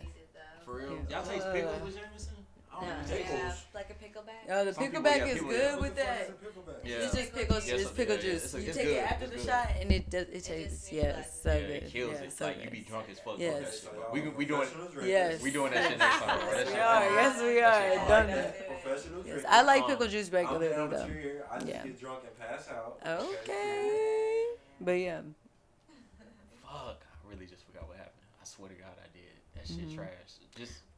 For 0.64 0.76
real, 0.76 0.98
Yeah. 1.10 1.18
y'all 1.18 1.26
taste 1.26 1.46
pickles 1.52 1.82
with 1.82 1.96
Jameson? 1.96 2.34
I 2.74 2.81
don't 2.81 2.89
nah. 2.89 3.15
Yeah, 3.15 3.53
like 3.74 3.90
a 3.90 3.94
pickleback. 3.94 4.49
Oh, 4.51 4.65
the 4.65 4.73
Some 4.74 4.85
people- 4.85 5.03
pickleback 5.03 5.16
yeah, 5.19 5.24
is 5.27 5.35
people- 5.35 5.49
good 5.51 5.61
yeah. 5.61 5.77
With 5.78 5.94
the 5.94 6.01
fuck 6.03 6.09
that. 6.09 6.23
is 6.23 6.28
a 6.28 6.32
pickleback? 6.32 6.85
Yeah. 6.85 6.97
It's 6.97 7.15
just 7.15 7.35
pickle. 7.35 7.57
Yeah, 7.61 7.74
it's 7.74 7.82
so- 7.85 7.90
pickle 7.94 8.15
yeah, 8.16 8.23
yeah, 8.23 8.31
juice. 8.32 8.44
it's 8.44 8.55
you 8.55 8.61
it's 8.61 8.77
take 8.77 8.86
good, 8.86 8.97
it 8.97 9.12
after 9.12 9.24
it's 9.24 9.32
the 9.32 9.39
good. 9.39 9.47
shot, 9.47 9.69
and 9.81 9.93
it 9.93 10.11
does. 10.11 10.23
It 10.28 10.32
just 10.32 10.47
tastes 10.47 10.85
makes 10.85 10.93
yes, 10.93 11.16
like- 11.16 11.27
so 11.27 11.53
yeah, 11.53 11.66
good. 11.66 11.70
it 11.82 11.93
kills 11.93 12.12
yeah, 12.12 12.19
it. 12.27 12.32
so 12.32 12.44
like 12.47 12.55
good. 12.57 12.65
you 12.65 12.70
be 12.70 12.81
drunk 12.81 13.07
as 13.12 13.19
fuck. 13.20 13.39
Yes. 13.39 13.53
Yes. 13.53 13.62
That 13.62 13.73
shit, 13.73 13.82
So 13.82 13.90
bro. 13.93 14.01
y'all 14.01 14.12
we 14.12 14.20
we 14.31 14.44
doing 14.47 14.61
professionals 14.69 15.07
Yes. 15.07 15.35
there. 15.36 15.44
we 15.44 15.51
doing 15.53 15.73
that 15.73 15.89
shit 15.90 15.99
next 15.99 16.19
time. 16.23 16.39
Bro. 16.40 16.49
Yes, 16.59 16.66
we 16.73 16.81
are. 16.81 17.05
Yes, 17.12 17.43
we 17.43 17.61
are. 17.61 17.81
Done 17.94 18.07
fire. 18.09 18.27
that. 18.36 18.82
Professional 18.82 19.27
Yes. 19.27 19.44
I 19.49 19.62
like 19.62 19.86
pickle 19.86 20.07
juice 20.09 20.28
I'm 20.28 20.35
regularly 20.35 20.69
down 20.70 20.89
with 20.90 20.99
though. 20.99 21.07
you 21.07 21.12
here. 21.12 21.44
I 21.51 21.55
just 21.59 21.69
Yeah. 21.69 21.82
get 21.85 22.01
drunk 22.01 22.20
and 22.27 22.39
pass 22.39 22.69
out. 22.69 22.99
Okay, 23.07 24.44
but 24.81 24.93
yeah, 24.93 25.20
Fuck, 26.62 27.05
I 27.05 27.31
really 27.31 27.47
just 27.47 27.65
forgot 27.66 27.86
what 27.86 27.97
happened. 27.99 28.16
I 28.40 28.44
swear 28.44 28.69
to 28.70 28.74
God, 28.74 28.97
I 28.99 29.09
did. 29.12 29.36
That 29.55 29.66
shit 29.69 29.89
Mhm. 29.89 29.94
trash. 29.94 30.22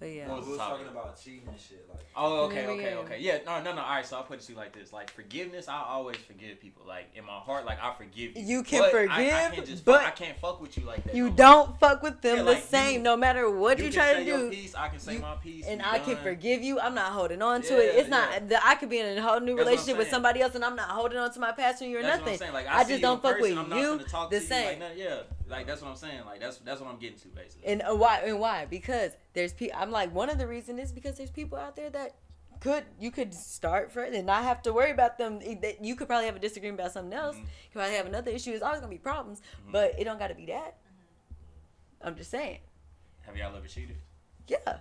Just 0.04 0.16
but 0.16 0.20
yeah. 0.20 0.28
What 0.28 0.34
We 0.34 0.40
was 0.40 0.46
was 0.48 0.56
the 0.58 0.62
topic? 0.64 0.78
talking 0.86 0.92
about 1.00 1.20
cheating 1.22 1.48
and 1.48 1.58
shit. 1.60 1.86
Like, 1.88 2.00
Oh, 2.16 2.44
okay, 2.44 2.60
Remember, 2.62 2.82
okay, 2.82 2.90
yeah. 2.92 2.98
okay. 3.00 3.18
Yeah, 3.20 3.38
no, 3.44 3.62
no, 3.62 3.74
no. 3.74 3.82
All 3.82 3.90
right, 3.94 4.06
so 4.06 4.16
I'll 4.16 4.22
put 4.22 4.38
it 4.38 4.42
to 4.44 4.52
you 4.52 4.58
like 4.58 4.72
this: 4.72 4.92
like 4.92 5.10
forgiveness, 5.10 5.68
I 5.68 5.82
always 5.88 6.16
forgive 6.18 6.60
people. 6.60 6.84
Like 6.86 7.06
in 7.16 7.24
my 7.24 7.32
heart, 7.32 7.64
like 7.66 7.82
I 7.82 7.92
forgive 7.94 8.36
you. 8.36 8.44
You 8.44 8.62
can 8.62 8.80
But 8.82 8.94
I, 8.94 9.02
I 9.02 9.06
forgive, 9.16 9.54
can't 9.54 9.66
just 9.66 9.84
but 9.84 10.00
fuck, 10.00 10.08
I 10.08 10.10
can't 10.12 10.38
fuck 10.38 10.60
with 10.60 10.76
you 10.78 10.84
like 10.84 11.02
that. 11.04 11.14
You 11.14 11.30
no 11.30 11.36
don't 11.36 11.80
fuck 11.80 12.02
with 12.02 12.20
them 12.20 12.36
Yeah, 12.38 12.42
the 12.44 12.52
like, 12.52 12.62
same, 12.62 12.94
you- 12.98 13.02
no 13.02 13.16
matter 13.16 13.50
what 13.50 13.78
you, 13.78 13.84
can 13.84 13.92
try 13.92 14.12
to 14.14 14.18
say 14.20 14.26
your 14.26 14.38
do. 14.38 14.50
Piece, 14.50 14.74
I 14.74 14.88
can 14.88 14.98
say 15.00 15.14
You- 15.14 15.18
my 15.20 15.34
piece, 15.36 15.66
and 15.66 15.80
we 15.80 15.86
I 15.86 15.98
can 15.98 16.16
forgive 16.16 16.62
you. 16.62 16.78
I'm 16.78 16.94
not 16.94 17.12
holding 17.12 17.42
on 17.42 17.62
to 17.62 17.74
it. 17.80 17.94
Yeah, 17.94 18.00
It's 18.00 18.08
not. 18.10 18.30
yeah. 18.32 18.38
the- 18.40 18.66
I 18.66 18.74
could 18.76 18.90
be 18.90 18.98
in 19.00 19.18
a 19.18 19.22
whole 19.22 19.40
new 19.40 19.56
That's 19.56 19.66
relationship 19.66 19.98
with 19.98 20.08
somebody 20.10 20.40
else, 20.40 20.54
and 20.54 20.64
I'm 20.64 20.76
not 20.76 20.88
holding 20.90 21.18
on 21.18 21.32
to 21.32 21.40
my 21.40 21.52
past 21.52 21.82
or 21.82 21.86
you're 21.86 22.02
That's 22.02 22.18
what 22.20 22.26
I'm 22.28 22.32
nothing. 22.32 22.38
saying. 22.38 22.52
Like, 22.52 22.66
I 22.68 22.82
see 22.84 22.88
just 22.90 23.02
don't 23.02 23.22
fuck 23.22 23.38
with 23.40 23.50
you 23.50 23.98
the 24.30 24.40
same. 24.40 24.82
Yeah, 24.96 25.22
like 25.48 25.66
that's 25.66 25.82
what 25.82 25.90
I'm 25.90 25.96
saying. 25.96 26.24
Like 26.24 26.40
that's 26.40 26.58
that's 26.58 26.80
what 26.80 26.90
I'm 26.90 26.98
getting 26.98 27.18
to 27.18 27.28
basically. 27.28 27.66
And 27.68 27.82
uh, 27.82 27.94
why? 27.94 28.20
And 28.24 28.38
why? 28.40 28.66
Because 28.66 29.12
there's 29.34 29.52
people. 29.52 29.76
I'm 29.78 29.90
like 29.90 30.14
one 30.14 30.30
of 30.30 30.38
the 30.38 30.46
reasons 30.46 30.80
is 30.80 30.92
because 30.92 31.16
there's 31.16 31.30
people 31.30 31.58
out 31.58 31.76
there 31.76 31.90
that 31.90 32.14
could 32.60 32.84
you 32.98 33.10
could 33.10 33.34
start 33.34 33.92
first 33.92 34.14
and 34.14 34.26
not 34.26 34.44
have 34.44 34.62
to 34.62 34.72
worry 34.72 34.90
about 34.90 35.18
them. 35.18 35.40
That- 35.60 35.84
You 35.84 35.96
could 35.96 36.06
probably 36.08 36.26
have 36.26 36.36
a 36.36 36.38
disagreement 36.38 36.80
about 36.80 36.92
something 36.92 37.12
else. 37.12 37.36
Mhm. 37.36 37.40
You 37.40 37.46
could 37.72 37.78
probably 37.80 37.96
have 37.96 38.06
another 38.06 38.30
issue. 38.30 38.52
It's 38.52 38.62
always 38.62 38.80
gonna 38.80 38.90
be 38.90 38.98
problems, 38.98 39.40
Mhm. 39.66 39.72
but 39.72 39.98
it 39.98 40.04
don't 40.04 40.18
got 40.18 40.28
to 40.28 40.34
be 40.34 40.46
that. 40.46 40.76
I'm 42.00 42.16
just 42.16 42.30
saying. 42.30 42.60
Have 43.22 43.36
y'all 43.36 43.54
ever 43.56 43.66
cheated? 43.66 43.96
Yeah. 44.46 44.58
No. 44.66 44.72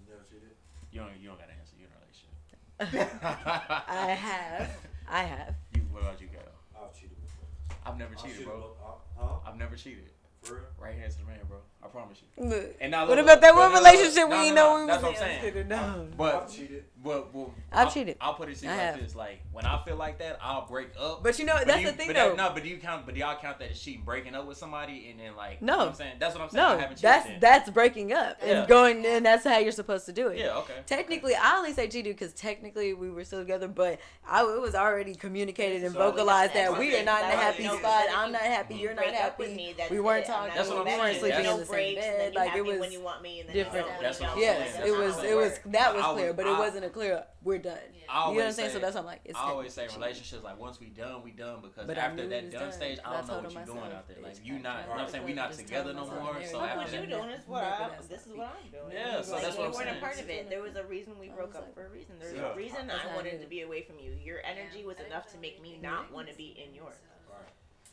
You 0.00 0.10
never 0.10 0.24
cheated? 0.24 0.50
You 0.90 1.00
don't. 1.00 1.16
You 1.20 1.28
don't 1.28 1.38
got 1.38 1.48
to 1.48 1.54
answer. 1.54 1.76
You're 1.78 1.88
in 1.88 1.94
a 1.94 2.00
relationship. 2.00 3.12
I 3.88 4.10
have. 4.14 4.76
I 5.08 5.22
have. 5.24 5.54
You, 5.74 5.82
what 5.90 6.02
about 6.02 6.20
you, 6.20 6.28
Gail? 6.28 6.40
I've 6.74 6.92
cheated 6.94 7.20
before. 7.22 7.76
I've 7.84 7.98
never 7.98 8.14
I've 8.14 8.18
cheated, 8.22 8.36
cheated 8.38 8.48
bro. 8.48 8.74
Uh, 9.22 9.26
Huh? 9.26 9.50
I've 9.50 9.56
never 9.58 9.76
cheated. 9.76 10.10
For 10.42 10.54
real? 10.54 10.64
Right 10.78 10.98
hands 10.98 11.14
to 11.14 11.20
the 11.20 11.26
man, 11.26 11.38
bro. 11.48 11.58
I 11.84 11.88
promise 11.88 12.18
you. 12.38 12.44
Look. 12.48 12.76
And 12.80 12.92
now 12.92 13.08
What 13.08 13.18
about 13.18 13.40
that 13.40 13.54
look, 13.54 13.56
one 13.64 13.72
look, 13.72 13.82
look, 13.82 13.92
relationship 13.92 14.28
no, 14.28 14.40
we 14.40 14.50
no, 14.50 14.54
know 14.54 14.76
no, 14.76 14.80
we 14.82 14.86
That's 14.86 15.02
was 15.02 15.12
what 15.14 15.22
I'm 15.22 15.40
saying. 15.42 15.68
No. 15.68 16.06
But 16.16 16.34
I've 16.44 16.52
cheated. 16.54 16.84
But, 17.04 17.34
well, 17.34 17.52
I've 17.72 17.88
I'll, 17.88 17.92
cheated. 17.92 18.16
I'll 18.20 18.34
put 18.34 18.48
it 18.48 18.56
to 18.58 18.64
you 18.66 18.70
I 18.70 18.74
like 18.76 18.82
have. 18.84 19.00
this: 19.00 19.16
like 19.16 19.40
when 19.50 19.66
I 19.66 19.82
feel 19.84 19.96
like 19.96 20.20
that, 20.20 20.38
I'll 20.40 20.64
break 20.68 20.90
up. 20.96 21.24
But 21.24 21.36
you 21.40 21.44
know 21.44 21.54
But 21.58 21.66
that's 21.66 21.78
do 21.80 21.84
you, 21.86 21.90
the 21.90 21.96
thing 21.96 22.06
but 22.06 22.14
though. 22.14 22.28
That, 22.28 22.36
no, 22.36 22.50
but 22.54 22.62
do 22.62 22.68
you 22.68 22.76
count? 22.76 23.04
But 23.06 23.14
do 23.14 23.20
y'all 23.20 23.36
count 23.36 23.58
that 23.58 23.72
as 23.72 23.80
cheating, 23.80 24.02
breaking 24.04 24.36
up 24.36 24.46
with 24.46 24.56
somebody, 24.56 25.08
and 25.10 25.18
then 25.18 25.34
like, 25.34 25.60
No. 25.60 25.72
you 25.72 25.78
know 25.78 25.78
what 25.78 25.88
I'm 25.88 25.94
saying 25.96 26.12
that's 26.20 26.34
what 26.36 26.44
I'm 26.44 26.50
saying. 26.50 26.64
I 26.64 26.68
no, 26.74 26.78
haven't 26.78 26.96
cheated 26.98 27.02
that's 27.02 27.26
then. 27.26 27.40
that's 27.40 27.70
breaking 27.70 28.12
up 28.12 28.38
Yeah. 28.40 28.60
and 28.60 28.68
going, 28.68 29.04
and 29.04 29.26
that's 29.26 29.42
how 29.44 29.58
you're 29.58 29.72
supposed 29.72 30.06
to 30.06 30.12
do 30.12 30.28
it. 30.28 30.38
yeah, 30.38 30.56
okay. 30.58 30.74
Technically, 30.86 31.34
I 31.34 31.56
only 31.56 31.72
say 31.72 31.88
cheated 31.88 32.14
because 32.16 32.32
technically 32.34 32.94
we 32.94 33.10
were 33.10 33.24
still 33.24 33.40
together, 33.40 33.66
but 33.66 33.98
I 34.24 34.42
it 34.44 34.60
was 34.60 34.76
already 34.76 35.16
communicated 35.16 35.82
and 35.82 35.92
So- 35.94 35.98
vocalized 35.98 36.54
that 36.54 36.78
we 36.78 36.96
are 36.96 37.04
not 37.04 37.24
in 37.24 37.30
a 37.30 37.34
happy 37.34 37.64
spot. 37.66 38.04
I'm 38.14 38.30
not 38.30 38.42
happy. 38.42 38.76
You're 38.76 38.94
not 38.94 39.06
break 39.06 39.16
up 39.20 39.38
with 39.40 39.48
happy. 39.58 39.74
we 39.90 39.98
weren't 39.98 40.24
talking. 40.24 40.52
That's 40.54 40.68
what 40.68 40.78
I'm 40.78 40.84
we 40.84 40.92
weren't 40.92 41.20
saying. 41.20 41.32
sleeping 41.34 41.50
in 41.50 41.58
the 41.58 41.66
same 41.66 41.71
breaks, 41.72 42.00
bed. 42.00 42.20
then 42.20 42.32
you 42.32 42.38
Like 42.38 42.48
happy 42.50 42.58
it 42.60 42.64
was 42.66 42.78
when 42.80 42.92
you 42.92 43.00
want 43.00 43.22
me, 43.22 43.40
and 43.40 43.48
then 43.48 43.56
different. 43.56 43.86
You 43.86 43.92
That's 44.02 44.20
what 44.20 44.28
I'm 44.30 44.34
don't. 44.36 44.44
saying. 44.44 44.60
Yes, 44.62 44.72
That's 44.76 44.88
it 44.88 44.98
was. 44.98 45.18
It 45.18 45.24
it 45.30 45.34
was. 45.36 45.58
That 45.66 45.94
was 45.94 46.04
clear, 46.04 46.26
would- 46.28 46.36
but 46.36 46.46
it 46.46 46.52
I- 46.52 46.58
wasn't 46.58 46.84
a 46.84 46.90
clear. 46.90 47.24
We're 47.42 47.58
done. 47.58 47.78
I 48.08 48.28
You 48.28 48.34
know 48.34 48.40
what 48.40 48.46
I'm 48.46 48.52
saying? 48.52 48.70
So 48.72 48.78
that's 48.78 48.94
why 48.94 49.00
I'm 49.00 49.06
like, 49.06 49.20
it's 49.24 49.38
I 49.38 49.42
always 49.48 49.72
say 49.72 49.82
technically 49.82 50.02
relationships 50.04 50.44
like 50.44 50.60
once 50.60 50.78
we 50.78 50.86
done, 50.88 51.22
we 51.22 51.30
done 51.32 51.60
because 51.62 51.86
But 51.86 51.96
after 51.98 52.28
that 52.28 52.50
done, 52.50 52.60
done. 52.64 52.72
stage, 52.72 52.98
I 53.04 53.16
don't 53.16 53.26
know 53.26 53.40
what 53.40 53.52
you're 53.52 53.64
doing 53.64 53.78
out 53.92 54.06
there. 54.06 54.18
Like 54.22 54.36
you 54.44 54.54
I 54.54 54.58
not, 54.58 54.80
you 54.82 54.86
know 54.86 54.90
what 54.92 55.00
I'm 55.00 55.08
saying? 55.10 55.24
We 55.24 55.32
tried 55.32 55.42
not 55.48 55.52
together 55.52 55.92
no 55.94 56.06
more. 56.06 56.36
So 56.44 56.60
after 56.60 56.78
what 56.78 56.92
you 56.92 56.98
that, 57.00 57.08
doing. 57.08 57.28
This 57.30 57.40
is 57.40 57.48
what 57.48 57.64
I. 57.64 57.90
This 58.08 58.26
is 58.26 58.32
what 58.36 58.52
I'm 58.52 58.70
doing. 58.70 58.92
Yeah, 58.92 59.22
so 59.22 59.32
Like, 59.32 59.42
that's 59.42 59.56
what 59.56 59.62
you 59.64 59.68
I'm 59.80 59.86
weren't 59.86 59.96
a 59.96 60.00
part 60.00 60.20
of 60.20 60.28
it. 60.28 60.50
There 60.50 60.62
was 60.62 60.76
a 60.76 60.84
reason 60.84 61.18
we 61.18 61.28
broke 61.30 61.54
up 61.56 61.72
for 61.74 61.86
a 61.86 61.88
reason. 61.88 62.14
There's 62.20 62.38
a 62.38 62.54
reason 62.54 62.90
I 62.90 63.14
wanted 63.16 63.40
to 63.40 63.46
be 63.48 63.62
away 63.62 63.82
from 63.82 63.98
you. 63.98 64.12
Your 64.22 64.38
energy 64.44 64.84
was 64.84 64.98
enough 65.00 65.32
to 65.32 65.38
make 65.38 65.60
me 65.62 65.78
not 65.82 66.12
want 66.12 66.28
to 66.28 66.34
be 66.34 66.54
in 66.62 66.74
yours. 66.74 66.94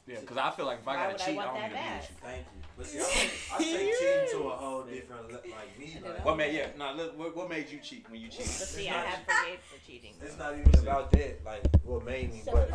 Yeah, 0.10 0.20
because 0.22 0.38
I 0.38 0.52
feel 0.52 0.66
like 0.66 0.80
if 0.80 0.88
I 0.88 0.96
gotta 0.96 1.14
would 1.14 1.22
I 1.22 1.26
cheat, 1.26 1.34
I 1.34 1.46
want 1.46 1.48
don't 1.48 1.74
that 1.74 2.02
need 2.02 2.08
to 2.08 2.14
be 2.14 2.18
with 2.20 2.20
you. 2.24 2.28
Thank 2.28 2.46
you. 2.54 2.62
But 2.78 2.86
see, 2.88 3.00
I, 3.00 3.56
I 3.56 3.58
take 3.60 4.00
cheating 4.00 4.40
to 4.42 4.48
a 4.48 4.56
whole 4.56 4.84
different 4.84 5.28
le- 5.28 5.34
like 5.34 5.80
me. 5.80 5.98
Like, 6.04 6.26
What 6.26 6.38
made 6.38 6.56
yeah? 6.56 6.68
Nah, 6.78 6.92
look, 6.94 7.18
what, 7.18 7.36
what 7.36 7.50
made 7.50 7.70
you 7.70 7.80
cheat 7.80 8.10
when 8.10 8.22
you 8.22 8.28
But 8.28 8.38
cheated? 8.38 8.52
see, 8.52 8.90
I 8.90 8.94
have 8.94 9.20
forgave 9.20 9.60
for 9.62 9.86
cheating. 9.86 10.14
It's 10.22 10.38
not 10.38 10.54
even 10.58 10.74
about 10.80 11.12
that. 11.12 11.46
Like 11.46 11.62
what 11.84 12.06
made 12.06 12.32
me, 12.34 12.42
but 12.46 12.72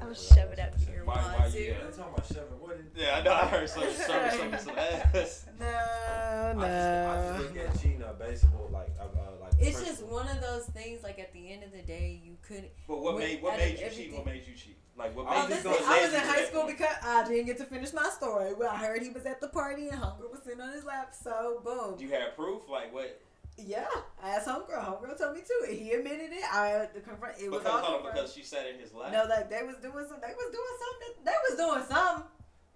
I'll 0.00 0.14
shove 0.14 0.52
it 0.52 0.58
up 0.60 0.72
your 0.92 1.04
Why- 1.04 1.14
wall, 1.16 1.24
why 1.38 1.50
too. 1.50 1.58
you- 1.58 1.74
I'm 1.74 1.92
talking 1.92 2.12
about 2.14 2.26
shoving. 2.26 2.60
What 2.60 2.76
is? 2.76 2.86
Yeah, 2.96 3.16
I 3.16 3.22
know. 3.22 3.32
I 3.34 3.46
heard 3.46 3.68
some 3.68 3.82
some 3.90 4.30
some 4.30 4.58
some 4.58 4.78
ass. 5.14 5.46
No, 5.58 5.66
I 5.66 6.52
just, 6.54 6.64
I 6.66 7.38
just 7.38 7.54
look 7.54 7.64
at 7.64 7.80
cheating 7.80 8.02
a 8.02 8.12
baseball 8.12 8.68
like 8.72 8.90
uh, 9.00 9.04
uh, 9.04 9.30
like. 9.32 9.37
It's 9.60 9.82
just 9.84 10.02
one 10.04 10.28
of 10.28 10.40
those 10.40 10.66
things. 10.66 11.02
Like 11.02 11.18
at 11.18 11.32
the 11.32 11.52
end 11.52 11.62
of 11.64 11.72
the 11.72 11.82
day, 11.82 12.20
you 12.24 12.36
couldn't. 12.46 12.70
But 12.86 13.00
what 13.02 13.18
made 13.18 13.42
what 13.42 13.56
made 13.56 13.74
of 13.74 13.80
you 13.80 14.04
cheat? 14.04 14.14
What 14.14 14.26
made 14.26 14.46
you 14.46 14.54
cheat? 14.54 14.76
Like 14.96 15.14
what 15.16 15.26
oh, 15.28 15.30
I 15.30 15.42
made 15.42 15.48
was 15.50 15.58
you 15.58 15.64
go? 15.64 15.72
gonna- 15.78 15.86
I 15.86 16.04
was 16.04 16.14
in 16.14 16.20
high 16.20 16.44
school 16.44 16.66
because 16.66 16.96
I 17.02 17.28
didn't 17.28 17.46
get 17.46 17.58
to 17.58 17.64
finish 17.64 17.92
my 17.92 18.08
story. 18.10 18.54
Well, 18.54 18.70
I 18.70 18.76
heard 18.76 19.02
he 19.02 19.10
was 19.10 19.26
at 19.26 19.40
the 19.40 19.48
party 19.48 19.88
and 19.88 19.98
Hunger 19.98 20.28
was 20.28 20.40
sitting 20.44 20.60
on 20.60 20.72
his 20.72 20.84
lap. 20.84 21.14
So 21.14 21.60
boom. 21.64 21.96
You 21.98 22.08
had 22.10 22.34
proof, 22.36 22.62
like 22.68 22.92
what? 22.92 23.20
Yeah, 23.56 23.86
I 24.22 24.30
asked 24.30 24.46
Homegirl. 24.46 24.84
Homegirl 24.86 25.18
told 25.18 25.34
me 25.34 25.42
too. 25.42 25.66
and 25.68 25.76
He 25.76 25.90
admitted 25.90 26.30
it. 26.32 26.44
I 26.52 26.66
had 26.68 27.04
confront. 27.04 27.38
It 27.40 27.50
was 27.50 27.58
Because 27.62 27.66
all 27.74 27.80
hold 27.80 27.84
on, 27.84 27.92
confirmed. 28.02 28.14
because 28.14 28.32
she 28.34 28.42
sat 28.44 28.66
in 28.66 28.78
his 28.78 28.94
lap. 28.94 29.10
No, 29.12 29.24
like 29.28 29.50
they 29.50 29.62
was 29.66 29.76
doing 29.82 30.06
some. 30.08 30.18
They 30.22 30.34
was 30.34 30.50
doing 30.54 30.76
something. 30.78 31.24
They 31.24 31.34
was 31.50 31.58
doing 31.58 31.84
something. 31.90 32.24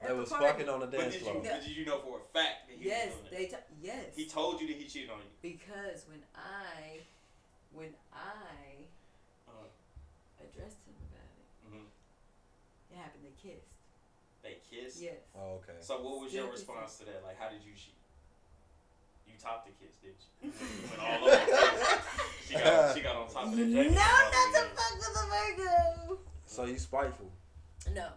At 0.03 0.09
They 0.09 0.15
the 0.15 0.21
was 0.21 0.29
party. 0.29 0.47
fucking 0.47 0.69
on 0.69 0.81
the 0.81 0.87
but 0.87 0.99
dance 1.01 1.15
did 1.15 1.23
floor. 1.23 1.37
you 1.37 1.43
did 1.43 1.77
you 1.77 1.85
know 1.87 1.99
for 2.01 2.19
a 2.19 2.25
fact 2.35 2.67
that 2.69 2.77
he 2.79 2.89
Yes, 2.89 3.15
was 3.15 3.31
doing 3.31 3.43
it? 3.43 3.51
they. 3.51 3.57
T- 3.57 3.63
yes. 3.81 4.05
He 4.17 4.27
told 4.27 4.61
you 4.61 4.67
that 4.69 4.77
he 4.77 4.85
cheated 4.87 5.11
on 5.11 5.19
you. 5.19 5.31
because 5.41 6.05
when 6.11 6.23
I, 6.35 7.01
when 7.73 7.95
I 8.13 8.83
Uh, 9.49 9.69
addressed 10.43 10.83
him 10.87 10.95
about 11.07 11.31
it, 11.39 11.47
mhm. 11.71 11.87
it 12.91 12.97
happened. 12.99 13.25
They 13.25 13.37
kissed. 13.39 13.71
They 14.43 14.59
kissed. 14.69 15.01
Yes. 15.01 15.23
Oh, 15.39 15.63
okay. 15.63 15.79
So 15.81 16.03
what 16.03 16.21
was 16.21 16.33
your 16.35 16.51
Still 16.51 16.53
kissing. 16.53 16.67
response 16.75 16.99
to 16.99 17.05
that? 17.07 17.23
Like, 17.25 17.39
how 17.39 17.49
did 17.49 17.63
you 17.63 17.73
cheat? 17.79 17.95
You 19.27 19.35
topped 19.41 19.67
the 19.71 19.73
kiss, 19.79 19.95
didn't 20.03 20.19
you? 20.43 20.51
You 20.53 20.91
went 20.91 21.01
all 21.01 21.29
over. 21.29 22.03
She 22.47 22.55
got 22.55 22.95
she 22.95 23.01
got 23.01 23.17
on 23.17 23.29
top 23.31 23.47
of 23.47 23.57
the 23.57 23.65
No, 23.65 23.83
not 23.83 23.87
to 23.87 23.87
weekend. 23.87 24.69
fuck 24.77 24.95
with 24.99 25.23
a 25.23 25.27
Virgo. 25.31 26.19
So 26.47 26.65
you 26.67 26.79
spiteful. 26.79 27.31
No, 27.95 28.09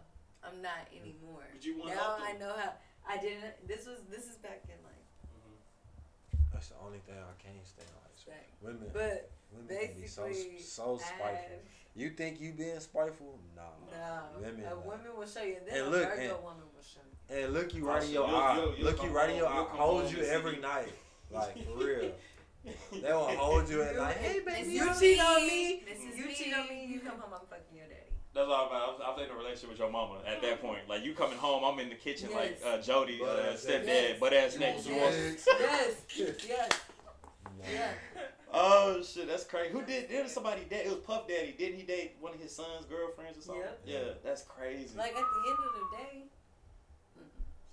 I'm 0.47 0.61
not 0.61 0.87
anymore. 0.91 1.43
But 1.51 1.65
you 1.65 1.81
went 1.81 1.95
now 1.95 2.15
up 2.15 2.19
I 2.21 2.33
know 2.37 2.53
how. 2.55 2.73
I 3.07 3.17
didn't. 3.17 3.67
This 3.67 3.85
was. 3.85 3.99
This 4.09 4.25
is 4.29 4.35
back 4.37 4.63
in 4.65 4.77
like. 4.83 5.01
Mhm. 5.25 5.57
That's 6.53 6.69
the 6.69 6.75
only 6.83 6.99
thing 6.99 7.15
I 7.15 7.35
can't 7.41 7.65
stand 7.65 7.89
like. 8.01 8.03
Back. 8.25 8.47
Women, 8.61 8.89
But 8.91 9.29
women 9.53 9.87
can 9.87 10.01
be 10.01 10.07
so 10.07 10.23
basically, 10.25 10.59
so 10.59 10.95
I 10.95 11.05
spiteful. 11.05 11.59
You 11.95 12.09
think 12.09 12.41
you 12.41 12.53
being 12.53 12.79
spiteful? 12.79 13.37
Nah. 13.55 13.61
No, 13.91 14.39
Women. 14.41 14.65
a 14.65 14.69
nah. 14.71 14.75
woman 14.81 15.15
will 15.15 15.27
show 15.27 15.43
you. 15.43 15.57
Then 15.65 15.77
And 15.77 15.87
a 15.87 15.89
look, 15.91 16.09
Virgo 16.09 16.21
and- 16.35 16.43
woman 16.43 16.63
will 16.75 16.81
show 16.83 17.01
you. 17.05 17.43
And 17.43 17.53
look 17.53 17.73
you 17.75 17.87
right 17.87 18.03
in 18.03 18.09
your 18.09 18.27
you'll- 18.27 18.35
eye. 18.35 18.55
you'll- 18.57 18.75
you'll 18.77 18.85
look 18.89 19.03
you 19.03 19.09
right 19.09 19.29
in 19.29 19.35
your 19.37 19.47
eye. 19.47 19.63
Hold 19.69 20.11
you 20.11 20.23
every 20.23 20.53
me. 20.55 20.59
night. 20.61 20.91
Like 21.31 21.57
for 21.65 21.77
real. 21.77 22.11
They 22.91 23.13
will 23.13 23.27
hold 23.37 23.69
you 23.69 23.81
at 23.83 23.95
like, 23.97 24.17
hey 24.17 24.39
baby. 24.39 24.69
you 24.71 24.81
Mrs. 24.83 24.99
cheat 24.99 25.19
on 25.19 25.35
B, 25.39 25.47
me. 25.47 25.83
Mrs. 25.93 26.17
You 26.17 26.25
B. 26.27 26.33
cheat 26.35 26.53
on 26.55 26.67
me. 26.69 26.85
You 26.85 26.99
come 27.01 27.19
home. 27.19 27.33
I'm 27.33 27.45
fucking 27.47 27.75
your 27.77 27.85
daddy. 27.87 28.04
That's 28.35 28.47
all 28.49 28.67
about. 28.67 28.71
I 28.73 28.87
was, 28.91 29.01
I 29.05 29.09
was 29.11 29.25
in 29.25 29.31
a 29.33 29.37
relationship 29.37 29.69
with 29.69 29.79
your 29.79 29.89
mama 29.89 30.19
at 30.27 30.41
that 30.41 30.61
point. 30.61 30.81
Like 30.89 31.03
you 31.05 31.13
coming 31.13 31.37
home, 31.37 31.63
I'm 31.63 31.79
in 31.79 31.87
the 31.89 31.95
kitchen 31.95 32.29
like 32.33 32.59
Yes. 32.61 32.65
uh, 32.65 32.81
Jody, 32.81 33.21
uh, 33.23 33.53
stepdad, 33.55 33.85
Yes. 33.87 34.19
butt 34.19 34.33
ass 34.33 34.57
naked. 34.57 34.85
You 34.85 34.95
want- 34.97 35.15
Yes. 35.15 35.45
Yes. 36.17 36.45
Yes. 36.47 36.69
Yeah. 37.73 37.91
Oh 38.53 39.01
shit, 39.01 39.27
that's 39.27 39.43
crazy. 39.45 39.71
Who 39.71 39.81
did? 39.83 40.09
There 40.09 40.21
was 40.23 40.31
somebody 40.33 40.61
dead. 40.69 40.85
It 40.85 40.89
was 40.89 40.99
Puff 40.99 41.27
Daddy. 41.27 41.55
Didn't 41.57 41.77
he 41.77 41.83
date 41.83 42.15
one 42.19 42.33
of 42.33 42.39
his 42.39 42.53
son's 42.55 42.85
girlfriends 42.85 43.37
or 43.39 43.41
something? 43.41 43.63
Yep. 43.63 43.81
Yeah, 43.85 44.13
that's 44.23 44.43
crazy. 44.43 44.95
Like 44.97 45.15
at 45.15 45.15
the 45.15 45.21
end 45.49 45.57
of 45.65 45.73
the 45.73 45.97
day, 45.97 46.23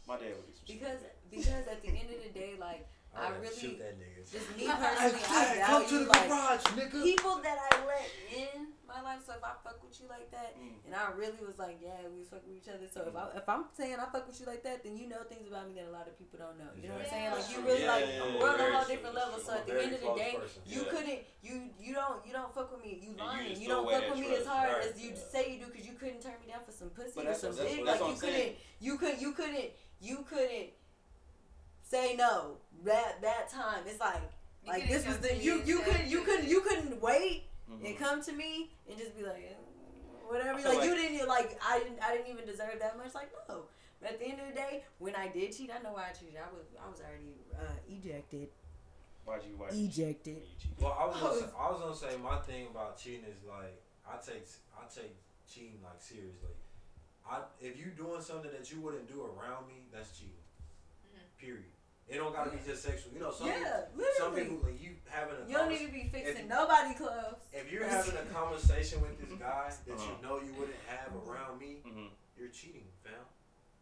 My 0.06 0.16
dad 0.16 0.28
would 0.36 0.46
do 0.46 0.52
some 0.54 0.66
shit. 0.66 0.80
because 0.80 0.98
because 1.30 1.66
at 1.68 1.82
the 1.82 1.88
end 1.88 2.08
of 2.14 2.22
the 2.22 2.30
day, 2.38 2.54
like 2.58 2.86
I 3.14 3.26
I'd 3.28 3.40
really 3.40 3.54
shoot 3.54 3.78
that 3.78 4.00
nigga. 4.00 4.24
just 4.24 4.48
me 4.56 4.64
personally, 4.72 5.22
I 5.28 5.62
come 5.66 5.84
to 5.86 5.98
the 6.00 6.04
like 6.08 6.28
garage, 6.28 6.64
nigga. 6.78 7.02
people 7.02 7.36
that 7.44 7.58
I 7.60 7.84
let 7.84 8.08
in 8.32 8.68
my 8.88 9.00
life. 9.02 9.20
So 9.26 9.32
if 9.36 9.44
I 9.44 9.52
fuck 9.62 9.84
with 9.84 10.00
you 10.00 10.08
like 10.08 10.30
that, 10.32 10.56
Mm. 10.56 10.80
and 10.86 10.94
I 10.96 11.12
really 11.16 11.36
was 11.44 11.58
like, 11.58 11.76
yeah, 11.82 12.08
we 12.08 12.20
was 12.24 12.28
fucking 12.32 12.48
with 12.48 12.64
each 12.64 12.72
other. 12.72 12.88
So 12.88 13.04
if 13.08 13.12
I 13.16 13.36
if 13.36 13.46
I'm 13.48 13.64
saying 13.76 13.96
I 14.00 14.08
fuck 14.08 14.26
with 14.26 14.40
you 14.40 14.46
like 14.46 14.62
that, 14.64 14.82
then 14.84 14.96
you 14.96 15.08
know 15.12 15.20
things 15.28 15.44
about 15.48 15.68
me 15.68 15.74
that 15.76 15.88
a 15.88 15.94
lot 15.94 16.08
of 16.08 16.16
people 16.16 16.38
don't 16.40 16.56
know. 16.56 16.72
You 16.72 16.88
know 16.88 16.96
what 16.96 17.04
I'm 17.04 17.10
saying? 17.12 17.30
Like 17.36 17.48
you 17.52 17.58
really 17.60 17.82
Yeah, 17.84 17.92
like 17.92 18.04
yeah, 18.08 18.24
yeah, 18.24 18.40
we're 18.40 18.48
on 18.52 18.60
a 18.60 18.72
whole 18.72 18.88
different 18.88 19.14
level. 19.14 19.38
So 19.44 19.52
at 19.60 19.66
the 19.68 19.76
end 19.76 19.92
of 19.92 20.00
the 20.00 20.12
day, 20.16 20.32
person. 20.40 20.62
you 20.64 20.80
Yeah. 20.80 20.92
couldn't 20.92 21.20
you 21.44 21.54
you 21.80 21.92
don't 21.92 22.18
you 22.24 22.32
don't 22.32 22.52
fuck 22.56 22.72
with 22.72 22.80
me. 22.80 22.96
You 22.96 23.12
you 23.12 23.16
lying. 23.20 23.48
just 23.52 23.60
You 23.60 23.68
don't 23.68 23.84
away 23.84 24.00
fuck 24.00 24.08
with 24.16 24.20
me 24.24 24.36
as 24.40 24.46
hard 24.48 24.68
Right. 24.72 24.84
as 24.88 24.96
you 24.96 25.10
say 25.16 25.52
you 25.52 25.58
do 25.60 25.68
because 25.68 25.84
you 25.86 25.94
couldn't 26.00 26.20
turn 26.24 26.36
me 26.40 26.48
down 26.48 26.64
for 26.64 26.72
some 26.72 26.88
pussy 26.96 27.12
or 27.20 27.24
that's 27.28 27.40
some 27.44 27.52
what- 27.52 27.68
dick. 27.68 27.84
Like 27.84 28.00
you 28.08 28.16
couldn't 28.16 28.52
you 28.80 28.96
couldn't 28.96 29.20
you 29.20 29.32
couldn't 29.36 29.70
you 30.00 30.16
couldn't 30.28 30.68
say 31.92 32.16
no 32.16 32.56
that 32.84 33.20
that 33.22 33.48
time. 33.50 33.82
It's 33.86 34.00
like 34.00 34.22
You 34.64 34.72
like 34.72 34.88
this 34.88 35.06
was 35.06 35.18
the 35.18 35.36
you 35.36 35.62
you 35.64 35.80
couldn't 35.80 36.06
you 36.08 36.20
couldn't 36.22 36.48
you 36.48 36.60
couldn't 36.62 37.00
wait 37.00 37.44
Mhm. 37.70 37.86
and 37.86 37.98
come 37.98 38.22
to 38.28 38.32
me 38.32 38.70
and 38.88 38.98
just 38.98 39.16
be 39.16 39.22
like 39.22 39.44
eh, 39.50 39.54
whatever. 40.26 40.58
I 40.58 40.62
feel 40.62 40.74
Like, 40.74 40.84
you 40.88 40.94
didn't 40.96 41.28
like 41.28 41.58
I 41.62 41.78
didn't 41.80 42.00
I 42.02 42.16
didn't 42.16 42.30
even 42.34 42.46
deserve 42.46 42.76
that 42.80 42.96
much. 42.96 43.14
Like 43.14 43.30
no. 43.48 43.64
But 44.00 44.12
at 44.12 44.18
the 44.18 44.26
end 44.26 44.40
of 44.40 44.48
the 44.48 44.54
day, 44.54 44.82
when 44.98 45.14
I 45.14 45.28
did 45.28 45.52
cheat, 45.56 45.70
I 45.70 45.78
know 45.80 45.92
why 45.92 46.08
I 46.10 46.12
cheated. 46.12 46.36
I 46.36 46.50
was 46.56 46.66
I 46.84 46.88
was 46.90 47.00
already 47.00 47.36
uh, 47.54 47.78
ejected. 47.88 48.48
Why'd 49.24 49.44
you? 49.44 49.54
Why'd? 49.56 49.72
Ejected. 49.74 50.42
you? 50.60 50.70
Well, 50.80 50.96
I 50.98 51.06
was, 51.06 51.16
I 51.16 51.20
gonna 51.20 51.30
was- 51.30 51.40
say, 51.40 51.50
I 51.56 51.70
was 51.70 51.78
gonna 51.80 52.12
say 52.12 52.12
my 52.20 52.38
thing 52.48 52.66
about 52.74 52.98
cheating 52.98 53.24
is 53.30 53.40
like 53.46 53.76
I 54.04 54.16
take 54.18 54.46
I 54.74 54.82
take 54.92 55.14
cheating 55.46 55.78
like 55.84 56.00
seriously. 56.00 56.56
I 57.24 57.42
if 57.60 57.78
you 57.78 57.86
doing 58.02 58.20
something 58.20 58.50
that 58.50 58.66
you 58.72 58.80
wouldn't 58.80 59.06
do 59.06 59.22
around 59.22 59.68
me, 59.68 59.86
that's 59.92 60.18
cheating. 60.18 60.42
Mhm. 61.06 61.38
Period. 61.38 61.71
It 62.08 62.16
don't 62.18 62.32
gotta 62.34 62.50
be 62.50 62.58
just 62.66 62.82
sexual. 62.82 63.12
You 63.14 63.20
know, 63.20 63.30
some 63.32 63.46
Yeah, 63.46 63.86
people, 63.94 64.04
some 64.18 64.34
people 64.34 64.58
like 64.62 64.82
you 64.82 64.96
having 65.08 65.36
a 65.44 65.48
You 65.48 65.56
don't 65.56 65.68
need 65.70 65.86
to 65.86 65.92
be 65.92 66.08
fixing 66.12 66.44
if- 66.44 66.48
nobody 66.48 66.94
clothes. 66.94 67.40
if 67.52 67.70
you're 67.72 67.86
having 67.86 68.16
a 68.16 68.24
conversation 68.26 69.00
with 69.00 69.18
this 69.18 69.32
guy 69.38 69.72
that 69.86 69.94
Uh-huh. 69.94 70.10
you 70.16 70.22
know 70.22 70.40
you 70.40 70.52
wouldn't 70.54 70.76
have 70.88 71.14
around 71.26 71.58
me, 71.58 71.80
Mhm. 71.86 72.10
you're 72.36 72.48
cheating, 72.50 72.86
fam. 73.02 73.14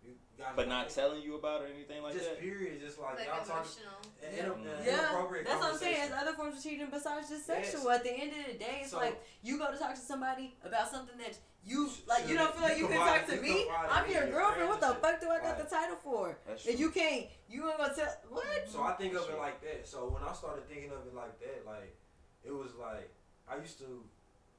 You 0.04 0.14
gotta 0.38 0.56
But 0.56 0.68
not 0.68 0.88
telling 0.88 1.22
you 1.22 1.34
about 1.36 1.62
it 1.62 1.64
or 1.64 1.74
anything 1.74 2.02
like 2.02 2.14
just 2.14 2.24
that. 2.24 2.40
Just 2.40 2.42
period. 2.42 2.80
Just 2.80 2.98
like, 2.98 3.18
Like 3.18 3.26
y'all 3.26 3.44
talking. 3.44 3.82
emotional. 3.84 4.00
in- 4.22 4.38
in 4.38 4.44
a- 4.46 4.54
in 4.54 4.60
an 4.78 4.84
Yeah, 4.84 4.96
that's 4.96 5.12
what 5.12 5.24
I'm 5.24 5.32
saying. 5.44 5.60
conversation. 5.60 6.10
There's 6.10 6.22
other 6.22 6.32
forms 6.34 6.56
of 6.56 6.62
cheating 6.62 6.90
besides 6.90 7.28
just 7.28 7.48
Yes. 7.48 7.70
sexual. 7.70 7.90
At 7.90 8.02
the 8.04 8.10
end 8.12 8.30
of 8.32 8.46
the 8.52 8.58
day, 8.58 8.80
it's 8.82 8.90
So- 8.90 8.96
like 8.98 9.20
you 9.42 9.58
go 9.58 9.70
to 9.70 9.78
talk 9.78 9.94
to 9.94 10.00
somebody 10.00 10.56
about 10.64 10.90
something 10.90 11.18
that 11.18 11.36
you 11.62 11.90
like. 12.06 12.26
You 12.26 12.38
don't 12.38 12.52
feel 12.54 12.62
like 12.62 12.78
you 12.78 12.84
you 12.84 12.88
can 12.88 12.96
talk 12.96 13.26
to 13.26 13.36
you 13.36 13.42
me. 13.42 13.68
I'm 13.70 14.10
your 14.10 14.22
your 14.24 14.30
girlfriend. 14.32 14.68
What 14.70 14.80
the 14.80 14.86
friends 14.94 15.00
fuck 15.02 15.20
do 15.20 15.28
I 15.30 15.38
got 15.40 15.56
shit. 15.58 15.68
the 15.68 15.74
title 15.76 15.96
for? 15.96 16.38
That's 16.46 16.64
If 16.66 16.76
true. 16.76 16.86
you 16.86 16.90
can't, 16.90 17.26
you 17.48 17.68
ain't 17.68 17.76
gonna 17.78 17.94
tell 17.94 18.16
what? 18.30 18.68
So 18.68 18.82
I 18.82 18.92
think 18.94 19.14
of 19.14 19.28
it 19.28 19.36
like 19.36 19.60
that. 19.60 19.86
So 19.86 20.08
when 20.08 20.22
I 20.22 20.32
started 20.32 20.66
thinking 20.68 20.90
of 20.90 21.06
it 21.06 21.14
like 21.14 21.38
that, 21.40 21.66
like 21.66 21.94
it 22.42 22.50
was 22.52 22.74
like 22.76 23.10
I 23.46 23.56
used 23.56 23.78
to. 23.80 24.08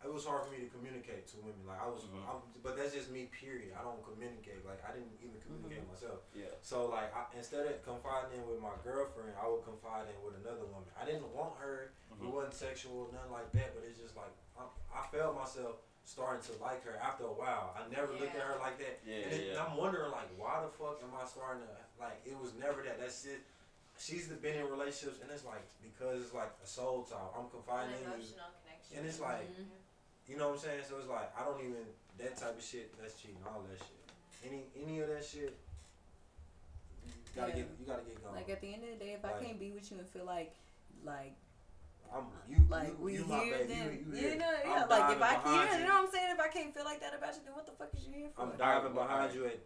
It 0.02 0.10
was 0.10 0.26
hard 0.26 0.42
for 0.46 0.52
me 0.52 0.66
to 0.66 0.70
communicate 0.74 1.30
to 1.30 1.38
women. 1.46 1.62
Like 1.66 1.78
I 1.78 1.86
was, 1.86 2.10
Mhm. 2.10 2.26
I'm, 2.26 2.42
but 2.66 2.74
that's 2.76 2.94
just 2.94 3.12
me. 3.14 3.30
Period. 3.30 3.78
I 3.78 3.84
don't 3.86 4.02
communicate. 4.02 4.66
Like 4.66 4.82
I 4.82 4.98
didn't 4.98 5.14
even 5.22 5.38
communicate 5.46 5.86
myself. 5.88 6.26
Yeah. 6.34 6.50
So 6.66 6.90
like 6.90 7.14
I, 7.14 7.30
instead 7.38 7.70
of 7.70 7.78
confiding 7.86 8.42
in 8.42 8.48
with 8.50 8.58
my 8.60 8.74
girlfriend, 8.84 9.38
I 9.38 9.46
would 9.48 9.62
confide 9.64 10.10
in 10.10 10.18
with 10.26 10.42
another 10.42 10.66
woman. 10.66 10.90
I 10.98 11.06
didn't 11.06 11.30
want 11.30 11.54
her. 11.62 11.94
It 12.10 12.18
Mhm. 12.18 12.34
wasn't 12.34 12.56
sexual, 12.58 13.14
nothing 13.14 13.32
like 13.32 13.52
that. 13.54 13.76
But 13.78 13.86
it's 13.86 14.00
just 14.02 14.18
like 14.18 14.34
I, 14.58 14.66
I 14.90 15.06
felt 15.14 15.38
myself 15.38 15.78
starting 16.04 16.42
to 16.50 16.54
like 16.58 16.82
her 16.84 16.98
after 16.98 17.26
a 17.26 17.34
while. 17.38 17.78
I 17.78 17.86
never 17.94 18.12
looked 18.18 18.34
at 18.36 18.42
her 18.42 18.58
like 18.58 18.80
that. 18.82 19.00
Yeah, 19.06 19.22
and, 19.22 19.34
it, 19.34 19.38
and 19.38 19.54
yeah. 19.54 19.64
I'm 19.64 19.78
wondering 19.78 20.10
like 20.12 20.30
why 20.36 20.66
the 20.66 20.70
fuck 20.74 20.98
am 21.06 21.14
I 21.14 21.26
starting 21.30 21.62
to 21.62 21.72
like? 22.02 22.26
It 22.26 22.34
was 22.38 22.54
never 22.58 22.82
that. 22.84 22.98
That's 23.00 23.24
it. 23.26 23.46
She's 24.02 24.26
been 24.30 24.58
in 24.58 24.66
relationships, 24.66 25.22
and 25.22 25.30
it's 25.30 25.46
like 25.46 25.62
because 25.86 26.26
it's 26.26 26.34
like 26.34 26.50
a 26.64 26.66
soul 26.66 27.04
talk. 27.06 27.38
I'm 27.38 27.50
confiding 27.54 27.94
in 27.94 28.02
you. 28.02 28.08
emotional 28.18 28.50
connection. 28.66 28.98
And 28.98 29.06
it's 29.06 29.20
like, 29.22 29.46
Mhm. 29.46 29.78
You 30.32 30.38
know 30.40 30.48
what 30.56 30.64
I'm 30.64 30.64
saying? 30.64 30.80
So 30.88 30.96
it's 30.96 31.10
like 31.12 31.28
I 31.36 31.44
don't 31.44 31.60
even 31.60 31.84
that 32.20 32.38
type 32.38 32.56
of 32.58 32.64
shit. 32.64 32.96
That's 33.00 33.20
cheating. 33.20 33.36
All 33.46 33.62
that 33.68 33.78
shit. 33.84 34.00
Any 34.48 34.64
any 34.80 35.02
of 35.04 35.10
that 35.10 35.26
shit. 35.26 35.52
You 37.04 37.12
gotta 37.36 37.52
Yeah. 37.52 37.56
get 37.58 37.68
you 37.80 37.86
gotta 37.86 38.04
get 38.04 38.24
going. 38.24 38.36
Like 38.36 38.50
at 38.50 38.62
the 38.62 38.74
end 38.74 38.84
of 38.88 38.90
the 38.98 39.04
day, 39.04 39.12
if 39.14 39.26
I 39.26 39.34
can't 39.44 39.60
be 39.60 39.72
with 39.72 39.92
you 39.92 40.00
and 40.00 40.08
feel 40.08 40.26
like, 40.26 40.56
like, 41.04 41.36
I'm 42.14 42.24
uh, 42.24 42.44
you 42.50 42.58
like 42.70 42.88
you, 42.90 42.96
we 43.00 43.14
you 43.16 43.26
my 43.26 43.40
here, 43.44 43.58
baby. 43.60 43.74
then 43.74 43.84
you, 44.12 44.20
you, 44.20 44.30
you, 44.32 44.36
know, 44.38 44.52
yeah. 44.64 44.84
I'm 44.84 44.90
Like 44.90 45.16
if 45.16 45.22
I 45.22 45.36
behind 45.36 45.44
can't, 45.44 45.72
you. 45.72 45.80
you 45.80 45.86
know 45.88 45.96
what 45.96 46.06
I'm 46.08 46.12
saying? 46.12 46.32
If 46.32 46.40
I 46.40 46.48
can't 46.48 46.74
feel 46.74 46.84
like 46.86 47.00
that 47.02 47.14
about 47.16 47.34
you, 47.36 47.42
then 47.46 47.56
what 47.56 47.66
the 47.66 47.72
fuck 47.72 47.90
is 47.96 48.06
you 48.08 48.14
here 48.14 48.30
for? 48.36 48.42
I'm 48.44 48.52
diving 48.58 48.94
behind 48.94 49.34
you 49.36 49.46
at 49.46 49.60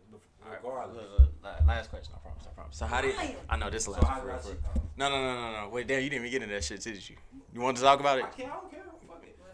Alright, 0.45 0.61
regardless. 0.63 0.97
look, 1.17 1.33
look, 1.41 1.67
last 1.67 1.89
question. 1.89 2.13
I 2.15 2.19
promise. 2.19 2.43
I 2.45 2.53
promise. 2.53 2.77
So 2.77 2.85
how 2.85 3.01
did? 3.01 3.15
Ryan. 3.17 3.35
I 3.49 3.57
know 3.57 3.69
this 3.71 3.87
is 3.87 3.87
the 3.87 3.93
So 3.93 4.01
last 4.01 4.09
how 4.09 4.21
for 4.21 4.49
did 4.53 4.61
for. 4.61 4.79
No, 4.95 5.09
no, 5.09 5.17
no, 5.17 5.33
no, 5.41 5.61
no. 5.65 5.69
Wait, 5.69 5.87
damn, 5.87 6.03
you 6.03 6.09
didn't 6.11 6.21
even 6.25 6.31
get 6.31 6.43
into 6.43 6.53
that 6.53 6.63
shit, 6.63 6.81
did 6.81 7.09
you? 7.09 7.15
You 7.51 7.61
want 7.61 7.77
to 7.77 7.83
talk 7.83 7.99
about 7.99 8.19
I 8.19 8.27
it? 8.29 8.37
can't. 8.37 8.51
I 8.51 8.55
don't 8.61 8.69
care. 8.69 8.84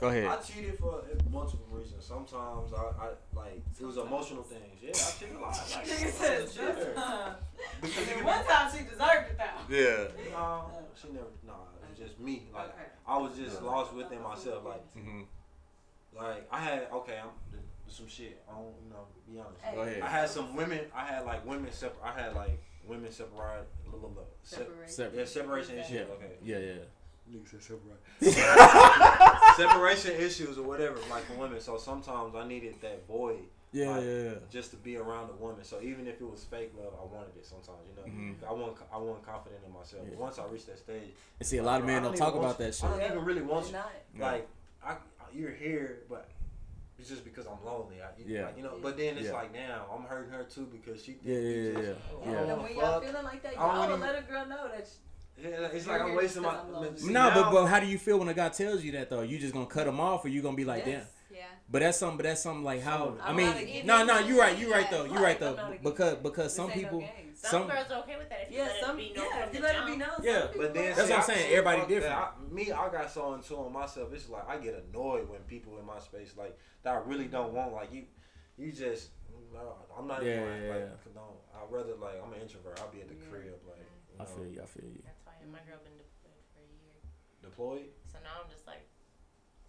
Fuck 0.02 0.14
it. 0.14 0.22
Go 0.23 0.28
ahead. 0.28 0.40
I 0.40 0.41
cheated 0.41 0.80
for 0.80 1.03
multiple 1.32 1.68
reasons. 1.72 2.03
Sometimes 2.06 2.73
I, 2.73 3.06
I 3.06 3.10
like 3.36 3.61
it 3.80 3.86
was 3.86 3.98
emotional 3.98 4.44
things. 4.44 4.82
Yeah, 4.82 4.90
I 4.90 5.11
cheated 5.19 5.36
a 5.36 5.40
lot. 5.40 5.52
Like, 5.76 5.86
Nigga 5.88 6.07
I 6.07 6.10
said 6.10 6.41
was 6.41 6.52
a 6.52 6.60
cheater. 6.60 7.36
Because 7.82 8.10
you 8.10 8.26
one 8.26 8.45
time 8.45 8.72
she 8.72 8.84
deserved 8.84 9.30
it 9.32 9.38
though. 9.38 9.76
Yeah. 9.76 10.32
No, 10.32 10.65
she 10.99 11.07
never. 11.10 11.26
Nah, 11.45 11.53
it 11.84 11.90
was 11.90 11.99
just 11.99 12.19
me. 12.19 12.48
Like 12.53 12.65
Okay. 12.65 12.88
I 13.07 13.18
was 13.18 13.36
just 13.38 13.61
lost 13.61 13.94
within 13.94 14.22
myself. 14.22 14.65
Like, 14.65 14.91
hmm 14.94 15.22
like 16.18 16.48
I 16.52 16.60
had 16.60 16.88
okay. 16.94 17.19
I'm 17.23 17.30
some 17.88 18.07
shit. 18.07 18.41
I 18.49 18.53
don't, 18.56 18.73
you 18.84 18.90
know, 18.90 19.06
be 19.32 19.40
honest. 19.40 19.61
Hey. 19.61 19.76
Go 19.76 19.82
ahead. 19.82 20.02
I 20.02 20.07
had 20.07 20.30
some 20.30 20.56
women. 20.56 20.80
I 20.95 21.06
had 21.06 21.26
like 21.26 21.45
women 21.45 21.72
separate. 21.72 22.03
I 22.03 22.19
had 22.19 22.36
like 22.36 22.61
women 22.88 23.11
separate. 23.11 23.68
Little, 23.86 24.10
little, 24.10 24.28
se- 24.44 24.65
Separate. 24.88 25.18
yeah, 25.19 25.26
separation 25.26 25.78
issues. 25.78 25.91
Yeah. 25.91 26.02
Okay. 26.14 26.32
Yeah, 26.44 26.57
yeah. 26.60 26.73
Nigga 27.32 27.49
said 27.49 27.61
separate. 27.61 28.02
separation 29.70 30.12
issues 30.20 30.58
or 30.58 30.64
whatever, 30.64 30.98
like 31.10 31.24
for 31.24 31.34
women. 31.36 31.60
So 31.60 31.78
sometimes 31.78 32.36
I 32.36 32.48
needed 32.48 32.76
that 32.82 33.08
void 33.08 33.44
Yeah, 33.74 33.92
Like, 33.92 34.04
yeah, 34.04 34.24
yeah. 34.24 34.34
just 34.52 34.72
to 34.72 34.76
be 34.78 34.98
around 34.98 35.30
a 35.30 35.34
woman. 35.42 35.64
So 35.64 35.80
even 35.82 36.06
if 36.06 36.20
it 36.20 36.30
was 36.30 36.44
fake 36.44 36.74
love, 36.78 36.92
I 37.02 37.06
wanted 37.06 37.38
it 37.38 37.46
sometimes. 37.46 37.80
You 37.88 37.96
know, 37.96 38.08
Mhm. 38.12 38.36
I 38.50 38.52
want 38.52 38.78
I 38.92 38.98
wasn't 38.98 39.26
confident 39.26 39.62
in 39.66 39.72
myself. 39.72 40.04
Yeah. 40.12 40.18
Once 40.18 40.40
I 40.40 40.46
reached 40.48 40.68
that 40.68 40.78
stage, 40.80 41.14
And 41.40 41.48
see, 41.48 41.58
a 41.58 41.64
lot 41.64 41.80
of 41.80 41.86
men 41.86 42.02
don't 42.04 42.12
don't 42.12 42.18
talk 42.20 42.34
about 42.34 42.44
want 42.48 42.58
that 42.58 42.84
I 42.84 42.90
don't 42.98 43.12
even 43.12 43.24
really 43.26 43.42
want 43.42 43.68
you. 43.68 43.72
Not. 43.74 43.92
Like 44.20 44.48
I, 44.84 44.98
you're 45.34 45.52
here, 45.52 46.00
but 46.10 46.28
it's 47.00 47.08
just 47.08 47.24
because 47.24 47.48
I'm 47.48 47.64
lonely. 47.64 48.02
I, 48.02 48.10
Yeah. 48.26 48.48
like, 48.48 48.58
you 48.58 48.64
know. 48.64 48.78
But 48.82 48.98
then 48.98 49.18
it's 49.18 49.28
Yeah. 49.28 49.34
like 49.34 49.54
now 49.54 49.86
I'm 49.94 50.04
hurting 50.04 50.32
her 50.34 50.44
too 50.44 50.66
because 50.66 51.02
she. 51.02 51.14
think 51.14 51.24
Yeah, 51.28 51.36
we 51.38 51.42
yeah, 51.42 51.72
just- 51.72 51.78
yeah, 51.78 51.82
I 51.82 51.86
yeah. 51.86 51.94
don't 51.94 52.28
And 52.28 52.36
wanna 52.50 52.64
when 52.64 52.76
y'all 52.76 52.82
fuck. 53.00 53.04
feeling 53.06 53.24
like 53.24 53.42
that, 53.44 53.54
I 53.58 53.68
don't 53.68 53.76
y'all 53.76 53.88
even- 53.90 54.00
let 54.02 54.16
a 54.20 54.22
girl 54.24 54.46
know 54.48 54.68
that. 54.68 54.88
Yeah, 55.41 55.49
it's 55.73 55.85
You're 55.85 55.97
like 55.97 56.07
I'm 56.07 56.15
wasting 56.15 56.43
my. 56.43 56.51
because 56.63 57.03
I'm 57.03 57.13
No, 57.13 57.30
but 57.34 57.41
now- 57.41 57.51
but 57.51 57.65
how 57.68 57.80
do 57.80 57.88
you 57.88 57.97
feel 57.97 58.19
when 58.19 58.27
a 58.27 58.34
guy 58.34 58.49
tells 58.49 58.84
you 58.84 58.91
that 58.93 59.09
though? 59.09 59.22
You 59.22 59.39
just 59.39 59.53
gonna 59.53 59.65
cut 59.65 59.88
him 59.88 59.99
off, 59.99 60.23
or 60.26 60.27
you 60.30 60.41
gonna 60.41 60.55
be 60.57 60.65
like, 60.65 60.85
Yes. 60.85 61.05
damn? 61.31 61.38
Yeah. 61.38 61.45
But 61.69 61.80
that's 61.80 61.97
something. 61.97 62.18
But 62.18 62.23
that's 62.23 62.41
something 62.41 62.63
like 62.63 62.81
how. 62.81 63.15
I 63.22 63.30
I'm 63.30 63.35
mean, 63.38 63.85
no, 63.85 64.03
no, 64.03 64.19
you're 64.19 64.38
right, 64.38 64.57
You're 64.57 64.69
right 64.72 64.89
though, 64.91 65.05
you 65.05 65.11
like, 65.11 65.22
right 65.22 65.39
though, 65.39 65.76
because 65.81 66.15
because 66.18 66.53
some 66.55 66.69
ain't 66.72 66.81
no 66.84 66.89
people. 66.99 67.09
Some, 67.34 67.49
Some- 67.61 67.68
girls 67.69 67.89
are 67.91 67.99
okay 68.03 68.18
with 68.18 68.30
that 68.30 68.41
if 68.43 68.51
you 68.51 68.57
Yeah, 68.59 68.65
let 68.65 68.81
some. 68.81 68.99
it 68.99 69.13
be 69.15 69.19
Yeah, 69.19 69.45
if 69.47 69.53
you 69.55 69.61
let 69.61 69.76
it 69.76 69.85
be 69.88 69.95
known. 69.97 70.09
Yeah, 70.22 70.41
people 70.45 70.61
But 70.61 70.73
then 70.76 70.85
That's 70.95 71.01
see, 71.07 71.09
what 71.09 71.19
I'm 71.19 71.26
saying, 71.26 71.49
everybody 71.51 71.80
fuck 71.80 71.88
that. 71.89 71.93
different. 71.95 72.15
I, 72.15 72.31
me, 72.53 72.72
I 72.72 72.89
got 72.91 73.09
so 73.11 73.34
into 73.34 73.55
on 73.57 73.73
myself. 73.73 74.13
It's 74.13 74.30
like 74.30 74.47
I 74.47 74.57
get 74.57 74.76
annoyed 74.76 75.27
when 75.27 75.39
people 75.41 75.80
in 75.80 75.85
my 75.85 75.97
space 75.97 76.35
like 76.38 76.55
that 76.84 76.93
I 76.93 76.99
really 76.99 77.26
don't 77.26 77.51
want. 77.53 77.73
Like 77.73 77.91
you, 77.91 78.03
you 78.57 78.72
just. 78.72 79.09
No, 79.53 79.73
I'm 79.97 80.07
not 80.07 80.23
Yeah, 80.23 80.34
even 80.43 80.63
yeah, 80.63 80.69
like, 80.69 80.80
yeah. 80.80 80.95
condone. 81.03 81.35
I'd 81.55 81.72
rather 81.72 81.95
like 81.95 82.22
I'm 82.23 82.31
an 82.34 82.41
introvert. 82.41 82.80
I'll 82.80 82.91
be 82.91 83.01
at 83.01 83.07
the 83.09 83.15
Yeah. 83.15 83.30
crib 83.31 83.59
like. 83.68 83.80
You 83.80 84.18
I 84.19 84.26
feel 84.26 84.45
you, 84.45 84.61
I 84.61 84.65
feel 84.65 84.85
you. 84.85 85.03
That's 85.41 85.49
why 85.49 85.57
my 85.57 85.65
girl 85.65 85.81
been 85.81 85.97
deployed 85.97 86.45
for 86.53 86.61
a 86.61 86.69
year. 86.69 86.97
Deployed. 87.41 87.89
So 88.05 88.22
now 88.22 88.45
I'm 88.45 88.49
just 88.53 88.68
like, 88.69 88.85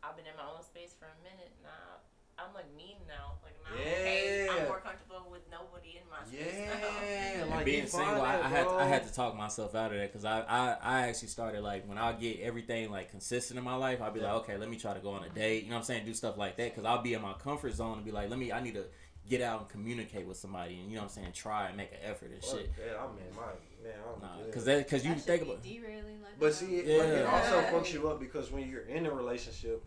I've 0.05 0.17
been 0.17 0.27
in 0.29 0.37
my 0.37 0.45
own 0.45 0.61
space 0.63 0.93
for 0.99 1.09
a 1.09 1.17
minute. 1.25 1.53
Now 1.65 2.05
I'm 2.37 2.53
like 2.55 2.69
mean 2.77 2.97
now. 3.09 3.41
Like 3.41 3.57
now, 3.65 3.73
I'm 3.73 3.81
okay, 3.81 4.45
Yeah. 4.47 4.53
I'm 4.53 4.69
more 4.69 4.81
comfortable 4.81 5.29
with 5.31 5.43
nobody 5.49 5.97
in 5.97 6.05
my 6.13 6.21
space 6.29 6.61
now. 6.69 6.77
Yeah, 7.01 7.41
And 7.43 7.51
like 7.51 7.65
being 7.65 7.87
single, 7.87 8.21
I, 8.21 8.37
that, 8.37 8.45
I 8.45 8.49
had 8.49 8.69
to, 8.69 8.75
I 8.75 8.85
had 8.85 9.07
to 9.07 9.13
talk 9.15 9.37
myself 9.37 9.75
out 9.75 9.93
of 9.93 9.99
that 9.99 10.13
because 10.13 10.25
I, 10.25 10.41
I 10.43 10.77
I 10.83 11.09
actually 11.09 11.29
started 11.29 11.63
like 11.63 11.89
when 11.89 11.99
I 11.99 12.13
get 12.13 12.41
everything 12.41 12.91
like 12.91 13.11
consistent 13.11 13.59
in 13.59 13.65
my 13.65 13.77
life, 13.77 14.03
I'll 14.03 14.11
be 14.11 14.21
Yeah. 14.21 14.33
like, 14.33 14.43
okay, 14.45 14.57
let 14.57 14.69
me 14.69 14.77
try 14.77 14.93
to 14.93 15.01
go 15.01 15.11
on 15.13 15.25
a 15.25 15.29
date. 15.29 15.65
You 15.65 15.71
know 15.71 15.77
what 15.77 15.81
I'm 15.81 15.85
saying? 15.87 16.05
Do 16.05 16.13
stuff 16.15 16.37
like 16.37 16.57
that 16.57 16.71
because 16.71 16.85
I'll 16.85 17.03
be 17.03 17.15
in 17.15 17.23
my 17.23 17.35
comfort 17.35 17.75
zone 17.75 17.97
and 17.97 18.05
be 18.05 18.11
like, 18.13 18.29
let 18.29 18.39
me, 18.39 18.53
I 18.53 18.61
need 18.61 18.75
to 18.75 18.85
get 19.29 19.41
out 19.41 19.61
and 19.61 19.69
communicate 19.69 20.27
with 20.27 20.37
somebody 20.37 20.81
and 20.81 20.89
you 20.91 20.97
know 20.97 21.03
what 21.05 21.11
I'm 21.11 21.23
saying, 21.23 21.33
try 21.33 21.69
and 21.69 21.77
make 21.77 21.93
an 21.93 21.99
effort 22.03 22.33
and 22.33 22.43
Fuck 22.43 22.59
shit. 22.59 22.73
Yeah, 22.77 22.99
I'm 23.01 23.17
in 23.19 23.37
my 23.37 23.53
man. 23.83 23.93
I'm 24.15 24.21
Nah, 24.21 24.37
good. 24.37 24.47
because 24.47 24.65
that 24.65 24.79
because 24.79 25.05
you 25.05 25.15
That 25.15 25.21
think 25.23 25.43
about 25.43 25.63
be 25.63 25.79
derailing 25.79 26.23
like 26.23 26.39
But 26.39 26.55
see, 26.55 26.77
it, 26.79 26.87
Yeah. 26.87 26.99
but 26.99 27.09
it 27.09 27.27
also 27.27 27.61
fucks 27.63 27.93
you 27.93 28.09
up 28.09 28.21
because 28.21 28.51
when 28.51 28.69
you're 28.69 28.83
in 28.83 29.07
a 29.07 29.11
relationship, 29.13 29.85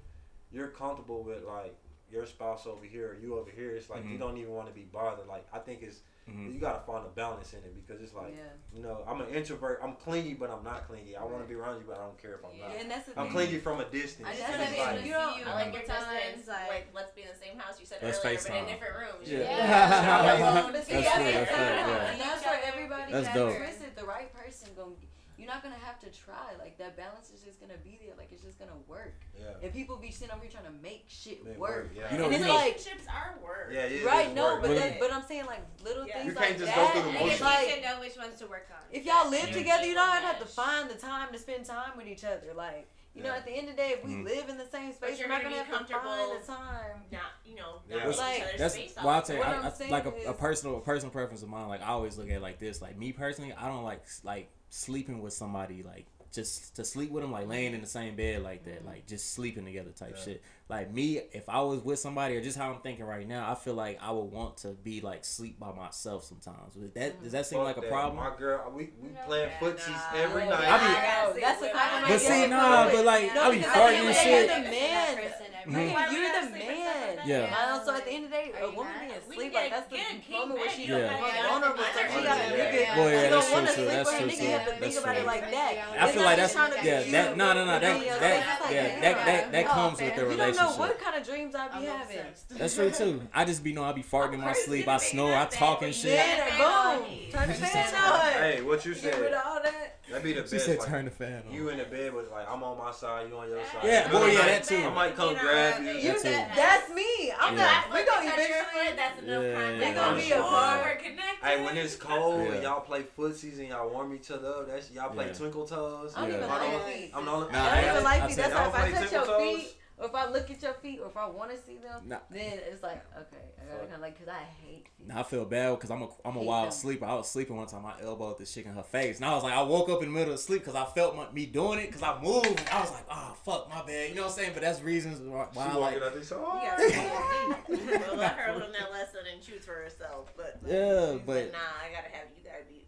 you're 0.51 0.67
comfortable 0.69 1.23
with 1.23 1.43
like 1.43 1.75
your 2.11 2.25
spouse 2.25 2.65
over 2.67 2.85
here 2.85 3.11
or 3.11 3.13
you 3.15 3.37
over 3.37 3.49
here. 3.51 3.75
It's 3.75 3.89
like 3.89 4.03
you 4.05 4.11
Mhm. 4.17 4.19
don't 4.19 4.37
even 4.37 4.53
want 4.53 4.67
to 4.67 4.73
be 4.73 4.83
bothered. 4.83 5.27
Like 5.27 5.47
I 5.51 5.59
think 5.59 5.81
it's 5.81 6.01
Mhm. 6.29 6.53
you 6.53 6.59
gotta 6.59 6.81
find 6.87 7.05
a 7.05 7.09
balance 7.09 7.53
in 7.53 7.59
it 7.59 7.75
because 7.85 8.01
it's 8.01 8.13
like 8.13 8.33
Yeah. 8.35 8.49
you 8.73 8.81
know 8.81 9.03
I'm 9.07 9.21
an 9.21 9.29
introvert. 9.29 9.79
I'm 9.83 9.93
clingy, 9.95 10.33
but 10.33 10.49
I'm 10.49 10.63
not 10.63 10.87
clingy. 10.87 11.15
I 11.15 11.23
want 11.23 11.43
to 11.43 11.47
be 11.47 11.53
around 11.53 11.77
you, 11.77 11.85
but 11.87 11.97
I 11.97 12.01
don't 12.01 12.17
care 12.17 12.33
if 12.33 12.43
I'm 12.43 12.55
Yeah. 12.57 12.67
not. 12.67 12.77
And 12.81 12.89
that's 12.89 13.05
the 13.05 13.11
I'm 13.19 13.25
thing. 13.27 13.33
clingy 13.33 13.59
from 13.59 13.79
a 13.79 13.85
distance. 13.85 14.27
I 14.27 14.31
just 14.33 14.41
That's 14.41 14.53
and 14.53 14.61
the 14.61 14.65
haven't 14.65 14.65
it's 14.65 14.73
thing, 14.73 14.81
been 14.81 14.85
like, 14.85 14.95
to 14.95 15.05
you 15.05 15.13
see 15.13 15.19
don't- 15.21 15.37
you 15.37 15.45
I 15.45 15.53
like 15.53 15.73
your 15.73 15.85
multiple 15.85 16.05
times. 16.17 16.47
Like, 16.47 16.67
Like, 16.69 16.87
let's 16.93 17.11
be 17.13 17.21
in 17.21 17.27
the 17.29 17.35
same 17.37 17.57
house. 17.59 17.79
You 17.79 17.85
said 17.85 17.99
Let's 18.01 18.25
earlier, 18.25 18.37
but 18.41 18.55
in 18.57 18.65
different 18.65 18.95
rooms. 18.97 19.25
Yeah. 19.29 19.37
You 19.37 19.43
Yeah. 19.45 19.53
know? 19.53 20.71
That's 20.71 20.71
But 20.73 20.85
see, 20.85 20.93
That's 20.93 21.05
that's 21.05 21.21
that's 21.21 21.49
thing. 21.51 21.57
good, 21.61 21.77
yeah. 21.77 22.11
And 22.11 22.21
that's 22.21 22.43
where 22.45 22.61
everybody 22.65 23.11
That's 23.11 23.27
got 23.27 23.35
dope. 23.35 23.57
twisted. 23.57 23.95
The 23.95 24.05
right 24.05 24.33
person 24.33 24.69
gonna 24.75 24.95
you're 25.37 25.47
not 25.47 25.61
gonna 25.63 25.75
have 25.83 25.99
to 25.99 26.09
try. 26.09 26.53
Like 26.59 26.77
that 26.77 26.95
balance 26.97 27.29
is 27.29 27.41
just 27.41 27.59
gonna 27.59 27.77
be 27.83 27.99
there. 28.03 28.15
Like 28.17 28.29
it's 28.31 28.43
just 28.43 28.57
gonna 28.59 28.77
work. 28.87 29.15
yeah. 29.37 29.45
And 29.63 29.73
people 29.73 29.97
be 29.97 30.11
sitting 30.11 30.33
over 30.33 30.41
here 30.43 30.51
trying 30.51 30.65
to 30.65 30.81
make 30.81 31.05
shit 31.07 31.43
Make 31.45 31.57
work. 31.57 31.69
work, 31.75 31.91
yeah. 31.95 32.11
You 32.11 32.17
know, 32.17 32.23
and 32.25 32.33
you 32.33 32.39
it's 32.39 32.47
know- 32.47 32.53
like 32.55 32.65
Relationships 32.75 33.07
are 33.09 33.35
work. 33.43 33.69
Yeah, 33.71 33.79
it 33.81 34.05
right, 34.05 34.33
no, 34.33 34.43
work. 34.53 34.61
but 34.61 34.67
But- 34.69 34.77
that, 34.77 34.99
but 34.99 35.13
I'm 35.13 35.23
saying 35.23 35.45
like 35.45 35.61
little 35.83 36.07
Yeah. 36.07 36.13
things 36.23 36.25
You 36.27 36.33
like 36.39 36.47
can't 36.47 36.59
just 36.59 36.75
that. 36.75 36.93
go 36.93 37.01
through 37.01 37.01
the 37.03 37.07
and 37.09 37.17
I 37.17 37.21
it's 37.21 37.29
guess 37.29 37.41
motions. 37.41 37.61
you 37.61 37.65
like 37.67 37.83
can 37.83 37.95
know 37.95 37.99
which 38.01 38.17
ones 38.17 38.39
to 38.39 38.47
work 38.47 38.67
on. 38.71 38.83
if 38.91 39.05
y'all 39.05 39.29
live 39.29 39.49
Yeah. 39.49 39.55
together, 39.55 39.85
you 39.85 39.93
don't 39.93 40.07
Yeah. 40.07 40.21
have 40.21 40.39
to 40.39 40.45
find 40.45 40.89
the 40.89 40.95
time 40.95 41.31
to 41.33 41.39
spend 41.39 41.65
time 41.65 41.97
with 41.97 42.07
each 42.07 42.23
other. 42.23 42.53
Like 42.55 42.87
you 43.13 43.23
know, 43.23 43.29
at 43.31 43.45
the 43.45 43.51
end 43.51 43.69
of 43.69 43.77
the 43.77 43.81
day, 43.81 43.91
if 43.91 44.03
we 44.03 44.11
Mhm. 44.11 44.25
live 44.25 44.49
in 44.49 44.57
the 44.57 44.65
same 44.67 44.91
space, 44.91 45.17
you're 45.17 45.29
we're 45.29 45.35
not 45.35 45.43
gonna 45.43 45.55
gonna 45.55 45.67
be 45.69 45.77
have 45.77 45.87
to 45.87 45.93
find 46.01 46.41
the 46.41 46.45
time. 46.45 47.01
Not, 47.13 47.21
you 47.45 47.55
know, 47.55 47.81
Yeah. 47.87 47.95
not 47.99 48.07
waste 48.07 48.19
Like- 48.19 48.57
That's 48.57 48.73
space 48.73 48.93
well, 48.97 49.07
I'll 49.07 49.15
all 49.15 49.21
tell 49.21 49.35
you, 49.37 49.39
What 49.39 49.47
I, 49.47 49.55
I'm 49.55 49.65
I, 49.67 49.69
saying 49.71 49.89
like 49.91 50.05
a, 50.05 50.09
a 50.31 50.33
personal 50.33 50.75
a 50.79 50.81
personal 50.81 51.11
preference 51.13 51.41
of 51.41 51.47
mine. 51.47 51.69
Like 51.69 51.81
I 51.81 51.85
always 51.91 52.17
look 52.17 52.27
at 52.29 52.33
it 52.35 52.41
like 52.41 52.59
this. 52.59 52.81
Like 52.81 52.97
me 52.97 53.13
personally, 53.13 53.53
I 53.53 53.69
don't 53.69 53.83
like 53.85 54.03
like 54.23 54.51
sleeping 54.75 55.21
with 55.21 55.33
somebody 55.33 55.83
like 55.83 56.05
just 56.31 56.75
to 56.75 56.83
sleep 56.83 57.11
with 57.11 57.23
them 57.23 57.31
like 57.31 57.47
laying 57.47 57.73
in 57.73 57.81
the 57.81 57.87
same 57.87 58.15
bed 58.15 58.43
like 58.43 58.65
that, 58.65 58.79
mm-hmm. 58.79 58.87
like 58.87 59.07
just 59.07 59.33
sleeping 59.33 59.65
together 59.65 59.91
type 59.91 60.15
Yeah. 60.17 60.23
shit. 60.23 60.43
Like 60.67 60.91
me, 60.91 61.21
if 61.31 61.47
I 61.47 61.61
was 61.61 61.81
with 61.81 61.99
somebody 61.99 62.35
or 62.35 62.41
just 62.41 62.57
how 62.57 62.71
I'm 62.73 62.79
thinking 62.81 63.05
right 63.05 63.27
now, 63.27 63.51
I 63.51 63.53
feel 63.53 63.75
like 63.75 63.99
I 64.01 64.09
would 64.09 64.31
want 64.31 64.57
to 64.57 64.69
be 64.69 64.99
like 64.99 65.23
sleep 65.23 65.59
by 65.59 65.71
myself 65.71 66.23
sometimes. 66.23 66.73
Does 66.73 66.91
that 66.93 67.21
does 67.21 67.31
that 67.33 67.45
seem 67.45 67.59
Fuck 67.59 67.67
like 67.67 67.77
a 67.77 67.81
that. 67.81 67.89
problem? 67.91 68.15
My 68.15 68.35
girl, 68.35 68.71
we 68.75 68.89
we 68.99 69.09
No, 69.09 69.19
playing 69.27 69.49
yeah, 69.51 69.59
footsies 69.59 69.89
nah. 70.13 70.17
every 70.19 70.43
Yeah, 70.45 70.49
night. 70.49 70.67
I 70.67 70.77
be- 70.79 71.39
I. 71.39 71.39
That's 71.47 71.61
the 71.61 71.69
kind 71.69 72.05
But 72.07 72.19
see, 72.19 72.41
yeah, 72.41 72.47
nah, 72.47 72.89
but 72.91 73.05
like 73.05 73.35
No, 73.35 73.43
I 73.43 73.51
be 73.51 73.57
because 73.57 73.73
farting 73.75 73.99
and 73.99 74.07
end 74.07 74.17
shit. 74.17 74.49
of 74.49 74.63
the 74.65 74.71
day, 74.71 75.15
man. 75.15 75.31
Mhm. 75.65 75.71
Man, 75.71 75.93
Why 75.95 76.09
we 76.09 76.15
you're 76.15 76.41
the 76.45 76.49
man. 76.51 77.17
Yeah. 77.25 77.83
So 77.85 77.95
at 77.95 78.05
the 78.05 78.11
end 78.11 78.25
of 78.25 78.31
the 78.31 78.37
day, 78.37 78.51
a 78.61 78.69
woman 78.71 78.93
being 78.99 79.11
We 79.27 79.33
asleep, 79.35 79.53
like 79.53 79.69
that's 79.71 79.89
the 79.89 79.95
get 79.97 80.05
a 80.13 80.19
king 80.19 80.37
moment 80.39 80.59
where 80.59 80.67
bed, 80.67 80.75
she 80.77 80.85
yeah. 80.85 81.49
vulnerable. 81.49 81.83
So 81.83 81.99
she 82.05 82.23
got 82.23 82.37
a 82.37 82.49
bed. 82.49 82.53
nigga. 82.53 82.81
Yeah. 82.81 82.97
Well, 82.99 83.09
yeah, 83.11 83.29
that's 83.29 83.49
don't 83.51 83.65
true 83.65 83.67
too. 83.67 83.73
sleep 83.73 83.87
That's 83.89 84.09
true 84.09 84.19
nigga. 84.27 84.37
too. 84.37 84.43
You 84.45 84.49
have 84.51 84.65
to 84.65 84.69
think 84.69 84.81
That's 84.81 84.97
about 84.99 85.15
it 85.15 85.17
true. 85.19 85.27
like 85.27 85.51
that. 85.51 85.73
I 85.99 86.11
feel 86.11 86.23
like 86.23 86.37
that's 86.37 86.53
trying 86.53 86.85
yeah. 86.85 87.01
That 87.11 87.37
no 87.37 87.53
no 87.53 87.65
no 87.65 87.79
that 87.79 88.19
that 88.21 89.51
yeah 89.51 89.63
comes 89.63 89.99
with 90.01 90.15
the 90.15 90.21
You 90.21 90.37
don't 90.55 90.77
know 90.77 90.83
relationship. 90.85 90.97
what 90.97 90.99
kind 90.99 91.21
of 91.21 91.27
dreams 91.27 91.55
I 91.55 91.67
be 91.67 91.73
I'm 91.73 91.83
having. 91.99 92.19
obsessed. 92.19 92.49
That's 92.57 92.75
true 92.75 92.89
too. 92.91 93.21
I 93.33 93.45
just 93.45 93.63
be 93.63 93.73
know 93.73 93.83
I 93.83 93.91
be 93.93 94.03
farting 94.03 94.35
in 94.35 94.41
my 94.41 94.53
sleep. 94.53 94.87
I 94.87 94.97
snore. 94.97 95.33
I 95.33 95.39
that 95.45 95.51
talk 95.51 95.81
and 95.81 95.93
shit. 95.93 96.13
Yeah, 96.13 96.25
Turn 96.35 96.45
the 96.47 96.51
fan 96.51 96.57
boom. 96.57 97.03
on. 97.05 97.31
Turn 97.31 97.47
the 97.47 97.53
fan 97.55 97.95
on. 97.95 98.19
Hey, 98.33 98.61
what 98.61 98.85
you 98.85 98.95
Get 98.95 99.03
rid 99.05 99.13
said? 99.13 99.33
of 99.33 99.41
all 99.45 99.61
that. 99.63 99.91
That'd 100.09 100.23
be 100.23 100.33
the 100.33 100.41
best. 100.41 100.53
She 100.53 100.59
said 100.59 100.77
like, 100.79 100.87
turn 100.87 101.05
the 101.05 101.11
fan 101.11 101.43
on. 101.47 101.53
You 101.53 101.69
in 101.69 101.77
the 101.79 101.83
bed 101.85 102.13
with 102.13 102.29
like 102.31 102.49
I'm 102.49 102.61
on 102.63 102.77
my 102.77 102.91
side, 102.91 103.27
you 103.29 103.35
on 103.37 103.49
your 103.49 103.63
side. 103.65 103.81
Yeah, 103.83 104.07
boy, 104.11 104.19
know, 104.19 104.25
yeah, 104.27 104.45
that 104.45 104.63
too. 104.63 104.77
I 104.77 104.89
might 104.93 105.15
come 105.15 105.33
grab 105.35 105.81
you. 105.83 105.89
You 105.93 106.09
That's 106.11 106.23
that, 106.23 106.51
it. 106.51 106.55
that's 106.55 106.89
me. 106.93 107.31
I'm 107.39 107.57
Yeah. 107.57 107.63
not. 107.63 107.93
We 107.93 108.05
gonna 108.05 108.29
touch 108.29 108.39
eventually. 108.39 108.95
That's 108.95 109.21
enough 109.23 109.43
Yeah, 109.43 109.53
contact. 109.53 109.79
We 109.89 109.93
gonna 109.95 110.15
be 110.17 110.21
Sure. 110.23 110.39
apart. 110.39 110.83
We're 110.85 110.95
connected. 110.95 111.45
Hey, 111.45 111.65
when 111.65 111.77
it's 111.77 111.95
cold 111.95 112.41
Yeah. 112.47 112.51
and 112.53 112.63
y'all 112.63 112.81
play 112.81 113.03
footsies 113.17 113.57
and 113.59 113.69
y'all 113.69 113.89
warm 113.89 114.13
each 114.13 114.29
other 114.29 114.47
up, 114.47 114.67
that's 114.67 114.91
y'all 114.91 115.09
play 115.09 115.25
Yeah. 115.27 115.33
twinkle 115.33 115.65
toes. 115.67 116.13
I 116.15 116.21
don't 116.21 116.29
even 116.35 116.47
like 116.49 116.61
don't- 116.61 116.85
feet. 116.85 117.11
I'm 117.15 117.25
the 117.25 117.31
I 117.31 117.81
don't 117.81 117.89
even 117.91 118.03
like 118.03 118.21
I 118.21 118.27
feet. 118.27 118.35
That's 118.37 118.53
why 118.53 118.67
if 118.67 118.75
I 118.75 118.91
touch 119.01 119.11
your 119.11 119.25
toes? 119.25 119.41
feet, 119.41 119.75
or 119.97 120.05
if 120.07 120.13
I 120.15 120.29
look 120.29 120.49
at 120.51 120.61
your 120.61 120.73
feet, 120.73 120.99
or 121.01 121.07
if 121.07 121.15
I 121.17 121.25
want 121.27 121.51
to 121.51 121.57
see 121.57 121.77
them, 121.77 122.01
Nah. 122.07 122.17
then 122.29 122.59
it's 122.69 122.83
like 122.83 123.03
okay, 123.17 123.43
I 123.61 123.65
gotta 123.71 123.83
kind 123.83 123.95
of 123.95 124.01
like 124.01 124.17
because 124.17 124.27
I 124.33 124.43
hate 124.63 124.85
feet. 124.97 125.07
Now 125.07 125.19
I 125.19 125.23
feel 125.23 125.45
bad 125.45 125.71
because 125.75 125.89
I'm 125.91 126.01
a 126.01 126.09
I'm 126.25 126.35
a 126.35 126.43
wild 126.43 126.65
them. 126.67 126.71
sleeper. 126.73 127.05
I 127.05 127.13
was 127.15 127.29
sleeping 127.29 127.55
one 127.55 127.67
time. 127.67 127.85
I 127.85 128.01
elbowed 128.03 128.37
this 128.37 128.53
chick 128.53 128.65
in 128.65 128.73
her 128.73 128.83
face, 128.83 129.17
and 129.17 129.25
I 129.25 129.33
was 129.33 129.43
like, 129.43 129.53
I 129.53 129.61
woke 129.61 129.89
up 129.89 130.01
in 130.03 130.11
the 130.11 130.17
middle 130.19 130.33
of 130.33 130.39
sleep 130.39 130.61
because 130.61 130.75
I 130.75 130.85
felt 130.85 131.15
my, 131.15 131.31
me 131.31 131.45
doing 131.45 131.79
it 131.79 131.87
because 131.87 132.03
I 132.03 132.21
moved. 132.21 132.47
And 132.59 132.69
I 132.69 132.81
was 132.81 132.91
like, 132.91 133.05
oh 133.09 133.35
fuck, 133.45 133.69
my 133.69 133.83
bad. 133.85 134.09
You 134.09 134.15
know 134.15 134.23
what 134.23 134.31
I'm 134.31 134.37
saying? 134.37 134.51
But 134.53 134.63
that's 134.63 134.81
reasons 134.81 135.19
why, 135.21 135.47
why 135.53 135.65
I 135.67 135.73
like. 135.73 135.79
walking 135.81 136.03
out 136.03 136.13
there, 136.13 136.23
so, 136.23 136.37
You 136.39 136.45
oh. 136.45 137.55
gotta 137.67 137.71
be 137.71 137.97
well, 138.07 138.17
let 138.17 138.33
her 138.37 138.53
learn 138.59 138.71
that 138.73 138.91
lesson 138.91 139.21
and 139.31 139.41
choose 139.41 139.63
for 139.65 139.73
herself. 139.73 140.33
But 140.35 140.59
Yeah, 140.65 141.17
but- 141.25 141.51
nah, 141.51 141.59
I 141.59 141.89
gotta 141.93 142.09
have 142.11 142.27
you. 142.35 142.43
Gotta 142.43 142.63
be. 142.71 142.84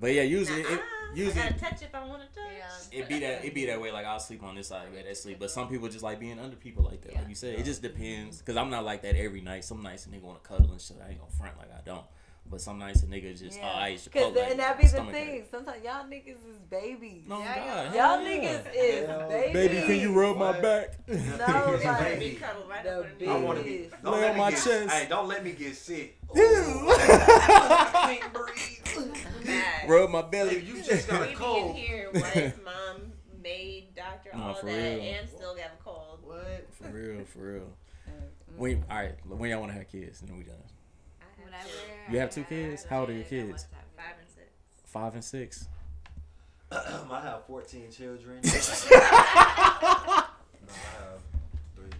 But 0.00 0.12
yeah, 0.12 0.22
usually 0.22 0.62
Nah, 0.62 0.68
it, 0.68 0.80
I 0.80 1.16
usually 1.16 1.34
gotta 1.34 1.54
touch 1.54 1.82
if 1.82 1.94
I 1.94 2.04
want 2.04 2.22
to 2.22 2.28
touch. 2.28 2.50
Yeah. 2.92 3.00
it 3.00 3.08
be 3.08 3.18
that 3.20 3.44
it 3.44 3.54
be 3.54 3.66
that 3.66 3.80
way. 3.80 3.92
Like 3.92 4.06
I'll 4.06 4.20
sleep 4.20 4.42
on 4.42 4.54
this 4.54 4.68
side 4.68 4.88
of 4.88 4.94
bed, 4.94 5.06
I 5.08 5.12
sleep. 5.14 5.38
But 5.38 5.50
some 5.50 5.68
people 5.68 5.88
just 5.88 6.02
like 6.02 6.20
being 6.20 6.38
under 6.38 6.56
people 6.56 6.84
like 6.84 7.02
that. 7.02 7.14
Like 7.14 7.28
you 7.28 7.34
said, 7.34 7.58
it 7.58 7.64
just 7.64 7.82
depends. 7.82 8.42
Cause 8.42 8.56
I'm 8.56 8.70
not 8.70 8.84
like 8.84 9.02
that 9.02 9.16
every 9.16 9.40
night. 9.40 9.64
Some 9.64 9.82
nights 9.82 10.06
a 10.06 10.10
nigga 10.10 10.22
want 10.22 10.42
to 10.42 10.48
cuddle 10.48 10.70
and 10.70 10.80
shit. 10.80 10.98
I 11.04 11.10
ain't 11.10 11.18
gonna 11.18 11.30
front 11.30 11.56
like 11.58 11.70
I 11.72 11.80
don't. 11.84 12.04
But 12.48 12.60
some 12.60 12.78
nights 12.78 13.02
a 13.02 13.06
nigga 13.06 13.36
just 13.38 13.58
oh 13.60 13.66
I 13.66 13.88
used 13.88 14.04
to 14.04 14.10
Cause 14.10 14.32
Chipotle. 14.32 14.50
and 14.52 14.60
that 14.60 14.76
be 14.78 14.84
the 14.84 14.88
stomach 14.88 15.12
thing. 15.14 15.28
ache. 15.30 15.46
Sometimes 15.50 15.82
y'all 15.82 16.04
niggas 16.04 16.28
is 16.48 16.58
babies. 16.70 17.24
Oh, 17.28 17.34
no 17.34 17.40
Yeah, 17.40 17.56
God, 17.56 17.94
Y'all 17.94 18.22
yeah. 18.22 18.28
niggas 18.62 18.66
is 18.76 19.06
Hell 19.08 19.28
babies. 19.28 19.52
Baby, 19.52 19.86
can 19.86 19.96
you 20.00 20.12
rub 20.12 20.36
my 20.36 20.60
back? 20.60 20.98
No, 21.08 21.16
Baby. 21.76 21.84
like 21.84 22.18
Be 22.20 22.30
cuddled 22.34 22.68
right 22.68 22.84
the 22.84 23.00
up 23.00 23.18
big- 23.18 23.28
I 23.28 23.32
underneath. 23.32 23.46
want 23.46 23.58
to 23.58 23.64
be. 23.64 23.90
Don't 24.04 24.12
Lay 24.20 24.28
on 24.30 24.36
my 24.38 24.50
get, 24.50 24.62
chest. 24.62 24.90
Hey, 24.90 25.06
don't 25.08 25.26
let 25.28 25.44
me 25.44 25.52
get 25.52 25.74
sick. 25.76 26.18
Ew. 26.34 26.42
I 26.88 28.18
can't 28.20 28.32
breathe. 28.32 29.16
Bad. 29.44 29.88
Rub 29.88 30.10
my 30.10 30.22
belly. 30.22 30.56
If 30.56 30.68
you 30.68 30.82
just 30.82 31.08
got 31.08 31.22
a 31.22 31.24
be 31.26 31.30
in 31.32 31.36
cold. 31.36 31.74
here, 31.76 32.10
wife, 32.14 32.58
mom, 32.64 33.12
maid, 33.42 33.88
doctor, 33.96 34.30
No, 34.34 34.42
all 34.44 34.54
for 34.54 34.66
that, 34.66 34.72
real. 34.72 35.00
and 35.02 35.28
still 35.28 35.54
got 35.54 35.66
a 35.78 35.82
cold. 35.84 36.20
What? 36.22 36.66
For 36.80 36.88
real, 36.90 37.24
for 37.24 37.38
real. 37.40 37.72
When 38.56 38.84
all 38.90 38.96
right, 38.96 39.14
when 39.26 39.50
y'all 39.50 39.60
want 39.60 39.72
to 39.72 39.78
have 39.78 39.90
kids, 39.90 40.20
and 40.22 40.30
then 40.30 40.38
we 40.38 40.44
done. 40.44 40.54
I 41.56 41.58
have 41.58 41.66
Whenever 41.66 42.06
two. 42.06 42.12
You 42.12 42.18
have 42.20 42.30
two 42.30 42.44
kids? 42.44 42.84
How 42.84 43.00
old 43.00 43.10
are 43.10 43.12
your 43.12 43.22
a 43.22 43.24
kid, 43.24 43.44
I 43.44 43.46
kids? 43.52 43.66
want 43.66 43.70
to 43.96 44.00
have 44.02 44.06
Five 44.06 44.16
and 44.20 44.30
six. 44.30 44.48
Five 44.84 45.14
and 45.14 45.24
six. 45.24 45.68
I 47.12 47.20
have 47.20 47.46
14 47.46 47.90
children. 47.90 48.40
no, 48.44 48.50
I 48.50 48.56
have 50.98 51.22
three. 51.74 51.90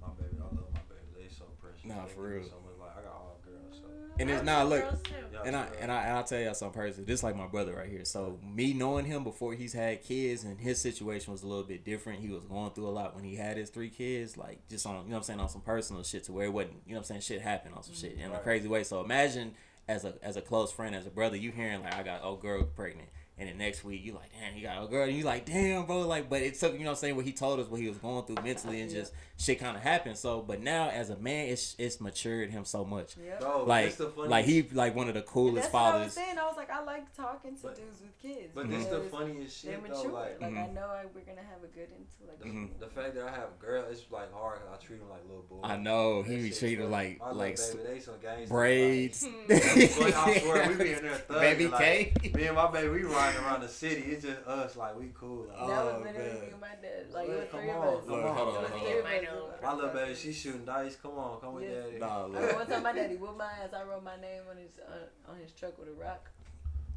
My 0.00 0.08
baby, 0.20 0.36
I 0.38 0.42
love 0.44 0.68
my 0.72 0.80
baby. 0.88 1.08
They 1.16 1.28
so 1.34 1.44
precious. 1.60 1.84
Nah, 1.84 2.04
They 2.06 2.12
for 2.12 2.22
give 2.22 2.30
me 2.30 2.36
real. 2.40 2.48
So 2.48 2.54
much, 2.64 2.78
like, 2.80 2.90
I 2.98 3.02
got 3.02 3.12
all 3.12 3.38
girls, 3.44 3.80
so. 3.80 3.86
And 4.20 4.30
it's 4.30 4.36
have 4.38 4.44
not 4.46 4.62
two 4.64 4.68
look. 4.68 4.82
girls, 4.82 5.02
too. 5.02 5.14
And 5.46 5.56
I 5.56 5.66
and. 5.80 5.90
I 5.90 6.02
and 6.02 6.16
I'll 6.16 6.24
tell 6.24 6.40
y'all 6.40 6.54
some 6.54 6.72
person. 6.72 7.04
This 7.04 7.22
like 7.22 7.36
my 7.36 7.46
brother 7.46 7.74
right 7.74 7.88
here. 7.88 8.04
So 8.04 8.38
me 8.42 8.72
knowing 8.72 9.04
him 9.04 9.24
before 9.24 9.54
he's 9.54 9.72
had 9.72 10.02
kids 10.02 10.44
and 10.44 10.58
his 10.58 10.80
situation 10.80 11.32
was 11.32 11.42
a 11.42 11.46
little 11.46 11.64
bit 11.64 11.84
different. 11.84 12.20
He 12.20 12.28
was 12.28 12.44
going 12.44 12.70
through 12.72 12.88
a 12.88 12.90
lot 12.90 13.14
when 13.14 13.24
he 13.24 13.36
had 13.36 13.56
his 13.56 13.70
three 13.70 13.90
kids, 13.90 14.36
like 14.36 14.66
just 14.68 14.86
on 14.86 14.94
you 14.94 15.02
know 15.02 15.10
what 15.10 15.16
I'm 15.18 15.22
saying 15.22 15.40
on 15.40 15.48
some 15.48 15.60
personal 15.60 16.02
shit 16.02 16.24
to 16.24 16.32
where 16.32 16.46
it 16.46 16.52
wasn't 16.52 16.74
you 16.86 16.92
know 16.92 16.98
what 16.98 17.00
I'm 17.00 17.04
saying 17.04 17.20
shit 17.22 17.42
happened 17.42 17.74
on 17.74 17.82
some 17.82 17.94
shit 17.94 18.16
mm-hmm. 18.18 18.30
in 18.30 18.36
a 18.36 18.38
crazy 18.40 18.68
way. 18.68 18.84
So 18.84 19.02
imagine 19.02 19.54
as 19.88 20.04
a 20.04 20.14
as 20.22 20.36
a 20.36 20.42
close 20.42 20.72
friend, 20.72 20.94
as 20.94 21.06
a 21.06 21.10
brother, 21.10 21.36
you 21.36 21.50
hearing 21.50 21.82
like 21.82 21.94
I 21.94 22.02
got 22.02 22.24
old 22.24 22.42
girl 22.42 22.62
pregnant. 22.64 23.08
And 23.38 23.48
then 23.48 23.56
next 23.58 23.82
week 23.82 24.04
you 24.04 24.12
like, 24.12 24.30
damn, 24.38 24.52
he 24.52 24.60
got 24.60 24.84
a 24.84 24.86
girl. 24.86 25.08
And 25.08 25.16
you 25.16 25.24
like, 25.24 25.46
damn, 25.46 25.86
bro. 25.86 26.00
Like, 26.00 26.28
but 26.28 26.42
it 26.42 26.54
took, 26.60 26.74
you 26.74 26.80
know 26.80 26.84
what 26.86 26.90
I'm 26.90 26.96
saying, 26.96 27.16
what 27.16 27.24
he 27.24 27.32
told 27.32 27.58
us, 27.60 27.66
what 27.66 27.80
he 27.80 27.88
was 27.88 27.96
going 27.96 28.24
through 28.26 28.36
mentally 28.44 28.82
and 28.82 28.90
just 28.90 29.12
shit 29.38 29.58
kind 29.58 29.74
of 29.76 29.82
happened. 29.82 30.18
So, 30.18 30.42
but 30.42 30.60
now 30.60 30.90
as 30.90 31.08
a 31.10 31.16
man, 31.16 31.48
it's 31.48 31.74
it's 31.78 31.98
matured 32.00 32.50
him 32.50 32.64
so 32.66 32.84
much. 32.84 33.16
Yep. 33.16 33.40
Bro, 33.40 33.64
Like, 33.64 33.86
this 33.86 33.94
the 33.96 34.08
funny, 34.10 34.28
like 34.28 34.44
he 34.44 34.62
like 34.72 34.94
one 34.94 35.08
of 35.08 35.14
the 35.14 35.20
And 35.20 35.28
coolest 35.28 35.62
that's 35.62 35.72
what 35.72 35.80
I 35.82 35.84
was 36.04 36.12
fathers. 36.12 36.12
saying. 36.12 36.38
I 36.38 36.46
was 36.46 36.56
like, 36.58 36.70
I 36.70 36.84
like 36.84 37.16
talking 37.16 37.56
to 37.56 37.62
But- 37.62 37.76
dudes 37.76 38.02
with 38.02 38.18
kids. 38.20 38.52
But 38.54 38.68
this 38.70 38.84
the 38.86 39.00
funniest 39.00 39.64
They're 39.64 39.72
shit 39.74 39.82
mature. 39.82 40.02
though. 40.04 40.12
Like, 40.12 40.40
Like, 40.40 40.50
I 40.52 40.54
mm-hmm. 40.54 40.74
know 40.74 40.82
I, 40.82 41.04
we're 41.14 41.22
gonna 41.22 41.40
have 41.48 41.64
a 41.64 41.68
good 41.74 41.88
into 41.88 42.28
like. 42.28 42.38
the, 42.78 42.84
the 42.86 42.90
fact 42.92 43.14
that 43.14 43.24
I 43.24 43.30
have 43.30 43.48
a 43.58 43.60
girl, 43.64 43.84
it's 43.90 44.02
like 44.10 44.32
hard 44.32 44.58
'cause 44.58 44.68
I 44.72 44.84
treat 44.84 45.00
them 45.00 45.08
like 45.08 45.22
little 45.26 45.42
boys. 45.48 45.60
I 45.64 45.78
know 45.78 46.22
he 46.22 46.36
be 46.36 46.50
shit 46.50 46.58
treated 46.58 46.90
funny. 46.90 47.18
like 47.20 47.34
like 47.34 47.56
baby, 47.56 47.78
they 47.94 47.98
some 47.98 48.14
gangsters, 48.22 48.48
braids. 48.50 49.26
Like, 49.48 50.14
I 50.14 50.38
swear, 50.38 50.68
we 50.68 50.74
be 50.84 50.92
in 50.92 51.02
there 51.02 51.14
thugging. 51.28 51.40
Baby 51.40 51.66
like, 51.68 51.80
K. 52.22 52.30
Me 52.34 52.44
and 52.44 52.56
my 52.56 52.70
baby, 52.70 52.88
we 52.90 53.02
riding 53.26 53.40
around 53.44 53.60
the 53.62 53.68
city. 53.68 54.02
It's 54.12 54.24
just 54.24 54.46
us, 54.46 54.76
like 54.76 54.98
we 54.98 55.10
cool. 55.18 55.46
Like, 55.48 55.56
Oh, 55.60 55.68
that 55.68 55.84
was 55.84 56.02
literally 56.04 56.28
man. 56.30 56.40
me 56.40 56.48
and 56.52 56.60
my 56.60 56.68
dad. 56.82 57.06
Like 57.12 57.28
it 57.28 57.38
was 57.38 57.48
come 57.50 57.60
three 57.60 57.70
of 57.70 57.76
on, 57.76 57.86
us. 57.96 58.04
come 58.06 58.14
on. 58.14 58.22
hold 58.22 58.28
on, 58.28 58.36
hold 58.36 58.48
on. 58.56 58.64
of 58.64 59.06
I 59.06 59.16
us. 59.16 59.22
know. 59.24 59.48
My 59.62 59.74
little 59.74 59.90
baby, 59.90 60.14
she 60.14 60.32
shooting 60.32 60.64
dice. 60.64 60.96
Come 60.96 61.12
on, 61.18 61.40
come 61.40 61.54
with 61.54 61.64
Yes. 61.64 61.84
daddy. 61.86 61.98
Nah, 62.00 62.24
look. 62.26 62.56
one 62.56 62.66
time 62.66 62.82
my 62.82 62.92
daddy 62.92 63.16
whooped 63.16 63.38
my 63.38 63.44
ass. 63.62 63.70
I 63.74 63.82
wrote 63.84 64.02
my 64.04 64.16
name 64.20 64.42
on 64.50 64.56
his 64.56 64.72
uh, 64.78 65.30
on 65.30 65.38
his 65.38 65.52
truck 65.52 65.78
with 65.78 65.88
a 65.88 65.92
rock. 65.92 66.28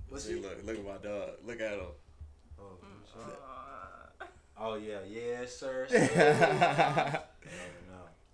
What's 0.09 0.25
See, 0.25 0.35
look, 0.35 0.57
look 0.65 0.77
at 0.77 0.85
my 0.85 0.97
dog. 1.09 1.29
Look 1.45 1.59
at 1.61 1.71
him. 1.73 1.79
Oh, 2.59 2.77
sorry. 3.11 4.29
oh 4.57 4.75
yeah, 4.75 4.99
yes 5.09 5.57
sir. 5.57 5.87
sir. 5.89 7.21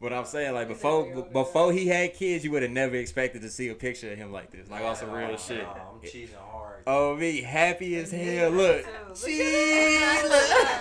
no, 0.01 0.09
But 0.09 0.13
I'm 0.17 0.25
saying, 0.25 0.53
like 0.53 0.67
before, 0.67 1.11
a 1.13 1.21
before 1.21 1.71
he 1.71 1.87
had 1.87 2.13
kids, 2.13 2.43
you 2.43 2.51
would 2.51 2.63
have 2.63 2.71
never 2.71 2.95
expected 2.95 3.41
to 3.43 3.49
see 3.49 3.69
a 3.69 3.75
picture 3.75 4.11
of 4.11 4.17
him 4.17 4.31
like 4.31 4.51
this, 4.51 4.69
like 4.69 4.83
on 4.83 4.95
some 4.95 5.11
real 5.11 5.29
nah, 5.31 5.35
shit. 5.37 5.63
nah, 5.63 5.73
I'm 5.93 6.01
cheating 6.09 6.35
hard. 6.35 6.83
Oh 6.87 7.15
me, 7.15 7.41
happy 7.41 7.95
as 7.97 8.11
hell. 8.11 8.49
Look, 8.51 8.85
Look 9.07 9.15
see, 9.17 9.39
look. 10.23 10.31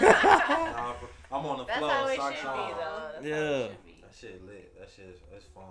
Nah, 0.00 0.94
I'm 1.32 1.46
on 1.46 1.58
the 1.58 1.64
That's 1.64 1.78
floor, 1.78 1.90
how 1.90 2.06
it 2.08 2.16
socks 2.16 2.36
should 2.36 2.42
be, 2.42 2.72
though. 2.80 3.10
That's 3.14 3.26
Yeah. 3.26 3.36
How 3.36 3.64
it 3.64 3.70
should 3.70 3.84
be. 3.84 4.02
That 4.02 4.14
shit 4.18 4.46
lit. 4.46 4.78
That 4.80 4.88
shit 4.94 5.06
is 5.06 5.20
it's 5.36 5.44
fun. 5.46 5.64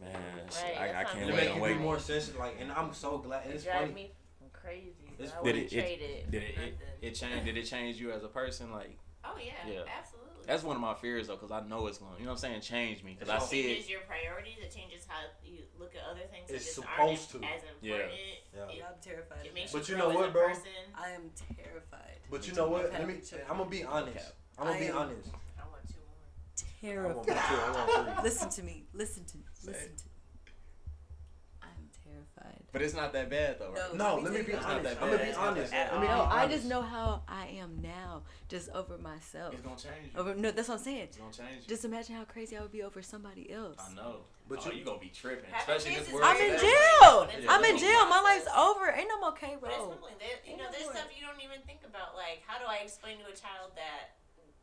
Like, 0.00 0.12
Man, 0.12 0.20
Right, 0.62 0.94
I, 0.96 1.00
I 1.00 1.04
can't 1.04 1.20
not 1.20 1.28
it 1.28 1.32
wait. 1.34 1.36
make 1.46 1.50
I'm 1.64 1.70
you 1.70 1.76
be 1.78 1.82
more 1.82 1.98
sensitive. 1.98 2.38
Like, 2.38 2.56
and 2.60 2.70
I'm 2.72 2.92
so 2.92 3.18
glad. 3.18 3.46
It 3.46 3.54
It's 3.54 3.64
drive 3.64 3.80
funny. 3.82 3.94
me 3.94 4.10
crazy. 4.52 4.92
It's- 5.18 5.32
I 5.32 5.42
Did 5.42 5.54
wouldn't 5.54 5.72
it- 5.72 5.76
it- 5.76 5.80
trade 5.80 6.00
it. 6.02 6.30
Did 6.30 6.42
it, 6.42 6.54
it, 6.58 6.78
it 7.02 7.10
changed? 7.14 7.44
Did 7.44 7.56
it 7.56 7.62
change 7.64 7.96
you 8.00 8.12
as 8.12 8.22
a 8.22 8.28
person? 8.28 8.70
Like 8.72 8.96
Oh 9.24 9.36
yeah, 9.38 9.52
Yeah. 9.66 9.80
absolutely. 9.98 10.21
That's 10.46 10.62
one 10.62 10.76
of 10.76 10.82
my 10.82 10.94
fears 10.94 11.26
though, 11.28 11.36
because 11.36 11.50
I 11.50 11.60
know 11.66 11.86
it's 11.86 11.98
going. 11.98 12.12
to 12.14 12.18
You 12.18 12.26
know 12.26 12.32
what 12.32 12.44
I'm 12.44 12.50
saying? 12.50 12.60
Change 12.62 13.02
me, 13.04 13.14
because 13.18 13.28
I 13.28 13.36
It's 13.36 13.52
It 13.52 13.62
changes 13.62 13.90
your 13.90 14.00
priorities. 14.02 14.56
It 14.62 14.74
changes 14.74 15.04
how 15.08 15.20
you 15.44 15.58
look 15.78 15.94
at 15.94 16.02
other 16.10 16.26
things. 16.30 16.48
that 16.48 16.54
It's 16.56 16.64
just 16.64 16.76
supposed 16.76 17.30
to. 17.32 17.36
as 17.38 17.62
Yeah. 17.80 17.94
important. 17.94 18.18
Yeah. 18.54 18.60
It, 18.76 18.82
I'm 18.86 19.00
terrified. 19.00 19.46
it 19.46 19.54
makes. 19.54 19.72
But 19.72 19.88
you 19.88 19.94
you 19.96 20.00
grow 20.00 20.10
know 20.12 20.18
what, 20.18 20.28
a 20.28 20.32
bro? 20.32 20.48
person. 20.48 20.62
I 20.94 21.10
am 21.10 21.30
terrified. 21.56 22.18
But 22.30 22.46
you 22.46 22.54
know 22.54 22.68
what? 22.68 22.92
Let 22.92 23.06
me. 23.08 23.20
I'm 23.50 23.58
gonna 23.58 23.70
be 23.70 23.84
honest. 23.84 24.32
I'm 24.58 24.66
gonna 24.66 24.78
be 24.78 24.90
honest. 24.90 25.28
I 25.58 25.62
want 25.68 25.88
two 25.88 26.00
more. 26.04 27.04
I 27.10 27.14
want 27.14 27.26
Terrified. 27.26 27.48
I 27.48 27.86
want 27.96 28.14
three. 28.16 28.22
Listen 28.24 28.48
to 28.50 28.62
me. 28.62 28.84
Listen 28.92 29.24
to 29.24 29.36
me. 29.38 29.44
Listen 29.64 29.96
to 29.96 30.04
me. 30.06 30.11
I'm 32.74 32.80
terrified. 32.80 32.80
But 32.80 32.82
it's 32.82 32.94
not 32.94 33.12
that 33.12 33.30
bad 33.30 33.58
though, 33.58 33.70
right? 33.72 33.94
No, 33.96 34.16
No, 34.16 34.22
let 34.22 34.32
me 34.32 34.42
be 34.42 34.52
It's 34.52 34.62
not 34.62 34.70
honest. 34.78 34.84
that 34.94 35.02
I'm 35.02 35.10
gonna 35.10 35.24
be 35.24 35.32
honest. 35.34 35.70
that 35.72 35.92
Let 35.92 36.00
me. 36.00 36.08
No, 36.08 36.14
oh, 36.22 36.28
I 36.30 36.48
just 36.48 36.64
know 36.64 36.82
how 36.82 37.22
I 37.28 37.46
am 37.58 37.78
now, 37.82 38.22
just 38.48 38.70
over 38.70 38.96
myself. 38.98 39.52
It's 39.54 39.62
gonna 39.62 39.76
change 39.76 40.12
you. 40.14 40.20
Over 40.20 40.34
no, 40.34 40.50
that's 40.50 40.68
what 40.68 40.78
I'm 40.78 40.84
saying. 40.84 40.98
It's 41.02 41.16
gonna 41.16 41.32
change 41.32 41.62
you. 41.62 41.68
Just 41.68 41.84
imagine 41.84 42.16
how 42.16 42.24
crazy 42.24 42.56
I 42.56 42.60
would 42.62 42.72
be 42.72 42.82
over 42.82 43.02
somebody 43.02 43.50
else. 43.52 43.76
I 43.78 43.94
know. 43.94 44.24
But 44.48 44.56
But 44.58 44.66
oh, 44.66 44.70
you- 44.72 44.78
you, 44.80 44.84
gonna 44.84 44.98
be 44.98 45.08
tripping, 45.08 45.48
especially 45.54 45.94
this 45.96 46.08
is 46.08 46.12
world. 46.12 46.26
I'm 46.26 46.36
in 46.36 46.58
jail. 46.58 47.28
It's 47.30 47.46
I'm 47.48 47.64
in 47.64 47.78
jail. 47.78 48.08
My 48.08 48.20
life's 48.20 48.44
process. 48.44 48.76
over. 48.76 48.90
Ain't 48.90 49.08
no 49.08 49.20
more 49.20 49.32
K 49.32 49.56
But 49.60 49.70
it's 49.70 49.78
roll. 49.78 49.90
humbling. 49.92 50.14
There, 50.18 50.28
you 50.44 50.52
Ain't 50.52 50.58
know, 50.58 50.64
no 50.66 50.70
there's 50.72 50.84
more. 50.84 50.96
stuff 50.96 51.08
you 51.14 51.24
don't 51.24 51.40
even 51.40 51.60
think 51.64 51.80
about. 51.86 52.16
Like, 52.16 52.42
how 52.46 52.58
do 52.58 52.64
I 52.66 52.82
explain 52.82 53.18
to 53.22 53.24
a 53.30 53.36
child 53.36 53.72
that 53.76 54.16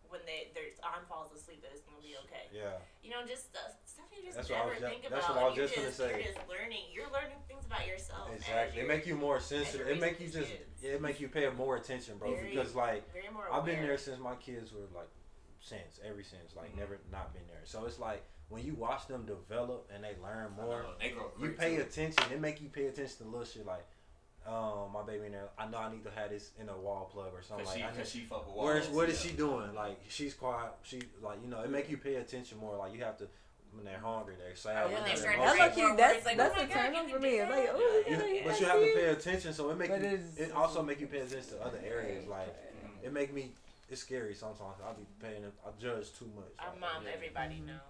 when 0.10 0.22
they 0.26 0.50
their 0.54 0.70
arm 0.84 1.06
falls 1.08 1.32
asleep 1.34 1.62
that 1.62 1.72
it's 1.72 1.82
gonna 1.82 2.02
be 2.02 2.16
okay? 2.26 2.50
Yeah. 2.54 2.78
You 3.02 3.10
know, 3.12 3.22
just 3.26 3.56
uh, 3.56 3.70
stuff 3.86 4.06
you 4.14 4.26
just 4.26 4.38
That's 4.38 4.50
never 4.50 4.70
was 4.74 4.80
ju- 4.80 4.88
think 4.90 5.02
that's 5.10 5.26
about. 5.26 5.36
what 5.36 5.44
I 5.44 5.48
was 5.50 5.58
you're 5.58 5.66
just 5.70 5.76
gonna 5.78 5.92
say. 5.94 6.10
You're 6.22 6.34
just 6.34 6.44
learning. 6.50 6.86
You're 6.94 7.10
learning 7.14 7.40
things 7.48 7.66
about 7.66 7.86
yourself. 7.88 8.30
Exactly. 8.34 8.82
It 8.82 8.88
make 8.88 9.06
you 9.08 9.16
more 9.16 9.40
sensitive. 9.40 9.88
It 9.88 10.00
make 10.02 10.20
you 10.20 10.28
just. 10.30 10.50
kids. 10.52 10.84
It 10.84 11.02
make 11.02 11.20
you 11.20 11.28
pay 11.30 11.48
more 11.50 11.76
attention, 11.78 12.18
bro. 12.18 12.36
Very- 12.36 12.50
Because 12.54 12.76
like 12.76 13.04
I've 13.52 13.66
been 13.66 13.82
there 13.82 13.98
since 13.98 14.20
my 14.20 14.36
kids 14.36 14.72
were 14.74 14.88
like, 14.94 15.10
since 15.60 16.00
ever 16.06 16.24
since 16.24 16.56
like 16.56 16.74
Mhm. 16.76 16.80
never 16.80 17.00
not 17.12 17.34
been 17.34 17.46
there. 17.48 17.62
So 17.66 17.86
it's 17.86 18.00
like 18.00 18.24
when 18.48 18.64
you 18.66 18.74
watch 18.74 19.08
them 19.08 19.26
develop 19.26 19.90
and 19.94 20.04
they 20.04 20.16
learn 20.24 20.52
more, 20.54 20.84
know, 20.84 20.94
They 21.00 21.10
grow 21.12 21.32
you 21.40 21.52
pay 21.52 21.76
too. 21.76 21.82
attention. 21.84 22.32
It 22.32 22.40
make 22.40 22.62
you 22.62 22.70
pay 22.70 22.88
attention 22.88 23.18
to 23.18 23.24
little 23.26 23.46
shit 23.46 23.66
like, 23.66 23.86
um, 24.48 24.92
my 24.94 25.04
baby 25.06 25.28
in 25.28 25.32
there. 25.34 25.50
I 25.58 25.68
know 25.68 25.78
I 25.78 25.92
need 25.92 26.04
to 26.06 26.12
have 26.12 26.30
this 26.32 26.52
in 26.60 26.70
a 26.70 26.78
wall 26.78 27.10
plug 27.12 27.32
or 27.34 27.42
something 27.42 27.66
Cause 27.66 27.76
like. 27.76 27.84
she, 27.84 27.84
I 27.84 27.88
cause 27.90 27.98
need- 27.98 28.08
she 28.08 28.20
fuck 28.28 28.48
with 28.48 28.56
Where's 28.64 28.86
walls, 28.86 28.96
what 28.96 29.10
is 29.10 29.24
yeah. 29.26 29.32
she 29.32 29.38
doing? 29.38 29.74
Like 29.76 30.00
she's 30.08 30.34
quiet. 30.34 30.72
She 30.84 31.02
like 31.22 31.38
you 31.44 31.50
know 31.50 31.62
it 31.62 31.70
make 31.70 31.90
you 31.90 31.98
pay 31.98 32.16
attention 32.16 32.58
more. 32.58 32.78
Like 32.78 32.94
you 32.94 33.04
have 33.04 33.18
to 33.20 33.28
when 33.74 33.86
they're 33.86 34.00
hungry, 34.00 34.34
they're 34.40 34.56
sad. 34.56 34.86
when 34.86 34.94
when 34.96 35.04
they 35.04 35.16
they're. 35.22 35.38
That's 35.38 35.60
like 35.60 35.70
Right. 35.70 35.78
you. 35.78 35.96
That's 35.96 36.26
like, 36.26 36.38
that's 36.38 36.54
oh 36.56 36.58
my 36.58 36.64
a 36.64 36.68
God, 36.68 36.74
turn 36.74 36.96
on 36.96 37.10
for 37.10 37.20
me. 37.20 37.30
It's 37.38 37.52
like, 37.52 37.70
oh, 37.72 38.04
Yeah, 38.08 38.18
yeah, 38.18 38.26
You- 38.26 38.42
but 38.46 38.60
you 38.60 38.66
have 38.66 38.80
to 38.80 38.94
pay 38.96 39.06
attention, 39.06 39.54
so 39.54 39.70
it 39.70 39.78
make 39.78 39.90
But 39.90 40.02
you. 40.02 40.20
It 40.38 40.52
also 40.54 40.82
make 40.82 41.00
you 41.00 41.08
pay 41.08 41.20
attention 41.20 41.58
to 41.60 41.62
other 41.66 41.80
areas. 41.86 42.26
Like 42.28 42.50
it 43.04 43.14
make 43.14 43.32
me 43.34 43.52
it's 43.90 44.02
scary 44.02 44.34
sometimes. 44.34 44.78
I'll 44.86 44.94
be 44.96 45.06
paying. 45.22 45.44
I 45.46 45.70
judge 45.82 46.14
too 46.18 46.30
much. 46.36 46.50
I 46.58 46.70
Like, 46.70 46.80
mom 46.80 47.04
yeah. 47.06 47.12
everybody 47.14 47.60
know. 47.66 47.82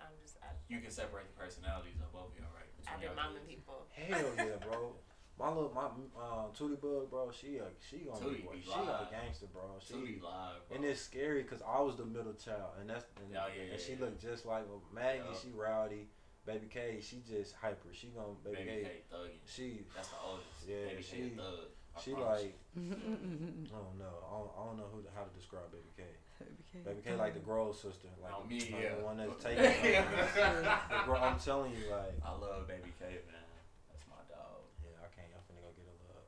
I'm 0.00 0.12
just 0.22 0.36
I, 0.42 0.48
You 0.68 0.80
can 0.80 0.90
separate 0.90 1.28
the 1.32 1.36
personalities 1.40 1.96
of 2.02 2.12
both 2.12 2.32
of 2.32 2.36
y'all, 2.36 2.52
right? 2.56 2.68
I've 2.88 3.00
Between 3.00 3.16
been 3.16 3.24
y'all 3.24 3.32
momming 3.32 3.48
people. 3.48 3.86
Hell 3.92 4.32
yeah, 4.36 4.56
bro. 4.66 4.92
My 5.40 5.48
little 5.48 5.72
my 5.74 5.84
um 6.20 6.52
Tootie 6.52 6.80
Bug, 6.80 7.08
bro. 7.10 7.30
She 7.32 7.56
a 7.56 7.64
she 7.80 8.04
gonna 8.04 8.20
Tootie 8.20 8.44
be, 8.50 8.58
be 8.58 8.62
she 8.62 8.72
a 8.78 9.08
gangster, 9.10 9.46
bro. 9.52 9.62
She 9.80 9.94
Tootie 9.94 10.22
live, 10.22 10.60
bro. 10.68 10.76
and 10.76 10.84
it's 10.84 11.00
scary 11.00 11.42
because 11.42 11.62
I 11.66 11.80
was 11.80 11.96
the 11.96 12.04
middle 12.04 12.34
child, 12.34 12.76
and 12.80 12.90
that's 12.90 13.04
and, 13.16 13.34
Oh, 13.36 13.48
yeah, 13.56 13.72
and 13.72 13.80
she 13.80 13.92
yeah. 13.92 14.00
looked 14.04 14.20
just 14.20 14.44
like 14.44 14.68
well, 14.68 14.82
Maggie. 14.94 15.22
Yeah. 15.24 15.38
She 15.42 15.48
rowdy. 15.56 16.08
Baby 16.46 16.68
K, 16.72 16.98
she 17.00 17.22
just 17.28 17.54
hyper. 17.56 17.88
She 17.92 18.08
gonna 18.08 18.32
baby, 18.44 18.56
Baby 18.56 18.68
K. 18.68 18.82
K 18.84 18.90
thugging. 19.12 19.40
She 19.44 19.84
That's 19.94 20.08
the 20.08 20.16
oldest. 20.24 20.48
Yeah, 20.68 20.88
Baby 20.92 21.02
she- 21.02 21.32
a 21.32 21.40
thug. 21.40 21.68
I 21.90 22.00
she 22.00 22.12
promise 22.12 22.40
like 22.42 22.54
I 22.76 23.76
don't 23.82 23.98
know. 23.98 24.16
I 24.24 24.30
don't, 24.38 24.50
I 24.56 24.60
don't 24.64 24.76
know 24.78 24.88
who 24.94 25.02
to, 25.02 25.10
how 25.16 25.24
to 25.26 25.32
describe 25.36 25.68
Baby 25.74 25.90
K. 25.96 26.04
Baby 26.40 26.62
K 26.72 26.78
Baby 26.84 27.00
K 27.04 27.08
like 27.16 27.34
the 27.34 27.40
Grove 27.44 27.74
sister, 27.76 28.08
like, 28.22 28.32
Oh, 28.32 28.46
me, 28.48 28.60
like 28.60 28.82
yeah. 28.82 28.94
the 28.96 29.04
one 29.04 29.16
that's 29.20 29.36
taking. 29.42 29.64
the 29.64 31.00
Gro- 31.04 31.20
I'm 31.20 31.36
telling 31.40 31.72
you, 31.76 31.88
like 31.92 32.14
I 32.24 32.30
love 32.36 32.64
Baby 32.70 32.92
K, 32.96 33.20
man. 33.28 33.44
That's 33.92 34.06
my 34.08 34.22
dog. 34.32 34.64
yeah, 34.80 34.96
I 35.02 35.10
can't. 35.12 35.28
I'm 35.34 35.42
finna 35.44 35.60
go 35.66 35.70
get 35.76 35.84
a 35.92 35.96
little 36.00 36.24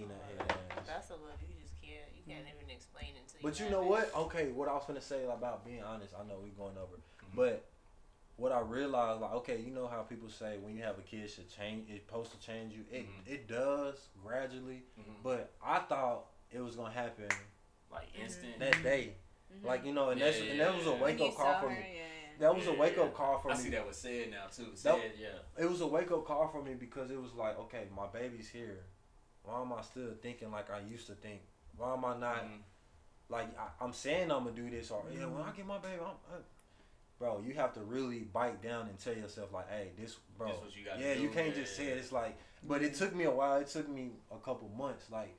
peanut 0.00 0.22
head 0.26 0.56
ass. 0.76 0.86
That's 0.86 1.10
a 1.10 1.14
love 1.14 1.36
you 1.40 1.54
just 1.60 1.76
can't 1.80 2.08
you 2.16 2.22
can't 2.26 2.46
mm-hmm. 2.46 2.56
even 2.64 2.70
explain 2.70 3.12
it 3.16 3.28
to 3.28 3.34
But 3.42 3.60
you 3.60 3.68
know 3.70 3.82
what? 3.82 4.10
Okay, 4.14 4.48
what 4.52 4.68
I 4.68 4.72
was 4.72 4.84
gonna 4.86 5.00
say 5.00 5.24
about 5.24 5.64
being 5.64 5.82
honest, 5.82 6.14
I 6.18 6.26
know 6.26 6.40
we're 6.42 6.56
going 6.56 6.76
over, 6.76 6.96
mm-hmm. 6.96 7.36
but 7.36 7.64
what 8.36 8.52
I 8.52 8.60
realized, 8.60 9.20
like, 9.20 9.32
okay, 9.32 9.60
you 9.60 9.70
know 9.70 9.86
how 9.86 10.00
people 10.00 10.30
say 10.30 10.56
when 10.62 10.74
you 10.74 10.82
have 10.82 10.98
a 10.98 11.02
kid, 11.02 11.28
should 11.28 11.50
change, 11.50 11.88
it's 11.90 12.06
supposed 12.06 12.32
to 12.32 12.38
change 12.40 12.72
you. 12.72 12.84
It 12.90 13.04
Mhm. 13.06 13.28
it 13.28 13.48
does 13.48 14.08
gradually, 14.22 14.82
Mhm. 14.98 15.22
but 15.22 15.52
I 15.62 15.80
thought 15.80 16.26
it 16.50 16.60
was 16.60 16.76
gonna 16.76 16.92
happen 16.92 17.28
Like 17.92 18.08
mm-hmm. 18.12 18.22
instant. 18.22 18.58
that 18.58 18.82
day, 18.82 19.16
like 19.62 19.84
you 19.84 19.92
know, 19.92 20.10
and 20.10 20.20
that's 20.20 20.38
and 20.40 20.58
that 20.58 20.74
was 20.74 20.86
a 20.86 20.94
wake 20.94 21.20
up 21.20 21.34
call 21.34 21.52
saw 21.54 21.60
for 21.60 21.70
me. 21.70 21.76
yeah, 21.76 21.94
yeah. 21.94 22.06
That 22.40 22.56
was 22.56 22.66
a 22.66 22.72
wake 22.72 22.96
yeah. 22.96 23.02
up 23.02 23.14
call 23.14 23.38
for 23.38 23.50
I 23.50 23.56
me. 23.56 23.62
see 23.62 23.70
that 23.70 23.86
was 23.86 23.98
said 23.98 24.30
now 24.30 24.46
too. 24.46 24.70
That- 24.70 24.78
Said, 24.78 25.12
yeah. 25.20 25.62
It 25.62 25.68
was 25.68 25.82
a 25.82 25.86
wake 25.86 26.10
up 26.10 26.24
call 26.24 26.48
for 26.48 26.62
me 26.62 26.72
because 26.72 27.10
it 27.10 27.20
was 27.20 27.34
like, 27.34 27.58
okay, 27.58 27.86
my 27.94 28.06
baby's 28.06 28.48
here. 28.48 28.86
Why 29.50 29.60
am 29.62 29.72
I 29.72 29.82
still 29.82 30.10
thinking 30.22 30.50
like 30.52 30.70
I 30.70 30.80
used 30.88 31.06
to 31.08 31.14
think? 31.14 31.40
Why 31.76 31.92
am 31.94 32.04
I 32.04 32.16
not? 32.16 32.44
Mhm. 32.44 32.60
like 33.28 33.48
I, 33.58 33.84
I'm 33.84 33.92
saying 33.92 34.30
I'm 34.30 34.44
gonna 34.44 34.56
do 34.56 34.68
this 34.70 34.90
or 34.90 35.04
yeah 35.12 35.24
when 35.26 35.42
I 35.42 35.52
get 35.52 35.64
my 35.64 35.78
baby 35.78 36.00
I'm, 36.00 36.16
I, 36.34 36.38
bro 37.18 37.40
you 37.46 37.54
have 37.54 37.72
to 37.74 37.80
really 37.80 38.20
bite 38.20 38.60
down 38.60 38.88
and 38.88 38.98
tell 38.98 39.14
yourself 39.14 39.52
like 39.52 39.68
hey 39.70 39.90
this 39.96 40.16
bro 40.36 40.48
This 40.48 40.60
what 40.60 40.76
you 40.76 40.84
gotta 40.84 41.00
yeah 41.00 41.12
you 41.12 41.28
can't 41.28 41.48
yeah, 41.54 41.62
just 41.62 41.76
say 41.76 41.86
it 41.88 41.98
it's 41.98 42.10
like 42.10 42.36
but 42.64 42.82
it 42.82 42.94
took 42.94 43.14
me 43.14 43.24
a 43.24 43.30
while 43.30 43.58
it 43.60 43.68
took 43.68 43.88
me 43.88 44.10
a 44.32 44.38
couple 44.38 44.68
months 44.76 45.12
like 45.12 45.36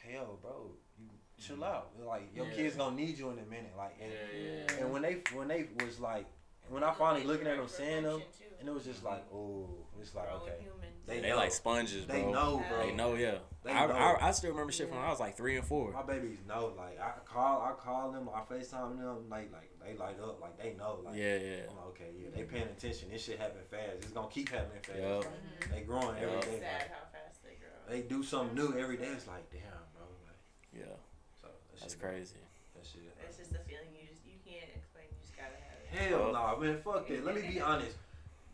KO 0.00 0.38
bro 0.40 0.70
you 1.00 1.08
chill 1.36 1.56
Mhm. 1.56 1.66
out 1.66 1.90
like 1.98 2.28
your 2.32 2.46
Yeah. 2.46 2.52
kids 2.54 2.76
gonna 2.76 2.94
need 2.94 3.18
you 3.18 3.30
in 3.30 3.38
a 3.40 3.46
minute 3.56 3.74
like 3.76 3.96
and, 4.00 4.12
Yeah, 4.12 4.40
yeah. 4.68 4.80
and 4.84 4.92
when 4.92 5.02
they 5.02 5.14
when 5.32 5.48
they 5.48 5.68
was 5.84 5.98
like 5.98 6.26
when 6.68 6.84
I 6.84 6.92
finally 6.94 7.24
looking 7.24 7.48
at 7.48 7.56
them 7.56 7.66
saying 7.66 8.04
them 8.04 8.22
and 8.60 8.68
it 8.68 8.72
was 8.72 8.84
just 8.84 9.02
like 9.02 9.24
oh 9.34 9.68
it's 10.00 10.14
like 10.14 10.30
okay 10.42 10.58
They, 11.06 11.20
They 11.20 11.34
like 11.34 11.50
sponges, 11.52 12.04
bro. 12.04 12.14
they 12.16 12.22
know 12.30 12.64
bro 12.68 12.78
They 12.86 12.92
know, 12.94 13.14
yeah. 13.14 13.38
They 13.64 13.70
I, 13.72 13.86
know. 13.86 13.94
I, 13.94 14.28
I 14.28 14.30
still 14.32 14.50
remember 14.50 14.72
shit 14.72 14.88
from 14.88 14.96
when 14.98 15.06
I 15.06 15.10
was 15.10 15.20
like 15.20 15.36
three 15.36 15.56
and 15.56 15.66
four. 15.66 15.92
My 15.92 16.02
babies 16.02 16.38
know, 16.48 16.72
like 16.76 16.98
I 17.00 17.10
call, 17.24 17.60
I 17.62 17.72
call 17.80 18.10
them, 18.12 18.28
I 18.34 18.40
Facetime 18.52 18.98
them, 18.98 19.28
like, 19.30 19.52
like 19.52 19.70
they 19.84 19.96
light 19.96 20.16
up, 20.22 20.40
like 20.40 20.60
they 20.62 20.74
know, 20.78 21.00
like 21.04 21.14
Yeah, 21.16 21.36
yeah. 21.38 21.56
I'm 21.70 21.76
like, 21.76 21.86
okay, 21.90 22.10
yeah, 22.18 22.28
they 22.34 22.42
paying 22.42 22.64
attention. 22.68 23.08
This 23.10 23.24
shit 23.24 23.38
happen 23.38 23.60
fast. 23.70 23.98
It's 24.02 24.10
gonna 24.12 24.28
keep 24.28 24.48
happening 24.48 24.82
fast. 24.82 24.98
Yup. 24.98 25.24
Like, 25.24 25.70
they 25.74 25.80
growing 25.82 26.16
every 26.18 26.34
Yup. 26.34 26.44
day. 26.44 26.58
Sad 26.60 26.80
Like, 26.82 26.90
how 26.90 27.06
fast 27.12 27.42
they 27.44 27.54
grow. 27.58 27.74
they 27.88 28.02
do 28.02 28.22
something 28.22 28.54
new 28.56 28.78
every 28.78 28.96
day. 28.96 29.10
It's 29.14 29.26
like, 29.28 29.48
damn, 29.50 29.60
bro. 29.94 30.06
Like, 30.26 30.38
Yeah, 30.86 30.94
so 31.40 31.48
that 31.48 31.80
that's 31.80 31.92
shit, 31.94 32.02
crazy. 32.02 32.42
That 32.74 32.86
shit. 32.86 33.02
It's 33.26 33.36
uh, 33.36 33.38
just 33.42 33.52
the 33.52 33.58
feeling 33.66 33.90
you 33.94 34.06
just 34.10 34.22
you 34.26 34.38
can't 34.46 34.70
explain. 34.74 35.06
You 35.10 35.18
just 35.22 35.34
gotta 35.36 35.54
have 35.58 35.78
it. 35.82 36.10
Hell 36.10 36.32
no, 36.32 36.32
nah, 36.32 36.56
man. 36.58 36.78
Fuck 36.82 37.06
that. 37.08 37.24
Let 37.24 37.34
me 37.36 37.42
be 37.42 37.60
honest. 37.60 37.94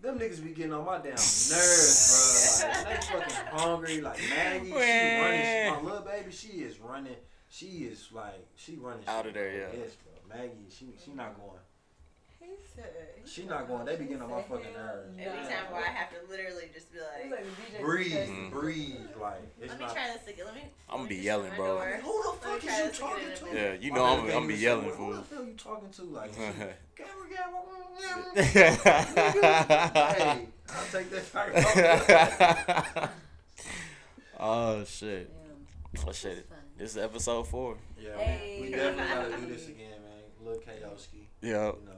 Them 0.00 0.18
niggas 0.18 0.42
be 0.44 0.50
getting 0.50 0.72
on 0.72 0.84
my 0.86 0.98
damn 0.98 1.10
nerves, 1.12 2.62
bro. 2.62 2.68
Like, 2.70 2.88
they 3.00 3.06
fucking 3.06 3.36
hungry. 3.58 4.00
Like 4.00 4.20
Maggie, 4.30 4.66
she 4.66 4.72
running. 4.72 5.42
She, 5.42 5.70
my 5.70 5.80
little 5.82 6.06
baby, 6.06 6.30
she 6.30 6.48
is 6.62 6.78
running. 6.78 7.16
She 7.48 7.66
is 7.66 8.08
like, 8.12 8.46
she 8.54 8.76
running 8.76 9.02
Out 9.08 9.24
shit, 9.24 9.28
of 9.28 9.34
there, 9.34 9.50
bro. 9.50 9.58
yeah. 9.72 9.84
Yes, 9.84 9.96
bro. 9.96 10.36
Maggie, 10.38 10.52
she 10.70 10.86
she 11.04 11.10
not 11.12 11.36
going. 11.36 11.58
He 12.48 12.56
said. 12.74 12.90
She 13.26 13.44
not 13.44 13.68
going. 13.68 13.84
They 13.84 13.96
be 13.96 14.04
getting 14.06 14.22
on 14.22 14.30
my 14.30 14.40
fucking 14.42 14.72
nerves. 14.72 15.08
Every 15.18 15.42
time 15.42 15.70
where 15.70 15.82
I 15.82 15.90
have 15.92 16.08
to 16.10 16.16
literally 16.30 16.70
just 16.72 16.90
be 16.92 16.98
like, 16.98 17.30
like 17.30 17.44
the 17.44 17.50
DJ 17.78 17.82
Breathe, 17.84 18.28
Mhm. 18.28 18.50
breathe. 18.50 18.96
Like 19.20 19.42
it's 19.60 19.68
let 19.70 19.78
me 19.78 19.84
not. 19.84 19.94
try 19.94 20.06
this 20.16 20.26
again. 20.32 20.46
Let 20.46 20.54
me. 20.54 20.62
I'ma 20.88 21.04
be 21.06 21.16
yelling, 21.16 21.52
bro. 21.54 21.66
door. 21.76 22.00
Who 22.02 22.22
the 22.22 22.32
fuck 22.38 22.60
try 22.62 22.80
is 22.80 22.98
you 22.98 23.06
talking 23.06 23.28
to? 23.50 23.56
Yeah, 23.56 23.72
you 23.74 23.90
know 23.92 24.04
I'm, 24.06 24.20
can't 24.22 24.34
I'm 24.36 24.46
be 24.46 24.54
even 24.54 24.64
yelling, 24.64 24.90
say, 24.90 24.96
Who 24.96 25.12
the 25.14 25.22
hell 25.34 25.44
you 25.44 25.54
talking 25.54 25.90
to? 25.90 26.02
Like, 26.04 26.32
mm, 26.36 26.52
mm, 26.54 26.56
mm. 26.56 26.72
hey, 28.44 28.76
I'll 30.70 30.84
take 30.92 31.10
that 31.10 31.32
back. 31.32 33.10
oh 34.40 34.84
shit. 34.84 35.30
Oh 36.06 36.12
shit. 36.12 36.46
This 36.78 36.90
is 36.92 36.98
episode 36.98 37.48
four. 37.48 37.76
Yeah, 38.00 38.16
Hey. 38.16 38.58
we, 38.60 38.68
we 38.68 38.74
definitely 38.74 39.14
gotta 39.14 39.36
do 39.46 39.52
this 39.52 39.68
again, 39.68 39.90
man. 40.02 40.22
Lil 40.46 40.58
Kayoski, 40.60 41.26
Yeah. 41.42 41.66
you 41.66 41.84
know. 41.84 41.92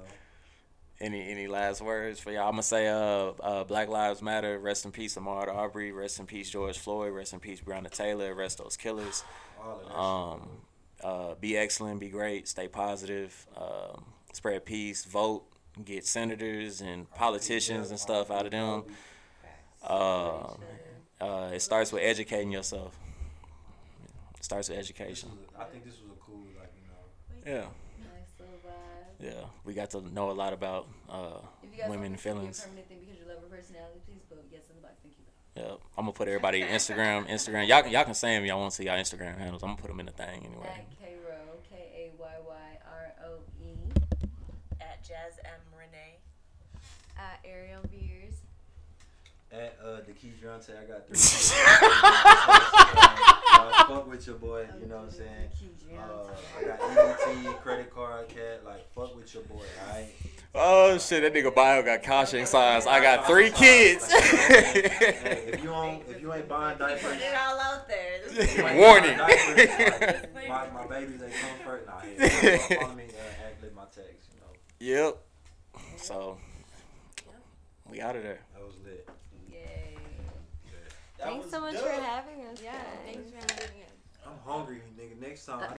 Any 1.01 1.31
any 1.31 1.47
last 1.47 1.81
words 1.81 2.21
for 2.21 2.31
y'all? 2.31 2.45
I'm 2.45 2.53
gonna 2.53 2.63
say 2.63 2.87
uh, 2.89 3.33
uh 3.43 3.65
Black 3.65 3.89
Lives 3.89 4.21
Matter. 4.21 4.59
Rest 4.59 4.85
in 4.85 4.93
peace, 4.93 5.17
Ahmaud 5.17 5.49
Arbery. 5.49 5.93
Rest 5.93 6.21
in 6.21 6.27
peace, 6.27 6.51
George 6.51 6.79
Floyd. 6.79 7.15
Rest 7.15 7.33
in 7.33 7.41
peace, 7.41 7.61
Breonna 7.61 7.91
Taylor. 7.91 8.35
Rest 8.35 8.59
those 8.59 8.77
killers. 8.77 9.25
All 9.63 9.81
of 9.81 9.89
that. 9.89 9.99
Um, 9.99 10.49
uh, 11.03 11.35
be 11.41 11.57
excellent, 11.57 12.01
be 12.01 12.11
great, 12.11 12.47
stay 12.47 12.69
positive, 12.69 13.47
um, 13.57 14.05
spread 14.35 14.67
peace, 14.67 15.07
vote, 15.07 15.45
get 15.83 16.07
senators 16.07 16.83
and 16.83 17.11
politicians 17.13 17.89
and 17.89 17.99
stuff 17.99 18.31
out 18.31 18.45
of 18.45 18.51
them. 18.51 18.85
Um, 19.83 20.61
uh, 21.19 21.51
it 21.55 21.63
starts 21.63 21.93
with 21.93 22.03
educating 22.03 22.53
yourself. 22.53 22.95
It 24.37 24.45
starts 24.45 24.69
with 24.69 24.79
education. 24.79 25.31
I 25.59 25.65
think 25.65 25.85
this 25.85 25.95
was 25.95 26.11
a 26.11 26.21
cool, 26.21 26.45
like 26.59 26.73
you 26.77 27.53
know. 27.53 27.61
Yeah, 27.61 27.67
Nice 27.67 27.69
little 27.69 27.71
vibe. 27.71 27.90
Yeah. 29.21 29.33
We 29.65 29.75
got 29.75 29.91
to 29.91 30.01
know 30.13 30.31
a 30.31 30.33
lot 30.33 30.53
about 30.53 30.89
uh, 31.09 31.39
If 31.63 31.73
you 31.73 31.81
guys 31.83 31.91
women 31.91 32.11
want 32.13 32.21
feelings. 32.21 32.59
a 32.61 32.63
thing 32.89 32.99
because 33.01 33.19
you 33.19 33.27
love 33.29 33.39
her 33.43 33.57
personality, 33.57 34.01
please 34.07 34.23
vote 34.31 34.45
yes 34.51 34.63
in 34.71 34.77
the 34.77 34.83
box. 34.83 34.95
Thank 35.03 35.15
you. 35.19 35.25
Yeah, 35.57 35.75
I'm 35.99 36.05
gonna 36.05 36.13
put 36.13 36.29
everybody 36.29 36.63
Instagram, 36.63 37.29
Instagram. 37.29 37.67
Y'all 37.69 37.83
can 37.83 37.91
y'all 37.91 38.05
can 38.05 38.15
say 38.15 38.37
them. 38.37 38.45
Y'all 38.45 38.61
want 38.61 38.71
to 38.71 38.77
see 38.77 38.85
y'all 38.85 38.97
Instagram 38.99 39.37
handles. 39.37 39.63
I'm 39.63 39.71
gonna 39.71 39.81
put 39.83 39.89
them 39.89 40.01
in 40.01 40.07
the 40.07 40.13
thing 40.13 40.47
anyway. 40.47 40.67
At 40.67 40.99
K 40.99 41.17
Row, 41.29 41.59
K 41.69 41.77
A 42.17 42.23
Y 42.23 42.35
Y 42.47 42.79
R 42.87 43.13
O 43.27 43.39
E. 43.61 43.75
At 44.81 45.03
Jazz 45.03 45.39
M 45.45 45.61
Renee. 45.77 46.19
At 47.19 47.41
Ariel 47.45 47.83
Beers. 47.91 48.10
At 49.53 49.77
uh, 49.85 49.97
the 50.07 50.13
Key 50.13 50.33
Drunte, 50.41 50.71
I 50.71 50.85
got 50.85 51.09
three. 51.09 51.19
uh, 53.53 53.85
fuck 53.89 54.09
with 54.09 54.25
your 54.25 54.37
boy, 54.37 54.65
you 54.81 54.87
know 54.87 54.99
what 54.99 55.07
I'm 55.07 55.11
saying? 55.11 55.49
Uh, 55.99 56.29
I 56.57 56.63
got 56.63 56.79
EBT, 56.81 57.61
credit 57.61 57.93
card, 57.93 58.29
cat, 58.29 58.63
like, 58.65 58.89
fuck 58.95 59.17
with 59.17 59.35
your 59.35 59.43
boy, 59.43 59.65
alright? 59.89 60.07
Oh 60.55 60.97
shit, 60.99 61.23
that 61.23 61.35
nigga 61.35 61.53
bio 61.53 61.83
got 61.83 62.05
caution 62.05 62.47
signs. 62.47 62.87
I 62.87 63.01
got 63.01 63.27
three 63.27 63.51
kids. 63.51 64.09
Hey, 64.51 65.51
if 65.53 65.63
you 65.65 65.73
ain't, 65.75 66.03
if 66.09 66.21
you 66.21 66.33
ain't 66.33 66.49
buying 66.49 66.79
diapers, 66.79 67.03
Put 67.03 67.17
it 67.17 67.35
all 67.37 67.59
out 67.59 67.89
there. 67.89 68.19
This 68.25 68.33
is 68.33 68.39
if 68.39 68.57
you 68.59 68.67
ain't 68.67 68.79
Warning. 68.79 69.17
diapers, 69.19 70.27
like, 70.35 70.49
my, 70.49 70.71
my 70.71 70.87
babies 70.87 71.21
ain't 71.23 71.35
comfort. 71.35 71.87
Nah, 71.87 71.99
hey, 72.01 72.59
follow 72.81 72.95
me, 72.95 73.05
uh, 73.05 73.47
at 73.47 73.61
Live 73.63 73.75
my 73.75 73.83
text, 73.95 74.31
you 74.33 74.41
know. 74.41 74.53
yep. 74.79 75.19
So 75.97 76.39
we 77.91 78.01
out 78.01 78.15
of 78.17 78.23
there. 78.23 78.41
That 78.55 78.65
was 78.65 78.75
lit. 78.85 79.09
Yay. 81.21 81.27
That 81.27 81.33
Thanks 81.33 81.51
so 81.51 81.61
much 81.61 81.75
dope. 81.75 81.83
for 81.85 81.91
having 82.03 82.47
us. 82.47 82.63
Yeah, 82.63 82.73
guys. 82.73 82.83
thanks 83.05 83.31
for 83.31 83.37
having 83.37 83.83
us. 83.83 84.27
I'm 84.27 84.39
hungry, 84.45 84.83
nigga. 84.99 85.21
Next 85.21 85.45
time, 85.47 85.61
I 85.63 85.80